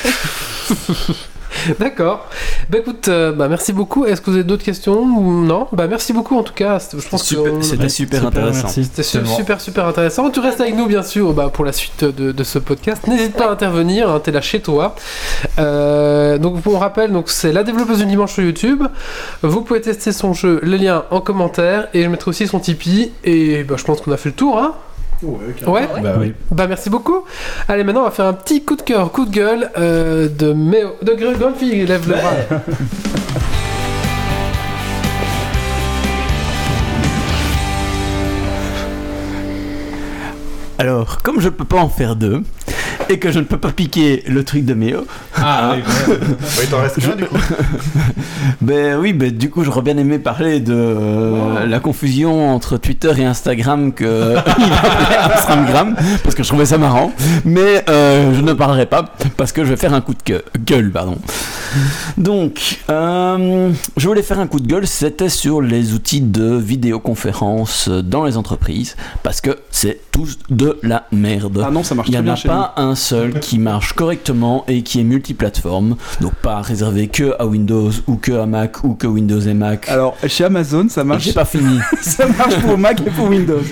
D'accord. 1.79 2.27
Bah 2.71 2.79
écoute, 2.79 3.09
euh, 3.09 3.33
bah 3.33 3.49
merci 3.49 3.73
beaucoup. 3.73 4.05
Est-ce 4.07 4.21
que 4.21 4.31
vous 4.31 4.37
avez 4.37 4.45
d'autres 4.45 4.65
questions 4.65 5.01
ou 5.01 5.45
non? 5.45 5.69
Bah 5.73 5.87
merci 5.89 6.13
beaucoup 6.13 6.37
en 6.37 6.43
tout 6.43 6.53
cas. 6.55 6.79
C'était- 6.79 7.03
Je 7.03 7.09
pense 7.09 7.23
que 7.23 7.29
Super- 7.29 7.65
C'était 7.65 7.89
super, 7.89 8.27
intéressant. 8.27 8.69
C'était 8.69 9.03
super 9.37 9.61
super 9.61 9.87
intéressant. 9.87 10.31
Tu 10.31 10.41
restes 10.41 10.61
avec 10.61 10.75
nous 10.77 10.87
bien 10.87 11.03
sûr 11.03 11.33
bah, 11.33 11.51
pour 11.53 11.65
la 11.65 11.73
suite 11.73 12.05
de, 12.05 12.33
de 12.33 12.45
ce 12.45 12.59
podcast. 12.59 13.07
N'hésite 13.07 13.35
pas 13.37 13.49
à 13.49 13.53
intervenir, 13.53 14.09
hein, 14.11 14.21
t'es 14.23 14.31
là 14.33 14.41
chez 14.41 14.61
toi. 14.61 14.95
Euh, 15.59 16.39
donc 16.39 16.57
on 16.67 16.79
rappelle, 16.79 17.13
donc 17.13 17.29
c'est 17.29 17.53
la 17.53 17.63
développeuse 17.65 17.99
du 17.99 18.07
dimanche 18.07 18.33
sur 18.33 18.43
YouTube. 18.43 18.83
Vous 19.43 19.63
pouvez 19.63 19.81
tester 19.81 20.13
son 20.13 20.33
jeu, 20.33 20.61
les 20.63 20.79
liens 20.79 21.05
en 21.11 21.21
commentaire 21.21 21.89
et 21.95 22.03
je 22.03 22.09
mettrai 22.09 22.29
aussi 22.31 22.47
son 22.47 22.59
Tipeee. 22.61 23.13
Et 23.25 23.65
bah, 23.65 23.75
je 23.79 23.85
pense 23.85 24.01
qu'on 24.01 24.13
a 24.13 24.17
fait 24.17 24.31
le 24.31 24.35
tour. 24.35 24.59
Hein 24.59 24.75
ouais. 25.23 25.89
Bah 26.03 26.15
oui. 26.19 26.33
Bah 26.51 26.67
merci 26.67 26.91
beaucoup. 26.91 27.25
Allez 27.69 27.85
maintenant 27.85 28.01
on 28.03 28.05
va 28.05 28.11
faire 28.11 28.27
un 28.27 28.33
petit 28.33 28.65
coup 28.65 28.77
de 28.77 28.83
cœur, 28.83 29.11
coup 29.13 29.25
de 29.25 29.31
gueule 29.31 29.71
euh, 29.79 30.29
de 30.29 30.53
Méo, 30.53 30.91
de 31.03 31.13
Gr- 31.13 31.39
grande 31.39 31.57
fille 31.57 31.87
lève 31.87 32.09
le 32.09 32.15
bras. 32.15 32.33
Alors, 40.79 41.23
comme 41.23 41.41
je 41.41 41.49
peux 41.49 41.65
pas 41.65 41.79
en 41.79 41.89
faire 41.89 42.17
deux, 42.17 42.43
et 43.09 43.19
que 43.19 43.31
je 43.31 43.39
ne 43.39 43.45
peux 43.45 43.59
pas 43.59 43.71
piquer 43.71 44.23
le 44.27 44.45
truc 44.45 44.65
de 44.65 44.75
Méo, 44.75 45.07
Ah, 45.37 45.75
oui. 45.77 45.83
Oui, 46.59 46.67
t'en 46.71 46.81
restes 46.81 47.01
qu'un 47.01 47.17
du 47.17 47.25
coup. 47.25 47.37
ben 48.61 48.99
oui, 48.99 49.13
ben 49.13 49.31
du 49.31 49.51
coup 49.51 49.65
j'aurais 49.65 49.83
bien 49.83 49.97
aimé 49.97 50.19
parler 50.19 50.61
de 50.61 50.75
euh, 50.75 51.67
la 51.67 51.81
confusion 51.81 52.55
entre 52.55 52.77
Twitter 52.77 53.13
et 53.19 53.25
Instagram 53.25 53.93
que 53.93 54.37
il 54.59 55.33
Instagram, 55.35 55.97
parce 56.23 56.35
que 56.35 56.43
je 56.43 56.49
trouvais 56.49 56.67
ça 56.67 56.79
marrant, 56.79 57.13
mais 57.45 57.85
euh, 57.89 58.35
je 58.35 58.41
ne 58.41 58.53
parlerai 58.53 58.87
pas, 58.87 59.05
parce 59.37 59.53
que 59.53 59.65
je 59.65 59.71
vais 59.71 59.77
faire 59.77 59.95
un 59.95 60.01
coup 60.01 60.15
de 60.15 60.23
gueule, 60.25 60.43
gueule 60.65 60.91
pardon. 60.91 61.19
Donc, 62.19 62.81
euh, 62.91 63.71
je 63.97 64.07
voulais 64.07 64.23
faire 64.23 64.39
un 64.39 64.47
coup 64.47 64.61
de 64.61 64.67
gueule, 64.67 64.87
c'était 64.87 65.31
sur 65.31 65.63
les 65.63 65.95
outils 65.95 66.21
de 66.21 66.55
vidéoconférence 66.55 67.89
dans 67.89 68.25
les 68.25 68.37
entreprises, 68.37 68.97
parce 69.23 69.41
que 69.41 69.59
c'est 69.71 70.01
tous 70.11 70.39
de 70.51 70.79
la 70.83 71.07
merde. 71.13 71.63
Ah 71.65 71.71
non, 71.71 71.83
ça 71.83 71.95
marche 71.95 72.09
Il 72.09 72.13
n'y 72.13 72.17
très 72.17 72.31
en 72.31 72.35
bien 72.35 72.51
a 72.53 72.73
pas 72.73 72.82
un 72.83 72.95
seul 72.95 73.41
qui 73.41 73.59
marche 73.59 73.93
correctement 73.95 74.65
et 74.69 74.83
qui 74.83 75.01
est 75.01 75.05
multiplateforme, 75.05 75.97
donc 76.21 76.35
pas 76.35 76.61
réservé 76.61 77.09
que 77.09 77.35
à 77.39 77.47
Windows 77.47 77.91
ou 78.07 78.17
que 78.17 78.33
à 78.33 78.47
Mac 78.47 78.85
ou 78.85 78.95
que 78.95 79.07
Windows 79.07 79.41
et 79.41 79.55
Mac. 79.55 79.89
Alors, 79.89 80.17
chez 80.27 80.45
Amazon, 80.45 80.87
ça 80.89 81.05
marche. 81.05 81.25
J'ai 81.25 81.33
pas 81.33 81.45
fini. 81.45 81.79
ça 82.03 82.27
marche 82.27 82.57
pour 82.61 82.77
Mac 82.77 83.01
et 83.01 83.11
pour 83.11 83.29
Windows. 83.29 83.63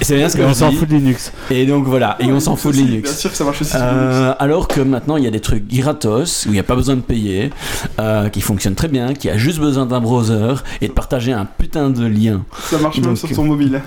Et 0.00 0.04
c'est 0.04 0.16
bien 0.16 0.28
ce 0.28 0.36
que 0.36 0.42
Et 0.42 0.44
on 0.46 0.54
s'en 0.54 0.70
fout 0.72 0.88
de 0.88 0.94
Linux. 0.94 1.32
Et 1.50 1.66
donc 1.66 1.86
voilà, 1.86 2.16
et 2.20 2.26
on 2.32 2.40
s'en 2.40 2.56
fout 2.56 2.72
de 2.72 2.78
Linux. 2.78 3.10
Bien 3.10 3.18
sûr 3.18 3.30
que 3.30 3.36
ça 3.36 3.44
marche 3.44 3.62
aussi 3.62 3.72
Linux. 3.74 3.88
Euh, 3.92 4.34
alors 4.38 4.68
que 4.68 4.80
maintenant 4.80 5.16
il 5.16 5.24
y 5.24 5.26
a 5.26 5.30
des 5.30 5.40
trucs 5.40 5.66
gratos 5.68 6.46
où 6.46 6.50
il 6.50 6.52
n'y 6.52 6.58
a 6.58 6.64
pas 6.64 6.76
besoin 6.76 6.96
de 6.96 7.00
payer, 7.00 7.50
euh, 7.98 8.28
qui 8.28 8.40
fonctionnent 8.40 8.74
très 8.74 8.88
bien, 8.88 9.14
qui 9.14 9.30
a 9.30 9.36
juste 9.36 9.58
besoin 9.58 9.86
d'un 9.86 10.00
browser 10.00 10.54
et 10.80 10.88
de 10.88 10.92
partager 10.92 11.32
un 11.32 11.46
putain 11.46 11.90
de 11.90 12.04
lien. 12.06 12.44
Ça 12.70 12.78
marche 12.78 12.96
même 12.98 13.06
donc- 13.06 13.18
sur 13.18 13.30
ton 13.32 13.44
mobile. 13.44 13.80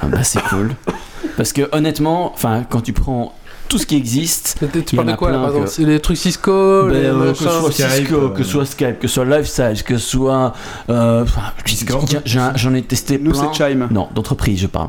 Ah 0.00 0.06
bah 0.06 0.22
c'est 0.22 0.42
cool. 0.44 0.74
Parce 1.36 1.52
que 1.52 1.68
honnêtement, 1.72 2.32
enfin 2.34 2.64
quand 2.68 2.80
tu 2.80 2.92
prends 2.92 3.34
tout 3.72 3.78
ce 3.78 3.86
qui 3.86 3.96
existe, 3.96 4.58
Tu 4.86 4.96
parles 4.96 5.08
de 5.10 5.16
quoi 5.16 5.30
là 5.30 5.48
que- 5.50 5.82
Les 5.82 5.98
trucs 5.98 6.18
Cisco, 6.18 6.84
ben, 6.84 6.92
les 6.92 7.06
euh, 7.06 7.32
que 7.32 7.38
soit 7.38 7.72
Skype, 7.72 7.88
Cisco, 7.88 8.14
euh, 8.16 8.28
que 8.28 8.42
ce 8.42 8.50
soit 8.50 8.66
Skype, 8.66 8.98
que 8.98 9.08
ce 9.08 9.14
soit 9.14 9.24
LifeStage, 9.24 9.82
que 9.82 9.96
ce 9.98 10.08
soit 10.10 10.52
euh, 10.90 11.24
Discord. 11.64 12.06
J'en 12.54 12.74
ai 12.74 12.82
testé 12.82 13.18
Nous, 13.18 13.30
plein. 13.32 13.50
c'est 13.52 13.70
Chime. 13.70 13.88
Non, 13.90 14.08
d'entreprise 14.14 14.60
je 14.60 14.66
parle. 14.66 14.88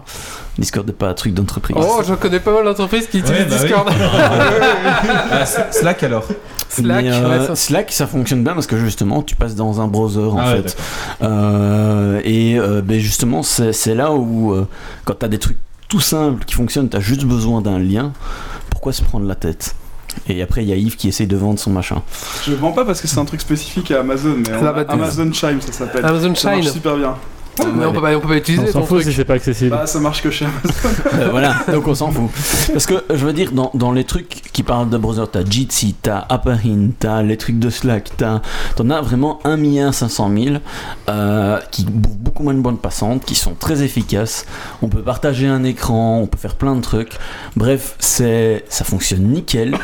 Discord 0.58 0.86
n'est 0.86 0.94
pas 0.94 1.08
un 1.10 1.14
truc 1.14 1.34
d'entreprise. 1.34 1.76
Oh, 1.80 2.02
je 2.08 2.14
connais 2.14 2.40
pas 2.40 2.54
mal 2.54 2.66
d'entreprises 2.66 3.08
qui 3.08 3.20
utilisent 3.20 3.42
Ouais, 3.42 3.46
bah 3.50 3.56
oui. 3.62 3.68
Discord. 3.68 3.90
Ah, 5.32 5.46
Slack 5.72 6.04
alors 6.04 6.26
Slack, 6.70 7.04
Mais, 7.06 7.12
euh, 7.12 7.40
ouais, 7.40 7.48
ça- 7.48 7.56
Slack, 7.56 7.92
ça 7.92 8.06
fonctionne 8.08 8.44
bien 8.44 8.54
parce 8.54 8.68
que 8.68 8.78
justement, 8.78 9.22
tu 9.24 9.36
passes 9.36 9.56
dans 9.56 9.80
un 9.82 9.88
browser 9.88 10.20
en 10.20 10.38
Ah 10.38 10.54
ouais, 10.54 10.62
fait. 10.64 10.78
Euh, 11.22 12.22
et 12.24 12.60
euh, 12.60 12.82
ben 12.84 13.00
justement, 13.00 13.44
c'est 13.44 13.74
c'est 13.74 13.96
là 13.96 14.12
où, 14.12 14.54
euh, 14.54 14.68
quand 15.06 15.16
tu 15.20 15.26
as 15.26 15.30
des 15.30 15.40
trucs 15.40 15.58
tout 15.88 16.00
simples 16.00 16.44
qui 16.46 16.54
fonctionnent, 16.56 16.90
tu 16.90 16.98
as 16.98 17.02
juste 17.02 17.24
besoin 17.26 17.62
d'un 17.62 17.80
lien. 17.80 18.12
Pourquoi 18.84 18.92
se 18.92 19.02
prendre 19.04 19.26
la 19.26 19.36
tête 19.36 19.78
Et 20.28 20.42
après, 20.42 20.62
il 20.62 20.68
y 20.68 20.74
a 20.74 20.76
Yves 20.76 20.98
qui 20.98 21.08
essaye 21.08 21.26
de 21.26 21.38
vendre 21.38 21.58
son 21.58 21.72
machin. 21.72 22.02
Je 22.46 22.52
vends 22.52 22.74
pas 22.74 22.84
parce 22.84 23.00
que 23.00 23.08
c'est 23.08 23.18
un 23.18 23.24
truc 23.24 23.40
spécifique 23.40 23.92
à 23.92 24.02
Amazon, 24.02 24.36
mais 24.36 24.50
on 24.62 24.90
Amazon 24.90 25.32
Chime 25.32 25.62
ça 25.62 25.72
s'appelle. 25.72 26.04
Amazon 26.04 26.36
Ça 26.36 26.52
marche 26.52 26.64
Shine. 26.66 26.74
super 26.74 26.98
bien. 26.98 27.16
Mais 27.76 27.86
on 27.86 27.94
peut 27.94 28.02
pas, 28.02 28.16
on 28.16 28.20
peut 28.20 28.28
pas 28.28 28.34
On 28.34 28.38
utiliser 28.38 28.68
s'en 28.68 28.80
ton 28.82 28.86
fout 28.86 28.98
truc. 29.02 29.10
si 29.12 29.14
c'est 29.16 29.26
pas 29.26 29.36
accessible. 29.36 29.70
Bah, 29.72 29.86
ça 29.86 30.00
marche 30.00 30.22
que 30.24 30.32
chez 30.32 30.46
Amazon. 30.46 30.90
Euh, 31.14 31.28
voilà, 31.30 31.56
donc 31.72 31.88
on 31.88 31.94
s'en 31.94 32.10
fout. 32.12 32.30
Parce 32.72 32.86
que 32.88 32.96
je 33.10 33.24
veux 33.26 33.34
dire, 33.34 33.52
dans, 33.52 33.70
dans 33.76 33.92
les 33.92 34.04
trucs 34.04 34.28
qui 34.52 34.64
parlent 34.64 34.90
de 34.90 34.98
browser, 34.98 35.24
t'as 35.32 35.44
Jitsi, 35.48 35.96
t'as 36.02 36.26
Apparin, 36.30 36.90
t'as 36.98 37.22
les 37.22 37.38
trucs 37.38 37.60
de 37.60 37.70
Slack, 37.70 38.10
t'as- 38.18 38.42
t'en 38.76 38.90
as 38.90 39.02
vraiment 39.02 39.40
1 39.44 39.58
milliard 39.58 39.94
500 39.94 40.32
000 40.36 40.56
euh, 41.10 41.60
qui 41.72 41.86
bouffent 41.86 42.18
beaucoup 42.18 42.44
moins 42.44 42.54
de 42.56 42.62
bandes 42.62 42.82
passantes, 42.82 43.24
qui 43.26 43.36
sont 43.36 43.54
très 43.54 43.84
efficaces. 43.84 44.46
On 44.82 44.88
peut 44.88 45.02
partager 45.04 45.48
un 45.48 45.64
écran, 45.64 46.20
on 46.24 46.26
peut 46.28 46.40
faire 46.40 46.56
plein 46.56 46.76
de 46.76 46.82
trucs. 46.82 47.12
Bref, 47.56 47.96
c'est 48.00 48.64
ça 48.70 48.84
fonctionne 48.84 49.22
nickel. 49.24 49.78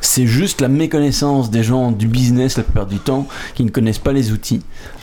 C'est 0.00 0.26
juste 0.26 0.60
la 0.60 0.68
méconnaissance 0.68 1.50
des 1.50 1.62
gens 1.62 1.90
du 1.90 2.06
business 2.06 2.56
la 2.56 2.62
plupart 2.62 2.86
du 2.86 2.98
temps 2.98 3.26
qui 3.54 3.64
ne 3.64 3.70
connaissent 3.70 3.98
pas 3.98 4.12
les 4.12 4.30
outils. 4.32 4.62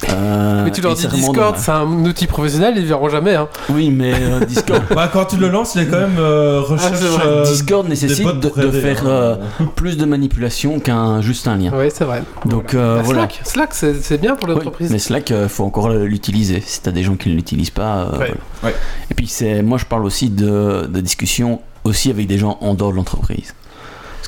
Euh, 0.10 0.64
Mais 0.66 0.72
tu 0.72 0.82
leur 0.82 0.94
dis 0.96 1.08
Discord, 1.08 1.56
c'est 1.58 1.72
un 1.72 1.88
outil 2.06 2.28
professionnel, 2.28 2.76
ils 2.78 2.86
verront 2.86 3.10
jamais. 3.10 3.36
Hein. 3.36 3.48
Oui, 3.70 3.90
mais 3.90 4.14
euh, 4.14 4.40
Discord, 4.48 4.82
Bah, 4.96 5.10
quand 5.12 5.26
tu 5.26 5.38
le 5.38 5.50
lances, 5.50 5.76
il 5.76 5.84
y 5.84 5.86
a 5.86 5.90
quand 5.90 6.00
même 6.00 6.18
euh, 6.20 6.62
recherche. 6.62 7.00
vrai. 7.00 7.24
euh, 7.26 7.44
Discord 7.46 7.88
nécessite 7.90 8.26
de, 8.40 8.72
faire 8.72 9.02
hein. 9.06 9.10
euh, 9.10 9.36
plus 9.76 9.98
de 9.98 10.06
manipulation 10.06 10.80
qu'un 10.80 11.22
juste 11.22 11.48
un 11.48 11.58
lien. 11.58 11.72
Oui, 11.76 11.90
c'est 11.94 12.06
vrai. 12.06 12.24
Donc 12.46 12.74
euh, 12.74 12.98
Bah, 12.98 13.02
voilà. 13.04 13.28
Slack, 13.44 13.74
Slack 13.74 13.96
c'est 14.02 14.22
bien 14.22 14.36
pour 14.36 14.48
Oui, 14.50 14.56
l'entreprise. 14.56 14.90
mais 14.92 15.00
Slack, 15.00 15.32
euh, 15.32 15.50
faut 15.50 15.64
encore 15.66 15.90
l'utiliser. 15.90 16.62
Si 16.66 16.82
t'as 16.82 16.92
des 16.92 17.04
gens 17.04 17.16
qui 17.16 17.30
ne 17.30 17.36
l'utilisent 17.36 17.70
pas, 17.72 18.04
euh, 18.04 18.12
Ouais. 18.12 18.18
voilà. 18.18 18.34
Ouais. 18.64 18.76
Et 19.12 19.14
puis 19.16 19.28
c'est, 19.28 19.62
moi 19.64 19.78
je 19.78 19.86
parle 19.86 20.06
aussi 20.06 20.30
de, 20.30 20.88
de 20.88 21.02
discussion 21.02 21.60
aussi 21.84 22.10
avec 22.10 22.28
des 22.28 22.38
gens 22.38 22.58
en 22.62 22.74
dehors 22.76 22.92
de 22.92 22.98
l'entreprise. 22.98 23.54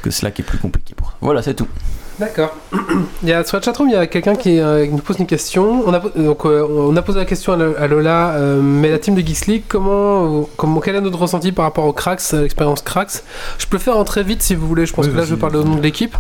Que 0.06 0.12
Slack 0.12 0.40
est 0.40 0.44
plus 0.44 0.60
compliqué 0.60 0.94
pour 0.96 1.08
ça. 1.08 1.14
Voilà, 1.20 1.42
c'est 1.42 1.56
tout. 1.56 1.66
D'accord. 2.20 2.56
Il 3.24 3.30
y 3.30 3.34
a, 3.34 3.44
sur 3.44 3.58
la 3.58 3.64
chatroom, 3.64 3.90
il 3.90 3.94
y 3.94 3.96
a 3.96 4.06
quelqu'un 4.06 4.36
qui, 4.36 4.60
euh, 4.60 4.86
qui 4.86 4.92
nous 4.92 5.00
pose 5.00 5.18
une 5.18 5.26
question. 5.26 5.82
On 5.84 5.92
a, 5.96 6.00
donc, 6.00 6.46
euh, 6.46 6.64
on 6.70 6.96
a 6.96 7.02
posé 7.02 7.18
la 7.18 7.26
question 7.26 7.54
à, 7.54 7.56
Lo- 7.58 7.74
à 7.78 7.88
Lola, 7.88 8.36
euh, 8.36 8.62
mais 8.62 8.92
la 8.92 9.00
team 9.00 9.16
de 9.16 9.22
Geeks 9.22 9.48
League, 9.48 9.64
comment, 9.68 10.48
comment, 10.58 10.80
quel 10.80 10.96
est 10.96 11.02
notre 11.02 11.18
ressenti 11.20 11.52
par 11.52 11.66
rapport 11.66 11.86
au 11.86 11.92
Cracks, 11.92 12.22
à 12.34 12.42
l'expérience 12.42 12.84
Cracks 12.84 13.24
Je 13.58 13.66
peux 13.66 13.78
le 13.78 13.82
faire 13.82 13.98
en 13.98 14.04
très 14.04 14.22
vite 14.22 14.44
si 14.44 14.54
vous 14.54 14.68
voulez, 14.68 14.86
je 14.86 14.94
pense 14.94 15.08
Oui, 15.08 15.12
que 15.12 15.18
là 15.18 15.26
je 15.26 15.34
parle 15.34 15.56
au 15.56 15.64
nom 15.64 15.76
de 15.76 15.82
l'équipe. 15.82 16.16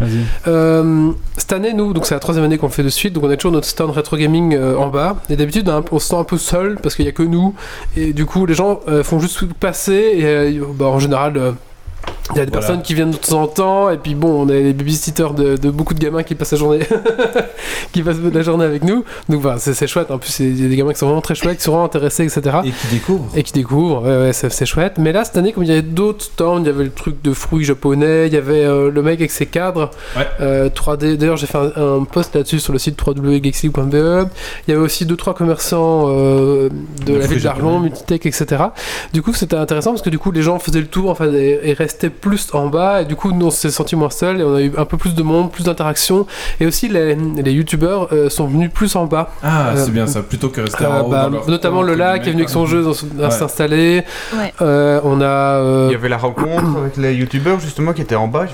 Euh, 0.47 1.11
cette 1.37 1.53
année, 1.53 1.73
nous, 1.73 1.93
donc 1.93 2.07
c'est 2.07 2.15
la 2.15 2.19
troisième 2.19 2.43
année 2.43 2.57
qu'on 2.57 2.65
le 2.67 2.71
fait 2.73 2.81
de 2.83 2.89
suite, 2.89 3.13
donc 3.13 3.23
on 3.23 3.29
a 3.29 3.37
toujours 3.37 3.51
notre 3.51 3.67
stand 3.67 3.91
rétro 3.91 4.17
gaming 4.17 4.55
euh, 4.55 4.75
en 4.75 4.87
bas. 4.87 5.17
Et 5.29 5.35
d'habitude, 5.35 5.71
on, 5.91 5.99
se 5.99 6.07
sent 6.09 6.15
un 6.15 6.23
peu 6.23 6.39
seul 6.39 6.77
parce 6.81 6.95
qu'il 6.95 7.05
y 7.05 7.09
a 7.09 7.11
que 7.13 7.23
nous. 7.23 7.53
Et 7.95 8.11
du 8.13 8.25
coup, 8.25 8.47
les 8.47 8.55
gens 8.55 8.81
euh, 8.87 9.03
font 9.03 9.19
juste 9.19 9.45
passer. 9.53 9.93
Et 9.93 10.25
euh, 10.25 10.61
bah, 10.73 10.87
en 10.87 10.99
général, 10.99 11.37
euh, 11.37 11.51
il 12.33 12.37
y 12.37 12.41
a 12.41 12.45
des 12.45 12.51
Voilà. 12.51 12.67
personnes 12.67 12.81
qui 12.81 12.93
viennent 12.95 13.11
de 13.11 13.17
temps 13.17 13.43
en 13.43 13.47
temps. 13.47 13.89
Et 13.91 13.97
puis 13.97 14.15
bon, 14.15 14.45
on 14.45 14.49
est 14.49 14.61
les 14.61 14.73
babysitters 14.73 15.33
de, 15.35 15.57
de 15.57 15.69
beaucoup 15.69 15.93
de 15.93 15.99
gamins 15.99 16.23
qui 16.23 16.33
passent 16.35 16.51
la 16.53 16.57
journée, 16.57 16.79
qui 17.93 18.01
passent 18.03 18.17
la 18.33 18.41
journée 18.41 18.65
avec 18.65 18.83
nous. 18.83 19.03
Donc 19.29 19.41
voilà, 19.41 19.59
c'est 19.59 19.73
c'est 19.73 19.87
chouette. 19.87 20.11
En 20.11 20.17
plus, 20.17 20.39
il 20.39 20.61
y 20.61 20.65
a 20.65 20.69
des 20.69 20.75
gamins 20.75 20.91
qui 20.93 20.99
sont 20.99 21.05
vraiment 21.07 21.21
très 21.21 21.35
chouettes, 21.35 21.57
qui 21.57 21.63
sont 21.63 21.71
vraiment 21.71 21.85
intéressés, 21.85 22.23
etc. 22.23 22.57
Et 22.65 22.71
qui 22.71 22.87
découvre. 22.91 23.25
Et 23.35 23.43
qui 23.43 23.53
découvrent, 23.53 24.01
ouais, 24.03 24.17
ouais, 24.27 24.33
c'est 24.33 24.49
c'est 24.51 24.65
chouette. 24.65 24.93
Mais 24.97 25.11
là, 25.11 25.23
cette 25.23 25.37
année, 25.37 25.51
comme 25.53 25.63
il 25.63 25.69
y 25.69 25.71
avait 25.71 25.81
d'autres 25.81 26.23
stands, 26.25 26.59
il 26.59 26.65
y 26.65 26.69
avait 26.69 26.83
le 26.83 26.91
truc 26.91 27.21
de 27.21 27.33
fruits 27.33 27.63
japonais, 27.63 28.27
il 28.27 28.33
y 28.33 28.37
avait 28.37 28.65
euh, 28.65 28.89
le 28.91 29.01
mec 29.01 29.19
avec 29.19 29.31
ses 29.31 29.45
cadres, 29.45 29.91
Ouais. 30.17 30.27
euh, 30.41 30.69
3D. 30.69 31.17
D'ailleurs, 31.17 31.37
j'ai 31.37 31.47
fait 31.47 31.57
un, 31.57 31.99
un 31.99 32.03
post 32.05 32.35
là-dessus 32.35 32.59
sur 32.59 32.73
le 32.73 32.79
site 32.79 32.99
www.geeksleague.be. 33.05 34.27
Il 34.67 34.71
y 34.71 34.73
avait 34.73 34.83
aussi 34.83 35.05
deux 35.05 35.15
trois 35.15 35.33
commerçants 35.33 36.05
euh, 36.07 36.69
de 37.05 37.13
De 37.13 37.17
la 37.17 37.27
ville 37.27 37.41
d'Arlon. 37.41 37.79
Multitech, 37.79 38.25
etc. 38.25 38.63
Du 39.13 39.21
coup, 39.21 39.33
c'était 39.33 39.55
intéressant 39.55 39.91
parce 39.91 40.01
que 40.01 40.09
du 40.09 40.17
coup, 40.19 40.31
les 40.31 40.41
gens 40.41 40.59
faisaient 40.59 40.79
le 40.81 40.87
tour, 40.87 41.09
enfin, 41.09 41.31
et, 41.31 41.59
et 41.63 41.73
restaient 41.73 41.94
plus 42.09 42.47
en 42.53 42.67
bas. 42.67 43.01
Et 43.01 43.05
du 43.05 43.15
coup, 43.15 43.31
nous, 43.31 43.47
on 43.47 43.51
s'est 43.51 43.71
senti 43.71 43.95
moins 43.95 44.09
seul 44.09 44.39
et 44.41 44.43
on 44.43 44.55
a 44.55 44.61
eu 44.61 44.71
un 44.77 44.85
peu 44.85 44.97
plus 44.97 45.13
de 45.15 45.23
monde, 45.23 45.51
plus 45.51 45.63
d'interactions. 45.63 46.27
Et 46.59 46.65
aussi, 46.65 46.87
les, 46.87 47.15
les 47.15 47.51
youtubeurs 47.51 48.09
euh, 48.11 48.29
sont 48.29 48.47
venus 48.47 48.69
plus 48.71 48.95
en 48.95 49.05
bas. 49.05 49.29
Ah, 49.43 49.69
Euh, 49.69 49.83
c'est 49.85 49.91
bien 49.91 50.07
ça, 50.07 50.21
plutôt 50.21 50.49
que 50.49 50.61
rester 50.61 50.83
Euh, 50.85 51.01
en 51.01 51.05
haut. 51.05 51.09
bah, 51.09 51.23
dans 51.23 51.29
leur 51.29 51.49
notamment 51.49 51.81
le 51.81 51.95
lac 51.95 52.21
qui 52.23 52.29
est 52.29 52.31
venu 52.31 52.43
avec 52.43 52.49
son 52.49 52.65
jeu 52.65 52.83
s'installer. 53.29 54.03
Ouais. 54.37 54.53
Euh, 54.61 54.99
on 55.03 55.21
a 55.21 55.25
euh, 55.25 55.87
Il 55.89 55.93
y 55.93 55.95
avait 55.95 56.09
la 56.09 56.17
rencontre 56.17 56.77
avec 56.79 56.97
les 56.97 57.13
youtubeurs 57.13 57.59
justement 57.59 57.93
qui 57.93 58.01
étaient 58.01 58.15
en 58.15 58.27
bas. 58.27 58.45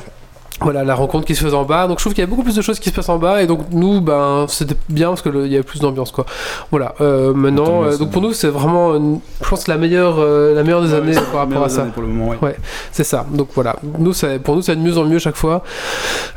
Voilà 0.62 0.84
la 0.84 0.96
rencontre 0.96 1.26
qui 1.26 1.36
se 1.36 1.44
faisait 1.44 1.56
en 1.56 1.64
bas. 1.64 1.88
Donc 1.88 1.98
je 2.00 2.04
trouve 2.04 2.14
qu'il 2.14 2.22
y 2.22 2.24
a 2.24 2.28
beaucoup 2.28 2.44
plus 2.44 2.56
de 2.56 2.62
choses 2.62 2.80
qui 2.80 2.90
se 2.90 2.96
passent 2.96 3.10
en 3.10 3.18
bas 3.18 3.42
et 3.42 3.48
donc 3.48 3.62
nous 3.72 4.00
ben 4.02 4.46
c'était 4.48 4.76
bien 4.90 5.10
parce 5.10 5.22
que 5.22 5.30
le- 5.30 5.46
il 5.48 5.52
y 5.52 5.56
avait 5.56 5.64
plus 5.64 5.80
d'ambiance 5.80 6.12
quoi. 6.12 6.26
Voilà. 6.70 6.94
Euh, 7.02 7.34
maintenant 7.34 7.84
euh, 7.84 7.92
ça. 7.94 7.98
donc 7.98 8.12
pour 8.12 8.22
nous 8.22 8.34
c'est 8.34 8.48
vraiment 8.48 8.96
une- 8.96 9.20
je 9.44 9.50
pense 9.50 9.68
la 9.68 9.78
meilleure 9.78 10.16
euh, 10.20 10.54
la 10.54 10.64
meilleure 10.64 10.82
des 10.84 10.92
Ouais, 10.92 10.98
années 10.98 11.14
par 11.32 11.42
rapport 11.42 11.64
à 11.64 11.70
ça. 11.70 11.82
Pour 11.94 12.04
le 12.04 12.10
moment, 12.10 12.36
ouais. 12.42 12.56
C'est 12.92 13.04
ça. 13.04 13.26
Donc 13.32 13.50
voilà. 13.56 13.76
Nous 14.00 14.14
c'est 14.14 14.40
pour 14.40 14.56
nous 14.56 14.62
c'est 14.62 14.76
de 14.76 14.82
mieux 14.82 14.98
en 14.98 15.06
mieux 15.06 15.20
chaque 15.20 15.36
fois. 15.36 15.64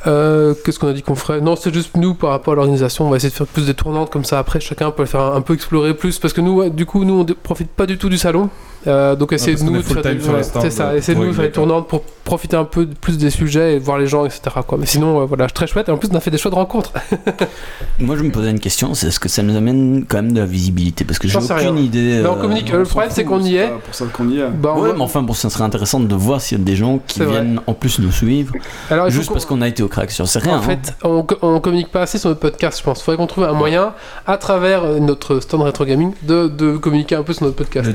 Euh, 0.07 0.55
Qu'est-ce 0.64 0.79
qu'on 0.79 0.89
a 0.89 0.93
dit 0.93 1.03
qu'on 1.03 1.14
ferait? 1.14 1.41
Non 1.41 1.57
c'est 1.57 1.72
juste 1.72 1.97
nous 1.97 2.14
par 2.14 2.31
rapport 2.31 2.53
à 2.53 2.57
l'organisation 2.57 3.07
on 3.07 3.11
va 3.11 3.16
essayer 3.16 3.31
de 3.31 3.35
faire 3.35 3.47
plus 3.47 3.66
des 3.66 3.75
tournantes 3.75 4.11
comme 4.11 4.25
ça 4.25 4.39
après 4.39 4.61
chacun 4.61 4.91
peut 4.91 5.03
le 5.03 5.09
faire 5.09 5.20
un, 5.20 5.37
un 5.37 5.41
peu 5.41 5.55
explorer 5.55 5.95
plus 5.95 6.18
parce 6.18 6.33
que 6.33 6.41
nous 6.41 6.53
ouais, 6.53 6.70
du 6.70 6.87
coup 6.87 7.05
nous 7.05 7.20
on 7.20 7.25
profite 7.43 7.70
pas 7.70 7.87
du 7.87 7.99
tout 7.99 8.09
du 8.09 8.18
salon. 8.18 8.49
Euh, 8.87 9.16
donc 9.16 9.32
essayer 9.32 9.53
parce 9.57 9.64
de 9.64 9.70
nous 9.70 9.82
faire 9.82 10.03
des- 10.03 10.28
ouais, 10.28 10.43
stands, 10.43 10.61
c'est 10.61 10.70
ça 10.70 10.95
essayer 10.97 11.18
de 11.18 11.24
nous 11.24 11.32
faire 11.32 11.45
des 11.45 11.51
tournantes 11.51 11.89
pour 11.89 12.03
profiter 12.24 12.57
un 12.57 12.64
peu 12.64 12.87
plus 12.87 13.16
des 13.18 13.30
sujets 13.30 13.74
et 13.74 13.78
voir 13.78 13.99
les 13.99 14.07
gens 14.07 14.24
etc 14.26 14.41
quoi 14.66 14.76
mais 14.78 14.87
sinon 14.87 15.20
euh, 15.20 15.24
voilà 15.24 15.47
très 15.49 15.66
chouette 15.66 15.89
et 15.89 15.93
en 15.93 15.97
plus 15.99 16.09
on 16.12 16.16
a 16.16 16.20
fait 16.20 16.30
des 16.30 16.39
choix 16.39 16.51
de 16.51 16.57
rencontres 16.57 16.93
Moi, 18.01 18.16
je 18.16 18.22
me 18.24 18.30
posais 18.32 18.51
une 18.51 18.59
question, 18.59 18.93
c'est 18.95 19.07
est-ce 19.07 19.20
que 19.20 19.28
ça 19.28 19.43
nous 19.45 19.57
amène 19.57 20.05
quand 20.09 20.16
même 20.16 20.32
de 20.32 20.41
la 20.41 20.47
visibilité? 20.47 21.05
Parce 21.05 21.18
que 21.20 21.28
j'ai 21.28 21.37
aucune 21.39 21.53
rien. 21.53 21.76
idée. 21.76 22.20
Mais 22.22 22.28
on 22.28 22.37
euh, 22.37 22.41
communique. 22.41 22.70
On 22.74 22.78
le 22.78 22.82
problème, 22.85 23.11
c'est 23.12 23.24
qu'on 23.24 23.41
y 23.41 23.55
est. 23.57 23.68
Pour 23.68 23.95
ça 23.95 24.05
qu'on 24.12 24.28
y 24.28 24.41
est. 24.41 24.49
Bah, 24.49 24.74
Ouais, 24.76 24.89
va- 24.89 24.95
mais 24.97 25.01
enfin, 25.03 25.22
bon, 25.22 25.32
ça 25.32 25.49
serait 25.49 25.62
intéressant 25.62 26.01
de 26.01 26.14
voir 26.14 26.41
s'il 26.41 26.59
y 26.59 26.61
a 26.61 26.64
des 26.64 26.74
gens 26.74 26.99
qui 27.07 27.20
vrai. 27.20 27.30
viennent 27.30 27.61
en 27.68 27.72
plus 27.72 28.01
nous 28.01 28.11
suivre, 28.11 28.53
Alors, 28.91 29.11
juste 29.11 29.32
parce 29.32 29.47
qu'on 29.47 29.62
a 29.62 29.68
été 29.68 29.82
au 29.85 29.89
crack 29.89 30.11
sur 30.11 30.26
c'est 30.26 30.41
rien. 30.41 30.59
En 30.59 30.62
fait, 30.62 30.95
on, 31.05 31.24
on 31.43 31.61
communique 31.61 31.93
pas 31.93 32.03
assez 32.03 32.18
sur 32.18 32.30
notre 32.30 32.41
podcast, 32.41 32.78
je 32.80 32.82
pense. 32.85 32.99
Il 33.01 33.05
faudrait 33.05 33.16
qu'on 33.18 33.28
trouve 33.28 33.45
un 33.45 33.53
moyen, 33.53 33.93
à 34.26 34.39
travers 34.39 34.85
notre 35.01 35.39
stand 35.39 35.62
rétro 35.62 35.85
gaming, 35.85 36.12
de, 36.22 36.49
de 36.49 36.76
communiquer 36.76 37.14
un 37.14 37.22
peu 37.22 37.32
sur 37.32 37.45
notre 37.45 37.57
podcast. 37.57 37.89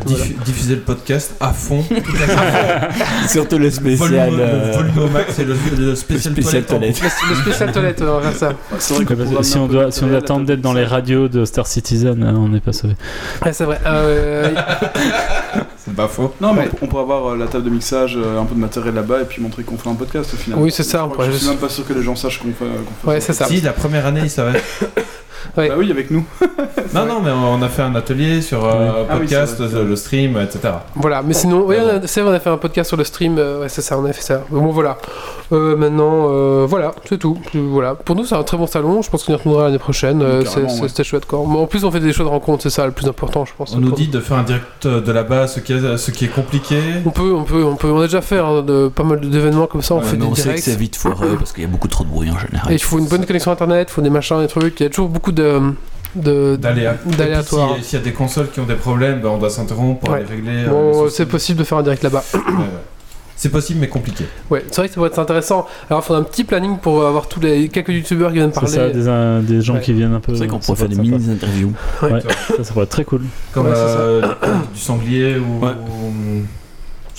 Diffuser 0.46 0.78
le 0.80 0.86
podcast 0.86 1.36
à 1.40 1.52
fond. 1.54 1.84
Surtout 3.28 3.58
le 3.58 3.70
spécial. 3.70 4.10
Volume, 4.30 4.40
euh, 4.40 4.68
le 4.72 4.78
volume 4.78 4.98
au 5.00 5.08
max 5.10 5.40
et 5.40 5.46
le, 5.46 5.56
le 5.78 5.96
spécial, 5.96 6.34
le 6.36 6.42
spécial 6.42 6.64
toilette. 6.64 6.96
toilette. 6.98 7.22
Le, 7.30 7.36
le 7.36 7.42
spécial 7.42 7.72
toilette, 7.72 8.02
on 8.02 8.20
va 8.20 8.32
faire 8.32 8.36
ça. 8.36 8.54
C'est 8.80 8.94
vrai 8.96 9.06
Ouais, 9.16 9.36
que 9.38 9.44
si 9.44 9.58
on 9.58 9.68
doit, 9.68 9.86
de 9.86 9.92
si 9.92 10.04
on 10.04 10.08
la 10.08 10.20
d'être 10.22 10.62
dans 10.62 10.74
les 10.74 10.86
radios 10.86 11.28
de 11.28 11.46
Star 11.46 11.68
Citizen, 11.68 12.24
euh, 12.24 12.32
on 12.32 12.50
n'est 12.50 12.60
pas 12.60 12.74
sauvé. 12.74 12.96
Ouais, 13.46 13.54
c'est 13.54 13.66
vrai. 13.66 13.80
Euh, 13.86 14.50
C'est 15.78 15.96
pas 15.96 16.08
faux. 16.08 16.34
Non, 16.42 16.54
mais 16.54 16.62
Ouais. 16.64 16.70
on 16.82 16.88
pourrait 16.88 17.04
avoir 17.04 17.28
euh, 17.30 17.38
la 17.38 17.48
table 17.48 17.64
de 17.66 17.70
mixage, 17.70 18.18
un 18.18 18.44
peu 18.46 18.54
de 18.56 18.60
matériel 18.60 18.94
là-bas 18.96 19.22
et 19.22 19.26
puis 19.26 19.42
montrer 19.42 19.64
qu'on 19.64 19.78
fait 19.78 19.90
un 19.90 19.96
podcast 19.96 20.34
au 20.34 20.38
final. 20.38 20.60
Oui, 20.60 20.72
c'est 20.72 20.84
ça, 20.84 21.08
Je 21.26 21.32
suis 21.32 21.48
même 21.48 21.58
pas 21.58 21.70
sûr 21.70 21.86
que 21.88 21.94
les 21.94 22.04
gens 22.04 22.16
sachent 22.16 22.40
qu'on 22.40 22.54
fait. 22.54 23.10
Ouais, 23.10 23.20
c'est 23.22 23.34
ça. 23.34 23.46
Si, 23.46 23.62
la 23.62 23.74
première 23.74 24.06
année, 24.06 24.22
il 24.24 24.30
savait. 24.30 24.62
Ouais. 25.58 25.70
Bah 25.70 25.76
oui, 25.78 25.92
avec 25.92 26.12
nous. 26.12 26.26
Non, 26.94 27.06
non, 27.06 27.22
mais 27.24 27.30
on 27.30 27.62
a 27.62 27.68
fait 27.70 27.84
un 27.84 27.94
atelier 27.94 28.42
sur 28.42 28.66
euh, 28.66 29.04
Ah 29.08 29.14
oui, 29.14 29.20
podcast, 29.20 29.60
le, 29.60 29.96
stream, 29.96 30.38
etc. 30.38 30.74
Voilà, 30.96 31.22
mais 31.22 31.34
sinon, 31.36 31.64
oui, 31.68 31.76
on 31.80 31.88
a, 32.04 32.08
c'est 32.08 32.22
vrai, 32.22 32.32
on 32.32 32.34
a 32.34 32.40
fait 32.40 32.50
un 32.50 32.58
podcast 32.58 32.88
sur 32.88 32.98
le 32.98 33.04
stream, 33.04 33.38
euh, 33.38 33.62
ouais, 33.62 33.70
c'est 33.70 33.84
ça, 33.84 34.00
on 34.00 34.06
a 34.06 34.14
fait 34.14 34.24
ça. 34.24 34.42
Bon, 34.50 34.68
voilà. 34.72 34.98
Euh, 35.52 35.76
maintenant, 35.76 36.28
euh, 36.30 36.66
voilà, 36.68 36.94
c'est 37.08 37.20
tout. 37.20 37.38
Voilà. 37.54 37.94
Pour 37.94 38.16
nous, 38.16 38.26
c'est 38.26 38.34
un 38.34 38.42
très 38.42 38.58
bon 38.58 38.66
salon, 38.66 39.04
je 39.04 39.10
pense 39.12 39.24
qu'on 39.24 39.34
y 39.34 39.36
retournera 39.36 39.66
l'année 39.66 39.78
prochaine. 39.78 40.22
euh, 40.24 40.44
c'est- 40.46 40.62
ouais. 40.62 40.88
C'était 40.88 41.04
chouette, 41.04 41.26
quoi. 41.28 41.44
Mais 41.48 41.58
en 41.60 41.68
plus, 41.68 41.84
on 41.84 41.92
fait 41.92 42.00
des 42.00 42.12
choses 42.12 42.26
de 42.26 42.32
rencontre, 42.32 42.64
c'est 42.64 42.70
ça 42.72 42.86
le 42.88 42.92
plus 42.92 43.08
important, 43.08 43.46
je 43.46 43.54
pense. 43.56 43.76
On 43.76 43.80
nous 43.80 43.92
dit 43.92 44.08
de 44.08 44.20
faire 44.20 44.38
un 44.38 44.44
direct 44.44 44.88
de 44.88 45.12
là-bas, 45.12 45.48
ce 45.48 45.60
qui 45.60 45.74
est, 45.74 45.98
ce 45.98 46.10
qui 46.12 46.26
est 46.26 46.30
compliqué. 46.30 46.78
On 47.06 47.12
peut, 47.12 47.34
on 47.36 47.44
peut, 47.44 47.64
on 47.64 47.76
peut. 47.76 47.90
On 47.92 48.00
a 48.00 48.06
déjà 48.06 48.22
fait 48.22 48.40
hein, 48.40 48.64
de, 48.64 48.88
pas 48.88 49.04
mal 49.04 49.20
d'événements 49.20 49.68
comme 49.68 49.84
ça, 49.84 49.94
on 49.94 50.00
Ouais, 50.00 50.06
fait 50.06 50.18
Mais 50.18 50.26
des 50.26 50.32
on 50.32 50.36
sait 50.36 50.42
que 50.42 50.48
directs. 50.50 50.64
c'est 50.64 50.76
vite 50.76 50.96
foireux 50.96 51.36
parce 51.38 51.52
qu'il 51.52 51.64
y 51.64 51.68
a 51.68 51.70
beaucoup 51.70 51.88
trop 51.88 52.04
de 52.04 52.10
bruit 52.10 52.32
en 52.32 52.40
général. 52.40 52.72
Et 52.72 52.76
il 52.76 52.82
faut 52.82 52.98
une 52.98 53.08
bonne 53.08 53.26
connexion 53.28 53.52
internet, 53.52 53.90
il 53.92 53.94
faut 53.94 54.02
des 54.02 54.10
machins, 54.10 54.40
des 54.42 54.48
trucs. 54.48 54.80
Il 54.80 54.84
y 54.84 54.86
a 54.88 54.90
toujours 54.90 55.10
beaucoup 55.10 55.29
de. 55.32 55.60
de 56.16 56.56
D'aléa- 56.60 56.96
d'aléatoires. 57.18 57.72
Et 57.72 57.74
puis, 57.76 57.84
si- 57.84 57.90
S'il 57.92 58.00
y 58.00 58.02
a 58.02 58.06
des 58.06 58.14
consoles 58.14 58.50
qui 58.50 58.60
ont 58.60 58.66
des 58.66 58.76
problèmes, 58.76 59.22
ben, 59.22 59.30
on 59.30 59.38
doit 59.38 59.50
s'interrompre 59.50 60.00
pour 60.02 60.10
Ouais. 60.14 60.22
les 60.22 60.26
régler. 60.36 60.66
euh, 60.66 60.70
Bon, 60.70 61.10
c'est 61.10 61.26
possible 61.28 61.60
de 61.60 61.64
faire 61.64 61.78
un 61.78 61.84
direct 61.84 62.04
là-bas. 62.04 62.24
Ouais, 62.34 62.40
ouais. 62.40 62.66
C'est 63.36 63.50
possible, 63.50 63.80
mais 63.80 63.88
compliqué. 63.88 64.26
Ouais, 64.50 64.66
c'est 64.70 64.78
vrai 64.82 64.88
que 64.90 64.94
ça 64.94 64.96
pourrait 64.96 65.08
être 65.12 65.20
intéressant. 65.20 65.66
Alors, 65.90 66.04
il 66.04 66.06
faudra 66.08 66.22
un 66.22 66.26
petit 66.26 66.44
planning 66.44 66.78
pour 66.78 67.06
avoir 67.06 67.28
tous 67.30 67.40
les 67.40 67.70
quelques 67.70 67.88
youtubeurs 67.90 68.32
qui 68.32 68.36
viennent 68.38 68.52
C'est 68.54 68.60
parler. 68.60 68.76
ça, 68.76 68.90
des, 68.90 69.08
un- 69.08 69.40
des 69.40 69.62
gens 69.62 69.76
Ouais. 69.76 69.80
qui 69.82 69.94
viennent 69.94 70.14
un 70.14 70.20
peu. 70.20 70.34
C'est 70.34 70.40
vrai 70.40 70.48
qu'on 70.50 70.60
ça 70.60 70.66
pourrait 70.74 70.80
faire 70.80 70.90
des 70.90 70.96
mini-interviews. 71.10 71.72
Ouais, 72.02 72.20
ça, 72.58 72.64
ça 72.66 72.74
pourrait 72.74 72.84
être 72.84 72.90
très 72.90 73.06
cool. 73.06 73.22
Comme 73.54 73.68
euh, 73.68 74.22
du 74.74 74.80
sanglier 74.80 75.38
ou. 75.38 75.66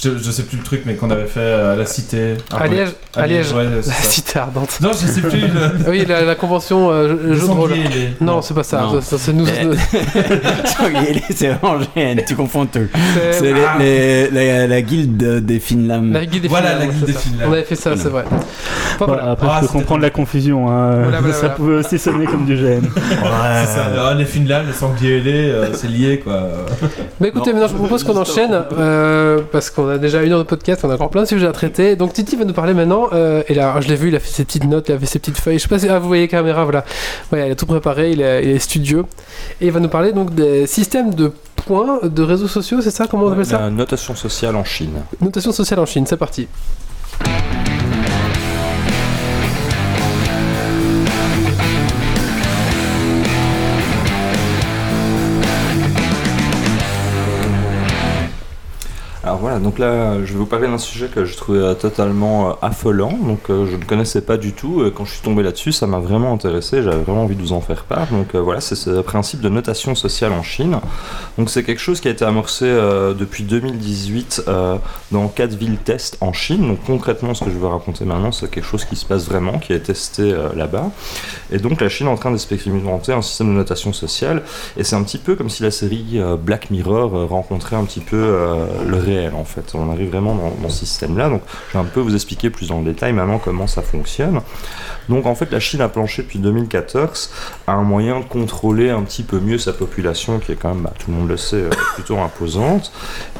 Ouais. 0.04 0.12
Je, 0.18 0.24
je 0.24 0.30
sais 0.30 0.42
plus 0.44 0.56
le 0.58 0.62
truc, 0.64 0.82
mais 0.86 0.94
qu'on 0.94 1.10
avait 1.10 1.26
fait 1.26 1.52
à 1.52 1.76
la 1.76 1.84
cité. 1.86 2.34
À 2.56 2.66
Liège, 2.66 2.88
à 3.16 3.26
Liège. 3.26 3.52
ouais, 3.52 3.66
c'est 3.82 3.88
La 3.90 3.94
ça. 3.96 4.02
cité 4.10 4.38
ardente. 4.38 4.78
Non, 4.80 4.90
je 4.92 5.06
sais 5.06 5.20
plus. 5.20 5.40
Le, 5.40 5.48
Oui, 5.90 6.04
la, 6.08 6.22
la 6.22 6.34
convention 6.34 6.90
euh, 6.90 7.16
le 7.22 7.34
jeu 7.34 7.46
de 7.46 7.52
rôle. 7.52 7.70
sanglier, 7.70 7.88
les- 7.88 8.24
Non, 8.24 8.40
c'est 8.42 8.54
pas 8.54 8.62
ça. 8.62 8.80
Non. 8.80 9.00
Ça, 9.00 9.16
ça, 9.16 9.18
c'est 9.18 9.32
nous. 9.32 9.46
C'est 11.34 11.48
vraiment 11.48 11.78
génial, 11.94 12.24
tu 12.24 12.34
confonds 12.36 12.66
tout. 12.66 12.80
c'est- 13.14 13.32
C'est 13.32 13.52
les- 13.52 13.60
Ah. 13.64 13.76
les- 13.78 14.30
la, 14.30 14.66
la 14.66 14.82
guilde 14.82 15.44
des 15.44 15.58
Finlames. 15.60 16.12
La 16.12 16.26
guilde 16.26 16.42
des 16.42 16.48
Voilà, 16.48 16.78
la 16.78 16.86
guilde 16.86 17.04
des 17.04 17.12
ça. 17.12 17.18
Finlames. 17.20 17.48
On 17.48 17.52
avait 17.52 17.62
fait 17.64 17.76
ça, 17.76 17.96
c'est 17.96 18.08
vrai. 18.08 18.24
Enfin, 18.94 19.04
voilà. 19.06 19.30
après, 19.32 19.46
Ah, 19.50 19.58
je 19.62 19.66
peux 19.66 19.72
comprendre 19.72 20.02
la 20.02 20.10
confusion. 20.10 20.68
hein. 20.70 21.02
Voilà, 21.02 21.18
voilà, 21.20 21.34
ça 21.34 21.40
voilà. 21.40 21.54
pouvait 21.54 21.74
aussi 21.76 21.98
sonner 21.98 22.26
comme 22.26 22.44
du 22.46 22.56
GN. 22.56 22.80
C'est 22.96 23.66
ça. 23.66 23.86
Ah, 23.98 24.14
les 24.14 24.24
les 24.24 24.72
sangliers 24.72 25.16
ailés, 25.18 25.50
euh, 25.50 25.72
c'est 25.74 25.88
lié 25.88 26.18
quoi. 26.22 26.48
Bah 27.20 27.28
écoutez, 27.28 27.52
maintenant 27.52 27.68
je 27.68 27.72
vous 27.74 27.78
propose 27.84 28.04
qu'on 28.04 28.16
enchaîne 28.16 28.62
euh, 28.78 29.40
parce 29.52 29.70
qu'on 29.70 29.89
a 29.90 29.98
déjà 29.98 30.22
une 30.22 30.32
heure 30.32 30.38
de 30.38 30.44
podcast, 30.44 30.84
on 30.84 30.90
a 30.90 30.94
encore 30.94 31.10
plein 31.10 31.22
de 31.22 31.28
sujets 31.28 31.46
à 31.46 31.52
traiter. 31.52 31.96
Donc 31.96 32.12
Titi 32.12 32.36
va 32.36 32.44
nous 32.44 32.54
parler 32.54 32.74
maintenant. 32.74 33.08
euh, 33.12 33.42
et 33.48 33.54
là, 33.54 33.80
je 33.80 33.88
l'ai 33.88 33.96
vu, 33.96 34.08
il 34.08 34.16
a 34.16 34.20
fait 34.20 34.30
ses 34.30 34.44
petites 34.44 34.64
notes, 34.64 34.88
il 34.88 34.94
a 34.94 34.98
fait 34.98 35.06
ses 35.06 35.18
petites 35.18 35.38
feuilles. 35.38 35.58
Je 35.58 35.62
sais 35.64 35.68
pas 35.68 35.78
si 35.78 35.88
ah, 35.88 35.98
vous 35.98 36.08
voyez 36.08 36.28
caméra, 36.28 36.64
voilà. 36.64 36.84
Ouais, 37.32 37.48
il 37.48 37.52
a 37.52 37.54
tout 37.54 37.66
préparé, 37.66 38.12
il 38.12 38.20
est, 38.20 38.44
il 38.44 38.50
est 38.50 38.58
studieux. 38.58 39.04
Et 39.60 39.66
il 39.66 39.72
va 39.72 39.80
nous 39.80 39.88
parler 39.88 40.12
donc 40.12 40.34
des 40.34 40.66
systèmes 40.66 41.14
de 41.14 41.32
points 41.56 42.00
de 42.02 42.22
réseaux 42.22 42.48
sociaux, 42.48 42.80
c'est 42.80 42.90
ça? 42.90 43.06
Comment 43.06 43.26
on 43.26 43.32
appelle 43.32 43.46
ça? 43.46 43.60
La 43.60 43.70
notation 43.70 44.14
sociale 44.14 44.56
en 44.56 44.64
Chine. 44.64 45.02
Notation 45.20 45.52
sociale 45.52 45.80
en 45.80 45.86
Chine, 45.86 46.06
c'est 46.06 46.16
parti. 46.16 46.48
Voilà, 59.40 59.58
donc 59.58 59.78
là, 59.78 60.18
je 60.24 60.32
vais 60.32 60.38
vous 60.38 60.46
parler 60.46 60.68
d'un 60.68 60.78
sujet 60.78 61.08
que 61.08 61.24
je 61.24 61.34
trouvais 61.36 61.60
euh, 61.60 61.74
totalement 61.74 62.50
euh, 62.50 62.52
affolant, 62.60 63.12
donc 63.12 63.48
euh, 63.48 63.66
je 63.66 63.76
ne 63.76 63.84
connaissais 63.84 64.20
pas 64.20 64.36
du 64.36 64.52
tout. 64.52 64.84
quand 64.94 65.04
je 65.06 65.12
suis 65.12 65.22
tombé 65.22 65.42
là-dessus, 65.42 65.72
ça 65.72 65.86
m'a 65.86 65.98
vraiment 65.98 66.32
intéressé, 66.32 66.82
j'avais 66.82 67.02
vraiment 67.02 67.24
envie 67.24 67.36
de 67.36 67.40
vous 67.40 67.52
en 67.52 67.60
faire 67.60 67.84
part. 67.84 68.08
Donc 68.08 68.34
voilà, 68.34 68.60
c'est 68.60 68.74
ce 68.74 69.00
principe 69.00 69.40
de 69.40 69.48
notation 69.48 69.94
sociale 69.94 70.32
en 70.32 70.42
Chine. 70.42 70.78
Donc 71.38 71.48
c'est 71.48 71.62
quelque 71.62 71.80
chose 71.80 72.00
qui 72.00 72.08
a 72.08 72.10
été 72.10 72.24
amorcé 72.24 72.66
depuis 72.66 73.44
2018 73.44 74.44
euh, 74.48 74.76
dans 75.10 75.28
quatre 75.28 75.54
villes 75.54 75.78
test 75.78 76.18
en 76.20 76.32
Chine. 76.32 76.68
Donc 76.68 76.78
concrètement, 76.86 77.34
ce 77.34 77.44
que 77.44 77.50
je 77.50 77.58
vais 77.58 77.68
raconter 77.68 78.04
maintenant, 78.04 78.32
c'est 78.32 78.50
quelque 78.50 78.66
chose 78.66 78.84
qui 78.84 78.96
se 78.96 79.06
passe 79.06 79.26
vraiment, 79.26 79.58
qui 79.58 79.72
est 79.72 79.80
testé 79.80 80.34
là-bas. 80.54 80.90
Et 81.50 81.58
donc 81.58 81.80
la 81.80 81.88
Chine 81.88 82.06
est 82.06 82.10
en 82.10 82.16
train 82.16 82.30
d'expérimenter 82.30 83.12
un 83.12 83.22
système 83.22 83.48
de 83.48 83.52
notation 83.54 83.92
sociale, 83.92 84.42
et 84.76 84.84
c'est 84.84 84.96
un 84.96 85.02
petit 85.02 85.18
peu 85.18 85.34
comme 85.34 85.48
si 85.48 85.62
la 85.62 85.70
série 85.70 86.20
Black 86.42 86.70
Mirror 86.70 87.28
rencontrait 87.28 87.76
un 87.76 87.84
petit 87.84 88.00
peu 88.00 88.16
le 88.86 88.96
réel 88.96 89.29
en 89.34 89.44
fait. 89.44 89.74
On 89.74 89.90
arrive 89.90 90.10
vraiment 90.10 90.34
dans, 90.34 90.50
dans 90.62 90.68
ce 90.68 90.84
système-là. 90.86 91.28
Donc 91.28 91.42
je 91.68 91.78
vais 91.78 91.84
un 91.84 91.88
peu 91.88 92.00
vous 92.00 92.14
expliquer 92.14 92.50
plus 92.50 92.70
le 92.78 92.84
détail 92.84 93.12
maintenant 93.12 93.38
comment 93.38 93.66
ça 93.66 93.82
fonctionne. 93.82 94.40
Donc 95.10 95.26
en 95.26 95.34
fait 95.34 95.50
la 95.50 95.58
Chine 95.58 95.80
a 95.80 95.88
planché 95.88 96.22
depuis 96.22 96.38
2014 96.38 97.30
à 97.66 97.72
un 97.72 97.82
moyen 97.82 98.20
de 98.20 98.24
contrôler 98.24 98.90
un 98.90 99.02
petit 99.02 99.24
peu 99.24 99.40
mieux 99.40 99.58
sa 99.58 99.72
population 99.72 100.38
qui 100.38 100.52
est 100.52 100.54
quand 100.54 100.72
même, 100.72 100.84
bah, 100.84 100.94
tout 100.98 101.10
le 101.10 101.16
monde 101.16 101.28
le 101.28 101.36
sait, 101.36 101.56
euh, 101.56 101.70
plutôt 101.94 102.16
imposante. 102.18 102.92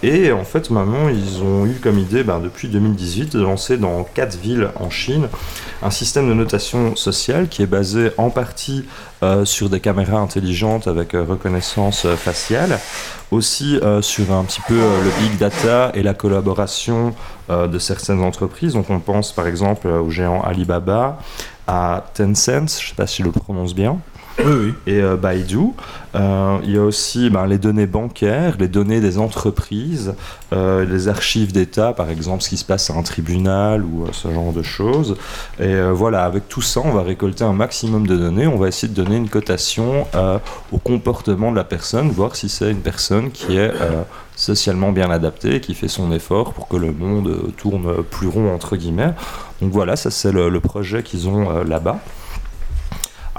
Et 0.02 0.32
en 0.32 0.44
fait 0.44 0.70
maintenant 0.70 1.08
ils 1.08 1.42
ont 1.42 1.66
eu 1.66 1.74
comme 1.80 1.98
idée 1.98 2.24
bah, 2.24 2.40
depuis 2.42 2.68
2018 2.68 3.36
de 3.36 3.42
lancer 3.42 3.76
dans 3.76 4.02
quatre 4.02 4.36
villes 4.36 4.68
en 4.74 4.90
Chine 4.90 5.28
un 5.82 5.90
système 5.90 6.28
de 6.28 6.34
notation 6.34 6.96
sociale 6.96 7.48
qui 7.48 7.62
est 7.62 7.66
basé 7.66 8.10
en 8.18 8.30
partie 8.30 8.84
euh, 9.22 9.44
sur 9.44 9.70
des 9.70 9.78
caméras 9.78 10.18
intelligentes 10.18 10.88
avec 10.88 11.14
euh, 11.14 11.22
reconnaissance 11.22 12.04
faciale, 12.16 12.80
aussi 13.30 13.78
sur 14.00 14.32
un 14.32 14.42
petit 14.42 14.60
peu 14.66 14.74
le 14.74 15.22
big 15.22 15.38
data 15.38 15.92
et 15.94 16.02
la 16.02 16.14
collaboration 16.14 17.14
de 17.48 17.78
certaines 17.78 18.22
entreprises. 18.24 18.72
Donc 18.72 18.90
on 18.90 18.98
pense 18.98 19.32
par 19.32 19.46
exemple 19.46 19.86
au 19.86 20.10
géant 20.10 20.42
Alibaba, 20.42 21.18
à 21.70 22.04
Tencent, 22.14 22.80
je 22.80 22.84
ne 22.84 22.88
sais 22.88 22.94
pas 22.96 23.06
si 23.06 23.22
je 23.22 23.26
le 23.28 23.30
prononce 23.32 23.76
bien, 23.76 23.98
Oui, 24.40 24.44
oui. 24.60 24.74
et 24.88 25.00
euh, 25.00 25.16
Baidu. 25.16 25.58
Euh, 26.16 26.58
il 26.64 26.72
y 26.72 26.78
a 26.78 26.82
aussi 26.82 27.30
ben, 27.30 27.46
les 27.46 27.58
données 27.58 27.86
bancaires, 27.86 28.56
les 28.58 28.66
données 28.66 29.00
des 29.00 29.18
entreprises, 29.18 30.14
euh, 30.52 30.84
les 30.84 31.06
archives 31.06 31.52
d'État, 31.52 31.92
par 31.92 32.10
exemple, 32.10 32.42
ce 32.42 32.48
qui 32.48 32.56
se 32.56 32.64
passe 32.64 32.90
à 32.90 32.94
un 32.94 33.02
tribunal 33.02 33.84
ou 33.84 34.02
euh, 34.02 34.08
ce 34.12 34.26
genre 34.32 34.52
de 34.52 34.62
choses. 34.62 35.16
Et 35.60 35.80
voilà, 35.92 36.24
avec 36.24 36.48
tout 36.48 36.62
ça, 36.62 36.80
on 36.84 36.90
va 36.90 37.02
récolter 37.02 37.44
un 37.44 37.52
maximum 37.52 38.04
de 38.08 38.16
données. 38.16 38.48
On 38.48 38.58
va 38.58 38.66
essayer 38.66 38.92
de 38.92 39.00
donner 39.00 39.16
une 39.16 39.28
cotation 39.28 40.06
au 40.72 40.78
comportement 40.78 41.52
de 41.52 41.56
la 41.56 41.64
personne, 41.64 42.10
voir 42.10 42.34
si 42.34 42.48
c'est 42.48 42.70
une 42.72 42.80
personne 42.80 43.30
qui 43.30 43.56
est 43.56 43.70
socialement 44.40 44.90
bien 44.90 45.10
adaptée, 45.10 45.60
qui 45.60 45.74
fait 45.74 45.88
son 45.88 46.12
effort 46.12 46.54
pour 46.54 46.66
que 46.66 46.76
le 46.76 46.92
monde 46.92 47.52
tourne 47.58 48.02
plus 48.02 48.26
rond, 48.26 48.52
entre 48.54 48.76
guillemets. 48.76 49.12
Donc 49.60 49.70
voilà, 49.72 49.96
ça 49.96 50.10
c'est 50.10 50.32
le, 50.32 50.48
le 50.48 50.60
projet 50.60 51.02
qu'ils 51.02 51.28
ont 51.28 51.50
euh, 51.50 51.62
là-bas. 51.62 52.00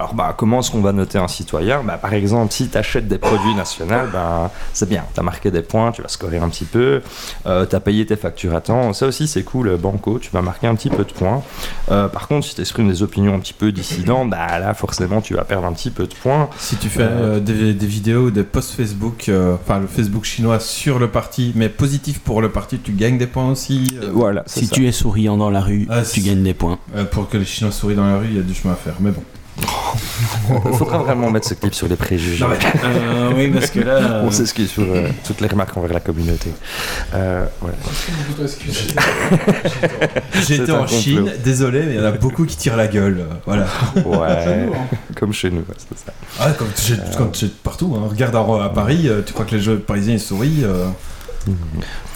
Alors 0.01 0.15
bah, 0.15 0.33
comment 0.35 0.61
est-ce 0.61 0.71
qu'on 0.71 0.81
va 0.81 0.93
noter 0.93 1.19
un 1.19 1.27
citoyen? 1.27 1.83
Bah, 1.83 1.99
Par 2.01 2.11
exemple, 2.15 2.51
si 2.51 2.67
tu 2.69 2.75
achètes 2.75 3.07
des 3.07 3.19
produits 3.19 3.53
nationaux, 3.53 4.07
bah, 4.11 4.49
c'est 4.73 4.89
bien, 4.89 5.03
tu 5.13 5.19
as 5.19 5.21
marqué 5.21 5.51
des 5.51 5.61
points, 5.61 5.91
tu 5.91 6.01
vas 6.01 6.07
scorer 6.07 6.39
un 6.39 6.49
petit 6.49 6.65
peu, 6.65 7.03
euh, 7.45 7.67
tu 7.67 7.75
as 7.75 7.79
payé 7.79 8.03
tes 8.07 8.15
factures 8.15 8.55
à 8.55 8.61
temps, 8.61 8.93
ça 8.93 9.05
aussi 9.05 9.27
c'est 9.27 9.43
cool, 9.43 9.77
banco, 9.77 10.17
tu 10.17 10.31
vas 10.31 10.41
marquer 10.41 10.65
un 10.65 10.73
petit 10.73 10.89
peu 10.89 11.03
de 11.05 11.11
points. 11.13 11.43
Euh, 11.91 12.07
par 12.07 12.27
contre, 12.27 12.47
si 12.47 12.55
tu 12.55 12.61
exprimes 12.61 12.87
des 12.89 13.03
opinions 13.03 13.35
un 13.35 13.39
petit 13.39 13.53
peu 13.53 13.71
dissidentes, 13.71 14.31
bah, 14.31 14.57
là 14.57 14.73
forcément 14.73 15.21
tu 15.21 15.35
vas 15.35 15.43
perdre 15.43 15.67
un 15.67 15.73
petit 15.73 15.91
peu 15.91 16.07
de 16.07 16.15
points. 16.15 16.49
Si 16.57 16.77
tu 16.77 16.89
fais 16.89 17.03
euh, 17.03 17.39
des, 17.39 17.75
des 17.75 17.85
vidéos 17.85 18.25
ou 18.25 18.31
des 18.31 18.41
posts 18.43 18.71
Facebook, 18.71 19.29
euh, 19.29 19.53
enfin 19.53 19.77
le 19.81 19.85
Facebook 19.87 20.23
chinois 20.25 20.59
sur 20.59 20.97
le 20.97 21.09
parti, 21.09 21.51
mais 21.55 21.69
positif 21.69 22.21
pour 22.21 22.41
le 22.41 22.49
parti, 22.49 22.79
tu 22.79 22.93
gagnes 22.93 23.19
des 23.19 23.27
points 23.27 23.51
aussi. 23.51 23.99
euh, 24.01 24.09
Voilà, 24.11 24.41
Si 24.47 24.65
ça. 24.65 24.73
tu 24.73 24.87
es 24.87 24.91
souriant 24.91 25.37
dans 25.37 25.51
la 25.51 25.61
rue, 25.61 25.85
Ah, 25.91 25.99
tu 26.01 26.21
si. 26.21 26.21
gagnes 26.27 26.41
des 26.41 26.55
points. 26.55 26.79
euh, 26.95 27.05
pour 27.05 27.29
que 27.29 27.37
les 27.37 27.45
Chinois 27.45 27.71
sourient 27.71 27.95
dans 27.97 28.07
la 28.07 28.17
rue, 28.17 28.25
il 28.31 28.37
y 28.37 28.39
a 28.39 28.41
du 28.41 28.55
chemin 28.55 28.73
à 28.73 28.77
faire. 28.77 28.95
Mais 28.99 29.11
bon. 29.11 29.21
Il 30.65 30.73
faudra 30.77 30.97
vraiment 30.99 31.29
mettre 31.29 31.47
ce 31.47 31.53
clip 31.53 31.73
sur 31.73 31.87
les 31.87 31.95
préjugés. 31.95 32.43
Euh, 32.83 33.31
oui, 33.35 33.47
parce 33.49 33.69
que 33.69 33.79
là. 33.79 34.21
On 34.23 34.31
s'excuse 34.31 34.69
sur 34.71 34.83
euh, 34.83 35.07
toutes 35.25 35.41
les 35.41 35.47
remarques 35.47 35.75
envers 35.77 35.93
la 35.93 35.99
communauté. 35.99 36.51
Euh, 37.13 37.45
été 40.49 40.71
un 40.71 40.79
en. 40.79 40.87
Chine, 40.87 41.31
désolé, 41.43 41.83
mais 41.83 41.93
il 41.93 41.97
y 41.97 42.01
en 42.01 42.05
a 42.05 42.11
beaucoup 42.11 42.45
qui 42.45 42.57
tirent 42.57 42.77
la 42.77 42.87
gueule. 42.87 43.19
euh, 43.21 43.33
Voilà. 43.45 43.67
Ouais, 44.05 44.69
comme 45.15 45.33
chez 45.33 45.49
nous, 45.51 45.59
ouais, 45.59 45.75
c'est 45.77 45.97
ça. 46.05 46.13
Ah, 46.39 46.51
comme 46.57 46.67
jettes, 46.75 47.15
comme 47.17 47.31
tu 47.31 47.41
jettes 47.45 47.57
partout. 47.61 47.95
Hein. 47.97 48.07
Regarde 48.09 48.35
à, 48.35 48.65
à 48.65 48.69
Paris, 48.69 49.07
euh, 49.07 49.21
tu 49.25 49.33
crois 49.33 49.45
que 49.45 49.55
les 49.55 49.61
jeux 49.61 49.77
parisiens 49.77 50.13
ils 50.15 50.19
sourient 50.19 50.63
euh, 50.63 50.85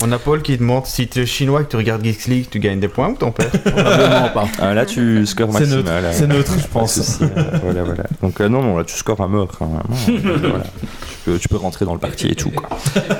On 0.01 0.11
a 0.11 0.19
Paul 0.19 0.41
qui 0.41 0.57
demande 0.57 0.85
si 0.85 1.07
tu 1.07 1.21
es 1.21 1.25
chinois 1.25 1.61
et 1.61 1.63
que 1.65 1.69
tu 1.71 1.75
regardes 1.77 2.03
Geeks 2.03 2.25
League, 2.27 2.47
tu 2.49 2.59
gagnes 2.59 2.79
des 2.79 2.87
points 2.87 3.09
ou 3.09 3.15
t'en 3.15 3.31
perds 3.31 3.49
Probablement 3.63 4.29
pas. 4.33 4.45
Ah, 4.59 4.73
là, 4.73 4.85
tu 4.85 5.25
scores 5.25 5.51
C'est 5.53 5.59
maximal. 5.59 6.03
c'est 6.11 6.27
neutre, 6.27 6.51
je 6.59 6.67
pense. 6.67 7.19
euh, 7.21 7.27
voilà, 7.63 7.83
voilà. 7.83 8.03
Donc, 8.21 8.39
euh, 8.41 8.49
non, 8.49 8.61
non, 8.61 8.77
là, 8.77 8.83
tu 8.83 8.95
scores 8.95 9.21
à 9.21 9.27
mort. 9.27 9.49
hein. 9.61 9.81
Euh, 10.09 10.19
voilà. 10.41 10.63
tu, 10.63 11.15
peux, 11.25 11.37
tu 11.39 11.47
peux 11.49 11.57
rentrer 11.57 11.85
dans 11.85 11.93
le 11.93 11.99
parti 11.99 12.27
et 12.27 12.35
tout. 12.35 12.51
Quoi. 12.51 12.67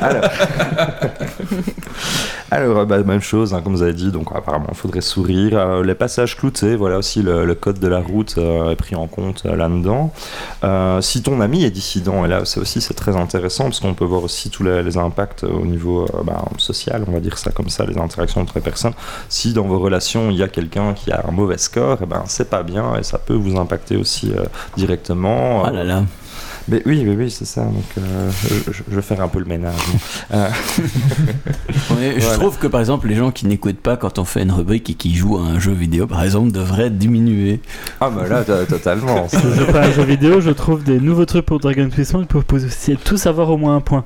Alors. 0.02 0.24
Alors, 2.52 2.78
euh, 2.78 2.86
bah, 2.86 3.02
même 3.04 3.22
chose, 3.22 3.54
hein, 3.54 3.62
comme 3.64 3.74
vous 3.74 3.82
avez 3.82 3.94
dit, 3.94 4.12
donc 4.12 4.28
apparemment, 4.34 4.68
il 4.70 4.76
faudrait 4.78 5.02
sourire. 5.02 5.58
Euh, 5.58 5.84
les 5.84 5.96
passages 5.96 6.38
cloutés, 6.38 6.76
voilà 6.76 6.98
aussi 7.00 7.22
le, 7.24 7.44
le 7.46 7.56
code 7.56 7.80
de 7.80 7.88
la 7.88 8.00
route 8.00 8.36
euh, 8.38 8.70
est 8.70 8.76
pris 8.76 8.96
en 8.96 9.08
compte 9.08 9.44
euh, 9.46 9.56
là-dedans. 9.56 10.14
Euh, 10.64 11.02
si 11.02 11.24
ton 11.24 11.42
ami 11.42 11.64
est 11.64 11.72
dissident, 11.72 12.24
et 12.24 12.28
là, 12.28 12.42
c'est 12.46 12.60
aussi 12.60 12.82
c'est 12.82 12.94
très 12.94 13.16
intéressant 13.18 13.66
parce 13.66 13.80
qu'on 13.80 13.96
peut 13.96 14.06
voir 14.06 14.24
aussi 14.24 14.52
tous 14.52 14.64
les, 14.64 14.84
les 14.84 14.98
impacts 14.98 15.44
au 15.44 15.66
niveau 15.66 15.95
euh, 16.02 16.24
bah, 16.24 16.44
social, 16.58 17.04
on 17.08 17.12
va 17.12 17.20
dire 17.20 17.38
ça 17.38 17.52
comme 17.52 17.70
ça, 17.70 17.86
les 17.86 17.98
interactions 17.98 18.42
entre 18.42 18.60
personnes. 18.60 18.94
Si 19.30 19.54
dans 19.54 19.64
vos 19.64 19.80
relations, 19.80 20.30
il 20.30 20.38
y 20.38 20.44
a 20.44 20.48
quelqu'un 20.48 20.94
qui 20.94 21.12
a 21.12 21.26
un 21.28 21.32
mauvais 21.32 21.58
score, 21.58 22.02
et 22.02 22.06
ben, 22.06 22.24
c'est 22.28 22.50
pas 22.50 22.64
bien 22.64 22.96
et 22.96 23.04
ça 23.04 23.18
peut 23.18 23.34
vous 23.34 23.58
impacter 23.58 23.98
aussi 23.98 24.32
euh, 24.36 24.44
directement. 24.78 25.64
Oh 25.66 25.70
là 25.72 25.84
là. 25.84 26.04
Mais 26.68 26.82
oui, 26.88 27.04
oui, 27.08 27.16
oui, 27.16 27.30
c'est 27.30 27.46
ça. 27.46 27.62
Donc, 27.66 27.84
euh, 28.00 28.32
je, 28.50 28.72
je- 28.74 28.96
vais 28.96 29.02
faire 29.04 29.22
un 29.22 29.28
peu 29.28 29.40
le 29.40 29.46
ménage. 29.46 29.76
Euh, 30.34 30.48
Ouais, 31.92 32.16
Je 32.16 32.22
Voilà. 32.22 32.38
trouve 32.38 32.58
que 32.58 32.66
par 32.68 32.80
exemple, 32.80 33.08
les 33.08 33.16
gens 33.16 33.30
qui 33.32 33.46
n'écoutent 33.46 33.80
pas 33.80 33.96
quand 33.98 34.18
on 34.20 34.26
fait 34.26 34.42
une 34.42 34.52
rubrique 34.52 34.90
et 34.90 34.94
qui 34.96 35.14
jouent 35.16 35.38
à 35.38 35.42
un 35.42 35.60
jeu 35.60 35.72
vidéo, 35.72 36.08
par 36.08 36.24
exemple, 36.24 36.52
devraient 36.52 36.90
diminuer. 36.90 37.60
Ah, 38.02 38.10
bah 38.10 38.28
là, 38.28 38.44
to- 38.44 38.66
totalement. 38.66 39.28
Si 39.30 39.38
je 39.38 39.60
joue 39.66 39.72
pas 39.72 39.82
à 39.82 39.88
un 39.88 39.92
jeu 39.92 40.04
vidéo, 40.04 40.42
je 40.42 40.50
trouve 40.52 40.84
des 40.84 41.00
nouveaux 41.00 41.26
trucs 41.26 41.46
pour 41.46 41.60
Dragon 41.60 41.88
Quest 41.96 42.16
One 42.16 42.26
pour 42.26 42.44
vous 42.50 42.66
aussi 42.66 42.98
tous 42.98 43.26
avoir 43.28 43.50
au 43.52 43.58
moins 43.58 43.76
un 43.76 43.82
point. 43.82 44.04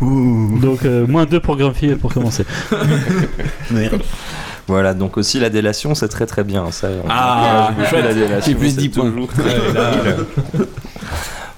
Donc 0.00 0.84
euh, 0.84 1.06
moins 1.06 1.24
deux 1.24 1.40
pour 1.40 1.56
Grumpy 1.56 1.88
pour 1.94 2.12
commencer. 2.12 2.44
Voilà, 4.66 4.94
donc 4.94 5.16
aussi 5.18 5.38
la 5.40 5.50
délation, 5.50 5.94
c'est 5.94 6.08
très 6.08 6.26
très 6.26 6.42
bien. 6.44 6.70
Ça, 6.70 6.88
Ah, 7.08 7.70
la 7.92 8.14
délation, 8.14 8.54
plus 8.54 8.70
c'est 8.70 8.76
10 8.76 8.88
points. 8.90 9.12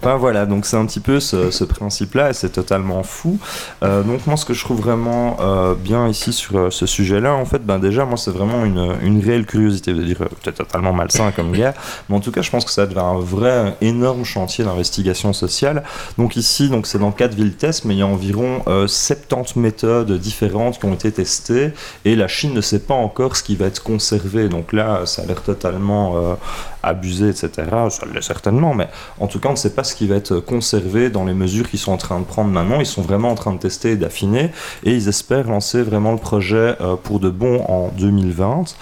Enfin, 0.00 0.16
voilà, 0.16 0.46
donc 0.46 0.66
c'est 0.66 0.76
un 0.76 0.86
petit 0.86 1.00
peu 1.00 1.20
ce, 1.20 1.64
principe-là, 1.64 2.30
et 2.30 2.32
c'est 2.32 2.50
totalement 2.50 3.02
fou. 3.02 3.38
Euh, 3.82 4.02
donc 4.02 4.26
moi, 4.26 4.36
ce 4.36 4.44
que 4.44 4.54
je 4.54 4.62
trouve 4.62 4.80
vraiment 4.80 5.38
euh, 5.40 5.74
bien 5.74 6.08
ici 6.08 6.32
sur 6.32 6.56
euh, 6.56 6.70
ce 6.70 6.86
sujet-là, 6.86 7.34
en 7.34 7.44
fait, 7.44 7.64
ben 7.64 7.78
déjà, 7.78 8.04
moi, 8.04 8.16
c'est 8.16 8.30
vraiment 8.30 8.64
une, 8.64 8.94
une 9.02 9.24
réelle 9.24 9.46
curiosité, 9.46 9.94
de 9.94 10.02
dire 10.02 10.18
peut-être 10.18 10.58
totalement 10.58 10.92
malsain 10.92 11.32
comme 11.32 11.52
gars, 11.52 11.74
mais 12.08 12.16
en 12.16 12.20
tout 12.20 12.30
cas, 12.30 12.42
je 12.42 12.50
pense 12.50 12.64
que 12.64 12.70
ça 12.70 12.86
devient 12.86 12.98
un 12.98 13.18
vrai 13.18 13.76
énorme 13.80 14.24
chantier 14.24 14.64
d'investigation 14.64 15.32
sociale. 15.32 15.82
Donc 16.18 16.36
ici, 16.36 16.68
donc 16.68 16.86
c'est 16.86 16.98
dans 16.98 17.12
quatre 17.12 17.34
villes 17.34 17.56
test, 17.56 17.84
mais 17.84 17.94
il 17.94 17.98
y 17.98 18.02
a 18.02 18.06
environ 18.06 18.62
euh, 18.68 18.86
70 18.86 19.56
méthodes 19.56 20.12
différentes 20.18 20.78
qui 20.78 20.84
ont 20.84 20.94
été 20.94 21.10
testées, 21.10 21.72
et 22.04 22.16
la 22.16 22.28
Chine 22.28 22.52
ne 22.52 22.60
sait 22.60 22.80
pas 22.80 22.94
encore 22.94 23.36
ce 23.36 23.42
qui 23.42 23.56
va 23.56 23.66
être 23.66 23.82
conservé. 23.82 24.48
Donc 24.48 24.72
là, 24.72 25.06
ça 25.06 25.22
a 25.22 25.26
l'air 25.26 25.42
totalement 25.42 26.36
abusé, 26.82 27.28
etc. 27.28 27.50
Ça 27.90 28.06
l'est 28.12 28.22
certainement, 28.22 28.74
mais 28.74 28.88
en 29.18 29.26
tout 29.26 29.40
cas, 29.40 29.48
on 29.48 29.52
ne 29.52 29.56
sait 29.56 29.74
pas 29.74 29.84
ce 29.86 29.94
qui 29.94 30.06
va 30.06 30.16
être 30.16 30.40
conservé 30.40 31.08
dans 31.08 31.24
les 31.24 31.32
mesures 31.32 31.68
qu'ils 31.70 31.78
sont 31.78 31.92
en 31.92 31.96
train 31.96 32.20
de 32.20 32.24
prendre 32.24 32.50
maintenant. 32.50 32.80
Ils 32.80 32.86
sont 32.86 33.02
vraiment 33.02 33.30
en 33.30 33.34
train 33.34 33.52
de 33.52 33.58
tester 33.58 33.92
et 33.92 33.96
d'affiner, 33.96 34.50
et 34.84 34.92
ils 34.92 35.08
espèrent 35.08 35.48
lancer 35.48 35.82
vraiment 35.82 36.12
le 36.12 36.18
projet 36.18 36.76
euh, 36.80 36.96
pour 36.96 37.20
de 37.20 37.30
bon 37.30 37.62
en 37.68 37.88
2020. 37.96 38.74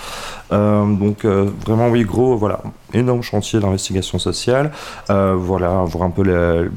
Euh, 0.55 0.84
donc 0.86 1.24
euh, 1.24 1.50
vraiment, 1.66 1.88
oui, 1.88 2.05
gros, 2.05 2.36
voilà, 2.36 2.61
énorme 2.92 3.22
chantier 3.22 3.59
d'investigation 3.61 4.18
sociale. 4.18 4.70
Euh, 5.11 5.34
voilà, 5.36 5.82
voir 5.84 6.05
un 6.05 6.11
peu 6.11 6.22
les- 6.22 6.68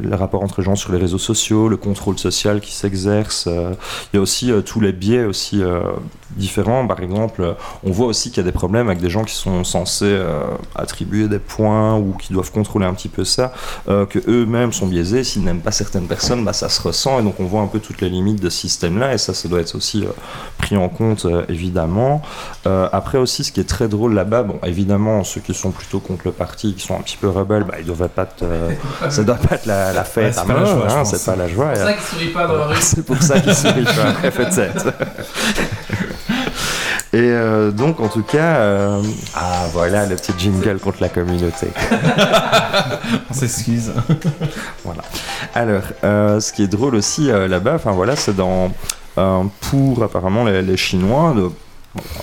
les 0.00 0.14
rapports 0.16 0.42
entre 0.42 0.60
les 0.60 0.64
gens 0.64 0.76
sur 0.76 0.92
les 0.92 0.98
réseaux 0.98 1.18
sociaux, 1.18 1.68
le 1.68 1.76
contrôle 1.78 2.18
social 2.18 2.60
qui 2.60 2.72
s'exerce. 2.74 3.46
euh, 3.48 3.72
il 4.12 4.16
y 4.16 4.18
a 4.18 4.22
aussi 4.22 4.52
tous 4.64 4.80
les 4.80 4.92
biais 4.92 5.24
aussi 5.24 5.62
différents. 6.36 6.86
Par 6.86 7.00
exemple, 7.00 7.54
on 7.84 7.90
voit 7.90 8.06
aussi 8.06 8.30
qu'il 8.30 8.38
y 8.38 8.46
a 8.46 8.50
des 8.50 8.52
problèmes 8.52 8.88
avec 8.88 9.00
des 9.00 9.08
gens 9.10 9.24
qui 9.24 9.34
sont 9.34 9.64
censés 9.64 10.16
attribuer 10.74 11.28
des 11.28 11.38
points 11.38 11.96
ou 11.96 12.12
qui 12.20 12.32
doivent 12.32 12.52
contrôler 12.52 12.86
un 12.86 12.94
petit 12.94 13.08
peu 13.08 13.24
ça, 13.24 13.52
que 13.86 14.18
eux-mêmes 14.28 14.72
sont 14.72 14.86
biaisés. 14.86 15.24
S'ils 15.24 15.42
n'aiment 15.44 15.60
pas 15.60 15.72
certaines 15.72 16.06
personnes, 16.06 16.44
bah, 16.44 16.52
ça 16.52 16.68
se 16.68 16.80
ressent 16.82 17.18
et 17.18 17.22
donc 17.22 17.40
on 17.40 17.44
voit 17.44 17.62
un 17.62 17.66
peu 17.66 17.78
toutes 17.80 18.00
les 18.00 18.08
limites 18.10 18.40
de 18.42 18.50
ce 18.50 18.58
système-là 18.58 19.14
et 19.14 19.18
ça, 19.18 19.32
ça 19.34 19.48
doit 19.48 19.60
être 19.60 19.74
aussi 19.74 20.04
pris 20.58 20.76
en 20.76 20.88
compte 20.88 21.26
évidemment. 21.48 22.22
Après 23.06 23.18
aussi, 23.18 23.44
ce 23.44 23.52
qui 23.52 23.60
est 23.60 23.68
très 23.68 23.86
drôle 23.86 24.14
là-bas, 24.14 24.42
bon, 24.42 24.58
évidemment, 24.64 25.22
ceux 25.22 25.40
qui 25.40 25.54
sont 25.54 25.70
plutôt 25.70 26.00
contre 26.00 26.22
le 26.24 26.32
parti, 26.32 26.74
qui 26.74 26.84
sont 26.84 26.96
un 26.96 27.02
petit 27.02 27.16
peu 27.16 27.28
rebelles, 27.28 27.62
bah, 27.62 27.76
ils 27.78 27.86
doivent 27.86 28.08
pas 28.08 28.22
être, 28.22 28.42
euh, 28.42 28.70
ça 29.10 29.22
doit 29.22 29.36
pas 29.36 29.54
être 29.54 29.66
la, 29.66 29.92
la 29.92 30.00
Ouais, 30.00 30.04
fête 30.04 30.34
c'est 30.34 30.40
à 30.40 30.44
pas 30.44 30.54
la 30.54 30.64
joie, 30.64 30.86
hein, 30.90 31.04
c'est 31.04 31.24
pas 31.24 31.36
la 31.36 31.46
joie. 31.46 31.70
C'est 31.76 31.82
et- 31.82 31.84
ça 31.84 31.92
qui 31.92 32.02
sourit 32.02 32.28
pas 32.30 32.46
dans 32.48 32.56
la 32.56 32.66
rue. 32.66 32.76
c'est 32.80 33.04
pour 33.06 33.22
ça 33.22 33.38
qu'il 33.38 33.54
sourit 33.54 33.84
pas, 33.84 34.30
peut-être. 34.32 34.86
Et 37.12 37.18
euh, 37.30 37.70
donc, 37.70 38.00
en 38.00 38.08
tout 38.08 38.24
cas, 38.24 38.56
euh, 38.56 39.00
ah 39.36 39.66
voilà 39.72 40.04
le 40.06 40.16
petit 40.16 40.32
jingle 40.36 40.80
contre 40.80 40.98
la 41.00 41.08
communauté. 41.08 41.68
On 43.30 43.34
s'excuse. 43.34 43.92
Alors, 45.54 45.82
euh, 46.02 46.40
ce 46.40 46.52
qui 46.52 46.64
est 46.64 46.66
drôle 46.66 46.96
aussi 46.96 47.30
euh, 47.30 47.46
là-bas, 47.46 47.74
enfin 47.76 47.92
voilà, 47.92 48.16
c'est 48.16 48.34
dans 48.34 48.72
euh, 49.16 49.44
pour 49.60 50.02
apparemment 50.02 50.42
les, 50.44 50.60
les 50.62 50.76
Chinois. 50.76 51.32
De, 51.36 51.50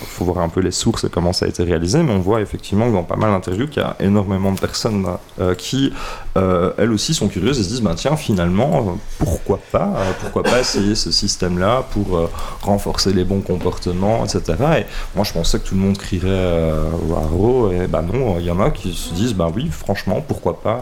il 0.00 0.06
faut 0.06 0.24
voir 0.24 0.38
un 0.38 0.48
peu 0.48 0.60
les 0.60 0.70
sources 0.70 1.04
et 1.04 1.08
comment 1.08 1.32
ça 1.32 1.46
a 1.46 1.48
été 1.48 1.62
réalisé, 1.62 2.02
mais 2.02 2.12
on 2.12 2.20
voit 2.20 2.40
effectivement 2.40 2.90
dans 2.90 3.02
pas 3.02 3.16
mal 3.16 3.30
d'interviews 3.30 3.68
qu'il 3.68 3.82
y 3.82 3.84
a 3.84 3.96
énormément 4.00 4.52
de 4.52 4.60
personnes 4.60 5.06
euh, 5.40 5.54
qui, 5.54 5.92
euh, 6.36 6.72
elles 6.78 6.90
aussi, 6.90 7.14
sont 7.14 7.28
curieuses 7.28 7.60
et 7.60 7.62
se 7.62 7.68
disent 7.68 7.82
bah, 7.82 7.94
tiens, 7.96 8.16
finalement, 8.16 8.78
euh, 8.78 8.92
pourquoi 9.18 9.60
pas 9.70 9.92
euh, 9.96 10.12
Pourquoi 10.20 10.42
pas 10.42 10.60
essayer 10.60 10.94
ce 10.94 11.12
système-là 11.12 11.84
pour 11.92 12.16
euh, 12.16 12.30
renforcer 12.62 13.12
les 13.12 13.24
bons 13.24 13.40
comportements, 13.40 14.24
etc. 14.24 14.42
Et 14.78 14.86
moi, 15.14 15.24
je 15.24 15.32
pensais 15.32 15.58
que 15.58 15.68
tout 15.68 15.74
le 15.74 15.80
monde 15.80 15.96
crierait 15.96 16.72
haro, 17.16 17.70
et 17.70 17.86
bah 17.86 18.02
non, 18.02 18.38
il 18.38 18.46
y 18.46 18.50
en 18.50 18.60
a 18.60 18.70
qui 18.70 18.94
se 18.94 19.14
disent 19.14 19.34
bah 19.34 19.50
oui, 19.54 19.68
franchement, 19.70 20.24
pourquoi 20.26 20.60
pas 20.60 20.80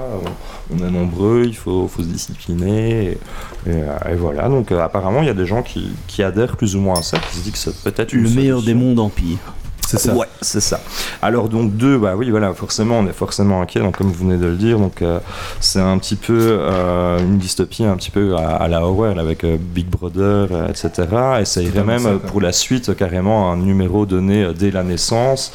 On, 0.72 0.78
est 0.78 0.90
nombreux, 0.90 1.44
il 1.46 1.57
faut, 1.57 1.86
faut 1.88 2.03
se 2.03 2.09
discipliner, 2.09 3.18
et, 3.66 3.70
et, 3.70 3.84
et 4.11 4.14
voilà. 4.14 4.48
Donc, 4.48 4.72
apparemment, 4.72 5.20
il 5.20 5.26
y 5.26 5.30
a 5.30 5.34
des 5.34 5.46
gens 5.46 5.62
qui, 5.62 5.90
qui 6.07 6.22
adhèrent 6.22 6.57
plus 6.57 6.76
ou 6.76 6.80
moins 6.80 6.98
à 6.98 7.03
ça, 7.03 7.18
qui 7.18 7.36
se 7.36 7.42
disent 7.42 7.53
que 7.53 7.59
c'est 7.59 7.82
peut-être 7.82 8.12
Le 8.12 8.30
meilleur 8.30 8.62
des 8.62 8.74
mondes 8.74 8.98
empire. 8.98 9.38
C'est 9.99 10.09
ça. 10.09 10.14
Ouais, 10.14 10.26
c'est 10.40 10.61
ça. 10.61 10.80
Alors 11.22 11.49
donc 11.49 11.76
deux, 11.76 11.99
bah 11.99 12.14
oui, 12.16 12.30
voilà, 12.30 12.53
forcément, 12.55 12.99
on 12.99 13.07
est 13.07 13.12
forcément 13.12 13.61
inquiet. 13.61 13.80
Donc 13.80 13.99
comme 13.99 14.09
vous 14.09 14.24
venez 14.28 14.36
de 14.38 14.47
le 14.47 14.57
dire, 14.57 14.78
donc 14.78 15.03
euh, 15.03 15.18
c'est 15.61 15.80
un 15.80 15.99
petit 15.99 16.16
peu 16.16 16.36
euh, 16.38 17.18
une 17.18 17.38
dystopie, 17.38 17.84
un 17.84 17.97
petit 17.97 18.11
peu 18.11 18.36
à, 18.36 18.57
à 18.57 18.68
la 18.68 18.82
Orwell 18.82 19.18
avec 19.18 19.45
euh, 19.45 19.57
Big 19.61 19.86
Brother, 19.86 20.49
euh, 20.53 20.68
etc. 20.68 20.90
Et 21.40 21.45
ça 21.45 21.62
irait 21.62 21.84
même 21.84 22.01
ça, 22.01 22.11
pour 22.26 22.40
la 22.40 22.53
suite 22.53 22.95
carrément 22.97 23.53
un 23.53 23.57
numéro 23.57 24.07
donné 24.07 24.43
euh, 24.45 24.53
dès 24.53 24.70
la 24.70 24.82
naissance. 24.82 25.53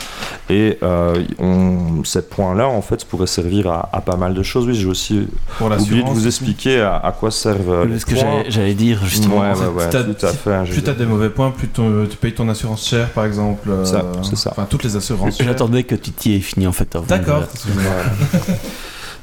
Et 0.49 0.77
euh, 0.83 1.15
on, 1.39 2.03
ces 2.03 2.21
points-là, 2.21 2.67
en 2.67 2.81
fait, 2.81 3.03
pourraient 3.05 3.27
servir 3.27 3.67
à, 3.69 3.89
à 3.91 4.01
pas 4.01 4.15
mal 4.15 4.33
de 4.33 4.43
choses. 4.43 4.65
Oui, 4.67 4.75
j'ai 4.75 4.87
aussi 4.87 5.27
Pour 5.57 5.67
oublié 5.67 6.03
de 6.03 6.09
vous 6.09 6.27
expliquer 6.27 6.81
à, 6.81 6.95
à 6.97 7.11
quoi 7.11 7.31
servent 7.31 7.69
euh, 7.71 7.85
les 7.85 7.91
Parce 7.91 8.05
que 8.05 8.13
points. 8.15 8.23
j'allais- 8.23 8.51
j'allais 8.51 8.73
dire 8.73 8.99
justement. 9.05 9.39
Ouais, 9.39 9.47
ouais, 9.47 9.51
en 9.51 9.55
fait, 9.55 9.67
ouais, 9.67 9.89
t'as- 9.89 10.03
tout 10.03 10.25
à 10.25 10.29
fait. 10.29 10.71
Plus 10.71 10.81
t'as 10.83 10.93
des 10.93 11.05
mauvais 11.05 11.29
points, 11.29 11.51
plus 11.51 11.67
tu 11.69 12.17
payes 12.19 12.33
ton 12.33 12.47
assurance 12.49 12.85
chère, 12.87 13.09
par 13.09 13.25
exemple. 13.25 13.69
euh, 13.69 13.85
Ça, 13.85 14.03
c'est 14.29 14.35
ça. 14.35 14.51
Enfin, 14.51 14.67
toutes 14.69 14.83
les 14.83 14.95
assurances. 14.95 15.41
J'attendais 15.41 15.83
que 15.83 15.95
tu 15.95 16.11
t'y 16.11 16.33
aies 16.35 16.39
fini 16.39 16.67
en 16.67 16.71
fait. 16.71 16.95
D'accord. 17.07 17.43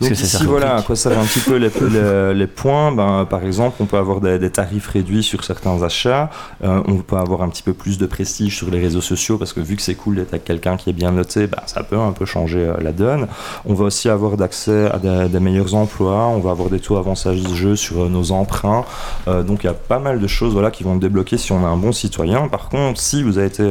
Donc 0.00 0.10
ici, 0.24 0.36
voilà, 0.50 0.76
à 0.76 0.82
quoi 0.82 0.96
servent 0.96 1.18
un 1.18 1.24
petit 1.24 1.40
peu 1.40 1.56
les, 1.56 1.68
les- 1.90 2.34
les 2.34 2.46
points. 2.46 2.92
Ben, 2.92 3.26
par 3.28 3.44
exemple, 3.44 3.76
on 3.80 3.86
peut 3.86 3.96
avoir 3.96 4.20
des, 4.20 4.38
des 4.38 4.50
tarifs 4.50 4.88
réduits 4.88 5.22
sur 5.22 5.44
certains 5.44 5.82
achats. 5.82 6.30
Euh, 6.64 6.82
on 6.86 6.96
peut 6.96 7.16
avoir 7.16 7.42
un 7.42 7.48
petit 7.48 7.62
peu 7.62 7.72
plus 7.72 7.98
de 7.98 8.06
prestige 8.06 8.56
sur 8.56 8.70
les 8.70 8.80
réseaux 8.80 9.00
sociaux 9.00 9.38
parce 9.38 9.52
que 9.52 9.60
vu 9.60 9.76
que 9.76 9.82
c'est 9.82 9.94
cool 9.94 10.16
d'être 10.16 10.32
avec 10.34 10.44
quelqu'un 10.44 10.76
qui 10.76 10.90
est 10.90 10.94
bien 10.94 11.12
noté, 11.12 11.46
ben, 11.46 11.58
ça 11.66 11.82
peut 11.82 11.98
un 11.98 12.12
peu 12.12 12.24
changer 12.24 12.60
euh, 12.60 12.74
la 12.80 12.92
donne. 12.92 13.26
On 13.66 13.74
va 13.74 13.84
aussi 13.84 14.08
avoir 14.08 14.36
d'accès 14.36 14.90
à 14.90 14.98
des, 14.98 15.28
des 15.28 15.40
meilleurs 15.40 15.74
emplois. 15.74 16.26
On 16.28 16.38
va 16.40 16.50
avoir 16.50 16.68
des 16.70 16.80
taux 16.80 16.96
avantageux 16.96 17.76
sur 17.76 18.04
euh, 18.04 18.08
nos 18.08 18.32
emprunts. 18.32 18.84
Donc 19.26 19.64
il 19.64 19.66
y 19.66 19.70
a 19.70 19.74
pas 19.74 19.98
mal 19.98 20.20
de 20.20 20.26
choses 20.26 20.52
voilà, 20.52 20.70
qui 20.70 20.82
vont 20.84 20.96
débloquer 20.96 21.38
si 21.38 21.52
on 21.52 21.60
est 21.62 21.66
un 21.70 21.76
bon 21.76 21.92
citoyen. 21.92 22.48
Par 22.48 22.68
contre, 22.68 23.00
si 23.00 23.22
vous 23.22 23.38
avez 23.38 23.46
été 23.46 23.64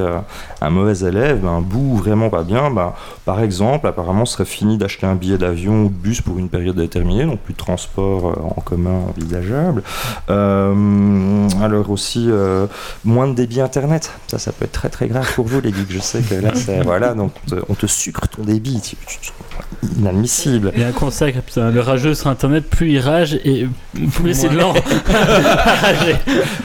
un 0.61 0.69
mauvais 0.69 1.05
élève, 1.07 1.39
ben, 1.41 1.61
bout 1.61 1.95
vraiment 1.97 2.29
pas 2.29 2.43
bien, 2.43 2.71
ben, 2.71 2.93
par 3.25 3.41
exemple, 3.41 3.87
apparemment, 3.87 4.25
ce 4.25 4.33
serait 4.33 4.45
fini 4.45 4.77
d'acheter 4.77 5.05
un 5.05 5.15
billet 5.15 5.37
d'avion 5.37 5.83
ou 5.83 5.89
de 5.89 5.93
bus 5.93 6.12
pour 6.21 6.37
une 6.37 6.49
période 6.49 6.75
déterminée, 6.75 7.25
donc 7.25 7.39
plus 7.39 7.53
de 7.53 7.57
transport 7.57 8.27
euh, 8.29 8.55
en 8.57 8.61
commun 8.61 9.01
envisageable. 9.09 9.83
Euh, 10.29 11.47
alors 11.61 11.89
aussi, 11.89 12.27
euh, 12.29 12.67
moins 13.03 13.27
de 13.27 13.33
débit 13.33 13.61
internet. 13.61 14.11
Ça, 14.27 14.37
ça 14.37 14.51
peut 14.51 14.65
être 14.65 14.71
très 14.71 14.89
très 14.89 15.07
grave 15.07 15.27
pour 15.35 15.45
vous, 15.45 15.61
les 15.61 15.69
geeks. 15.73 15.91
Je 15.91 15.99
sais 15.99 16.21
que 16.21 16.35
là, 16.35 16.51
c'est 16.55 16.81
voilà, 16.81 17.13
donc 17.13 17.31
on 17.47 17.49
te, 17.55 17.61
on 17.69 17.73
te 17.73 17.85
sucre 17.87 18.27
ton 18.27 18.43
débit. 18.43 18.79
Tu- 18.81 18.95
tu- 19.07 19.19
tu- 19.19 19.31
inadmissible. 19.99 20.71
Il 20.75 20.81
y 20.81 20.83
a 20.83 20.87
un 20.87 20.91
conseil, 20.91 21.33
putain, 21.33 21.71
le 21.71 21.81
rageux 21.81 22.13
sur 22.15 22.27
internet, 22.27 22.69
plus 22.69 22.91
il 22.91 22.99
rage 22.99 23.35
et 23.45 23.67
plus 24.15 24.33
c'est 24.33 24.49
lent. 24.49 24.73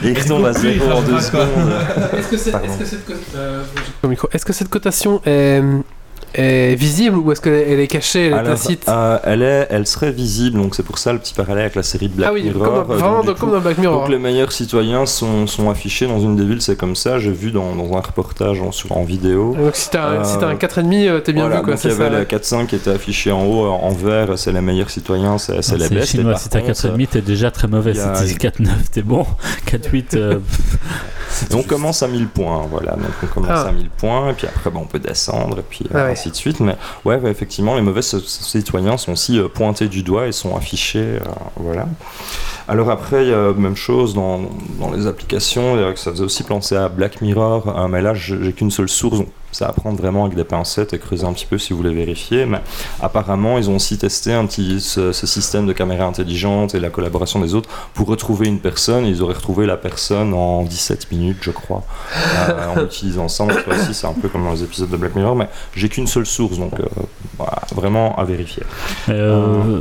Et 0.03 0.09
il 0.11 0.19
retombe 0.19 0.45
à 0.45 0.53
zéro 0.53 0.91
en 0.91 1.01
deux 1.01 1.19
secondes. 1.19 1.71
Est-ce 2.17 2.27
que, 2.29 4.07
micro. 4.07 4.27
Est-ce 4.31 4.45
que 4.45 4.53
cette 4.53 4.69
cotation 4.69 5.21
est, 5.25 5.61
est 6.33 6.75
visible 6.75 7.17
ou 7.17 7.31
est-ce 7.31 7.41
qu'elle 7.41 7.79
est 7.79 7.87
cachée, 7.87 8.27
elle 8.27 8.33
est 8.33 8.35
Alors, 8.37 8.51
tacite 8.51 8.87
euh, 8.87 9.17
elle, 9.23 9.41
est, 9.41 9.67
elle 9.69 9.87
serait 9.87 10.11
visible, 10.11 10.59
donc 10.59 10.75
c'est 10.75 10.83
pour 10.83 10.97
ça 10.97 11.11
le 11.13 11.19
petit 11.19 11.33
parallèle 11.33 11.63
avec 11.63 11.75
la 11.75 11.83
série 11.83 12.07
de 12.09 12.13
Black 12.13 12.29
Ah 12.29 12.33
oui, 12.33 12.43
Mirror. 12.43 12.61
comme, 12.63 12.73
dans- 12.73 12.79
Euh, 12.79 12.83
donc, 12.85 12.97
vraiment 12.97 13.21
du 13.21 13.27
dans- 13.27 13.33
coup, 13.33 13.39
comme 13.41 13.51
dans 13.51 13.59
Black 13.61 13.77
Mirror. 13.77 13.99
Donc 14.01 14.09
les 14.09 14.19
meilleurs 14.19 14.51
citoyens 14.51 15.05
sont, 15.05 15.47
sont 15.47 15.69
affichés 15.69 16.07
dans 16.07 16.19
une 16.19 16.35
des 16.35 16.45
villes, 16.45 16.61
c'est 16.61 16.75
comme 16.77 16.95
ça. 16.95 17.19
J'ai 17.19 17.31
vu 17.31 17.51
dans, 17.51 17.75
dans 17.75 17.95
un 17.97 18.01
reportage 18.01 18.61
en, 18.61 18.71
sur, 18.71 18.95
en 18.97 19.03
vidéo. 19.03 19.55
Donc 19.57 19.75
si 19.75 19.89
t'as 19.89 20.03
un, 20.07 20.13
Euh, 20.19 20.23
si 20.23 20.35
un 20.43 20.55
4,5, 20.55 21.07
euh, 21.09 21.19
t'es 21.19 21.33
bien 21.33 21.43
Voilà, 21.43 21.57
vu 21.57 21.63
quoi, 21.65 21.73
donc 21.75 21.83
il 21.83 21.89
y 21.89 21.93
avait 21.93 22.09
le 22.09 22.25
4-5 22.25 22.65
qui 22.67 22.75
était 22.75 22.91
affiché 22.91 23.31
en 23.31 23.43
haut 23.45 23.65
en 23.65 23.89
vert, 23.91 24.37
c'est 24.37 24.51
les 24.51 24.61
meilleurs 24.61 24.89
citoyens, 24.89 25.37
c'est 25.37 25.53
les 25.77 25.93
et 25.93 26.05
chinois, 26.05 26.35
si 26.37 26.49
t'as 26.49 26.59
contre, 26.61 26.73
4,5, 26.73 27.07
t'es 27.07 27.21
déjà 27.21 27.51
très 27.51 27.67
mauvais. 27.67 27.93
Si 27.93 28.37
t'es 28.37 28.49
4,9, 28.49 28.67
t'es 28.91 29.01
bon. 29.01 29.25
4,8, 29.67 30.15
euh, 30.15 30.39
on 31.53 31.63
commence 31.63 32.03
à 32.03 32.07
1000 32.07 32.27
points, 32.27 32.65
voilà. 32.69 32.91
Donc 32.93 33.05
on 33.23 33.27
commence 33.27 33.49
Ah. 33.51 33.67
à 33.69 33.71
1000 33.71 33.89
points, 33.89 34.29
et 34.31 34.33
puis 34.33 34.47
après, 34.47 34.69
bah, 34.69 34.79
on 34.81 34.85
peut 34.85 34.99
descendre, 34.99 35.59
et 35.59 35.63
puis 35.67 35.85
euh, 35.85 35.97
Ah 35.97 36.05
ouais. 36.05 36.15
Ainsi 36.19 36.31
de 36.31 36.35
suite. 36.35 36.59
Mais 36.59 36.75
ouais, 37.05 37.19
effectivement, 37.25 37.75
les 37.75 37.81
mauvais 37.81 38.01
citoyens 38.01 38.97
sont 38.97 39.13
aussi 39.13 39.39
euh, 39.39 39.47
pointés 39.47 39.87
du 39.87 40.03
doigt 40.03 40.27
et 40.27 40.31
sont 40.31 40.55
affichés, 40.55 40.99
euh, 40.99 41.19
voilà. 41.55 41.87
Alors 42.67 42.91
après, 42.91 43.25
il 43.25 43.29
y 43.29 43.33
a 43.33 43.53
même 43.53 43.75
chose 43.75 44.13
dans, 44.13 44.41
dans 44.79 44.91
les 44.91 45.07
applications, 45.07 45.75
ça 45.95 46.11
faisait 46.11 46.23
aussi 46.23 46.43
penser 46.43 46.75
à 46.75 46.87
Black 46.87 47.21
Mirror, 47.21 47.67
euh, 47.67 47.87
mais 47.87 48.01
là, 48.01 48.13
j'ai 48.13 48.53
qu'une 48.53 48.71
seule 48.71 48.89
source, 48.89 49.21
c'est 49.51 49.65
à 49.65 49.71
prendre 49.71 49.97
vraiment 49.97 50.25
avec 50.25 50.35
des 50.35 50.43
pincettes 50.43 50.93
et 50.93 50.99
creuser 50.99 51.25
un 51.25 51.33
petit 51.33 51.45
peu 51.45 51.57
si 51.57 51.73
vous 51.73 51.77
voulez 51.77 51.93
vérifier. 51.93 52.45
Mais 52.45 52.61
apparemment, 53.01 53.57
ils 53.57 53.69
ont 53.69 53.75
aussi 53.75 53.97
testé 53.97 54.33
un 54.33 54.45
petit, 54.45 54.79
ce, 54.79 55.11
ce 55.11 55.27
système 55.27 55.65
de 55.65 55.73
caméra 55.73 56.05
intelligente 56.05 56.75
et 56.75 56.79
la 56.79 56.89
collaboration 56.89 57.39
des 57.39 57.55
autres 57.55 57.69
pour 57.93 58.07
retrouver 58.07 58.47
une 58.47 58.59
personne. 58.59 59.05
Ils 59.05 59.21
auraient 59.21 59.33
retrouvé 59.33 59.65
la 59.65 59.77
personne 59.77 60.33
en 60.33 60.63
17 60.63 61.11
minutes, 61.11 61.37
je 61.41 61.51
crois, 61.51 61.83
euh, 62.15 62.75
en 62.75 62.83
utilisant 62.85 63.27
ça. 63.27 63.45
Donc, 63.45 63.53
ça 63.53 63.71
aussi, 63.71 63.93
c'est 63.93 64.07
un 64.07 64.13
peu 64.13 64.29
comme 64.29 64.43
dans 64.43 64.53
les 64.53 64.63
épisodes 64.63 64.89
de 64.89 64.97
Black 64.97 65.15
Mirror, 65.15 65.35
mais 65.35 65.49
j'ai 65.75 65.89
qu'une 65.89 66.07
seule 66.07 66.25
source, 66.25 66.57
donc 66.57 66.79
euh, 66.79 66.85
voilà, 67.37 67.61
vraiment 67.73 68.15
à 68.17 68.23
vérifier. 68.23 68.63
Euh, 69.09 69.79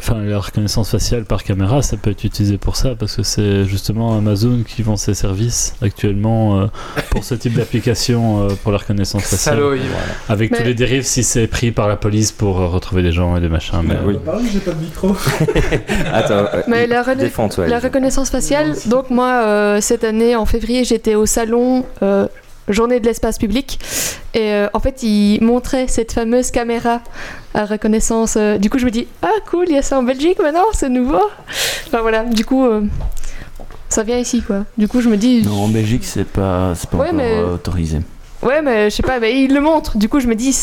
Enfin, 0.00 0.20
la 0.22 0.38
reconnaissance 0.38 0.90
faciale 0.90 1.24
par 1.24 1.42
caméra, 1.42 1.82
ça 1.82 1.96
peut 1.96 2.10
être 2.10 2.22
utilisé 2.22 2.56
pour 2.56 2.76
ça, 2.76 2.94
parce 2.94 3.16
que 3.16 3.24
c'est 3.24 3.64
justement 3.64 4.16
Amazon 4.16 4.62
qui 4.62 4.82
vend 4.82 4.96
ses 4.96 5.12
services 5.12 5.74
actuellement 5.82 6.68
pour 7.10 7.24
ce 7.24 7.34
type 7.34 7.54
d'application 7.54 8.46
pour 8.62 8.70
la 8.70 8.78
reconnaissance 8.78 8.97
faciale. 9.04 9.56
Salaud, 9.56 9.74
Yves. 9.74 9.82
Voilà. 9.88 10.04
Avec 10.28 10.50
Mais- 10.50 10.58
tous 10.58 10.64
les 10.64 10.74
dérives 10.74 11.02
si 11.04 11.22
c'est 11.24 11.46
pris 11.46 11.70
par 11.72 11.88
la 11.88 11.96
police 11.96 12.32
pour 12.32 12.60
euh, 12.60 12.66
retrouver 12.66 13.02
des 13.02 13.12
gens 13.12 13.36
et 13.36 13.40
des 13.40 13.48
machins. 13.48 13.80
Mais, 13.82 13.94
Mais 13.94 14.00
oui. 14.06 14.18
Pardon, 14.24 14.44
j'ai 14.52 14.60
pas 14.60 14.72
de 14.72 14.80
micro. 14.80 15.14
Attends, 16.12 16.34
euh, 16.54 16.62
Mais 16.68 16.86
la, 16.86 17.02
rena- 17.02 17.66
la 17.66 17.78
reconnaissance 17.78 18.30
faciale, 18.30 18.74
donc 18.86 19.10
moi, 19.10 19.42
euh, 19.44 19.80
cette 19.80 20.04
année, 20.04 20.36
en 20.36 20.46
février, 20.46 20.84
j'étais 20.84 21.14
au 21.14 21.26
salon 21.26 21.84
euh, 22.02 22.26
Journée 22.68 23.00
de 23.00 23.06
l'espace 23.06 23.38
public. 23.38 23.78
Et 24.34 24.52
euh, 24.52 24.68
en 24.74 24.80
fait, 24.80 25.02
ils 25.02 25.42
montraient 25.42 25.86
cette 25.88 26.12
fameuse 26.12 26.50
caméra 26.50 27.00
à 27.54 27.64
reconnaissance. 27.64 28.34
euh, 28.36 28.58
du 28.58 28.68
coup, 28.68 28.78
je 28.78 28.84
me 28.84 28.90
dis, 28.90 29.06
ah 29.22 29.28
cool, 29.50 29.64
il 29.68 29.74
y 29.74 29.78
a 29.78 29.82
ça 29.82 29.98
en 29.98 30.02
Belgique 30.02 30.38
maintenant, 30.42 30.66
c'est 30.74 30.90
nouveau. 30.90 31.22
Enfin 31.86 32.02
voilà, 32.02 32.24
du 32.24 32.44
coup, 32.44 32.66
euh, 32.66 32.82
ça 33.88 34.02
vient 34.02 34.18
ici 34.18 34.42
quoi. 34.42 34.66
Du 34.76 34.86
coup, 34.86 35.00
je 35.00 35.08
me 35.08 35.16
dis, 35.16 35.42
Non, 35.46 35.62
en 35.64 35.68
Belgique, 35.68 36.04
c'est 36.04 36.26
pas, 36.26 36.74
c'est 36.74 36.90
pas 36.90 36.98
Ouais, 36.98 37.04
encore 37.06 37.16
mais- 37.16 37.40
autorisé. 37.40 38.00
Ouais, 38.42 38.62
mais 38.62 38.90
je 38.90 38.96
sais 38.96 39.02
pas, 39.02 39.18
mais 39.20 39.42
ils 39.42 39.52
le 39.52 39.60
montrent. 39.60 39.96
Du 39.98 40.08
coup, 40.08 40.20
je 40.20 40.26
me 40.26 40.34
dis, 40.34 40.56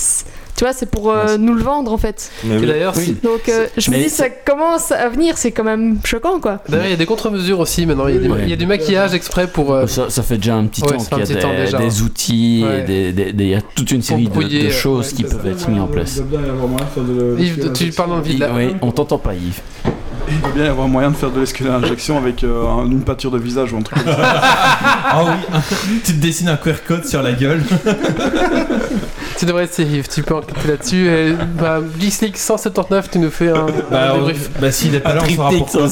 tu 0.56 0.64
vois, 0.64 0.72
c'est 0.74 0.86
pour 0.90 1.12
euh, 1.12 1.38
nous 1.38 1.54
le 1.54 1.62
vendre 1.62 1.92
en 1.92 1.98
fait. 1.98 2.32
Oui. 2.46 2.66
d'ailleurs, 2.66 2.94
Oui. 2.96 3.18
Donc, 3.24 3.50
euh, 3.50 3.68
je 3.78 3.92
me 3.92 3.98
Mais 3.98 4.04
dis, 4.04 4.10
ça 4.10 4.30
commence 4.30 4.92
à 4.94 5.10
venir, 5.10 5.38
c'est 5.38 5.52
quand 5.52 5.64
même 5.66 5.98
choquant 6.06 6.40
quoi. 6.40 6.60
d'ailleurs, 6.70 6.86
il 6.86 6.92
y 6.92 6.94
a 6.94 6.98
des 6.98 7.06
contre-mesures 7.06 7.60
aussi 7.60 7.86
maintenant. 7.86 8.08
Il 8.08 8.16
y 8.16 8.18
a, 8.18 8.22
des- 8.22 8.30
Ouais. 8.30 8.40
il 8.44 8.50
y 8.50 8.54
a 8.54 8.56
du 8.56 8.66
maquillage 8.66 9.14
exprès 9.14 9.48
pour. 9.48 9.74
euh, 9.74 9.86
Ça, 9.88 10.10
ça 10.10 10.24
fait 10.24 10.38
déjà 10.38 10.56
un 10.56 10.66
petit 10.68 10.82
Ouais, 10.84 10.90
temps 10.92 10.98
qu'il 10.98 11.18
y 11.18 11.38
a 11.38 11.42
temps 11.42 11.52
des, 11.52 11.58
déjà. 11.66 11.78
des 11.78 12.02
outils, 12.02 12.64
Ouais. 12.66 12.80
et 12.80 12.84
des, 12.84 13.12
des- 13.12 13.34
des- 13.34 13.44
il 13.44 13.50
y 13.50 13.56
a 13.56 13.62
toute 13.62 13.92
une 13.92 14.02
série 14.02 14.28
de, 14.30 14.70
choses 14.70 15.08
ouais, 15.10 15.14
qui 15.14 15.24
peuvent 15.24 15.46
être 15.48 15.70
mises 15.70 15.82
en 15.82 15.88
place. 15.88 16.22
Il 17.38 17.44
Yves, 17.46 17.72
tu 17.74 17.92
parles 17.92 18.10
dans 18.10 18.18
le 18.18 18.24
vide 18.24 18.40
là. 18.40 18.50
Oui, 18.56 18.76
on 18.82 18.92
t'entend 18.92 19.18
pas 19.18 19.34
Yves. 19.34 19.62
Il 20.28 20.40
doit 20.42 20.52
bien 20.52 20.66
y 20.66 20.68
avoir 20.68 20.88
moyen 20.88 21.12
de 21.12 21.16
faire 21.16 21.32
de 21.32 21.40
l'esculaire-injection 21.40 22.18
avec 22.18 22.44
euh, 22.44 22.66
un- 22.68 22.86
une 22.86 23.02
pâture 23.02 23.32
de 23.32 23.38
visage 23.40 23.72
ou 23.74 23.78
un 23.78 23.82
truc 23.82 24.04
comme 24.04 24.14
ça. 24.14 24.42
Ah 25.08 25.24
oui, 25.24 25.60
tu 26.04 26.14
te 26.14 26.20
dessines 26.22 26.50
un 26.50 26.58
QR 26.58 26.74
code 26.86 27.06
sur 27.06 27.22
la 27.22 27.32
gueule. 27.32 27.64
Tu 29.38 29.46
devrais 29.46 29.66
essayer, 29.66 29.98
Yves. 30.00 30.08
Tu 30.08 30.24
peux 30.24 30.34
enquêter 30.36 30.68
là-dessus. 30.68 31.08
Et, 31.10 31.34
bah, 31.60 31.80
Geeks 32.00 32.22
League 32.22 32.38
179, 32.38 33.10
tu 33.12 33.20
nous 33.20 33.30
fais 33.32 33.50
un, 33.50 33.66
Bah, 33.92 34.12
un 34.12 34.16
on- 34.16 34.18
débrief. 34.28 34.50
bah 34.60 34.72
s'il 34.72 34.96
est 34.96 35.00
pas 35.02 35.14
là, 35.14 35.22
on 35.26 35.36
saura 35.36 35.50
pourquoi. 35.52 35.90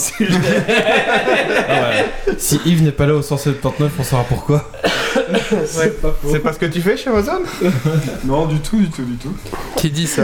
Ah 1.70 1.74
ouais. 1.90 2.36
Si 2.38 2.60
Yves 2.66 2.84
n'est 2.84 2.92
pas 2.92 3.06
là 3.06 3.16
au 3.16 3.22
179, 3.22 3.92
on 4.00 4.04
saura 4.04 4.24
pourquoi. 4.24 4.70
C'est 5.66 6.40
pas 6.40 6.54
ce 6.54 6.60
que 6.60 6.66
tu 6.66 6.82
fais 6.82 6.98
chez 6.98 7.10
Amazon? 7.10 7.42
Non, 8.26 8.46
du 8.46 8.60
tout, 8.60 8.78
du 8.78 8.90
tout, 8.90 9.04
du 9.04 9.16
tout. 9.18 9.34
Qui 9.76 9.90
dit 9.90 10.08
ça? 10.08 10.24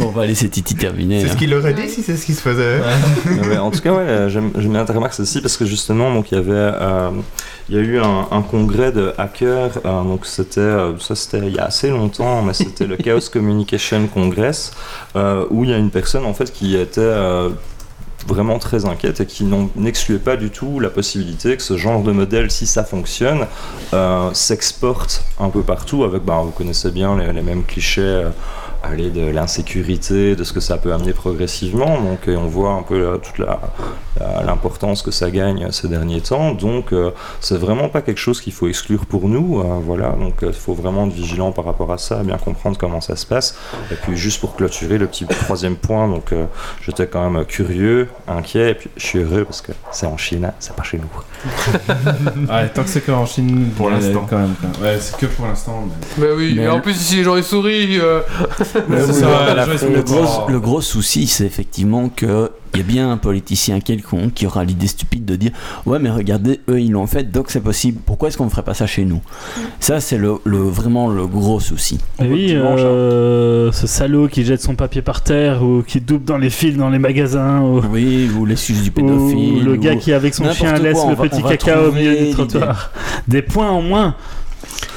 On 0.00 0.06
va 0.06 0.26
laisser 0.26 0.48
Titi 0.48 0.74
terminer. 0.74 1.20
C'est 1.20 1.26
hein. 1.26 1.32
ce 1.32 1.36
qu'il 1.36 1.54
aurait 1.54 1.74
dit 1.74 1.88
si 1.88 2.02
c'est 2.02 2.16
ce 2.16 2.26
qui 2.26 2.34
se 2.34 2.40
faisait. 2.42 2.80
Mais 3.26 3.46
ouais, 3.48 3.58
en 3.58 3.70
tout 3.70 3.80
cas, 3.80 3.92
ouais, 3.92 4.00
euh, 4.02 4.28
j'aime 4.28 4.50
bien 4.54 4.84
ta 4.84 4.92
remarque 4.92 5.18
aussi 5.20 5.40
parce 5.40 5.56
que 5.56 5.64
justement, 5.64 6.12
donc 6.12 6.30
il 6.32 6.34
y 6.36 6.38
avait, 6.38 6.50
euh, 6.52 7.10
il 7.68 7.76
y 7.76 7.78
a 7.78 7.82
eu 7.82 7.98
un, 8.00 8.26
un 8.30 8.42
congrès 8.42 8.92
de 8.92 9.12
hackers. 9.18 9.78
euh, 9.84 10.02
donc 10.02 10.26
c'était, 10.26 10.60
euh, 10.60 10.98
ça 10.98 11.14
c'était 11.14 11.38
il 11.46 11.54
y 11.54 11.58
a 11.58 11.64
assez 11.64 11.88
longtemps, 11.90 12.41
mais 12.42 12.54
c'était 12.54 12.86
le 12.86 12.96
Chaos 12.96 13.28
Communication 13.32 14.06
Congress 14.06 14.72
euh, 15.16 15.46
où 15.50 15.64
il 15.64 15.70
y 15.70 15.72
a 15.74 15.78
une 15.78 15.90
personne 15.90 16.24
en 16.24 16.34
fait 16.34 16.52
qui 16.52 16.76
était 16.76 17.00
euh, 17.00 17.50
vraiment 18.26 18.58
très 18.58 18.84
inquiète 18.84 19.20
et 19.20 19.26
qui 19.26 19.44
n'excluait 19.76 20.18
pas 20.18 20.36
du 20.36 20.50
tout 20.50 20.80
la 20.80 20.90
possibilité 20.90 21.56
que 21.56 21.62
ce 21.62 21.76
genre 21.76 22.02
de 22.02 22.12
modèle, 22.12 22.50
si 22.50 22.66
ça 22.66 22.84
fonctionne, 22.84 23.46
euh, 23.94 24.30
s'exporte 24.32 25.24
un 25.40 25.48
peu 25.48 25.62
partout 25.62 26.04
avec, 26.04 26.22
bah, 26.24 26.40
vous 26.44 26.52
connaissez 26.52 26.90
bien 26.90 27.16
les 27.16 27.42
mêmes 27.42 27.64
clichés. 27.64 28.24
Euh, 28.84 28.92
aller 28.92 29.10
de 29.10 29.26
l'insécurité, 29.30 30.36
de 30.36 30.44
ce 30.44 30.52
que 30.52 30.60
ça 30.60 30.76
peut 30.78 30.92
amener 30.92 31.12
progressivement. 31.12 32.00
Donc, 32.00 32.28
et 32.28 32.36
on 32.36 32.46
voit 32.48 32.72
un 32.72 32.82
peu 32.82 32.94
euh, 33.06 33.16
toute 33.18 33.38
la, 33.38 33.60
la- 34.20 34.42
l'importance 34.42 35.02
que 35.02 35.10
ça 35.10 35.30
gagne 35.30 35.70
ces 35.70 35.88
derniers 35.88 36.20
temps. 36.20 36.52
Donc, 36.52 36.92
euh, 36.92 37.10
c'est 37.40 37.56
vraiment 37.58 37.88
pas 37.88 38.02
quelque 38.02 38.18
chose 38.20 38.40
qu'il 38.40 38.52
faut 38.52 38.68
exclure 38.68 39.06
pour 39.06 39.28
nous. 39.28 39.60
euh, 39.60 39.64
voilà, 39.84 40.10
donc 40.10 40.34
il 40.42 40.52
faut 40.52 40.74
vraiment 40.74 41.06
être 41.06 41.12
vigilant 41.12 41.52
par 41.52 41.64
rapport 41.64 41.92
à 41.92 41.98
ça, 41.98 42.22
bien 42.22 42.36
comprendre 42.38 42.76
comment 42.78 43.00
ça 43.00 43.16
se 43.16 43.26
passe. 43.26 43.56
Et 43.90 43.94
puis, 43.94 44.16
juste 44.16 44.40
pour 44.40 44.56
clôturer 44.56 44.98
le 44.98 45.06
petit 45.06 45.26
troisième 45.26 45.76
point, 45.76 46.08
donc 46.08 46.32
euh, 46.32 46.44
j'étais 46.84 47.06
quand 47.06 47.28
même 47.30 47.44
curieux, 47.44 48.08
inquiet, 48.28 48.70
et 48.70 48.74
puis 48.74 48.90
je 48.96 49.06
suis 49.06 49.18
heureux 49.20 49.44
parce 49.44 49.60
que 49.62 49.72
c'est 49.90 50.06
en 50.06 50.16
Chine, 50.16 50.44
hein, 50.46 50.52
c'est 50.58 50.74
pas 50.74 50.82
chez 50.82 50.98
nous. 50.98 51.10
Ouais, 52.48 52.68
tant 52.68 52.82
que 52.84 52.88
c'est 52.88 53.00
qu'en 53.04 53.26
Chine, 53.26 53.70
Pour 53.76 53.88
euh, 53.88 53.90
l'instant. 53.92 54.26
quand 54.28 54.38
même. 54.38 54.54
quand 54.60 54.68
même. 54.80 54.94
Ouais, 54.94 54.98
c'est 55.00 55.16
que 55.16 55.26
pour 55.26 55.46
l'instant. 55.46 55.84
mais- 56.18 56.26
Bah 56.26 56.32
oui, 56.36 56.54
Mais 56.56 56.64
et 56.64 56.68
en 56.68 56.80
plus, 56.80 56.94
si 56.94 57.16
les 57.16 57.24
gens 57.24 57.36
les 58.74 59.94
le, 59.94 60.02
gros, 60.02 60.48
le 60.48 60.60
gros 60.60 60.80
souci, 60.80 61.26
c'est 61.26 61.44
effectivement 61.44 62.08
que 62.08 62.50
il 62.74 62.78
y 62.78 62.80
a 62.80 62.86
bien 62.86 63.12
un 63.12 63.18
politicien 63.18 63.80
quelconque 63.80 64.32
qui 64.32 64.46
aura 64.46 64.64
l'idée 64.64 64.86
stupide 64.86 65.26
de 65.26 65.36
dire 65.36 65.50
ouais 65.84 65.98
mais 65.98 66.08
regardez 66.08 66.60
eux 66.70 66.80
ils 66.80 66.90
l'ont 66.92 67.06
fait 67.06 67.30
donc 67.30 67.50
c'est 67.50 67.60
possible. 67.60 68.00
Pourquoi 68.06 68.28
est-ce 68.28 68.38
qu'on 68.38 68.46
ne 68.46 68.50
ferait 68.50 68.62
pas 68.62 68.72
ça 68.72 68.86
chez 68.86 69.04
nous? 69.04 69.20
Ça 69.78 70.00
c'est 70.00 70.16
le, 70.16 70.36
le- 70.44 70.56
vraiment 70.70 71.08
le 71.10 71.26
gros 71.26 71.60
souci. 71.60 71.98
Oui, 72.18 72.54
euh, 72.54 73.70
ce 73.72 73.86
salaud 73.86 74.26
qui 74.28 74.42
jette 74.44 74.62
son 74.62 74.74
papier 74.74 75.02
par 75.02 75.20
terre 75.22 75.62
ou 75.62 75.82
qui 75.86 76.00
double 76.00 76.24
dans 76.24 76.38
les 76.38 76.48
fils 76.48 76.76
dans 76.78 76.88
les 76.88 76.98
magasins 76.98 77.60
ou, 77.60 77.82
oui 77.92 78.30
ou 78.38 78.46
l'excuse 78.46 78.82
du 78.82 78.88
ou 78.88 78.92
pédophile 78.92 79.64
le 79.64 79.76
gars 79.76 79.92
ou- 79.92 79.98
qui 79.98 80.14
avec 80.14 80.32
son 80.32 80.50
chien 80.52 80.72
laisse 80.78 80.98
quoi, 80.98 81.10
le 81.10 81.16
va- 81.16 81.28
petit 81.28 81.42
caca 81.42 81.82
au 81.82 81.92
milieu 81.92 82.16
du 82.16 82.30
trottoir. 82.30 82.90
Des 83.28 83.42
points 83.42 83.70
en 83.70 83.82
moins. 83.82 84.14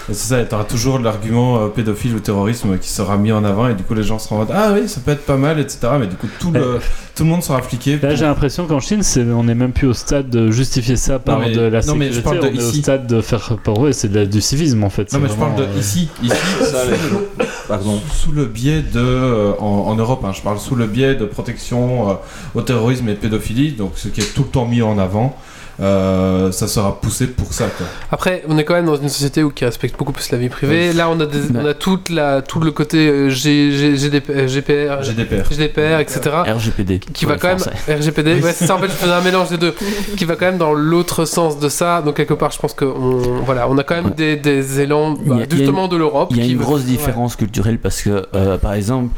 C'est 0.07 0.13
ça, 0.13 0.43
t'auras 0.45 0.65
toujours 0.65 0.99
l'argument 0.99 1.57
euh, 1.63 1.67
pédophile 1.67 2.13
ou 2.13 2.19
terrorisme 2.19 2.78
qui 2.78 2.89
sera 2.89 3.17
mis 3.17 3.32
en 3.32 3.43
avant 3.43 3.67
et 3.69 3.73
du 3.73 3.82
coup 3.82 3.95
les 3.95 4.03
gens 4.03 4.19
seront 4.19 4.36
en 4.36 4.39
mode 4.39 4.49
Ah 4.53 4.71
oui, 4.73 4.88
ça 4.88 5.01
peut 5.03 5.11
être 5.11 5.26
pas 5.26 5.36
mal, 5.38 5.59
etc. 5.59 5.80
Mais 5.99 6.05
du 6.05 6.15
coup, 6.15 6.28
tout 6.39 6.51
le, 6.51 6.80
tout 7.15 7.23
le 7.23 7.30
monde 7.30 7.41
sera 7.41 7.57
appliqué. 7.57 7.93
Là, 7.93 8.09
pour- 8.09 8.15
j'ai 8.17 8.26
l'impression 8.26 8.67
qu'en 8.67 8.80
Chine, 8.80 9.01
c'est, 9.01 9.23
on 9.23 9.43
n'est 9.45 9.55
même 9.55 9.71
plus 9.73 9.88
au 9.88 9.93
stade 9.93 10.30
de 10.30 10.51
justifier 10.51 10.95
ça 10.95 11.17
par 11.17 11.39
mais- 11.39 11.51
de 11.51 11.61
la 11.61 11.82
non, 11.82 11.95
mais 11.95 12.11
sécurité. 12.11 12.13
je 12.13 12.21
parle 12.21 12.39
de 12.39 12.41
on 12.57 12.59
est 12.61 12.63
au 12.63 12.69
ici. 12.69 12.82
stade 12.84 13.07
de 13.07 13.19
faire 13.21 13.57
pour 13.63 13.86
eux, 13.88 13.93
c'est 13.93 14.09
de 14.09 14.19
la- 14.19 14.26
du 14.28 14.41
civisme 14.41 14.84
en 14.84 14.91
fait. 14.91 15.11
Non, 15.11 15.19
mais 15.19 15.30
je 15.30 15.34
parle 15.34 15.55
de 15.55 15.63
euh, 15.63 15.80
ici, 15.80 16.07
ici 16.21 16.36
Ça, 16.61 16.86
les- 16.86 17.45
Pardon. 17.67 17.99
sous 18.13 18.32
le 18.32 18.45
biais 18.45 18.82
de. 18.84 18.99
euh, 18.99 19.53
en, 19.59 19.86
en 19.88 19.95
Europe, 19.95 20.23
hein, 20.23 20.34
je 20.36 20.41
parle 20.41 20.59
sous 20.59 20.76
le 20.76 20.86
biais 20.86 21.15
de 21.15 21.26
protection 21.26 22.11
euh, 22.11 22.13
au 22.53 22.61
terrorisme 22.61 23.09
et 23.09 23.15
pédophilie, 23.15 23.71
donc 23.71 23.93
ce 23.95 24.07
qui 24.09 24.21
est 24.21 24.36
tout 24.36 24.43
le 24.43 24.49
temps 24.49 24.65
mis 24.67 24.84
en 24.84 24.99
avant. 24.99 25.36
Euh, 25.82 26.51
ça 26.51 26.67
sera 26.67 26.99
poussé 27.01 27.28
pour 27.28 27.51
ça 27.53 27.65
quoi. 27.67 27.86
Après, 28.11 28.43
on 28.47 28.57
est 28.57 28.63
quand 28.63 28.73
même 28.76 28.86
dans 28.86 28.95
une 28.95 29.09
société 29.09 29.43
où 29.43 29.49
qui 29.49 29.65
respecte 29.65 29.97
beaucoup 29.97 30.11
plus 30.13 30.32
la 30.32 30.38
vie 30.38 30.49
privée. 30.49 30.93
Là, 30.93 31.09
on 31.09 31.19
a, 31.19 31.26
des, 31.26 31.39
Ouais. 31.41 31.59
on 31.61 31.65
a 31.65 31.73
toute 31.73 32.09
la, 32.09 32.41
tout 32.41 32.59
le 32.59 32.71
côté 32.71 33.07
euh, 33.09 33.30
G- 33.30 33.71
G- 33.71 33.97
GDP, 33.97 34.30
euh, 34.30 34.47
GPR, 34.47 35.03
GDPR. 35.03 35.51
GDPR, 35.51 35.99
etc. 35.99 36.21
RGPD 36.47 36.99
qui 36.99 37.26
va 37.26 37.38
quand 37.38 37.47
même 37.49 37.59
Français. 37.59 37.95
RGPD 37.95 38.41
ouais 38.41 38.53
c'est 38.53 38.65
ça 38.67 38.76
en 38.76 38.80
fait 38.80 38.88
je 38.88 38.91
faisais 38.93 39.11
un 39.11 39.21
mélange 39.21 39.49
des 39.49 39.57
deux 39.57 39.73
qui 40.17 40.26
va 40.26 40.36
quand 40.36 40.45
même 40.45 40.57
dans 40.57 40.73
l'autre 40.73 41.26
sens 41.26 41.59
de 41.59 41.69
ça 41.69 42.01
donc 42.01 42.15
quelque 42.15 42.34
part 42.34 42.51
je 42.51 42.59
pense 42.59 42.73
que 42.73 42.86
on, 42.86 43.41
voilà 43.43 43.67
on 43.69 43.78
a 43.78 43.84
quand 43.84 43.95
même 43.95 44.05
Ouais. 44.05 44.11
des, 44.11 44.36
des 44.38 44.80
élans 44.82 45.13
bah, 45.26 45.38
a 45.43 45.49
justement 45.55 45.88
de 45.88 45.97
l'Europe 45.97 46.30
Il 46.32 46.38
y 46.38 46.41
a 46.41 46.45
qui 46.45 46.51
une 46.53 46.57
grosse 46.59 46.82
ouais. 46.82 46.88
différence 46.88 47.36
culturelle 47.36 47.80
parce 47.80 48.01
que, 48.01 48.26
euh, 48.36 48.57
par 48.57 48.73
exemple, 48.73 49.09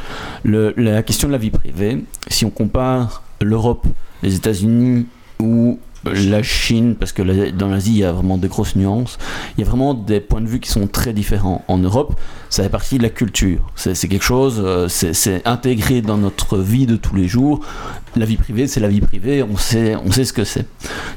le- 0.44 0.74
la 0.78 1.04
question 1.04 1.28
de 1.28 1.34
la 1.34 1.38
vie 1.38 1.50
privée, 1.52 2.04
si 2.30 2.46
on 2.46 2.50
compare 2.50 3.22
l'Europe, 3.42 3.86
les 4.24 4.36
États-Unis 4.36 5.06
ou 5.40 5.80
la 6.06 6.44
Chine, 6.44 6.96
parce 6.96 7.12
que 7.12 7.52
dans 7.52 7.68
l'Asie 7.68 7.92
il 7.92 7.98
y 7.98 8.04
a 8.04 8.12
vraiment 8.12 8.38
des 8.38 8.48
grosses 8.48 8.76
nuances, 8.76 9.18
il 9.58 9.64
y 9.64 9.68
a 9.68 9.70
vraiment 9.70 9.94
des 9.94 10.20
points 10.20 10.42
de 10.42 10.48
vue 10.48 10.60
qui 10.60 10.70
sont 10.70 10.88
très 10.88 11.14
différents. 11.14 11.64
En 11.68 11.78
Europe, 11.78 12.16
ça 12.50 12.64
fait 12.64 12.70
partie 12.70 12.98
de 12.98 13.04
la 13.04 13.10
culture. 13.10 13.60
C'est 13.76 14.08
quelque 14.08 14.24
chose, 14.24 14.62
euh, 14.64 14.88
c'est 14.88 15.46
intégré 15.46 16.02
dans 16.02 16.18
notre 16.18 16.58
vie 16.58 16.86
de 16.86 16.96
tous 16.96 17.16
les 17.16 17.28
jours. 17.28 17.60
La 18.16 18.26
vie 18.26 18.38
privée, 18.38 18.68
c'est 18.68 18.80
la 18.80 18.88
vie 18.88 19.02
privée, 19.02 19.44
on 19.44 19.58
sait, 19.58 19.96
on 19.96 20.12
sait 20.12 20.26
ce 20.26 20.34
que 20.34 20.44
c'est. 20.44 20.66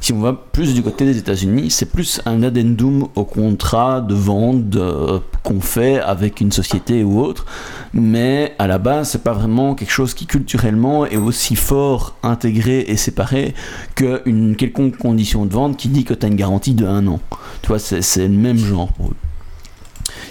Si 0.01 0.13
on 0.13 0.21
va 0.21 0.33
plus 0.33 0.75
du 0.75 0.83
côté 0.83 1.05
des 1.05 1.17
États-Unis, 1.19 1.71
c'est 1.71 1.91
plus 1.91 2.21
un 2.27 2.43
addendum 2.43 3.09
au 3.15 3.25
contrat 3.25 4.01
de 4.01 4.15
vente 4.15 4.77
euh, 4.77 5.21
qu'on 5.43 5.61
fait 5.61 6.01
avec 6.01 6.41
une 6.41 6.53
société 6.53 7.03
ou 7.05 7.21
autre, 7.21 7.47
mais 7.95 8.55
à 8.59 8.67
la 8.67 8.79
base, 8.79 9.11
c'est 9.11 9.23
pas 9.23 9.33
vraiment 9.33 9.75
quelque 9.75 9.93
chose 9.93 10.15
qui 10.15 10.27
culturellement 10.27 11.07
est 11.07 11.17
aussi 11.17 11.57
fort 11.57 12.17
intégré 12.23 12.85
et 12.89 12.97
séparé 12.97 13.55
qu'une 13.95 14.57
quelconque 14.71 14.97
condition 14.97 15.47
de 15.47 15.53
vente 15.53 15.77
qui 15.77 15.89
dit 15.89 16.05
que 16.05 16.15
tu 16.15 16.25
as 16.25 16.29
une 16.29 16.37
garantie 16.37 16.75
de 16.75 16.87
un 16.87 17.07
an. 17.07 17.21
Tu 17.63 17.69
vois, 17.69 17.79
c'est 17.79 18.19
le 18.19 18.29
même 18.29 18.59
genre. 18.59 18.91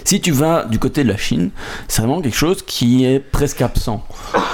Si 0.04 0.20
tu 0.20 0.32
vas 0.32 0.64
du 0.64 0.78
côté 0.78 1.04
de 1.04 1.08
la 1.08 1.16
Chine, 1.16 1.50
c'est 1.88 2.02
vraiment 2.02 2.20
quelque 2.20 2.36
chose 2.36 2.62
qui 2.62 3.04
est 3.04 3.20
presque 3.20 3.60
absent. 3.60 4.04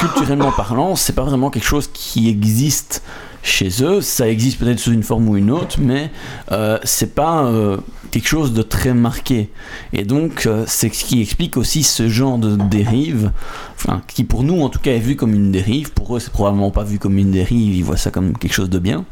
Culturellement 0.00 0.52
parlant, 0.52 0.96
c'est 0.96 1.14
pas 1.14 1.22
vraiment 1.22 1.50
quelque 1.50 1.66
chose 1.66 1.88
qui 1.92 2.28
existe 2.28 3.02
chez 3.42 3.70
eux. 3.82 4.00
Ça 4.00 4.28
existe 4.28 4.58
peut-être 4.58 4.80
sous 4.80 4.92
une 4.92 5.04
forme 5.04 5.28
ou 5.28 5.36
une 5.36 5.50
autre, 5.50 5.76
mais 5.78 6.10
euh, 6.52 6.78
c'est 6.84 7.14
pas 7.14 7.44
euh, 7.44 7.78
quelque 8.10 8.28
chose 8.28 8.52
de 8.52 8.62
très 8.62 8.94
marqué. 8.94 9.50
Et 9.92 10.04
donc, 10.04 10.46
euh, 10.46 10.64
c'est 10.66 10.92
ce 10.92 11.04
qui 11.04 11.20
explique 11.20 11.56
aussi 11.56 11.82
ce 11.82 12.08
genre 12.08 12.38
de 12.38 12.56
dérive, 12.56 13.32
enfin, 13.74 14.02
qui 14.06 14.24
pour 14.24 14.42
nous 14.42 14.60
en 14.62 14.68
tout 14.68 14.78
cas 14.78 14.92
est 14.92 14.98
vu 14.98 15.16
comme 15.16 15.34
une 15.34 15.52
dérive. 15.52 15.92
Pour 15.92 16.16
eux, 16.16 16.20
c'est 16.20 16.32
probablement 16.32 16.70
pas 16.70 16.84
vu 16.84 16.98
comme 16.98 17.18
une 17.18 17.30
dérive. 17.30 17.74
Ils 17.74 17.84
voient 17.84 17.96
ça 17.96 18.10
comme 18.10 18.36
quelque 18.36 18.54
chose 18.54 18.70
de 18.70 18.78
bien. 18.78 19.04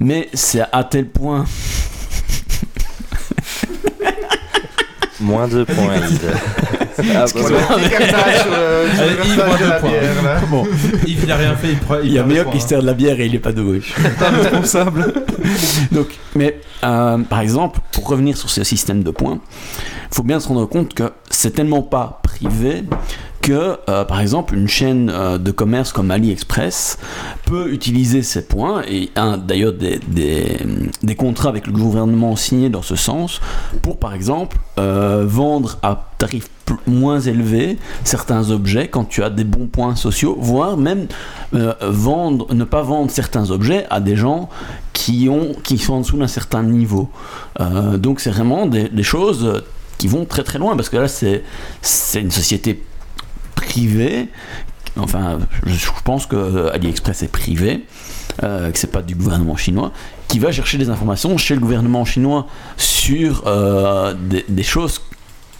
Mais 0.00 0.28
c'est 0.34 0.62
à 0.72 0.84
tel 0.84 1.08
point 1.08 1.46
Moins 5.20 5.48
deux 5.48 5.66
points. 5.66 6.00
Ah, 6.98 7.24
ouais. 7.24 7.42
Bon, 10.50 10.64
Yves, 11.06 11.20
il 11.24 11.32
a 11.32 11.36
rien 11.36 11.56
fait, 11.56 11.68
il 11.72 11.78
prend. 11.78 11.96
Il 12.02 12.12
y 12.12 12.18
a 12.18 12.24
meilleur 12.24 12.46
le 12.46 12.52
qui 12.52 12.60
se 12.60 12.68
sert 12.68 12.80
de 12.80 12.86
la 12.86 12.94
bière 12.94 13.20
et 13.20 13.26
il 13.26 13.34
est 13.34 13.38
pas 13.40 13.52
de 13.52 13.62
gauche. 13.62 13.94
responsable. 14.20 15.12
Donc, 15.92 16.08
mais 16.34 16.60
euh, 16.84 17.18
par 17.18 17.40
exemple, 17.40 17.80
pour 17.92 18.08
revenir 18.08 18.36
sur 18.36 18.50
ce 18.50 18.64
système 18.64 19.02
de 19.02 19.10
points, 19.10 19.40
il 20.10 20.14
faut 20.14 20.22
bien 20.22 20.40
se 20.40 20.48
rendre 20.48 20.66
compte 20.66 20.94
que 20.94 21.12
c'est 21.30 21.52
tellement 21.52 21.82
pas 21.82 22.20
privé 22.22 22.84
que, 23.40 23.78
euh, 23.88 24.04
par 24.04 24.20
exemple, 24.20 24.54
une 24.54 24.68
chaîne 24.68 25.10
euh, 25.10 25.38
de 25.38 25.50
commerce 25.50 25.92
comme 25.92 26.10
AliExpress 26.10 26.98
peut 27.46 27.72
utiliser 27.72 28.22
ces 28.22 28.46
points, 28.46 28.82
et 28.88 29.10
un, 29.16 29.38
d'ailleurs 29.38 29.72
des, 29.72 29.98
des, 30.06 30.58
des 31.02 31.14
contrats 31.14 31.48
avec 31.48 31.66
le 31.66 31.72
gouvernement 31.72 32.36
signés 32.36 32.68
dans 32.68 32.82
ce 32.82 32.96
sens, 32.96 33.40
pour, 33.82 33.98
par 33.98 34.14
exemple, 34.14 34.58
euh, 34.78 35.24
vendre 35.26 35.78
à 35.82 36.10
tarif 36.18 36.48
moins 36.86 37.20
élevé 37.20 37.78
certains 38.04 38.50
objets 38.50 38.88
quand 38.88 39.04
tu 39.04 39.22
as 39.22 39.30
des 39.30 39.44
bons 39.44 39.66
points 39.66 39.96
sociaux, 39.96 40.36
voire 40.40 40.76
même 40.76 41.06
euh, 41.54 41.74
vendre, 41.82 42.52
ne 42.54 42.64
pas 42.64 42.82
vendre 42.82 43.10
certains 43.10 43.50
objets 43.50 43.86
à 43.90 44.00
des 44.00 44.16
gens 44.16 44.48
qui, 44.92 45.28
ont, 45.28 45.52
qui 45.62 45.78
sont 45.78 45.94
en 45.94 46.00
dessous 46.00 46.18
d'un 46.18 46.26
certain 46.26 46.62
niveau. 46.62 47.10
Euh, 47.60 47.96
donc 47.96 48.20
c'est 48.20 48.30
vraiment 48.30 48.66
des, 48.66 49.02
choses 49.02 49.62
qui 49.98 50.08
vont 50.08 50.24
très 50.24 50.42
très 50.42 50.58
loin, 50.58 50.76
parce 50.76 50.88
que 50.88 50.96
là 50.96 51.08
c'est 51.08 51.42
une 52.20 52.30
société 52.30 52.82
privée, 53.54 54.28
enfin 54.96 55.38
je, 55.64 55.88
pense 56.04 56.26
que 56.26 56.70
AliExpress 56.72 57.22
est 57.22 57.32
privé, 57.32 57.84
euh, 58.42 58.70
que 58.70 58.78
c'est 58.78 58.92
pas 58.92 59.02
du 59.02 59.14
gouvernement 59.14 59.56
chinois, 59.56 59.92
qui 60.28 60.38
va 60.38 60.52
chercher 60.52 60.78
des 60.78 60.90
informations 60.90 61.36
chez 61.36 61.54
le 61.54 61.60
gouvernement 61.60 62.04
chinois 62.04 62.46
sur 62.76 63.44
euh, 63.46 64.14
des 64.48 64.62
choses 64.62 65.00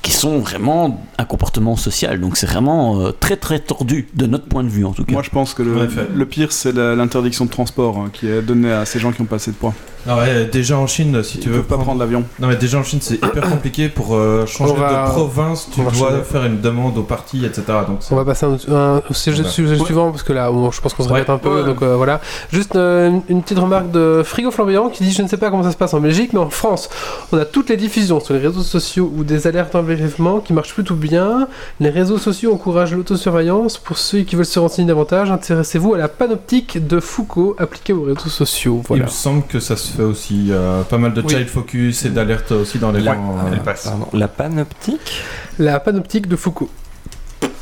qui 0.03 0.13
sont 0.13 0.39
vraiment 0.39 1.05
un 1.19 1.25
comportement 1.25 1.77
social. 1.77 2.21
Donc 2.21 2.37
c'est 2.37 2.47
vraiment 2.47 3.01
euh, 3.01 3.13
très 3.13 3.37
très 3.37 3.59
tordu 3.59 4.09
de 4.15 4.27
notre 4.27 4.47
point 4.47 4.65
de 4.65 4.69
vue 4.69 4.85
en 4.85 4.93
tout 4.93 5.05
cas. 5.05 5.13
Moi, 5.13 5.23
je 5.23 5.31
pense 5.31 5.53
que 5.55 5.63
En 5.63 5.87
le, 6.17 6.27
pire, 6.27 6.53
c'est 6.53 6.73
l'interdiction 6.75 7.45
de 7.45 7.51
transport 7.51 7.99
hein, 7.99 8.11
qui 8.13 8.27
est 8.29 8.41
donnée 8.43 8.73
à 8.73 8.85
ces 8.87 8.99
gens 8.99 9.13
qui 9.13 9.21
ont 9.21 9.27
pas 9.27 9.37
assez 9.37 9.51
de 9.51 9.57
points. 9.57 9.75
Ah 10.09 10.17
ouais, 10.17 10.47
déjà 10.47 10.79
en 10.79 10.87
Chine, 10.87 11.23
si 11.23 11.35
Tu 11.37 11.41
tu 11.45 11.49
veux 11.51 11.63
pas 11.63 11.77
prendre 11.77 12.01
l'avion. 12.01 12.25
Non 12.39 12.49
mais 12.49 12.57
déjà 12.57 12.79
en 12.79 12.83
Chine 12.83 13.01
c'est 13.03 13.17
hyper 13.17 13.43
compliqué 13.51 13.91
pour 13.91 14.15
euh, 14.15 14.47
changer 14.47 14.73
va- 14.75 15.05
de 15.09 15.11
province, 15.11 15.69
tu 15.71 15.83
dois 15.83 15.93
changer. 15.93 16.23
faire 16.23 16.47
une 16.47 16.63
demande 16.63 16.97
au 16.97 17.03
parti, 17.03 17.45
etc. 17.45 17.63
Donc 17.87 17.99
On 18.11 18.17
va 18.17 18.25
passer 18.25 18.47
à 18.47 18.49
un, 18.49 18.97
un- 18.97 19.03
au 19.11 19.13
sujet, 19.13 19.43
Ouais. 19.43 19.49
sujet 19.51 19.79
suivant 19.79 20.11
parce 20.11 20.23
que 20.23 20.33
là, 20.33 20.51
bon, 20.51 20.71
je 20.71 20.81
pense 20.81 20.95
qu'on 20.95 21.03
se 21.03 21.09
Ouais. 21.11 21.17
répète 21.17 21.29
un 21.29 21.37
peu. 21.37 21.61
Ouais. 21.61 21.67
Donc 21.67 21.83
euh, 21.83 21.97
voilà. 21.97 22.23
Juste 22.51 22.77
euh, 22.77 23.09
une, 23.11 23.23
une 23.29 23.43
petite 23.43 23.59
remarque 23.59 23.91
de 23.91 24.23
Frigo 24.25 24.51
Flamboyant 24.51 24.89
qui 24.89 25.05
dit 25.05 25.13
Je 25.13 25.21
ne 25.21 25.29
sais 25.29 25.37
pas 25.37 25.51
comment 25.51 25.65
ça 25.65 25.71
se 25.73 25.77
passe 25.77 25.93
en 25.93 26.01
Belgique, 26.01 26.33
mais 26.33 26.39
en 26.41 26.49
France, 26.49 26.89
on 27.33 27.37
a 27.37 27.45
toutes 27.45 27.69
les 27.69 27.77
diffusions 27.77 28.21
sur 28.21 28.33
les 28.33 28.41
réseaux 28.41 28.63
sociaux 28.63 29.13
ou 29.15 29.23
des 29.23 29.47
alertes 29.47 29.75
d'enlèvement 29.97 30.41
qui 30.41 30.53
marchent 30.53 30.75
plutôt 30.75 30.95
bien. 30.95 31.49
Les 31.81 31.91
réseaux 31.91 32.19
sociaux 32.19 32.53
encouragent 32.53 32.95
l'autosurveillance. 32.95 33.79
Pour 33.79 33.99
ceux 33.99 34.21
qui 34.23 34.37
veulent 34.37 34.45
se 34.47 34.59
renseigner 34.59 34.89
davantage, 34.89 35.31
intéressez-vous 35.31 35.95
à 35.95 35.99
la 35.99 36.09
panoptique 36.09 36.87
de 36.87 37.01
Foucault 37.01 37.55
appliquée 37.59 37.93
aux 37.93 38.03
réseaux 38.03 38.29
sociaux. 38.29 38.83
Il 38.91 39.03
me 39.03 39.07
semble 39.09 39.45
que 39.47 39.61
ça 39.61 39.77
se 39.77 39.93
fait 39.93 40.03
aussi, 40.03 40.49
euh, 40.51 40.83
pas 40.83 40.99
mal 40.99 41.13
de 41.15 41.23
Oui. 41.23 41.29
child 41.35 41.49
focus 41.49 42.05
et 42.05 42.11
d'alerte 42.11 42.53
aussi 42.53 42.79
dans 42.79 42.93
les 42.93 43.03
Ouais, 43.03 43.11
rangs, 43.15 43.37
euh, 43.47 43.51
elle 43.53 43.61
passe. 43.63 43.85
Pardon, 43.85 44.07
la 44.13 44.29
panoptique? 44.29 45.23
La 45.59 45.81
panoptique 45.81 46.29
de 46.29 46.37
Foucault. 46.37 46.71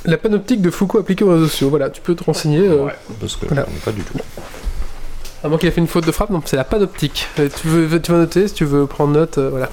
La 0.04 0.16
panoptique 0.16 0.62
de 0.62 0.70
Foucault 0.70 0.98
appliquée 0.98 1.24
aux 1.24 1.32
réseaux 1.32 1.48
sociaux. 1.48 1.70
Voilà, 1.70 1.90
tu 1.90 2.00
peux 2.00 2.14
te 2.14 2.24
renseigner. 2.24 2.60
euh, 2.66 2.86
Parce 3.20 3.36
que 3.36 3.46
Voilà. 3.46 3.66
je 3.74 3.84
pas 3.84 3.92
du 3.92 4.02
tout. 4.02 4.18
À 5.44 5.48
moins 5.48 5.56
qu'il 5.58 5.68
ait 5.68 5.72
fait 5.72 5.80
une 5.80 5.86
faute 5.86 6.04
de 6.06 6.10
frappe, 6.12 6.30
non, 6.30 6.42
c'est 6.44 6.56
la 6.56 6.64
panoptique. 6.64 7.28
Euh, 7.38 7.48
tu, 7.62 7.68
veux, 7.68 8.00
tu 8.02 8.10
vas 8.12 8.18
noter 8.18 8.48
si 8.48 8.54
tu 8.54 8.64
veux 8.64 8.86
prendre 8.86 9.12
note, 9.12 9.38
euh, 9.38 9.50
voilà. 9.50 9.68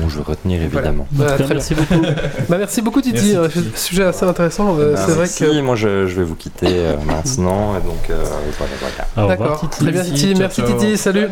Bon, 0.00 0.08
je 0.08 0.16
vais 0.16 0.24
retenir 0.24 0.60
évidemment. 0.62 1.06
Voilà, 1.12 1.32
très 1.38 1.46
merci 1.54 1.74
beaucoup. 1.74 2.02
Bah, 2.48 2.56
merci 2.58 2.80
beaucoup 2.82 3.02
Titi, 3.02 3.34
Merci, 3.34 3.36
un 3.36 3.48
Titi. 3.62 3.78
sujet 3.78 4.04
assez 4.04 4.24
intéressant. 4.24 4.76
euh, 4.78 4.94
Bah, 4.94 5.00
c'est 5.04 5.12
vrai 5.12 5.20
merci, 5.20 5.44
que. 5.44 5.60
moi 5.60 5.76
je, 5.76 6.06
je 6.06 6.14
vais 6.16 6.24
vous 6.24 6.34
quitter 6.34 6.66
euh, 6.70 6.96
maintenant 7.06 7.76
et 7.76 7.82
donc 7.82 8.08
euh, 8.10 8.24
voilà 8.58 8.72
voilà. 8.80 9.06
Au 9.16 9.30
revoir, 9.32 9.50
D'accord, 9.50 9.60
Titi. 9.70 9.84
très 9.84 9.92
bien 9.92 10.02
Merci, 10.02 10.12
Titi, 10.14 10.34
merci 10.40 10.60
ciao. 10.62 10.72
Titi, 10.78 10.96
salut. 10.96 11.28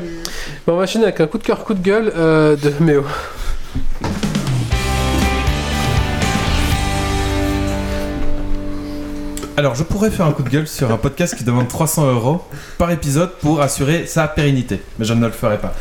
Bon, 0.67 0.75
on 0.75 0.77
va 0.77 0.83
enchaîner 0.83 1.05
avec 1.05 1.21
un 1.21 1.27
coup 1.27 1.39
de 1.39 1.43
cœur, 1.45 1.65
coup 1.65 1.75
de 1.75 1.83
gueule 1.83 2.13
euh, 2.17 2.57
de 2.57 2.73
Méo. 2.81 3.03
Alors, 9.57 9.77
je 9.77 9.85
pourrais 9.85 10.11
faire 10.11 10.27
un 10.27 10.33
coup 10.33 10.43
de 10.43 10.49
gueule 10.49 10.67
sur 10.67 10.91
un 10.91 10.97
podcast 10.97 11.37
qui 11.37 11.45
demande 11.45 11.69
300 11.69 12.11
euros 12.13 12.43
par 12.77 12.91
épisode 12.91 13.31
pour 13.41 13.63
assurer 13.63 14.05
sa 14.07 14.27
pérennité, 14.27 14.83
mais 14.99 15.05
je 15.05 15.15
ne 15.15 15.25
le 15.25 15.31
ferai 15.31 15.59
pas. 15.59 15.73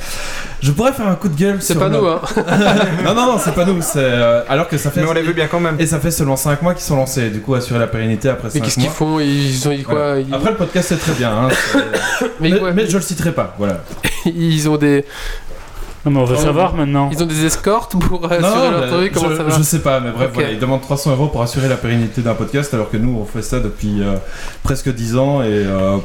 Je 0.61 0.71
pourrais 0.71 0.93
faire 0.93 1.07
un 1.07 1.15
coup 1.15 1.27
de 1.27 1.35
gueule 1.35 1.57
C'est 1.59 1.73
sur 1.73 1.81
pas 1.81 1.89
le- 1.89 1.97
nous, 1.97 2.05
hein. 2.05 2.21
non, 3.03 3.15
non, 3.15 3.25
non, 3.33 3.37
c'est 3.43 3.55
pas 3.55 3.65
nous. 3.65 3.81
C'est 3.81 3.97
euh, 3.97 4.43
alors 4.47 4.67
que 4.67 4.77
ça 4.77 4.91
fait. 4.91 5.01
Mais 5.01 5.07
on 5.09 5.13
les 5.13 5.23
veut 5.23 5.33
bien 5.33 5.47
quand 5.47 5.59
même. 5.59 5.75
Et 5.79 5.87
ça 5.87 5.99
fait 5.99 6.11
seulement 6.11 6.35
5 6.35 6.61
mois 6.61 6.75
qu'ils 6.75 6.83
sont 6.83 6.95
lancés. 6.97 7.31
Du 7.31 7.41
coup, 7.41 7.55
assurer 7.55 7.79
la 7.79 7.87
pérennité 7.87 8.29
après 8.29 8.49
Mais 8.53 8.59
5 8.59 8.63
qu'est-ce 8.63 8.79
mois. 8.79 8.87
qu'ils 8.89 8.95
font? 8.95 9.19
Ils 9.19 9.67
ont 9.67 9.83
quoi 9.83 9.93
Voilà. 9.95 10.19
ils... 10.19 10.33
Après, 10.33 10.51
le 10.51 10.57
podcast 10.57 10.89
c'est 10.89 10.97
très 10.99 11.13
bien. 11.13 11.31
hein, 11.31 11.47
c'est- 11.71 12.27
mais, 12.39 12.51
mais, 12.51 12.73
mais 12.73 12.87
je 12.87 12.95
le 12.95 13.01
citerai 13.03 13.31
pas. 13.31 13.55
Voilà. 13.57 13.79
ils 14.25 14.69
ont 14.69 14.77
des 14.77 15.03
Non, 16.05 16.11
mais 16.11 16.19
on 16.19 16.25
veut 16.25 16.35
Oh, 16.37 16.41
savoir 16.43 16.75
maintenant. 16.75 17.09
ils 17.11 17.23
ont 17.23 17.25
des 17.25 17.45
escortes 17.45 17.95
pour 17.97 18.25
assurer 18.25 18.41
Non, 18.41 18.71
leur 18.71 18.81
mais 18.81 18.87
truc. 18.89 19.13
Comment 19.13 19.29
je, 19.29 19.35
ça 19.35 19.43
va 19.43 19.57
je 19.57 19.63
sais 19.63 19.79
pas, 19.79 19.99
mais 20.01 20.11
bref, 20.11 20.31
voilà, 20.33 20.51
ils 20.51 20.59
demandent 20.59 20.81
300 20.81 21.11
euros 21.11 21.27
pour 21.27 21.41
assurer 21.41 21.69
la 21.69 21.77
pérennité 21.77 22.21
d'un 22.21 22.33
podcast, 22.33 22.73
alors 22.73 22.89
que 22.89 22.97
nous, 22.97 23.17
on 23.17 23.25
fait 23.25 23.41
ça 23.41 23.59
depuis 23.61 24.01
euh, 24.01 24.15
presque 24.63 24.93
10 24.93 25.15
ans 25.17 25.41
et. 25.41 25.45
Euh, 25.49 25.97
Et 25.97 26.01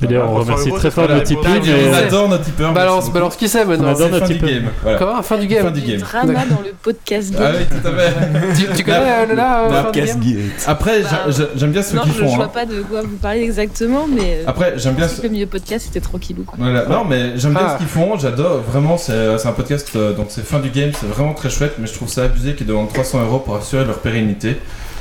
D'ailleurs, 0.00 0.30
on 0.30 0.34
remercie 0.36 0.68
300 0.68 0.76
très 0.78 0.90
fort 0.90 1.08
le 1.08 1.22
Tipeee. 1.22 1.70
on 1.90 1.92
adore 1.94 2.28
nos 2.28 2.38
tipeurs. 2.38 2.72
Balance, 2.72 2.94
merci 3.04 3.10
balance 3.12 3.36
qui 3.36 3.48
c'est 3.48 3.64
maintenant 3.64 3.88
On 3.88 3.90
adore 3.90 4.08
beaucoup. 4.08 4.12
notre 4.12 4.26
C'est 4.26 4.34
fin 4.34 4.46
du 4.46 4.46
tipeur. 4.46 4.62
game. 4.62 4.70
Voilà. 4.82 4.98
Comment 4.98 5.22
Fin 5.22 5.38
du 5.38 5.46
game. 5.46 5.62
Fin 5.64 5.70
du 5.70 5.80
game. 5.80 6.00
Drama 6.00 6.32
dans 6.50 6.60
le 6.64 6.72
podcast 6.82 7.32
Ah 7.38 7.42
game. 7.42 7.54
oui, 7.58 7.66
tout 7.82 7.88
à 7.88 7.92
fait. 7.92 8.54
Tu, 8.56 8.76
tu 8.76 8.84
connais 8.84 8.98
euh, 9.30 9.34
là 9.34 9.60
euh, 9.64 9.82
Podcast 9.84 10.18
game 10.18 10.32
Gate. 10.34 10.64
Après, 10.66 11.02
Bah, 11.02 11.08
j'a- 11.26 11.30
j'a- 11.30 11.48
j'aime 11.56 11.70
bien 11.72 11.82
ceux 11.82 11.98
qui 11.98 12.08
je, 12.08 12.14
je 12.14 12.18
font. 12.20 12.36
vois 12.36 12.44
hein. 12.46 12.50
pas 12.52 12.64
de 12.66 12.80
quoi 12.82 13.02
vous 13.02 13.16
parlez 13.20 13.42
exactement, 13.42 14.06
mais 14.08 14.38
euh, 14.40 14.44
Après, 14.46 14.74
j'aime 14.76 14.94
bien. 14.94 15.06
le 15.22 15.28
milieu 15.28 15.46
podcast 15.46 15.86
c'était 15.86 16.00
tranquillou. 16.00 16.44
Quoi. 16.44 16.56
Voilà. 16.58 16.86
Non, 16.86 17.04
mais 17.04 17.38
j'aime 17.38 17.52
bien 17.52 17.62
Ah. 17.66 17.72
ce 17.74 17.78
qu'ils 17.78 17.88
font, 17.88 18.18
j'adore. 18.18 18.62
Vraiment, 18.62 18.96
c'est 18.96 19.12
un 19.46 19.52
podcast, 19.52 19.96
donc 19.96 20.26
c'est 20.30 20.44
fin 20.46 20.60
du 20.60 20.70
game, 20.70 20.90
c'est 20.98 21.06
vraiment 21.06 21.34
très 21.34 21.50
chouette, 21.50 21.74
mais 21.78 21.86
je 21.86 21.92
trouve 21.94 22.08
ça 22.08 22.24
abusé 22.24 22.54
qu'ils 22.54 22.66
demandent 22.66 22.92
300 22.92 23.22
euros 23.22 23.38
pour 23.40 23.56
assurer 23.56 23.84
leur 23.84 23.98
pérennité. 23.98 24.56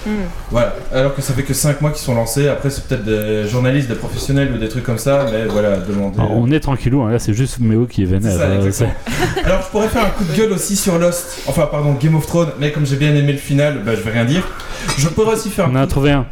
Hmm. 0.06 0.12
Voilà, 0.52 0.74
alors 0.94 1.14
que 1.14 1.22
ça 1.22 1.34
fait 1.34 1.44
que 1.44 1.54
5 1.54 1.82
mois 1.82 1.92
qu'ils 1.92 2.02
sont 2.04 2.16
lancés. 2.16 2.48
Après, 2.48 2.70
c'est 2.70 2.86
peut-être 2.88 3.04
des 3.04 3.48
journalistes, 3.50 3.90
des 3.90 3.96
professionnels 3.96 4.50
ou 4.56 4.58
des 4.58 4.70
trucs 4.70 4.84
comme 4.84 4.98
ça, 4.98 5.26
mais 5.32 5.46
voilà, 5.46 5.78
demander. 5.78 6.18
Alors, 6.20 6.32
on 6.38 6.50
est 6.52 6.60
tranquillou, 6.60 7.02
hein, 7.02 7.12
là 7.12 7.20
c'est 7.20 7.34
juste 7.34 7.60
Méo 7.60 7.86
qui 7.86 8.04
est 8.04 8.06
vénère. 8.06 8.32
ça, 8.38 8.44
euh, 8.44 8.66
exactement. 8.66 8.94
Alors, 9.46 9.62
je 9.62 9.68
pourrais 9.68 9.90
faire 9.90 10.06
un 10.06 10.10
coup 10.10 10.24
de 10.24 10.36
gueule 10.38 10.52
aussi 10.54 10.76
sur 10.76 10.98
Lost, 10.98 11.42
enfin, 11.48 11.68
pardon, 11.70 11.94
Game 12.02 12.16
of 12.16 12.26
Thrones, 12.28 12.52
mais 12.60 12.72
comme 12.72 12.86
j'ai 12.86 12.96
bien 12.96 13.14
aimé 13.14 13.34
le 13.34 13.38
final, 13.38 13.82
bah, 13.86 13.92
je 13.96 14.02
vais 14.02 14.12
rien 14.12 14.26
dire. 14.26 14.44
Je 14.98 15.08
pourrais 15.10 15.34
aussi 15.34 15.50
faire 15.50 15.68
On 15.72 15.76
a 15.76 15.84
coup 15.84 15.90
trouvé 15.92 16.12
un. 16.12 16.26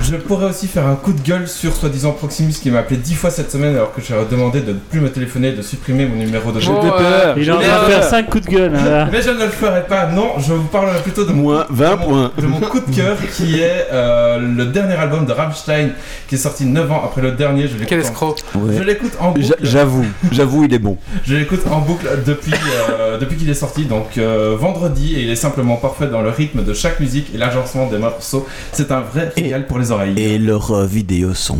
Je 0.00 0.14
pourrais 0.16 0.46
aussi 0.46 0.66
faire 0.68 0.86
un 0.86 0.94
coup 0.94 1.12
de 1.12 1.20
gueule 1.20 1.46
sur 1.48 1.74
soi-disant 1.74 2.12
Proximus 2.12 2.52
qui 2.62 2.70
m'a 2.70 2.78
appelé 2.78 2.96
10 2.98 3.14
fois 3.14 3.30
cette 3.30 3.50
semaine 3.50 3.74
alors 3.74 3.92
que 3.92 4.00
j'aurais 4.00 4.24
demandé 4.30 4.60
de 4.60 4.72
ne 4.72 4.78
plus 4.78 5.00
me 5.00 5.10
téléphoner, 5.10 5.52
de 5.52 5.60
supprimer 5.60 6.06
mon 6.06 6.16
numéro 6.16 6.50
de 6.50 6.60
Bon, 6.60 6.80
GDPR. 6.80 6.94
euh, 7.00 7.34
Il 7.36 7.48
est 7.48 7.52
en 7.52 7.56
train 7.58 7.66
de 7.66 7.72
euh, 7.84 7.88
faire 8.00 8.04
5 8.04 8.30
coups 8.30 8.46
de 8.46 8.50
gueule. 8.50 8.74
hein, 8.74 8.84
là. 8.88 9.08
Mais 9.12 9.20
je 9.20 9.30
ne 9.30 9.40
le 9.44 9.48
ferai 9.50 9.82
pas, 9.86 10.06
non, 10.06 10.30
je 10.38 10.52
vous 10.52 10.68
parlerai 10.68 11.00
plutôt 11.02 11.24
de 11.24 11.32
mon, 11.32 11.42
Moins 11.42 11.66
20 11.68 11.90
de 11.90 11.96
mon- 12.00 12.06
points. 12.06 12.32
de 12.38 12.46
mon 12.46 12.60
coup 12.88 12.92
de 12.92 12.96
cœur 12.96 13.16
qui 13.36 13.60
est 13.60 13.86
euh, 13.92 14.38
le 14.38 14.66
dernier 14.66 14.94
album 14.94 15.26
de 15.26 15.32
Rammstein 15.32 15.90
qui 16.28 16.34
est 16.34 16.38
sorti 16.38 16.64
9 16.66 16.90
ans 16.92 17.02
après 17.04 17.22
le 17.22 17.32
dernier. 17.32 17.68
Je 17.68 17.76
Quel 17.84 17.98
l'écoute 18.00 18.06
en, 18.22 18.32
escroc. 18.34 18.36
je 18.54 18.82
l'écoute 18.82 19.12
en 19.20 19.30
boucle. 19.32 19.56
J'avoue, 19.62 20.06
j'avoue, 20.32 20.64
il 20.64 20.74
est 20.74 20.78
bon. 20.78 20.96
Je 21.24 21.34
l'écoute 21.36 21.60
en 21.70 21.80
boucle 21.80 22.06
depuis, 22.26 22.52
euh, 22.90 23.18
depuis 23.18 23.36
qu'il 23.36 23.48
est 23.50 23.54
sorti, 23.54 23.84
donc 23.84 24.18
euh, 24.18 24.56
vendredi, 24.58 25.14
et 25.16 25.22
il 25.22 25.30
est 25.30 25.36
simplement 25.36 25.76
parfait 25.76 26.06
dans 26.08 26.22
le 26.22 26.30
rythme 26.30 26.64
de 26.64 26.74
chaque 26.74 27.00
musique 27.00 27.34
et 27.34 27.38
l'agencement 27.38 27.86
des 27.86 27.98
morceaux. 27.98 28.46
C'est 28.72 28.90
un 28.92 29.00
vrai 29.00 29.30
régal 29.36 29.66
pour 29.66 29.78
les 29.78 29.90
oreilles. 29.90 30.14
Et 30.16 30.38
leurs 30.38 30.70
euh, 30.70 30.86
vidéos 30.86 31.34
sont. 31.34 31.58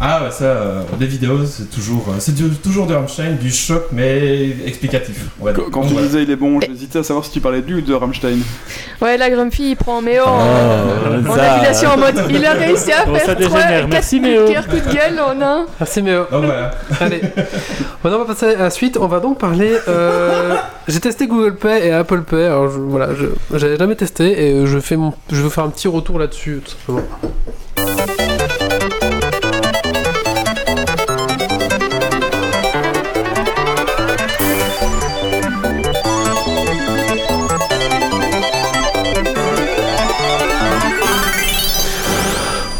Ah 0.00 0.22
ouais, 0.24 0.30
ça, 0.30 0.44
euh, 0.44 0.82
les 1.00 1.06
vidéos, 1.06 1.44
c'est 1.46 1.70
toujours, 1.70 2.06
euh, 2.10 2.16
c'est 2.18 2.34
du- 2.34 2.48
toujours 2.50 2.86
du 2.86 2.92
Rammstein, 2.92 3.36
du 3.40 3.50
choc, 3.50 3.84
mais 3.92 4.50
explicatif. 4.66 5.26
Quand, 5.42 5.52
Donc, 5.52 5.84
voilà. 5.90 6.06
disais 6.06 6.22
il 6.22 6.30
est 6.30 6.36
bon, 6.36 6.60
j'hésitais 6.60 6.98
à 6.98 7.02
savoir 7.02 7.24
si 7.24 7.30
tu 7.32 7.40
parlais 7.40 7.62
de 7.62 7.66
lui 7.66 7.74
ou 7.74 7.80
de 7.80 7.94
Rammstein. 7.94 8.38
Ouais, 9.00 9.16
la 9.16 9.30
Grumpy, 9.30 9.70
il 9.70 9.76
prend 9.76 10.00
Méo 10.02 10.24
en, 10.66 11.26
Oh, 11.26 11.30
en 11.30 11.36
ça- 11.36 11.52
appellation 11.54 11.90
en 11.90 11.96
mode. 11.98 12.22
Il 12.30 12.44
a 12.44 12.52
réussi 12.52 12.92
à 12.92 13.04
Bon, 13.06 13.14
faire 13.16 13.36
dégénère. 13.36 13.80
3 13.80 13.86
Merci, 13.90 14.20
Méo. 14.20 14.44
coups 14.46 14.86
de 14.86 14.92
gueule 14.92 15.20
en 15.20 15.42
un. 15.42 15.66
Merci 15.80 16.02
Méo. 16.02 16.24
Donc 16.30 16.44
voilà. 16.44 16.70
Allez. 17.00 17.20
Maintenant, 18.02 18.18
on 18.20 18.24
va 18.24 18.34
passer 18.34 18.54
à 18.54 18.58
la 18.62 18.70
suite. 18.70 18.98
On 19.00 19.06
va 19.06 19.20
donc 19.20 19.38
parler. 19.38 19.76
euh, 19.88 20.54
J'ai 20.88 21.00
testé 21.00 21.26
Google 21.26 21.56
Pay 21.56 21.86
et 21.88 21.92
Apple 21.92 22.22
Pay. 22.22 22.44
Alors 22.46 22.68
je- 22.70 22.78
voilà, 22.78 23.08
je 23.14 23.26
j'avais 23.58 23.76
jamais 23.76 23.96
testé 23.96 24.48
et 24.48 24.52
euh, 24.54 24.66
je 24.66 24.78
fais 24.78 24.96
mon, 24.96 25.12
je 25.30 25.40
veux 25.40 25.50
faire 25.50 25.64
un 25.64 25.70
petit 25.70 25.88
retour 25.88 26.18
là-dessus 26.18 26.60
tout 26.64 26.72
simplement. 26.86 27.06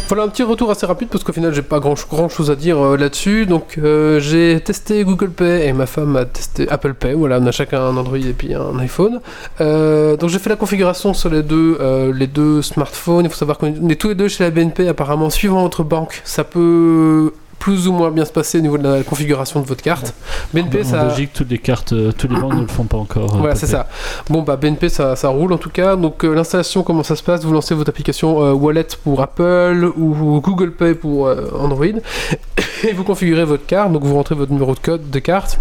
Voilà 0.07 0.23
un 0.23 0.29
petit 0.29 0.43
retour 0.43 0.71
assez 0.71 0.85
rapide 0.85 1.09
parce 1.09 1.25
qu'au 1.25 1.33
final 1.33 1.53
j'ai 1.53 1.61
pas 1.61 1.81
grand, 1.81 1.95
grand 2.09 2.29
chose 2.29 2.49
à 2.49 2.55
dire 2.55 2.79
euh, 2.79 2.95
là-dessus. 2.95 3.45
Donc 3.45 3.77
euh, 3.77 4.21
j'ai 4.21 4.57
testé 4.61 5.03
Google 5.03 5.31
Pay 5.31 5.67
et 5.67 5.73
ma 5.73 5.85
femme 5.85 6.15
a 6.15 6.23
testé 6.23 6.65
Apple 6.69 6.93
Pay. 6.93 7.13
Voilà, 7.13 7.39
on 7.41 7.45
a 7.45 7.51
chacun 7.51 7.81
un 7.81 7.97
Android 7.97 8.17
et 8.17 8.31
puis 8.31 8.53
un 8.53 8.79
iPhone. 8.79 9.19
Euh, 9.59 10.15
donc 10.15 10.29
j'ai 10.29 10.39
fait 10.39 10.49
la 10.49 10.55
configuration 10.55 11.13
sur 11.13 11.29
les 11.29 11.43
deux, 11.43 11.77
les 12.13 12.27
deux 12.27 12.61
smartphones. 12.61 13.25
Il 13.25 13.29
faut 13.29 13.35
savoir 13.35 13.57
qu'on 13.57 13.89
est 13.89 13.99
tous 13.99 14.07
les 14.07 14.15
deux 14.15 14.29
chez 14.29 14.45
la 14.45 14.49
BNP. 14.49 14.87
Apparemment, 14.87 15.29
suivant 15.29 15.63
votre 15.63 15.83
banque, 15.83 16.21
ça 16.23 16.45
peut 16.45 17.33
plus 17.59 17.87
ou 17.87 17.91
moins 17.91 18.11
bien 18.11 18.23
se 18.25 18.31
passer 18.31 18.59
au 18.59 18.61
niveau 18.61 18.77
de 18.77 18.87
la 18.87 19.03
configuration 19.03 19.59
de 19.61 19.65
votre 19.65 19.83
carte. 19.83 20.13
BNP, 20.53 20.81
En 20.81 20.83
ça. 20.83 21.05
Belgique, 21.05 21.31
toutes 21.33 21.49
les 21.49 21.57
cartes, 21.57 21.91
euh, 21.93 22.11
tous 22.11 22.27
les 22.27 22.35
banques 22.39 22.53
ne 22.55 22.61
le 22.61 22.67
font 22.67 22.83
pas 22.85 22.97
encore. 22.97 23.35
euh, 23.35 23.37
Voilà, 23.39 23.55
c'est 23.55 23.67
peut-être. 23.67 23.87
ça. 23.87 24.23
Bon, 24.29 24.41
bah 24.43 24.55
BNP, 24.55 24.89
ça, 24.89 25.15
ça 25.15 25.29
roule 25.29 25.51
en 25.53 25.57
tout 25.57 25.69
cas. 25.69 25.95
Donc 25.95 26.23
euh, 26.23 26.33
l'installation, 26.33 26.83
comment 26.83 27.03
ça 27.03 27.15
se 27.15 27.23
passe? 27.23 27.43
Vous 27.43 27.51
lancez 27.53 27.75
votre 27.75 27.89
application 27.89 28.41
euh, 28.43 28.53
Wallet 28.53 28.87
pour 29.03 29.21
Apple 29.21 29.91
ou 29.97 30.39
Google 30.41 30.71
Pay 30.71 30.93
pour 30.95 31.27
euh, 31.27 31.49
Android 31.59 31.85
et 32.87 32.93
vous 32.93 33.03
configurez 33.03 33.43
votre 33.45 33.65
carte. 33.65 33.91
Donc 33.91 34.03
vous 34.03 34.15
rentrez 34.15 34.35
votre 34.35 34.51
numéro 34.51 34.73
de 34.73 34.79
code 34.79 35.09
de 35.09 35.19
carte. 35.19 35.59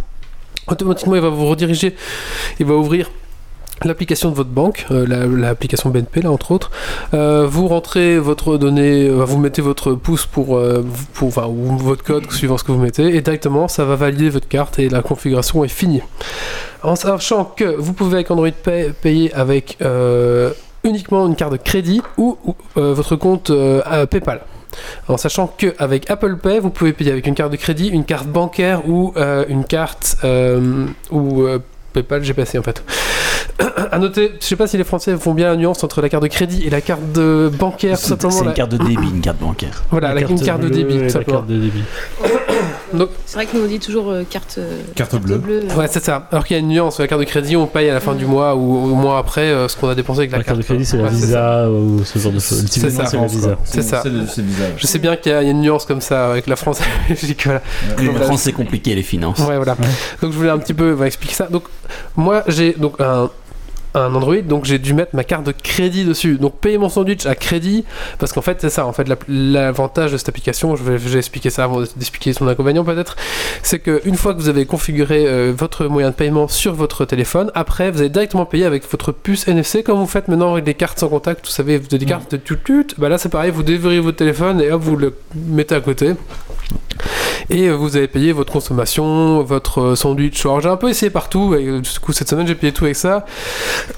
Automatiquement, 0.68 1.14
il 1.14 1.22
va 1.22 1.28
vous 1.28 1.46
rediriger. 1.46 1.94
Il 2.60 2.66
va 2.66 2.74
ouvrir 2.74 3.10
l'application 3.84 4.30
de 4.30 4.34
votre 4.34 4.50
banque, 4.50 4.86
euh, 4.90 5.06
la- 5.06 5.26
l'application 5.26 5.90
BNP 5.90 6.22
là 6.22 6.30
entre 6.30 6.50
autres. 6.52 6.70
Euh, 7.14 7.46
vous 7.48 7.68
rentrez 7.68 8.18
votre 8.18 8.56
donnée, 8.56 9.06
euh, 9.08 9.24
vous 9.24 9.38
mettez 9.38 9.62
votre 9.62 9.92
pouce 9.92 10.26
pour, 10.26 10.50
ou 10.50 11.76
votre 11.78 12.02
code 12.04 12.30
suivant 12.32 12.56
ce 12.58 12.64
que 12.64 12.72
vous 12.72 12.80
mettez 12.80 13.14
et 13.16 13.20
directement 13.20 13.68
ça 13.68 13.84
va 13.84 13.96
valider 13.96 14.30
votre 14.30 14.48
carte 14.48 14.78
et 14.78 14.88
la 14.88 15.02
configuration 15.02 15.64
est 15.64 15.68
finie. 15.68 16.02
En 16.82 16.96
sachant 16.96 17.44
que 17.44 17.64
vous 17.64 17.92
pouvez 17.92 18.14
avec 18.16 18.30
Android 18.30 18.48
Pay 18.50 18.92
payer 19.02 19.32
avec 19.34 19.78
uniquement 20.84 21.26
une 21.26 21.34
carte 21.36 21.52
de 21.52 21.56
crédit 21.58 22.00
ou, 22.16 22.36
votre 22.76 23.16
compte 23.16 23.50
PayPal. 24.10 24.40
En 25.08 25.16
sachant 25.16 25.46
qu'avec 25.46 26.10
Apple 26.10 26.36
Pay, 26.36 26.60
vous 26.60 26.70
pouvez 26.70 26.92
payer 26.92 27.10
avec 27.12 27.26
une 27.26 27.34
carte 27.34 27.50
de 27.50 27.56
crédit, 27.56 27.88
une 27.88 28.04
carte 28.04 28.26
bancaire 28.28 28.88
ou 28.88 29.12
une 29.48 29.64
carte 29.64 30.16
ou 31.10 31.46
PayPal, 31.96 32.22
j'ai 32.22 32.34
passé 32.34 32.58
en 32.58 32.62
fait. 32.62 32.82
à 33.90 33.98
noter, 33.98 34.32
je 34.40 34.44
sais 34.46 34.56
pas 34.56 34.66
si 34.66 34.76
les 34.76 34.84
Français 34.84 35.16
font 35.16 35.32
bien 35.32 35.48
la 35.48 35.56
nuance 35.56 35.82
entre 35.82 36.02
la 36.02 36.08
carte 36.10 36.22
de 36.22 36.28
crédit 36.28 36.64
et 36.66 36.70
la 36.70 36.80
carte 36.82 37.12
de 37.12 37.50
bancaire, 37.58 37.98
tout 37.98 38.16
C'est 38.30 38.42
la- 38.44 38.50
une 38.50 38.52
carte 38.54 38.72
de 38.72 38.76
débit, 38.76 39.08
une 39.14 39.20
carte 39.22 39.38
bancaire. 39.38 39.82
Voilà, 39.90 40.12
la- 40.14 40.20
une 40.20 40.40
carte 40.40 40.60
de 40.60 40.68
débit, 40.68 40.98
la 40.98 41.24
carte 41.24 41.46
de 41.46 41.56
débit. 41.58 41.82
Donc, 42.96 43.10
C'est 43.26 43.36
vrai 43.36 43.46
que 43.46 43.56
nous 43.56 43.64
on 43.64 43.66
dit 43.66 43.78
toujours 43.78 44.10
euh, 44.10 44.22
carte, 44.28 44.56
euh, 44.58 44.80
Carte 44.94 45.16
bleue. 45.16 45.40
euh. 45.48 45.74
ouais, 45.76 45.86
c'est 45.90 46.02
ça. 46.04 46.28
Alors 46.30 46.44
qu'il 46.44 46.56
y 46.56 46.58
a 46.58 46.60
une 46.60 46.68
nuance, 46.68 46.98
la 46.98 47.06
carte 47.08 47.20
de 47.20 47.26
crédit, 47.26 47.56
on 47.56 47.66
paye 47.66 47.90
à 47.90 47.94
la 47.94 48.00
fin 48.00 48.14
du 48.14 48.26
mois 48.26 48.54
ou 48.54 48.76
au 48.76 48.94
mois 48.94 49.18
après 49.18 49.42
euh, 49.42 49.68
ce 49.68 49.76
qu'on 49.76 49.88
a 49.88 49.94
dépensé 49.94 50.20
avec 50.20 50.32
la, 50.32 50.38
La 50.38 50.44
carte 50.44 50.58
de 50.58 50.62
carte. 50.62 50.74
crédit, 50.74 50.84
c'est 50.86 50.96
la 50.96 51.04
Ouais. 51.04 51.10
Visa 51.10 51.70
ou 51.70 52.04
ce 52.04 52.18
genre 52.18 52.32
de 52.32 52.38
choses. 52.40 52.64
C'est 52.68 52.90
ça. 52.90 53.06
c'est 53.06 53.16
la 53.16 53.26
Visa. 53.26 53.56
C'est 53.64 53.82
ça. 53.82 54.02
Je 54.76 54.86
sais 54.86 54.98
bien 54.98 55.16
qu'il 55.16 55.32
y, 55.32 55.34
a 55.34 55.42
une 55.42 55.60
nuance 55.60 55.84
comme 55.84 56.00
ça 56.00 56.30
avec 56.30 56.46
la 56.46 56.56
France 56.56 56.80
la 57.08 57.60
voilà. 58.10 58.24
France, 58.26 58.42
c'est 58.42 58.52
compliqué 58.52 58.94
les 58.94 59.02
finances. 59.02 59.38
Ouais, 59.40 59.56
voilà. 59.56 59.76
Donc 60.22 60.32
je 60.32 60.36
voulais 60.36 60.50
un 60.50 60.58
petit 60.58 60.74
peu 60.74 60.90
voilà, 60.90 61.06
expliquer 61.08 61.34
ça. 61.34 61.46
Donc 61.46 61.64
moi 62.16 62.42
j'ai 62.48 62.72
donc 62.72 62.94
un, 63.00 63.30
un 64.00 64.14
Android, 64.14 64.36
donc 64.42 64.64
j'ai 64.64 64.78
dû 64.78 64.94
mettre 64.94 65.14
ma 65.14 65.24
carte 65.24 65.44
de 65.44 65.52
crédit 65.52 66.04
dessus. 66.04 66.36
Donc 66.38 66.58
payer 66.60 66.78
mon 66.78 66.88
sandwich 66.88 67.26
à 67.26 67.34
crédit, 67.34 67.84
parce 68.18 68.32
qu'en 68.32 68.42
fait 68.42 68.58
c'est 68.60 68.70
ça. 68.70 68.86
En 68.86 68.92
fait 68.92 69.08
la- 69.08 69.16
l'avantage 69.28 70.12
de 70.12 70.16
cette 70.16 70.28
application, 70.28 70.76
je 70.76 70.82
vais, 70.84 70.98
je 70.98 71.08
vais 71.08 71.18
expliquer 71.18 71.50
ça 71.50 71.64
avant 71.64 71.80
d'expliquer 71.80 72.32
son 72.32 72.46
inconvénient 72.48 72.84
peut-être, 72.84 73.16
c'est 73.62 73.78
que 73.78 74.00
une 74.04 74.16
fois 74.16 74.34
que 74.34 74.40
vous 74.40 74.48
avez 74.48 74.66
configuré 74.66 75.26
euh, 75.26 75.52
votre 75.56 75.86
moyen 75.86 76.10
de 76.10 76.14
paiement 76.14 76.48
sur 76.48 76.74
votre 76.74 77.04
téléphone, 77.04 77.50
après 77.54 77.90
vous 77.90 78.00
allez 78.00 78.08
directement 78.10 78.46
payer 78.46 78.64
avec 78.64 78.88
votre 78.90 79.12
puce 79.12 79.48
NFC 79.48 79.82
comme 79.82 79.98
vous 79.98 80.06
faites 80.06 80.28
maintenant 80.28 80.52
avec 80.52 80.64
des 80.64 80.74
cartes 80.74 80.98
sans 80.98 81.08
contact. 81.08 81.46
Vous 81.46 81.52
savez, 81.52 81.78
vous 81.78 81.86
avez 81.86 81.98
des 81.98 82.06
cartes 82.06 82.30
de 82.32 82.36
tut 82.36 82.58
tut. 82.64 82.86
Bah 82.98 83.08
là 83.08 83.18
c'est 83.18 83.28
pareil, 83.28 83.50
vous 83.50 83.62
déverrouillez 83.62 84.00
votre 84.00 84.16
téléphone 84.18 84.60
et 84.60 84.70
hop 84.70 84.82
vous 84.82 84.96
le 84.96 85.14
mettez 85.34 85.74
à 85.74 85.80
côté. 85.80 86.12
Et 87.50 87.70
vous 87.70 87.96
avez 87.96 88.08
payé 88.08 88.32
votre 88.32 88.52
consommation, 88.52 89.42
votre 89.42 89.80
euh, 89.80 89.94
sandwich. 89.94 90.44
Alors 90.44 90.60
j'ai 90.60 90.68
un 90.68 90.76
peu 90.76 90.88
essayé 90.88 91.10
partout. 91.10 91.54
Et, 91.54 91.66
euh, 91.66 91.80
du 91.80 91.90
coup 92.00 92.12
cette 92.12 92.28
semaine 92.28 92.46
j'ai 92.46 92.54
payé 92.54 92.72
tout 92.72 92.84
avec 92.84 92.96
ça. 92.96 93.24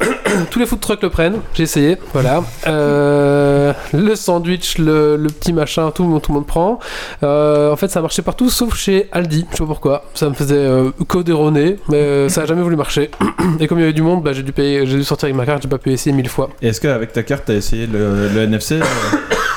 Tous 0.51 0.59
les 0.59 0.67
food 0.67 0.81
trucks 0.81 1.03
le 1.03 1.11
prennent. 1.11 1.41
J'ai 1.55 1.63
essayé. 1.63 1.97
Voilà. 2.13 2.43
Euh, 2.67 3.73
le 3.93 4.15
sandwich, 4.15 4.79
le, 4.79 5.17
petit 5.29 5.53
machin, 5.53 5.91
tout, 5.91 6.03
le 6.03 6.09
monde- 6.09 6.23
tout 6.23 6.33
le 6.33 6.39
monde 6.39 6.47
prend. 6.47 6.79
En 7.23 7.77
fait 7.77 7.89
ça 7.89 8.01
marchait 8.01 8.23
partout 8.23 8.51
sauf 8.51 8.77
chez 8.77 9.09
Aldi. 9.13 9.47
Je 9.51 9.57
sais 9.57 9.63
pas 9.63 9.67
pourquoi. 9.67 10.05
Ça 10.15 10.29
me 10.29 10.35
faisait 10.35 10.57
euh, 10.57 10.91
erroné, 11.27 11.77
mais 11.89 12.29
ça 12.29 12.43
a 12.43 12.47
jamais 12.47 12.63
voulu 12.63 12.77
marcher. 12.77 13.11
Et 13.61 13.67
comme 13.67 13.79
il 13.79 13.83
y 13.83 13.85
avait 13.85 13.93
du 13.93 14.03
monde, 14.03 14.23
bah, 14.23 14.33
j'ai 14.33 14.43
dû 14.43 14.53
payer, 14.53 14.87
j'ai 14.87 14.97
dû 14.97 15.05
sortir 15.05 15.27
avec 15.27 15.37
ma 15.37 15.47
carte. 15.47 15.63
J'ai 15.63 15.69
pas 15.69 15.79
pu 15.79 15.93
essayer 15.93 16.15
mille 16.15 16.29
fois. 16.29 16.51
Est-ce 16.63 16.81
qu'avec 16.81 17.13
ta 17.13 17.23
carte, 17.23 17.45
t'as 17.47 17.55
essayé 17.55 17.87
le, 17.87 18.29
NFC 18.39 18.81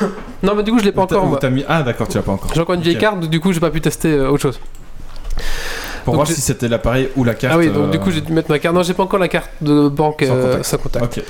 Non 0.43 0.55
mais 0.55 0.63
du 0.63 0.71
coup 0.71 0.79
je 0.79 0.85
l'ai 0.85 0.91
pas 0.91 1.01
encore. 1.03 1.23
ou 1.23 1.27
moi. 1.27 1.37
t'as 1.39 1.49
mis... 1.49 1.63
Ah 1.67 1.83
d'accord, 1.83 2.07
tu 2.07 2.17
l'as 2.17 2.23
pas 2.23 2.31
encore. 2.31 2.51
J'ai 2.53 2.61
encore 2.61 2.75
une 2.75 2.81
vieille 2.81 2.97
carte, 2.97 3.19
du 3.21 3.39
coup 3.39 3.53
j'ai 3.53 3.59
pas 3.59 3.69
pu 3.69 3.81
tester 3.81 4.11
euh, 4.11 4.29
autre 4.29 4.41
chose. 4.41 4.59
Pour 6.03 6.13
Donc 6.15 6.25
voir 6.25 6.35
si 6.35 6.41
c'était 6.41 6.67
l'appareil 6.67 7.09
ou 7.15 7.23
la 7.23 7.35
carte. 7.35 7.53
ah 7.53 7.59
oui, 7.59 7.67
donc 7.69 7.89
euh, 7.89 7.91
du 7.91 7.99
coup 7.99 8.09
j'ai 8.09 8.21
dû 8.21 8.33
mettre 8.33 8.49
ma 8.49 8.57
carte. 8.57 8.73
Non, 8.75 8.81
j'ai 8.81 8.95
pas 8.95 9.03
encore 9.03 9.19
la 9.19 9.27
carte 9.27 9.51
de 9.61 9.87
banque 9.87 10.23
Sans 10.27 10.33
euh, 10.35 10.45
contact. 10.47 10.65
sans 10.65 10.77
contact. 10.77 11.17
Ok. 11.19 11.23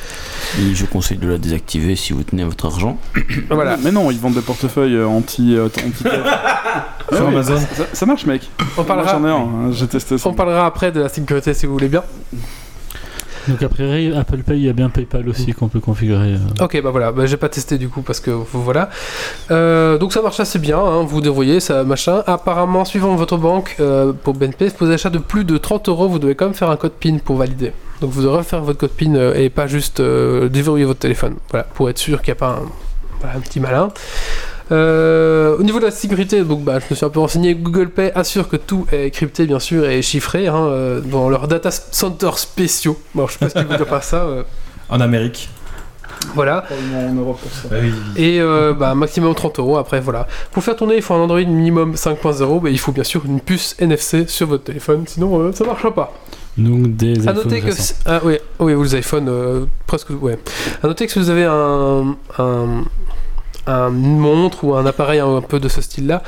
Et 0.62 0.74
je 0.76 0.86
conseille 0.86 1.18
de 1.18 1.28
la 1.28 1.38
désactiver 1.38 1.98
si 1.98 2.14
vous 2.14 2.24
tenez 2.24 2.46
votre 2.46 2.66
argent. 2.68 2.98
Voilà. 3.50 3.76
Mais 3.84 3.92
non, 3.92 4.10
ils 4.12 4.18
vendent 4.20 4.36
des 4.36 4.42
portefeuilles 4.42 4.96
euh, 4.96 5.08
anti. 5.08 5.56
euh, 5.58 5.66
anti 5.66 6.04
Sur 7.14 7.28
Amazon. 7.28 7.58
Ça, 7.58 7.84
ça 7.92 8.06
marche, 8.06 8.26
mec. 8.26 8.50
On 8.78 8.84
parlera, 8.86 9.20
Moi, 9.20 9.30
j'en 9.30 9.38
ai 9.38 9.42
un, 9.42 9.68
hein, 9.68 9.72
j'ai 9.74 9.88
testé 9.88 10.18
ça. 10.18 10.30
on 10.30 10.34
parlera 10.34 10.66
après 10.66 10.94
de 10.94 11.02
la 11.02 11.10
sécurité 11.10 11.54
si 11.54 11.66
vous 11.66 11.74
voulez 11.74 11.90
bien. 11.90 12.04
Donc 13.48 13.62
après 13.64 14.12
Apple 14.16 14.38
Pay, 14.44 14.58
il 14.58 14.66
y 14.66 14.70
a 14.70 14.74
bien 14.74 14.90
PayPal 14.90 15.28
aussi 15.30 15.54
qu'on 15.54 15.68
peut 15.68 15.80
configurer. 15.80 16.34
euh. 16.34 16.64
Ok, 16.64 16.82
bah 16.82 16.90
voilà, 16.92 17.12
bah, 17.12 17.26
j'ai 17.26 17.38
pas 17.38 17.50
testé 17.50 17.78
du 17.78 17.90
coup 17.90 18.02
parce 18.02 18.20
que 18.20 18.32
voilà. 18.32 18.90
Euh, 19.50 19.98
donc 19.98 20.14
ça 20.14 20.22
marche 20.22 20.40
assez 20.40 20.60
bien, 20.60 20.80
hein, 20.80 21.04
vous 21.04 21.22
dévoyez 21.22 21.60
ça 21.60 21.84
machin. 21.84 22.24
Apparemment, 22.28 22.86
suivant 22.86 23.16
votre 23.16 23.38
banque, 23.38 23.76
euh, 23.80 24.14
pour 24.14 24.34
BNP, 24.34 24.70
pour 24.72 24.88
des 24.88 24.94
achats 24.94 25.10
de 25.10 25.18
plus 25.18 25.44
de 25.44 25.58
30 25.58 25.90
euros, 25.90 26.08
vous 26.08 26.20
devez 26.20 26.36
quand 26.36 26.46
même 26.46 26.54
faire 26.54 26.70
un 26.70 26.78
code 26.78 26.94
PIN 26.94 27.18
pour 27.24 27.38
valider. 27.38 27.72
Donc 28.02 28.12
vous 28.12 28.22
devrez 28.24 28.44
faire 28.44 28.62
votre 28.62 28.80
code 28.80 28.92
PIN 28.92 29.14
et 29.34 29.50
pas 29.50 29.68
juste 29.68 30.00
euh, 30.00 30.50
déverrouiller 30.50 30.86
votre 30.86 31.00
téléphone. 31.00 31.36
Voilà, 31.50 31.66
pour 31.74 31.90
être 31.90 31.98
sûr 32.00 32.22
qu'il 32.22 32.32
n'y 32.34 32.38
a 32.38 32.40
pas 32.40 32.50
un, 32.60 32.62
voilà, 33.20 33.38
un 33.38 33.40
petit 33.40 33.60
malin. 33.60 33.90
Euh, 34.72 35.58
au 35.58 35.64
niveau 35.64 35.80
de 35.80 35.86
la 35.86 35.92
sécurité, 35.92 36.44
donc 36.44 36.64
bah, 36.64 36.80
je 36.80 36.86
me 36.90 36.96
suis 36.96 37.06
un 37.06 37.10
peu 37.10 37.20
renseigné. 37.20 37.56
Google 37.56 37.90
Pay 37.90 38.12
assure 38.16 38.48
que 38.48 38.56
tout 38.56 38.86
est 38.92 39.12
crypté, 39.12 39.46
bien 39.46 39.60
sûr, 39.60 39.86
et 39.90 40.02
chiffré 40.02 40.48
hein, 40.48 40.56
euh, 40.56 41.02
dans 41.02 41.30
leurs 41.30 41.48
data 41.48 41.72
centers 41.72 42.38
spéciaux. 42.40 42.98
Bon, 43.14 43.28
je 43.28 43.34
sais 43.34 43.40
pas 43.40 43.50
ce 43.50 43.54
qu'ils 43.56 43.66
veulent 43.66 43.78
dire 43.78 43.86
par 43.88 44.04
ça. 44.04 44.24
euh, 44.24 44.44
En 44.90 45.02
Amérique. 45.02 45.50
voilà. 46.36 46.64
en 47.10 47.14
Europe 47.14 47.40
pour 47.42 47.52
ça. 47.52 47.68
oui. 47.82 47.92
Et 48.16 48.40
euh, 48.40 48.74
bah, 48.74 48.96
maximum 48.96 49.36
30 49.36 49.60
euros 49.60 49.78
après, 49.78 50.00
voilà. 50.00 50.28
Pour 50.52 50.64
faire 50.64 50.76
tourner, 50.76 50.96
il 50.96 51.02
faut 51.02 51.14
un 51.16 51.20
Android 51.20 51.40
minimum 51.42 51.96
5.0, 51.96 52.62
mais 52.64 52.72
il 52.72 52.80
faut 52.80 52.92
bien 52.94 53.04
sûr 53.04 53.24
une 53.26 53.42
puce 53.42 53.76
NFC 53.80 54.26
sur 54.28 54.48
votre 54.48 54.64
téléphone, 54.64 55.04
sinon 55.08 55.38
euh, 55.40 55.52
ça 55.52 55.66
marchera 55.66 55.94
pas. 55.94 56.14
Donc 56.58 56.96
des 56.96 57.28
À 57.28 57.34
noter 57.34 57.62
que. 57.62 57.72
si- 57.72 57.94
Ah 58.06 58.20
oui, 58.24 58.38
oui, 58.60 58.74
vous 58.74 58.84
les 58.84 59.00
iPhones, 59.00 59.28
euh, 59.30 59.66
presque. 59.88 60.10
Ouais. 60.22 60.38
À 60.84 60.88
noter 60.88 61.08
que 61.08 61.12
si 61.14 61.20
vous 61.20 61.30
avez 61.30 61.46
un. 61.46 62.16
un 62.40 62.84
un 63.68 63.90
une 63.90 64.18
montre 64.18 64.64
ou 64.64 64.76
un 64.76 64.86
appareil 64.86 65.20
un, 65.20 65.42
peu 65.42 65.60
de 65.60 65.70
ce 65.70 65.82
style-là, 65.82 66.24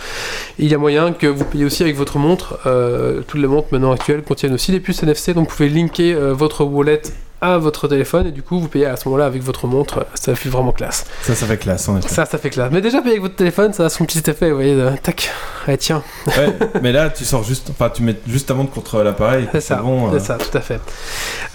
il 0.59 0.67
y 0.67 0.73
a 0.73 0.77
moyen 0.77 1.11
que 1.13 1.27
vous 1.27 1.45
payiez 1.45 1.65
aussi 1.65 1.83
avec 1.83 1.95
votre 1.95 2.17
montre. 2.17 2.59
Euh, 2.65 3.21
toutes 3.27 3.41
les 3.41 3.47
montres 3.47 3.67
maintenant 3.71 3.91
actuelles 3.91 4.23
contiennent 4.23 4.53
aussi 4.53 4.71
des 4.71 4.79
puces 4.79 5.03
NFC, 5.03 5.33
donc 5.33 5.49
vous 5.49 5.55
pouvez 5.55 5.69
linker 5.69 6.15
euh, 6.15 6.33
votre 6.33 6.63
wallet 6.63 7.01
à 7.43 7.57
votre 7.57 7.87
téléphone 7.87 8.27
et 8.27 8.31
du 8.31 8.41
coup 8.41 8.59
vous 8.59 8.67
payez 8.67 8.85
à 8.85 8.95
ce 8.95 9.07
moment-là 9.07 9.25
avec 9.25 9.43
votre 9.43 9.67
montre. 9.67 10.05
Ça 10.15 10.33
fait 10.35 10.49
vraiment 10.49 10.71
classe. 10.71 11.05
Ça, 11.21 11.35
ça 11.35 11.45
fait 11.45 11.57
classe, 11.57 11.87
en 11.89 11.97
effet. 11.97 12.07
Ça, 12.09 12.25
ça 12.25 12.37
fait 12.37 12.49
classe. 12.49 12.69
Mais 12.71 12.81
déjà 12.81 12.99
payer 13.01 13.11
avec 13.11 13.21
votre 13.21 13.35
téléphone, 13.35 13.73
ça 13.73 13.85
a 13.85 13.89
son 13.89 14.05
petit 14.05 14.21
effet, 14.29 14.49
vous 14.49 14.55
voyez. 14.55 14.75
de- 14.75 14.89
tac. 15.01 15.29
Ouais, 15.67 15.77
tiens. 15.77 16.01
Ouais, 16.27 16.53
mais 16.81 16.91
là, 16.91 17.09
tu 17.09 17.23
sors 17.25 17.43
juste, 17.43 17.69
enfin, 17.71 17.89
tu 17.89 18.03
mets 18.03 18.15
juste 18.27 18.47
ta 18.47 18.53
montre 18.53 18.71
contre 18.71 19.01
l'appareil. 19.03 19.47
C'est 19.51 19.61
ça, 19.61 19.75
bon. 19.77 20.09
c'est 20.11 20.15
euh, 20.17 20.19
ça, 20.19 20.37
tout 20.37 20.57
à 20.57 20.61
fait. 20.61 20.79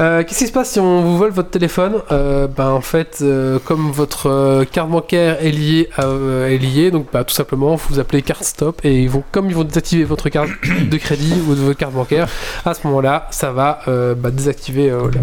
Euh, 0.00 0.22
Qu'est-ce 0.24 0.38
qui 0.38 0.46
se 0.46 0.52
passe 0.52 0.70
si 0.70 0.80
on 0.80 1.02
vous 1.02 1.18
vole 1.18 1.30
votre 1.30 1.50
téléphone? 1.50 1.94
Euh, 2.12 2.46
Ben 2.46 2.68
en 2.68 2.80
fait, 2.80 3.18
euh, 3.22 3.58
comme 3.64 3.90
votre 3.90 4.28
euh, 4.28 4.64
carte 4.64 4.90
bancaire 4.90 5.38
est 5.44 5.50
liée, 5.50 5.88
à, 5.96 6.04
euh, 6.04 6.48
est 6.48 6.58
liée, 6.58 6.90
donc 6.90 7.06
bah, 7.12 7.24
tout 7.24 7.34
simplement, 7.34 7.76
vous 7.76 7.98
appelez 7.98 8.22
carte 8.22 8.44
stop 8.44 8.80
et 8.84 9.02
ils 9.02 9.10
vont, 9.10 9.22
comme 9.32 9.48
ils 9.48 9.54
vont 9.56 9.64
désactiver 9.64 10.04
votre 10.04 10.28
carte 10.28 10.48
de 10.90 10.96
crédit 10.96 11.34
ou 11.48 11.54
de 11.54 11.60
votre 11.60 11.78
carte 11.78 11.92
bancaire, 11.92 12.28
à 12.64 12.74
ce 12.74 12.86
moment-là, 12.86 13.26
ça 13.30 13.52
va 13.52 13.80
euh, 13.88 14.14
bah, 14.14 14.30
désactiver. 14.30 14.90
Euh, 14.90 15.08
la- 15.14 15.20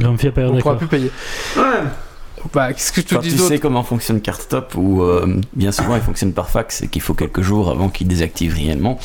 On 0.57 0.61
pourra 0.61 0.77
plus 0.77 0.88
payer. 0.88 1.11
Bah, 2.53 2.73
qu'est-ce 2.73 2.91
que 2.91 3.02
je 3.02 3.07
te 3.07 3.15
Enfin, 3.15 3.23
dis 3.27 3.34
tu 3.36 3.40
sais 3.41 3.57
comment 3.57 3.82
fonctionne 3.82 4.22
CardStop 4.22 4.76
où 4.76 5.02
euh, 5.02 5.26
bien 5.53 5.72
souvent 5.72 5.95
il 5.95 6.02
fonctionne 6.03 6.32
par 6.32 6.48
fax 6.49 6.84
et 6.84 6.88
qu'il 6.88 7.02
faut 7.02 7.15
quelques 7.15 7.41
jours 7.41 7.72
avant 7.72 7.90
qu'il 7.90 8.07
désactive 8.07 8.53
réellement. 8.53 8.99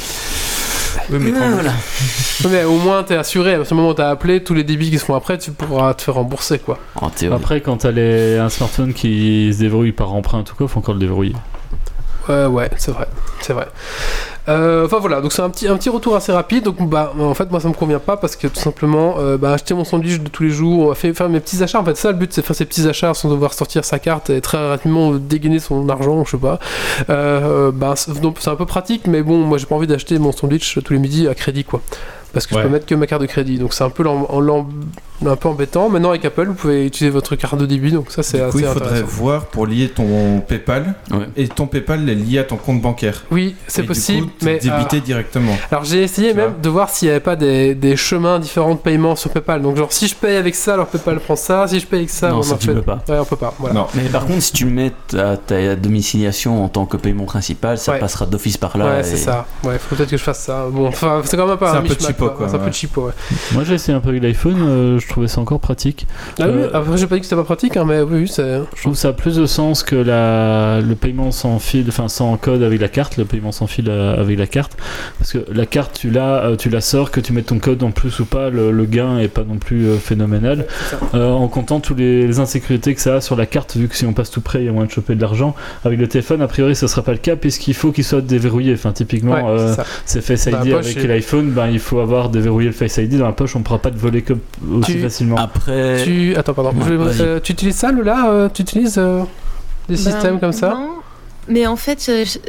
Oui, 1.10 1.18
mais 1.20 1.32
Ah, 1.40 1.48
voilà. 1.54 1.70
Ouais, 1.70 2.50
Mais 2.50 2.64
au 2.64 2.76
moins, 2.76 3.02
t'es 3.02 3.16
assuré. 3.16 3.54
À 3.54 3.64
ce 3.64 3.72
moment 3.74 3.90
où 3.90 3.94
t'as 3.94 4.10
appelé, 4.10 4.42
tous 4.44 4.52
les 4.54 4.64
débits 4.64 4.90
qui 4.90 4.98
se 4.98 5.04
font 5.04 5.14
après, 5.14 5.38
tu 5.38 5.52
pourras 5.52 5.94
te 5.94 6.02
faire 6.02 6.14
rembourser 6.14 6.58
quoi. 6.58 6.78
En 6.96 7.08
théorie. 7.08 7.34
Après, 7.36 7.60
quand 7.62 7.78
t'as 7.78 7.92
les- 7.92 8.36
un 8.38 8.48
smartphone 8.50 8.92
qui 8.92 9.50
se 9.54 9.58
déverrouille 9.60 9.92
par 9.92 10.12
empreinte 10.12 10.52
ou 10.52 10.56
quoi, 10.56 10.68
faut 10.68 10.78
encore 10.80 10.94
le 10.94 11.00
déverrouiller. 11.00 11.34
Euh, 12.30 12.48
ouais, 12.48 12.70
c'est 12.78 12.92
vrai, 12.92 13.06
c'est 13.40 13.52
vrai. 13.52 13.68
Euh, 14.48 14.86
Enfin 14.86 14.98
voilà, 14.98 15.20
donc 15.20 15.32
c'est 15.32 15.42
un 15.42 15.50
petit, 15.50 15.68
un 15.68 15.76
petit 15.76 15.90
retour 15.90 16.16
assez 16.16 16.32
rapide. 16.32 16.64
Donc 16.64 16.76
bah, 16.88 17.12
en 17.18 17.34
fait, 17.34 17.50
moi 17.50 17.60
ça 17.60 17.68
me 17.68 17.74
convient 17.74 17.98
pas 17.98 18.16
parce 18.16 18.36
que 18.36 18.46
tout 18.46 18.58
simplement, 18.60 19.16
euh, 19.18 19.36
bah, 19.36 19.52
acheter 19.52 19.74
mon 19.74 19.84
sandwich 19.84 20.20
de 20.20 20.28
tous 20.28 20.42
les 20.44 20.50
jours, 20.50 20.96
faire, 20.96 21.14
faire 21.14 21.28
mes 21.28 21.40
petits 21.40 21.62
achats. 21.62 21.80
En 21.80 21.84
fait, 21.84 21.96
ça 21.96 22.10
le 22.10 22.16
but, 22.16 22.32
c'est 22.32 22.42
faire 22.42 22.56
ses 22.56 22.64
petits 22.64 22.88
achats 22.88 23.12
sans 23.14 23.28
devoir 23.30 23.52
sortir 23.52 23.84
sa 23.84 23.98
carte 23.98 24.30
et 24.30 24.40
très 24.40 24.68
rapidement 24.68 25.12
dégainer 25.12 25.58
son 25.58 25.88
argent, 25.88 26.24
je 26.24 26.30
sais 26.32 26.36
pas. 26.38 26.58
Euh, 27.10 27.70
bah, 27.72 27.94
c'est- 27.96 28.20
donc 28.20 28.36
c'est 28.40 28.50
un 28.50 28.56
peu 28.56 28.66
pratique, 28.66 29.06
mais 29.06 29.22
bon, 29.22 29.38
moi 29.38 29.58
j'ai 29.58 29.66
pas 29.66 29.74
envie 29.74 29.86
d'acheter 29.86 30.18
mon 30.18 30.32
sandwich 30.32 30.78
tous 30.84 30.92
les 30.92 30.98
midis 30.98 31.28
à 31.28 31.34
crédit 31.34 31.64
quoi. 31.64 31.80
Parce 32.32 32.46
que 32.46 32.54
Ouais. 32.54 32.62
je 32.62 32.66
peux 32.66 32.72
mettre 32.72 32.86
que 32.86 32.94
ma 32.94 33.06
carte 33.08 33.22
de 33.22 33.26
crédit, 33.26 33.58
donc 33.58 33.74
c'est 33.74 33.82
un 33.84 33.90
peu, 33.90 34.04
l'em- 34.04 34.24
l'em- 34.40 34.66
un 35.26 35.36
peu 35.36 35.48
embêtant. 35.48 35.88
Maintenant 35.88 36.10
avec 36.10 36.24
Apple, 36.24 36.46
vous 36.46 36.54
pouvez 36.54 36.86
utiliser 36.86 37.10
votre 37.10 37.36
carte 37.36 37.58
de 37.58 37.66
débit, 37.66 37.92
donc 37.92 38.10
ça 38.10 38.22
c'est 38.22 38.38
Du 38.38 38.50
coup, 38.50 38.58
assez 38.58 38.66
il 38.66 38.72
faudrait 38.72 39.02
voir 39.02 39.46
pour 39.46 39.66
lier 39.66 39.88
ton 39.88 40.40
PayPal 40.40 40.94
Ouais. 41.10 41.26
et 41.36 41.48
ton 41.48 41.66
PayPal 41.66 42.08
est 42.08 42.14
lié 42.14 42.38
à 42.38 42.44
ton 42.44 42.56
compte 42.56 42.80
bancaire. 42.80 43.24
Oui, 43.30 43.54
c'est 43.66 43.80
Et 43.80 43.82
du 43.82 43.88
possible, 43.88 44.26
coup, 44.26 44.32
mais 44.42 44.56
euh, 44.56 44.58
débiter 44.76 45.00
directement. 45.00 45.56
Alors 45.70 45.84
j'ai 45.84 46.02
essayé 46.02 46.30
Tu 46.30 46.36
même 46.36 46.54
de 46.62 46.68
voir 46.68 46.88
s'il 46.90 47.08
n'y 47.08 47.10
avait 47.12 47.20
pas 47.20 47.36
des, 47.36 47.74
des 47.74 47.96
chemins 47.96 48.38
différents 48.38 48.74
de 48.74 48.80
paiement 48.80 49.16
sur 49.16 49.30
PayPal. 49.30 49.62
Donc 49.62 49.76
genre 49.76 49.92
si 49.92 50.06
je 50.08 50.14
paye 50.14 50.36
avec 50.36 50.54
ça, 50.54 50.74
alors 50.74 50.86
PayPal 50.86 51.18
prend 51.20 51.36
ça. 51.36 51.66
Si 51.68 51.80
je 51.80 51.86
paye 51.86 52.00
avec 52.00 52.10
ça, 52.10 52.28
Non, 52.30 52.36
bon, 52.36 52.42
ça, 52.42 52.54
en 52.54 52.58
tu 52.58 52.66
fait- 52.68 52.74
peux 52.74 52.82
pas. 52.82 53.00
Ouais, 53.08 53.18
on 53.18 53.24
peut 53.24 53.36
pas. 53.36 53.54
Voilà. 53.58 53.74
Non. 53.74 53.86
Mais 53.94 54.04
par 54.08 54.26
contre, 54.26 54.40
si 54.42 54.52
tu 54.52 54.64
mets 54.66 54.92
ta, 55.08 55.36
ta 55.36 55.76
domiciliation 55.76 56.64
en 56.64 56.68
tant 56.68 56.86
que 56.86 56.96
paiement 56.96 57.24
principal, 57.24 57.76
ça 57.78 57.92
Ouais. 57.92 57.98
passera 57.98 58.26
d'office 58.26 58.56
par 58.56 58.76
là. 58.78 58.86
ouais, 58.86 59.00
et- 59.00 59.04
c'est 59.04 59.16
ça. 59.16 59.46
Ouais, 59.64 59.78
faut 59.78 59.94
peut-être 59.96 60.10
que 60.10 60.16
je 60.16 60.22
fasse 60.22 60.40
ça. 60.40 60.66
Bon, 60.70 60.86
enfin, 60.86 61.20
c'est 61.24 61.36
quand 61.36 61.46
même 61.46 61.56
pas 61.58 61.72
C'est 61.72 61.76
un, 61.76 61.80
un 61.80 61.82
peu 61.82 61.96
cheapo, 61.98 62.30
quoi, 62.30 62.48
C'est 62.48 62.54
un 62.56 62.58
peu 62.58 62.72
cheapo. 62.72 63.10
Moi, 63.52 63.64
j'ai 63.64 63.74
essayé 63.74 63.96
un 63.96 64.00
peu 64.00 64.08
avec 64.10 64.22
l'iPhone, 64.22 64.56
euh, 64.60 64.98
je 64.98 65.06
trouvais 65.10 65.28
ça 65.28 65.40
encore 65.40 65.60
pratique. 65.60 66.06
Ah 66.38 66.44
oui, 66.46 66.54
Euh, 66.62 66.70
après 66.72 66.96
j'ai 66.96 67.06
pas 67.06 67.14
dit 67.16 67.20
que 67.20 67.26
c'était 67.26 67.36
pas 67.36 67.44
pratique, 67.44 67.76
hein, 67.76 67.84
mais 67.86 68.00
oui, 68.02 68.20
oui, 68.22 68.28
c'est. 68.28 68.60
Je 68.76 68.80
trouve 68.82 68.94
ça 68.96 69.08
a 69.08 69.12
plus 69.12 69.36
de 69.36 69.46
sens 69.46 69.82
que 69.82 69.96
la, 69.96 70.80
le 70.80 70.94
paiement 70.94 71.30
sans 71.32 71.58
fil, 71.58 71.86
enfin 71.88 72.08
sans 72.08 72.36
code 72.36 72.62
avec 72.62 72.80
la 72.80 72.88
carte, 72.88 73.16
le 73.16 73.24
paiement 73.24 73.52
sans 73.52 73.66
fil 73.66 73.86
euh, 73.88 74.20
avec 74.20 74.38
la 74.38 74.46
carte. 74.46 74.76
Parce 75.18 75.32
que 75.32 75.38
la 75.52 75.66
carte, 75.66 75.98
tu 76.00 76.10
l'as, 76.10 76.44
euh, 76.44 76.56
tu 76.56 76.68
la 76.70 76.80
sors, 76.80 77.10
que 77.10 77.20
tu 77.20 77.32
mets 77.32 77.42
ton 77.42 77.58
code 77.58 77.82
en 77.82 77.90
plus 77.90 78.20
ou 78.20 78.24
pas, 78.24 78.50
le, 78.50 78.70
le 78.70 78.84
gain 78.84 79.18
est 79.18 79.28
pas 79.28 79.42
non 79.42 79.56
plus 79.56 79.86
euh, 79.86 79.96
phénoménal. 79.96 80.66
Euh, 81.14 81.28
en 81.30 81.48
comptant 81.48 81.80
toutes 81.80 81.98
les, 81.98 82.26
les 82.26 82.38
insécurités 82.40 82.94
que 82.94 83.00
ça 83.00 83.16
a 83.16 83.20
sur 83.20 83.36
la 83.36 83.46
carte, 83.46 83.76
vu 83.76 83.88
que 83.88 83.96
si 83.96 84.06
on 84.06 84.12
passe 84.12 84.30
tout 84.30 84.40
près, 84.40 84.60
il 84.60 84.66
y 84.66 84.68
a 84.68 84.72
moyen 84.72 84.86
de 84.86 84.92
choper 84.92 85.14
de 85.14 85.20
l'argent. 85.20 85.54
Avec 85.84 85.98
le 85.98 86.06
téléphone, 86.08 86.42
a 86.42 86.48
priori, 86.48 86.74
ça 86.76 86.88
sera 86.88 87.02
pas 87.02 87.12
le 87.12 87.18
cas, 87.18 87.36
puisqu'il 87.36 87.74
faut 87.74 87.92
qu'il 87.92 88.04
soit 88.04 88.20
déverrouillé. 88.20 88.74
Enfin, 88.74 88.92
typiquement, 88.92 89.32
Ouais, 89.34 89.42
euh, 89.60 89.74
c'est 90.04 90.20
Face 90.20 90.46
ID 90.46 90.72
avec 90.72 91.02
l'iPhone, 91.04 91.50
ben, 91.50 91.68
il 91.68 91.78
faut 91.78 91.98
avoir 92.00 92.28
déverrouillé 92.28 92.68
le 92.68 92.74
Face 92.74 92.96
ID. 92.98 93.18
Dans 93.18 93.26
la 93.26 93.32
poche, 93.32 93.56
on 93.56 93.60
ne 93.60 93.64
pourra 93.64 93.78
pas 93.78 93.90
te 93.90 93.98
voler 93.98 94.22
comme 94.22 94.40
aussi 94.72 94.99
Tu- 95.00 95.04
facilement. 95.08 95.36
Après, 95.36 96.02
Tu... 96.04 96.34
Attends, 96.36 96.54
pardon. 96.54 96.70
Ouais, 96.72 97.12
Je 97.12 97.22
euh, 97.22 97.40
tu 97.40 97.52
utilises 97.52 97.76
ça, 97.76 97.90
Lola 97.92 98.30
euh, 98.30 98.48
Tu 98.52 98.62
utilises 98.62 98.96
euh, 98.98 99.22
des 99.88 99.96
Ben, 99.96 99.96
systèmes 99.96 100.40
comme 100.40 100.52
ça? 100.52 100.70
non. 100.70 100.90
Mais 101.48 101.66
en 101.66 101.74
fait, 101.74 102.08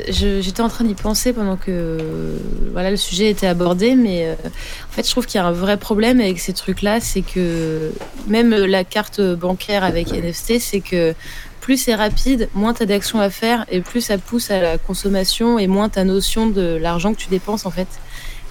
j'étais 0.10 0.62
en 0.62 0.68
train 0.70 0.84
d'y 0.84 0.94
penser 0.94 1.34
pendant 1.34 1.56
que 1.56 1.72
euh, 1.72 2.38
voilà, 2.72 2.92
le 2.92 2.98
sujet 2.98 3.32
était 3.32 3.48
abordé, 3.48 3.96
mais 3.96 4.26
euh, 4.28 4.34
en 4.34 4.92
fait, 4.92 5.04
je 5.06 5.10
trouve 5.12 5.26
qu'il 5.26 5.40
y 5.40 5.44
a 5.44 5.48
un 5.48 5.52
vrai 5.52 5.78
problème 5.78 6.20
avec 6.20 6.40
ces 6.40 6.54
trucs-là, 6.54 7.00
c'est 7.00 7.22
que 7.22 7.92
même 8.28 8.52
la 8.52 8.84
carte 8.84 9.20
bancaire 9.22 9.84
avec 9.84 10.14
NFC, 10.14 10.60
c'est 10.60 10.82
que 10.82 11.16
plus 11.62 11.78
c'est 11.78 11.96
rapide, 11.96 12.48
moins 12.54 12.74
tu 12.76 12.84
as 12.84 12.86
d'actions 12.86 13.20
à 13.20 13.30
faire 13.32 13.66
et 13.72 13.82
plus 13.82 14.02
ça 14.02 14.18
pousse 14.20 14.52
à 14.52 14.62
la 14.62 14.78
consommation 14.78 15.58
et 15.58 15.66
moins 15.68 15.90
ta 15.90 16.04
notion 16.04 16.48
de 16.48 16.76
l'argent 16.80 17.14
que 17.14 17.20
tu 17.20 17.30
dépenses 17.30 17.66
en 17.66 17.72
fait. 17.72 17.88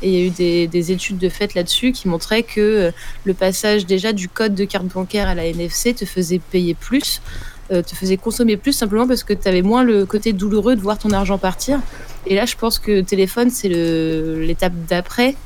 Et 0.03 0.09
il 0.09 0.19
y 0.19 0.23
a 0.23 0.27
eu 0.27 0.31
des, 0.31 0.67
des 0.67 0.93
études 0.93 1.19
de 1.19 1.29
fait 1.29 1.55
là-dessus 1.55 1.93
qui 1.93 2.09
montraient 2.09 2.43
que 2.43 2.61
euh, 2.61 2.91
le 3.25 3.35
passage 3.35 3.87
déjà 3.87 4.13
du 4.13 4.29
code 4.29 4.55
de 4.55 4.65
carte 4.65 4.87
bancaire 4.87 5.29
à 5.29 5.35
la 5.35 5.47
NFC 5.47 5.95
te 5.95 6.05
faisait 6.05 6.41
payer 6.51 6.75
plus 6.75 7.21
euh, 7.73 7.83
te 7.83 7.95
faisait 7.95 8.17
consommer 8.17 8.57
plus 8.57 8.73
simplement 8.73 9.07
parce 9.07 9.23
que 9.23 9.33
tu 9.33 9.47
avais 9.47 9.63
moins 9.63 9.85
le 9.85 10.05
côté 10.05 10.33
douloureux 10.33 10.75
de 10.75 10.81
voir 10.81 10.99
ton 10.99 11.11
argent 11.11 11.39
partir. 11.39 11.81
Et 12.27 12.35
là, 12.35 12.45
je 12.45 12.57
pense 12.57 12.81
que 12.81 13.01
téléphone, 13.01 13.49
c'est 13.49 13.69
l'étape 13.69 14.73
d'après. 14.89 15.37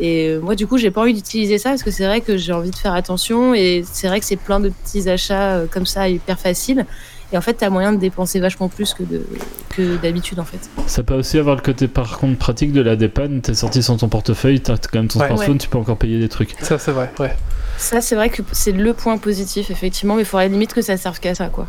Et 0.00 0.28
euh, 0.28 0.40
moi, 0.40 0.56
du 0.56 0.66
coup, 0.66 0.76
j'ai 0.76 0.90
pas 0.90 1.02
envie 1.02 1.14
d'utiliser 1.14 1.58
ça 1.58 1.70
parce 1.70 1.84
que 1.84 1.92
c'est 1.92 2.04
vrai 2.04 2.20
que 2.20 2.36
j'ai 2.36 2.52
envie 2.52 2.70
de 2.70 2.76
faire 2.76 2.94
attention 2.94 3.54
et 3.54 3.84
c'est 3.90 4.08
vrai 4.08 4.18
que 4.18 4.26
c'est 4.26 4.36
plein 4.36 4.58
de 4.58 4.70
petits 4.70 5.08
achats 5.08 5.62
comme 5.70 5.86
ça 5.86 6.08
hyper 6.08 6.40
faciles. 6.40 6.84
Et 7.32 7.36
en 7.36 7.40
fait, 7.42 7.54
tu 7.58 7.64
as 7.64 7.70
moyen 7.70 7.92
de 7.92 7.98
dépenser 7.98 8.40
vachement 8.40 8.68
plus 8.68 8.94
que 8.94 9.02
de- 9.02 9.26
que 9.70 9.96
d'habitude, 9.96 10.40
en 10.40 10.44
fait. 10.44 10.58
Ça 10.86 11.02
peut 11.02 11.14
aussi 11.14 11.38
avoir 11.38 11.56
le 11.56 11.60
côté 11.62 11.86
par 11.88 12.18
contre 12.18 12.38
pratique 12.38 12.72
de 12.72 12.80
la 12.80 12.96
dépanne. 12.96 13.42
T'es 13.42 13.54
sorti 13.54 13.82
sans 13.82 13.96
ton 13.98 14.08
portefeuille, 14.08 14.60
t'as 14.60 14.76
quand 14.78 14.98
même 14.98 15.08
ton 15.08 15.20
Ouais. 15.20 15.26
smartphone, 15.26 15.52
Ouais. 15.52 15.58
tu 15.58 15.68
peux 15.68 15.78
encore 15.78 15.98
payer 15.98 16.18
des 16.18 16.28
trucs. 16.28 16.54
Ça, 16.62 16.78
c'est 16.78 16.90
vrai, 16.92 17.12
ouais. 17.18 17.34
Ça, 17.76 18.00
c'est 18.00 18.16
vrai 18.16 18.28
que 18.30 18.42
c'est 18.50 18.72
le 18.72 18.92
point 18.92 19.18
positif, 19.18 19.70
effectivement, 19.70 20.16
mais 20.16 20.22
il 20.22 20.24
faudrait 20.24 20.48
limite 20.48 20.72
que 20.74 20.82
ça 20.82 20.96
serve 20.96 21.20
qu'à 21.20 21.34
ça, 21.36 21.46
quoi. 21.48 21.66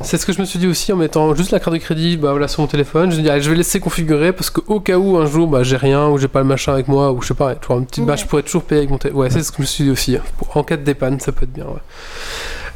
C'est 0.00 0.16
ce 0.16 0.26
que 0.26 0.32
je 0.32 0.40
me 0.40 0.44
suis 0.46 0.58
dit 0.58 0.66
aussi 0.66 0.92
en 0.92 0.96
mettant 0.96 1.32
juste 1.34 1.52
la 1.52 1.60
carte 1.60 1.74
de 1.74 1.78
crédit 1.80 2.16
bah, 2.16 2.30
voilà, 2.32 2.48
sur 2.48 2.60
mon 2.62 2.66
téléphone. 2.66 3.12
Je 3.12 3.18
me 3.18 3.22
dis, 3.22 3.30
allez, 3.30 3.40
je 3.42 3.50
vais 3.50 3.56
laisser 3.56 3.78
configurer 3.78 4.32
parce 4.32 4.50
qu'au 4.50 4.80
cas 4.80 4.96
où 4.98 5.16
un 5.18 5.26
jour 5.26 5.46
bah, 5.46 5.62
j'ai 5.62 5.76
rien 5.76 6.08
ou 6.08 6.18
j'ai 6.18 6.26
pas 6.28 6.40
le 6.40 6.46
machin 6.46 6.72
avec 6.72 6.88
moi 6.88 7.12
ou 7.12 7.22
je 7.22 7.28
sais 7.28 7.34
pas, 7.34 7.54
toujours 7.54 7.76
un 7.76 7.82
petit, 7.84 8.00
bah, 8.00 8.12
Ouais. 8.14 8.16
je 8.16 8.26
pourrais 8.26 8.42
toujours 8.42 8.64
payer 8.64 8.80
avec 8.80 8.90
mon 8.90 8.98
téléphone. 8.98 9.20
Ouais, 9.20 9.30
c'est 9.30 9.42
ce 9.44 9.50
que 9.52 9.58
je 9.58 9.62
me 9.62 9.66
suis 9.66 9.84
dit 9.84 9.90
aussi. 9.90 10.16
hein. 10.16 10.22
Pour- 10.38 10.56
En 10.56 10.64
cas 10.64 10.76
de 10.76 10.82
dépanne, 10.82 11.20
ça 11.20 11.30
peut 11.30 11.44
être 11.44 11.52
bien. 11.52 11.66
Ouais. 11.66 11.74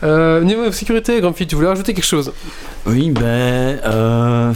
Euh, 0.02 0.42
niveau 0.42 0.70
sécurité, 0.72 1.20
Grumpy, 1.20 1.46
tu 1.46 1.54
voulais 1.54 1.68
rajouter 1.68 1.94
quelque 1.94 2.04
chose? 2.04 2.32
Oui, 2.86 3.10
ben, 3.10 3.22
euh, 3.22 4.52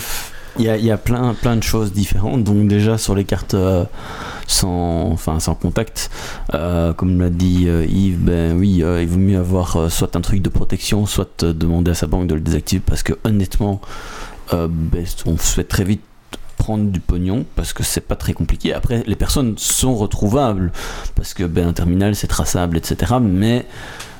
il 0.59 0.65
y 0.65 0.69
a, 0.69 0.77
il 0.77 0.85
y 0.85 0.91
a 0.91 0.97
plein, 0.97 1.35
plein 1.35 1.57
de 1.57 1.63
choses 1.63 1.93
différentes. 1.93 2.45
Donc 2.45 2.67
déjà 2.69 2.99
sur 2.99 3.15
les 3.15 3.25
cartes 3.25 3.55
euh, 3.55 3.85
sans, 4.47 5.11
enfin, 5.13 5.39
sans 5.41 5.55
contact, 5.55 6.11
euh, 6.55 6.93
comme 6.93 7.21
l'a 7.21 7.31
dit 7.31 7.65
euh, 7.69 7.85
Yves, 7.85 8.19
ben 8.19 8.57
oui, 8.57 8.83
euh, 8.83 9.03
il 9.03 9.09
vaut 9.09 9.19
mieux 9.19 9.39
avoir 9.39 9.77
euh, 9.77 9.89
soit 9.89 10.17
un 10.17 10.21
truc 10.21 10.43
de 10.43 10.49
protection, 10.49 11.07
soit 11.07 11.45
euh, 11.45 11.53
demander 11.53 11.93
à 11.93 11.95
sa 11.95 12.07
banque 12.07 12.27
de 12.27 12.35
le 12.35 12.41
désactiver 12.41 12.83
parce 12.85 13.03
que 13.03 13.13
honnêtement, 13.25 13.81
euh, 14.53 14.69
ben, 14.71 15.05
on 15.27 15.37
se 15.37 15.55
fait 15.55 15.65
très 15.65 15.85
vite 15.85 16.03
prendre 16.67 16.91
du 16.91 16.99
pognon 16.99 17.45
parce 17.55 17.73
que 17.73 17.85
c'est 17.85 18.01
pas 18.01 18.17
très 18.17 18.33
compliqué. 18.33 18.75
Après, 18.75 19.05
les 19.07 19.15
personnes 19.15 19.55
sont 19.57 19.95
retrouvables 19.95 20.73
parce 21.15 21.33
que 21.33 21.45
ben, 21.45 21.69
un 21.69 21.73
terminal 21.73 22.17
c'est 22.17 22.27
traçable, 22.27 22.77
etc. 22.77 23.15
Mais 23.23 23.67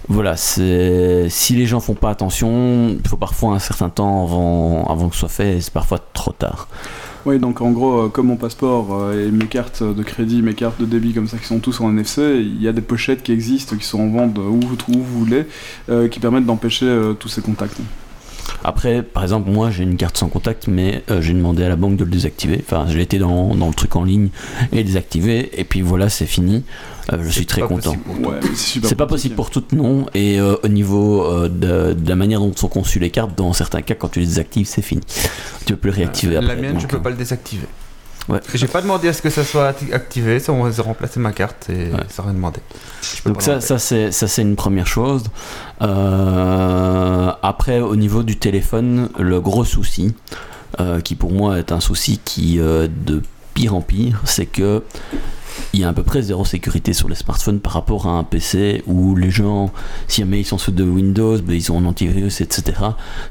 voilà, 0.09 0.37
c'est 0.37 1.27
si 1.29 1.57
les 1.57 1.67
gens 1.67 1.81
font 1.81 1.95
pas 1.95 2.11
attention, 2.11 2.91
il 2.91 3.09
faut 3.09 3.17
parfois 3.17 3.55
un 3.55 3.59
certain 3.59 3.89
temps 3.89 4.23
avant, 4.23 4.85
avant 4.85 5.09
que 5.09 5.15
ce 5.15 5.21
soit 5.21 5.29
fait 5.29 5.57
et 5.57 5.61
c'est 5.61 5.73
parfois 5.73 5.99
trop 6.13 6.31
tard. 6.31 6.69
Oui, 7.25 7.41
donc 7.41 7.61
en 7.61 7.73
gros, 7.73 8.03
euh, 8.03 8.09
comme 8.09 8.29
mon 8.29 8.37
passeport 8.37 8.95
euh, 8.95 9.27
et 9.27 9.33
mes 9.33 9.47
cartes 9.47 9.83
de 9.83 10.03
crédit, 10.05 10.41
mes 10.43 10.55
cartes 10.55 10.81
de 10.81 10.87
débit 10.87 11.15
comme 11.15 11.27
ça 11.27 11.39
qui 11.39 11.47
sont 11.47 11.59
tous 11.59 11.81
en 11.81 11.91
NFC, 11.91 12.23
il 12.39 12.63
y 12.63 12.69
a 12.69 12.73
des 12.73 12.81
pochettes 12.81 13.25
qui 13.25 13.33
existent, 13.33 13.75
qui 13.75 13.85
sont 13.85 13.99
en 13.99 14.11
vente 14.11 14.39
où 14.39 14.61
vous, 14.61 14.77
où 14.87 15.03
vous 15.03 15.19
voulez, 15.25 15.47
euh, 15.89 16.07
qui 16.07 16.21
permettent 16.21 16.47
d'empêcher 16.47 16.87
euh, 16.87 17.15
tous 17.15 17.27
ces 17.27 17.43
contacts. 17.43 17.81
Après, 18.69 19.05
par 19.05 19.23
exemple, 19.23 19.49
moi 19.49 19.71
j'ai 19.71 19.85
une 19.85 19.97
carte 19.97 20.19
sans 20.19 20.29
contact, 20.29 20.67
mais 20.67 21.05
euh, 21.09 21.23
j'ai 21.23 21.33
demandé 21.33 21.63
à 21.63 21.69
la 21.69 21.77
banque 21.77 21.97
de 21.97 22.03
le 22.03 22.11
désactiver. 22.11 22.61
Enfin, 22.67 22.87
j'ai 22.89 23.01
été 23.01 23.19
dans, 23.19 23.55
dans 23.55 23.69
le 23.69 23.75
truc 23.75 23.95
en 23.95 24.03
ligne 24.03 24.31
et 24.73 24.83
désactiver, 24.83 25.51
et 25.61 25.63
puis 25.63 25.83
voilà, 25.83 26.09
c'est 26.09 26.27
fini. 26.27 26.65
Euh, 27.13 27.19
je 27.23 27.31
suis 27.31 27.47
très 27.47 27.61
pas 27.61 27.69
content. 27.69 27.95
Ouais, 28.25 28.41
c'est 28.57 28.97
pas 28.97 29.07
possible 29.07 29.37
pour 29.37 29.51
toutes, 29.51 29.71
non. 29.73 30.07
Et 30.15 30.41
euh, 30.41 30.57
au 30.65 30.69
niveau 30.69 31.25
euh, 31.25 31.49
de, 31.49 31.93
de 31.95 32.09
la 32.09 32.17
manière 32.17 32.41
dont 32.41 32.53
sont 32.57 32.67
conçues 32.67 32.99
les 32.99 33.11
cartes, 33.11 33.39
dans 33.39 33.53
certains 33.53 33.83
cas, 33.83 33.95
quand 33.95 34.09
tu 34.09 34.19
les 34.19 34.27
désactives, 34.27 34.67
c'est 34.67 34.83
fini. 34.83 35.03
Tu 35.65 35.75
peux 35.75 35.79
plus 35.79 35.91
le 35.91 35.97
réactiver 35.99 36.35
La 36.35 36.41
après. 36.41 36.57
mienne, 36.57 36.75
je 36.75 36.81
donc, 36.81 36.91
peux 36.91 36.97
euh, 36.97 37.01
pas 37.01 37.11
le 37.11 37.17
désactiver. 37.17 37.69
Ouais. 38.29 38.41
J'ai 38.55 38.67
pas 38.67 38.83
demandé 38.83 39.07
à 39.09 39.13
ce 39.13 39.23
que 39.23 39.31
ça 39.31 39.45
soit 39.45 39.71
acti- 39.71 39.93
activé, 39.93 40.41
ça 40.41 40.53
on 40.53 40.65
va 40.65 40.83
remplacer 40.83 41.21
ma 41.21 41.33
carte 41.33 41.71
et 41.71 41.93
Ouais. 41.93 42.01
ça 42.09 42.23
rien 42.25 42.33
demandé. 42.33 42.59
Donc 43.25 43.41
ça, 43.41 43.61
ça 43.61 43.79
c'est 43.79 44.11
ça 44.11 44.27
c'est 44.27 44.43
une 44.43 44.57
première 44.57 44.87
chose. 44.89 45.23
Euh, 45.83 47.31
après, 47.43 47.81
au 47.81 47.97
niveau 47.97 48.23
du 48.23 48.37
téléphone, 48.37 49.09
le 49.19 49.41
gros 49.41 49.65
souci, 49.65 50.15
euh, 50.81 51.01
qui 51.01 51.15
pour 51.15 51.33
moi 51.33 51.59
est 51.59 51.73
un 51.73 51.81
souci 51.81 52.21
qui 52.25 52.59
euh, 52.59 52.89
de 53.07 53.23
pire 53.55 53.75
en 53.75 53.81
pire, 53.81 54.21
c'est 54.25 54.47
que 54.47 54.83
il 55.73 55.81
y 55.81 55.85
a 55.85 55.89
à 55.89 55.93
peu 55.93 56.03
près 56.03 56.23
zéro 56.23 56.45
sécurité 56.45 56.93
sur 56.93 57.09
les 57.09 57.15
smartphones 57.15 57.61
par 57.61 57.73
rapport 57.73 58.07
à 58.07 58.11
un 58.11 58.25
PC 58.25 58.83
où 58.87 59.15
les 59.15 59.31
gens, 59.31 59.71
si 60.09 60.21
jamais 60.23 60.41
ils 60.41 60.45
sont 60.45 60.59
sous 60.59 60.71
de 60.71 60.85
Windows, 60.85 61.39
ben, 61.39 61.55
ils 61.55 61.71
ont 61.73 61.79
un 61.79 61.85
antivirus, 61.85 62.41
etc. 62.41 62.79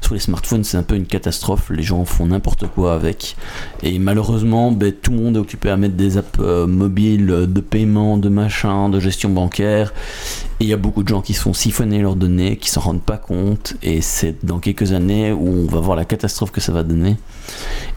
Sur 0.00 0.14
les 0.14 0.20
smartphones, 0.20 0.64
c'est 0.64 0.76
un 0.76 0.82
peu 0.82 0.94
une 0.94 1.06
catastrophe. 1.06 1.70
Les 1.70 1.82
gens 1.82 2.04
font 2.04 2.26
n'importe 2.26 2.66
quoi 2.68 2.94
avec. 2.94 3.36
Et 3.82 3.98
malheureusement, 3.98 4.72
ben, 4.72 4.92
tout 4.92 5.12
le 5.12 5.18
monde 5.18 5.36
est 5.36 5.40
occupé 5.40 5.70
à 5.70 5.76
mettre 5.76 5.96
des 5.96 6.18
apps 6.18 6.38
euh, 6.40 6.66
mobiles 6.66 7.26
de 7.26 7.60
paiement, 7.60 8.16
de 8.16 8.28
machin, 8.28 8.88
de 8.88 9.00
gestion 9.00 9.30
bancaire. 9.30 9.92
Et 10.60 10.64
il 10.64 10.68
y 10.68 10.72
a 10.72 10.78
beaucoup 10.78 11.02
de 11.02 11.08
gens 11.08 11.20
qui 11.20 11.34
se 11.34 11.40
font 11.42 11.52
siphonner 11.52 12.00
leurs 12.00 12.16
données, 12.16 12.56
qui 12.56 12.70
s'en 12.70 12.80
rendent 12.80 13.02
pas 13.02 13.18
compte. 13.18 13.74
Et 13.82 14.00
c'est 14.00 14.44
dans 14.44 14.58
quelques 14.58 14.92
années 14.92 15.32
où 15.32 15.48
on 15.48 15.66
va 15.66 15.80
voir 15.80 15.96
la 15.96 16.04
catastrophe 16.04 16.50
que 16.50 16.60
ça 16.60 16.72
va 16.72 16.82
donner. 16.82 17.16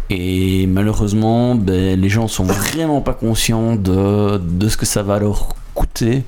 Et 0.10 0.66
malheureusement, 0.68 1.56
ben, 1.56 2.00
les 2.00 2.10
gens 2.10 2.28
sont 2.28 2.44
vraiment 2.44 3.02
pas 3.02 3.14
conscients 3.14 3.76
de, 3.76 4.38
de 4.38 4.68
ce 4.68 4.76
que 4.78 4.86
ça 4.86 5.04
va 5.04 5.20
leur 5.20 5.50
coûter, 5.76 6.24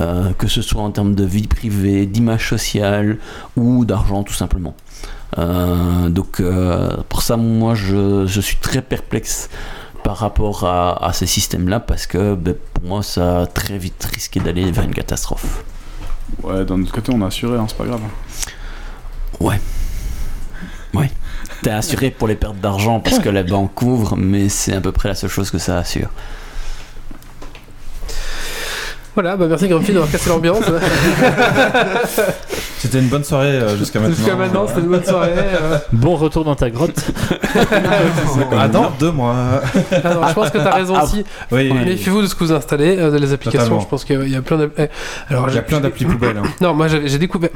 euh, 0.00 0.32
que 0.34 0.46
ce 0.46 0.60
soit 0.62 0.82
en 0.82 0.90
termes 0.90 1.14
de 1.14 1.24
vie 1.24 1.46
privée, 1.46 2.06
d'image 2.06 2.48
sociale 2.50 3.18
ou 3.56 3.84
d'argent 3.84 4.22
tout 4.24 4.34
simplement. 4.34 4.74
Euh, 5.38 6.08
donc 6.10 6.40
euh, 6.40 6.96
pour 7.08 7.22
ça, 7.22 7.36
moi, 7.36 7.74
je, 7.74 8.26
je 8.26 8.40
suis 8.40 8.56
très 8.56 8.82
perplexe 8.82 9.48
par 10.04 10.18
rapport 10.18 10.64
à, 10.64 11.04
à 11.04 11.12
ces 11.14 11.26
systèmes-là 11.26 11.80
parce 11.80 12.06
que 12.06 12.34
ben, 12.34 12.54
pour 12.74 12.84
moi, 12.84 13.02
ça 13.02 13.40
a 13.40 13.46
très 13.46 13.78
vite 13.78 14.06
risqué 14.12 14.38
d'aller 14.38 14.70
vers 14.70 14.84
une 14.84 14.94
catastrophe. 14.94 15.64
Ouais, 16.42 16.64
d'un 16.64 16.82
autre 16.82 16.92
côté, 16.92 17.10
on 17.14 17.22
a 17.22 17.26
assuré, 17.28 17.58
hein, 17.58 17.64
c'est 17.68 17.76
pas 17.76 17.86
grave. 17.86 18.00
Ouais. 19.40 19.60
Ouais. 20.92 21.10
T'es 21.64 21.70
assuré 21.70 22.10
pour 22.10 22.28
les 22.28 22.34
pertes 22.36 22.60
d'argent 22.60 23.00
parce 23.00 23.18
que 23.18 23.28
la 23.30 23.42
banque 23.42 23.74
couvre, 23.74 24.16
mais 24.16 24.48
c'est 24.50 24.74
à 24.74 24.80
peu 24.80 24.92
près 24.92 25.08
la 25.08 25.14
seule 25.14 25.30
chose 25.30 25.50
que 25.50 25.58
ça 25.58 25.78
assure. 25.78 26.08
Voilà, 29.14 29.36
bah 29.36 29.46
merci 29.48 29.68
Grumpy 29.68 29.92
d'avoir 29.92 30.10
cassé 30.10 30.28
l'ambiance. 30.28 30.64
C'était 32.78 32.98
une 32.98 33.06
bonne 33.08 33.22
soirée 33.24 33.46
euh, 33.48 33.78
jusqu'à 33.78 33.98
maintenant. 34.00 34.14
Jusqu'à 34.16 34.34
maintenant, 34.36 34.66
c'était 34.66 34.80
une 34.80 34.88
bonne 34.88 35.04
soirée. 35.04 35.30
euh. 35.36 35.78
Bon 35.92 36.16
retour 36.16 36.44
dans 36.44 36.54
ta 36.56 36.68
grotte. 36.68 37.00
Ah 38.56 38.68
dans 38.68 38.90
deux 38.98 39.10
mois. 39.12 39.34
Ah 40.04 40.14
non, 40.14 40.28
je 40.28 40.32
pense 40.34 40.50
que 40.50 40.58
t'as 40.58 40.74
raison 40.74 40.94
Ah, 40.98 41.04
aussi. 41.04 41.24
Oui, 41.52 41.72
Méfiez-vous 41.72 42.22
de 42.22 42.26
ce 42.26 42.34
que 42.34 42.44
vous 42.44 42.52
installez, 42.52 42.98
euh, 42.98 43.16
les 43.18 43.32
applications. 43.32 43.60
Totalement. 43.60 43.80
Je 43.80 43.86
pense 43.88 44.04
qu'il 44.04 44.28
y 44.28 44.36
a 44.36 44.42
plein 44.42 44.58
de. 44.58 44.70
eh, 44.76 44.88
Alors, 45.30 45.48
il 45.48 45.54
y 45.54 45.58
a 45.58 45.62
plein 45.62 45.80
d'applis 45.80 46.04
poubelles. 46.04 46.36
hein. 46.36 46.42
Non, 46.60 46.74
moi 46.74 46.88
j'ai 46.88 47.18
découvert. 47.18 47.50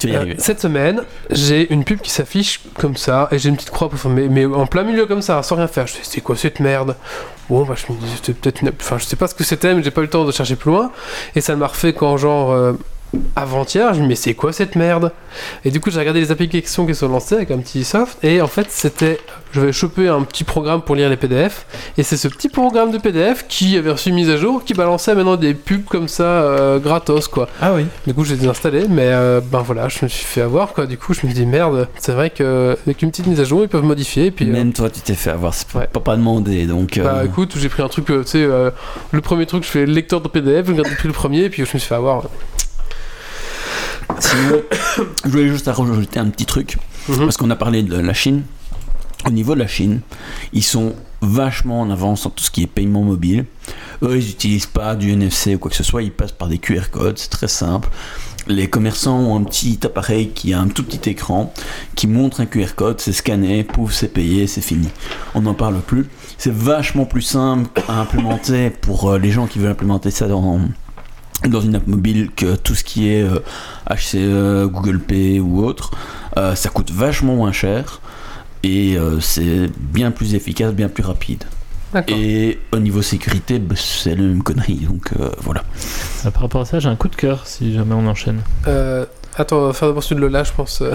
Tu 0.00 0.06
vas 0.08 0.12
y 0.12 0.16
Euh, 0.16 0.20
arriver. 0.20 0.36
cette 0.38 0.60
semaine, 0.60 1.02
j'ai 1.30 1.72
une 1.72 1.84
pub 1.84 2.00
qui 2.00 2.10
s'affiche 2.10 2.60
comme 2.78 2.96
ça, 2.96 3.28
et 3.30 3.38
j'ai 3.38 3.48
une 3.50 3.56
petite 3.56 3.70
croix, 3.70 3.88
pour 3.88 3.98
faire- 3.98 4.10
mais, 4.10 4.28
mais 4.28 4.44
en 4.46 4.66
plein 4.66 4.82
milieu 4.82 5.06
comme 5.06 5.22
ça, 5.22 5.42
sans 5.44 5.54
rien 5.56 5.68
faire. 5.68 5.86
Je 5.86 5.92
fais, 5.92 6.00
c'est 6.02 6.20
quoi 6.20 6.34
cette 6.36 6.58
merde? 6.58 6.96
Bon, 7.48 7.64
bah, 7.64 7.74
je 7.76 7.92
me 7.92 7.98
dis, 7.98 8.06
c'était 8.16 8.32
peut-être 8.32 8.62
une. 8.62 8.72
Enfin, 8.80 8.98
je 8.98 9.04
sais 9.04 9.16
pas 9.16 9.26
ce 9.28 9.34
que 9.34 9.44
c'était, 9.44 9.74
mais 9.74 9.82
j'ai 9.82 9.90
pas 9.92 10.00
eu 10.00 10.04
le 10.04 10.10
temps 10.10 10.24
de 10.24 10.32
chercher 10.32 10.56
plus 10.56 10.70
loin. 10.70 10.90
Et 11.36 11.40
ça 11.40 11.54
m'a 11.54 11.66
refait 11.66 11.92
quand, 11.92 12.16
genre, 12.16 12.50
euh, 12.52 12.72
avant-hier, 13.36 13.94
je 13.94 14.02
me 14.02 14.10
mais 14.10 14.16
c'est 14.16 14.34
quoi 14.34 14.52
cette 14.52 14.74
merde? 14.74 15.12
Et 15.64 15.70
du 15.70 15.78
coup, 15.80 15.90
j'ai 15.90 16.00
regardé 16.00 16.18
les 16.20 16.32
applications 16.32 16.84
qui 16.84 16.96
sont 16.96 17.08
lancées 17.08 17.36
avec 17.36 17.52
un 17.52 17.58
petit 17.58 17.84
soft, 17.84 18.18
et 18.24 18.40
en 18.42 18.48
fait, 18.48 18.66
c'était. 18.70 19.20
Je 19.52 19.60
vais 19.60 19.72
choper 19.72 20.08
un 20.08 20.22
petit 20.22 20.44
programme 20.44 20.82
pour 20.82 20.94
lire 20.96 21.08
les 21.08 21.16
PDF, 21.16 21.66
et 21.96 22.02
c'est 22.02 22.16
ce 22.16 22.26
petit 22.28 22.48
programme 22.48 22.90
de 22.90 22.98
PDF 22.98 23.46
qui 23.48 23.76
avait 23.76 23.90
reçu 23.90 24.08
une 24.08 24.16
mise 24.16 24.30
à 24.30 24.36
jour, 24.36 24.64
qui 24.64 24.74
balançait 24.74 25.14
maintenant 25.14 25.36
des 25.36 25.54
pubs 25.54 25.84
comme 25.84 26.08
ça, 26.08 26.24
euh, 26.24 26.78
gratos, 26.78 27.28
quoi. 27.28 27.48
Ah 27.60 27.72
oui. 27.74 27.86
Du 28.06 28.14
coup, 28.14 28.24
j'ai 28.24 28.34
désinstallé, 28.36 28.86
mais 28.88 29.06
euh, 29.06 29.40
ben 29.40 29.62
voilà, 29.62 29.88
je 29.88 29.98
me 30.02 30.08
suis 30.08 30.24
fait 30.24 30.42
avoir 30.42 30.72
quoi. 30.72 30.86
Du 30.86 30.98
coup, 30.98 31.14
je 31.14 31.26
me 31.26 31.32
dis 31.32 31.46
merde, 31.46 31.88
c'est 31.98 32.12
vrai 32.12 32.30
que 32.30 32.76
avec 32.84 33.02
une 33.02 33.10
petite 33.10 33.26
mise 33.26 33.40
à 33.40 33.44
jour, 33.44 33.62
ils 33.62 33.68
peuvent 33.68 33.84
modifier. 33.84 34.26
Et 34.26 34.30
puis, 34.32 34.48
euh, 34.48 34.52
Même 34.52 34.72
toi, 34.72 34.90
tu 34.90 35.00
t'es 35.00 35.14
fait 35.14 35.30
avoir, 35.30 35.54
c'est 35.54 35.68
pas, 35.68 35.80
Ouais. 35.80 35.86
pas, 35.86 36.16
demandé, 36.16 36.66
donc... 36.66 36.98
bah 37.02 37.22
écoute, 37.24 37.54
j'ai 37.56 37.68
pris 37.68 37.82
un 37.82 37.88
truc, 37.88 38.06
tu 38.06 38.14
sais, 38.24 38.44
le 38.46 39.20
premier 39.20 39.46
truc, 39.46 39.62
je 39.64 39.68
fais 39.68 39.86
lecteur 39.86 40.20
de 40.20 40.28
PDF, 40.28 40.66
je 40.66 40.72
regarde 40.72 40.90
depuis 40.90 41.08
le 41.08 41.14
premier, 41.14 41.44
et 41.44 41.50
puis 41.50 41.58
je 41.64 41.70
me 41.74 41.78
suis 41.78 41.88
fait 41.88 41.94
avoir. 41.94 42.24
Sinon, 44.18 44.62
je 45.24 45.28
voulais 45.30 45.48
juste 45.48 45.66
rajouter 45.66 46.18
un 46.20 46.28
petit 46.30 46.46
truc, 46.46 46.76
Mhm. 47.08 47.18
parce 47.20 47.36
qu'on 47.36 47.50
a 47.50 47.56
parlé 47.56 47.82
de 47.82 47.96
la 47.96 48.14
Chine. 48.14 48.42
Au 49.26 49.30
niveau 49.30 49.54
de 49.54 49.60
la 49.60 49.66
Chine, 49.66 50.00
ils 50.54 50.64
sont 50.64 50.94
vachement 51.20 51.82
en 51.82 51.90
avance 51.90 52.24
en 52.24 52.30
tout 52.30 52.42
ce 52.42 52.50
qui 52.50 52.62
est 52.62 52.66
paiement 52.66 53.02
mobile. 53.02 53.44
Eux, 54.02 54.16
ils 54.16 54.26
n'utilisent 54.26 54.64
pas 54.66 54.94
du 54.96 55.10
NFC 55.12 55.54
ou 55.56 55.58
quoi 55.58 55.70
que 55.70 55.76
ce 55.76 55.82
soit, 55.82 56.02
ils 56.02 56.10
passent 56.12 56.32
par 56.32 56.48
des 56.48 56.56
QR 56.56 56.88
codes, 56.90 57.18
c'est 57.18 57.28
très 57.28 57.48
simple. 57.48 57.90
Les 58.46 58.70
commerçants 58.70 59.18
ont 59.18 59.36
un 59.38 59.44
petit 59.44 59.78
appareil 59.84 60.30
qui 60.30 60.54
a 60.54 60.60
un 60.60 60.68
tout 60.68 60.82
petit 60.82 61.10
écran 61.10 61.52
qui 61.94 62.06
montre 62.06 62.40
un 62.40 62.46
QR 62.46 62.74
code, 62.74 62.98
c'est 62.98 63.12
scanné, 63.12 63.62
pouf, 63.64 63.92
c'est 63.92 64.08
payé, 64.08 64.46
c'est 64.46 64.62
fini. 64.62 64.88
On 65.34 65.42
n'en 65.42 65.52
parle 65.52 65.78
plus. 65.80 66.06
C'est 66.38 66.52
vachement 66.52 67.04
plus 67.04 67.20
simple 67.20 67.68
à 67.86 68.00
implémenter 68.00 68.70
pour 68.70 69.10
euh, 69.10 69.18
les 69.18 69.30
gens 69.30 69.46
qui 69.46 69.58
veulent 69.58 69.72
implémenter 69.72 70.10
ça 70.10 70.26
dans, 70.26 70.58
dans 71.48 71.60
une 71.60 71.74
app 71.74 71.86
mobile 71.86 72.30
que 72.34 72.56
tout 72.56 72.74
ce 72.74 72.84
qui 72.84 73.08
est 73.08 73.22
euh, 73.22 73.38
HCE, 73.88 74.68
Google 74.70 74.98
Pay 75.00 75.40
ou 75.40 75.64
autre. 75.64 75.90
Euh, 76.36 76.54
ça 76.54 76.68
coûte 76.68 76.90
vachement 76.90 77.34
moins 77.34 77.52
cher 77.52 78.00
et 78.62 78.96
euh, 78.96 79.20
c'est 79.20 79.70
bien 79.78 80.10
plus 80.10 80.34
efficace, 80.34 80.72
bien 80.72 80.88
plus 80.88 81.02
rapide. 81.02 81.44
D'accord. 81.92 82.16
Et 82.16 82.58
au 82.72 82.78
niveau 82.78 83.02
sécurité, 83.02 83.58
bah, 83.58 83.74
c'est 83.76 84.10
la 84.14 84.22
même 84.22 84.42
connerie, 84.44 84.86
donc 84.88 85.10
euh, 85.18 85.30
voilà. 85.40 85.64
Ah, 86.24 86.30
par 86.30 86.42
rapport 86.42 86.60
à 86.60 86.64
ça, 86.64 86.78
j'ai 86.78 86.88
un 86.88 86.94
coup 86.94 87.08
de 87.08 87.16
cœur 87.16 87.46
si 87.46 87.72
jamais 87.74 87.94
on 87.94 88.06
enchaîne. 88.06 88.42
Euh, 88.68 89.06
attends, 89.36 89.56
on 89.58 89.66
va 89.68 89.72
faire 89.72 89.88
d'abord 89.88 90.04
celui 90.04 90.20
de 90.20 90.26
Lola, 90.26 90.44
je 90.44 90.52
pense. 90.52 90.82
euh, 90.82 90.92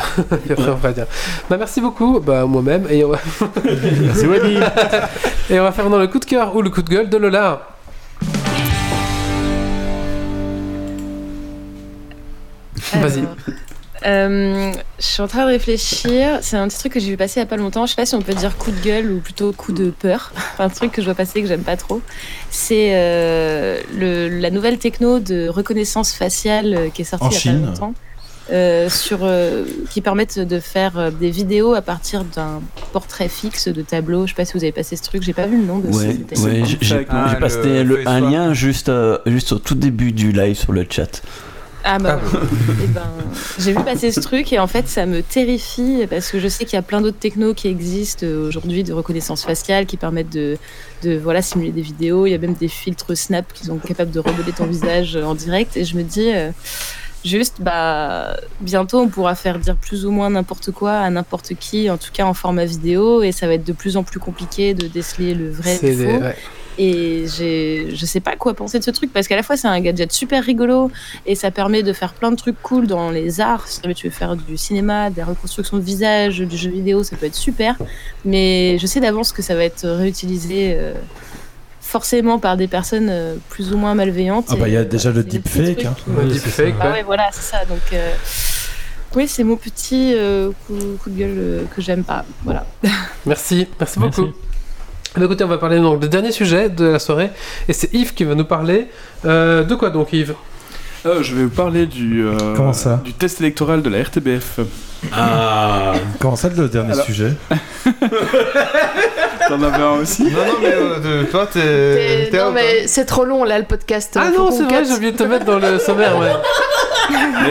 on 0.57 0.75
va 0.75 0.93
dire. 0.93 1.07
Bah 1.49 1.57
merci 1.57 1.81
beaucoup, 1.81 2.21
bah 2.21 2.45
moi-même, 2.45 2.87
et 2.89 3.03
on 3.03 3.09
va, 3.09 3.19
Merci 3.65 4.25
Wally 4.25 4.57
et 5.49 5.59
on 5.59 5.63
va 5.63 5.71
faire 5.73 5.83
maintenant 5.83 5.99
le 5.99 6.07
coup 6.07 6.19
de 6.19 6.25
cœur 6.25 6.55
ou 6.55 6.61
le 6.61 6.69
coup 6.69 6.81
de 6.81 6.89
gueule 6.89 7.09
de 7.09 7.17
Lola. 7.17 7.67
Vas-y. 12.93 13.19
Alors, 13.19 13.35
euh, 14.05 14.71
je 14.99 15.05
suis 15.05 15.21
en 15.21 15.27
train 15.27 15.45
de 15.45 15.51
réfléchir. 15.51 16.39
C'est 16.41 16.57
un 16.57 16.67
petit 16.67 16.77
truc 16.79 16.93
que 16.93 16.99
j'ai 16.99 17.09
vu 17.11 17.17
passer 17.17 17.39
il 17.39 17.43
y 17.43 17.43
a 17.43 17.47
pas 17.47 17.57
longtemps. 17.57 17.85
Je 17.85 17.91
sais 17.91 17.95
pas 17.95 18.05
si 18.05 18.13
on 18.15 18.21
peut 18.21 18.33
dire 18.33 18.57
coup 18.57 18.71
de 18.71 18.79
gueule 18.81 19.09
ou 19.11 19.19
plutôt 19.19 19.51
coup 19.53 19.71
de 19.71 19.89
peur. 19.89 20.31
Enfin, 20.35 20.65
un 20.65 20.69
truc 20.69 20.91
que 20.91 21.01
je 21.01 21.05
vois 21.05 21.15
passer 21.15 21.41
que 21.41 21.47
j'aime 21.47 21.63
pas 21.63 21.77
trop. 21.77 22.01
C'est 22.51 22.89
euh, 22.93 23.79
le- 23.97 24.27
la 24.39 24.51
nouvelle 24.51 24.77
techno 24.77 25.19
de 25.19 25.47
reconnaissance 25.47 26.13
faciale 26.13 26.73
euh, 26.73 26.89
qui 26.89 27.01
est 27.01 27.05
sortie 27.05 27.25
En 27.25 27.29
il 27.29 27.33
y 27.33 27.37
a 27.37 27.39
Chine. 27.39 27.61
pas 27.61 27.67
longtemps. 27.67 27.93
euh, 28.51 28.89
sur, 28.91 29.19
euh, 29.23 29.63
qui 29.89 30.01
permettent 30.01 30.37
de 30.39 30.59
faire 30.59 30.99
euh, 30.99 31.09
des 31.09 31.31
vidéos 31.31 31.73
à 31.73 31.81
partir 31.81 32.23
d'un 32.25 32.61
portrait 32.93 33.27
fixe 33.29 33.69
de 33.69 33.81
tableau. 33.81 34.27
Je 34.27 34.33
sais 34.33 34.35
pas 34.35 34.45
si 34.45 34.53
vous 34.53 34.63
avez 34.63 34.71
passé 34.71 34.95
ce 34.97 35.01
truc, 35.03 35.23
j'ai 35.23 35.33
pas 35.33 35.47
vu 35.47 35.57
le 35.57 35.65
nom 35.65 35.79
de 35.79 35.87
Ouais, 35.87 36.15
ce 36.35 36.41
ouais, 36.43 36.61
j'ai- 36.65 36.77
j'ai 36.81 37.05
Ah, 37.09 37.29
le 37.39 37.83
le- 37.83 37.95
face 38.03 38.05
un 38.05 38.19
lien 38.19 38.53
juste, 38.53 38.89
euh, 38.89 39.17
juste 39.25 39.51
au 39.53 39.57
tout 39.57 39.73
début 39.73 40.11
du 40.11 40.31
live 40.31 40.55
sur 40.57 40.73
le 40.73 40.85
chat. 40.87 41.23
Ah 41.87 41.99
bah 41.99 42.19
Ah. 42.19 42.27
voilà. 42.29 42.45
Eh 42.83 42.87
ben, 42.87 43.01
j'ai 43.59 43.71
vu 43.73 43.83
passer 43.83 44.11
ce 44.11 44.19
truc 44.19 44.51
et 44.51 44.59
en 44.59 44.65
fait 44.67 44.87
ça 44.87 45.05
me 45.05 45.21
terrifie 45.21 46.05
parce 46.09 46.29
que 46.31 46.39
je 46.39 46.47
sais 46.47 46.65
qu'il 46.65 46.73
y 46.75 46.79
a 46.79 46.81
plein 46.81 46.99
d'autres 46.99 47.19
technos 47.19 47.53
qui 47.53 47.67
existent 47.67 48.25
euh, 48.25 48.47
aujourd'hui 48.47 48.83
de 48.83 48.91
reconnaissance 48.91 49.43
faciale 49.45 49.85
qui 49.85 49.95
permettent 49.97 50.31
de, 50.33 50.57
de 51.03 51.15
voilà 51.17 51.41
simuler 51.41 51.71
des 51.71 51.81
vidéos. 51.83 52.25
Il 52.25 52.31
y 52.31 52.33
a 52.33 52.37
même 52.39 52.55
des 52.55 52.67
filtres 52.67 53.15
Snap 53.15 53.53
qui 53.53 53.65
sont 53.65 53.77
capables 53.77 54.11
de 54.11 54.19
remodeler 54.19 54.51
ton 54.51 54.65
visage 54.65 55.15
euh, 55.15 55.23
en 55.23 55.35
direct 55.35 55.77
et 55.77 55.85
je 55.85 55.95
me 55.95 56.01
dis 56.03 56.31
euh, 56.33 56.49
juste 57.23 57.55
bah 57.59 58.35
bientôt 58.61 58.99
on 58.99 59.07
pourra 59.07 59.35
faire 59.35 59.59
dire 59.59 59.75
plus 59.75 60.05
ou 60.05 60.11
moins 60.11 60.29
n'importe 60.31 60.71
quoi 60.71 60.93
à 60.93 61.09
n'importe 61.09 61.53
qui 61.59 61.89
en 61.89 61.97
tout 61.97 62.11
cas 62.13 62.25
en 62.25 62.33
format 62.33 62.65
vidéo 62.65 63.21
et 63.23 63.31
ça 63.31 63.47
va 63.47 63.53
être 63.53 63.63
de 63.65 63.73
plus 63.73 63.95
en 63.97 64.03
plus 64.03 64.19
compliqué 64.19 64.73
de 64.73 64.87
déceler 64.87 65.33
le 65.35 65.49
vrai 65.51 65.77
du 65.79 65.85
des- 65.95 66.05
faux. 66.05 66.19
ouais. 66.21 66.35
Et 66.77 67.25
j'ai, 67.37 67.95
je 67.95 68.05
sais 68.05 68.19
pas 68.19 68.35
quoi 68.35 68.53
penser 68.53 68.79
de 68.79 68.83
ce 68.83 68.91
truc 68.91 69.13
parce 69.13 69.27
qu'à 69.27 69.35
la 69.37 69.43
fois 69.43 69.55
c'est 69.55 69.67
un 69.67 69.79
gadget 69.79 70.11
super 70.11 70.43
rigolo 70.43 70.91
et 71.25 71.35
ça 71.35 71.49
permet 71.51 71.83
de 71.83 71.93
faire 71.93 72.13
plein 72.13 72.31
de 72.31 72.35
trucs 72.35 72.61
cool 72.61 72.85
dans 72.87 73.11
les 73.11 73.39
arts. 73.39 73.67
Si 73.67 73.81
jamais 73.81 73.93
tu 73.93 74.07
veux 74.07 74.13
faire 74.13 74.35
du 74.35 74.57
cinéma, 74.57 75.09
des 75.09 75.23
reconstructions 75.23 75.77
de 75.77 75.83
visage, 75.83 76.39
du 76.39 76.57
jeu 76.57 76.69
vidéo, 76.69 77.03
ça 77.03 77.15
peut 77.15 77.27
être 77.27 77.35
super. 77.35 77.75
Mais 78.25 78.77
je 78.77 78.87
sais 78.87 78.99
d'avance 78.99 79.31
que 79.31 79.41
ça 79.41 79.55
va 79.55 79.63
être 79.63 79.87
réutilisé 79.87 80.75
euh, 80.77 80.93
forcément 81.79 82.39
par 82.39 82.57
des 82.57 82.67
personnes 82.67 83.07
euh, 83.09 83.35
plus 83.49 83.71
ou 83.71 83.77
moins 83.77 83.95
malveillantes. 83.95 84.47
Ah 84.49 84.55
bah, 84.55 84.67
il 84.67 84.73
y 84.73 84.77
a 84.77 84.83
déjà 84.83 85.11
le 85.11 85.23
deepfake, 85.23 85.85
hein. 85.85 85.95
qui- 86.03 86.09
Ouais, 86.11 86.25
deepfake, 86.25 86.75
Ah 86.81 86.91
ouais. 86.91 87.03
voilà, 87.03 87.29
c'est 87.31 87.41
ça. 87.55 87.63
Donc 87.65 87.79
euh, 87.93 88.13
oui, 89.15 89.27
c'est 89.29 89.43
mon 89.45 89.55
petit 89.55 90.11
euh, 90.13 90.51
coup, 90.67 90.73
coup 91.01 91.09
de 91.09 91.17
gueule 91.17 91.35
euh, 91.37 91.63
que 91.73 91.81
j'aime 91.81 92.03
pas. 92.03 92.25
Voilà. 92.43 92.65
Merci, 93.25 93.67
merci 93.79 93.99
Merci. 93.99 94.21
Bah, 95.17 95.23
écoutez, 95.25 95.43
on 95.43 95.47
va 95.47 95.57
parler 95.57 95.79
donc 95.79 95.99
du 96.01 96.09
dernier 96.09 96.31
sujet 96.31 96.69
de 96.69 96.85
la 96.85 96.99
soirée, 96.99 97.29
et 97.69 97.73
c'est 97.73 97.93
Yves 97.93 98.13
qui 98.13 98.23
va 98.25 98.35
nous 98.35 98.43
parler 98.45 98.87
euh, 99.25 99.63
de 99.63 99.75
quoi 99.75 99.89
donc 99.89 100.11
Yves? 100.13 100.33
Euh, 101.05 101.21
je 101.23 101.35
vais 101.35 101.43
vous 101.43 101.49
parler 101.49 101.85
du, 101.85 102.25
euh, 102.25 102.33
Comment 102.55 102.73
ça? 102.73 102.99
du 103.03 103.13
test 103.13 103.39
électoral 103.39 103.81
de 103.81 103.89
la 103.89 104.01
RTBF. 104.03 104.59
Ah 105.13 105.93
Comment 106.19 106.35
ça, 106.35 106.49
le 106.49 106.67
dernier 106.67 106.93
Alors- 106.93 107.05
sujet? 107.05 107.33
T'en 109.47 109.61
avais 109.61 109.83
un 109.83 110.01
aussi? 110.01 110.23
Non, 110.23 110.29
non, 110.31 110.53
mais 110.61 110.73
euh, 110.73 111.21
de- 111.23 111.25
toi, 111.27 111.45
t'es. 111.51 112.29
Non, 112.33 112.51
mais 112.51 112.87
c'est 112.87 113.05
trop 113.05 113.23
long 113.25 113.43
là 113.43 113.59
le 113.59 113.65
podcast. 113.65 114.17
Ah 114.19 114.31
Faut 114.35 114.45
non, 114.45 114.51
c'est 114.51 114.63
vrai, 114.63 114.83
j'ai 114.85 114.93
oublié 114.93 115.11
de 115.11 115.17
te 115.17 115.23
mettre 115.23 115.45
dans 115.45 115.59
le 115.59 115.77
sommaire, 115.85 116.17
ouais. 116.17 116.31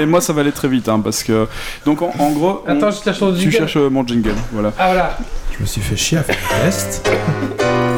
Et 0.01 0.05
moi, 0.07 0.21
ça 0.21 0.33
va 0.33 0.41
aller 0.41 0.51
très 0.53 0.67
vite, 0.67 0.89
hein, 0.89 1.01
parce 1.03 1.23
que. 1.23 1.47
Donc, 1.87 2.03
en, 2.03 2.13
en 2.19 2.31
gros. 2.33 2.65
on- 2.67 2.71
Attends, 2.77 2.91
je 2.91 3.03
cherche 3.03 3.21
ton 3.21 3.33
Tu 3.33 3.43
jingle. 3.43 3.57
cherches 3.57 3.77
euh, 3.77 3.89
mon 3.89 4.05
jingle, 4.05 4.35
voilà. 4.53 4.73
Ah 4.77 4.87
voilà. 4.89 5.17
Je 5.57 5.61
me 5.63 5.67
suis 5.67 5.81
fait 5.81 5.97
chier 5.97 6.19
à 6.19 6.23
faire 6.25 6.37
le 6.37 6.65
test. 6.65 7.09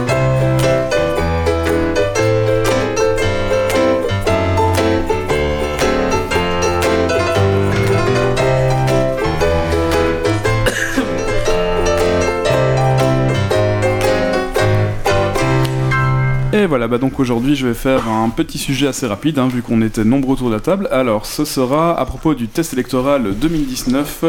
voilà, 16.66 16.88
bah 16.88 16.98
donc 16.98 17.20
aujourd'hui 17.20 17.55
je 17.55 17.66
vais 17.66 17.74
faire 17.74 18.09
un 18.09 18.28
petit 18.30 18.59
sujet 18.59 18.86
assez 18.86 19.06
rapide, 19.06 19.38
hein, 19.38 19.48
vu 19.48 19.62
qu'on 19.62 19.82
était 19.82 20.05
nombreux 20.05 20.34
autour 20.34 20.48
de 20.48 20.55
la 20.55 20.60
table. 20.60 20.88
Alors, 20.90 21.26
ce 21.26 21.44
sera 21.44 21.98
à 21.98 22.05
propos 22.05 22.34
du 22.34 22.48
test 22.48 22.72
électoral 22.72 23.34
2019 23.34 24.24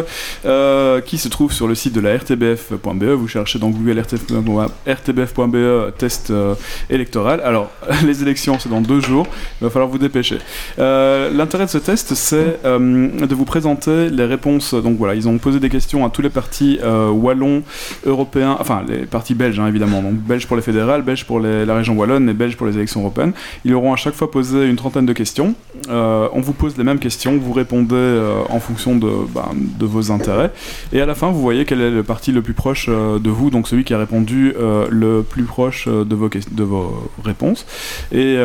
euh, 0.46 1.02
qui 1.02 1.18
se 1.18 1.28
trouve 1.30 1.52
sur 1.52 1.68
le 1.68 1.76
site 1.76 1.94
de 1.94 2.02
la 2.02 2.16
rtbf.be. 2.18 3.04
Vous 3.04 3.28
cherchez 3.28 3.60
dans 3.60 3.70
Google 3.70 4.00
rtbf.be 4.00 5.56
E, 5.56 5.94
test 5.98 6.32
euh, 6.32 6.54
électoral. 6.90 7.42
Alors, 7.44 7.72
les 8.06 8.22
élections 8.22 8.60
c'est 8.60 8.70
dans 8.70 8.82
deux 8.82 9.00
jours, 9.00 9.28
il 9.62 9.66
va 9.66 9.70
falloir 9.70 9.90
vous 9.90 9.98
dépêcher. 9.98 10.38
Euh, 10.80 11.32
L'intérêt 11.32 11.66
de 11.66 11.72
ce 11.72 11.78
test, 11.78 12.14
c'est 12.14 12.60
de 12.64 13.36
vous 13.36 13.46
présenter 13.46 14.10
les 14.10 14.26
réponses. 14.26 14.74
Donc 14.74 14.98
voilà, 14.98 15.16
ils 15.16 15.28
ont 15.28 15.38
posé 15.38 15.60
des 15.60 15.70
questions 15.70 16.06
à 16.06 16.10
tous 16.10 16.22
les 16.22 16.30
partis 16.30 16.80
wallons, 16.84 17.64
européens, 18.06 18.58
enfin 18.60 18.84
les 18.88 19.06
partis 19.06 19.34
belges 19.34 19.60
hein, 19.60 19.68
évidemment, 19.68 20.02
donc 20.02 20.16
belges 20.16 20.48
pour 20.48 20.56
les 20.56 20.62
fédérales, 20.62 21.02
belges 21.02 21.26
pour 21.26 21.40
la 21.40 21.76
région 21.76 21.96
wallonne 21.96 22.27
et 22.30 22.34
belges 22.34 22.58
pour 22.58 22.68
les 22.68 22.76
élections 22.76 23.02
européennes. 23.02 23.34
Ils 23.66 23.74
auront 23.74 23.94
à 23.94 23.96
chaque 23.96 24.16
fois 24.16 24.32
posé 24.32 24.68
une 24.68 24.76
trentaine 24.76 25.06
de 25.06 25.14
questions. 25.14 25.56
Euh, 25.90 26.28
on 26.34 26.42
vous 26.42 26.54
pose 26.54 26.78
les 26.78 26.84
mêmes 26.84 27.00
questions, 27.00 27.38
vous 27.38 27.54
répondez 27.54 27.96
euh, 27.96 28.42
en 28.50 28.60
fonction 28.60 28.96
de, 28.96 29.10
ben, 29.34 29.50
de 29.56 29.86
vos 29.86 30.12
intérêts. 30.12 30.52
Et 30.92 31.02
à 31.02 31.06
la 31.06 31.16
fin, 31.16 31.30
vous 31.30 31.42
voyez 31.42 31.66
quel 31.66 31.82
est 31.82 31.92
le 31.92 32.04
parti 32.04 32.32
le 32.32 32.42
plus 32.42 32.54
proche 32.54 32.88
euh, 32.90 33.20
de 33.20 33.30
vous, 33.30 33.50
donc 33.50 33.68
celui 33.68 33.84
qui 33.84 33.94
a 33.94 33.98
répondu 33.98 34.54
le 34.90 35.22
plus 35.24 35.44
proche 35.44 35.88
de 35.88 36.64
vos, 36.64 37.10
réponses. 37.24 37.66
Et 38.12 38.38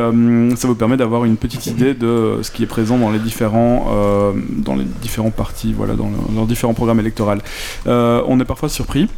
ça 0.56 0.68
vous 0.68 0.74
permet 0.74 0.96
d'avoir 0.96 1.24
une 1.24 1.36
petite 1.36 1.66
idée 1.66 1.94
de 1.94 2.38
ce 2.42 2.50
qui 2.50 2.62
est 2.62 2.66
présent 2.66 2.98
dans 2.98 3.10
les 3.10 3.18
différents, 3.18 3.86
dans 4.56 4.76
les 4.76 4.84
différents 4.84 5.30
partis, 5.30 5.72
voilà, 5.72 5.94
dans 5.94 6.08
le- 6.08 6.34
leurs 6.34 6.46
différents 6.46 6.74
programmes 6.74 7.00
électoraux. 7.00 7.32
On 7.86 8.40
est 8.40 8.44
parfois 8.44 8.68
surpris, 8.68 9.08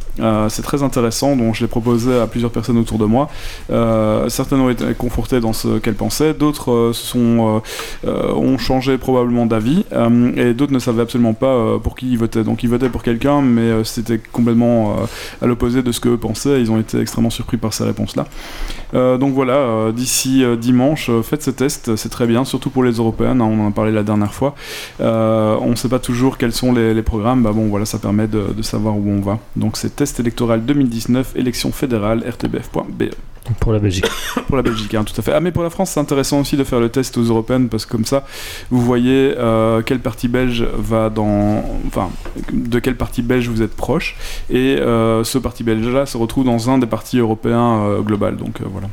c'est 0.49 0.61
très 0.61 0.83
intéressant, 0.83 1.35
donc 1.35 1.55
je 1.55 1.61
l'ai 1.61 1.67
proposé 1.67 2.17
à 2.19 2.27
plusieurs 2.27 2.51
personnes 2.51 2.77
autour 2.77 2.97
de 2.97 3.05
moi. 3.05 3.29
Euh, 3.71 4.29
ont 4.59 4.69
été 4.69 4.85
confortées 4.97 5.39
dans 5.39 5.53
ce 5.53 5.79
qu'elles 5.79 5.95
pensaient, 5.95 6.33
d'autres 6.33 6.71
euh, 6.71 6.93
sont, 6.93 7.61
euh, 8.05 8.07
euh, 8.07 8.33
ont 8.33 8.57
changé 8.57 8.97
probablement 8.97 9.45
d'avis, 9.45 9.85
et 10.37 10.53
d'autres 10.53 10.73
ne 10.73 10.79
savaient 10.79 11.01
absolument 11.01 11.33
pas 11.33 11.79
pour 11.79 11.95
qui 11.95 12.11
ils 12.11 12.17
votaient. 12.17 12.43
Donc 12.43 12.63
ils 12.63 12.69
votaient 12.69 12.89
pour 12.89 13.03
quelqu'un, 13.03 13.41
mais 13.41 13.83
c'était 13.83 14.19
complètement 14.19 14.95
à 15.41 15.45
l'opposé 15.45 15.83
de 15.83 15.91
ce 15.91 15.99
qu'eux 15.99 16.17
pensaient, 16.17 16.59
ils 16.61 16.71
ont 16.71 16.79
été 16.79 16.99
extrêmement 16.99 17.29
surpris 17.29 17.57
par 17.57 17.73
ces 17.73 17.83
réponses-là. 17.83 18.25
Donc 18.93 19.33
voilà, 19.33 19.91
d'ici 19.91 20.43
dimanche, 20.59 21.09
faites 21.23 21.43
ce 21.43 21.51
test, 21.51 21.95
c'est 21.95 22.09
très 22.09 22.27
bien, 22.27 22.45
surtout 22.45 22.69
pour 22.69 22.83
les 22.83 22.93
européennes, 22.93 23.41
hein, 23.41 23.49
on 23.49 23.65
en 23.65 23.69
a 23.69 23.71
parlé 23.71 23.91
la 23.91 24.03
dernière 24.03 24.33
fois. 24.33 24.55
On 24.99 25.69
ne 25.69 25.75
sait 25.75 25.89
pas 25.89 25.99
toujours 25.99 26.37
quels 26.37 26.53
sont 26.53 26.73
les, 26.73 26.93
les 26.93 27.03
programmes, 27.03 27.43
bah 27.43 27.51
bon 27.53 27.67
voilà, 27.67 27.85
ça 27.85 27.99
permet 27.99 28.27
de, 28.27 28.53
de 28.55 28.61
savoir 28.61 28.95
où 28.97 29.09
on 29.09 29.21
va. 29.21 29.39
Donc 29.55 29.77
c'est 29.77 29.95
test 29.95 30.19
électoral 30.19 30.65
2019, 30.65 31.33
élection 31.35 31.71
fédérale, 31.71 32.23
rtbf.be. 32.27 33.34
Pour 33.59 33.73
la 33.73 33.79
Belgique. 33.79 34.07
Pour 34.47 34.57
la 34.57 34.63
Belgique, 34.63 34.93
hein, 34.93 35.03
tout 35.03 35.13
à 35.17 35.21
fait. 35.21 35.31
Ah, 35.33 35.39
mais 35.39 35.51
pour 35.51 35.63
la 35.63 35.69
France, 35.69 35.91
c'est 35.91 35.99
intéressant 35.99 36.39
aussi 36.39 36.57
de 36.57 36.63
faire 36.63 36.79
le 36.79 36.89
test 36.89 37.17
aux 37.17 37.23
européennes 37.23 37.69
parce 37.69 37.85
que 37.85 37.91
comme 37.91 38.05
ça, 38.05 38.25
vous 38.69 38.81
voyez 38.81 39.33
euh, 39.37 39.81
quel 39.83 39.99
parti 39.99 40.27
belge 40.27 40.67
va 40.77 41.09
dans. 41.09 41.63
Enfin, 41.87 42.09
de 42.51 42.79
quel 42.79 42.95
parti 42.95 43.21
belge 43.21 43.47
vous 43.49 43.61
êtes 43.61 43.75
proche. 43.75 44.15
Et 44.49 44.77
euh, 44.77 45.23
ce 45.23 45.37
parti 45.37 45.63
belge-là 45.63 46.05
se 46.05 46.17
retrouve 46.17 46.45
dans 46.45 46.69
un 46.69 46.77
des 46.77 46.87
partis 46.87 47.17
européens 47.17 47.83
euh, 47.85 48.01
global. 48.01 48.37
Donc 48.37 48.61
euh, 48.61 48.65
voilà. 48.71 48.87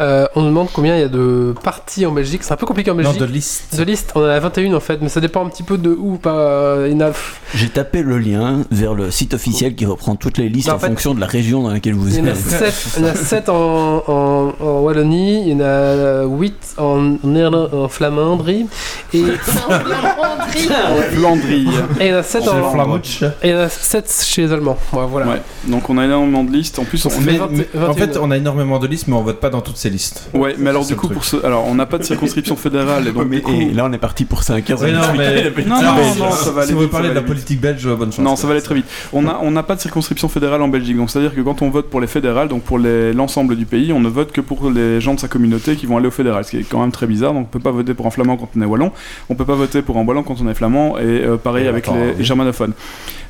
Euh, 0.00 0.26
on 0.34 0.40
nous 0.42 0.48
demande 0.48 0.68
combien 0.72 0.96
il 0.96 1.00
y 1.00 1.04
a 1.04 1.08
de 1.08 1.54
parties 1.62 2.06
en 2.06 2.12
Belgique. 2.12 2.42
C'est 2.42 2.52
un 2.52 2.56
peu 2.56 2.66
compliqué 2.66 2.90
en 2.90 2.94
Non, 2.94 3.02
Belgique. 3.02 3.20
de 3.20 3.24
liste. 3.26 3.76
De 3.76 3.82
liste, 3.84 4.12
on 4.14 4.20
en 4.20 4.24
a 4.24 4.38
21 4.40 4.74
en 4.74 4.80
fait, 4.80 4.98
mais 5.02 5.08
ça 5.10 5.20
dépend 5.20 5.44
un 5.44 5.48
petit 5.48 5.62
peu 5.62 5.76
de 5.78 5.90
où. 5.90 6.16
Pas, 6.16 6.76
il 6.86 6.92
y 6.92 6.96
en 6.96 7.08
a- 7.08 7.12
J'ai 7.54 7.68
tapé 7.68 8.02
le 8.02 8.18
lien 8.18 8.62
vers 8.70 8.94
le 8.94 9.10
site 9.10 9.34
officiel 9.34 9.74
qui 9.74 9.84
reprend 9.86 10.16
toutes 10.16 10.38
les 10.38 10.48
listes 10.48 10.68
Bah, 10.68 10.72
en 10.74 10.76
en, 10.76 10.78
fait, 10.80 10.86
fonction 10.88 11.14
de 11.14 11.20
la 11.20 11.26
région 11.26 11.62
dans 11.62 11.70
laquelle 11.70 11.94
vous 11.94 12.08
il 12.08 12.16
y 12.16 12.20
en 12.22 12.26
a 12.26 12.30
êtes. 12.30 12.36
7, 12.36 12.74
il 12.96 13.02
y 13.02 13.06
en 13.06 13.08
a 13.08 13.14
sept 13.14 13.48
en, 13.48 14.02
en, 14.06 14.54
en 14.58 14.80
Wallonie, 14.80 15.42
il 15.50 15.52
y 15.52 15.54
en 15.54 15.60
a 15.64 16.24
8 16.24 16.74
en, 16.78 16.98
Néerland- 17.24 17.68
en 17.74 17.88
Flamandrie, 17.88 18.66
et, 19.12 19.22
Flandrie. 21.12 21.68
et 22.00 22.06
il 22.06 22.10
y 22.10 22.14
en 22.14 22.18
a 22.18 22.22
7 22.22 22.42
Chez 22.44 22.48
en, 22.48 22.96
et 22.96 23.28
il 23.44 23.50
y 23.50 23.54
en 23.54 23.58
a 23.58 23.68
7 23.68 24.22
chez 24.24 24.42
les 24.42 24.52
Allemands. 24.52 24.78
Ouais, 24.92 25.04
voilà. 25.08 25.26
Ouais. 25.26 25.42
Donc 25.66 25.88
on 25.90 25.98
a 25.98 26.04
énormément 26.04 26.44
de 26.44 26.52
listes. 26.52 26.78
En 26.78 26.84
plus, 26.84 27.04
on, 27.06 27.10
Mais, 27.20 27.32
vingt- 27.38 27.48
mais 27.50 27.66
en 27.76 27.92
21. 27.92 27.94
fait, 27.94 28.18
on 28.18 28.30
a 28.30 28.36
énormément 28.36 28.78
de 28.78 28.86
listes, 28.86 29.08
mais 29.08 29.14
on 29.14 29.22
vote 29.22 29.40
pas 29.40 29.50
dans 29.50 29.60
toutes 29.60 29.76
ces 29.76 29.89
listes. 29.90 30.28
Ouais, 30.34 30.54
mais 30.58 30.70
alors 30.70 30.86
du 30.86 30.96
coup, 30.96 31.06
truc. 31.06 31.14
pour 31.18 31.24
ce, 31.24 31.36
alors 31.44 31.66
on 31.66 31.74
n'a 31.74 31.86
pas 31.86 31.98
de 31.98 32.04
circonscription 32.04 32.56
fédérale 32.56 33.06
et 33.08 33.12
donc 33.12 33.26
Mais- 33.28 33.36
du 33.36 33.42
coup, 33.42 33.52
et 33.52 33.72
là, 33.72 33.84
on 33.86 33.92
est 33.92 33.98
parti 33.98 34.24
pour 34.24 34.42
5 34.42 34.68
heures. 34.70 34.78
Oui, 34.82 34.92
non, 34.92 35.00
mais. 35.16 35.50
Non, 35.66 35.82
non, 35.82 35.92
mais 35.96 36.14
non, 36.18 36.30
ça 36.32 36.50
va 36.52 36.62
aller 36.62 36.68
Si 36.68 36.74
vous 36.74 36.80
vite, 36.80 36.90
parlez 36.90 37.08
de 37.10 37.14
la 37.14 37.22
politique 37.22 37.60
belge, 37.60 37.86
bonne 37.86 38.10
chance. 38.12 38.18
Non, 38.24 38.36
ça 38.36 38.46
va 38.46 38.54
aller 38.54 38.62
très 38.62 38.74
vite. 38.74 38.86
On 39.12 39.26
a- 39.28 39.38
on 39.42 39.50
n'a 39.50 39.62
pas 39.62 39.74
de 39.76 39.80
circonscription 39.80 40.28
fédérale 40.28 40.62
en 40.62 40.68
Belgique, 40.68 40.96
donc 40.96 41.10
c'est-à-dire 41.10 41.34
que 41.34 41.40
quand 41.40 41.60
on 41.62 41.70
vote 41.70 41.90
pour 41.90 42.00
les 42.00 42.06
fédérales, 42.06 42.48
donc 42.48 42.62
pour 42.62 42.78
l'ensemble 42.78 43.56
du 43.56 43.66
pays, 43.66 43.92
on 43.92 44.00
ne 44.00 44.08
vote 44.08 44.32
que 44.32 44.40
pour 44.40 44.70
les 44.70 45.00
gens 45.00 45.14
de 45.14 45.20
sa 45.20 45.28
communauté 45.28 45.76
qui 45.76 45.86
vont 45.86 45.96
aller 45.98 46.08
au 46.08 46.12
fédéral, 46.12 46.44
ce 46.44 46.50
qui 46.52 46.58
est 46.58 46.62
quand 46.68 46.80
même 46.80 46.92
très 46.92 47.06
bizarre. 47.06 47.32
Donc 47.34 47.42
on 47.42 47.50
peut 47.50 47.58
pas 47.60 47.70
voter 47.72 47.94
pour 47.94 48.06
un 48.06 48.10
flamand 48.10 48.36
quand 48.36 48.48
on 48.56 48.60
est 48.62 48.66
wallon, 48.66 48.92
on 49.28 49.34
peut 49.34 49.44
pas 49.44 49.54
voter 49.54 49.82
pour 49.82 49.96
un 49.98 50.04
wallon 50.04 50.22
quand 50.22 50.36
on 50.40 50.48
est 50.48 50.54
flamand, 50.54 50.98
et 50.98 51.02
euh, 51.02 51.36
pareil 51.36 51.66
Et 51.66 51.68
avec 51.68 51.84
attends, 51.88 51.96
les 51.96 52.12
oui. 52.18 52.24
germanophones. 52.24 52.72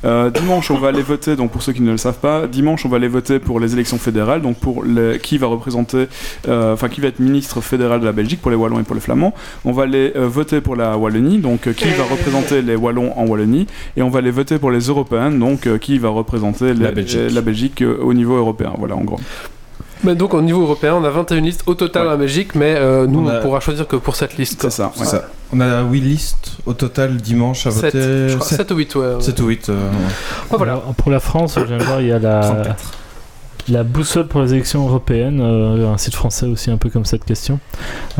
Euh, 0.03 0.31
dimanche, 0.31 0.71
on 0.71 0.77
va 0.79 0.87
aller 0.87 1.03
voter, 1.03 1.35
donc 1.35 1.51
pour 1.51 1.61
ceux 1.61 1.73
qui 1.73 1.81
ne 1.81 1.91
le 1.91 1.97
savent 1.97 2.17
pas, 2.17 2.47
dimanche, 2.47 2.85
on 2.85 2.89
va 2.89 2.97
aller 2.97 3.07
voter 3.07 3.37
pour 3.37 3.59
les 3.59 3.73
élections 3.73 3.99
fédérales, 3.99 4.41
donc 4.41 4.57
pour 4.57 4.83
les- 4.83 5.19
qui 5.19 5.37
va 5.37 5.45
représenter, 5.47 6.07
euh, 6.47 6.50
enfin 6.51 6.89
qui 6.89 7.01
va 7.01 7.07
être 7.07 7.19
ministre 7.19 7.61
fédéral 7.61 7.99
de 7.99 8.05
la 8.05 8.11
Belgique 8.11 8.41
pour 8.41 8.51
les 8.51 8.57
wallons 8.57 8.79
et 8.79 8.83
pour 8.83 8.95
les 8.95 9.01
flamands. 9.01 9.33
On 9.65 9.71
va 9.71 9.83
aller 9.83 10.13
euh, 10.15 10.27
voter 10.27 10.61
pour 10.61 10.75
la 10.75 10.97
Wallonie, 10.97 11.37
donc 11.39 11.67
euh, 11.67 11.73
qui 11.73 11.89
va 11.89 12.03
représenter 12.03 12.61
les 12.61 12.75
wallons 12.75 13.17
en 13.17 13.25
Wallonie, 13.25 13.67
et 13.97 14.01
on 14.01 14.09
va 14.09 14.19
aller 14.19 14.31
voter 14.31 14.57
pour 14.59 14.71
les 14.71 14.81
européennes, 14.87 15.39
donc 15.39 15.67
euh, 15.67 15.77
qui 15.77 15.97
va 15.97 16.09
représenter 16.09 16.73
les- 16.73 16.83
La 16.85 16.91
Belgique. 16.91 17.19
euh, 17.19 17.29
la 17.29 17.41
Belgique, 17.41 17.81
euh, 17.81 17.97
au 18.01 18.13
niveau 18.13 18.35
européen. 18.35 18.73
Voilà, 18.77 18.95
en 18.95 19.01
gros. 19.03 19.19
Mais 20.03 20.15
donc 20.15 20.33
au 20.33 20.41
niveau 20.41 20.61
européen, 20.63 20.95
on 20.95 21.03
a 21.03 21.11
21 21.11 21.41
listes 21.41 21.61
au 21.67 21.75
total 21.75 22.07
Ouais. 22.07 22.13
en 22.13 22.17
Belgique, 22.17 22.55
mais 22.55 22.73
euh, 22.75 23.05
nous 23.05 23.19
On 23.19 23.25
on, 23.25 23.29
a- 23.29 23.37
pourra 23.39 23.59
choisir 23.59 23.87
que 23.87 23.95
pour 23.97 24.15
cette 24.15 24.35
liste. 24.35 24.59
C'est 24.63 24.71
ça. 24.71 24.91
C'est 24.95 25.01
ouais. 25.01 25.05
ça. 25.05 25.29
On 25.53 25.59
a 25.61 25.83
8 25.83 25.99
listes 26.01 26.53
au 26.65 26.73
total 26.73 27.17
dimanche 27.17 27.67
à 27.67 27.71
7, 27.71 27.95
voter. 27.95 28.43
7 28.43 28.71
ou 28.71 28.75
8, 28.77 28.95
ouais. 28.95 29.05
7 29.19 29.39
ou 29.41 29.45
8. 29.47 29.69
Oh, 29.69 30.55
voilà. 30.57 30.71
Alors, 30.73 30.93
pour 30.95 31.11
la 31.11 31.19
France, 31.19 31.55
je 31.59 31.65
viens 31.65 31.77
de 31.77 31.83
voir, 31.83 32.01
il 32.01 32.07
y 32.07 32.11
a 32.11 32.17
la, 32.17 32.75
la 33.69 33.83
boussole 33.83 34.27
pour 34.27 34.41
les 34.41 34.53
élections 34.53 34.87
européennes, 34.87 35.39
euh, 35.41 35.91
un 35.91 35.97
site 35.97 36.15
français 36.15 36.45
aussi 36.45 36.71
un 36.71 36.77
peu 36.77 36.89
comme 36.89 37.05
cette 37.05 37.25
question. 37.25 37.59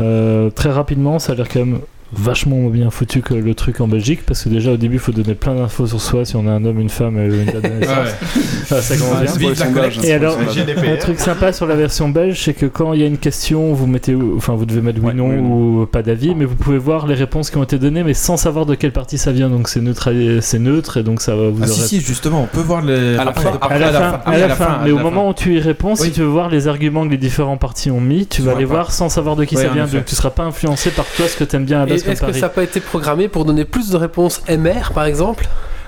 Euh, 0.00 0.50
très 0.50 0.70
rapidement, 0.70 1.18
ça 1.18 1.32
a 1.32 1.34
l'air 1.34 1.48
quand 1.48 1.60
même 1.60 1.80
vachement 2.14 2.68
bien 2.68 2.90
foutu 2.90 3.22
que 3.22 3.34
le 3.34 3.54
truc 3.54 3.80
en 3.80 3.88
Belgique, 3.88 4.20
parce 4.26 4.44
que 4.44 4.48
déjà 4.48 4.72
au 4.72 4.76
début, 4.76 4.96
il 4.96 5.00
faut 5.00 5.12
donner 5.12 5.34
plein 5.34 5.54
d'infos 5.54 5.86
sur 5.86 6.00
soi, 6.00 6.24
si 6.24 6.36
on 6.36 6.46
a 6.46 6.50
un 6.50 6.64
homme, 6.64 6.80
une 6.80 6.88
femme 6.90 7.18
et 7.18 7.26
une 7.26 7.44
date 7.46 7.62
de 7.62 7.68
naissance. 7.68 8.08
Ah, 8.70 8.80
ça 8.82 8.96
commence 8.96 9.38
bien. 9.38 9.54
Sondage. 9.54 9.98
Et 10.04 10.12
alors, 10.12 10.36
un 10.38 10.96
truc 10.96 11.18
sympa 11.18 11.52
sur 11.52 11.66
la 11.66 11.74
version 11.74 12.08
belge, 12.08 12.40
c'est 12.42 12.54
que 12.54 12.66
quand 12.66 12.92
il 12.92 13.00
y 13.00 13.04
a 13.04 13.06
une 13.06 13.18
question, 13.18 13.72
vous 13.72 13.86
mettez, 13.86 14.16
enfin, 14.36 14.54
vous 14.54 14.66
devez 14.66 14.80
mettre 14.82 14.98
oui, 15.00 15.06
Ouais, 15.08 15.14
non 15.14 15.28
oui, 15.28 15.38
ou 15.82 15.86
pas 15.86 16.02
d'avis, 16.02 16.34
mais 16.34 16.44
vous 16.44 16.54
pouvez 16.54 16.78
voir 16.78 17.06
les 17.06 17.14
réponses 17.14 17.50
qui 17.50 17.56
ont 17.56 17.64
été 17.64 17.78
données, 17.78 18.02
mais 18.04 18.14
sans 18.14 18.36
savoir 18.36 18.66
de 18.66 18.74
quelle 18.74 18.92
partie 18.92 19.18
ça 19.18 19.32
vient. 19.32 19.48
Donc 19.48 19.68
c'est 19.68 19.80
neutre, 19.80 20.10
c'est 20.40 20.58
neutre, 20.58 20.98
et 20.98 21.02
donc 21.02 21.20
ça 21.20 21.34
va 21.34 21.48
vous 21.48 21.62
Ah 21.62 21.66
si, 21.66 21.72
aurez- 21.80 21.88
si, 21.88 22.00
justement, 22.00 22.42
on 22.42 22.46
peut 22.46 22.60
voir 22.60 22.82
les. 22.82 23.16
À 23.16 23.24
la 23.24 23.30
après, 23.30 23.42
fin, 23.44 23.58
après, 23.60 23.74
à 23.74 23.90
la 23.90 23.92
fin, 23.92 24.20
à 24.24 24.30
oui, 24.34 24.40
la 24.40 24.48
fin. 24.54 24.78
Mais 24.84 24.90
au 24.92 24.98
moment 24.98 25.28
où 25.30 25.34
tu 25.34 25.54
y 25.56 25.60
réponds, 25.60 25.96
si 25.96 26.10
tu 26.12 26.20
veux 26.20 26.26
voir 26.26 26.48
les 26.50 26.68
arguments 26.68 27.04
que 27.06 27.10
les 27.10 27.18
différents 27.18 27.56
partis 27.56 27.90
ont 27.90 28.00
mis, 28.00 28.26
tu 28.26 28.42
vas 28.42 28.54
les 28.54 28.64
voir 28.64 28.92
sans 28.92 29.08
savoir 29.08 29.36
de 29.36 29.44
qui 29.44 29.56
ça 29.56 29.70
en 29.70 29.74
vient. 29.74 29.86
Donc 29.86 30.04
tu 30.04 30.14
seras 30.14 30.30
pas 30.30 30.44
influencé 30.44 30.90
par 30.90 31.06
toi 31.16 31.26
ce 31.26 31.36
que 31.36 31.44
t'aimes 31.44 31.64
bien 31.64 31.82
à 31.82 31.86
la 31.86 31.96
est-ce 32.06 32.22
que 32.22 32.32
ça 32.32 32.40
n'a 32.40 32.48
pas 32.48 32.62
été 32.62 32.80
programmé 32.80 33.28
pour 33.28 33.44
donner 33.44 33.64
plus 33.64 33.90
de 33.90 33.96
réponses 33.96 34.42
MR 34.48 34.92
par 34.94 35.04
exemple? 35.04 35.46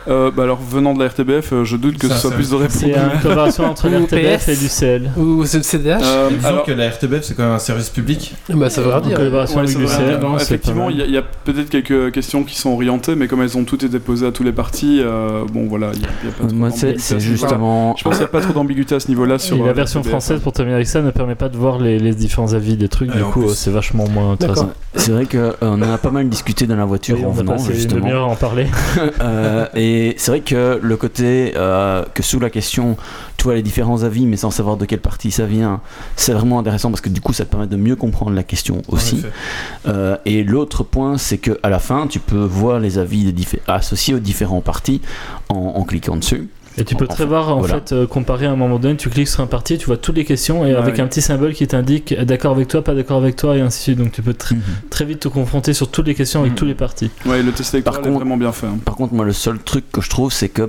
Euh, 0.08 0.30
bah 0.30 0.42
alors, 0.42 0.60
venant 0.60 0.92
de 0.94 1.00
la 1.02 1.08
RTBF, 1.08 1.52
euh, 1.52 1.64
je 1.64 1.76
doute 1.76 1.96
que 1.98 2.08
Ça, 2.08 2.14
ce 2.16 2.20
soit 2.22 2.30
plus 2.32 2.50
de 2.50 2.54
réponses. 2.56 2.76
C'est 2.78 2.90
une 2.90 3.20
collaboration 3.22 3.64
entre 3.64 3.88
l'RTBF 3.90 4.46
PS. 4.46 4.48
et 4.48 4.56
l'UCL. 4.96 5.10
Ou 5.16 5.44
c'est 5.46 5.56
le 5.58 5.62
CDH 5.62 5.98
Euh, 6.02 6.28
Disons 6.30 6.46
alors, 6.48 6.64
que 6.64 6.72
la 6.72 6.90
RTBF 6.90 7.22
c'est 7.22 7.34
quand 7.34 7.44
même 7.44 7.52
un 7.52 7.58
service 7.58 7.88
public. 7.90 8.34
Bah 8.50 8.68
ça 8.70 8.82
veut 8.82 9.00
dire. 9.00 9.16
collaboration 9.16 9.60
Ouais, 9.60 9.64
avec 9.64 9.78
l'UCL, 9.78 10.18
effectivement, 10.40 10.90
il 10.90 11.10
y 11.10 11.16
a, 11.16 11.22
peut-être 11.22 11.70
quelques 11.70 12.12
questions 12.12 12.44
qui 12.44 12.56
sont 12.58 12.70
orientées, 12.70 13.14
mais 13.14 13.28
comme 13.28 13.42
elles 13.42 13.56
ont 13.56 13.64
toutes 13.64 13.84
été 13.84 13.98
posées 13.98 14.26
à 14.26 14.32
tous 14.32 14.42
les 14.44 14.52
partis, 14.52 15.00
euh, 15.00 15.44
bon 15.52 15.66
voilà, 15.68 15.90
il 15.94 16.02
y 16.02 16.04
a, 16.04 16.32
pas 16.32 16.44
trop 16.46 16.54
Moi, 16.54 16.68
d'ambiguïté 16.70 16.98
c'est 16.98 17.20
justement. 17.20 17.94
Je 17.96 18.04
pense 18.04 18.14
qu'il 18.14 18.20
n'y 18.20 18.24
a 18.24 18.28
pas 18.28 18.40
trop 18.40 18.52
d'ambiguïté 18.52 18.94
à 18.94 19.00
ce 19.00 19.08
niveau-là 19.08 19.38
sur 19.38 19.56
Et 19.56 19.62
la 19.62 19.72
version 19.72 20.00
RTBF. 20.00 20.10
française, 20.10 20.40
pour 20.40 20.52
terminer 20.52 20.76
avec 20.76 20.86
ça, 20.86 21.02
ne 21.02 21.10
permet 21.10 21.34
pas 21.34 21.48
de 21.48 21.56
voir 21.56 21.78
les, 21.78 21.98
les 21.98 22.14
différents 22.14 22.52
avis 22.52 22.76
des 22.76 22.88
trucs. 22.88 23.10
Et 23.14 23.18
du 23.18 23.24
coup, 23.24 23.48
c'est 23.48 23.70
vachement 23.70 24.08
moins 24.08 24.32
intéressant. 24.32 24.72
C'est 24.96 25.12
vrai 25.12 25.26
qu'on 25.26 25.72
en 25.82 25.82
a 25.82 25.98
pas 25.98 26.10
mal 26.10 26.28
discuté 26.28 26.66
dans 26.66 26.76
la 26.76 26.84
voiture 26.84 27.18
Et 27.18 27.24
en 27.24 27.30
venant, 27.30 27.58
justement. 27.58 28.30
en 28.30 28.36
parler. 28.36 28.66
Euh, 29.20 29.66
et 29.94 30.14
c'est 30.16 30.32
vrai 30.32 30.40
que 30.40 30.80
le 30.82 30.96
côté 30.96 31.52
euh, 31.54 32.04
que 32.14 32.24
sous 32.24 32.40
la 32.40 32.50
question, 32.50 32.96
tu 33.36 33.44
vois 33.44 33.54
les 33.54 33.62
différents 33.62 34.02
avis, 34.02 34.26
mais 34.26 34.36
sans 34.36 34.50
savoir 34.50 34.76
de 34.76 34.86
quelle 34.86 35.00
partie 35.00 35.30
ça 35.30 35.46
vient, 35.46 35.80
c'est 36.16 36.32
vraiment 36.32 36.58
intéressant 36.58 36.90
parce 36.90 37.00
que 37.00 37.08
du 37.08 37.20
coup, 37.20 37.32
ça 37.32 37.44
te 37.44 37.50
permet 37.50 37.68
de 37.68 37.76
mieux 37.76 37.94
comprendre 37.94 38.32
la 38.32 38.42
question 38.42 38.82
aussi. 38.88 39.22
Euh, 39.86 40.16
et 40.24 40.42
l'autre 40.42 40.82
point, 40.82 41.16
c'est 41.16 41.38
que 41.38 41.60
à 41.62 41.68
la 41.68 41.78
fin, 41.78 42.08
tu 42.08 42.18
peux 42.18 42.44
voir 42.44 42.80
les 42.80 42.98
avis 42.98 43.32
des 43.32 43.46
associés 43.68 44.14
aux 44.14 44.18
différents 44.18 44.62
partis 44.62 45.00
en, 45.48 45.54
en 45.76 45.84
cliquant 45.84 46.16
dessus. 46.16 46.48
Et 46.76 46.84
tu 46.84 46.96
peux 46.96 47.06
très 47.06 47.24
voir, 47.24 47.48
en 47.54 47.60
voilà. 47.60 47.74
fait, 47.74 47.92
euh, 47.92 48.06
comparer 48.06 48.46
à 48.46 48.50
un 48.50 48.56
moment 48.56 48.78
donné, 48.80 48.96
tu 48.96 49.08
cliques 49.08 49.28
sur 49.28 49.40
un 49.42 49.46
parti, 49.46 49.78
tu 49.78 49.86
vois 49.86 49.96
toutes 49.96 50.16
les 50.16 50.24
questions, 50.24 50.66
et 50.66 50.70
Ouais. 50.72 50.74
avec 50.74 50.98
un 50.98 51.06
petit 51.06 51.22
symbole 51.22 51.52
qui 51.54 51.66
t'indique 51.66 52.12
euh, 52.12 52.24
d'accord 52.24 52.52
avec 52.52 52.66
toi, 52.68 52.82
pas 52.82 52.94
d'accord 52.94 53.18
avec 53.18 53.36
toi, 53.36 53.56
et 53.56 53.60
ainsi 53.60 53.78
de 53.78 53.82
suite. 53.82 53.98
Donc 53.98 54.12
tu 54.12 54.22
peux 54.22 54.32
tr- 54.32 54.56
très 54.90 55.04
vite 55.04 55.20
te 55.20 55.28
confronter 55.28 55.72
sur 55.72 55.88
toutes 55.90 56.06
les 56.08 56.14
questions 56.16 56.40
avec 56.40 56.52
Mhm. 56.52 56.58
tous 56.58 56.64
les 56.64 56.74
partis. 56.74 57.10
Ouais, 57.26 57.42
le 57.42 57.52
test 57.52 57.74
électoral 57.74 58.02
Par 58.02 58.10
est 58.10 58.14
vraiment 58.14 58.36
bien 58.36 58.50
fait. 58.52 58.66
hein. 58.66 58.78
Par 58.84 58.96
contre, 58.96 59.14
moi, 59.14 59.24
le 59.24 59.32
seul 59.32 59.58
truc 59.60 59.84
que 59.92 60.00
je 60.00 60.10
trouve, 60.10 60.32
c'est 60.32 60.48
que 60.48 60.68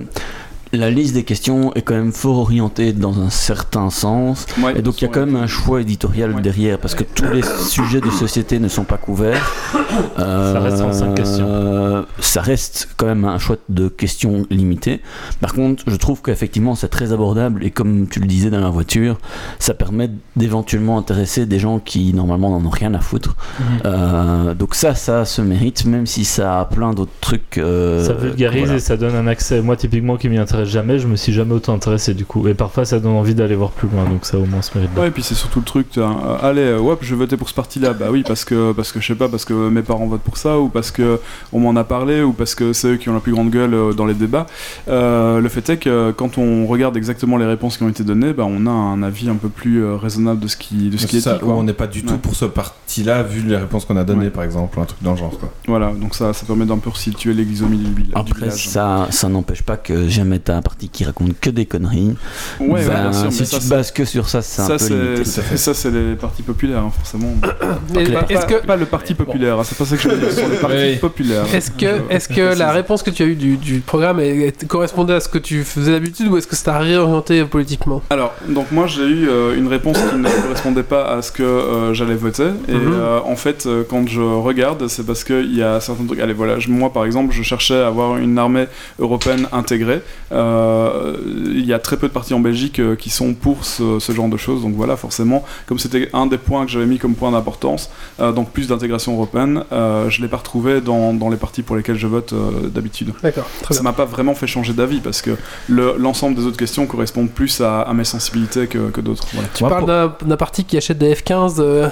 la 0.76 0.90
liste 0.90 1.14
des 1.14 1.24
questions 1.24 1.74
est 1.74 1.82
quand 1.82 1.94
même 1.96 2.12
fort 2.12 2.38
orientée 2.38 2.94
dans 2.94 3.20
un 3.20 3.30
certain 3.30 3.90
sens. 3.90 4.46
Ouais, 4.62 4.78
Et 4.78 4.82
donc 4.82 5.02
il 5.02 5.06
y 5.06 5.08
a 5.08 5.12
quand 5.12 5.26
même 5.26 5.36
un 5.36 5.48
choix 5.48 5.82
éditorial 5.82 6.34
Ouais. 6.36 6.42
derrière 6.42 6.78
parce 6.80 6.96
que 6.96 7.04
tous 7.04 7.26
les 7.34 7.42
sujets 7.68 8.02
de 8.02 8.10
société 8.10 8.60
ne 8.60 8.68
sont 8.68 8.84
pas 8.84 8.98
couverts. 8.98 9.52
Ça 10.18 10.60
reste 10.60 10.78
35 10.78 11.16
questions. 11.16 11.46
Euh, 11.48 12.02
ça 12.20 12.42
reste 12.42 12.90
quand 12.98 13.06
même 13.06 13.24
un 13.26 13.38
choix 13.38 13.58
de 13.70 13.88
questions 13.88 14.46
limité. 14.50 15.02
Par 15.42 15.54
contre, 15.54 15.84
je 15.88 15.96
trouve 15.96 16.22
qu'effectivement 16.22 16.76
c'est 16.76 16.88
très 16.90 17.14
abordable 17.14 17.64
et 17.64 17.72
comme 17.72 18.08
tu 18.08 18.20
le 18.20 18.26
disais 18.28 18.50
dans 18.50 18.60
la 18.60 18.70
voiture, 18.70 19.18
ça 19.60 19.74
permet 19.74 20.10
d'éventuellement 20.36 20.98
intéresser 20.98 21.46
des 21.46 21.60
gens 21.60 21.80
qui 21.80 22.14
normalement 22.14 22.50
n'en 22.58 22.66
ont 22.66 22.70
rien 22.70 22.94
à 22.94 23.00
foutre. 23.00 23.36
Mhm. 23.60 23.66
Euh, 23.86 24.54
donc 24.54 24.76
ça, 24.76 24.96
ça 24.96 25.26
se 25.26 25.42
mérite, 25.42 25.86
même 25.86 26.06
si 26.06 26.26
ça 26.26 26.60
a 26.62 26.66
plein 26.66 26.94
d'autres 26.94 27.12
trucs. 27.22 27.58
euh, 27.58 28.06
Ça 28.06 28.14
vulgarise 28.14 28.64
voilà. 28.64 28.76
et 28.76 28.80
ça 28.80 28.98
donne 28.98 29.16
un 29.16 29.28
accès. 29.28 29.62
Moi, 29.62 29.76
typiquement, 29.78 30.18
qui 30.18 30.30
m'y 30.30 30.38
intéresse 30.38 30.65
jamais, 30.66 31.00
je 31.00 31.08
me 31.08 31.16
suis 31.16 31.32
jamais 31.34 31.54
autant 31.54 31.74
intéressé 31.74 32.14
du 32.14 32.26
coup. 32.26 32.48
Et 32.48 32.54
parfois, 32.54 32.86
ça 32.86 33.00
donne 33.00 33.14
envie 33.14 33.36
d'aller 33.36 33.56
voir 33.56 33.72
plus 33.72 33.88
loin, 33.88 34.04
donc 34.06 34.26
ça 34.26 34.38
au 34.38 34.46
moins 34.46 34.62
se 34.62 34.78
mérite. 34.78 34.92
Ouais, 34.98 35.08
et 35.08 35.12
puis 35.12 35.24
c'est 35.24 35.36
surtout 35.36 35.60
le 35.60 35.66
truc, 35.66 35.88
euh, 35.98 36.08
allez, 36.42 36.62
euh, 36.62 36.80
ouais, 36.80 36.96
je 37.02 37.10
vais 37.12 37.20
voter 37.20 37.38
pour 37.38 37.50
ce 37.50 37.54
parti-là. 37.54 37.94
Bah 37.94 38.08
oui, 38.12 38.24
parce 38.28 38.44
que, 38.46 38.72
parce 38.74 38.92
que 38.92 39.00
je 39.00 39.08
sais 39.08 39.16
pas, 39.16 39.30
parce 39.30 39.46
que 39.46 39.54
mes 39.70 39.82
parents 39.82 40.06
votent 40.08 40.22
pour 40.22 40.38
ça, 40.38 40.60
ou 40.60 40.70
parce 40.70 40.92
que 40.92 41.20
on 41.54 41.60
m'en 41.60 41.76
a 41.76 41.84
parlé, 41.84 42.22
ou 42.24 42.34
parce 42.34 42.56
que 42.56 42.74
c'est 42.74 42.88
eux 42.90 42.96
qui 42.98 43.10
ont 43.10 43.14
la 43.14 43.20
plus 43.20 43.32
grande 43.34 43.50
gueule 43.50 43.74
euh, 43.74 43.94
dans 43.94 44.06
les 44.06 44.14
débats. 44.14 44.46
Euh, 44.88 45.40
le 45.40 45.50
fait 45.50 45.70
est 45.70 45.78
que 45.78 46.12
quand 46.12 46.38
on 46.38 46.66
regarde 46.68 46.98
exactement 46.98 47.38
les 47.38 47.46
réponses 47.46 47.78
qui 47.78 47.84
ont 47.84 47.90
été 47.90 48.04
données, 48.04 48.34
bah 48.34 48.46
on 48.48 48.66
a 48.68 48.72
un 48.72 49.02
avis 49.04 49.30
un 49.30 49.36
peu 49.36 49.50
plus 49.50 49.84
euh, 49.84 49.96
raisonnable 49.96 50.40
de 50.40 50.48
ce 50.48 50.58
qui, 50.58 50.90
de 50.90 50.98
ce 50.98 51.06
qui 51.08 51.14
C'est 51.14 51.18
est 51.18 51.22
ça, 51.22 51.34
dit. 51.34 51.40
quoi. 51.42 51.54
on 51.56 51.64
n'est 51.64 51.74
pas 51.74 51.88
du 51.88 52.04
tout 52.04 52.14
Ouais. 52.14 52.20
pour 52.20 52.36
ce 52.36 52.46
parti-là, 52.46 53.24
vu 53.24 53.42
les 53.48 53.58
réponses 53.58 53.86
qu'on 53.86 53.98
a 53.98 54.04
données, 54.04 54.26
Ouais. 54.26 54.30
par 54.30 54.44
exemple, 54.44 54.78
ou 54.78 54.82
un 54.82 54.86
truc 54.86 55.02
dans 55.02 55.12
le 55.12 55.18
genre. 55.18 55.38
Quoi. 55.40 55.52
Voilà, 55.68 55.92
donc 55.94 56.16
ça, 56.16 56.34
ça 56.34 56.46
permet 56.46 56.66
d'un 56.66 56.78
peu 56.78 56.90
situer 56.94 57.34
l'église 57.34 57.64
au 57.64 57.68
milieu 57.68 57.84
du 57.90 57.94
villa- 58.04 58.24
du 58.24 58.32
Après, 58.32 58.46
village. 58.46 58.68
ça, 58.70 59.08
ça 59.10 59.28
n'empêche 59.30 59.64
pas 59.64 59.76
que 59.78 60.08
jamais 60.08 60.40
t'as 60.56 60.60
un 60.60 60.62
parti 60.62 60.88
qui 60.90 61.04
raconte 61.04 61.38
que 61.42 61.50
des 61.50 61.66
conneries. 61.66 62.16
Ouais, 62.62 62.68
ouais, 62.70 62.86
Ben, 62.88 63.02
bien 63.10 63.14
sûr, 63.14 63.26
mais 63.26 63.32
si 63.32 63.44
tu 63.48 63.60
te 63.60 63.70
bases 63.70 63.92
que 63.92 64.06
sur 64.06 64.30
ça, 64.30 64.42
c'est 64.42 64.62
un 64.62 64.78
ça, 64.78 64.88
peu 64.88 64.94
limité. 64.94 65.26
ça, 65.58 65.74
c'est 65.74 65.92
les 65.92 66.16
partis 66.16 66.44
populaires, 66.44 66.80
hein, 66.80 66.92
forcément. 66.96 67.34
Pas, 67.42 68.00
Est-ce 68.30 68.34
pas- 68.34 68.44
que, 68.44 68.66
pas 68.66 68.76
le 68.78 68.86
parti 68.86 69.14
populaire, 69.14 69.60
hein, 69.60 69.64
c'est 69.66 69.78
pas 69.78 69.86
ça 69.86 69.96
que 69.98 70.02
je 70.02 70.10
veux 70.10 70.18
dire, 70.18 70.50
les 70.50 70.58
partis 70.58 70.76
Oui. 70.78 70.96
populaires. 70.98 71.44
est-ce 71.54 71.72
que, 71.72 72.02
est-ce 72.10 72.30
que 72.30 72.58
la 72.58 72.72
réponse 72.72 73.04
que 73.04 73.10
tu 73.10 73.24
as 73.24 73.26
eue 73.26 73.36
du, 73.36 73.58
du 73.58 73.80
programme 73.80 74.20
est- 74.20 74.48
est- 74.48 74.68
correspondait 74.68 75.14
à 75.14 75.20
ce 75.20 75.28
que 75.30 75.38
tu 75.38 75.64
faisais 75.64 75.92
d'habitude 75.92 76.28
ou 76.28 76.38
est-ce 76.38 76.48
que 76.48 76.56
ça 76.56 76.66
t'a 76.66 76.80
réorienté 76.80 77.44
politiquement? 77.46 78.02
Alors, 78.10 78.34
donc 78.48 78.72
moi 78.72 78.88
j'ai 78.88 79.04
eu 79.06 79.28
euh, 79.30 79.56
une 79.58 79.68
réponse 79.68 79.98
qui 79.98 80.16
ne 80.18 80.30
correspondait 80.44 80.84
pas 80.84 81.06
à 81.16 81.22
ce 81.22 81.32
que 81.32 81.44
euh, 81.44 81.94
j'allais 81.94 82.16
voter. 82.16 82.48
Et 82.68 82.74
Mhm. 82.74 82.94
euh, 82.94 83.20
en 83.26 83.36
fait, 83.36 83.68
quand 83.90 84.08
je 84.08 84.22
regarde, 84.22 84.88
c'est 84.88 85.06
parce 85.06 85.24
qu'il 85.24 85.56
y 85.56 85.64
a 85.64 85.80
certains 85.80 86.06
trucs. 86.06 86.20
Allez, 86.20 86.34
voilà, 86.34 86.60
je- 86.60 86.70
moi 86.70 86.92
par 86.94 87.06
exemple, 87.06 87.34
je 87.34 87.44
cherchais 87.44 87.76
à 87.82 87.88
avoir 87.88 88.18
une 88.18 88.38
armée 88.38 88.66
européenne 89.00 89.48
intégrée. 89.52 90.02
Euh, 90.36 91.16
Il 91.56 91.66
y 91.66 91.74
a 91.74 91.80
très 91.80 91.98
peu 91.98 92.08
de 92.08 92.14
partis 92.14 92.34
en 92.34 92.40
Belgique 92.40 92.80
euh, 92.80 92.96
qui 92.96 93.10
sont 93.10 93.34
pour 93.34 93.66
ce, 93.66 94.00
ce 94.00 94.12
genre 94.12 94.30
de 94.30 94.38
choses. 94.38 94.62
Donc 94.62 94.76
voilà, 94.76 94.96
forcément, 94.98 95.44
comme 95.68 95.80
c'était 95.80 96.10
un 96.14 96.28
des 96.28 96.38
points 96.38 96.66
que 96.66 96.72
j'avais 96.72 96.86
mis 96.86 97.00
comme 97.00 97.16
point 97.16 97.32
d'importance, 97.32 97.90
euh, 98.20 98.32
donc 98.32 98.52
plus 98.52 98.68
d'intégration 98.68 99.14
européenne, 99.14 99.64
euh, 99.72 100.10
je 100.10 100.22
l'ai 100.22 100.28
pas 100.28 100.38
retrouvé 100.38 100.82
dans, 100.82 101.14
dans 101.14 101.30
les 101.30 101.38
partis 101.38 101.62
pour 101.64 101.76
lesquels 101.76 101.98
je 101.98 102.08
vote 102.08 102.34
euh, 102.34 102.68
d'habitude. 102.68 103.14
D'accord, 103.24 103.48
Ça 103.72 103.82
m'a 103.82 103.94
pas 103.94 104.06
vraiment 104.06 104.36
fait 104.36 104.48
changer 104.48 104.74
d'avis 104.74 105.00
parce 105.00 105.22
que 105.22 105.32
le- 105.70 105.96
l'ensemble 105.98 106.36
des 106.36 106.46
autres 106.46 106.58
questions 106.58 106.86
correspondent 106.86 107.30
plus 107.32 107.62
à, 107.62 107.82
à 107.82 107.94
mes 107.94 108.04
sensibilités 108.04 108.68
que, 108.68 108.90
que 108.90 109.02
d'autres. 109.02 109.26
Voilà. 109.34 109.48
Tu 109.54 109.64
parles 109.64 110.12
pour- 110.18 110.28
d'un, 110.28 110.38
parti 110.38 110.66
qui 110.66 110.78
achète 110.78 110.98
des 110.98 111.14
F-15 111.16 111.56
euh, 111.60 111.88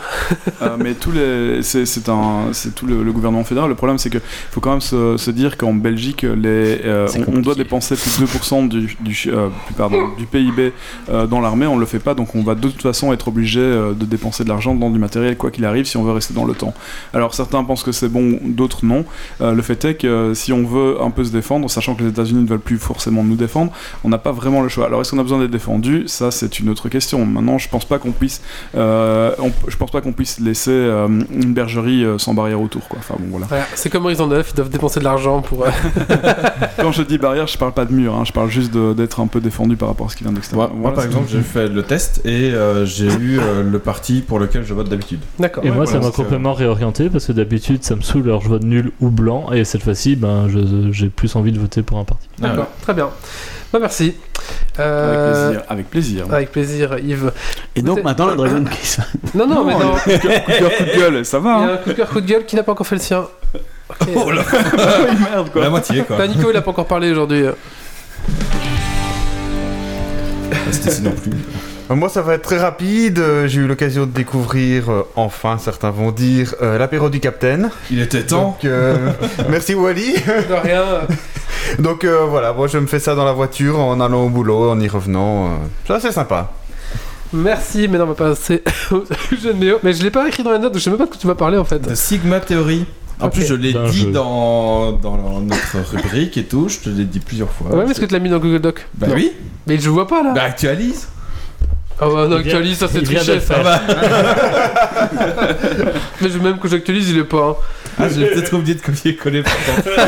Euh, 0.61 0.75
mais 0.77 0.93
tous 0.93 1.11
les, 1.11 1.63
c'est, 1.63 1.85
c'est 1.85 2.09
un, 2.09 2.49
c'est 2.51 2.75
tout 2.75 2.85
le, 2.85 3.03
le 3.03 3.11
gouvernement 3.11 3.43
fédéral. 3.43 3.69
Le 3.69 3.75
problème, 3.75 3.97
c'est 3.97 4.09
que 4.09 4.19
faut 4.51 4.59
quand 4.59 4.71
même 4.71 4.81
se, 4.81 5.17
se 5.17 5.31
dire 5.31 5.57
qu'en 5.57 5.73
Belgique, 5.73 6.23
les, 6.23 6.81
euh, 6.85 7.07
on, 7.27 7.37
on 7.37 7.39
doit 7.39 7.55
dépenser 7.55 7.95
plus 7.95 8.19
de 8.19 8.25
2% 8.37 8.67
du, 8.67 8.95
du, 8.99 9.15
euh, 9.27 9.49
plus, 9.65 9.75
pardon, 9.75 10.09
du 10.17 10.25
PIB 10.25 10.73
euh, 11.09 11.27
dans 11.27 11.39
l'armée. 11.41 11.65
On 11.67 11.77
le 11.77 11.85
fait 11.85 11.99
pas, 11.99 12.13
donc 12.13 12.35
on 12.35 12.43
va 12.43 12.55
de 12.55 12.67
toute 12.69 12.81
façon 12.81 13.13
être 13.13 13.27
obligé 13.27 13.59
euh, 13.59 13.93
de 13.93 14.05
dépenser 14.05 14.43
de 14.43 14.49
l'argent 14.49 14.73
dans 14.75 14.89
du 14.89 14.99
matériel 14.99 15.37
quoi 15.37 15.51
qu'il 15.51 15.65
arrive 15.65 15.85
si 15.85 15.97
on 15.97 16.03
veut 16.03 16.11
rester 16.11 16.33
dans 16.33 16.45
le 16.45 16.53
temps. 16.53 16.73
Alors 17.13 17.33
certains 17.33 17.63
pensent 17.63 17.83
que 17.83 17.91
c'est 17.91 18.09
bon, 18.09 18.39
d'autres 18.43 18.85
non. 18.85 19.05
Le 19.39 19.61
fait 19.61 19.83
est 19.85 19.95
que 19.95 20.33
si 20.33 20.51
on 20.53 20.63
veut 20.65 20.97
un 21.01 21.09
peu 21.11 21.23
se 21.23 21.31
défendre, 21.31 21.69
sachant 21.69 21.95
que 21.95 22.03
les 22.03 22.09
États-Unis 22.09 22.43
ne 22.43 22.47
veulent 22.47 22.59
plus 22.59 22.77
forcément 22.77 23.23
nous 23.23 23.35
défendre, 23.35 23.71
on 24.03 24.09
n'a 24.09 24.17
pas 24.17 24.31
vraiment 24.31 24.61
le 24.61 24.69
choix. 24.69 24.85
Alors 24.85 25.01
est-ce 25.01 25.11
qu'on 25.11 25.19
a 25.19 25.23
besoin 25.23 25.39
d'être 25.39 25.51
défendu? 25.51 26.03
Ça, 26.07 26.31
c'est 26.31 26.59
une 26.59 26.69
autre 26.69 26.89
question. 26.89 27.25
Maintenant, 27.25 27.57
je 27.57 27.69
pense 27.69 27.85
pas 27.85 27.99
qu'on 27.99 28.11
puisse, 28.11 28.41
on- 28.75 29.51
je 29.67 29.77
pense 29.77 29.91
pas 29.91 30.01
qu'on 30.01 30.13
puisse 30.13 30.39
laisser 30.39 30.71
une 30.71 31.53
bergerie 31.53 32.05
sans 32.17 32.33
barrière 32.33 32.61
autour. 32.61 32.87
Quoi. 32.87 32.99
Enfin 32.99 33.15
bon, 33.19 33.27
voilà. 33.31 33.45
voilà, 33.47 33.65
C'est 33.75 33.89
comme 33.89 34.05
Horizon 34.05 34.27
9, 34.27 34.49
ils 34.51 34.55
doivent 34.55 34.69
dépenser 34.69 34.99
de 34.99 35.05
l'argent 35.05 35.41
pour. 35.41 35.65
Quand 36.79 36.91
je 36.91 37.03
dis 37.03 37.17
barrière, 37.17 37.47
je 37.47 37.57
parle 37.57 37.73
pas 37.73 37.85
de 37.85 37.93
mur. 37.93 38.15
hein, 38.15 38.22
je 38.23 38.33
parle 38.33 38.49
juste 38.49 38.71
d'être 38.75 39.19
un 39.19 39.27
peu 39.27 39.39
défendu 39.41 39.75
par 39.75 39.87
rapport 39.89 40.07
à 40.07 40.09
ce 40.09 40.15
qui 40.15 40.23
vient 40.23 40.33
d'extérieur. 40.33 40.69
Moi, 40.69 40.77
moi, 40.77 40.91
Voilà, 40.91 40.95
par 40.95 41.05
exemple, 41.05 41.27
j'ai 41.31 41.41
fait 41.41 41.67
le 41.67 41.83
test 41.83 42.21
et 42.25 42.51
euh, 42.51 42.85
j'ai 42.85 43.07
eu 43.07 43.39
euh, 43.39 43.63
le 43.63 43.79
parti 43.79 44.21
pour 44.21 44.39
lequel 44.39 44.63
je 44.65 44.73
vote 44.73 44.89
d'habitude. 44.89 45.19
D'accord. 45.39 45.63
Et 45.65 45.69
moi, 45.71 45.85
ça 45.85 45.93
voilà, 45.93 46.05
m'a 46.07 46.11
c'est- 46.11 46.23
complètement 46.23 46.53
réorienté 46.53 47.09
parce 47.09 47.25
que 47.25 47.31
d'habitude, 47.31 47.83
ça 47.83 47.95
me 47.95 48.01
saoule, 48.01 48.23
alors 48.25 48.41
je 48.41 48.49
vote 48.49 48.63
nul 48.63 48.91
ou 49.01 49.09
blanc, 49.09 49.51
et 49.51 49.63
cette 49.63 49.83
fois-ci, 49.83 50.15
ben, 50.15 50.47
j'ai 50.91 51.07
plus 51.09 51.35
envie 51.35 51.51
de 51.51 51.59
voter 51.59 51.81
pour 51.83 51.97
un 51.99 52.03
parti. 52.03 52.27
D'accord, 52.39 52.67
très 52.81 52.93
bien. 52.93 53.09
Bah, 53.71 53.79
merci. 53.79 54.13
Avec 54.77 54.79
Euh, 54.79 55.49
plaisir. 55.49 55.63
Avec 55.69 55.89
plaisir. 55.89 56.25
Avec 56.31 56.51
plaisir, 56.51 56.97
Yves. 56.99 57.31
Et 57.75 57.81
donc 57.81 58.03
maintenant, 58.03 58.27
la 58.27 58.35
Dragon 58.35 58.63
Quiz. 58.65 58.97
Non, 59.35 59.47
non, 59.47 59.63
mais 59.63 59.73
non. 59.73 59.93
Coup 59.93 60.09
de 60.09 60.17
cœur, 60.17 60.71
coup 60.77 60.83
de 60.83 60.99
gueule, 60.99 61.25
ça 61.25 61.37
Il 61.39 61.43
va. 61.43 61.49
y 61.49 61.53
a 61.53 61.57
Hein 61.57 61.73
un 61.73 61.77
coup 61.77 61.89
de 61.89 61.93
cœur, 61.95 62.09
coup 62.09 62.21
de 62.21 62.25
gueule 62.27 62.45
qui 62.45 62.55
n'a 62.55 62.63
pas 62.63 62.71
encore 62.73 62.85
fait 62.85 62.95
le 62.95 63.01
sien. 63.01 63.25
Ok. 63.89 64.07
Oh 64.15 64.31
là 64.31 64.43
Oui, 64.53 65.15
merde 65.31 65.49
quoi. 65.51 65.61
La 65.63 65.69
moitié, 65.69 66.01
quoi. 66.03 66.17
Bah, 66.17 66.27
Nico, 66.27 66.49
il 66.51 66.55
a 66.57 66.61
pas 66.61 66.71
encore 66.71 66.85
parlé 66.87 67.11
aujourd'hui. 67.11 67.43
Plus. 70.53 71.01
Euh, 71.91 71.95
Moi, 71.95 72.09
ça 72.09 72.21
va 72.21 72.35
être 72.35 72.41
très 72.43 72.57
rapide. 72.59 73.19
Euh, 73.19 73.47
J'ai 73.47 73.61
eu 73.61 73.67
l'occasion 73.67 74.05
de 74.05 74.11
découvrir, 74.11 74.89
euh, 74.91 75.03
enfin, 75.15 75.57
certains 75.57 75.91
vont 75.91 76.11
dire, 76.11 76.55
euh, 76.61 76.77
l'apéro 76.77 77.09
du 77.09 77.19
Capitaine. 77.19 77.69
Il 77.91 78.01
était 78.01 78.23
temps. 78.23 78.41
Donc, 78.61 78.65
euh, 78.65 79.11
merci 79.49 79.73
Wally. 79.75 80.13
De 80.13 80.53
rien. 80.61 80.83
Donc 81.79 82.03
euh, 82.03 82.25
voilà, 82.29 82.51
moi 82.53 82.67
je 82.67 82.77
me 82.77 82.87
fais 82.87 82.99
ça 82.99 83.15
dans 83.15 83.23
la 83.23 83.31
voiture 83.31 83.79
en 83.79 83.99
allant 84.01 84.23
au 84.25 84.29
boulot, 84.29 84.69
en 84.69 84.79
y 84.79 84.87
revenant. 84.87 85.45
euh, 85.45 85.49
Ça, 85.87 85.99
c'est 85.99 86.11
sympa. 86.11 86.51
Merci, 87.31 87.87
mais 87.87 87.97
non, 87.97 88.03
on 88.03 88.07
va 88.07 88.13
passer 88.15 88.61
au 88.91 89.03
sujet 89.29 89.53
de 89.53 89.57
Méo. 89.59 89.77
Mais 89.81 89.93
je 89.93 90.03
l'ai 90.03 90.11
pas 90.11 90.27
écrit 90.27 90.43
dans 90.43 90.51
les 90.51 90.59
notes, 90.59 90.73
donc 90.73 90.79
je 90.79 90.83
sais 90.83 90.89
même 90.89 90.99
pas 90.99 91.05
de 91.05 91.09
quoi 91.09 91.17
tu 91.19 91.25
vas 91.27 91.35
parler 91.35 91.57
en 91.57 91.63
fait. 91.63 91.79
De 91.79 91.95
Sigma 91.95 92.39
Theory. 92.41 92.85
En 93.19 93.29
plus, 93.29 93.45
je 93.45 93.53
l'ai 93.53 93.73
dit 93.73 94.01
jeu. 94.03 94.11
dans, 94.11 94.93
dans 94.93 95.39
notre 95.41 95.77
rubrique 95.91 96.37
et 96.37 96.43
tout. 96.43 96.67
Je 96.69 96.79
te 96.79 96.89
l'ai 96.89 97.05
dit 97.05 97.19
plusieurs 97.19 97.49
fois. 97.49 97.69
Ouais, 97.73 97.83
mais 97.85 97.91
est-ce 97.91 98.01
que 98.01 98.05
tu 98.05 98.13
l'as 98.13 98.19
mis 98.19 98.29
dans 98.29 98.39
Google 98.39 98.59
Doc 98.59 98.87
Bah 98.95 99.07
Non. 99.07 99.15
oui. 99.15 99.31
Mais 99.67 99.77
je 99.77 99.89
vois 99.89 100.07
pas 100.07 100.23
là. 100.23 100.31
Bah 100.33 100.43
actualise. 100.43 101.07
Ah 101.99 102.09
ouais, 102.09 102.27
non, 102.27 102.37
actualise, 102.37 102.77
ça 102.79 102.87
c'est 102.91 103.01
le 103.01 103.19
ça. 103.19 103.39
faire. 103.39 103.63
Mais 106.21 106.29
je- 106.29 106.39
même 106.39 106.57
que 106.57 106.67
j'actualise, 106.67 107.09
il 107.11 107.19
est 107.19 107.23
pas. 107.23 107.49
hein. 107.49 107.55
Ah, 107.99 108.09
j'ai 108.09 108.25
peut-être 108.25 108.53
oublié 108.57 108.73
de 108.75 108.81
copier-coller. 108.81 109.43
pourtant. 109.43 109.91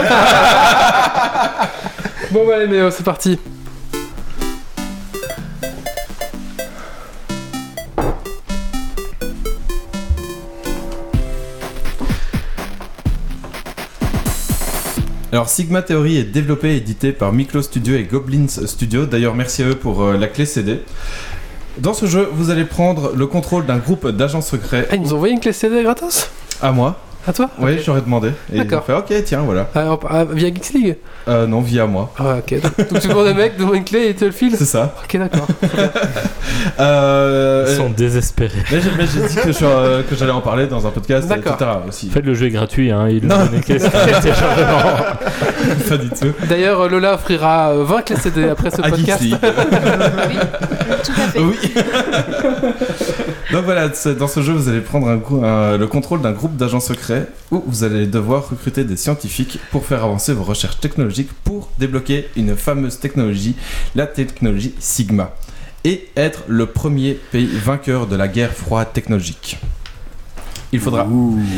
Bon, 2.31 2.45
bah, 2.47 2.55
allez, 2.57 2.67
Méo, 2.67 2.89
c'est 2.91 3.03
parti. 3.03 3.39
Alors 15.35 15.49
Sigma 15.49 15.81
Theory 15.81 16.15
est 16.15 16.23
développé 16.23 16.69
et 16.69 16.77
édité 16.77 17.11
par 17.11 17.33
Miklo 17.33 17.61
Studio 17.61 17.97
et 17.97 18.03
Goblins 18.03 18.47
Studio. 18.47 19.05
D'ailleurs, 19.05 19.35
merci 19.35 19.63
à 19.63 19.65
eux 19.67 19.75
pour 19.75 20.01
euh, 20.01 20.17
la 20.17 20.27
clé 20.27 20.45
CD. 20.45 20.79
Dans 21.77 21.93
ce 21.93 22.05
jeu, 22.05 22.29
vous 22.31 22.51
allez 22.51 22.63
prendre 22.63 23.11
le 23.13 23.27
contrôle 23.27 23.65
d'un 23.65 23.75
groupe 23.75 24.07
d'agents 24.07 24.39
secrets. 24.39 24.87
Ah, 24.89 24.95
ils 24.95 25.01
nous 25.01 25.11
ont 25.11 25.17
envoyé 25.17 25.33
une 25.33 25.41
clé 25.41 25.51
CD 25.51 25.83
gratos? 25.83 26.29
À 26.61 26.71
moi. 26.71 27.01
À 27.27 27.33
toi 27.33 27.49
Oui, 27.59 27.79
j'aurais 27.83 28.01
demandé. 28.01 28.27
Et 28.53 28.57
ils 28.57 28.57
D'accord. 28.59 28.79
ont 28.79 29.01
fait, 29.01 29.15
ok, 29.15 29.23
tiens, 29.25 29.41
voilà. 29.41 29.67
Ah, 29.73 29.85
on- 29.93 29.99
ah, 30.09 30.25
Via 30.25 30.47
Geeks 30.49 30.73
League 30.73 30.95
Euh, 31.27 31.47
non, 31.47 31.61
via 31.61 31.85
moi. 31.87 32.13
Ah, 32.19 32.35
ok. 32.37 32.61
Donc 32.91 32.99
tu 32.99 33.07
demandes 33.07 33.27
un 33.27 33.33
mec, 33.33 33.57
donne-moi 33.57 33.77
une 33.77 33.83
clé 33.83 34.09
et 34.09 34.13
te 34.13 34.25
le 34.25 34.31
file 34.31 34.55
C'est 34.57 34.65
ça. 34.65 34.93
Ok, 35.03 35.17
d'accord. 35.17 35.47
Euh, 36.79 37.65
Ils 37.69 37.75
sont 37.75 37.89
désespérés. 37.89 38.51
mais 38.71 38.81
j'ai 38.81 38.89
mais 38.97 39.05
j'ai 39.05 39.27
dit 39.27 39.35
que 39.35 39.51
je- 39.51 39.63
euh, 39.63 40.01
que 40.09 40.15
j'allais 40.15 40.31
en 40.31 40.41
parler 40.41 40.65
dans 40.67 40.85
un 40.87 40.89
podcast, 40.89 41.27
D'accord. 41.27 41.53
etc. 41.55 41.69
aussi. 41.87 42.07
En 42.09 42.11
fait, 42.13 42.21
le 42.21 42.33
jeu 42.33 42.47
est 42.47 42.51
gratuit, 42.51 42.91
hein, 42.91 43.07
il 43.09 43.25
Non. 43.27 43.37
nous 43.39 43.47
donne 43.51 43.61
qu'est-ce. 43.61 43.87
Pas 45.89 45.97
du 45.97 46.09
tout. 46.09 46.33
D'ailleurs, 46.49 46.81
euh, 46.81 46.89
Lola 46.89 47.13
offrira 47.15 47.69
euh, 47.71 47.83
20 47.83 48.01
clés 48.01 48.15
CD 48.17 48.49
après 48.49 48.71
ce 48.71 48.81
À 48.81 48.89
podcast. 48.89 49.21
Geeks 49.21 49.31
League. 49.31 49.37
Tout 51.03 51.11
à 51.11 51.27
fait. 51.29 51.39
Oui. 51.39 51.55
Donc 53.51 53.63
voilà, 53.65 53.87
dans 54.19 54.27
ce 54.27 54.41
jeu, 54.41 54.53
vous 54.53 54.67
allez 54.69 54.81
prendre 54.81 55.07
un 55.07 55.17
grou- 55.17 55.43
un- 55.45 55.77
le 55.77 55.87
contrôle 55.87 56.21
d'un 56.21 56.31
groupe 56.31 56.55
d'agents 56.57 56.79
secrets 56.79 57.14
où 57.51 57.63
vous 57.65 57.83
allez 57.83 58.07
devoir 58.07 58.49
recruter 58.49 58.83
des 58.83 58.97
scientifiques 58.97 59.59
pour 59.71 59.85
faire 59.85 60.03
avancer 60.03 60.33
vos 60.33 60.43
recherches 60.43 60.79
technologiques 60.79 61.31
pour 61.43 61.69
débloquer 61.77 62.29
une 62.35 62.55
fameuse 62.55 62.99
technologie, 62.99 63.55
la 63.95 64.07
technologie 64.07 64.73
Sigma, 64.79 65.33
et 65.83 66.09
être 66.15 66.43
le 66.47 66.65
premier 66.65 67.13
pays 67.31 67.47
vainqueur 67.47 68.07
de 68.07 68.15
la 68.15 68.27
guerre 68.27 68.53
froide 68.53 68.91
technologique. 68.93 69.57
Il 70.71 70.79
faudra, 70.79 71.07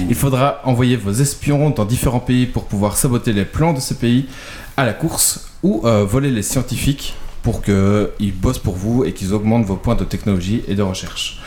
il 0.09 0.15
faudra 0.15 0.61
envoyer 0.63 0.95
vos 0.95 1.11
espions 1.11 1.69
dans 1.71 1.85
différents 1.85 2.19
pays 2.19 2.45
pour 2.45 2.65
pouvoir 2.65 2.97
saboter 2.97 3.34
les 3.34 3.45
plans 3.45 3.73
de 3.73 3.79
ces 3.79 3.95
pays 3.95 4.27
à 4.75 4.85
la 4.85 4.93
course 4.93 5.49
ou 5.63 5.81
euh, 5.85 6.03
voler 6.03 6.29
les 6.29 6.43
scientifiques 6.43 7.15
pour 7.41 7.61
qu'ils 7.61 8.34
bossent 8.35 8.59
pour 8.59 8.75
vous 8.75 9.05
et 9.05 9.13
qu'ils 9.13 9.34
augmentent 9.34 9.65
vos 9.65 9.77
points 9.77 9.95
de 9.95 10.03
technologie 10.03 10.63
et 10.67 10.75
de 10.75 10.84
recherche. 10.84 11.39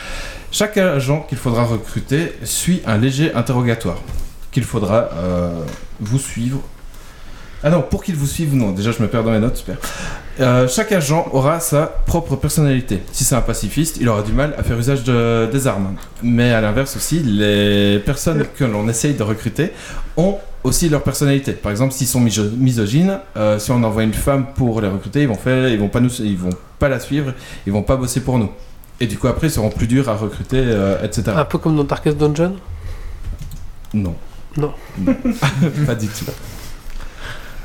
Chaque 0.51 0.77
agent 0.77 1.25
qu'il 1.29 1.37
faudra 1.37 1.63
recruter 1.63 2.33
suit 2.43 2.81
un 2.85 2.97
léger 2.97 3.33
interrogatoire 3.33 3.99
qu'il 4.51 4.63
faudra 4.65 5.09
euh, 5.13 5.63
vous 6.01 6.19
suivre. 6.19 6.59
Ah 7.63 7.69
non, 7.69 7.81
pour 7.83 8.03
qu'il 8.03 8.15
vous 8.15 8.25
suive, 8.27 8.53
non, 8.55 8.71
déjà 8.71 8.91
je 8.91 9.01
me 9.01 9.07
perds 9.07 9.23
dans 9.23 9.31
mes 9.31 9.39
notes, 9.39 9.55
super. 9.57 9.77
Euh, 10.39 10.67
chaque 10.67 10.91
agent 10.91 11.27
aura 11.31 11.59
sa 11.59 11.83
propre 11.85 12.35
personnalité. 12.35 13.01
Si 13.13 13.23
c'est 13.23 13.35
un 13.35 13.41
pacifiste, 13.41 13.97
il 14.01 14.09
aura 14.09 14.23
du 14.23 14.33
mal 14.33 14.55
à 14.57 14.63
faire 14.63 14.77
usage 14.77 15.03
de- 15.03 15.47
des 15.51 15.67
armes. 15.67 15.95
Mais 16.23 16.51
à 16.51 16.59
l'inverse 16.59 16.97
aussi, 16.97 17.19
les 17.19 17.99
personnes 17.99 18.45
que 18.57 18.65
l'on 18.65 18.89
essaye 18.89 19.13
de 19.13 19.23
recruter 19.23 19.71
ont 20.17 20.37
aussi 20.63 20.89
leur 20.89 21.03
personnalité. 21.03 21.53
Par 21.53 21.71
exemple, 21.71 21.93
s'ils 21.93 22.07
sont 22.07 22.19
miso- 22.21 22.51
misogynes, 22.57 23.19
euh, 23.37 23.57
si 23.59 23.71
on 23.71 23.81
envoie 23.83 24.03
une 24.03 24.13
femme 24.13 24.47
pour 24.55 24.81
les 24.81 24.87
recruter, 24.89 25.21
ils 25.21 25.27
vont 25.27 25.35
faire, 25.35 25.69
ils 25.69 25.79
vont 25.79 25.87
pas 25.89 25.99
nous, 26.01 26.09
la 26.81 26.99
suivre, 26.99 27.33
ils 27.67 27.71
vont 27.71 27.83
pas 27.83 27.95
bosser 27.95 28.21
pour 28.21 28.37
nous. 28.39 28.49
Et 29.01 29.07
du 29.07 29.17
coup 29.17 29.27
après, 29.27 29.47
ils 29.47 29.51
seront 29.51 29.69
plus 29.71 29.87
durs 29.87 30.07
à 30.09 30.15
recruter, 30.15 30.61
euh, 30.63 31.03
etc. 31.03 31.33
Un 31.35 31.43
peu 31.45 31.57
comme 31.57 31.75
dans 31.75 31.83
Darkest 31.83 32.17
Dungeon. 32.17 32.53
Non. 33.93 34.15
Non. 34.55 34.73
pas 35.85 35.95
du 35.95 36.07
tout. 36.07 36.25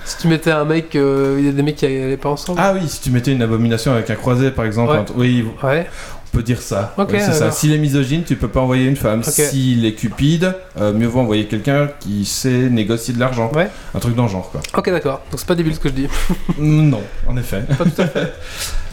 Si 0.05 0.17
tu 0.19 0.29
mettais 0.29 0.53
un 0.53 0.65
mec, 0.65 0.95
euh, 0.97 1.37
il 1.39 1.47
y 1.47 1.49
a 1.49 1.53
des 1.53 1.63
mecs 1.63 1.77
qui 1.77 1.85
allaient 1.85 2.17
pas 2.17 2.31
ensemble. 2.31 2.61
Ah 2.63 2.73
oui, 2.75 2.89
si 2.89 3.01
tu 3.01 3.11
mettais 3.11 3.33
une 3.33 3.43
abomination 3.43 3.93
avec 3.93 4.09
un 4.09 4.15
croisé 4.15 4.51
par 4.51 4.65
exemple, 4.65 4.93
Ouais. 4.93 5.05
oui, 5.17 5.45
Ouais. 5.65 5.87
on 6.33 6.37
peut 6.37 6.43
dire 6.45 6.63
ça. 6.63 6.95
Ok, 6.97 7.11
Oui, 7.13 7.19
c'est 7.21 7.33
ça. 7.33 7.51
S'il 7.51 7.73
est 7.73 7.79
misogyne, 7.79 8.23
tu 8.25 8.37
peux 8.37 8.49
pas 8.49 8.61
envoyer 8.61 8.87
une 8.87 8.97
femme. 8.97 9.19
Ok. 9.21 9.33
S'il 9.33 9.85
est 9.85 9.95
cupide, 9.95 10.55
euh, 10.81 10.93
mieux 10.95 11.09
vaut 11.09 11.21
envoyer 11.21 11.47
quelqu'un 11.47 11.89
qui 12.01 12.25
sait 12.25 12.71
négocier 12.71 13.13
de 13.15 13.19
l'argent. 13.21 13.51
Ouais. 13.55 13.69
Un 13.95 13.99
truc 13.99 14.15
dans 14.15 14.23
le 14.23 14.29
genre 14.31 14.49
quoi. 14.51 14.61
Ok, 14.79 14.89
d'accord. 14.91 15.21
Donc 15.31 15.41
c'est 15.41 15.47
pas 15.49 15.55
débile 15.57 15.75
ce 15.75 15.81
que 15.81 15.89
je 15.89 15.95
dis. 15.95 16.09
Mm, 16.57 16.89
non, 16.89 17.03
en 17.27 17.37
effet. 17.37 17.63
Pas 17.77 17.85
tout 17.85 18.01
à 18.03 18.07
fait. 18.07 18.33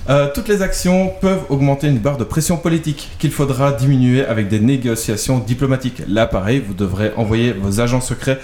Euh, 0.10 0.30
toutes 0.34 0.50
les 0.50 0.62
actions 0.62 1.14
peuvent 1.22 1.44
augmenter 1.50 1.88
une 1.88 1.98
barre 1.98 2.18
de 2.18 2.26
pression 2.26 2.58
politique 2.58 3.10
qu'il 3.20 3.32
faudra 3.32 3.72
diminuer 3.72 4.26
avec 4.26 4.50
des 4.50 4.60
négociations 4.60 5.40
diplomatiques. 5.40 6.02
Là, 6.10 6.28
pareil, 6.28 6.62
vous 6.66 6.74
devrez 6.74 7.14
envoyer 7.16 7.54
vos 7.54 7.80
agents 7.80 8.02
secrets 8.02 8.40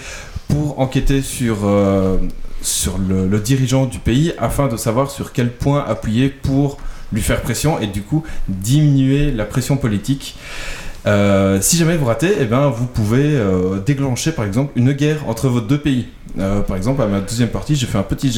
pour 0.48 0.80
enquêter 0.80 1.20
sur, 1.20 1.58
euh, 1.64 2.16
le, 3.08 3.38
dirigeant 3.38 3.84
du 3.84 3.98
pays 3.98 4.32
afin 4.38 4.68
de 4.68 4.76
savoir 4.78 5.10
sur 5.10 5.32
quel 5.32 5.50
point 5.50 5.84
appuyer 5.86 6.30
pour 6.30 6.78
lui 7.12 7.20
faire 7.20 7.42
pression 7.42 7.78
et 7.78 7.86
du 7.88 8.02
coup 8.02 8.24
diminuer 8.48 9.30
la 9.30 9.44
pression 9.44 9.76
politique. 9.76 10.36
Euh, 11.06 11.60
si 11.60 11.76
jamais 11.76 11.96
vous 11.96 12.06
ratez, 12.06 12.32
eh 12.40 12.44
ben, 12.44 12.70
vous 12.70 12.86
pouvez 12.86 13.38
déclencher 13.84 14.32
par 14.32 14.46
exemple 14.46 14.72
une 14.76 14.92
guerre 14.92 15.28
entre 15.28 15.48
vos 15.48 15.60
deux 15.60 15.78
pays. 15.78 16.06
Euh, 16.38 16.60
par 16.60 16.76
exemple, 16.76 17.02
à 17.02 17.06
ma 17.06 17.20
deuxième 17.20 17.48
partie, 17.48 17.74
j'ai 17.74 17.86
fait 17.86 17.98
un 17.98 18.02
petit, 18.02 18.30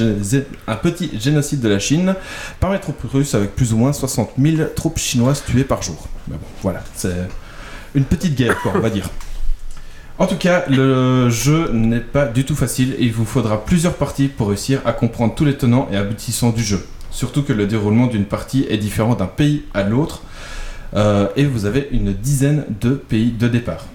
génocide 1.18 1.60
de 1.60 1.68
la 1.68 1.78
Chine 1.78 2.14
par 2.60 2.70
mes 2.70 2.78
troupes 2.78 3.02
russes 3.12 3.34
avec 3.34 3.54
plus 3.54 3.72
ou 3.72 3.76
moins 3.76 3.92
60 3.92 4.30
000 4.38 4.68
troupes 4.74 4.98
chinoises 4.98 5.44
tuées 5.44 5.64
par 5.64 5.82
jour. 5.82 6.08
Mais 6.28 6.36
bon, 6.36 6.46
voilà, 6.62 6.82
c'est 6.94 7.14
une 7.94 8.04
petite 8.04 8.34
guerre, 8.34 8.58
quoi, 8.62 8.72
on 8.74 8.80
va 8.80 8.90
dire. 8.90 9.08
En 10.18 10.26
tout 10.26 10.36
cas, 10.36 10.64
le 10.68 11.30
jeu 11.30 11.70
n'est 11.72 12.00
pas 12.00 12.26
du 12.26 12.44
tout 12.44 12.54
facile 12.54 12.94
et 12.98 13.04
il 13.04 13.12
vous 13.12 13.24
faudra 13.24 13.64
plusieurs 13.64 13.94
parties 13.94 14.28
pour 14.28 14.48
réussir 14.48 14.80
à 14.84 14.92
comprendre 14.92 15.34
tous 15.34 15.44
les 15.44 15.56
tenants 15.56 15.88
et 15.90 15.96
aboutissants 15.96 16.50
du 16.50 16.62
jeu. 16.62 16.86
Surtout 17.10 17.42
que 17.42 17.52
le 17.52 17.66
déroulement 17.66 18.06
d'une 18.06 18.24
partie 18.24 18.66
est 18.68 18.78
différent 18.78 19.14
d'un 19.14 19.26
pays 19.26 19.64
à 19.74 19.82
l'autre 19.82 20.22
euh, 20.94 21.28
et 21.36 21.44
vous 21.44 21.66
avez 21.66 21.88
une 21.92 22.12
dizaine 22.12 22.64
de 22.80 22.90
pays 22.90 23.32
de 23.32 23.48
départ. 23.48 23.86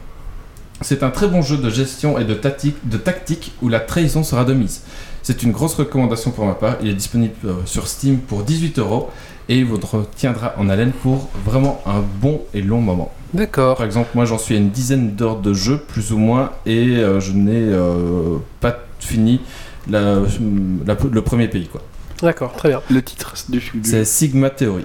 C'est 0.82 1.02
un 1.04 1.10
très 1.10 1.28
bon 1.28 1.42
jeu 1.42 1.58
de 1.58 1.70
gestion 1.70 2.20
et 2.20 2.24
de 2.24 2.34
tactique, 2.34 2.76
de 2.88 2.98
tactique 2.98 3.54
où 3.62 3.70
la 3.70 3.80
trahison 3.80 4.24
sera 4.24 4.46
de 4.46 4.54
mise. 4.54 4.82
C'est 5.24 5.44
une 5.44 5.52
grosse 5.52 5.74
recommandation 5.76 6.32
pour 6.32 6.46
ma 6.46 6.54
part. 6.54 6.76
Il 6.82 6.88
est 6.90 6.94
disponible 6.94 7.34
euh, 7.46 7.54
sur 7.66 7.88
Steam 7.88 8.20
pour 8.20 8.44
18 8.44 8.80
euros 8.80 9.10
et 9.50 9.58
il 9.58 9.66
vous 9.66 9.78
retiendra 9.78 10.54
en 10.58 10.70
haleine 10.70 10.92
pour 10.92 11.30
vraiment 11.46 11.82
un 11.86 12.02
bon 12.22 12.42
et 12.54 12.62
long 12.62 12.80
moment. 12.80 13.12
D'accord. 13.34 13.76
Par 13.78 13.86
exemple, 13.86 14.10
moi 14.14 14.26
j'en 14.26 14.38
suis 14.38 14.56
à 14.56 14.58
une 14.58 14.70
dizaine 14.70 15.16
d'heures 15.16 15.40
de 15.40 15.54
jeu, 15.54 15.78
plus 15.80 16.12
ou 16.14 16.18
moins, 16.18 16.52
et 16.66 16.98
euh, 16.98 17.20
je 17.20 17.32
n'ai 17.34 17.52
euh, 17.56 18.38
pas 18.62 18.78
fini 19.00 19.42
la- 19.90 20.20
la- 20.86 20.98
le 21.12 21.22
premier 21.22 21.48
pays. 21.48 21.68
quoi. 21.68 21.82
D'accord, 22.22 22.54
très 22.54 22.70
bien. 22.70 22.82
Le 22.90 23.02
titre 23.02 23.34
du, 23.50 23.60
du 23.60 23.90
C'est 23.90 24.06
Sigma 24.06 24.50
Theory 24.50 24.84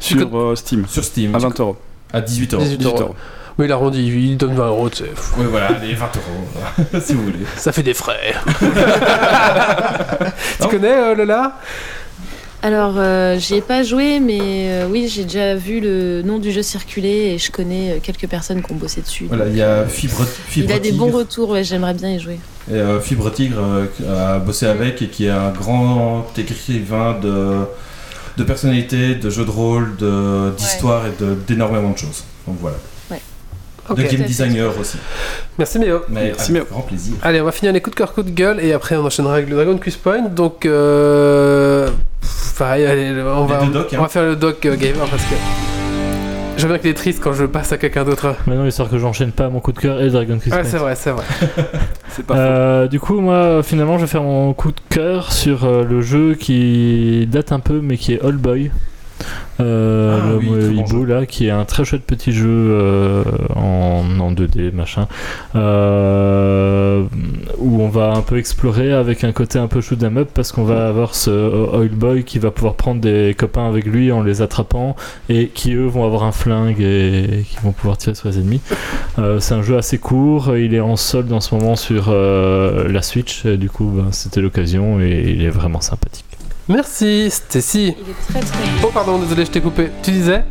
sur 0.00 0.36
euh, 0.36 0.54
Steam 0.56 0.86
sur 0.88 1.04
Steam 1.04 1.34
à 1.34 1.38
20 1.38 1.60
euros. 1.60 1.76
à 2.12 2.20
18 2.20 2.54
euros. 2.54 2.62
18 2.64 2.84
euros. 2.84 3.14
Mais 3.58 3.64
il 3.64 3.72
arrondit, 3.72 4.04
il 4.06 4.36
donne 4.36 4.54
20 4.54 4.66
euros, 4.68 4.90
tu 4.90 5.04
sais. 5.04 5.10
Oui, 5.38 5.46
voilà, 5.50 5.68
allez, 5.68 5.94
20 5.94 6.06
euros, 6.16 7.00
si 7.00 7.14
vous 7.14 7.24
voulez. 7.24 7.38
Ça 7.56 7.72
fait 7.72 7.82
des 7.82 7.94
frais. 7.94 8.34
tu 10.60 10.68
connais 10.68 10.92
euh, 10.92 11.14
Lola? 11.14 11.58
Alors, 12.62 12.94
euh, 12.96 13.38
j'y 13.38 13.54
ai 13.56 13.60
pas 13.60 13.82
joué, 13.82 14.18
mais 14.18 14.40
euh, 14.42 14.86
oui, 14.90 15.08
j'ai 15.08 15.22
déjà 15.24 15.54
vu 15.54 15.80
le 15.80 16.22
nom 16.22 16.38
du 16.38 16.50
jeu 16.52 16.62
circuler 16.62 17.32
et 17.34 17.38
je 17.38 17.50
connais 17.52 17.92
euh, 17.92 17.98
quelques 18.02 18.26
personnes 18.26 18.62
qui 18.62 18.72
ont 18.72 18.76
bossé 18.76 19.02
dessus. 19.02 19.26
Voilà, 19.28 19.46
il 19.46 19.56
y 19.56 19.62
a 19.62 19.84
Fibre, 19.86 20.24
Fibre 20.24 20.68
Il 20.70 20.74
a 20.74 20.78
des 20.78 20.92
bons 20.92 21.10
retours, 21.10 21.50
ouais, 21.50 21.62
j'aimerais 21.64 21.94
bien 21.94 22.10
y 22.10 22.18
jouer. 22.18 22.40
et, 22.70 22.74
euh, 22.74 23.00
Fibre 23.00 23.30
Tigre 23.32 23.58
euh, 24.02 24.34
a 24.34 24.38
bossé 24.38 24.66
avec 24.66 25.00
et 25.02 25.08
qui 25.08 25.26
est 25.26 25.30
un 25.30 25.50
grand 25.50 26.26
écrivain 26.36 27.16
de, 27.22 27.58
de 28.36 28.44
personnalité, 28.44 29.14
de 29.14 29.30
jeux 29.30 29.44
de 29.44 29.50
rôle, 29.50 29.94
de- 29.96 30.50
d'histoire 30.56 31.06
et 31.06 31.12
de- 31.22 31.36
d'énormément 31.46 31.90
de 31.92 31.98
choses. 31.98 32.24
Donc 32.48 32.56
voilà. 32.60 32.76
Ok. 33.88 33.96
De 33.96 34.02
game 34.02 34.22
designer 34.22 34.78
aussi. 34.78 34.98
Merci 35.58 35.78
Méo. 35.78 36.00
Mais 36.08 36.26
Merci, 36.26 36.50
avec 36.50 36.52
Méo. 36.52 36.64
grand 36.70 36.82
plaisir. 36.82 37.14
Allez, 37.22 37.40
on 37.40 37.44
va 37.44 37.52
finir 37.52 37.72
les 37.72 37.80
coups 37.80 37.94
de 37.94 37.98
cœur, 37.98 38.12
coups 38.12 38.26
de 38.26 38.32
gueule, 38.32 38.60
et 38.60 38.72
après 38.72 38.96
on 38.96 39.04
enchaînera 39.04 39.34
avec 39.34 39.48
le 39.48 39.56
Dragon 39.56 39.76
Quiz 39.78 39.96
Point. 39.96 40.28
Donc, 40.28 40.66
euh... 40.66 41.88
pareil, 42.58 42.86
allez, 42.86 43.12
on 43.22 43.46
va, 43.46 43.62
hein. 43.62 43.70
on 43.92 44.02
va 44.02 44.08
faire 44.08 44.24
le 44.24 44.36
doc 44.36 44.64
euh, 44.66 44.76
gamer 44.76 45.06
parce 45.08 45.22
que 45.24 45.34
je 46.58 46.66
bien 46.66 46.78
qu'il 46.78 46.88
est 46.88 46.94
triste 46.94 47.20
quand 47.22 47.34
je 47.34 47.44
passe 47.44 47.72
à 47.72 47.76
quelqu'un 47.76 48.04
d'autre. 48.04 48.34
Maintenant, 48.46 48.64
histoire 48.64 48.88
que 48.88 48.96
j'enchaîne 48.96 49.30
pas 49.30 49.50
mon 49.50 49.60
coup 49.60 49.72
de 49.72 49.78
cœur 49.78 50.00
et 50.00 50.08
Dragon 50.08 50.38
Quest. 50.38 50.56
Ouais, 50.56 50.64
c'est 50.64 50.78
vrai, 50.78 50.94
c'est 50.96 51.10
vrai. 51.10 51.24
C'est 52.08 52.24
pas. 52.24 52.34
Euh, 52.34 52.88
du 52.88 52.98
coup, 52.98 53.20
moi, 53.20 53.62
finalement, 53.62 53.98
je 53.98 54.02
vais 54.02 54.10
faire 54.10 54.22
mon 54.22 54.54
coup 54.54 54.70
de 54.70 54.80
cœur 54.88 55.32
sur 55.32 55.64
euh, 55.64 55.84
le 55.84 56.00
jeu 56.00 56.34
qui 56.34 57.28
date 57.30 57.52
un 57.52 57.60
peu, 57.60 57.80
mais 57.82 57.98
qui 57.98 58.14
est 58.14 58.24
All 58.24 58.36
Boy. 58.36 58.70
Euh, 59.60 60.18
Ah 60.22 60.30
le 60.30 60.36
oui, 60.36 60.78
hibou, 60.78 61.04
là, 61.04 61.26
qui 61.26 61.46
est 61.46 61.50
un 61.50 61.64
très 61.64 61.84
chouette 61.84 62.02
petit 62.04 62.32
jeu 62.32 62.46
euh, 62.48 63.24
en, 63.54 64.02
en 64.20 64.32
2D, 64.32 64.72
machin, 64.72 65.08
euh, 65.54 67.02
où 67.58 67.82
on 67.82 67.88
va 67.88 68.12
un 68.12 68.22
peu 68.22 68.38
explorer 68.38 68.92
avec 68.92 69.24
un 69.24 69.32
côté 69.32 69.58
un 69.58 69.66
peu 69.66 69.80
shoot 69.80 70.02
'em 70.02 70.18
up 70.18 70.28
parce 70.34 70.52
qu'on 70.52 70.64
va 70.64 70.88
avoir 70.88 71.14
ce 71.14 71.30
Oil 71.30 71.88
Boy 71.88 72.24
qui 72.24 72.38
va 72.38 72.50
pouvoir 72.50 72.74
prendre 72.74 73.00
des 73.00 73.34
copains 73.36 73.66
avec 73.68 73.86
lui 73.86 74.12
en 74.12 74.22
les 74.22 74.42
attrapant 74.42 74.96
et 75.28 75.48
qui 75.48 75.72
eux 75.74 75.86
vont 75.86 76.04
avoir 76.04 76.24
un 76.24 76.32
flingue 76.32 76.80
et 76.80 77.44
qui 77.48 77.56
vont 77.62 77.72
pouvoir 77.72 77.96
tirer 77.98 78.14
sur 78.14 78.28
les 78.28 78.38
ennemis. 78.38 78.60
Euh, 79.18 79.40
c'est 79.40 79.54
un 79.54 79.62
jeu 79.62 79.76
assez 79.76 79.98
court, 79.98 80.56
il 80.56 80.74
est 80.74 80.80
en 80.80 80.96
solde 80.96 81.32
en 81.32 81.40
ce 81.40 81.54
moment 81.54 81.76
sur 81.76 82.06
euh, 82.08 82.88
la 82.88 83.02
Switch, 83.02 83.44
et 83.46 83.56
du 83.56 83.70
coup 83.70 83.90
ben, 83.94 84.08
c'était 84.12 84.40
l'occasion 84.40 85.00
et 85.00 85.32
il 85.34 85.42
est 85.42 85.50
vraiment 85.50 85.80
sympathique. 85.80 86.24
Merci, 86.68 87.30
Stacy. 87.30 87.94
Il 87.98 88.10
est 88.10 88.32
très 88.32 88.40
très 88.40 88.64
beau. 88.80 88.88
Oh, 88.88 88.90
pardon, 88.92 89.18
désolé, 89.18 89.44
je 89.44 89.50
t'ai 89.50 89.60
coupé. 89.60 89.88
Tu 90.02 90.10
disais 90.10 90.44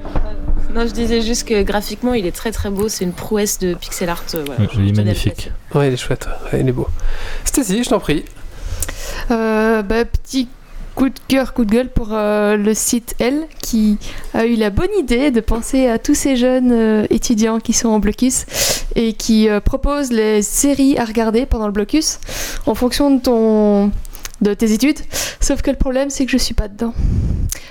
Non, 0.73 0.87
je 0.87 0.93
disais 0.93 1.21
juste 1.21 1.47
que 1.47 1.61
graphiquement, 1.63 2.13
il 2.13 2.25
est 2.25 2.31
très 2.35 2.51
très 2.51 2.69
beau. 2.69 2.87
C'est 2.87 3.03
une 3.03 3.11
prouesse 3.13 3.59
de 3.59 3.73
pixel 3.73 4.07
art. 4.09 4.23
euh, 4.33 4.43
voilà. 4.45 4.61
Il 4.77 4.89
est 4.89 4.95
magnifique. 4.95 5.51
Ouais, 5.73 5.89
il 5.89 5.93
est 5.93 5.97
chouette, 5.97 6.27
ouais, 6.53 6.61
il 6.61 6.69
est 6.69 6.71
beau. 6.71 6.87
Stacy, 7.43 7.83
je 7.83 7.89
t'en 7.89 7.99
prie. 7.99 8.23
Euh, 9.31 9.81
bah, 9.81 10.05
petit 10.05 10.47
coup 10.95 11.09
de 11.09 11.19
cœur, 11.27 11.53
coup 11.53 11.65
de 11.65 11.71
gueule 11.71 11.89
pour 11.89 12.09
euh, 12.13 12.55
le 12.55 12.73
site 12.73 13.15
L 13.19 13.41
qui 13.61 13.97
a 14.33 14.45
eu 14.45 14.55
la 14.55 14.69
bonne 14.69 14.87
idée 14.97 15.29
de 15.29 15.41
penser 15.41 15.87
à 15.87 15.99
tous 15.99 16.15
ces 16.15 16.37
jeunes 16.37 16.71
euh, 16.71 17.05
étudiants 17.09 17.59
qui 17.59 17.73
sont 17.73 17.89
en 17.89 17.99
blocus 17.99 18.45
et 18.95 19.11
qui 19.11 19.49
euh, 19.49 19.59
propose 19.59 20.11
les 20.13 20.41
séries 20.41 20.97
à 20.97 21.03
regarder 21.03 21.45
pendant 21.45 21.65
le 21.65 21.73
blocus 21.73 22.19
en 22.65 22.75
fonction 22.75 23.11
de 23.13 23.21
ton 23.21 23.91
de 24.41 24.53
tes 24.53 24.71
études. 24.71 24.99
Sauf 25.39 25.61
que 25.61 25.71
le 25.71 25.77
problème 25.77 26.09
c'est 26.09 26.25
que 26.25 26.31
je 26.31 26.37
suis 26.37 26.53
pas 26.53 26.67
dedans. 26.67 26.93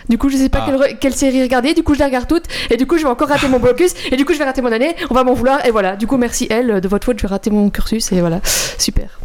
Du 0.08 0.18
coup, 0.18 0.28
je 0.28 0.36
sais 0.36 0.50
pas 0.50 0.66
Ah. 0.68 0.92
quelle, 1.00 1.14
série 1.14 1.42
regarder. 1.42 1.72
Du 1.72 1.82
coup, 1.82 1.94
je 1.94 1.98
les 2.00 2.04
regarde 2.04 2.28
toutes 2.28 2.44
et 2.70 2.76
du 2.76 2.86
coup, 2.86 2.98
je 2.98 3.04
vais 3.04 3.08
encore 3.08 3.28
rater 3.28 3.48
mon 3.48 3.58
blocus 3.58 3.94
et 4.10 4.16
du 4.16 4.26
coup, 4.26 4.34
je 4.34 4.38
vais 4.38 4.44
rater 4.44 4.60
mon 4.60 4.70
année. 4.70 4.94
On 5.10 5.14
va 5.14 5.24
m'en 5.24 5.32
vouloir 5.32 5.64
et 5.64 5.70
voilà. 5.70 5.96
Du 5.96 6.06
coup, 6.06 6.18
merci 6.18 6.46
L 6.50 6.80
de 6.82 6.88
votre 6.88 7.06
faute, 7.06 7.16
je 7.18 7.22
vais 7.22 7.28
rater 7.28 7.50
mon 7.50 7.70
cursus 7.70 8.12
et 8.12 8.20
voilà. 8.20 8.40
Super. 8.78 9.18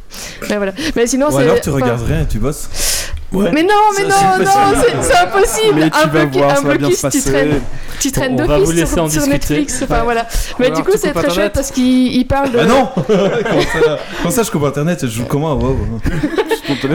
Mais 0.50 0.56
voilà. 0.56 0.72
Mais 0.96 1.06
sinon, 1.06 1.30
Ou 1.32 1.38
alors 1.38 1.60
tu 1.60 1.70
enfin, 1.70 1.80
regardes 1.84 2.06
rien 2.08 2.22
et 2.22 2.28
tu 2.28 2.40
bosses. 2.40 2.70
Ouais. 3.32 3.52
Mais 3.54 3.62
non, 3.64 3.70
mais 3.98 4.04
non, 4.06 4.44
non, 4.44 4.82
c'est 5.02 5.16
impossible. 5.18 5.76
Mais 5.76 5.90
tu 5.92 5.98
un 6.04 6.08
vas 6.08 6.26
voir, 6.26 6.52
un 6.52 6.56
ça 6.56 6.62
va 6.62 6.78
bien 6.78 6.90
se 6.90 6.96
tu 6.96 7.02
passer. 7.02 7.22
traînes, 7.32 7.62
tu 8.00 8.12
traînes 8.12 8.34
On 8.42 8.46
va 8.46 8.58
vous 8.58 8.66
d'office 8.66 8.76
laisser 8.80 8.94
sur, 8.94 9.04
en 9.04 9.10
sur 9.10 9.22
discuter. 9.22 9.34
Netflix. 9.54 9.82
Enfin 9.84 9.98
Ouais. 9.98 10.04
voilà. 10.04 10.28
Mais 10.58 10.66
alors, 10.68 10.78
du 10.80 10.84
coup, 10.84 10.92
c'est 10.98 11.14
très 11.14 11.30
chouette 11.30 11.54
parce 11.54 11.70
qu'il 11.72 12.16
il 12.16 12.26
parle 12.26 12.52
de. 12.52 12.58
Bah 12.58 12.66
non 12.66 12.90
Comment 14.18 14.32
ça, 14.32 14.44
je 14.44 14.50
coupe 14.52 14.64
internet 14.64 15.00
Je 15.04 15.08
joue 15.08 15.26
comment 15.26 15.54
wow. 15.54 15.78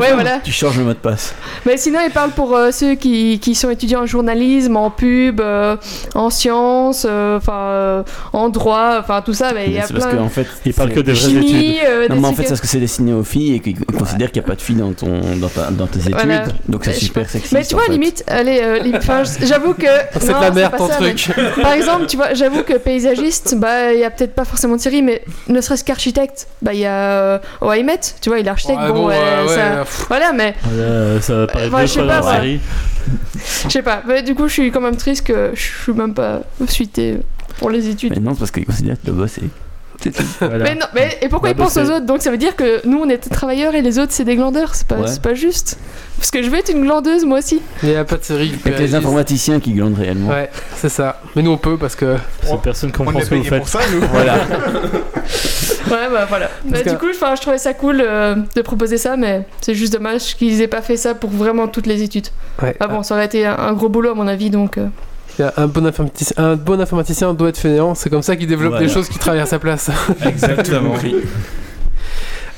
Ouais, 0.01 0.13
voilà. 0.13 0.39
Tu 0.43 0.53
changes 0.53 0.79
le 0.79 0.85
mot 0.85 0.91
de 0.93 0.99
passe. 0.99 1.35
Mais 1.67 1.77
sinon, 1.77 1.99
il 2.07 2.11
parle 2.13 2.31
pour 2.31 2.55
euh, 2.55 2.71
ceux 2.71 2.95
qui, 2.95 3.39
qui 3.41 3.55
sont 3.57 3.71
étudiants 3.71 4.03
en 4.03 4.07
journalisme, 4.07 4.77
en 4.77 4.89
pub, 4.91 5.41
euh, 5.41 5.77
en 6.15 6.31
sciences, 6.31 7.05
euh, 7.09 7.41
euh, 7.49 8.03
en 8.33 8.49
droit, 8.51 8.97
enfin 9.01 9.21
tout 9.23 9.35
ça. 9.35 9.53
Mais 9.53 9.67
il 9.67 9.73
y 9.73 9.75
Mais 9.77 9.81
a 9.83 9.87
C'est 9.87 9.95
parce 9.95 10.15
qu'en 10.15 10.29
fait. 10.29 10.47
Il 10.65 10.75
parle 10.75 10.91
que 10.93 11.01
des 11.01 11.13
vraies 11.13 11.31
études. 11.33 11.77
euh, 11.89 12.09
Non, 12.09 12.15
des 12.17 12.21
mais 12.21 12.29
en 12.29 12.33
fait, 12.35 12.43
c'est 12.45 12.49
parce 12.51 12.61
que 12.61 12.67
c'est 12.69 12.79
destiné 12.81 13.13
aux 13.13 13.25
filles 13.25 13.55
et 13.55 13.61
qu'ils 13.61 13.85
considèrent 13.85 14.31
qu'il 14.31 14.43
n'y 14.43 14.47
a 14.47 14.49
pas 14.49 14.55
de 14.57 14.63
filles 14.63 14.77
dans, 14.77 14.93
ton, 14.93 15.21
dans, 15.37 15.49
ta- 15.49 15.71
dans 15.71 15.87
tes 15.87 15.99
études. 16.01 16.15
Voilà. 16.27 16.45
Donc 16.69 16.85
c'est 16.85 16.95
super 16.95 17.29
sexy. 17.29 17.55
Mais 17.55 17.65
tu 17.65 17.75
vois, 17.75 17.87
limite, 17.89 18.25
allez, 18.27 18.61
euh, 18.63 18.93
enfin, 18.97 19.23
j'avoue 19.43 19.75
que. 19.75 19.87
C'est 20.21 20.33
la 20.33 20.51
merde 20.51 20.71
pas 20.73 20.79
ton 20.79 20.89
ça, 20.89 20.99
mais- 21.01 21.15
truc. 21.15 21.35
Par 21.63 21.73
exemple, 21.73 22.07
tu 22.07 22.17
vois, 22.17 22.35
j'avoue 22.35 22.63
que 22.63 22.75
paysagiste, 22.75 23.55
bah, 23.57 23.93
il 23.93 24.01
y 24.01 24.05
a 24.05 24.11
peut-être 24.11 24.35
pas 24.35 24.45
forcément 24.45 24.77
de 24.77 24.81
série, 24.81 25.03
mais 25.03 25.23
ne 25.49 25.61
serait-ce 25.61 25.85
qu'architecte, 25.85 26.47
bah, 26.63 26.73
il 26.75 26.81
y 26.81 26.87
a 26.87 26.93
euh, 26.93 27.39
Oaimet, 27.61 28.01
tu 28.21 28.29
vois, 28.31 28.39
il 28.39 28.47
est 28.47 28.51
architecte, 28.51 28.81
Ouais, 28.81 28.89
bon, 28.89 29.03
bon, 29.03 29.07
ouais, 29.09 29.17
euh, 29.19 29.47
ouais, 29.47 29.55
ça- 29.55 29.61
euh, 29.61 29.85
pff, 29.85 30.05
Voilà, 30.09 30.33
mais 30.33 30.55
ça 31.21 31.35
va 31.35 31.47
pas, 31.47 31.69
ouais. 31.69 31.87
série. 32.35 32.61
je 33.65 33.69
sais 33.71 33.83
pas. 33.83 34.03
Mais 34.07 34.23
du 34.23 34.35
coup, 34.35 34.49
je 34.49 34.53
suis 34.53 34.71
quand 34.71 34.81
même 34.81 34.97
triste 34.97 35.27
que 35.27 35.51
je 35.55 35.61
suis 35.83 35.93
même 35.93 36.15
pas 36.15 36.41
suité 36.69 37.19
pour 37.59 37.71
les 37.71 37.89
études. 37.89 38.13
Mais 38.15 38.21
non, 38.21 38.35
parce 38.35 38.51
qu'ils 38.51 38.67
considèrent 38.67 38.97
que 39.01 39.07
le 39.07 39.13
boss 39.13 39.39
est. 39.39 39.43
c'est. 40.03 40.13
Voilà. 40.41 40.65
Mais 40.65 40.75
non, 40.75 40.87
mais 40.95 41.19
et 41.23 41.29
pourquoi 41.29 41.51
Bah, 41.51 41.55
ils 41.59 41.63
pensent 41.63 41.75
bah, 41.75 41.83
aux 41.83 41.87
c'est- 41.87 41.93
autres? 41.93 42.07
Donc 42.07 42.23
ça 42.23 42.31
veut 42.31 42.37
dire 42.37 42.57
que 42.57 42.87
nous 42.87 42.99
on 42.99 43.09
est 43.09 43.25
des 43.25 43.31
travailleurs 43.31 43.75
et 43.75 43.83
les 43.83 43.99
autres 43.99 44.13
c'est 44.13 44.25
des 44.25 44.37
glandeurs, 44.37 44.75
c'est 44.75 44.87
pas, 44.87 44.97
Ouais. 44.97 45.07
c'est 45.09 45.23
pas 45.23 45.35
juste. 45.35 45.79
Parce 46.19 46.31
que 46.31 46.43
je 46.43 46.49
veux 46.51 46.59
être 46.59 46.71
une 46.71 46.83
glandeuse 46.83 47.25
moi 47.25 47.39
aussi. 47.39 47.61
Il 47.83 47.89
n'y 47.91 47.97
a 47.97 48.05
pas 48.05 48.17
de 48.17 48.23
série. 48.25 48.55
Avec 48.65 48.79
les 48.79 48.95
informaticiens 48.95 49.61
qui 49.61 49.73
glandent 49.73 49.99
réellement. 49.99 50.29
Ouais, 50.31 50.49
c'est 50.77 50.89
ça. 50.89 51.21
Mais 51.37 51.43
nous 51.43 51.51
on 51.53 51.57
peut 51.59 51.77
parce 51.77 51.97
que. 51.97 52.17
Cette 52.43 52.61
personne 52.63 52.91
On 52.95 52.99
comprend 53.05 53.19
est 53.19 53.25
ce 53.25 53.31
que 53.31 53.35
vous 53.37 53.45
faites. 53.45 53.59
pour 53.59 53.69
ça, 53.69 53.81
nous. 53.93 54.01
Voilà. 54.13 54.35
Ouais 55.91 56.09
bah 56.11 56.25
voilà. 56.29 56.49
Que- 56.73 56.89
du 56.91 56.97
coup 56.97 57.07
enfin, 57.11 57.35
je 57.37 57.41
trouvais 57.43 57.59
ça 57.59 57.75
cool 57.75 58.01
euh, 58.01 58.37
de 58.57 58.63
proposer 58.63 58.97
ça 58.97 59.17
mais 59.17 59.47
c'est 59.61 59.75
juste 59.75 59.93
dommage 59.93 60.35
qu'ils 60.37 60.61
aient 60.63 60.67
pas 60.69 60.81
fait 60.83 60.97
ça 60.97 61.15
pour 61.15 61.31
vraiment 61.31 61.69
toutes 61.69 61.87
les 61.87 62.03
études. 62.03 62.29
Ouais. 62.63 62.75
Ah 62.81 62.89
bon 62.89 63.03
ça 63.03 63.15
aurait 63.15 63.27
été 63.27 63.45
un, 63.47 63.57
un 63.57 63.73
gros 63.75 63.89
boulot 63.89 64.11
à 64.11 64.15
mon 64.15 64.27
avis 64.27 64.49
donc. 64.51 64.79
euh, 64.79 64.87
Il 64.87 65.14
un 65.57 65.67
bon 65.67 65.87
informaticien, 65.87 66.35
un 66.39 66.57
bon 66.57 66.81
informaticien 66.81 67.35
doit 67.35 67.49
être 67.51 67.59
fainéant. 67.59 67.95
C'est 67.95 68.11
comme 68.11 68.23
ça 68.23 68.37
qu'il 68.37 68.47
développe 68.47 68.73
Voilà. 68.73 68.87
des 68.87 68.93
choses 68.93 69.09
qui 69.09 69.19
travaillent 69.19 69.41
à 69.43 69.47
sa 69.47 69.59
place. 69.59 69.91
Exactement. 70.25 70.95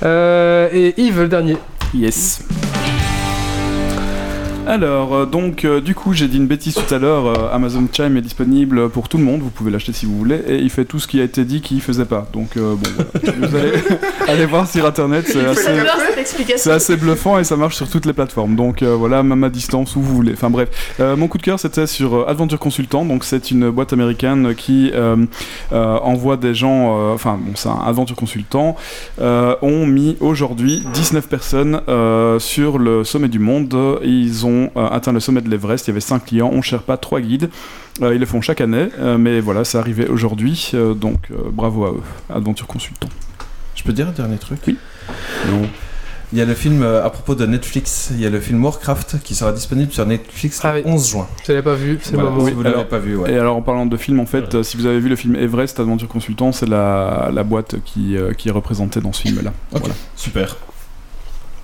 Euh, 0.02 0.68
et 0.74 0.92
Yves, 1.00 1.22
le 1.22 1.28
dernier. 1.28 1.56
Yes. 1.94 2.40
Alors, 4.68 5.14
euh, 5.14 5.26
donc, 5.26 5.64
euh, 5.64 5.80
du 5.80 5.94
coup, 5.94 6.12
j'ai 6.12 6.26
dit 6.26 6.38
une 6.38 6.48
bêtise 6.48 6.74
tout 6.74 6.92
à 6.92 6.98
l'heure. 6.98 7.26
euh, 7.26 7.54
Amazon 7.54 7.86
Chime 7.92 8.16
est 8.16 8.20
disponible 8.20 8.88
pour 8.88 9.08
tout 9.08 9.16
le 9.16 9.22
monde. 9.22 9.40
Vous 9.40 9.50
pouvez 9.50 9.70
l'acheter 9.70 9.92
si 9.92 10.06
vous 10.06 10.18
voulez. 10.18 10.40
Et 10.48 10.56
il 10.56 10.70
fait 10.70 10.84
tout 10.84 10.98
ce 10.98 11.06
qui 11.06 11.20
a 11.20 11.24
été 11.24 11.44
dit 11.44 11.60
qu'il 11.60 11.80
faisait 11.80 12.04
pas. 12.04 12.26
Donc, 12.32 12.56
euh, 12.56 12.74
bon, 12.74 12.90
voilà. 13.22 13.36
vous 13.48 14.28
allez 14.28 14.44
voir 14.46 14.68
sur 14.68 14.84
internet. 14.84 15.24
C'est 15.28 15.44
assez, 15.44 15.62
J'adore 15.76 15.94
cette 15.98 16.14
c'est 16.14 16.20
explication. 16.20 16.72
assez 16.72 16.96
bluffant 16.96 17.38
et 17.38 17.44
ça 17.44 17.56
marche 17.56 17.76
sur 17.76 17.88
toutes 17.88 18.06
les 18.06 18.12
plateformes. 18.12 18.56
Donc, 18.56 18.82
euh, 18.82 18.96
voilà, 18.96 19.22
même 19.22 19.44
à 19.44 19.50
distance 19.50 19.94
où 19.94 20.00
vous 20.00 20.16
voulez. 20.16 20.32
Enfin, 20.32 20.50
bref. 20.50 20.68
Euh, 20.98 21.14
mon 21.14 21.28
coup 21.28 21.38
de 21.38 21.44
cœur, 21.44 21.60
c'était 21.60 21.86
sur 21.86 22.14
euh, 22.16 22.24
Adventure 22.26 22.58
Consultant. 22.58 23.04
Donc, 23.04 23.22
c'est 23.22 23.52
une 23.52 23.70
boîte 23.70 23.92
américaine 23.92 24.52
qui 24.56 24.90
euh, 24.92 25.14
euh, 25.72 25.96
envoie 26.02 26.36
des 26.36 26.54
gens. 26.54 26.96
euh, 26.98 27.14
Enfin, 27.14 27.38
bon, 27.40 27.52
c'est 27.54 27.68
un 27.68 27.78
Adventure 27.86 28.16
Consultant. 28.16 28.74
euh, 29.20 29.54
ont 29.62 29.86
mis 29.86 30.16
aujourd'hui 30.18 30.82
19 30.92 31.28
personnes 31.28 31.80
euh, 31.88 32.40
sur 32.40 32.78
le 32.78 33.04
sommet 33.04 33.28
du 33.28 33.38
monde. 33.38 33.72
Ils 34.02 34.44
ont 34.44 34.55
euh, 34.76 34.88
atteint 34.88 35.12
le 35.12 35.20
sommet 35.20 35.40
de 35.40 35.48
l'Everest. 35.48 35.86
Il 35.86 35.90
y 35.90 35.92
avait 35.92 36.00
5 36.00 36.24
clients, 36.26 36.50
on 36.52 36.62
cherche 36.62 36.82
pas 36.84 36.96
3 36.96 37.20
guides. 37.20 37.48
Euh, 38.02 38.14
ils 38.14 38.20
le 38.20 38.26
font 38.26 38.40
chaque 38.40 38.60
année, 38.60 38.88
euh, 38.98 39.16
mais 39.18 39.40
voilà, 39.40 39.64
c'est 39.64 39.78
arrivé 39.78 40.06
aujourd'hui. 40.08 40.70
euh, 40.74 40.94
donc 40.94 41.30
euh, 41.30 41.36
bravo 41.50 41.84
à 41.86 41.90
eux, 41.90 42.02
Adventure 42.34 42.66
Consultant. 42.66 43.08
Je 43.74 43.82
peux 43.82 43.92
dire 43.92 44.08
un 44.08 44.12
dernier 44.12 44.38
truc 44.38 44.58
Oui. 44.66 44.76
Non. 45.50 45.62
Il 46.32 46.38
y 46.38 46.42
a 46.42 46.44
le 46.44 46.54
film 46.54 46.82
euh, 46.82 47.04
à 47.06 47.10
propos 47.10 47.36
de 47.36 47.46
Netflix, 47.46 48.08
il 48.10 48.20
y 48.20 48.26
a 48.26 48.30
le 48.30 48.40
film 48.40 48.62
Warcraft 48.64 49.22
qui 49.22 49.36
sera 49.36 49.52
disponible 49.52 49.92
sur 49.92 50.04
Netflix 50.06 50.60
Ah 50.64 50.72
oui. 50.74 50.82
le 50.84 50.90
11 50.90 51.08
juin. 51.08 51.28
Je 51.46 51.52
l'ai 51.52 51.62
pas 51.62 51.74
vu, 51.76 52.00
c'est 52.02 52.14
Voilà, 52.14 52.30
le 52.30 52.34
moment. 52.34 52.48
si 52.48 52.52
vous 52.52 52.62
l'avez 52.64 52.84
pas 52.84 52.98
vu, 52.98 53.14
ouais. 53.16 53.30
Et 53.32 53.38
alors 53.38 53.56
en 53.56 53.62
parlant 53.62 53.86
de 53.86 53.96
film, 53.96 54.18
en 54.18 54.26
fait, 54.26 54.56
euh, 54.56 54.62
si 54.64 54.76
vous 54.76 54.86
avez 54.86 54.98
vu 54.98 55.08
le 55.08 55.14
film 55.14 55.36
Everest, 55.36 55.78
Adventure 55.78 56.08
Consultant, 56.08 56.50
c'est 56.50 56.66
la, 56.68 57.30
la 57.32 57.44
boîte 57.44 57.76
qui, 57.84 58.16
euh, 58.16 58.32
qui 58.32 58.48
est 58.48 58.52
représentée 58.52 59.00
dans 59.00 59.12
ce 59.12 59.22
film-là. 59.22 59.52
Ok, 59.72 59.78
Voilà. 59.82 59.94
super. 60.16 60.56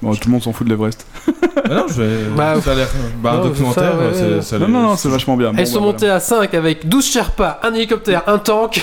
Bon, 0.03 0.13
tout 0.15 0.27
le 0.29 0.33
monde 0.33 0.43
s'en 0.43 0.53
fout 0.53 0.67
de 0.67 0.73
l'Everest. 0.73 1.07
Bah 1.65 1.77
non, 1.77 1.85
je 1.89 2.03
vais. 2.03 2.17
Bah, 2.37 2.55
ça 2.61 2.73
a 2.73 2.75
l'air. 2.75 2.89
Bah, 3.23 3.33
un 3.35 3.37
non, 3.37 3.45
documentaire, 3.45 3.93
c'est 4.13 4.19
ça, 4.19 4.25
ouais, 4.27 4.33
c'est- 4.41 4.43
ça 4.43 4.59
Non, 4.59 4.69
non, 4.69 4.83
non, 4.83 4.97
c'est 4.97 5.09
vachement 5.09 5.37
bien. 5.37 5.53
Elles 5.57 5.65
Bon, 5.67 5.71
sont 5.71 5.81
bah, 5.81 5.87
montées 5.87 6.09
à 6.09 6.19
5 6.19 6.53
avec 6.55 6.89
12 6.89 7.07
Sherpas, 7.07 7.61
un 7.63 7.73
hélicoptère, 7.73 8.23
un 8.27 8.39
tank. 8.39 8.79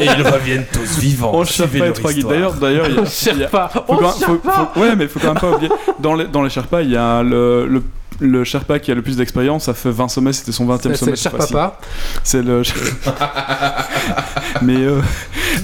Et 0.00 0.04
ils 0.04 0.22
reviennent 0.26 0.64
tous 0.72 0.98
vivants. 0.98 1.30
On 1.34 1.42
les 1.42 1.86
leur 1.86 1.92
trois 1.94 2.10
guides. 2.10 2.18
histoire. 2.18 2.34
D'ailleurs, 2.34 2.54
d'ailleurs, 2.54 2.86
il 2.88 2.96
y 2.96 2.98
a- 2.98 3.04
Sherpa. 3.06 3.70
faut 3.72 3.94
faut- 3.94 4.18
Sherpa 4.18 4.70
faut- 4.74 4.80
ouais, 4.80 4.96
mais 4.96 5.06
faut 5.06 5.20
quand 5.20 5.28
même 5.28 5.38
pas 5.40 5.50
oublier. 5.52 5.70
Dans 6.00 6.14
les, 6.14 6.26
dans 6.26 6.42
les 6.42 6.50
Sherpas, 6.50 6.82
il 6.82 6.90
y 6.90 6.96
a 6.96 7.22
le, 7.22 7.66
le, 7.66 7.82
le 8.20 8.44
Sherpa 8.44 8.78
qui 8.78 8.90
a 8.90 8.94
le 8.94 9.02
plus 9.02 9.16
d'expérience. 9.16 9.64
Ça 9.64 9.74
fait 9.74 9.90
20 9.90 10.08
sommets, 10.08 10.32
c'était 10.32 10.52
son 10.52 10.66
20 10.66 10.74
e 10.74 10.78
C'est 10.78 10.96
sommet. 10.96 11.10
le 11.12 11.16
cette 11.16 11.30
fois-ci. 11.30 11.52
Sherpapa. 11.52 11.80
C'est 12.22 12.42
le. 12.42 12.62
mais 14.62 14.76
euh, 14.76 15.00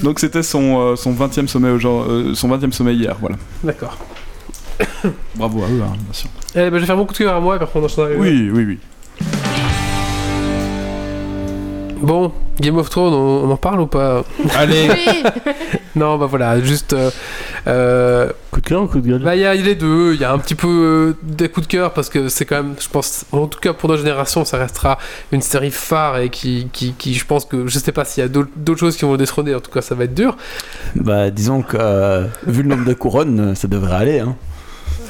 donc 0.03 0.19
c'était 0.19 0.43
son, 0.43 0.79
euh, 0.79 0.95
son 0.95 1.11
20 1.11 1.37
e 1.37 1.47
sommet, 1.47 1.69
au 1.69 1.79
genre, 1.79 2.05
euh, 2.09 2.33
son 2.33 2.49
20 2.49 2.73
sommet 2.73 2.95
hier. 2.95 3.15
Voilà. 3.19 3.37
D'accord. 3.63 3.97
Bravo 5.35 5.63
à 5.63 5.67
eux, 5.67 5.81
hein, 5.81 5.93
bien 5.97 6.13
sûr. 6.13 6.29
Eh 6.55 6.69
ben, 6.69 6.75
je 6.75 6.79
vais 6.79 6.85
faire 6.85 6.97
mon 6.97 7.05
coup 7.05 7.13
de 7.13 7.17
cœur 7.17 7.35
à 7.35 7.39
moi 7.39 7.57
puis 7.57 7.63
après 7.63 7.79
on 7.79 8.19
Oui, 8.19 8.49
oui, 8.51 8.65
oui. 8.65 8.79
Bon, 12.01 12.31
Game 12.59 12.77
of 12.77 12.89
Thrones, 12.89 13.13
on, 13.13 13.45
on 13.47 13.51
en 13.51 13.57
parle 13.57 13.79
ou 13.81 13.87
pas 13.87 14.23
Allez, 14.55 14.89
Oui. 14.89 15.23
Non, 15.95 16.17
bah 16.17 16.25
voilà, 16.25 16.59
juste. 16.59 16.91
euh, 16.93 17.09
euh, 17.67 18.29
Coup 18.51 18.59
de 18.59 18.65
cœur 18.67 18.83
ou 18.83 18.87
coup 18.87 18.99
de 18.99 19.07
gueule? 19.07 19.23
bah, 19.23 19.35
il 19.35 19.41
y 19.41 19.45
a 19.45 19.53
les 19.55 19.75
deux. 19.75 20.13
Il 20.13 20.19
y 20.19 20.25
a 20.25 20.31
un 20.33 20.37
petit 20.39 20.55
peu 20.55 20.67
euh, 20.67 21.17
des 21.23 21.47
coups 21.47 21.67
de 21.67 21.71
cœur 21.71 21.93
parce 21.93 22.09
que 22.09 22.27
c'est 22.27 22.43
quand 22.45 22.57
même, 22.57 22.75
je 22.79 22.89
pense, 22.89 23.25
en 23.31 23.47
tout 23.47 23.59
cas 23.61 23.71
pour 23.73 23.87
notre 23.89 24.01
génération, 24.01 24.43
ça 24.43 24.57
restera 24.57 24.97
une 25.31 25.41
série 25.41 25.71
phare 25.71 26.17
et 26.17 26.29
qui, 26.29 26.67
qui, 26.73 26.93
qui 26.97 27.13
je 27.13 27.25
pense 27.25 27.45
que, 27.45 27.67
je 27.67 27.79
sais 27.79 27.93
pas 27.93 28.03
s'il 28.03 28.23
y 28.23 28.25
a 28.25 28.29
d'autres 28.29 28.79
choses 28.79 28.97
qui 28.97 29.05
vont 29.05 29.15
détrôner, 29.15 29.55
en 29.55 29.61
tout 29.61 29.71
cas, 29.71 29.81
ça 29.81 29.95
va 29.95 30.03
être 30.03 30.13
dur. 30.13 30.35
Bah, 30.95 31.29
disons 31.31 31.61
que, 31.61 31.77
euh, 31.79 32.25
vu 32.45 32.61
le 32.63 32.69
nombre 32.69 32.85
de 32.85 32.93
couronnes, 32.93 33.55
ça 33.55 33.69
devrait 33.69 33.95
aller. 33.95 34.19
Hein. 34.19 34.35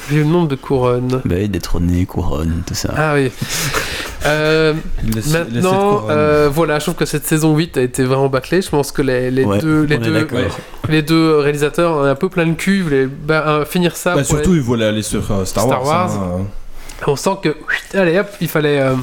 Vu 0.08 0.18
le 0.18 0.24
nombre 0.24 0.48
de 0.48 0.54
couronnes. 0.56 1.20
Bah, 1.24 1.34
détrôner, 1.48 2.06
couronne, 2.06 2.62
tout 2.66 2.74
ça. 2.74 2.92
Ah 2.96 3.14
oui. 3.14 3.30
Euh, 4.24 4.72
maintenant, 5.32 6.04
euh, 6.10 6.48
voilà, 6.52 6.78
je 6.78 6.84
trouve 6.84 6.94
que 6.94 7.04
cette 7.06 7.26
saison 7.26 7.56
8 7.56 7.76
a 7.76 7.82
été 7.82 8.04
vraiment 8.04 8.28
bâclée. 8.28 8.62
Je 8.62 8.68
pense 8.70 8.92
que 8.92 9.02
les, 9.02 9.30
les 9.30 9.44
Ouais, 9.44 9.58
deux, 9.58 9.82
les, 9.82 9.96
on 9.96 10.00
est 10.00 10.04
deux, 10.04 10.12
d'accord. 10.12 10.38
les 10.88 11.02
deux 11.02 11.38
réalisateurs 11.38 11.92
ont 11.98 12.02
un 12.04 12.14
peu 12.14 12.28
plein 12.28 12.46
de 12.46 12.54
cul. 12.54 12.76
Ils 12.78 12.82
voulaient 12.82 13.06
bah, 13.06 13.44
euh, 13.48 13.64
finir 13.64 13.96
ça. 13.96 14.14
Bah, 14.14 14.20
pour 14.22 14.26
surtout, 14.30 14.54
ils 14.54 14.60
voulaient 14.60 14.86
aller 14.86 15.02
sur 15.02 15.30
euh, 15.32 15.44
Star, 15.44 15.64
Star 15.64 15.84
Wars. 15.84 16.08
Wars. 16.16 16.22
hein. 16.40 16.42
On 17.06 17.16
sent 17.16 17.30
que, 17.42 17.54
allez 17.96 18.18
hop, 18.18 18.28
il 18.40 18.48
fallait, 18.48 18.80
euh, 18.80 18.94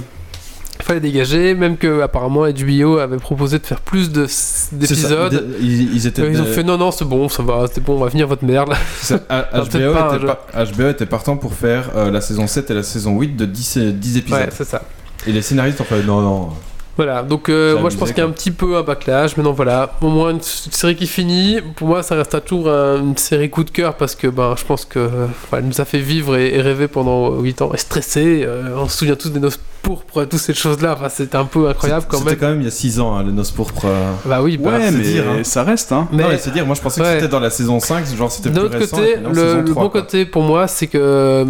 fallait 0.84 1.00
dégager. 1.00 1.54
Même 1.56 1.78
que 1.78 2.02
apparemment 2.02 2.46
HBO 2.48 2.98
avait 2.98 3.18
proposé 3.18 3.60
de 3.60 3.66
faire 3.66 3.82
plus 3.82 4.12
d'épisodes. 4.12 5.56
Ils, 5.60 5.94
ils 5.96 6.08
étaient. 6.08 6.22
Euh, 6.22 6.32
Ils 6.32 6.42
ont 6.42 6.46
fait 6.46 6.64
non 6.64 6.78
non 6.78 6.92
c'est 6.92 7.06
bon 7.06 7.30
ça 7.30 7.44
va 7.44 7.66
c'est 7.72 7.82
bon 7.84 7.96
on 7.96 8.04
va 8.04 8.10
finir 8.10 8.28
votre 8.28 8.46
merde 8.46 8.74
ça. 9.02 9.20
Non, 9.30 9.64
HBO, 9.64 9.70
peut-être 9.70 10.26
pas, 10.26 10.90
était 10.90 11.06
HBO 11.06 11.06
partant 11.06 11.38
pour 11.38 11.54
faire 11.54 11.90
euh, 11.96 12.12
la 12.12 12.22
saison 12.22 12.48
7 12.48 12.72
et 12.72 12.74
la 12.74 12.84
saison 12.84 13.20
8 13.20 13.36
de 13.36 13.46
10, 13.46 13.78
euh, 13.78 13.92
10 13.92 14.18
épisodes. 14.18 14.40
ouais 14.40 14.50
c'est 14.52 14.64
ça 14.68 14.82
Et 15.28 15.32
les 15.32 15.42
scénaristes 15.42 15.80
ont 15.82 15.86
fait 15.86 16.04
non, 16.04 16.22
non. 16.22 16.50
Voilà 16.96 17.24
donc 17.24 17.50
euh, 17.50 17.80
moi 17.80 17.90
je 17.90 17.98
pense 17.98 18.10
qu'il 18.10 18.20
y 18.20 18.22
a 18.22 18.26
un 18.26 18.32
petit 18.32 18.52
peu 18.52 18.78
un 18.78 18.84
backlash 18.84 19.36
mais 19.36 19.44
non 19.44 19.52
voilà 19.52 19.94
au 20.02 20.10
moins 20.10 20.30
une, 20.30 20.42
série 20.42 20.96
qui 20.96 21.08
finit 21.08 21.60
pour 21.76 21.88
moi 21.88 22.04
ça 22.04 22.14
reste 22.16 22.46
toujours 22.46 22.70
un- 22.70 23.00
une 23.00 23.18
série 23.18 23.50
coup 23.50 23.64
de 23.64 23.72
cœur 23.72 23.96
parce 23.96 24.14
que 24.16 24.28
ben 24.28 24.54
je 24.58 24.64
pense 24.64 24.86
que 24.86 25.00
euh, 25.00 25.26
enfin, 25.46 25.58
elle 25.58 25.66
nous 25.66 25.82
a 25.82 25.86
fait 25.86 25.98
vivre 26.00 26.36
et, 26.38 26.54
et 26.56 26.62
rêver 26.62 26.88
pendant 26.88 27.32
8 27.40 27.62
ans 27.64 27.72
et 27.74 27.78
stresser 27.78 28.44
euh, 28.46 28.76
on 28.78 28.88
se 28.88 28.98
souvient 29.00 29.16
tous 29.16 29.30
des 29.32 29.40
noces 29.40 29.60
pourpres 29.82 30.24
toutes 30.26 30.40
ces 30.40 30.54
choses 30.54 30.82
là 30.82 30.94
enfin 30.94 31.10
c'était 31.10 31.36
un 31.36 31.46
peu 31.46 31.68
incroyable 31.68 32.06
quand 32.08 32.18
C'était 32.20 32.30
même 32.32 32.40
quand 32.40 32.48
même 32.50 32.62
il 32.62 32.66
y 32.66 32.68
a 32.68 32.72
6 32.72 33.00
ans, 33.00 33.16
hein, 33.18 33.24
les 33.24 33.32
noces 33.32 33.52
pourpres. 33.52 33.86
euh. 33.86 34.12
bah 34.26 34.42
oui 34.44 34.58
bah, 34.58 34.78
Ouais, 34.78 34.92
mais 34.92 35.02
dire, 35.02 35.24
hein. 35.28 35.44
ça 35.44 35.64
reste, 35.64 35.92
hein. 35.92 36.08
mais 36.12 36.22
Non, 36.24 36.30
mais 36.30 36.38
c'est 36.38 36.52
dire, 36.52 36.66
moi 36.66 36.76
je 36.76 36.82
pensais 36.82 37.02
que 37.02 37.06
Ouais. 37.08 37.16
c'était 37.16 37.28
dans 37.28 37.40
la 37.42 37.50
saison 37.50 37.80
5, 37.80 38.06
genre 38.16 38.32
c'était 38.32 38.52
plus 38.52 38.60
autre 38.62 38.78
récent. 38.78 38.96
côté, 38.98 39.18
non, 39.18 39.30
le, 39.30 39.36
saison 39.36 39.58
le 39.58 39.66
3, 39.66 39.84
bon 39.84 39.90
quoi. 39.90 40.02
côté 40.02 40.26
pour 40.26 40.44
moi, 40.44 40.68
c'est 40.68 40.88
que 40.88 41.46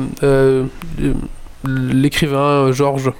l'écrivain 1.65 2.71
Georges 2.71 3.11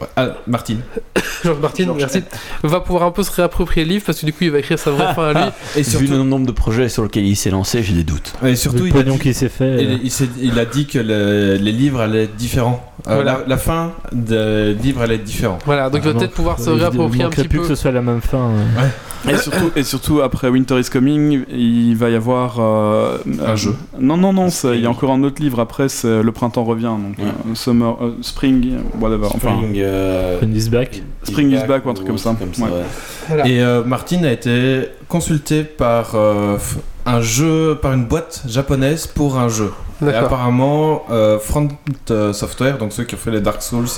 Ouais, 0.00 0.06
ah, 0.16 0.28
Martine. 0.46 0.80
Georges 1.44 1.60
Martin, 1.60 1.84
Georges 1.84 1.98
merci, 1.98 2.22
va 2.62 2.80
pouvoir 2.80 3.04
un 3.04 3.10
peu 3.10 3.22
se 3.22 3.30
réapproprier 3.32 3.84
le 3.86 3.92
livre 3.92 4.04
parce 4.06 4.20
que 4.20 4.26
du 4.26 4.32
coup 4.32 4.44
il 4.44 4.50
va 4.50 4.58
écrire 4.58 4.78
sa 4.78 4.90
vraie 4.90 5.14
fin 5.14 5.28
à 5.28 5.32
lui. 5.32 5.50
Et 5.76 5.82
Vu 5.82 5.84
surtout, 5.90 6.12
le 6.12 6.18
nombre 6.22 6.46
de 6.46 6.52
projets 6.52 6.88
sur 6.88 7.02
lesquels 7.02 7.26
il 7.26 7.36
s'est 7.36 7.50
lancé, 7.50 7.82
j'ai 7.82 7.94
des 7.94 8.04
doutes. 8.04 8.32
et 8.42 8.50
Vu 8.50 8.56
surtout 8.56 8.84
le 8.84 8.88
il, 8.88 8.96
a 8.96 9.02
dit, 9.02 9.18
qui 9.18 9.34
fait. 9.34 9.82
il, 9.82 9.90
euh, 9.92 10.26
il 10.40 10.58
a 10.58 10.64
dit 10.64 10.86
que 10.86 10.98
le- 10.98 11.56
les 11.56 11.72
livres 11.72 12.00
allaient 12.00 12.24
être 12.24 12.36
différents. 12.36 12.84
Euh, 13.08 13.14
Voilà. 13.14 13.38
la, 13.40 13.48
la 13.48 13.56
fin 13.56 13.92
des 14.12 14.74
livres 14.74 15.00
allait 15.02 15.14
être 15.16 15.24
différente. 15.24 15.62
Voilà, 15.64 15.88
donc 15.88 16.02
il 16.04 16.10
va 16.10 16.14
Ah, 16.14 16.18
peut-être 16.18 16.34
pouvoir 16.34 16.58
se 16.58 16.68
réapproprier 16.70 17.24
un 17.24 17.30
petit 17.30 17.48
plus 17.48 17.58
peu. 17.58 17.62
que 17.62 17.68
ce 17.68 17.74
soit 17.74 17.92
la 17.92 18.02
même 18.02 18.20
fin. 18.20 18.38
euh. 18.38 18.88
Et 19.28 19.36
surtout, 19.36 19.70
et 19.76 19.82
surtout, 19.82 20.20
après 20.22 20.48
Winter 20.48 20.78
is 20.80 20.88
Coming, 20.90 21.44
il 21.52 21.94
va 21.96 22.08
y 22.10 22.14
avoir 22.14 22.56
euh, 22.58 23.18
Un 23.46 23.54
jeu. 23.56 23.74
Non, 23.98 24.16
non, 24.16 24.32
non, 24.32 24.48
il 24.48 24.80
y 24.80 24.86
a 24.86 24.90
encore 24.90 25.10
un 25.10 25.22
autre 25.22 25.42
livre 25.42 25.60
après, 25.60 25.88
c'est 25.88 26.22
Le 26.22 26.32
printemps 26.32 26.64
revient, 26.64 26.84
donc 26.84 27.18
Ouais. 27.18 27.24
euh, 27.24 27.54
Summer, 27.54 27.96
euh, 28.00 28.12
Spring, 28.22 28.78
whatever. 29.00 29.26
Enfin, 29.26 29.56
Spring, 29.56 29.74
euh, 29.78 30.38
Friend 30.38 30.56
is 30.56 30.68
back. 30.70 31.02
Spring 31.24 31.50
is 31.52 31.66
back 31.66 31.84
ou 31.84 31.90
un 31.90 31.94
truc 31.94 32.06
comme 32.06 32.18
ça. 32.18 32.30
Ouais. 32.30 32.64
ouais. 32.64 32.70
Voilà. 33.28 33.46
Et 33.46 33.60
euh, 33.62 33.84
Martin 33.84 34.24
a 34.24 34.32
été 34.32 34.88
consulté 35.08 35.64
par 35.64 36.12
euh, 36.14 36.56
un 37.04 37.20
jeu, 37.20 37.78
par 37.80 37.92
une 37.92 38.04
boîte 38.06 38.42
japonaise 38.48 39.06
pour 39.06 39.38
un 39.38 39.48
jeu. 39.48 39.70
Et 40.02 40.14
apparemment, 40.14 41.04
euh, 41.10 41.38
Front 41.38 41.68
euh, 42.10 42.32
Software, 42.32 42.78
donc 42.78 42.92
ceux 42.92 43.04
qui 43.04 43.14
ont 43.14 43.18
fait 43.18 43.30
les 43.30 43.40
Dark 43.40 43.62
Souls, 43.62 43.88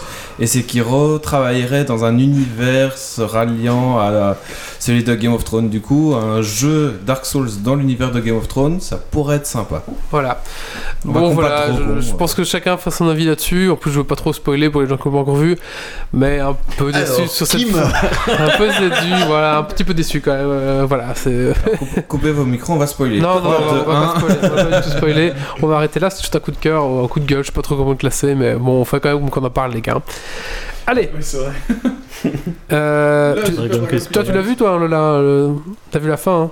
et 0.41 0.47
Sekiro 0.47 1.19
travailleraient 1.19 1.85
dans 1.85 2.05
un 2.05 2.19
univers 2.19 2.97
se 2.99 3.23
ralliant 3.23 3.99
à 3.99 4.37
celui 4.79 5.05
de 5.05 5.15
Game 5.15 5.33
of 5.33 5.45
Thrones. 5.45 5.69
Du 5.69 5.81
coup, 5.81 6.15
un 6.15 6.43
jeu 6.43 6.99
Dark 7.07 7.25
Souls 7.25 7.49
dans 7.63 7.75
l'univers 7.77 8.11
de 8.11 8.21
Game 8.21 8.37
of 8.37 8.49
Thrones, 8.49 8.81
ça 8.81 8.97
pourrait 8.97 9.37
être 9.37 9.47
sympa. 9.47 9.83
Voilà. 10.11 10.41
On 11.07 11.13
Bon, 11.13 11.31
voilà, 11.31 11.69
au 11.71 11.75
je, 11.75 11.79
con, 11.83 12.01
je 12.01 12.11
ouais. 12.11 12.17
pense 12.19 12.35
que 12.35 12.45
chacun 12.45 12.77
fasse 12.77 12.97
son 12.97 13.09
avis 13.09 13.25
là-dessus. 13.25 13.71
En 13.71 13.77
plus, 13.77 13.91
je 13.93 13.99
veux 13.99 14.05
pas 14.05 14.17
trop 14.17 14.33
spoiler 14.33 14.71
pour 14.71 14.81
les 14.83 14.89
gens 14.89 14.97
qui 14.97 15.05
l'ont 15.05 15.13
pas 15.13 15.19
encore 15.19 15.37
vu, 15.37 15.57
mais 16.13 16.41
un 16.41 16.57
peu 16.79 16.91
déçu 16.93 17.05
Alors, 17.15 17.29
sur 17.31 17.47
cette 17.47 17.61
Kim 17.61 17.77
Un 17.77 18.49
peu 18.59 18.67
déçu, 18.69 19.25
voilà, 19.27 19.59
un 19.59 19.63
petit 19.65 19.85
peu 19.85 19.95
déçu 19.95 20.21
quand 20.21 20.33
même. 20.33 20.47
euh, 20.49 20.85
voilà, 20.89 21.15
c'est. 21.15 21.53
Coupe- 21.79 22.07
Coupez 22.09 22.31
vos 22.33 22.45
micros, 22.45 22.73
on 22.75 22.79
va 22.79 22.87
spoiler. 22.87 23.21
Non, 23.21 23.35
non, 23.37 23.41
Trois, 23.41 23.61
on 23.69 23.73
deux, 23.75 23.81
va, 23.83 23.99
un. 23.99 24.07
pas 24.07 24.19
spoiler, 24.21 24.39
on 24.43 24.49
va 24.57 24.65
pas 24.65 24.81
du 24.81 24.83
tout 24.91 24.97
spoiler. 24.97 25.33
On 25.63 25.67
va 25.67 25.77
arrêter 25.77 25.92
là, 26.01 26.11
c'est 26.11 26.21
juste 26.23 26.37
un 26.37 26.41
coup 26.41 26.51
de 26.51 26.57
cœur 26.57 26.89
ou 26.89 27.05
un 27.05 27.09
coup 27.09 27.21
de 27.21 27.27
gueule, 27.27 27.43
je 27.43 27.47
sais 27.49 27.53
pas 27.53 27.63
trop 27.63 27.77
comment 27.77 27.91
le 27.91 27.97
classer, 27.97 28.35
mais 28.35 28.55
bon, 28.55 28.81
on 28.81 28.85
fait 28.85 29.01
quand 29.01 29.19
même 29.19 29.31
qu'on 29.31 29.45
en 29.45 29.51
parle, 29.51 29.73
les 29.73 29.81
gars. 29.81 30.01
Allez, 30.87 31.11
Oui, 31.15 31.21
c'est 31.23 31.39
vrai. 31.39 31.53
euh, 32.73 33.43
tu- 33.45 33.55
toi, 34.13 34.23
tu 34.25 34.33
l'as 34.33 34.41
vu, 34.43 34.57
toi, 34.57 34.79
Lola 34.79 34.97
euh, 35.01 35.53
T'as 35.91 35.99
vu 35.99 36.09
la 36.09 36.17
fin 36.17 36.43
hein? 36.45 36.51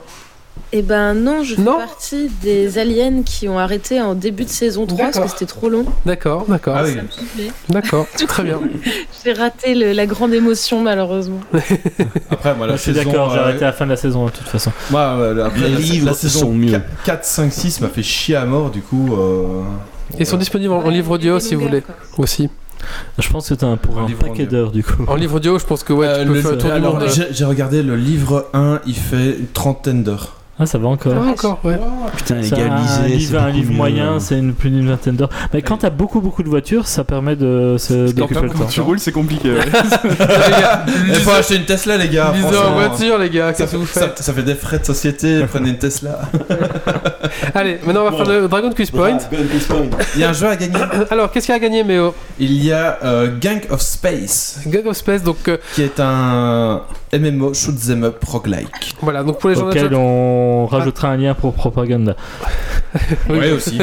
Eh 0.73 0.83
ben 0.83 1.15
non, 1.15 1.43
je 1.43 1.55
fais 1.55 1.63
Non 1.63 1.79
partie 1.79 2.31
des 2.43 2.79
aliens 2.79 3.23
qui 3.23 3.49
ont 3.49 3.59
arrêté 3.59 4.01
en 4.01 4.15
début 4.15 4.45
de 4.45 4.49
saison 4.51 4.87
3 4.87 5.07
parce 5.07 5.19
que 5.21 5.29
c'était 5.29 5.47
trop 5.47 5.69
long. 5.69 5.85
D'accord, 6.07 6.45
d'accord, 6.49 6.75
Ah 6.79 6.83
oui. 6.85 6.95
Ça 6.95 7.03
me 7.03 7.09
saoulait. 7.11 7.51
d'accord, 7.69 8.07
très 8.29 8.43
bien. 8.45 8.61
J'ai 9.25 9.33
raté 9.33 9.75
le- 9.75 9.93
la 9.93 10.07
grande 10.07 10.33
émotion 10.35 10.81
malheureusement. 10.83 11.41
Après, 12.31 12.55
moi, 12.55 12.67
la 12.67 12.73
Moi, 12.73 12.77
je 12.77 12.83
suis 12.83 12.95
saison, 12.95 13.11
d'accord, 13.11 13.31
j'ai 13.33 13.39
euh, 13.39 13.43
arrêté 13.43 13.65
à 13.65 13.69
la 13.69 13.73
fin 13.73 13.85
de 13.85 13.91
la 13.91 13.97
saison 13.97 14.27
de 14.27 14.31
toute 14.31 14.47
façon. 14.49 14.73
Moi, 14.91 15.01
euh, 15.01 15.45
après, 15.47 15.61
Les 15.61 15.69
la, 15.71 15.79
livres 15.79 16.07
la 16.07 16.15
saison 16.15 16.41
sont 16.41 16.53
mieux. 16.53 16.81
4, 17.05 17.25
5, 17.25 17.53
6 17.53 17.81
m'a 17.81 17.89
fait 17.89 18.03
chier 18.03 18.37
à 18.37 18.45
mort, 18.47 18.71
du 18.71 18.81
coup. 18.81 19.15
euh, 19.17 19.63
Ils 20.19 20.27
sont 20.27 20.37
disponibles 20.37 20.73
en, 20.73 20.85
en 20.85 20.89
livre 20.91 21.13
audio 21.13 21.39
si 21.41 21.55
vous 21.55 21.63
voulez 21.63 21.83
aussi. 22.19 22.49
Je 23.19 23.29
pense 23.29 23.51
que 23.51 23.55
t'as 23.55 23.67
un 23.67 23.77
pour 23.77 23.99
Un 23.99 24.05
un 24.05 24.07
livre 24.07 24.21
paquet 24.27 24.47
d'heures 24.47 24.71
du 24.73 24.83
coup. 24.83 25.05
En 25.07 25.15
livre 25.15 25.37
audio, 25.37 25.59
je 25.59 25.67
pense 25.67 25.83
que 25.85 25.93
ouais, 25.93 26.07
Euh, 26.07 26.23
tu 26.23 26.29
peux 26.29 26.35
le- 26.35 26.41
faire 26.41 26.51
le 26.53 26.57
tour 26.59 26.73
du 26.73 26.81
monde. 26.81 27.05
J'ai 27.31 27.45
regardé 27.45 27.83
le 27.83 27.95
livre 27.95 28.49
1, 28.55 28.81
il 28.87 28.95
fait 28.97 29.37
une 29.39 29.47
trentaine 29.49 30.03
d'heures. 30.03 30.37
Ah, 30.63 30.67
ça 30.67 30.77
va 30.79 30.89
encore. 30.89 31.15
Ah, 31.17 31.31
encore, 31.31 31.59
ouais. 31.65 31.79
Putain, 32.17 32.37
C'est 32.43 32.55
légalisé. 32.55 32.93
un 33.03 33.07
livre, 33.07 33.41
un 33.41 33.51
livre 33.51 33.73
moyen, 33.73 34.21
c'est 34.21 34.39
une, 34.39 34.53
plus 34.53 34.69
d'une 34.71 34.87
vingtaine 34.89 35.17
d'heures. 35.17 35.31
Mais 35.55 35.63
quand 35.63 35.79
t'as 35.79 35.89
beaucoup 35.91 36.21
beaucoup 36.21 36.43
de 36.43 36.49
voitures, 36.51 36.87
ça 36.87 37.03
permet 37.03 37.35
de 37.35 37.77
se 37.79 38.09
Quand 38.09 38.15
d'occuper 38.21 38.41
le 38.43 38.49
t'as- 38.49 38.55
temps. 38.55 38.59
Quand 38.65 38.67
tu 38.71 38.81
roules, 38.83 38.99
c'est 39.01 39.11
compliqué. 39.13 39.51
ouais. 39.53 39.61
Il 41.09 41.15
faut 41.17 41.31
acheter 41.31 41.57
une 41.57 41.65
Tesla, 41.65 41.97
les 41.97 42.09
gars. 42.09 42.33
Lisez 42.35 42.57
en 42.59 42.75
voiture, 42.75 43.19
les 43.19 43.31
gars, 43.31 43.49
Ça, 43.49 43.53
qu'est-ce 43.55 43.73
que 43.73 43.77
vous 43.79 43.87
ça- 43.87 44.01
faites 44.09 44.19
ça 44.19 44.33
fait 44.33 44.43
des 44.43 44.55
frais 44.55 44.79
de 44.79 44.85
société, 44.85 45.45
prenez 45.51 45.71
une 45.71 45.79
Tesla. 45.79 46.21
Allez, 47.55 47.79
maintenant 47.85 48.03
on 48.07 48.11
va 48.11 48.17
faire 48.25 48.29
le 48.41 48.49
Dragon 48.49 48.71
Quiz 48.73 48.91
Point. 48.91 49.17
Dragon 49.31 49.45
Quest 49.51 49.67
Point. 49.69 49.87
Il 50.15 50.21
y 50.21 50.25
a 50.25 50.31
un 50.31 50.33
jeu 50.33 50.49
à 50.49 50.57
gagner. 50.57 50.75
Alors, 51.11 51.31
qu'est-ce 51.31 51.47
qu'il 51.47 51.53
y 51.55 51.55
a 51.55 51.57
à 51.57 51.61
gagner, 51.61 51.85
Méo? 51.85 52.15
Il 52.39 52.53
y 52.65 52.73
a 52.73 52.99
euh, 53.05 53.31
Gang 53.41 53.61
of 53.71 53.81
Space, 53.81 54.61
Gang 54.67 54.87
of 54.87 54.97
Space, 54.97 55.23
donc 55.23 55.49
euh, 55.49 55.57
qui 55.75 55.83
est 55.83 56.01
un 56.01 56.83
MMO 57.13 57.53
shoot 57.55 57.75
'em 57.91 58.05
up 58.05 58.23
roguelike. 58.25 58.95
voilà, 59.03 59.23
donc 59.25 59.39
pour 59.39 59.51
les 59.51 59.57
gens 59.57 59.63
de 59.69 59.75
la 59.75 59.81
Auquel 59.81 59.91
chat- 59.91 59.97
on 59.99 60.67
rajoutera 60.67 61.09
un 61.09 61.17
lien 61.17 61.35
pour 61.35 61.53
propaganda. 61.55 62.15
Oui. 63.29 63.39
Ouais, 63.39 63.53
aussi. 63.53 63.79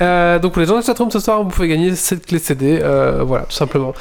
Euh, 0.00 0.38
donc 0.38 0.52
pour 0.52 0.60
les 0.60 0.66
gens 0.66 0.74
de 0.74 0.78
la 0.80 0.84
chatroom 0.84 1.10
ce 1.10 1.18
soir, 1.20 1.42
vous 1.42 1.48
pouvez 1.50 1.68
gagner 1.68 1.94
cette 1.94 2.26
clé 2.26 2.38
CD, 2.38 2.78
euh, 2.82 3.22
voilà, 3.24 3.44
tout 3.44 3.54
simplement. 3.56 3.92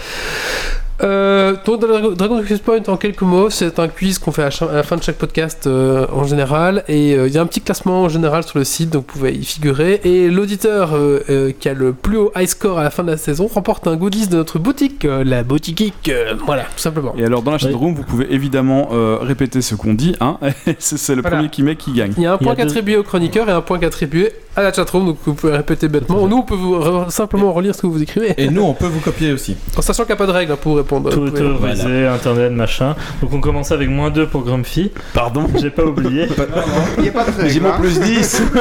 Euh, 1.03 1.55
le 1.67 2.15
Dragon- 2.15 2.41
Quiz 2.41 2.59
Point 2.59 2.84
en 2.88 2.95
quelques 2.95 3.22
mots, 3.22 3.49
c'est 3.49 3.80
un 3.80 3.88
quiz 3.89 4.17
qu'on 4.17 4.31
fait 4.31 4.43
à, 4.43 4.49
la 4.73 4.84
fin 4.84 4.95
de 4.95 5.03
chaque 5.03 5.17
podcast 5.17 5.67
euh, 5.67 6.07
en 6.13 6.23
général 6.23 6.85
et 6.88 7.15
euh, 7.15 7.27
il 7.27 7.34
y 7.34 7.38
a 7.38 7.41
un 7.41 7.45
petit 7.45 7.59
classement 7.59 8.03
en 8.03 8.09
général 8.09 8.43
sur 8.43 8.57
le 8.59 8.63
site 8.63 8.91
donc 8.91 9.05
vous 9.07 9.19
pouvez 9.19 9.34
y 9.34 9.43
figurer 9.43 9.99
et 10.05 10.30
l'auditeur 10.30 10.95
euh, 10.95 11.19
euh, 11.30 11.51
qui 11.59 11.67
a 11.67 11.73
le 11.73 11.91
plus 11.91 12.15
haut 12.17 12.31
high 12.35 12.47
score 12.47 12.80
à 12.80 12.84
la 12.84 12.91
fin 12.91 13.03
de 13.03 13.11
la 13.11 13.17
saison 13.17 13.47
remporte 13.47 13.88
un 13.88 13.97
goodies 13.97 14.27
de 14.30 14.38
notre 14.38 14.57
boutique, 14.57 15.03
euh, 15.03 15.26
la 15.26 15.43
boutique 15.43 15.77
Geek, 15.80 15.93
euh, 16.09 16.34
voilà 16.45 16.63
tout 16.63 16.80
simplement. 16.80 17.13
Et 17.17 17.26
alors, 17.26 17.41
dans 17.41 17.51
la 17.51 17.57
chatroom, 17.57 17.93
vous 17.93 18.03
pouvez 18.03 18.34
évidemment 18.34 18.89
euh, 18.93 19.17
répéter 19.22 19.61
ce 19.61 19.76
qu'on 19.76 19.93
dit. 19.95 20.15
Hein 20.22 20.38
c'est 20.80 21.13
le 21.15 21.22
Voilà. 21.22 21.38
premier 21.38 21.49
qui 21.49 21.61
met 21.63 21.76
qui 21.76 21.91
gagne. 21.91 22.13
Il 22.15 22.23
y 22.23 22.26
a 22.26 22.34
un 22.34 22.38
point 22.38 22.53
deux- 22.53 22.63
attribué 22.63 22.95
au 22.95 23.03
chroniqueur 23.03 23.49
et 23.49 23.51
un 23.51 23.61
point 23.61 23.80
attribué 23.81 24.31
à 24.57 24.61
la 24.64 24.72
chatroom 24.72 25.06
donc 25.06 25.18
vous 25.26 25.34
pouvez 25.34 25.53
répéter 25.53 25.88
bêtement. 25.88 26.27
Nous 26.27 26.38
on 26.38 26.41
peut 26.44 26.56
vous 26.56 26.76
re- 26.76 27.10
simplement 27.10 27.52
relire 27.52 27.76
ce 27.76 27.82
que 27.82 27.88
vous 27.88 28.02
écrivez 28.02 28.34
Et 28.38 28.49
nous, 28.49 28.61
on 28.64 28.73
peut 28.73 28.88
vous 28.88 28.99
copier 29.02 29.32
aussi. 29.34 29.57
en 29.77 29.82
sachant 29.82 30.03
qu'il 30.03 30.11
n'y 30.11 30.14
a 30.14 30.18
pas 30.18 30.27
de 30.27 30.32
règle 30.32 30.52
hein, 30.53 30.57
pour 30.61 30.77
répondre. 30.77 31.10
Tout 31.11 31.26
Vous 31.26 31.32
pouvez- 31.32 31.41
autorisé, 31.44 32.07
internet, 32.07 32.52
machin. 32.53 32.95
Donc 33.22 33.34
on 33.34 33.41
commence 33.41 33.72
avec 33.72 33.90
moins 33.90 34.10
2 34.11 34.27
pour 34.27 34.44
Grumpy. 34.44 34.91
Pardon 35.14 35.45
J'ai 35.60 35.69
pas 35.72 35.84
oublié. 35.84 36.27
Il 36.98 37.03
n'y 37.03 37.10
a 37.10 37.11
pas 37.11 37.26
de 37.26 37.32
règle, 37.38 37.49
J'ai 37.49 37.60
mon 37.60 37.69
hein. 37.69 37.77
plus 37.80 37.99
10. 37.99 38.41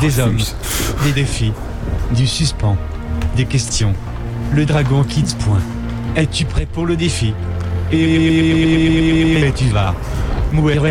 Des 0.00 0.18
hommes, 0.18 0.38
des 1.04 1.12
défis, 1.12 1.52
du 2.16 2.26
suspens, 2.26 2.76
des 3.36 3.44
questions. 3.44 3.92
Le 4.54 4.64
dragon 4.64 5.04
quitte 5.04 5.36
point. 5.38 5.60
Es-tu 6.16 6.46
prêt 6.46 6.66
pour 6.66 6.86
le 6.86 6.96
défi? 6.96 7.34
Et 7.92 9.52
tu 9.56 9.64
vas. 9.66 9.94
mourir. 10.52 10.82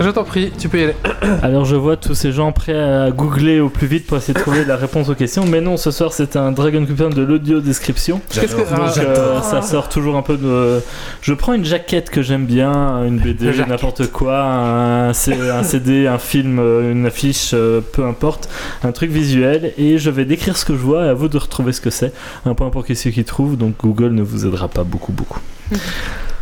Je 0.00 0.10
t'en 0.10 0.24
prie, 0.24 0.50
tu 0.58 0.68
peux 0.68 0.80
y 0.80 0.82
aller. 0.84 0.94
Alors 1.42 1.64
je 1.64 1.76
vois 1.76 1.96
tous 1.96 2.14
ces 2.14 2.32
gens 2.32 2.50
prêts 2.52 2.78
à 2.78 3.10
googler 3.10 3.60
au 3.60 3.68
plus 3.68 3.86
vite 3.86 4.06
pour 4.06 4.16
essayer 4.18 4.34
de 4.34 4.40
trouver 4.40 4.64
la 4.64 4.76
réponse 4.76 5.08
aux 5.08 5.14
questions. 5.14 5.46
Mais 5.46 5.60
non, 5.60 5.76
ce 5.76 5.90
soir 5.90 6.12
c'est 6.12 6.36
un 6.36 6.52
Dragon 6.52 6.84
Coupon 6.84 7.10
de 7.10 7.22
l'audio 7.22 7.60
description. 7.60 8.20
Qu'est-ce 8.42 8.56
que- 8.56 8.62
Donc 8.76 8.98
euh, 8.98 9.40
ça 9.40 9.62
sort 9.62 9.88
toujours 9.88 10.16
un 10.16 10.22
peu 10.22 10.36
de. 10.36 10.80
Je 11.22 11.32
prends 11.32 11.54
une 11.54 11.64
jaquette 11.64 12.10
que 12.10 12.22
j'aime 12.22 12.44
bien, 12.44 13.04
une 13.04 13.18
BD, 13.18 13.46
n'importe 13.68 14.10
quoi, 14.10 14.42
un, 14.42 15.08
un 15.10 15.62
CD, 15.62 16.06
un 16.06 16.18
film, 16.18 16.58
euh, 16.58 16.92
une 16.92 17.06
affiche, 17.06 17.52
euh, 17.54 17.80
peu 17.80 18.04
importe, 18.04 18.48
un 18.82 18.92
truc 18.92 19.10
visuel, 19.10 19.72
et 19.78 19.96
je 19.98 20.10
vais 20.10 20.24
décrire 20.24 20.56
ce 20.56 20.64
que 20.64 20.74
je 20.74 20.82
vois 20.82 21.06
et 21.06 21.08
à 21.08 21.14
vous 21.14 21.28
de 21.28 21.38
retrouver 21.38 21.72
ce 21.72 21.80
que 21.80 21.90
c'est. 21.90 22.12
Un 22.46 22.54
point 22.54 22.68
pour 22.70 22.84
ceux 22.94 23.10
qui 23.10 23.24
trouvent, 23.24 23.56
donc 23.56 23.74
Google 23.80 24.10
ne 24.12 24.22
vous 24.22 24.44
aidera 24.44 24.68
pas 24.68 24.82
beaucoup, 24.84 25.12
beaucoup. 25.12 25.40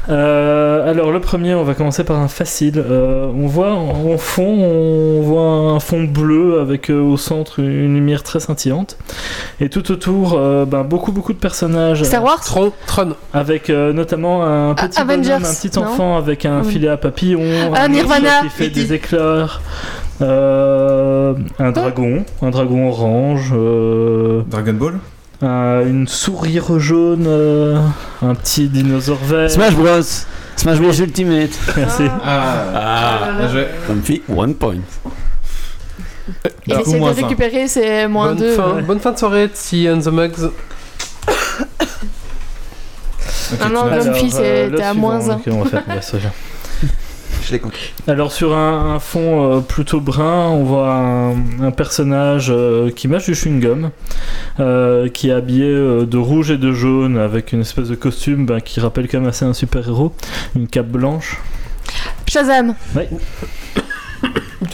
Euh, 0.08 0.90
alors 0.90 1.12
le 1.12 1.20
premier, 1.20 1.54
on 1.54 1.62
va 1.62 1.74
commencer 1.74 2.02
par 2.02 2.18
un 2.18 2.28
facile. 2.28 2.82
Euh, 2.84 3.26
on 3.26 3.46
voit 3.46 3.72
en 3.72 4.18
fond, 4.18 4.42
on 4.42 5.22
voit 5.22 5.42
un 5.42 5.80
fond 5.80 6.04
bleu 6.04 6.60
avec 6.60 6.90
euh, 6.90 7.00
au 7.00 7.16
centre 7.16 7.60
une 7.60 7.94
lumière 7.94 8.22
très 8.24 8.40
scintillante, 8.40 8.96
et 9.60 9.68
tout 9.68 9.92
autour, 9.92 10.34
euh, 10.36 10.64
ben, 10.64 10.82
beaucoup 10.82 11.12
beaucoup 11.12 11.32
de 11.32 11.38
personnages. 11.38 12.02
Star 12.02 12.24
Wars 12.24 12.40
Tron, 12.40 12.72
Tron. 12.86 13.12
Avec 13.32 13.70
euh, 13.70 13.92
notamment 13.92 14.44
un 14.44 14.74
petit 14.74 14.98
Ah, 14.98 15.02
Avengers, 15.02 15.28
bonhomme, 15.34 15.44
un 15.44 15.54
petit 15.54 15.78
non 15.78 15.86
enfant 15.86 16.16
avec 16.16 16.46
un 16.46 16.62
oui. 16.62 16.72
filet 16.72 16.88
à 16.88 16.96
papillon, 16.96 17.40
Ah, 17.74 17.84
un 17.84 17.88
Nirvana. 17.88 18.40
qui 18.42 18.48
fait 18.48 18.70
des 18.70 18.92
éclairs, 18.94 19.62
euh, 20.20 21.34
un 21.60 21.70
dragon, 21.70 22.24
un 22.42 22.50
dragon 22.50 22.88
orange, 22.88 23.52
euh, 23.54 24.42
Dragon 24.50 24.72
Ball 24.74 24.94
euh, 25.42 25.88
une 25.88 26.06
sourire 26.06 26.78
jaune, 26.78 27.26
euh, 27.26 27.80
un 28.22 28.34
petit 28.34 28.68
dinosaure 28.68 29.18
vert. 29.24 29.50
Smash 29.50 29.74
Bros. 29.74 30.02
Smash 30.56 30.78
Bros 30.78 30.92
Ultimate. 30.92 31.50
Merci. 31.76 32.04
Ah, 32.24 32.64
ah, 32.74 33.18
ah 33.40 33.48
je... 33.48 34.32
One 34.32 34.54
point. 34.54 34.76
Il 36.66 36.74
essaie 36.74 37.00
de 37.00 37.04
récupérer, 37.04 37.66
c'est 37.66 38.06
moins 38.06 38.28
bonne 38.28 38.36
deux. 38.38 38.56
Ouais. 38.56 38.82
Bonne 38.82 39.00
fin 39.00 39.12
de 39.12 39.18
soirée, 39.18 39.50
si 39.54 39.88
and 39.88 40.00
the 40.00 40.08
Mugs. 40.08 40.50
Ah 43.52 43.54
okay, 43.54 43.62
ah 43.64 43.68
non, 43.68 43.86
Grumpy, 43.86 44.30
c'était 44.30 44.82
à 44.82 44.90
euh, 44.90 44.94
moins 44.94 45.30
1. 45.30 45.40
Je 47.44 47.52
l'ai 47.52 47.58
compris. 47.58 47.92
Alors 48.06 48.30
sur 48.32 48.54
un, 48.56 48.94
un 48.94 48.98
fond 48.98 49.56
euh, 49.56 49.60
plutôt 49.60 50.00
brun, 50.00 50.48
on 50.48 50.62
voit 50.64 50.94
un, 50.94 51.32
un 51.62 51.70
personnage 51.72 52.48
euh, 52.50 52.90
qui 52.90 53.08
mâche 53.08 53.26
du 53.26 53.32
chewing-gum, 53.32 53.90
euh, 54.60 55.08
qui 55.08 55.28
est 55.28 55.32
habillé 55.32 55.66
euh, 55.66 56.06
de 56.06 56.18
rouge 56.18 56.50
et 56.50 56.56
de 56.58 56.72
jaune 56.72 57.18
avec 57.18 57.52
une 57.52 57.62
espèce 57.62 57.88
de 57.88 57.94
costume 57.96 58.46
ben, 58.46 58.60
qui 58.60 58.78
rappelle 58.80 59.08
quand 59.08 59.18
même 59.20 59.28
assez 59.28 59.44
un 59.44 59.54
super-héros, 59.54 60.12
une 60.54 60.68
cape 60.68 60.88
blanche. 60.88 61.38
Shazam 62.28 62.74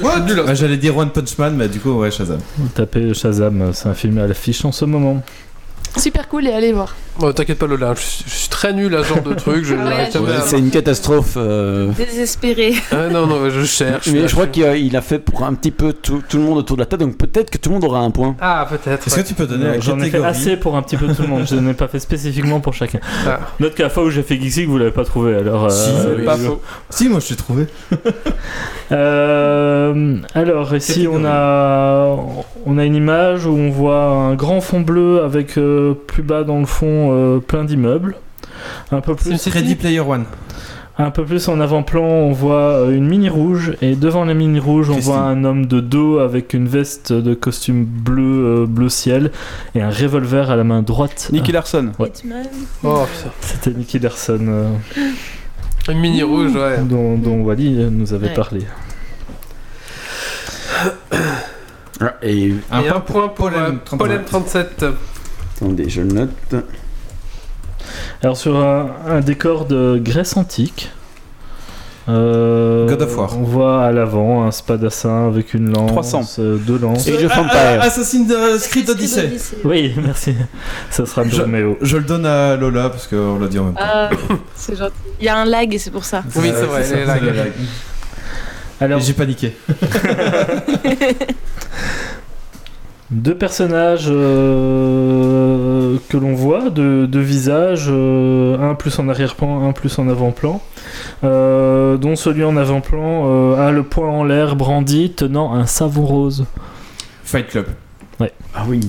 Ah, 0.04 0.54
J'allais 0.54 0.76
dire 0.76 0.96
One 0.96 1.10
Punch 1.10 1.38
Man, 1.38 1.56
mais 1.56 1.66
du 1.68 1.80
coup, 1.80 1.90
ouais, 1.92 2.10
Shazam. 2.10 2.38
Vous 2.58 2.68
tapez 2.68 3.14
Shazam, 3.14 3.70
c'est 3.72 3.88
un 3.88 3.94
film 3.94 4.18
à 4.18 4.26
l'affiche 4.26 4.64
en 4.64 4.72
ce 4.72 4.84
moment. 4.84 5.22
Super 5.96 6.28
cool 6.28 6.46
et 6.46 6.52
allez 6.52 6.72
voir. 6.72 6.94
Oh, 7.20 7.32
T'inquiète 7.32 7.58
pas, 7.58 7.66
Lola, 7.66 7.94
je, 7.96 8.00
suis- 8.00 8.24
je 8.28 8.34
suis 8.34 8.48
très 8.48 8.72
nul 8.72 8.94
à 8.94 9.02
ce 9.02 9.08
genre 9.08 9.22
de 9.22 9.34
truc. 9.34 9.64
Je 9.64 9.74
Ah 9.80 9.86
ouais, 9.88 10.08
je- 10.12 10.42
C'est 10.46 10.58
une 10.58 10.70
catastrophe. 10.70 11.34
euh, 11.36 11.90
Désespéré. 11.96 12.74
Ah, 12.92 13.08
non, 13.08 13.26
non, 13.26 13.50
je 13.50 13.64
cherche. 13.64 14.06
Mais 14.08 14.28
je 14.28 14.32
crois 14.32 14.46
qu'il 14.46 14.96
a, 14.96 15.00
fait 15.00 15.18
pour 15.18 15.42
un 15.44 15.54
petit 15.54 15.72
peu 15.72 15.92
tout, 15.92 16.22
tout 16.28 16.36
le 16.36 16.44
monde 16.44 16.58
autour 16.58 16.76
de 16.76 16.82
la 16.82 16.86
table, 16.86 17.04
donc 17.04 17.16
peut-être 17.16 17.50
que 17.50 17.58
tout 17.58 17.70
le 17.70 17.74
monde 17.74 17.84
aura 17.84 18.00
un 18.00 18.10
point. 18.10 18.36
Ah, 18.40 18.66
peut-être. 18.70 19.06
Est-ce 19.08 19.16
ouais. 19.16 19.22
que 19.22 19.28
tu 19.28 19.34
peux 19.34 19.46
donner 19.46 19.64
la 19.64 19.80
J'en 19.80 19.98
ai 19.98 20.10
fait 20.10 20.22
assez 20.22 20.56
pour 20.56 20.76
un 20.76 20.82
petit 20.82 20.96
peu 20.96 21.12
tout 21.12 21.22
le 21.22 21.28
monde. 21.28 21.44
Je 21.48 21.56
n'ai 21.56 21.74
pas 21.74 21.88
fait 21.88 21.98
spécifiquement 21.98 22.60
pour 22.60 22.74
chacun. 22.74 23.00
Ah. 23.26 23.40
Note 23.58 23.74
qu'à 23.74 23.84
la 23.84 23.90
fois 23.90 24.04
où 24.04 24.10
j'ai 24.10 24.22
fait 24.22 24.36
Geeksy, 24.40 24.64
vous 24.66 24.78
l'avez 24.78 24.92
pas 24.92 25.04
trouvé. 25.04 25.34
Alors, 25.34 25.64
euh, 25.64 25.68
Si, 25.70 25.90
euh, 25.90 26.24
Pas 26.24 26.36
faux. 26.36 26.60
Si, 26.90 27.08
moi 27.08 27.18
je 27.20 27.28
t'ai 27.28 27.36
trouvé. 27.36 27.66
Euh, 28.90 30.16
alors 30.34 30.74
ici 30.74 31.06
on 31.12 31.22
a 31.26 32.16
on 32.64 32.78
a 32.78 32.84
une 32.86 32.94
image 32.94 33.44
où 33.44 33.50
on 33.50 33.68
voit 33.68 34.04
un 34.06 34.34
grand 34.34 34.62
fond 34.62 34.80
bleu 34.80 35.22
avec 35.22 35.58
euh, 35.78 35.94
plus 35.94 36.22
bas 36.22 36.44
dans 36.44 36.58
le 36.60 36.66
fond 36.66 37.10
euh, 37.12 37.38
plein 37.38 37.64
d'immeubles. 37.64 38.14
Un 38.90 39.00
peu 39.00 39.14
plus 39.14 39.46
Ready 39.48 39.74
Player 39.76 40.00
One. 40.00 40.24
un 40.98 41.10
peu 41.12 41.24
plus 41.24 41.46
en 41.48 41.60
avant-plan, 41.60 42.02
on 42.02 42.32
voit 42.32 42.72
euh, 42.72 42.90
une 42.96 43.06
mini 43.06 43.28
rouge 43.28 43.74
et 43.82 43.94
devant 43.94 44.24
la 44.24 44.34
mini 44.34 44.58
rouge, 44.58 44.90
on 44.90 44.94
Christine. 44.94 45.14
voit 45.14 45.22
un 45.22 45.44
homme 45.44 45.66
de 45.66 45.78
dos 45.80 46.18
avec 46.18 46.54
une 46.54 46.66
veste 46.66 47.12
de 47.12 47.34
costume 47.34 47.84
bleu 47.84 48.62
euh, 48.62 48.66
bleu 48.66 48.88
ciel 48.88 49.30
et 49.76 49.80
un 49.82 49.90
revolver 49.90 50.50
à 50.50 50.56
la 50.56 50.64
main 50.64 50.82
droite. 50.82 51.28
Nicky 51.32 51.52
Larson. 51.52 51.92
Ouais. 52.00 52.10
Oh. 52.82 53.06
C'était 53.40 53.70
Nicky 53.78 54.00
Larson 54.00 54.40
euh, 54.48 54.70
Une 55.88 56.00
mini 56.00 56.22
rouge, 56.24 56.54
ouais. 56.56 56.78
dont, 56.82 57.16
dont 57.16 57.42
Wally 57.42 57.86
nous 57.92 58.12
avait 58.12 58.28
Ouais. 58.28 58.34
parlé. 58.34 58.60
Et 62.22 62.54
Un 62.70 62.80
Et 62.80 62.88
point 62.88 62.96
un 62.96 63.00
point 63.00 63.28
pour 63.28 63.46
euh, 63.48 63.72
37. 63.84 63.98
Pollen 63.98 64.24
37. 64.24 64.84
Attendez, 65.60 65.88
je 65.88 66.02
le 66.02 66.08
note. 66.08 66.30
Alors 68.22 68.36
sur 68.36 68.56
un, 68.56 68.90
un 69.06 69.20
décor 69.20 69.66
de 69.66 70.00
Grèce 70.02 70.36
antique. 70.36 70.90
euh, 72.08 72.88
God 72.88 73.02
of 73.02 73.16
War. 73.16 73.36
On 73.38 73.42
voit 73.42 73.84
à 73.84 73.92
l'avant 73.92 74.44
un 74.44 74.50
spadassin 74.50 75.28
avec 75.28 75.54
une 75.54 75.70
lance, 75.72 75.90
300. 75.92 76.22
euh, 76.40 76.56
deux 76.56 76.78
lances. 76.78 77.06
Age 77.08 77.24
of 77.24 77.32
Ah, 77.34 77.46
ah, 77.52 77.82
Assassin's 77.84 78.66
Creed 78.68 78.88
Odyssey. 78.90 79.36
Oui, 79.64 79.94
merci. 80.04 80.34
Ça 80.90 81.06
sera 81.06 81.24
Je- 81.24 81.40
Roméo. 81.42 81.76
Je 81.82 81.96
le 81.96 82.04
donne 82.04 82.26
à 82.26 82.56
Lola 82.56 82.90
parce 82.90 83.06
qu'on 83.06 83.38
l'a 83.38 83.46
dit 83.46 83.58
en 83.58 83.64
même 83.66 83.74
temps. 83.74 83.80
Ah, 83.82 84.10
c'est 84.54 84.76
gentil. 84.76 84.92
Il 85.20 85.26
y 85.26 85.28
a 85.28 85.36
un 85.36 85.44
lag 85.44 85.72
et 85.74 85.78
c'est 85.78 85.90
pour 85.90 86.04
ça. 86.04 86.22
Oui, 86.36 86.50
c'est 86.54 86.64
vrai, 86.64 86.84
ça, 86.84 86.96
les 86.96 87.04
lags. 87.04 87.52
Alors 88.80 89.00
Et 89.00 89.02
j'ai 89.02 89.12
paniqué. 89.12 89.56
deux 93.10 93.34
personnages 93.36 94.08
euh, 94.08 95.96
que 96.08 96.16
l'on 96.16 96.34
voit, 96.34 96.70
deux, 96.70 97.06
deux 97.06 97.20
visages, 97.20 97.86
euh, 97.88 98.58
un 98.58 98.74
plus 98.74 98.98
en 98.98 99.08
arrière-plan, 99.08 99.66
un 99.68 99.72
plus 99.72 99.98
en 99.98 100.08
avant-plan, 100.08 100.60
euh, 101.24 101.96
dont 101.96 102.16
celui 102.16 102.44
en 102.44 102.56
avant-plan 102.56 103.24
euh, 103.26 103.66
a 103.68 103.70
le 103.70 103.82
poing 103.82 104.08
en 104.08 104.24
l'air 104.24 104.56
brandi 104.56 105.10
tenant 105.10 105.54
un 105.54 105.66
savon 105.66 106.04
rose. 106.04 106.44
Fight 107.24 107.48
Club. 107.48 107.66
Ah 108.54 108.64
oui. 108.66 108.80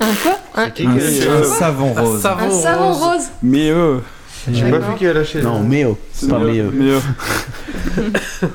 Un 0.00 0.06
quoi? 0.22 0.38
Un, 0.54 0.68
Un 0.68 1.44
savon 1.44 1.92
Un 1.96 2.00
rose. 2.02 2.20
savon 2.22 2.44
un 2.46 2.50
savon 2.50 2.92
rose 2.92 3.28
Mais 3.42 3.70
eux. 3.70 4.00
J'ai 4.50 4.70
pas 4.70 4.78
vu 4.78 4.94
qui 4.96 5.06
a 5.06 5.12
lâché. 5.12 5.42
Non, 5.42 5.60
Méo. 5.60 5.98
C'est 6.12 6.28
pas 6.28 6.38
Méo. 6.38 6.70
Mais 6.72 6.90
eux. 6.90 7.00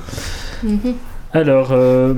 Mhm. 0.64 0.95
Alors, 1.34 1.70
euh, 1.72 2.14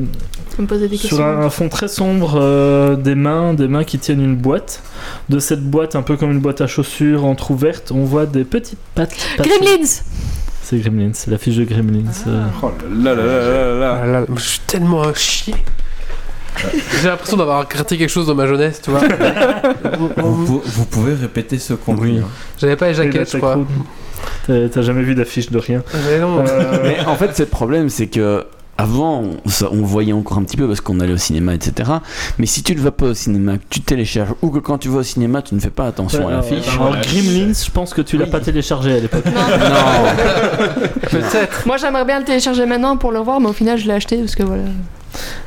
me 0.61 0.68
posais 0.68 0.88
des 0.88 0.98
Sur 0.98 1.22
un, 1.22 1.41
un 1.45 1.49
fond 1.49 1.69
très 1.69 1.88
sombre, 1.88 2.38
euh, 2.40 2.95
des 2.95 3.15
mains, 3.15 3.53
des 3.53 3.68
mains 3.68 3.84
qui 3.84 3.98
tiennent 3.99 4.22
une 4.23 4.36
boîte. 4.36 4.82
De 5.30 5.40
cette 5.40 5.64
boîte, 5.64 5.95
un 5.95 6.02
peu 6.02 6.18
comme 6.18 6.32
une 6.32 6.40
boîte 6.40 6.61
à 6.61 6.68
chaussures 6.68 7.26
entrouverte, 7.26 7.91
on 7.94 8.03
voit 8.06 8.26
des 8.26 8.44
petites 8.44 8.80
pattes. 8.95 9.15
pattes- 9.38 9.48
Gremlins 9.48 9.86
C'est 10.61 10.77
Gremlins, 10.80 11.11
c'est 11.14 11.30
la 11.32 11.38
fiche 11.38 11.56
de 11.57 11.64
Gremlins. 11.64 12.03
euh. 12.27 12.44
Oh 12.64 12.72
là 12.91 13.14
là 13.14 13.23
là 13.23 13.40
là 13.40 13.68
là 13.68 13.80
là. 13.80 13.99
Ah 14.02 14.06
là 14.06 14.19
là, 14.22 14.26
je 14.36 14.41
suis 14.41 14.60
tellement 14.65 15.03
un 15.03 15.14
chier. 15.14 15.56
J'ai 17.02 17.10
l'impression 17.10 17.36
d'avoir 17.36 17.60
regretté 17.68 17.98
quelque 17.98 18.10
chose 18.10 18.27
dans 18.27 18.36
ma 18.36 18.48
jeunesse, 18.48 18.82
tu 18.82 18.90
vois. 18.90 19.02
Vous, 19.99 20.45
pou- 20.45 20.61
vous 20.64 20.86
pouvez 20.86 21.14
répéter 21.14 21.60
ce 21.60 21.73
qu'on 21.73 21.95
Oui. 21.98 22.14
dit. 22.14 22.19
hein. 22.19 22.27
J'avais 22.60 22.77
pas 22.77 22.88
les 22.88 22.94
jaquettes, 22.94 23.27
je 23.27 23.32
t'as 23.34 23.38
crois. 23.40 23.57
T'as 24.48 24.69
t'as 24.69 24.82
jamais 24.82 25.02
vu 25.03 25.15
d'affiche 25.15 25.52
de 25.52 25.57
rien. 25.57 25.84
Mais 26.07 26.18
non. 26.19 26.44
Euh, 26.48 26.80
Mais 26.84 26.98
en 27.06 27.15
fait, 27.15 27.32
c'est 27.34 27.44
le 27.44 27.49
problème, 27.49 27.90
c'est 27.90 28.07
que 28.07 28.45
avant, 28.78 29.24
on, 29.46 29.50
ça- 29.50 29.70
on 29.72 29.82
voyait 29.84 30.12
encore 30.14 30.38
un 30.38 30.44
petit 30.44 30.58
peu 30.58 30.68
parce 30.68 30.82
qu'on 30.82 31.00
allait 31.00 31.14
au 31.14 31.18
cinéma, 31.18 31.54
etc. 31.54 31.90
Mais 32.38 32.46
si 32.46 32.62
tu 32.64 32.76
ne 32.76 32.82
vas 32.82 32.92
pas 32.92 33.06
au 33.08 33.14
cinéma, 33.14 33.58
que 33.58 33.64
tu 33.70 33.82
télécharges, 33.82 34.34
ou 34.42 34.50
que 34.50 34.60
quand 34.60 34.78
tu 34.78 34.90
vas 34.90 35.00
au 35.00 35.04
cinéma, 35.04 35.42
tu 35.42 35.56
ne 35.56 35.60
fais 35.60 35.70
pas 35.70 35.88
attention 35.88 36.28
à 36.28 36.32
l'affiche. 36.32 36.68
alors, 36.76 36.96
Gremlins, 37.02 37.54
je 37.54 37.72
pense 37.72 37.94
que 37.94 38.02
tu 38.02 38.18
l'as 38.18 38.26
Oui. 38.26 38.32
pas 38.32 38.40
téléchargé 38.42 38.94
à 38.94 39.00
l'époque. 39.00 39.24
Non, 39.36 39.36
Peut-être. 41.10 41.66
Moi 41.66 41.78
j'aimerais 41.78 42.06
bien 42.06 42.20
le 42.20 42.26
télécharger 42.26 42.66
maintenant 42.66 42.98
pour 42.98 43.12
le 43.12 43.20
voir, 43.20 43.40
mais 43.40 43.48
au 43.48 43.54
final 43.54 43.78
je 43.78 43.86
l'ai 43.88 43.94
acheté 43.94 44.18
parce 44.18 44.36
que 44.36 44.44
voilà. 44.44 44.64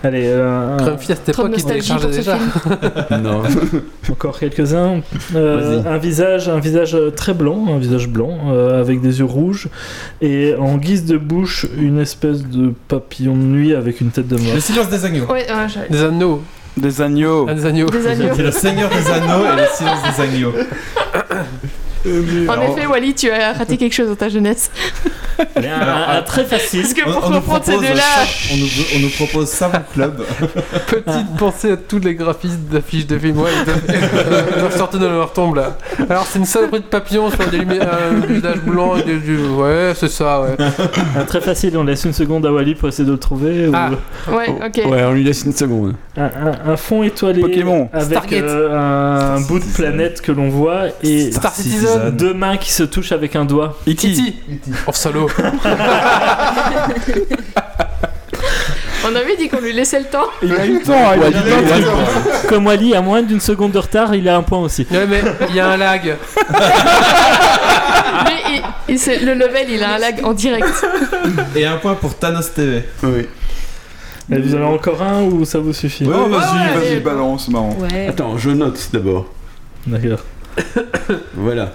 Allez, 0.05 0.25
euh, 0.27 0.77
un- 0.77 0.77
Grumpy 0.77 1.13
à 1.13 1.17
cette 1.17 1.29
époque, 1.31 1.53
il 1.57 1.65
téléchargeait 1.65 2.09
déjà. 2.11 2.39
non. 3.23 3.43
encore 4.11 4.39
quelques-uns. 4.39 5.01
Euh, 5.35 5.83
Vas-y. 5.83 5.95
un 5.95 5.99
visage, 5.99 6.49
un 6.49 6.61
visage 6.61 6.95
euh, 6.95 7.11
très 7.11 7.35
blanc, 7.35 7.67
un 7.69 7.79
visage 7.79 8.09
blanc 8.09 8.39
euh, 8.51 8.81
avec 8.81 9.01
des 9.01 9.19
yeux 9.19 9.25
rouges 9.25 9.69
et 10.21 10.55
en 10.59 10.77
guise 10.77 11.05
de 11.05 11.17
bouche 11.19 11.67
une 11.77 11.99
espèce 12.01 12.43
de 12.47 12.73
papillon 12.89 13.35
de 13.37 13.43
nuit 13.43 13.75
avec 13.75 14.01
une 14.01 14.11
tête 14.11 14.29
de 14.29 14.37
mort. 14.37 14.55
Le 14.55 14.61
silence 14.61 14.89
des 14.89 15.05
agneaux. 15.05 15.27
Ouais, 15.27 15.47
ouais, 15.49 15.89
Des 15.91 16.05
anneaux. 16.05 16.43
Des 16.77 17.01
agneaux. 17.03 17.47
Ah, 17.49 17.55
des 17.55 17.67
agneaux. 17.67 17.87
des 17.91 18.07
agneaux. 18.07 18.35
Le 18.39 18.51
Seigneur 18.53 18.89
des 18.89 19.11
anneaux 19.11 19.45
et 19.45 19.57
le 19.61 19.67
silence 19.75 19.99
des 20.17 20.23
agneaux. 20.23 20.53
En 22.07 22.61
effet, 22.63 22.87
Wally, 22.87 23.15
tu 23.15 23.31
as 23.31 23.53
raté 23.53 23.77
quelque 23.77 23.95
chose 23.95 24.09
dans 24.09 24.15
ta 24.17 24.29
jeunesse. 24.29 24.71
Mais 25.61 25.69
un, 25.69 25.81
un- 25.81 26.19
un 26.19 26.23
très 26.23 26.45
facile. 26.45 26.83
Parce 26.83 26.95
que 26.95 27.03
On, 27.09 27.13
pour 27.13 27.25
on 27.27 27.31
nous 27.31 27.35
comprendre 27.37 27.65
ces 27.65 27.73
propose, 27.73 27.89
deux-là, 27.89 28.03
on 28.53 28.57
nous, 28.57 28.67
on 28.97 28.99
nous 29.01 29.11
propose 29.11 29.49
Savon 29.49 29.79
Club. 29.93 30.25
Petite 30.89 31.37
pensée 31.39 31.73
à 31.73 31.77
tous 31.77 32.01
les 32.01 32.15
graphistes 32.17 32.59
d'affiches 32.71 33.07
de 33.07 33.19
films. 33.19 33.39
Ouais, 33.41 33.51
ils 33.61 33.65
doivent- 33.65 33.83
ils 34.57 34.61
doivent 34.61 34.77
sortir 34.77 34.99
de 35.01 35.07
leur 35.07 35.33
tombe 35.33 35.55
là. 35.57 35.77
Alors, 36.11 36.27
c'est 36.27 36.39
une 36.41 36.45
saloperie 36.45 36.81
de 36.81 36.87
papillon 36.87 37.31
sur 37.31 37.47
des 37.49 37.59
lumières, 37.59 37.89
un 38.11 38.27
visage 38.27 38.59
blanc 38.63 38.97
et 38.97 39.03
des. 39.03 39.19
Ouais, 39.57 39.93
c'est 39.95 40.11
ça, 40.11 40.41
ouais. 40.41 40.57
Un 41.17 41.25
très 41.25 41.41
facile, 41.41 41.77
on 41.77 41.85
laisse 41.85 42.05
une 42.05 42.13
seconde 42.13 42.45
à 42.47 42.53
Wally 42.53 42.75
pour 42.75 42.89
essayer 42.89 43.05
de 43.07 43.13
le 43.13 43.19
trouver. 43.19 43.69
ou- 43.69 43.73
Ah. 43.75 43.91
ouais, 44.33 44.49
ok. 44.49 44.91
Ouais, 44.91 45.05
on 45.05 45.13
lui 45.13 45.23
laisse 45.25 45.45
une 45.45 45.53
seconde. 45.55 45.95
Un, 46.17 46.25
un- 46.25 46.73
un 46.73 46.77
fond 46.77 47.03
étoilé 47.05 47.41
Pokémon. 47.43 47.89
avec 47.93 48.33
euh, 48.33 49.37
un 49.37 49.41
bout 49.43 49.61
de 49.61 49.65
planète 49.65 50.21
que 50.21 50.33
l'on 50.33 50.49
voit 50.49 50.87
et 51.03 51.31
Star 51.31 51.55
Citizen. 51.55 51.88
Deux 52.11 52.35
mains 52.35 52.57
qui 52.57 52.73
se 52.73 52.83
touchent 52.83 53.13
avec 53.13 53.37
un 53.37 53.45
doigt. 53.45 53.77
Kitty. 53.85 54.37
Oh, 54.87 54.93
salaud. 54.93 55.29
On 59.11 59.15
avait 59.15 59.37
dit 59.37 59.49
qu'on 59.49 59.61
lui 59.61 59.73
laissait 59.73 60.01
le 60.01 60.07
temps. 60.07 60.27
Il 60.43 60.53
a 60.53 60.67
eu 60.67 60.75
le 60.75 60.81
temps, 60.85 61.13
il 61.17 61.23
a 61.23 61.29
eu 61.29 61.33
le 61.33 61.85
temps. 61.87 62.49
Comme 62.49 62.67
Wally, 62.67 62.95
à 62.95 63.01
moins 63.01 63.23
d'une 63.23 63.41
seconde 63.41 63.73
de 63.73 63.79
retard, 63.79 64.15
il 64.15 64.29
a 64.29 64.37
un 64.37 64.43
point 64.43 64.59
aussi. 64.59 64.87
Ouais, 64.91 65.07
mais 65.07 65.23
il 65.49 65.55
y 65.55 65.61
a 65.61 65.69
un 65.71 65.77
lag. 65.77 66.03
Lui, 68.25 68.33
il- 68.57 68.63
il- 68.95 68.99
c'est- 68.99 69.21
le 69.21 69.35
level, 69.35 69.67
il 69.71 69.83
a 69.83 69.95
un 69.95 69.99
lag 69.99 70.21
en 70.25 70.33
direct. 70.35 70.67
Et 71.55 71.65
un 71.65 71.77
point 71.77 71.95
pour 71.95 72.17
Thanos 72.19 72.53
TV. 72.53 72.83
Oui. 73.05 73.27
Et 74.31 74.39
vous 74.41 74.55
en 74.55 74.59
avez 74.59 74.67
encore 74.67 75.01
un 75.01 75.23
ou 75.23 75.45
ça 75.47 75.59
vous 75.59 75.73
suffit 75.73 76.05
vas-y, 76.05 76.19
ouais, 76.21 76.29
vas-y, 76.29 76.89
allez. 76.91 77.01
balance, 77.01 77.45
c'est 77.47 77.53
marrant. 77.53 77.75
Ouais. 77.81 78.09
Attends, 78.09 78.37
je 78.37 78.51
note 78.51 78.79
d'abord. 78.93 79.27
D'accord. 79.87 80.19
Voilà. 81.35 81.73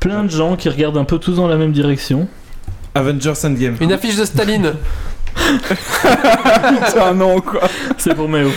Plein 0.00 0.24
de 0.24 0.30
gens 0.30 0.56
qui 0.56 0.68
regardent 0.68 0.98
un 0.98 1.04
peu 1.04 1.18
tous 1.18 1.36
dans 1.36 1.48
la 1.48 1.56
même 1.56 1.72
direction. 1.72 2.28
Avengers 2.94 3.32
Endgame. 3.44 3.76
Une 3.80 3.92
affiche 3.92 4.16
de 4.16 4.24
Staline. 4.24 4.74
C'est 6.88 7.00
un 7.00 7.14
nom, 7.14 7.40
quoi. 7.40 7.62
C'est 7.98 8.14
pour 8.14 8.28
Méo. 8.28 8.50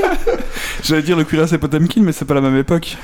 J'allais 0.84 1.02
dire 1.02 1.16
le 1.16 1.24
cuirasse 1.24 1.52
et 1.52 1.58
Potemkin, 1.58 2.00
mais 2.02 2.12
c'est 2.12 2.24
pas 2.24 2.34
la 2.34 2.40
même 2.40 2.56
époque. 2.56 2.96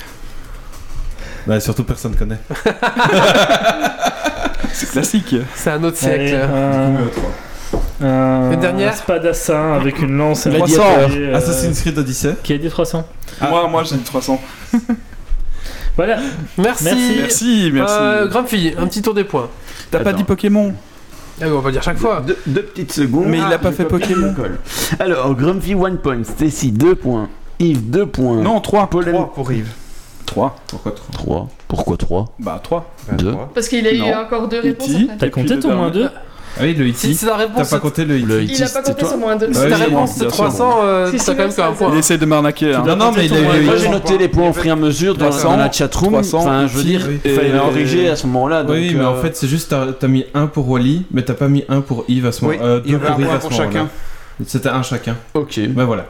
Bah, 1.47 1.59
surtout 1.59 1.83
personne 1.83 2.15
connaît. 2.15 2.39
C'est 4.71 4.89
classique. 4.91 5.35
C'est 5.55 5.71
un 5.71 5.83
autre 5.83 5.97
Allez, 6.05 6.29
siècle. 6.29 6.41
un, 6.49 6.95
un, 8.01 8.51
Une 8.51 8.59
dernière 8.59 8.91
un 8.93 8.95
spadassin 8.95 9.73
avec 9.73 10.01
une 10.01 10.17
lance 10.17 10.45
et 10.45 10.49
un 10.49 10.53
Gladiateur. 10.57 11.05
pistolet, 11.05 11.27
euh, 11.27 11.35
Assassin's 11.35 11.81
Creed 11.81 11.97
Odyssey. 11.97 12.35
Qui 12.43 12.53
a 12.53 12.57
dit 12.57 12.69
300 12.69 13.05
Ah. 13.41 13.49
Moi, 13.49 13.67
moi, 13.67 13.83
j'ai 13.83 13.95
dit 13.95 14.03
300. 14.03 14.39
Voilà. 15.95 16.17
Merci. 16.57 16.83
Merci. 16.85 17.15
Merci, 17.19 17.69
merci. 17.71 17.95
Euh, 17.99 18.27
Grumpy, 18.27 18.73
un 18.79 18.87
petit 18.87 19.01
tour 19.03 19.13
des 19.13 19.23
points. 19.23 19.49
T'as 19.91 19.99
pas 19.99 20.09
Attends. 20.09 20.17
dit 20.17 20.23
Pokémon 20.23 20.73
Ah, 21.39 21.45
on 21.49 21.59
va 21.59 21.71
dire 21.71 21.83
chaque 21.83 21.97
fois. 21.99 22.21
Deux, 22.25 22.37
deux 22.47 22.63
petites 22.63 22.91
secondes. 22.93 23.27
Mais 23.27 23.37
il 23.37 23.43
a 23.53 23.59
pas 23.59 23.69
le 23.69 23.75
fait 23.75 23.85
Pokémon. 23.85 24.33
Alors, 24.99 25.35
Grumpy 25.35 25.73
1 25.75 25.97
point, 25.97 26.23
Stacy 26.23 26.71
2 26.71 26.95
points, 26.95 27.29
Yves 27.59 27.91
2 27.91 28.07
points. 28.07 28.37
Non, 28.41 28.59
3. 28.59 28.87
Pollen 28.89 29.13
3 29.13 29.33
pour 29.33 29.51
Yves. 29.51 29.71
3. 30.25 30.55
Pourquoi 30.67 30.91
trop 30.93 31.11
3. 31.11 31.47
Pourquoi 31.67 31.97
3 31.97 32.25
Bah, 32.39 32.59
3. 32.63 32.91
Deux. 33.11 33.35
Parce 33.53 33.67
qu'il 33.67 33.85
a 33.85 33.91
eu 33.93 33.99
Non. 33.99 34.15
encore 34.15 34.47
deux 34.47 34.61
réponses. 34.61 34.89
E.T. 34.89 35.03
après. 35.03 35.17
T'as 35.17 35.29
compté 35.29 35.59
ton 35.59 35.75
moins 35.75 35.91
dernier. 35.91 36.07
2 36.07 36.11
Ah 36.55 36.61
oui, 36.63 36.73
le 36.75 36.93
Si, 36.93 37.11
hit. 37.11 37.17
si 37.17 37.25
la 37.25 37.31
T'as 37.31 37.37
réponse 37.37 37.69
pas 37.69 37.79
compté 37.79 38.05
le 38.05 38.19
hit. 38.19 38.25
Le 38.27 38.43
Il 38.43 38.63
a 38.63 38.67
pas 38.69 38.81
compté 38.83 39.05
sur 39.05 39.17
moins 39.17 39.35
2. 39.35 39.47
si 39.47 39.53
ta 39.53 39.65
oui, 39.65 39.73
réponse 39.73 39.89
bien 39.91 40.05
c'est 40.07 40.19
sûr, 40.19 40.31
300, 40.31 40.75
euh, 40.83 41.11
Si, 41.11 41.19
si, 41.19 41.25
t'as 41.25 41.31
quand 41.33 41.37
même 41.39 41.47
mais 41.49 41.55
qu'un 41.55 41.63
ça, 41.63 41.71
point. 41.71 41.89
Il 41.93 41.97
essaie 41.99 42.17
de 42.17 42.25
m'arnaquer. 42.25 42.73
hein. 42.75 42.83
Non, 42.85 42.95
non, 42.95 43.11
mais 43.11 43.25
il 43.25 43.33
a 43.33 43.41
Moi 43.41 43.75
j'ai 43.77 43.89
noté 43.89 44.17
les 44.17 44.27
points 44.27 44.49
au 44.49 44.53
fur 44.53 44.65
et 44.67 44.69
à 44.69 44.75
mesure 44.75 45.15
dans, 45.15 45.29
300, 45.29 45.49
dans 45.51 45.57
la 45.57 45.71
chatroom. 45.71 46.11
300, 46.13 46.37
Enfin, 46.39 46.67
je 46.67 46.77
veux 46.77 46.83
dire, 46.83 47.01
oui. 47.09 47.19
il 47.25 47.31
fallait 47.31 47.49
Et- 47.49 47.51
l'enriger 47.53 48.09
à 48.09 48.15
ce 48.15 48.27
moment-là. 48.27 48.63
donc, 48.63 48.75
Oui, 48.75 48.93
mais 48.95 49.03
en 49.03 49.13
euh, 49.15 49.21
fait, 49.21 49.35
c'est 49.35 49.47
juste 49.47 49.69
t'as 49.71 49.87
t'as 49.93 50.07
mis 50.07 50.25
un 50.35 50.45
pour 50.47 50.69
Wally, 50.69 51.05
mais 51.11 51.23
t'as 51.23 51.33
pas 51.33 51.47
mis 51.47 51.63
un 51.69 51.81
pour 51.81 52.05
Yves 52.07 52.27
à 52.27 52.31
ce 52.31 52.45
Oui, 52.45 52.57
moment. 52.57 52.67
euh, 52.69 52.79
il 52.85 52.91
y 52.91 52.93
deux 52.93 52.97
avait 52.97 53.07
un 53.07 53.11
pour 53.13 53.19
Yves 53.21 53.27
point 53.27 53.35
à 53.35 53.39
ce 53.41 53.47
pour 53.47 53.51
moment-là. 53.57 53.71
chacun. 53.73 53.89
C'était 54.45 54.69
un 54.69 54.83
chacun. 54.83 55.15
Ok. 55.33 55.59
Bah 55.69 55.85
voilà. 55.85 56.05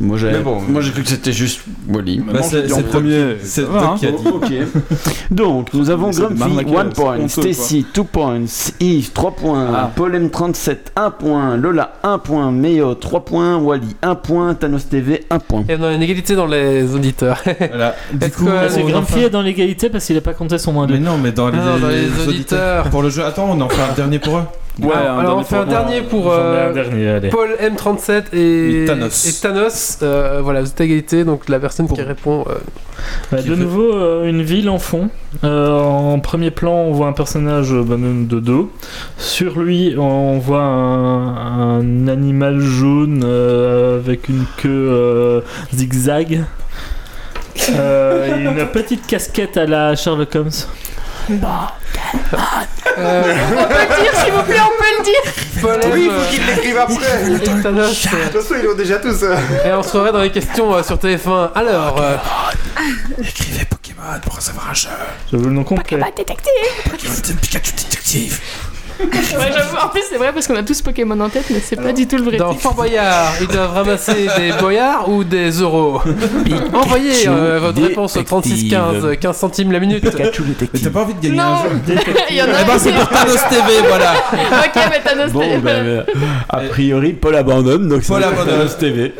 Moi 0.00 0.18
j'ai 0.18 0.32
Mais 0.32 0.40
bon. 0.40 0.60
moi, 0.68 0.80
j'ai 0.80 0.90
cru 0.90 1.02
que 1.02 1.08
c'était 1.08 1.32
juste 1.32 1.60
Wally. 1.88 2.18
Bah, 2.20 2.42
c'est- 2.42 2.68
c'est 2.68 2.82
premier. 2.88 3.36
C'est 3.42 3.62
hein. 3.62 3.94
Qui 3.98 4.06
a 4.06 4.10
dit. 4.10 4.16
Ok. 4.34 4.52
Donc, 5.30 5.72
nous 5.72 5.88
avons 5.90 6.10
Grumpy, 6.10 6.34
m'arnaquer, 6.38 6.76
1 6.76 6.84
c'est 6.88 6.94
point, 7.00 7.28
Stacy, 7.28 7.86
2 7.94 8.02
points, 8.04 8.40
Yves, 8.80 9.12
3 9.12 9.30
points, 9.30 9.68
Ah. 9.72 9.90
Paul 9.94 10.14
M37, 10.16 10.76
1 10.96 11.10
point, 11.12 11.56
Lola, 11.56 11.92
1 12.02 12.18
point, 12.18 12.50
Meo, 12.50 12.94
3 12.94 13.24
points, 13.24 13.56
Wally, 13.58 13.94
1 14.02 14.14
point, 14.16 14.54
Thanos 14.54 14.88
TV, 14.88 15.24
1 15.30 15.38
point. 15.38 15.64
Et 15.68 15.76
on 15.78 15.84
a 15.84 15.92
une 15.92 16.02
égalité 16.02 16.34
dans 16.34 16.46
les 16.46 16.92
auditeurs. 16.94 17.40
Voilà. 17.68 17.94
Du 18.12 18.30
coup, 18.30 18.44
que- 18.46 18.90
Grumpy 18.90 19.20
est 19.20 19.30
dans 19.30 19.42
l'égalité 19.42 19.90
parce 19.90 20.04
qu'il 20.06 20.16
a 20.16 20.20
pas 20.20 20.34
compté 20.34 20.58
son 20.58 20.72
moins 20.72 20.86
2. 20.86 20.94
Mais 20.94 21.00
non, 21.00 21.18
mais 21.18 21.30
dans 21.32 21.48
les, 21.50 21.58
Ah, 21.58 21.78
dans 21.80 21.88
les 21.88 22.28
auditeurs. 22.28 22.90
Pour 22.90 23.02
le 23.02 23.10
jeu. 23.10 23.24
Attends, 23.24 23.48
on 23.50 23.60
en 23.60 23.68
fait 23.68 23.80
un 23.80 23.94
dernier 23.94 24.18
pour 24.18 24.38
eux. 24.38 24.42
Ouais, 24.82 24.92
alors, 24.92 25.18
un 25.18 25.20
alors, 25.20 25.32
on 25.38 25.42
dernier 25.42 25.44
fait 25.44 25.56
un 25.56 25.66
dernier 25.66 26.02
pour 26.02 26.32
euh, 26.32 26.70
un 26.70 26.72
dernier, 26.72 27.08
allez. 27.08 27.28
Paul 27.28 27.50
M37 27.62 28.24
et, 28.32 28.82
Et 28.82 28.84
Thanos. 28.86 29.26
et 29.28 29.40
Thanos. 29.40 29.98
Euh, 30.02 30.40
voilà, 30.42 30.62
vous 30.62 30.68
êtes 30.68 30.80
à 30.80 30.84
égalité, 30.84 31.22
donc 31.24 31.48
la 31.48 31.60
personne 31.60 31.86
qui 31.88 32.02
répond. 32.02 32.44
euh, 32.48 32.54
Bah, 33.30 33.38
Qui 33.40 33.50
de 33.50 33.54
nouveau, 33.54 33.94
euh, 33.94 34.28
une 34.28 34.42
ville 34.42 34.68
en 34.68 34.80
fond. 34.80 35.10
Euh, 35.44 35.70
en 35.78 36.18
premier 36.18 36.50
plan, 36.50 36.72
on 36.72 36.90
voit 36.92 37.06
un 37.06 37.12
personnage 37.12 37.72
bah, 37.72 37.94
de 37.98 38.40
dos. 38.40 38.72
Sur 39.16 39.60
lui, 39.60 39.94
on 39.96 40.38
voit 40.38 40.62
un, 40.62 41.78
un 41.78 42.08
animal 42.08 42.58
jaune 42.58 43.22
euh, 43.24 43.98
avec 43.98 44.28
une 44.28 44.44
queue 44.56 44.88
euh, 44.90 45.40
zigzag. 45.72 46.42
Euh, 47.70 48.36
et 48.36 48.42
une 48.42 48.66
petite 48.66 49.06
casquette 49.06 49.56
à 49.56 49.66
la 49.66 49.94
Sherlock 49.94 50.34
Holmes. 50.34 50.50
Euh, 52.98 53.34
On 53.52 53.64
peut 53.64 53.74
le 53.74 54.02
dire, 54.02 54.14
s'il 54.24 54.32
vous 54.32 54.42
plaît, 54.42 54.60
on 54.60 54.78
peut 54.78 54.92
le 54.98 55.04
dire. 55.04 55.22
Oui, 55.94 56.08
euh, 56.10 56.20
faut 56.20 56.30
qu'ils 56.30 56.46
l'écrivent 56.46 56.78
après. 56.78 57.24
De 57.30 57.34
et 57.58 57.62
Thanos. 57.62 58.06
euh, 58.06 58.10
toute 58.32 58.42
façon, 58.42 58.54
ils 58.60 58.64
l'ont 58.66 58.74
déjà 58.74 58.98
tous. 58.98 59.22
euh. 59.22 59.36
et 59.64 59.72
on 59.72 59.82
se 59.82 59.88
retrouverait 59.88 60.12
dans 60.12 60.20
les 60.22 60.30
questions 60.32 60.74
euh, 60.74 60.82
sur 60.82 60.96
TF1. 60.96 61.50
Alors, 61.54 62.00
euh, 62.00 62.16
Écrivez 63.20 63.64
Pokémon 63.64 64.02
pour 64.24 64.40
savoir 64.40 64.70
un 64.70 64.74
jeu. 64.74 64.88
Je 65.32 65.36
veux 65.38 65.44
le 65.46 65.50
nom 65.50 65.64
complet. 65.64 65.98
Pikachu 67.40 67.72
détective. 67.74 68.40
Ouais. 69.00 69.10
En 69.82 69.88
plus, 69.88 70.02
c'est 70.08 70.16
vrai 70.18 70.32
parce 70.32 70.46
qu'on 70.46 70.56
a 70.56 70.62
tous 70.62 70.80
Pokémon 70.82 71.18
en 71.20 71.28
tête, 71.28 71.46
mais 71.50 71.60
c'est 71.60 71.76
pas 71.76 71.92
du 71.92 72.06
tout 72.06 72.16
le 72.16 72.22
vrai. 72.24 72.36
dans 72.36 72.50
titre. 72.50 72.62
Fort 72.62 72.74
Boyard, 72.74 73.32
ils 73.40 73.46
doivent 73.48 73.72
ramasser 73.72 74.28
des 74.36 74.52
boyards 74.60 75.08
ou 75.08 75.24
des 75.24 75.50
euros 75.50 76.00
Envoyez 76.72 77.26
euh, 77.28 77.58
votre 77.60 77.82
réponse 77.82 78.16
au 78.16 78.22
36 78.22 78.68
15, 78.70 79.18
15 79.20 79.36
centimes 79.36 79.72
la 79.72 79.80
minute. 79.80 80.00
Pikachu 80.08 80.42
Mais 80.42 80.48
détective. 80.50 80.82
t'as 80.84 80.90
pas 80.90 81.02
envie 81.02 81.14
de 81.14 81.20
gagner 81.20 81.36
Non. 81.36 81.42
un 81.44 81.62
jeu 81.64 81.70
Il 82.30 82.36
y 82.36 82.42
en 82.42 82.46
a 82.46 82.48
Eh 82.62 82.64
ben, 82.64 82.78
c'est 82.78 82.92
pour 82.92 83.08
Thanos 83.08 83.40
TV, 83.48 83.88
voilà. 83.88 84.12
Ok, 84.66 84.82
mais 84.90 85.00
Thanos, 85.02 85.32
Bon, 85.32 85.40
t'es- 85.40 85.58
ben, 85.58 86.04
a 86.48 86.58
priori, 86.60 87.12
Paul 87.14 87.34
abandonne, 87.36 87.88
donc 87.88 88.04
Paul 88.06 88.22
abandonne. 88.22 88.46
Thanos 88.58 88.78
TV. 88.78 89.14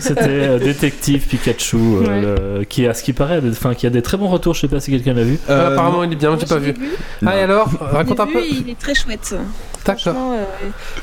C'était 0.00 0.22
euh, 0.28 0.58
détective 0.58 1.26
Pikachu, 1.26 1.76
euh, 1.76 2.58
le- 2.58 2.64
qui 2.64 2.86
a 2.86 2.94
ce 2.94 3.02
qui 3.02 3.12
paraît, 3.12 3.40
enfin 3.50 3.74
qui 3.74 3.86
a 3.86 3.90
des 3.90 4.02
très 4.02 4.16
bons 4.16 4.28
retours. 4.28 4.54
Je 4.54 4.60
sais 4.62 4.68
pas 4.68 4.80
si 4.80 4.90
quelqu'un 4.90 5.14
l'a 5.14 5.22
vu. 5.24 5.38
Euh, 5.50 5.56
Euh, 5.56 5.72
apparemment, 5.72 6.04
il 6.04 6.12
est 6.12 6.16
bien, 6.16 6.36
j'ai 6.38 6.46
pas 6.46 6.58
vu. 6.58 6.74
Non. 7.22 7.30
Ah, 7.32 7.38
et 7.38 7.42
alors 7.42 7.68
Raconte 7.80 8.20
un 8.20 8.26
peu. 8.26 8.40
Il 8.48 8.68
est 8.70 8.78
très 8.78 8.94
chouette. 8.94 9.05
Franchement, 10.12 10.32
euh, 10.32 10.44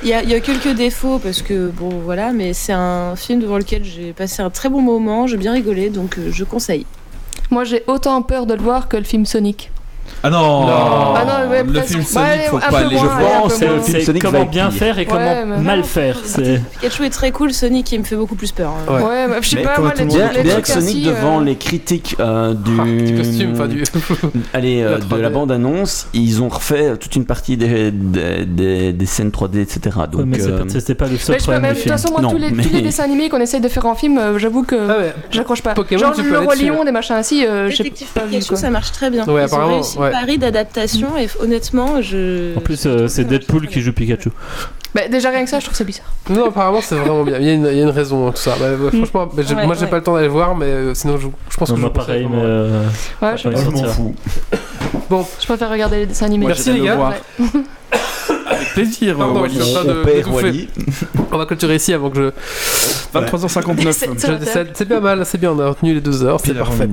il 0.03 0.09
y, 0.09 0.13
a- 0.13 0.23
il 0.23 0.29
y 0.29 0.33
a 0.33 0.39
quelques 0.39 0.73
défauts 0.75 1.19
parce 1.19 1.41
que 1.41 1.69
bon 1.69 1.89
voilà, 2.03 2.31
mais 2.33 2.53
c'est 2.53 2.73
un 2.73 3.15
film 3.15 3.39
devant 3.39 3.57
lequel 3.57 3.83
j'ai 3.83 4.11
passé 4.13 4.41
un 4.41 4.49
très 4.49 4.69
bon 4.69 4.81
moment, 4.81 5.25
j'ai 5.27 5.37
bien 5.37 5.53
rigolé, 5.53 5.89
donc 5.89 6.17
euh, 6.17 6.29
je 6.31 6.43
conseille. 6.43 6.85
Moi, 7.49 7.63
j'ai 7.65 7.83
autant 7.87 8.21
peur 8.23 8.45
de 8.45 8.53
le 8.55 8.61
voir 8.61 8.87
que 8.87 8.97
le 8.97 9.03
film 9.03 9.25
Sonic. 9.25 9.71
Ah 10.25 10.29
non, 10.29 10.61
Non. 10.67 10.67
Ah 11.15 11.25
non, 11.45 11.49
ouais, 11.51 11.63
Le 11.63 11.81
film 11.81 11.99
Ouais, 11.99 12.05
Sonic, 12.05 12.41
faut 12.49 12.57
un 12.57 12.59
pas 12.61 12.77
aller. 12.79 12.95
moins, 12.95 13.03
Je 13.19 13.25
pense, 13.41 13.53
c'est 13.55 13.67
le 13.67 13.81
film 13.81 14.01
Sonic 14.01 14.21
comment 14.23 14.45
bien 14.45 14.71
faire 14.71 14.97
et 14.99 15.05
comment 15.05 15.45
mais- 15.45 15.57
mal 15.57 15.83
faire. 15.83 16.17
Pikachu 16.21 17.05
est 17.05 17.09
très 17.09 17.31
cool, 17.31 17.53
Sonic 17.53 17.91
il 17.91 17.99
me 17.99 18.03
fait 18.05 18.15
beaucoup 18.15 18.35
plus 18.35 18.51
peur. 18.51 18.69
hein. 18.71 18.93
Ouais. 18.93 19.01
Ouais, 19.03 19.27
mais 19.27 19.41
je 19.41 19.49
sais 19.49 19.55
Mais 19.57 19.63
pas, 19.63 19.79
moi, 19.79 19.91
les 19.97 20.05
Bien, 20.05 20.31
les 20.31 20.43
bien 20.43 20.53
trucs 20.53 20.65
que 20.65 20.71
Sonic, 20.71 20.87
ainsi, 20.89 21.01
devant 21.03 21.41
euh, 21.41 21.43
les 21.43 21.55
critiques 21.55 22.15
euh, 22.19 22.53
du, 22.53 22.71
Ah, 22.79 23.17
costume, 23.17 23.51
enfin 23.53 23.67
du. 23.67 23.83
Allez, 24.53 24.81
euh, 24.81 24.91
La 24.91 24.97
de 24.99 25.03
3D. 25.05 25.21
la 25.21 25.29
bande-annonce, 25.29 26.07
ils 26.13 26.41
ont 26.41 26.49
refait 26.49 26.95
toute 26.97 27.15
une 27.15 27.25
partie 27.25 27.57
des, 27.57 27.91
des, 27.91 28.45
des- 28.45 28.93
des 28.93 29.05
scènes 29.05 29.29
3D, 29.31 29.59
etc. 29.61 29.97
Donc, 30.11 30.23
mais 30.25 30.39
c'est 30.39 30.51
euh, 30.51 30.59
pas- 30.63 30.69
c'était 30.69 30.95
pas 30.95 31.07
le 31.07 31.17
seul 31.17 31.37
problème 31.37 31.63
de 31.73 31.79
toute 31.79 31.89
façon, 31.91 32.11
moi, 32.17 32.21
tous, 32.31 32.37
les, 32.37 32.81
dessins 32.81 33.03
animés 33.05 33.29
qu'on 33.29 33.39
essaye 33.41 33.61
de 33.61 33.67
faire 33.67 33.85
en 33.85 33.95
film, 33.95 34.17
euh, 34.17 34.37
j'avoue 34.39 34.63
que 34.63 34.75
Ah 34.75 34.97
ouais. 34.99 35.13
j'accroche 35.31 35.61
pas. 35.61 35.73
Pokémon, 35.73 35.99
Genre 35.99 36.13
le 36.23 36.39
Roi 36.39 36.55
Lion, 36.55 36.83
des 36.85 36.91
machins 36.91 37.15
ainsi, 37.15 37.45
euh, 37.45 37.69
j'ai 37.69 37.83
Détective 37.83 38.07
pas 38.13 38.21
vu 38.25 38.37
Pikachu, 38.39 38.55
ça 38.55 38.69
marche 38.69 38.91
très 38.91 39.09
bien. 39.09 39.25
Ouais, 39.25 39.41
apparemment, 39.43 39.81
ouais. 40.03 40.11
pari 40.11 40.37
d'adaptation 40.37 41.17
et 41.17 41.27
honnêtement, 41.39 42.01
je. 42.01 42.55
En 42.57 42.61
plus, 42.61 42.85
euh, 42.85 43.07
c'est 43.07 43.23
Deadpool 43.25 43.67
qui 43.67 43.81
joue 43.81 43.93
Pikachu. 43.93 44.29
Bah, 44.93 45.07
déjà 45.07 45.31
rien 45.31 45.43
que 45.43 45.49
ça, 45.49 45.59
je 45.59 45.65
trouve 45.65 45.75
ça 45.75 45.83
bizarre. 45.83 46.05
Non, 46.29 46.49
apparemment, 46.49 46.81
c'est 46.81 46.95
vraiment 46.95 47.23
bien. 47.23 47.39
Il 47.39 47.45
y, 47.45 47.49
a 47.49 47.53
une, 47.53 47.65
il 47.65 47.77
y 47.77 47.79
a 47.79 47.83
une 47.83 47.89
raison, 47.89 48.27
hein, 48.27 48.31
tout 48.31 48.41
ça. 48.41 48.55
Bah, 48.59 48.67
bah, 48.79 48.89
franchement, 48.95 49.25
bah, 49.33 49.41
Ouais, 49.43 49.65
moi, 49.65 49.75
j'ai 49.75 49.81
ouais. 49.85 49.87
pas 49.87 49.97
le 49.97 50.03
temps 50.03 50.13
d'aller 50.15 50.27
voir, 50.27 50.55
mais 50.55 50.65
euh, 50.67 50.93
sinon, 50.93 51.17
je, 51.17 51.27
je 51.49 51.57
pense 51.57 51.69
Non, 51.69 51.75
que 51.75 51.79
moi 51.81 51.89
je 51.91 51.99
pareil, 51.99 52.27
mais 52.29 52.37
euh, 52.39 52.83
Ouais, 53.21 53.35
je, 53.35 53.49
ouais, 53.49 53.55
je 53.57 53.69
m'en 55.09 55.23
préfère 55.47 55.71
regarder 55.71 55.97
les 55.97 56.05
dessins 56.05 56.27
animés. 56.27 56.45
Merci, 56.45 56.71
les 56.73 56.79
le 56.79 56.85
gars. 56.85 57.15
Avec 58.45 58.73
plaisir, 58.73 59.17
Pardon, 59.17 59.41
Wally. 59.41 59.55
je 59.57 59.61
suis 59.63 59.71
en 59.77 59.83
train 59.83 59.85
de- 59.93 60.03
On. 60.27 60.33
Wally. 60.33 60.67
Va 61.31 61.45
clôturer 61.45 61.75
ici 61.75 61.93
avant 61.93 62.09
que 62.09 62.17
je. 62.17 62.31
23h59. 63.13 63.91
C'est- 64.75 64.85
bien 64.85 64.99
mal, 64.99 65.25
c'est 65.25 65.37
bien, 65.39 65.51
on 65.51 65.59
a 65.59 65.69
retenu 65.69 65.93
les 65.93 66.01
deux 66.01 66.23
heures, 66.23 66.39
c'est 66.43 66.53
parfait. 66.53 66.87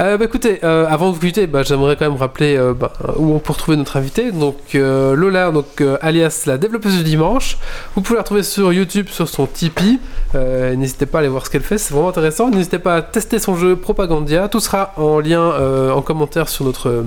Euh, 0.00 0.16
bah, 0.16 0.24
écoutez, 0.24 0.60
euh, 0.64 0.86
avant 0.88 1.10
de 1.10 1.14
vous 1.14 1.20
quitter, 1.20 1.46
bah, 1.46 1.62
j'aimerais 1.62 1.96
quand 1.96 2.08
même 2.08 2.18
rappeler 2.18 2.56
euh, 2.56 2.74
bah, 2.74 2.92
où 3.16 3.34
on 3.34 3.38
peut 3.38 3.52
retrouver 3.52 3.76
notre 3.76 3.96
invité. 3.96 4.32
Donc 4.32 4.56
euh, 4.74 5.14
Lola, 5.14 5.50
donc 5.50 5.80
euh, 5.80 5.96
alias 6.00 6.42
la 6.46 6.58
développeuse 6.58 6.96
du 6.96 7.04
dimanche. 7.04 7.58
Vous 7.94 8.02
pouvez 8.02 8.16
la 8.16 8.22
retrouver 8.22 8.42
sur 8.42 8.72
YouTube, 8.72 9.06
sur 9.10 9.28
son 9.28 9.46
Tipeee. 9.46 9.98
Euh, 10.34 10.74
N'hésitez 10.74 11.06
pas 11.06 11.18
à 11.18 11.20
aller 11.20 11.28
voir 11.28 11.44
ce 11.46 11.50
qu'elle 11.50 11.62
fait, 11.62 11.78
c'est 11.78 11.92
vraiment 11.94 12.08
intéressant. 12.10 12.50
N'hésitez 12.50 12.78
pas 12.78 12.96
à 12.96 13.02
tester 13.02 13.38
son 13.38 13.56
jeu 13.56 13.76
Propagandia. 13.76 14.48
Tout 14.48 14.60
sera 14.60 14.92
en 14.96 15.20
lien 15.20 15.40
euh, 15.40 15.90
en 15.92 16.02
commentaire 16.02 16.48
sur 16.48 16.64
notre 16.64 16.88
euh, 16.88 17.02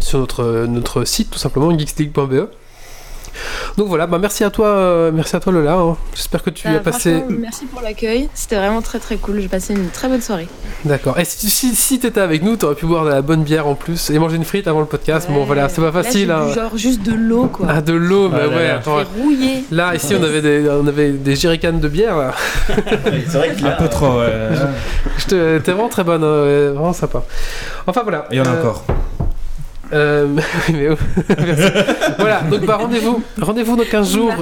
sur 0.00 0.18
notre 0.18 0.66
notre 0.68 1.04
site 1.04 1.30
tout 1.30 1.38
simplement 1.38 1.76
geeksleague.be. 1.76 2.48
Donc 3.76 3.88
voilà, 3.88 4.06
bah 4.06 4.18
merci 4.20 4.44
à 4.44 4.50
toi, 4.50 4.66
euh, 4.68 5.10
merci 5.12 5.36
à 5.36 5.40
toi 5.40 5.52
Lola. 5.52 5.74
hein. 5.74 5.96
J'espère 6.14 6.42
que 6.42 6.50
tu 6.50 6.68
Bah, 6.68 6.74
as 6.76 6.80
passé. 6.80 7.22
Merci 7.28 7.66
pour 7.66 7.80
l'accueil, 7.82 8.28
c'était 8.34 8.56
vraiment 8.56 8.82
très 8.82 8.98
très 8.98 9.16
cool. 9.16 9.40
J'ai 9.40 9.48
passé 9.48 9.74
une 9.74 9.88
très 9.90 10.08
bonne 10.08 10.20
soirée. 10.22 10.48
D'accord. 10.84 11.18
Et 11.18 11.24
si, 11.24 11.50
si, 11.50 11.74
si 11.74 11.98
t'étais 11.98 12.20
avec 12.20 12.42
nous, 12.42 12.56
t'aurais 12.56 12.74
pu 12.74 12.86
boire 12.86 13.04
de 13.04 13.10
la 13.10 13.22
bonne 13.22 13.42
bière 13.42 13.66
en 13.66 13.74
plus 13.74 14.10
et 14.10 14.18
manger 14.18 14.36
une 14.36 14.44
frite 14.44 14.66
avant 14.68 14.80
le 14.80 14.86
podcast. 14.86 15.28
bon 15.30 15.44
voilà, 15.44 15.68
c'est 15.68 15.80
pas 15.80 15.86
Là, 15.88 15.92
facile. 16.02 16.26
j'ai 16.26 16.32
hein. 16.32 16.54
genre 16.54 16.76
juste 16.76 17.02
de 17.02 17.12
l'eau 17.12 17.46
quoi. 17.46 17.66
Ah 17.68 17.80
de 17.80 17.92
l'eau, 17.92 18.28
bah 18.28 18.38
Ah 18.42 18.46
là 18.46 18.56
ouais. 18.56 18.68
là. 18.68 18.74
attends. 18.76 18.98
Rouillé. 19.20 19.64
Là 19.70 19.94
ici 19.94 20.14
on 20.18 20.22
avait 20.22 20.42
des 20.42 20.68
on 20.70 20.86
avait 20.86 21.10
des 21.12 21.36
jerrycans 21.36 21.72
de 21.78 21.88
bière. 21.88 22.16
Là. 22.16 22.32
C'est 23.28 23.38
vrai 23.38 23.54
Un 23.64 23.70
peu 23.72 23.88
trop, 23.88 24.18
ouais. 24.20 24.32
Je 25.18 25.26
te- 25.26 25.58
T'es 25.58 25.72
vraiment 25.72 25.88
très 25.88 26.04
bonne, 26.04 26.22
hein, 26.24 26.42
ouais, 26.44 26.68
vraiment 26.70 26.92
sympa. 26.92 27.22
Enfin 27.86 28.02
voilà. 28.02 28.26
Il 28.30 28.38
y 28.38 28.40
en 28.40 28.44
a 28.44 28.48
Euh, 28.48 28.60
encore. 28.60 28.84
Euh, 29.92 30.26
mais 30.72 30.88
oh, 30.90 30.96
merci. 31.28 31.62
voilà. 32.18 32.40
Donc 32.42 32.64
bah 32.64 32.76
rendez-vous, 32.76 33.22
rendez-vous 33.40 33.76
dans 33.76 33.84
15 33.84 34.12
jours. 34.12 34.34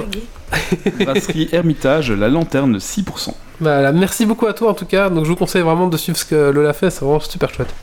Brasserie 0.99 1.49
Hermitage, 1.51 2.11
la 2.11 2.29
lanterne 2.29 2.77
6%. 2.77 3.29
Voilà. 3.59 3.91
Merci 3.91 4.25
beaucoup 4.25 4.47
à 4.47 4.53
toi 4.53 4.71
en 4.71 4.73
tout 4.73 4.85
cas. 4.85 5.09
Donc 5.09 5.25
je 5.25 5.29
vous 5.29 5.35
conseille 5.35 5.61
vraiment 5.61 5.87
de 5.87 5.97
suivre 5.97 6.17
ce 6.17 6.25
que 6.25 6.51
Lola 6.51 6.73
fait. 6.73 6.89
C'est 6.89 7.01
vraiment 7.03 7.19
super 7.19 7.53
chouette. 7.53 7.73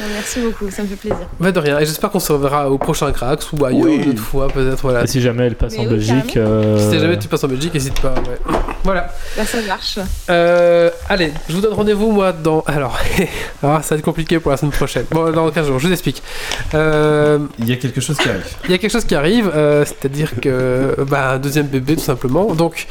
Merci 0.00 0.40
beaucoup, 0.40 0.70
ça 0.70 0.82
me 0.82 0.88
fait 0.88 0.96
plaisir. 0.96 1.18
Bah 1.38 1.52
de 1.52 1.58
rien. 1.58 1.78
Et 1.78 1.84
j'espère 1.86 2.10
qu'on 2.10 2.18
se 2.20 2.32
reverra 2.32 2.68
au 2.70 2.78
prochain 2.78 3.10
Cracks 3.12 3.44
ou 3.52 3.64
ailleurs 3.64 3.82
Oui. 3.82 3.96
une 3.96 4.10
autre 4.10 4.22
fois 4.22 4.48
peut-être. 4.48 4.80
Voilà. 4.82 5.04
Et 5.04 5.06
si 5.06 5.20
jamais 5.20 5.46
elle 5.46 5.54
passe 5.54 5.72
Mais 5.74 5.80
en 5.80 5.82
oui, 5.84 5.90
Belgique. 5.90 6.36
euh, 6.36 6.90
Si 6.90 6.98
jamais 6.98 7.18
tu 7.18 7.28
passes 7.28 7.44
en 7.44 7.48
Belgique, 7.48 7.74
n'hésite 7.74 8.00
pas. 8.00 8.14
ouais. 8.14 8.54
Voilà. 8.84 9.12
Là 9.36 9.44
ça 9.44 9.58
marche. 9.62 9.98
Euh, 10.30 10.90
allez, 11.08 11.32
je 11.48 11.54
vous 11.54 11.60
donne 11.60 11.74
rendez-vous 11.74 12.10
moi 12.10 12.32
dans. 12.32 12.62
Alors, 12.66 12.98
ah, 13.62 13.80
ça 13.82 13.94
va 13.94 13.98
être 13.98 14.04
compliqué 14.04 14.40
pour 14.40 14.50
la 14.50 14.56
semaine 14.56 14.72
prochaine. 14.72 15.04
Bon, 15.10 15.30
dans 15.30 15.50
15 15.50 15.66
jours, 15.66 15.78
je 15.78 15.86
vous 15.86 15.92
explique. 15.92 16.22
Euh, 16.74 17.38
Il 17.58 17.68
y 17.68 17.72
a 17.72 17.76
quelque 17.76 18.00
chose 18.00 18.16
qui 18.16 18.28
arrive. 18.28 18.44
Il 18.64 18.70
y 18.70 18.74
a 18.74 18.78
quelque 18.78 18.90
chose 18.90 19.04
qui 19.04 19.14
arrive, 19.14 19.50
euh, 19.54 19.84
c'est-à-dire 19.84 20.32
que. 20.40 20.96
Bah, 21.08 21.32
un 21.32 21.38
deuxième 21.38 21.66
bébé 21.66 21.94
tout 21.96 22.02
simplement. 22.02 22.54
Donc, 22.54 22.86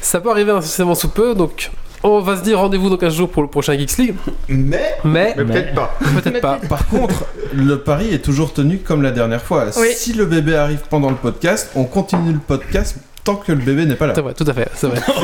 ça 0.00 0.20
peut 0.20 0.30
arriver 0.30 0.52
incessamment 0.52 0.94
sous 0.94 1.08
peu. 1.08 1.34
Donc, 1.34 1.70
on 2.04 2.20
va 2.20 2.36
se 2.36 2.42
dire 2.42 2.58
rendez-vous 2.58 2.90
dans 2.90 2.96
15 2.96 3.14
jours 3.14 3.28
pour 3.30 3.42
le 3.42 3.48
prochain 3.48 3.76
Geeks 3.76 3.96
League. 3.98 4.14
Mais, 4.48 4.94
Mais, 5.04 5.34
mais 5.36 5.44
peut-être 5.44 5.74
pas. 5.74 5.98
peut-être 6.22 6.40
pas. 6.40 6.58
Par 6.68 6.86
contre, 6.86 7.24
le 7.54 7.78
pari 7.78 8.12
est 8.12 8.18
toujours 8.24 8.52
tenu 8.52 8.78
comme 8.78 9.02
la 9.02 9.10
dernière 9.10 9.42
fois. 9.42 9.64
Oui. 9.78 9.88
Si 9.96 10.12
le 10.12 10.26
bébé 10.26 10.54
arrive 10.54 10.82
pendant 10.90 11.10
le 11.10 11.16
podcast, 11.16 11.70
on 11.74 11.84
continue 11.84 12.32
le 12.32 12.38
podcast 12.38 12.96
tant 13.24 13.36
que 13.36 13.52
le 13.52 13.58
bébé 13.58 13.86
n'est 13.86 13.94
pas 13.94 14.06
là. 14.06 14.12
C'est 14.14 14.20
vrai, 14.20 14.34
tout 14.34 14.44
à 14.46 14.52
fait, 14.54 14.68
c'est 14.74 14.86
vrai. 14.86 15.00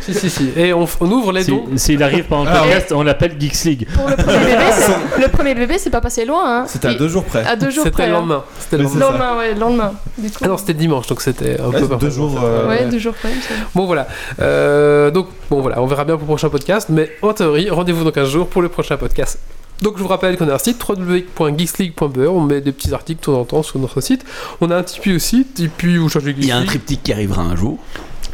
Si, 0.00 0.14
si, 0.14 0.30
si. 0.30 0.50
Et 0.56 0.72
on, 0.72 0.86
on 1.00 1.10
ouvre 1.12 1.32
les 1.32 1.44
Si- 1.44 1.50
dons. 1.50 1.64
S'il 1.76 2.02
arrive 2.02 2.24
pendant 2.24 2.44
le 2.44 2.50
Ah, 2.52 2.60
podcast, 2.62 2.92
on 2.92 3.02
l'appelle 3.04 3.36
Geeks 3.38 3.64
League. 3.64 3.86
Pour 3.94 4.08
le 4.08 4.16
premier 4.16 4.38
bébé, 4.38 4.56
c'est- 4.72 5.20
le 5.22 5.28
premier 5.28 5.54
bébé, 5.54 5.78
c'est 5.78 5.90
pas 5.90 6.00
passé 6.00 6.24
loin. 6.24 6.42
Hein. 6.62 6.64
C'était 6.66 6.88
à 6.88 6.92
Il- 6.92 6.98
deux 6.98 7.08
jours 7.08 7.24
près. 7.24 7.44
à 7.46 7.54
deux 7.56 7.70
jours 7.70 7.84
C'était 7.84 7.94
près. 7.94 8.06
le 8.08 8.14
hein. 8.14 8.18
lendemain. 8.18 8.42
C'était 8.58 8.78
le 8.78 8.88
c'est 8.88 8.98
lendemain. 8.98 9.10
Lendemain, 9.28 9.38
ouais, 9.38 9.54
le 9.54 9.60
lendemain. 9.60 9.92
Du 10.18 10.28
coup. 10.30 10.38
Ah 10.42 10.48
non, 10.48 10.56
c'était 10.56 10.74
dimanche, 10.74 11.06
donc 11.06 11.20
c'était 11.20 11.60
un 11.60 11.68
Ouais, 11.68 11.78
peu 11.80 11.86
c'est 11.88 11.98
deux 11.98 12.10
jours. 12.10 12.40
euh, 12.42 12.68
ouais, 12.68 12.86
deux 12.86 12.98
jours 12.98 13.14
près. 13.14 13.30
il 13.30 13.36
me 13.36 13.40
semble. 13.42 13.60
Bon 13.74 13.86
voilà. 13.86 14.08
Euh, 14.40 15.10
donc 15.12 15.28
bon 15.50 15.60
voilà, 15.60 15.80
on 15.80 15.86
verra 15.86 16.04
bien 16.04 16.14
pour 16.16 16.22
le 16.22 16.26
prochain 16.28 16.48
podcast, 16.48 16.88
mais 16.90 17.12
en 17.22 17.32
théorie, 17.32 17.70
rendez-vous 17.70 18.02
dans 18.02 18.10
15 18.10 18.28
jours 18.28 18.48
pour 18.48 18.62
le 18.62 18.68
prochain 18.70 18.96
podcast. 18.96 19.38
Donc 19.82 19.94
je 19.98 20.02
vous 20.02 20.08
rappelle 20.08 20.36
qu'on 20.36 20.48
a 20.48 20.54
un 20.54 20.58
site 20.58 20.82
www.geeksleague.be, 20.88 22.18
on 22.28 22.40
met 22.40 22.60
des 22.60 22.72
petits 22.72 22.92
articles 22.94 23.20
de 23.20 23.24
temps 23.26 23.40
en 23.40 23.44
temps 23.44 23.62
sur 23.62 23.78
notre 23.78 24.00
site. 24.00 24.24
On 24.60 24.70
a 24.70 24.76
un 24.76 24.82
Tipeee 24.82 25.14
aussi, 25.16 25.44
Tipeee 25.44 25.98
où 25.98 26.08
cherchez 26.08 26.34
Il 26.38 26.46
y 26.46 26.52
a 26.52 26.56
un 26.56 26.60
Geeks 26.60 26.68
triptyque 26.68 27.02
qui 27.02 27.12
arrivera 27.12 27.42
un 27.42 27.56
jour. 27.56 27.78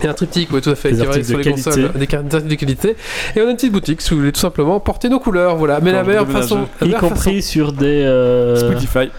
Il 0.00 0.04
y 0.04 0.06
a 0.06 0.10
un 0.10 0.14
triptyque, 0.14 0.50
oui 0.52 0.60
tout 0.60 0.70
à 0.70 0.74
fait, 0.76 0.90
Des 0.92 0.96
qui 0.96 1.00
arrive 1.02 1.10
articles 1.10 1.28
sur 1.28 1.38
les 1.38 1.44
qualité. 1.44 1.62
consoles, 1.70 1.92
des 1.98 2.06
car- 2.06 2.22
des 2.22 2.34
articles 2.36 2.50
de 2.54 2.60
qualité. 2.60 2.96
Et 3.34 3.40
on 3.42 3.46
a 3.46 3.50
une 3.50 3.56
petite 3.56 3.72
boutique 3.72 4.00
si 4.00 4.10
vous 4.10 4.18
voulez 4.18 4.30
tout 4.32 4.38
simplement 4.40 4.78
porter 4.78 5.08
nos 5.08 5.18
couleurs, 5.18 5.56
voilà. 5.56 5.80
Mais 5.80 5.90
Quand 5.90 5.96
la 5.96 6.04
meilleure 6.04 6.28
façon, 6.28 6.68
la 6.80 6.86
Y 6.86 6.90
meilleure 6.90 7.00
compris 7.00 7.42
sur 7.42 7.72
des, 7.72 7.86
euh, 7.86 8.54
Spotify. 8.56 9.10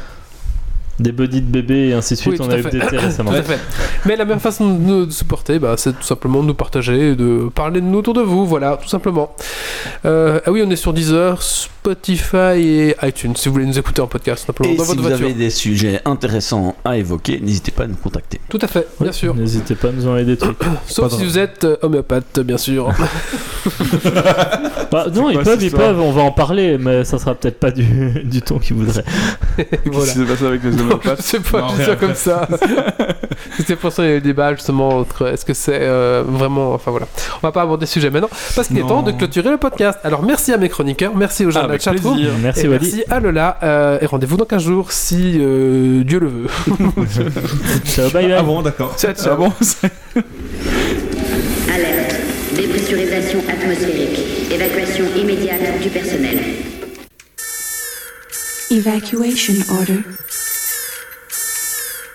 Des 0.99 1.11
bodies 1.11 1.41
de 1.41 1.49
bébés 1.49 1.89
et 1.89 1.93
ainsi 1.93 2.15
de 2.15 2.19
suite. 2.19 2.39
Oui, 2.39 2.45
on 2.47 2.49
a 2.49 2.57
fait. 2.57 2.76
updaté 2.76 2.97
récemment. 2.97 3.31
Tout 3.31 3.38
à 3.38 3.43
fait. 3.43 3.59
Mais 4.05 4.15
la 4.15 4.26
meilleure 4.26 4.41
façon 4.41 4.73
de 4.73 4.80
nous 4.80 5.11
supporter, 5.11 5.59
bah, 5.59 5.76
c'est 5.77 5.93
tout 5.93 6.03
simplement 6.03 6.41
de 6.41 6.47
nous 6.47 6.53
partager, 6.53 7.11
et 7.11 7.15
de 7.15 7.49
parler 7.53 7.81
de 7.81 7.85
nous 7.85 7.99
autour 7.99 8.13
de 8.13 8.21
vous, 8.21 8.45
voilà, 8.45 8.77
tout 8.81 8.88
simplement. 8.89 9.34
Euh, 10.05 10.39
ah 10.45 10.51
oui, 10.51 10.61
on 10.65 10.69
est 10.69 10.76
sur 10.76 10.93
Deezer, 10.93 11.41
Spotify 11.41 12.57
et 12.57 12.95
iTunes, 13.03 13.35
si 13.35 13.47
vous 13.47 13.53
voulez 13.53 13.65
nous 13.65 13.80
écouter 13.80 14.01
en 14.01 14.07
podcast, 14.07 14.45
simplement 14.45 14.69
Et 14.73 14.76
dans 14.77 14.84
si 14.84 14.89
votre 14.89 15.01
vous 15.01 15.07
voiture. 15.07 15.26
avez 15.26 15.35
des 15.35 15.49
sujets 15.49 16.01
intéressants 16.05 16.76
à 16.84 16.97
évoquer, 16.97 17.39
n'hésitez 17.39 17.71
pas 17.71 17.84
à 17.84 17.88
nous 17.88 17.95
contacter. 17.95 18.39
Tout 18.49 18.59
à 18.61 18.67
fait, 18.67 18.88
bien 18.99 19.11
sûr. 19.11 19.35
N'hésitez 19.35 19.76
pas 19.76 19.89
à 19.89 19.91
nous 19.91 20.05
envoyer 20.05 20.26
des 20.26 20.38
trucs. 20.38 20.57
Sauf 20.88 21.09
Pas 21.09 21.17
si 21.17 21.26
vous 21.26 21.38
êtes 21.38 21.63
euh, 21.63 21.77
homéopathe, 21.81 22.39
bien 22.41 22.57
sûr. 22.57 22.91
Bah, 24.91 25.05
non, 25.13 25.30
ils 25.30 25.39
peuvent, 25.39 25.61
ils 25.61 25.71
peuvent, 25.71 25.99
on 25.99 26.11
va 26.11 26.21
en 26.21 26.31
parler, 26.31 26.77
mais 26.80 27.03
ça 27.03 27.19
sera 27.19 27.35
peut-être 27.35 27.59
pas 27.59 27.69
du, 27.71 27.84
du 28.23 28.41
ton 28.41 28.57
qu'ils 28.57 28.76
voudraient. 28.76 29.03
voilà. 29.57 29.67
Qu'est-ce 29.84 30.13
qui 30.13 30.19
s'est 30.19 30.26
passé 30.26 30.45
avec 30.45 30.63
les 30.63 30.71
Sais 31.19 31.39
pas, 31.39 31.61
Non, 31.61 31.67
rien, 31.67 31.95
comme 31.95 32.15
ça. 32.15 32.47
C'était 33.57 33.75
pour 33.75 33.91
ça 33.91 34.03
qu'il 34.03 34.09
y 34.09 34.13
a 34.13 34.15
eu 34.15 34.15
le 34.15 34.21
débat 34.21 34.53
justement 34.53 34.89
entre 34.89 35.27
est-ce 35.27 35.45
que 35.45 35.53
c'est 35.53 35.79
euh, 35.81 36.23
vraiment. 36.25 36.73
Enfin 36.73 36.91
voilà. 36.91 37.07
On 37.41 37.47
va 37.47 37.51
pas 37.51 37.61
aborder 37.61 37.85
ce 37.85 37.93
sujet 37.93 38.09
maintenant 38.09 38.29
parce 38.55 38.67
qu'il 38.67 38.77
est 38.77 38.81
temps 38.87 39.01
de 39.01 39.11
clôturer 39.11 39.49
le 39.51 39.57
podcast. 39.57 39.99
Alors 40.03 40.23
merci 40.23 40.51
à 40.53 40.57
mes 40.57 40.69
chroniqueurs, 40.69 41.15
merci 41.15 41.45
aux 41.45 41.51
gens 41.51 41.63
de 41.63 41.69
la 41.73 41.79
chatroom. 41.79 42.17
Merci 42.41 42.65
Et 42.65 42.67
Wally. 42.67 42.79
merci 42.81 43.03
à 43.09 43.19
Lola 43.19 43.57
euh, 43.63 43.97
et 44.01 44.05
rendez-vous 44.05 44.37
dans 44.37 44.45
15 44.45 44.63
jours 44.63 44.91
si 44.91 45.37
euh, 45.39 46.03
Dieu 46.03 46.19
le 46.19 46.27
veut. 46.27 46.47
Ciao, 47.85 48.09
bye 48.11 48.23
bye. 48.27 48.33
Ah 48.33 48.43
bon, 48.43 48.61
d'accord. 48.61 48.95
Ciao, 48.97 49.13
ciao. 49.13 49.33
Ah 49.33 49.35
bon 49.35 49.53
c'est- 49.61 49.91
Alerte. 51.73 52.15
Dépressurisation 52.55 53.39
atmosphérique. 53.49 54.19
Évacuation 54.51 55.05
immédiate 55.17 55.81
du 55.81 55.89
personnel. 55.89 56.39
Evacuation 58.71 59.53
order. 59.79 59.99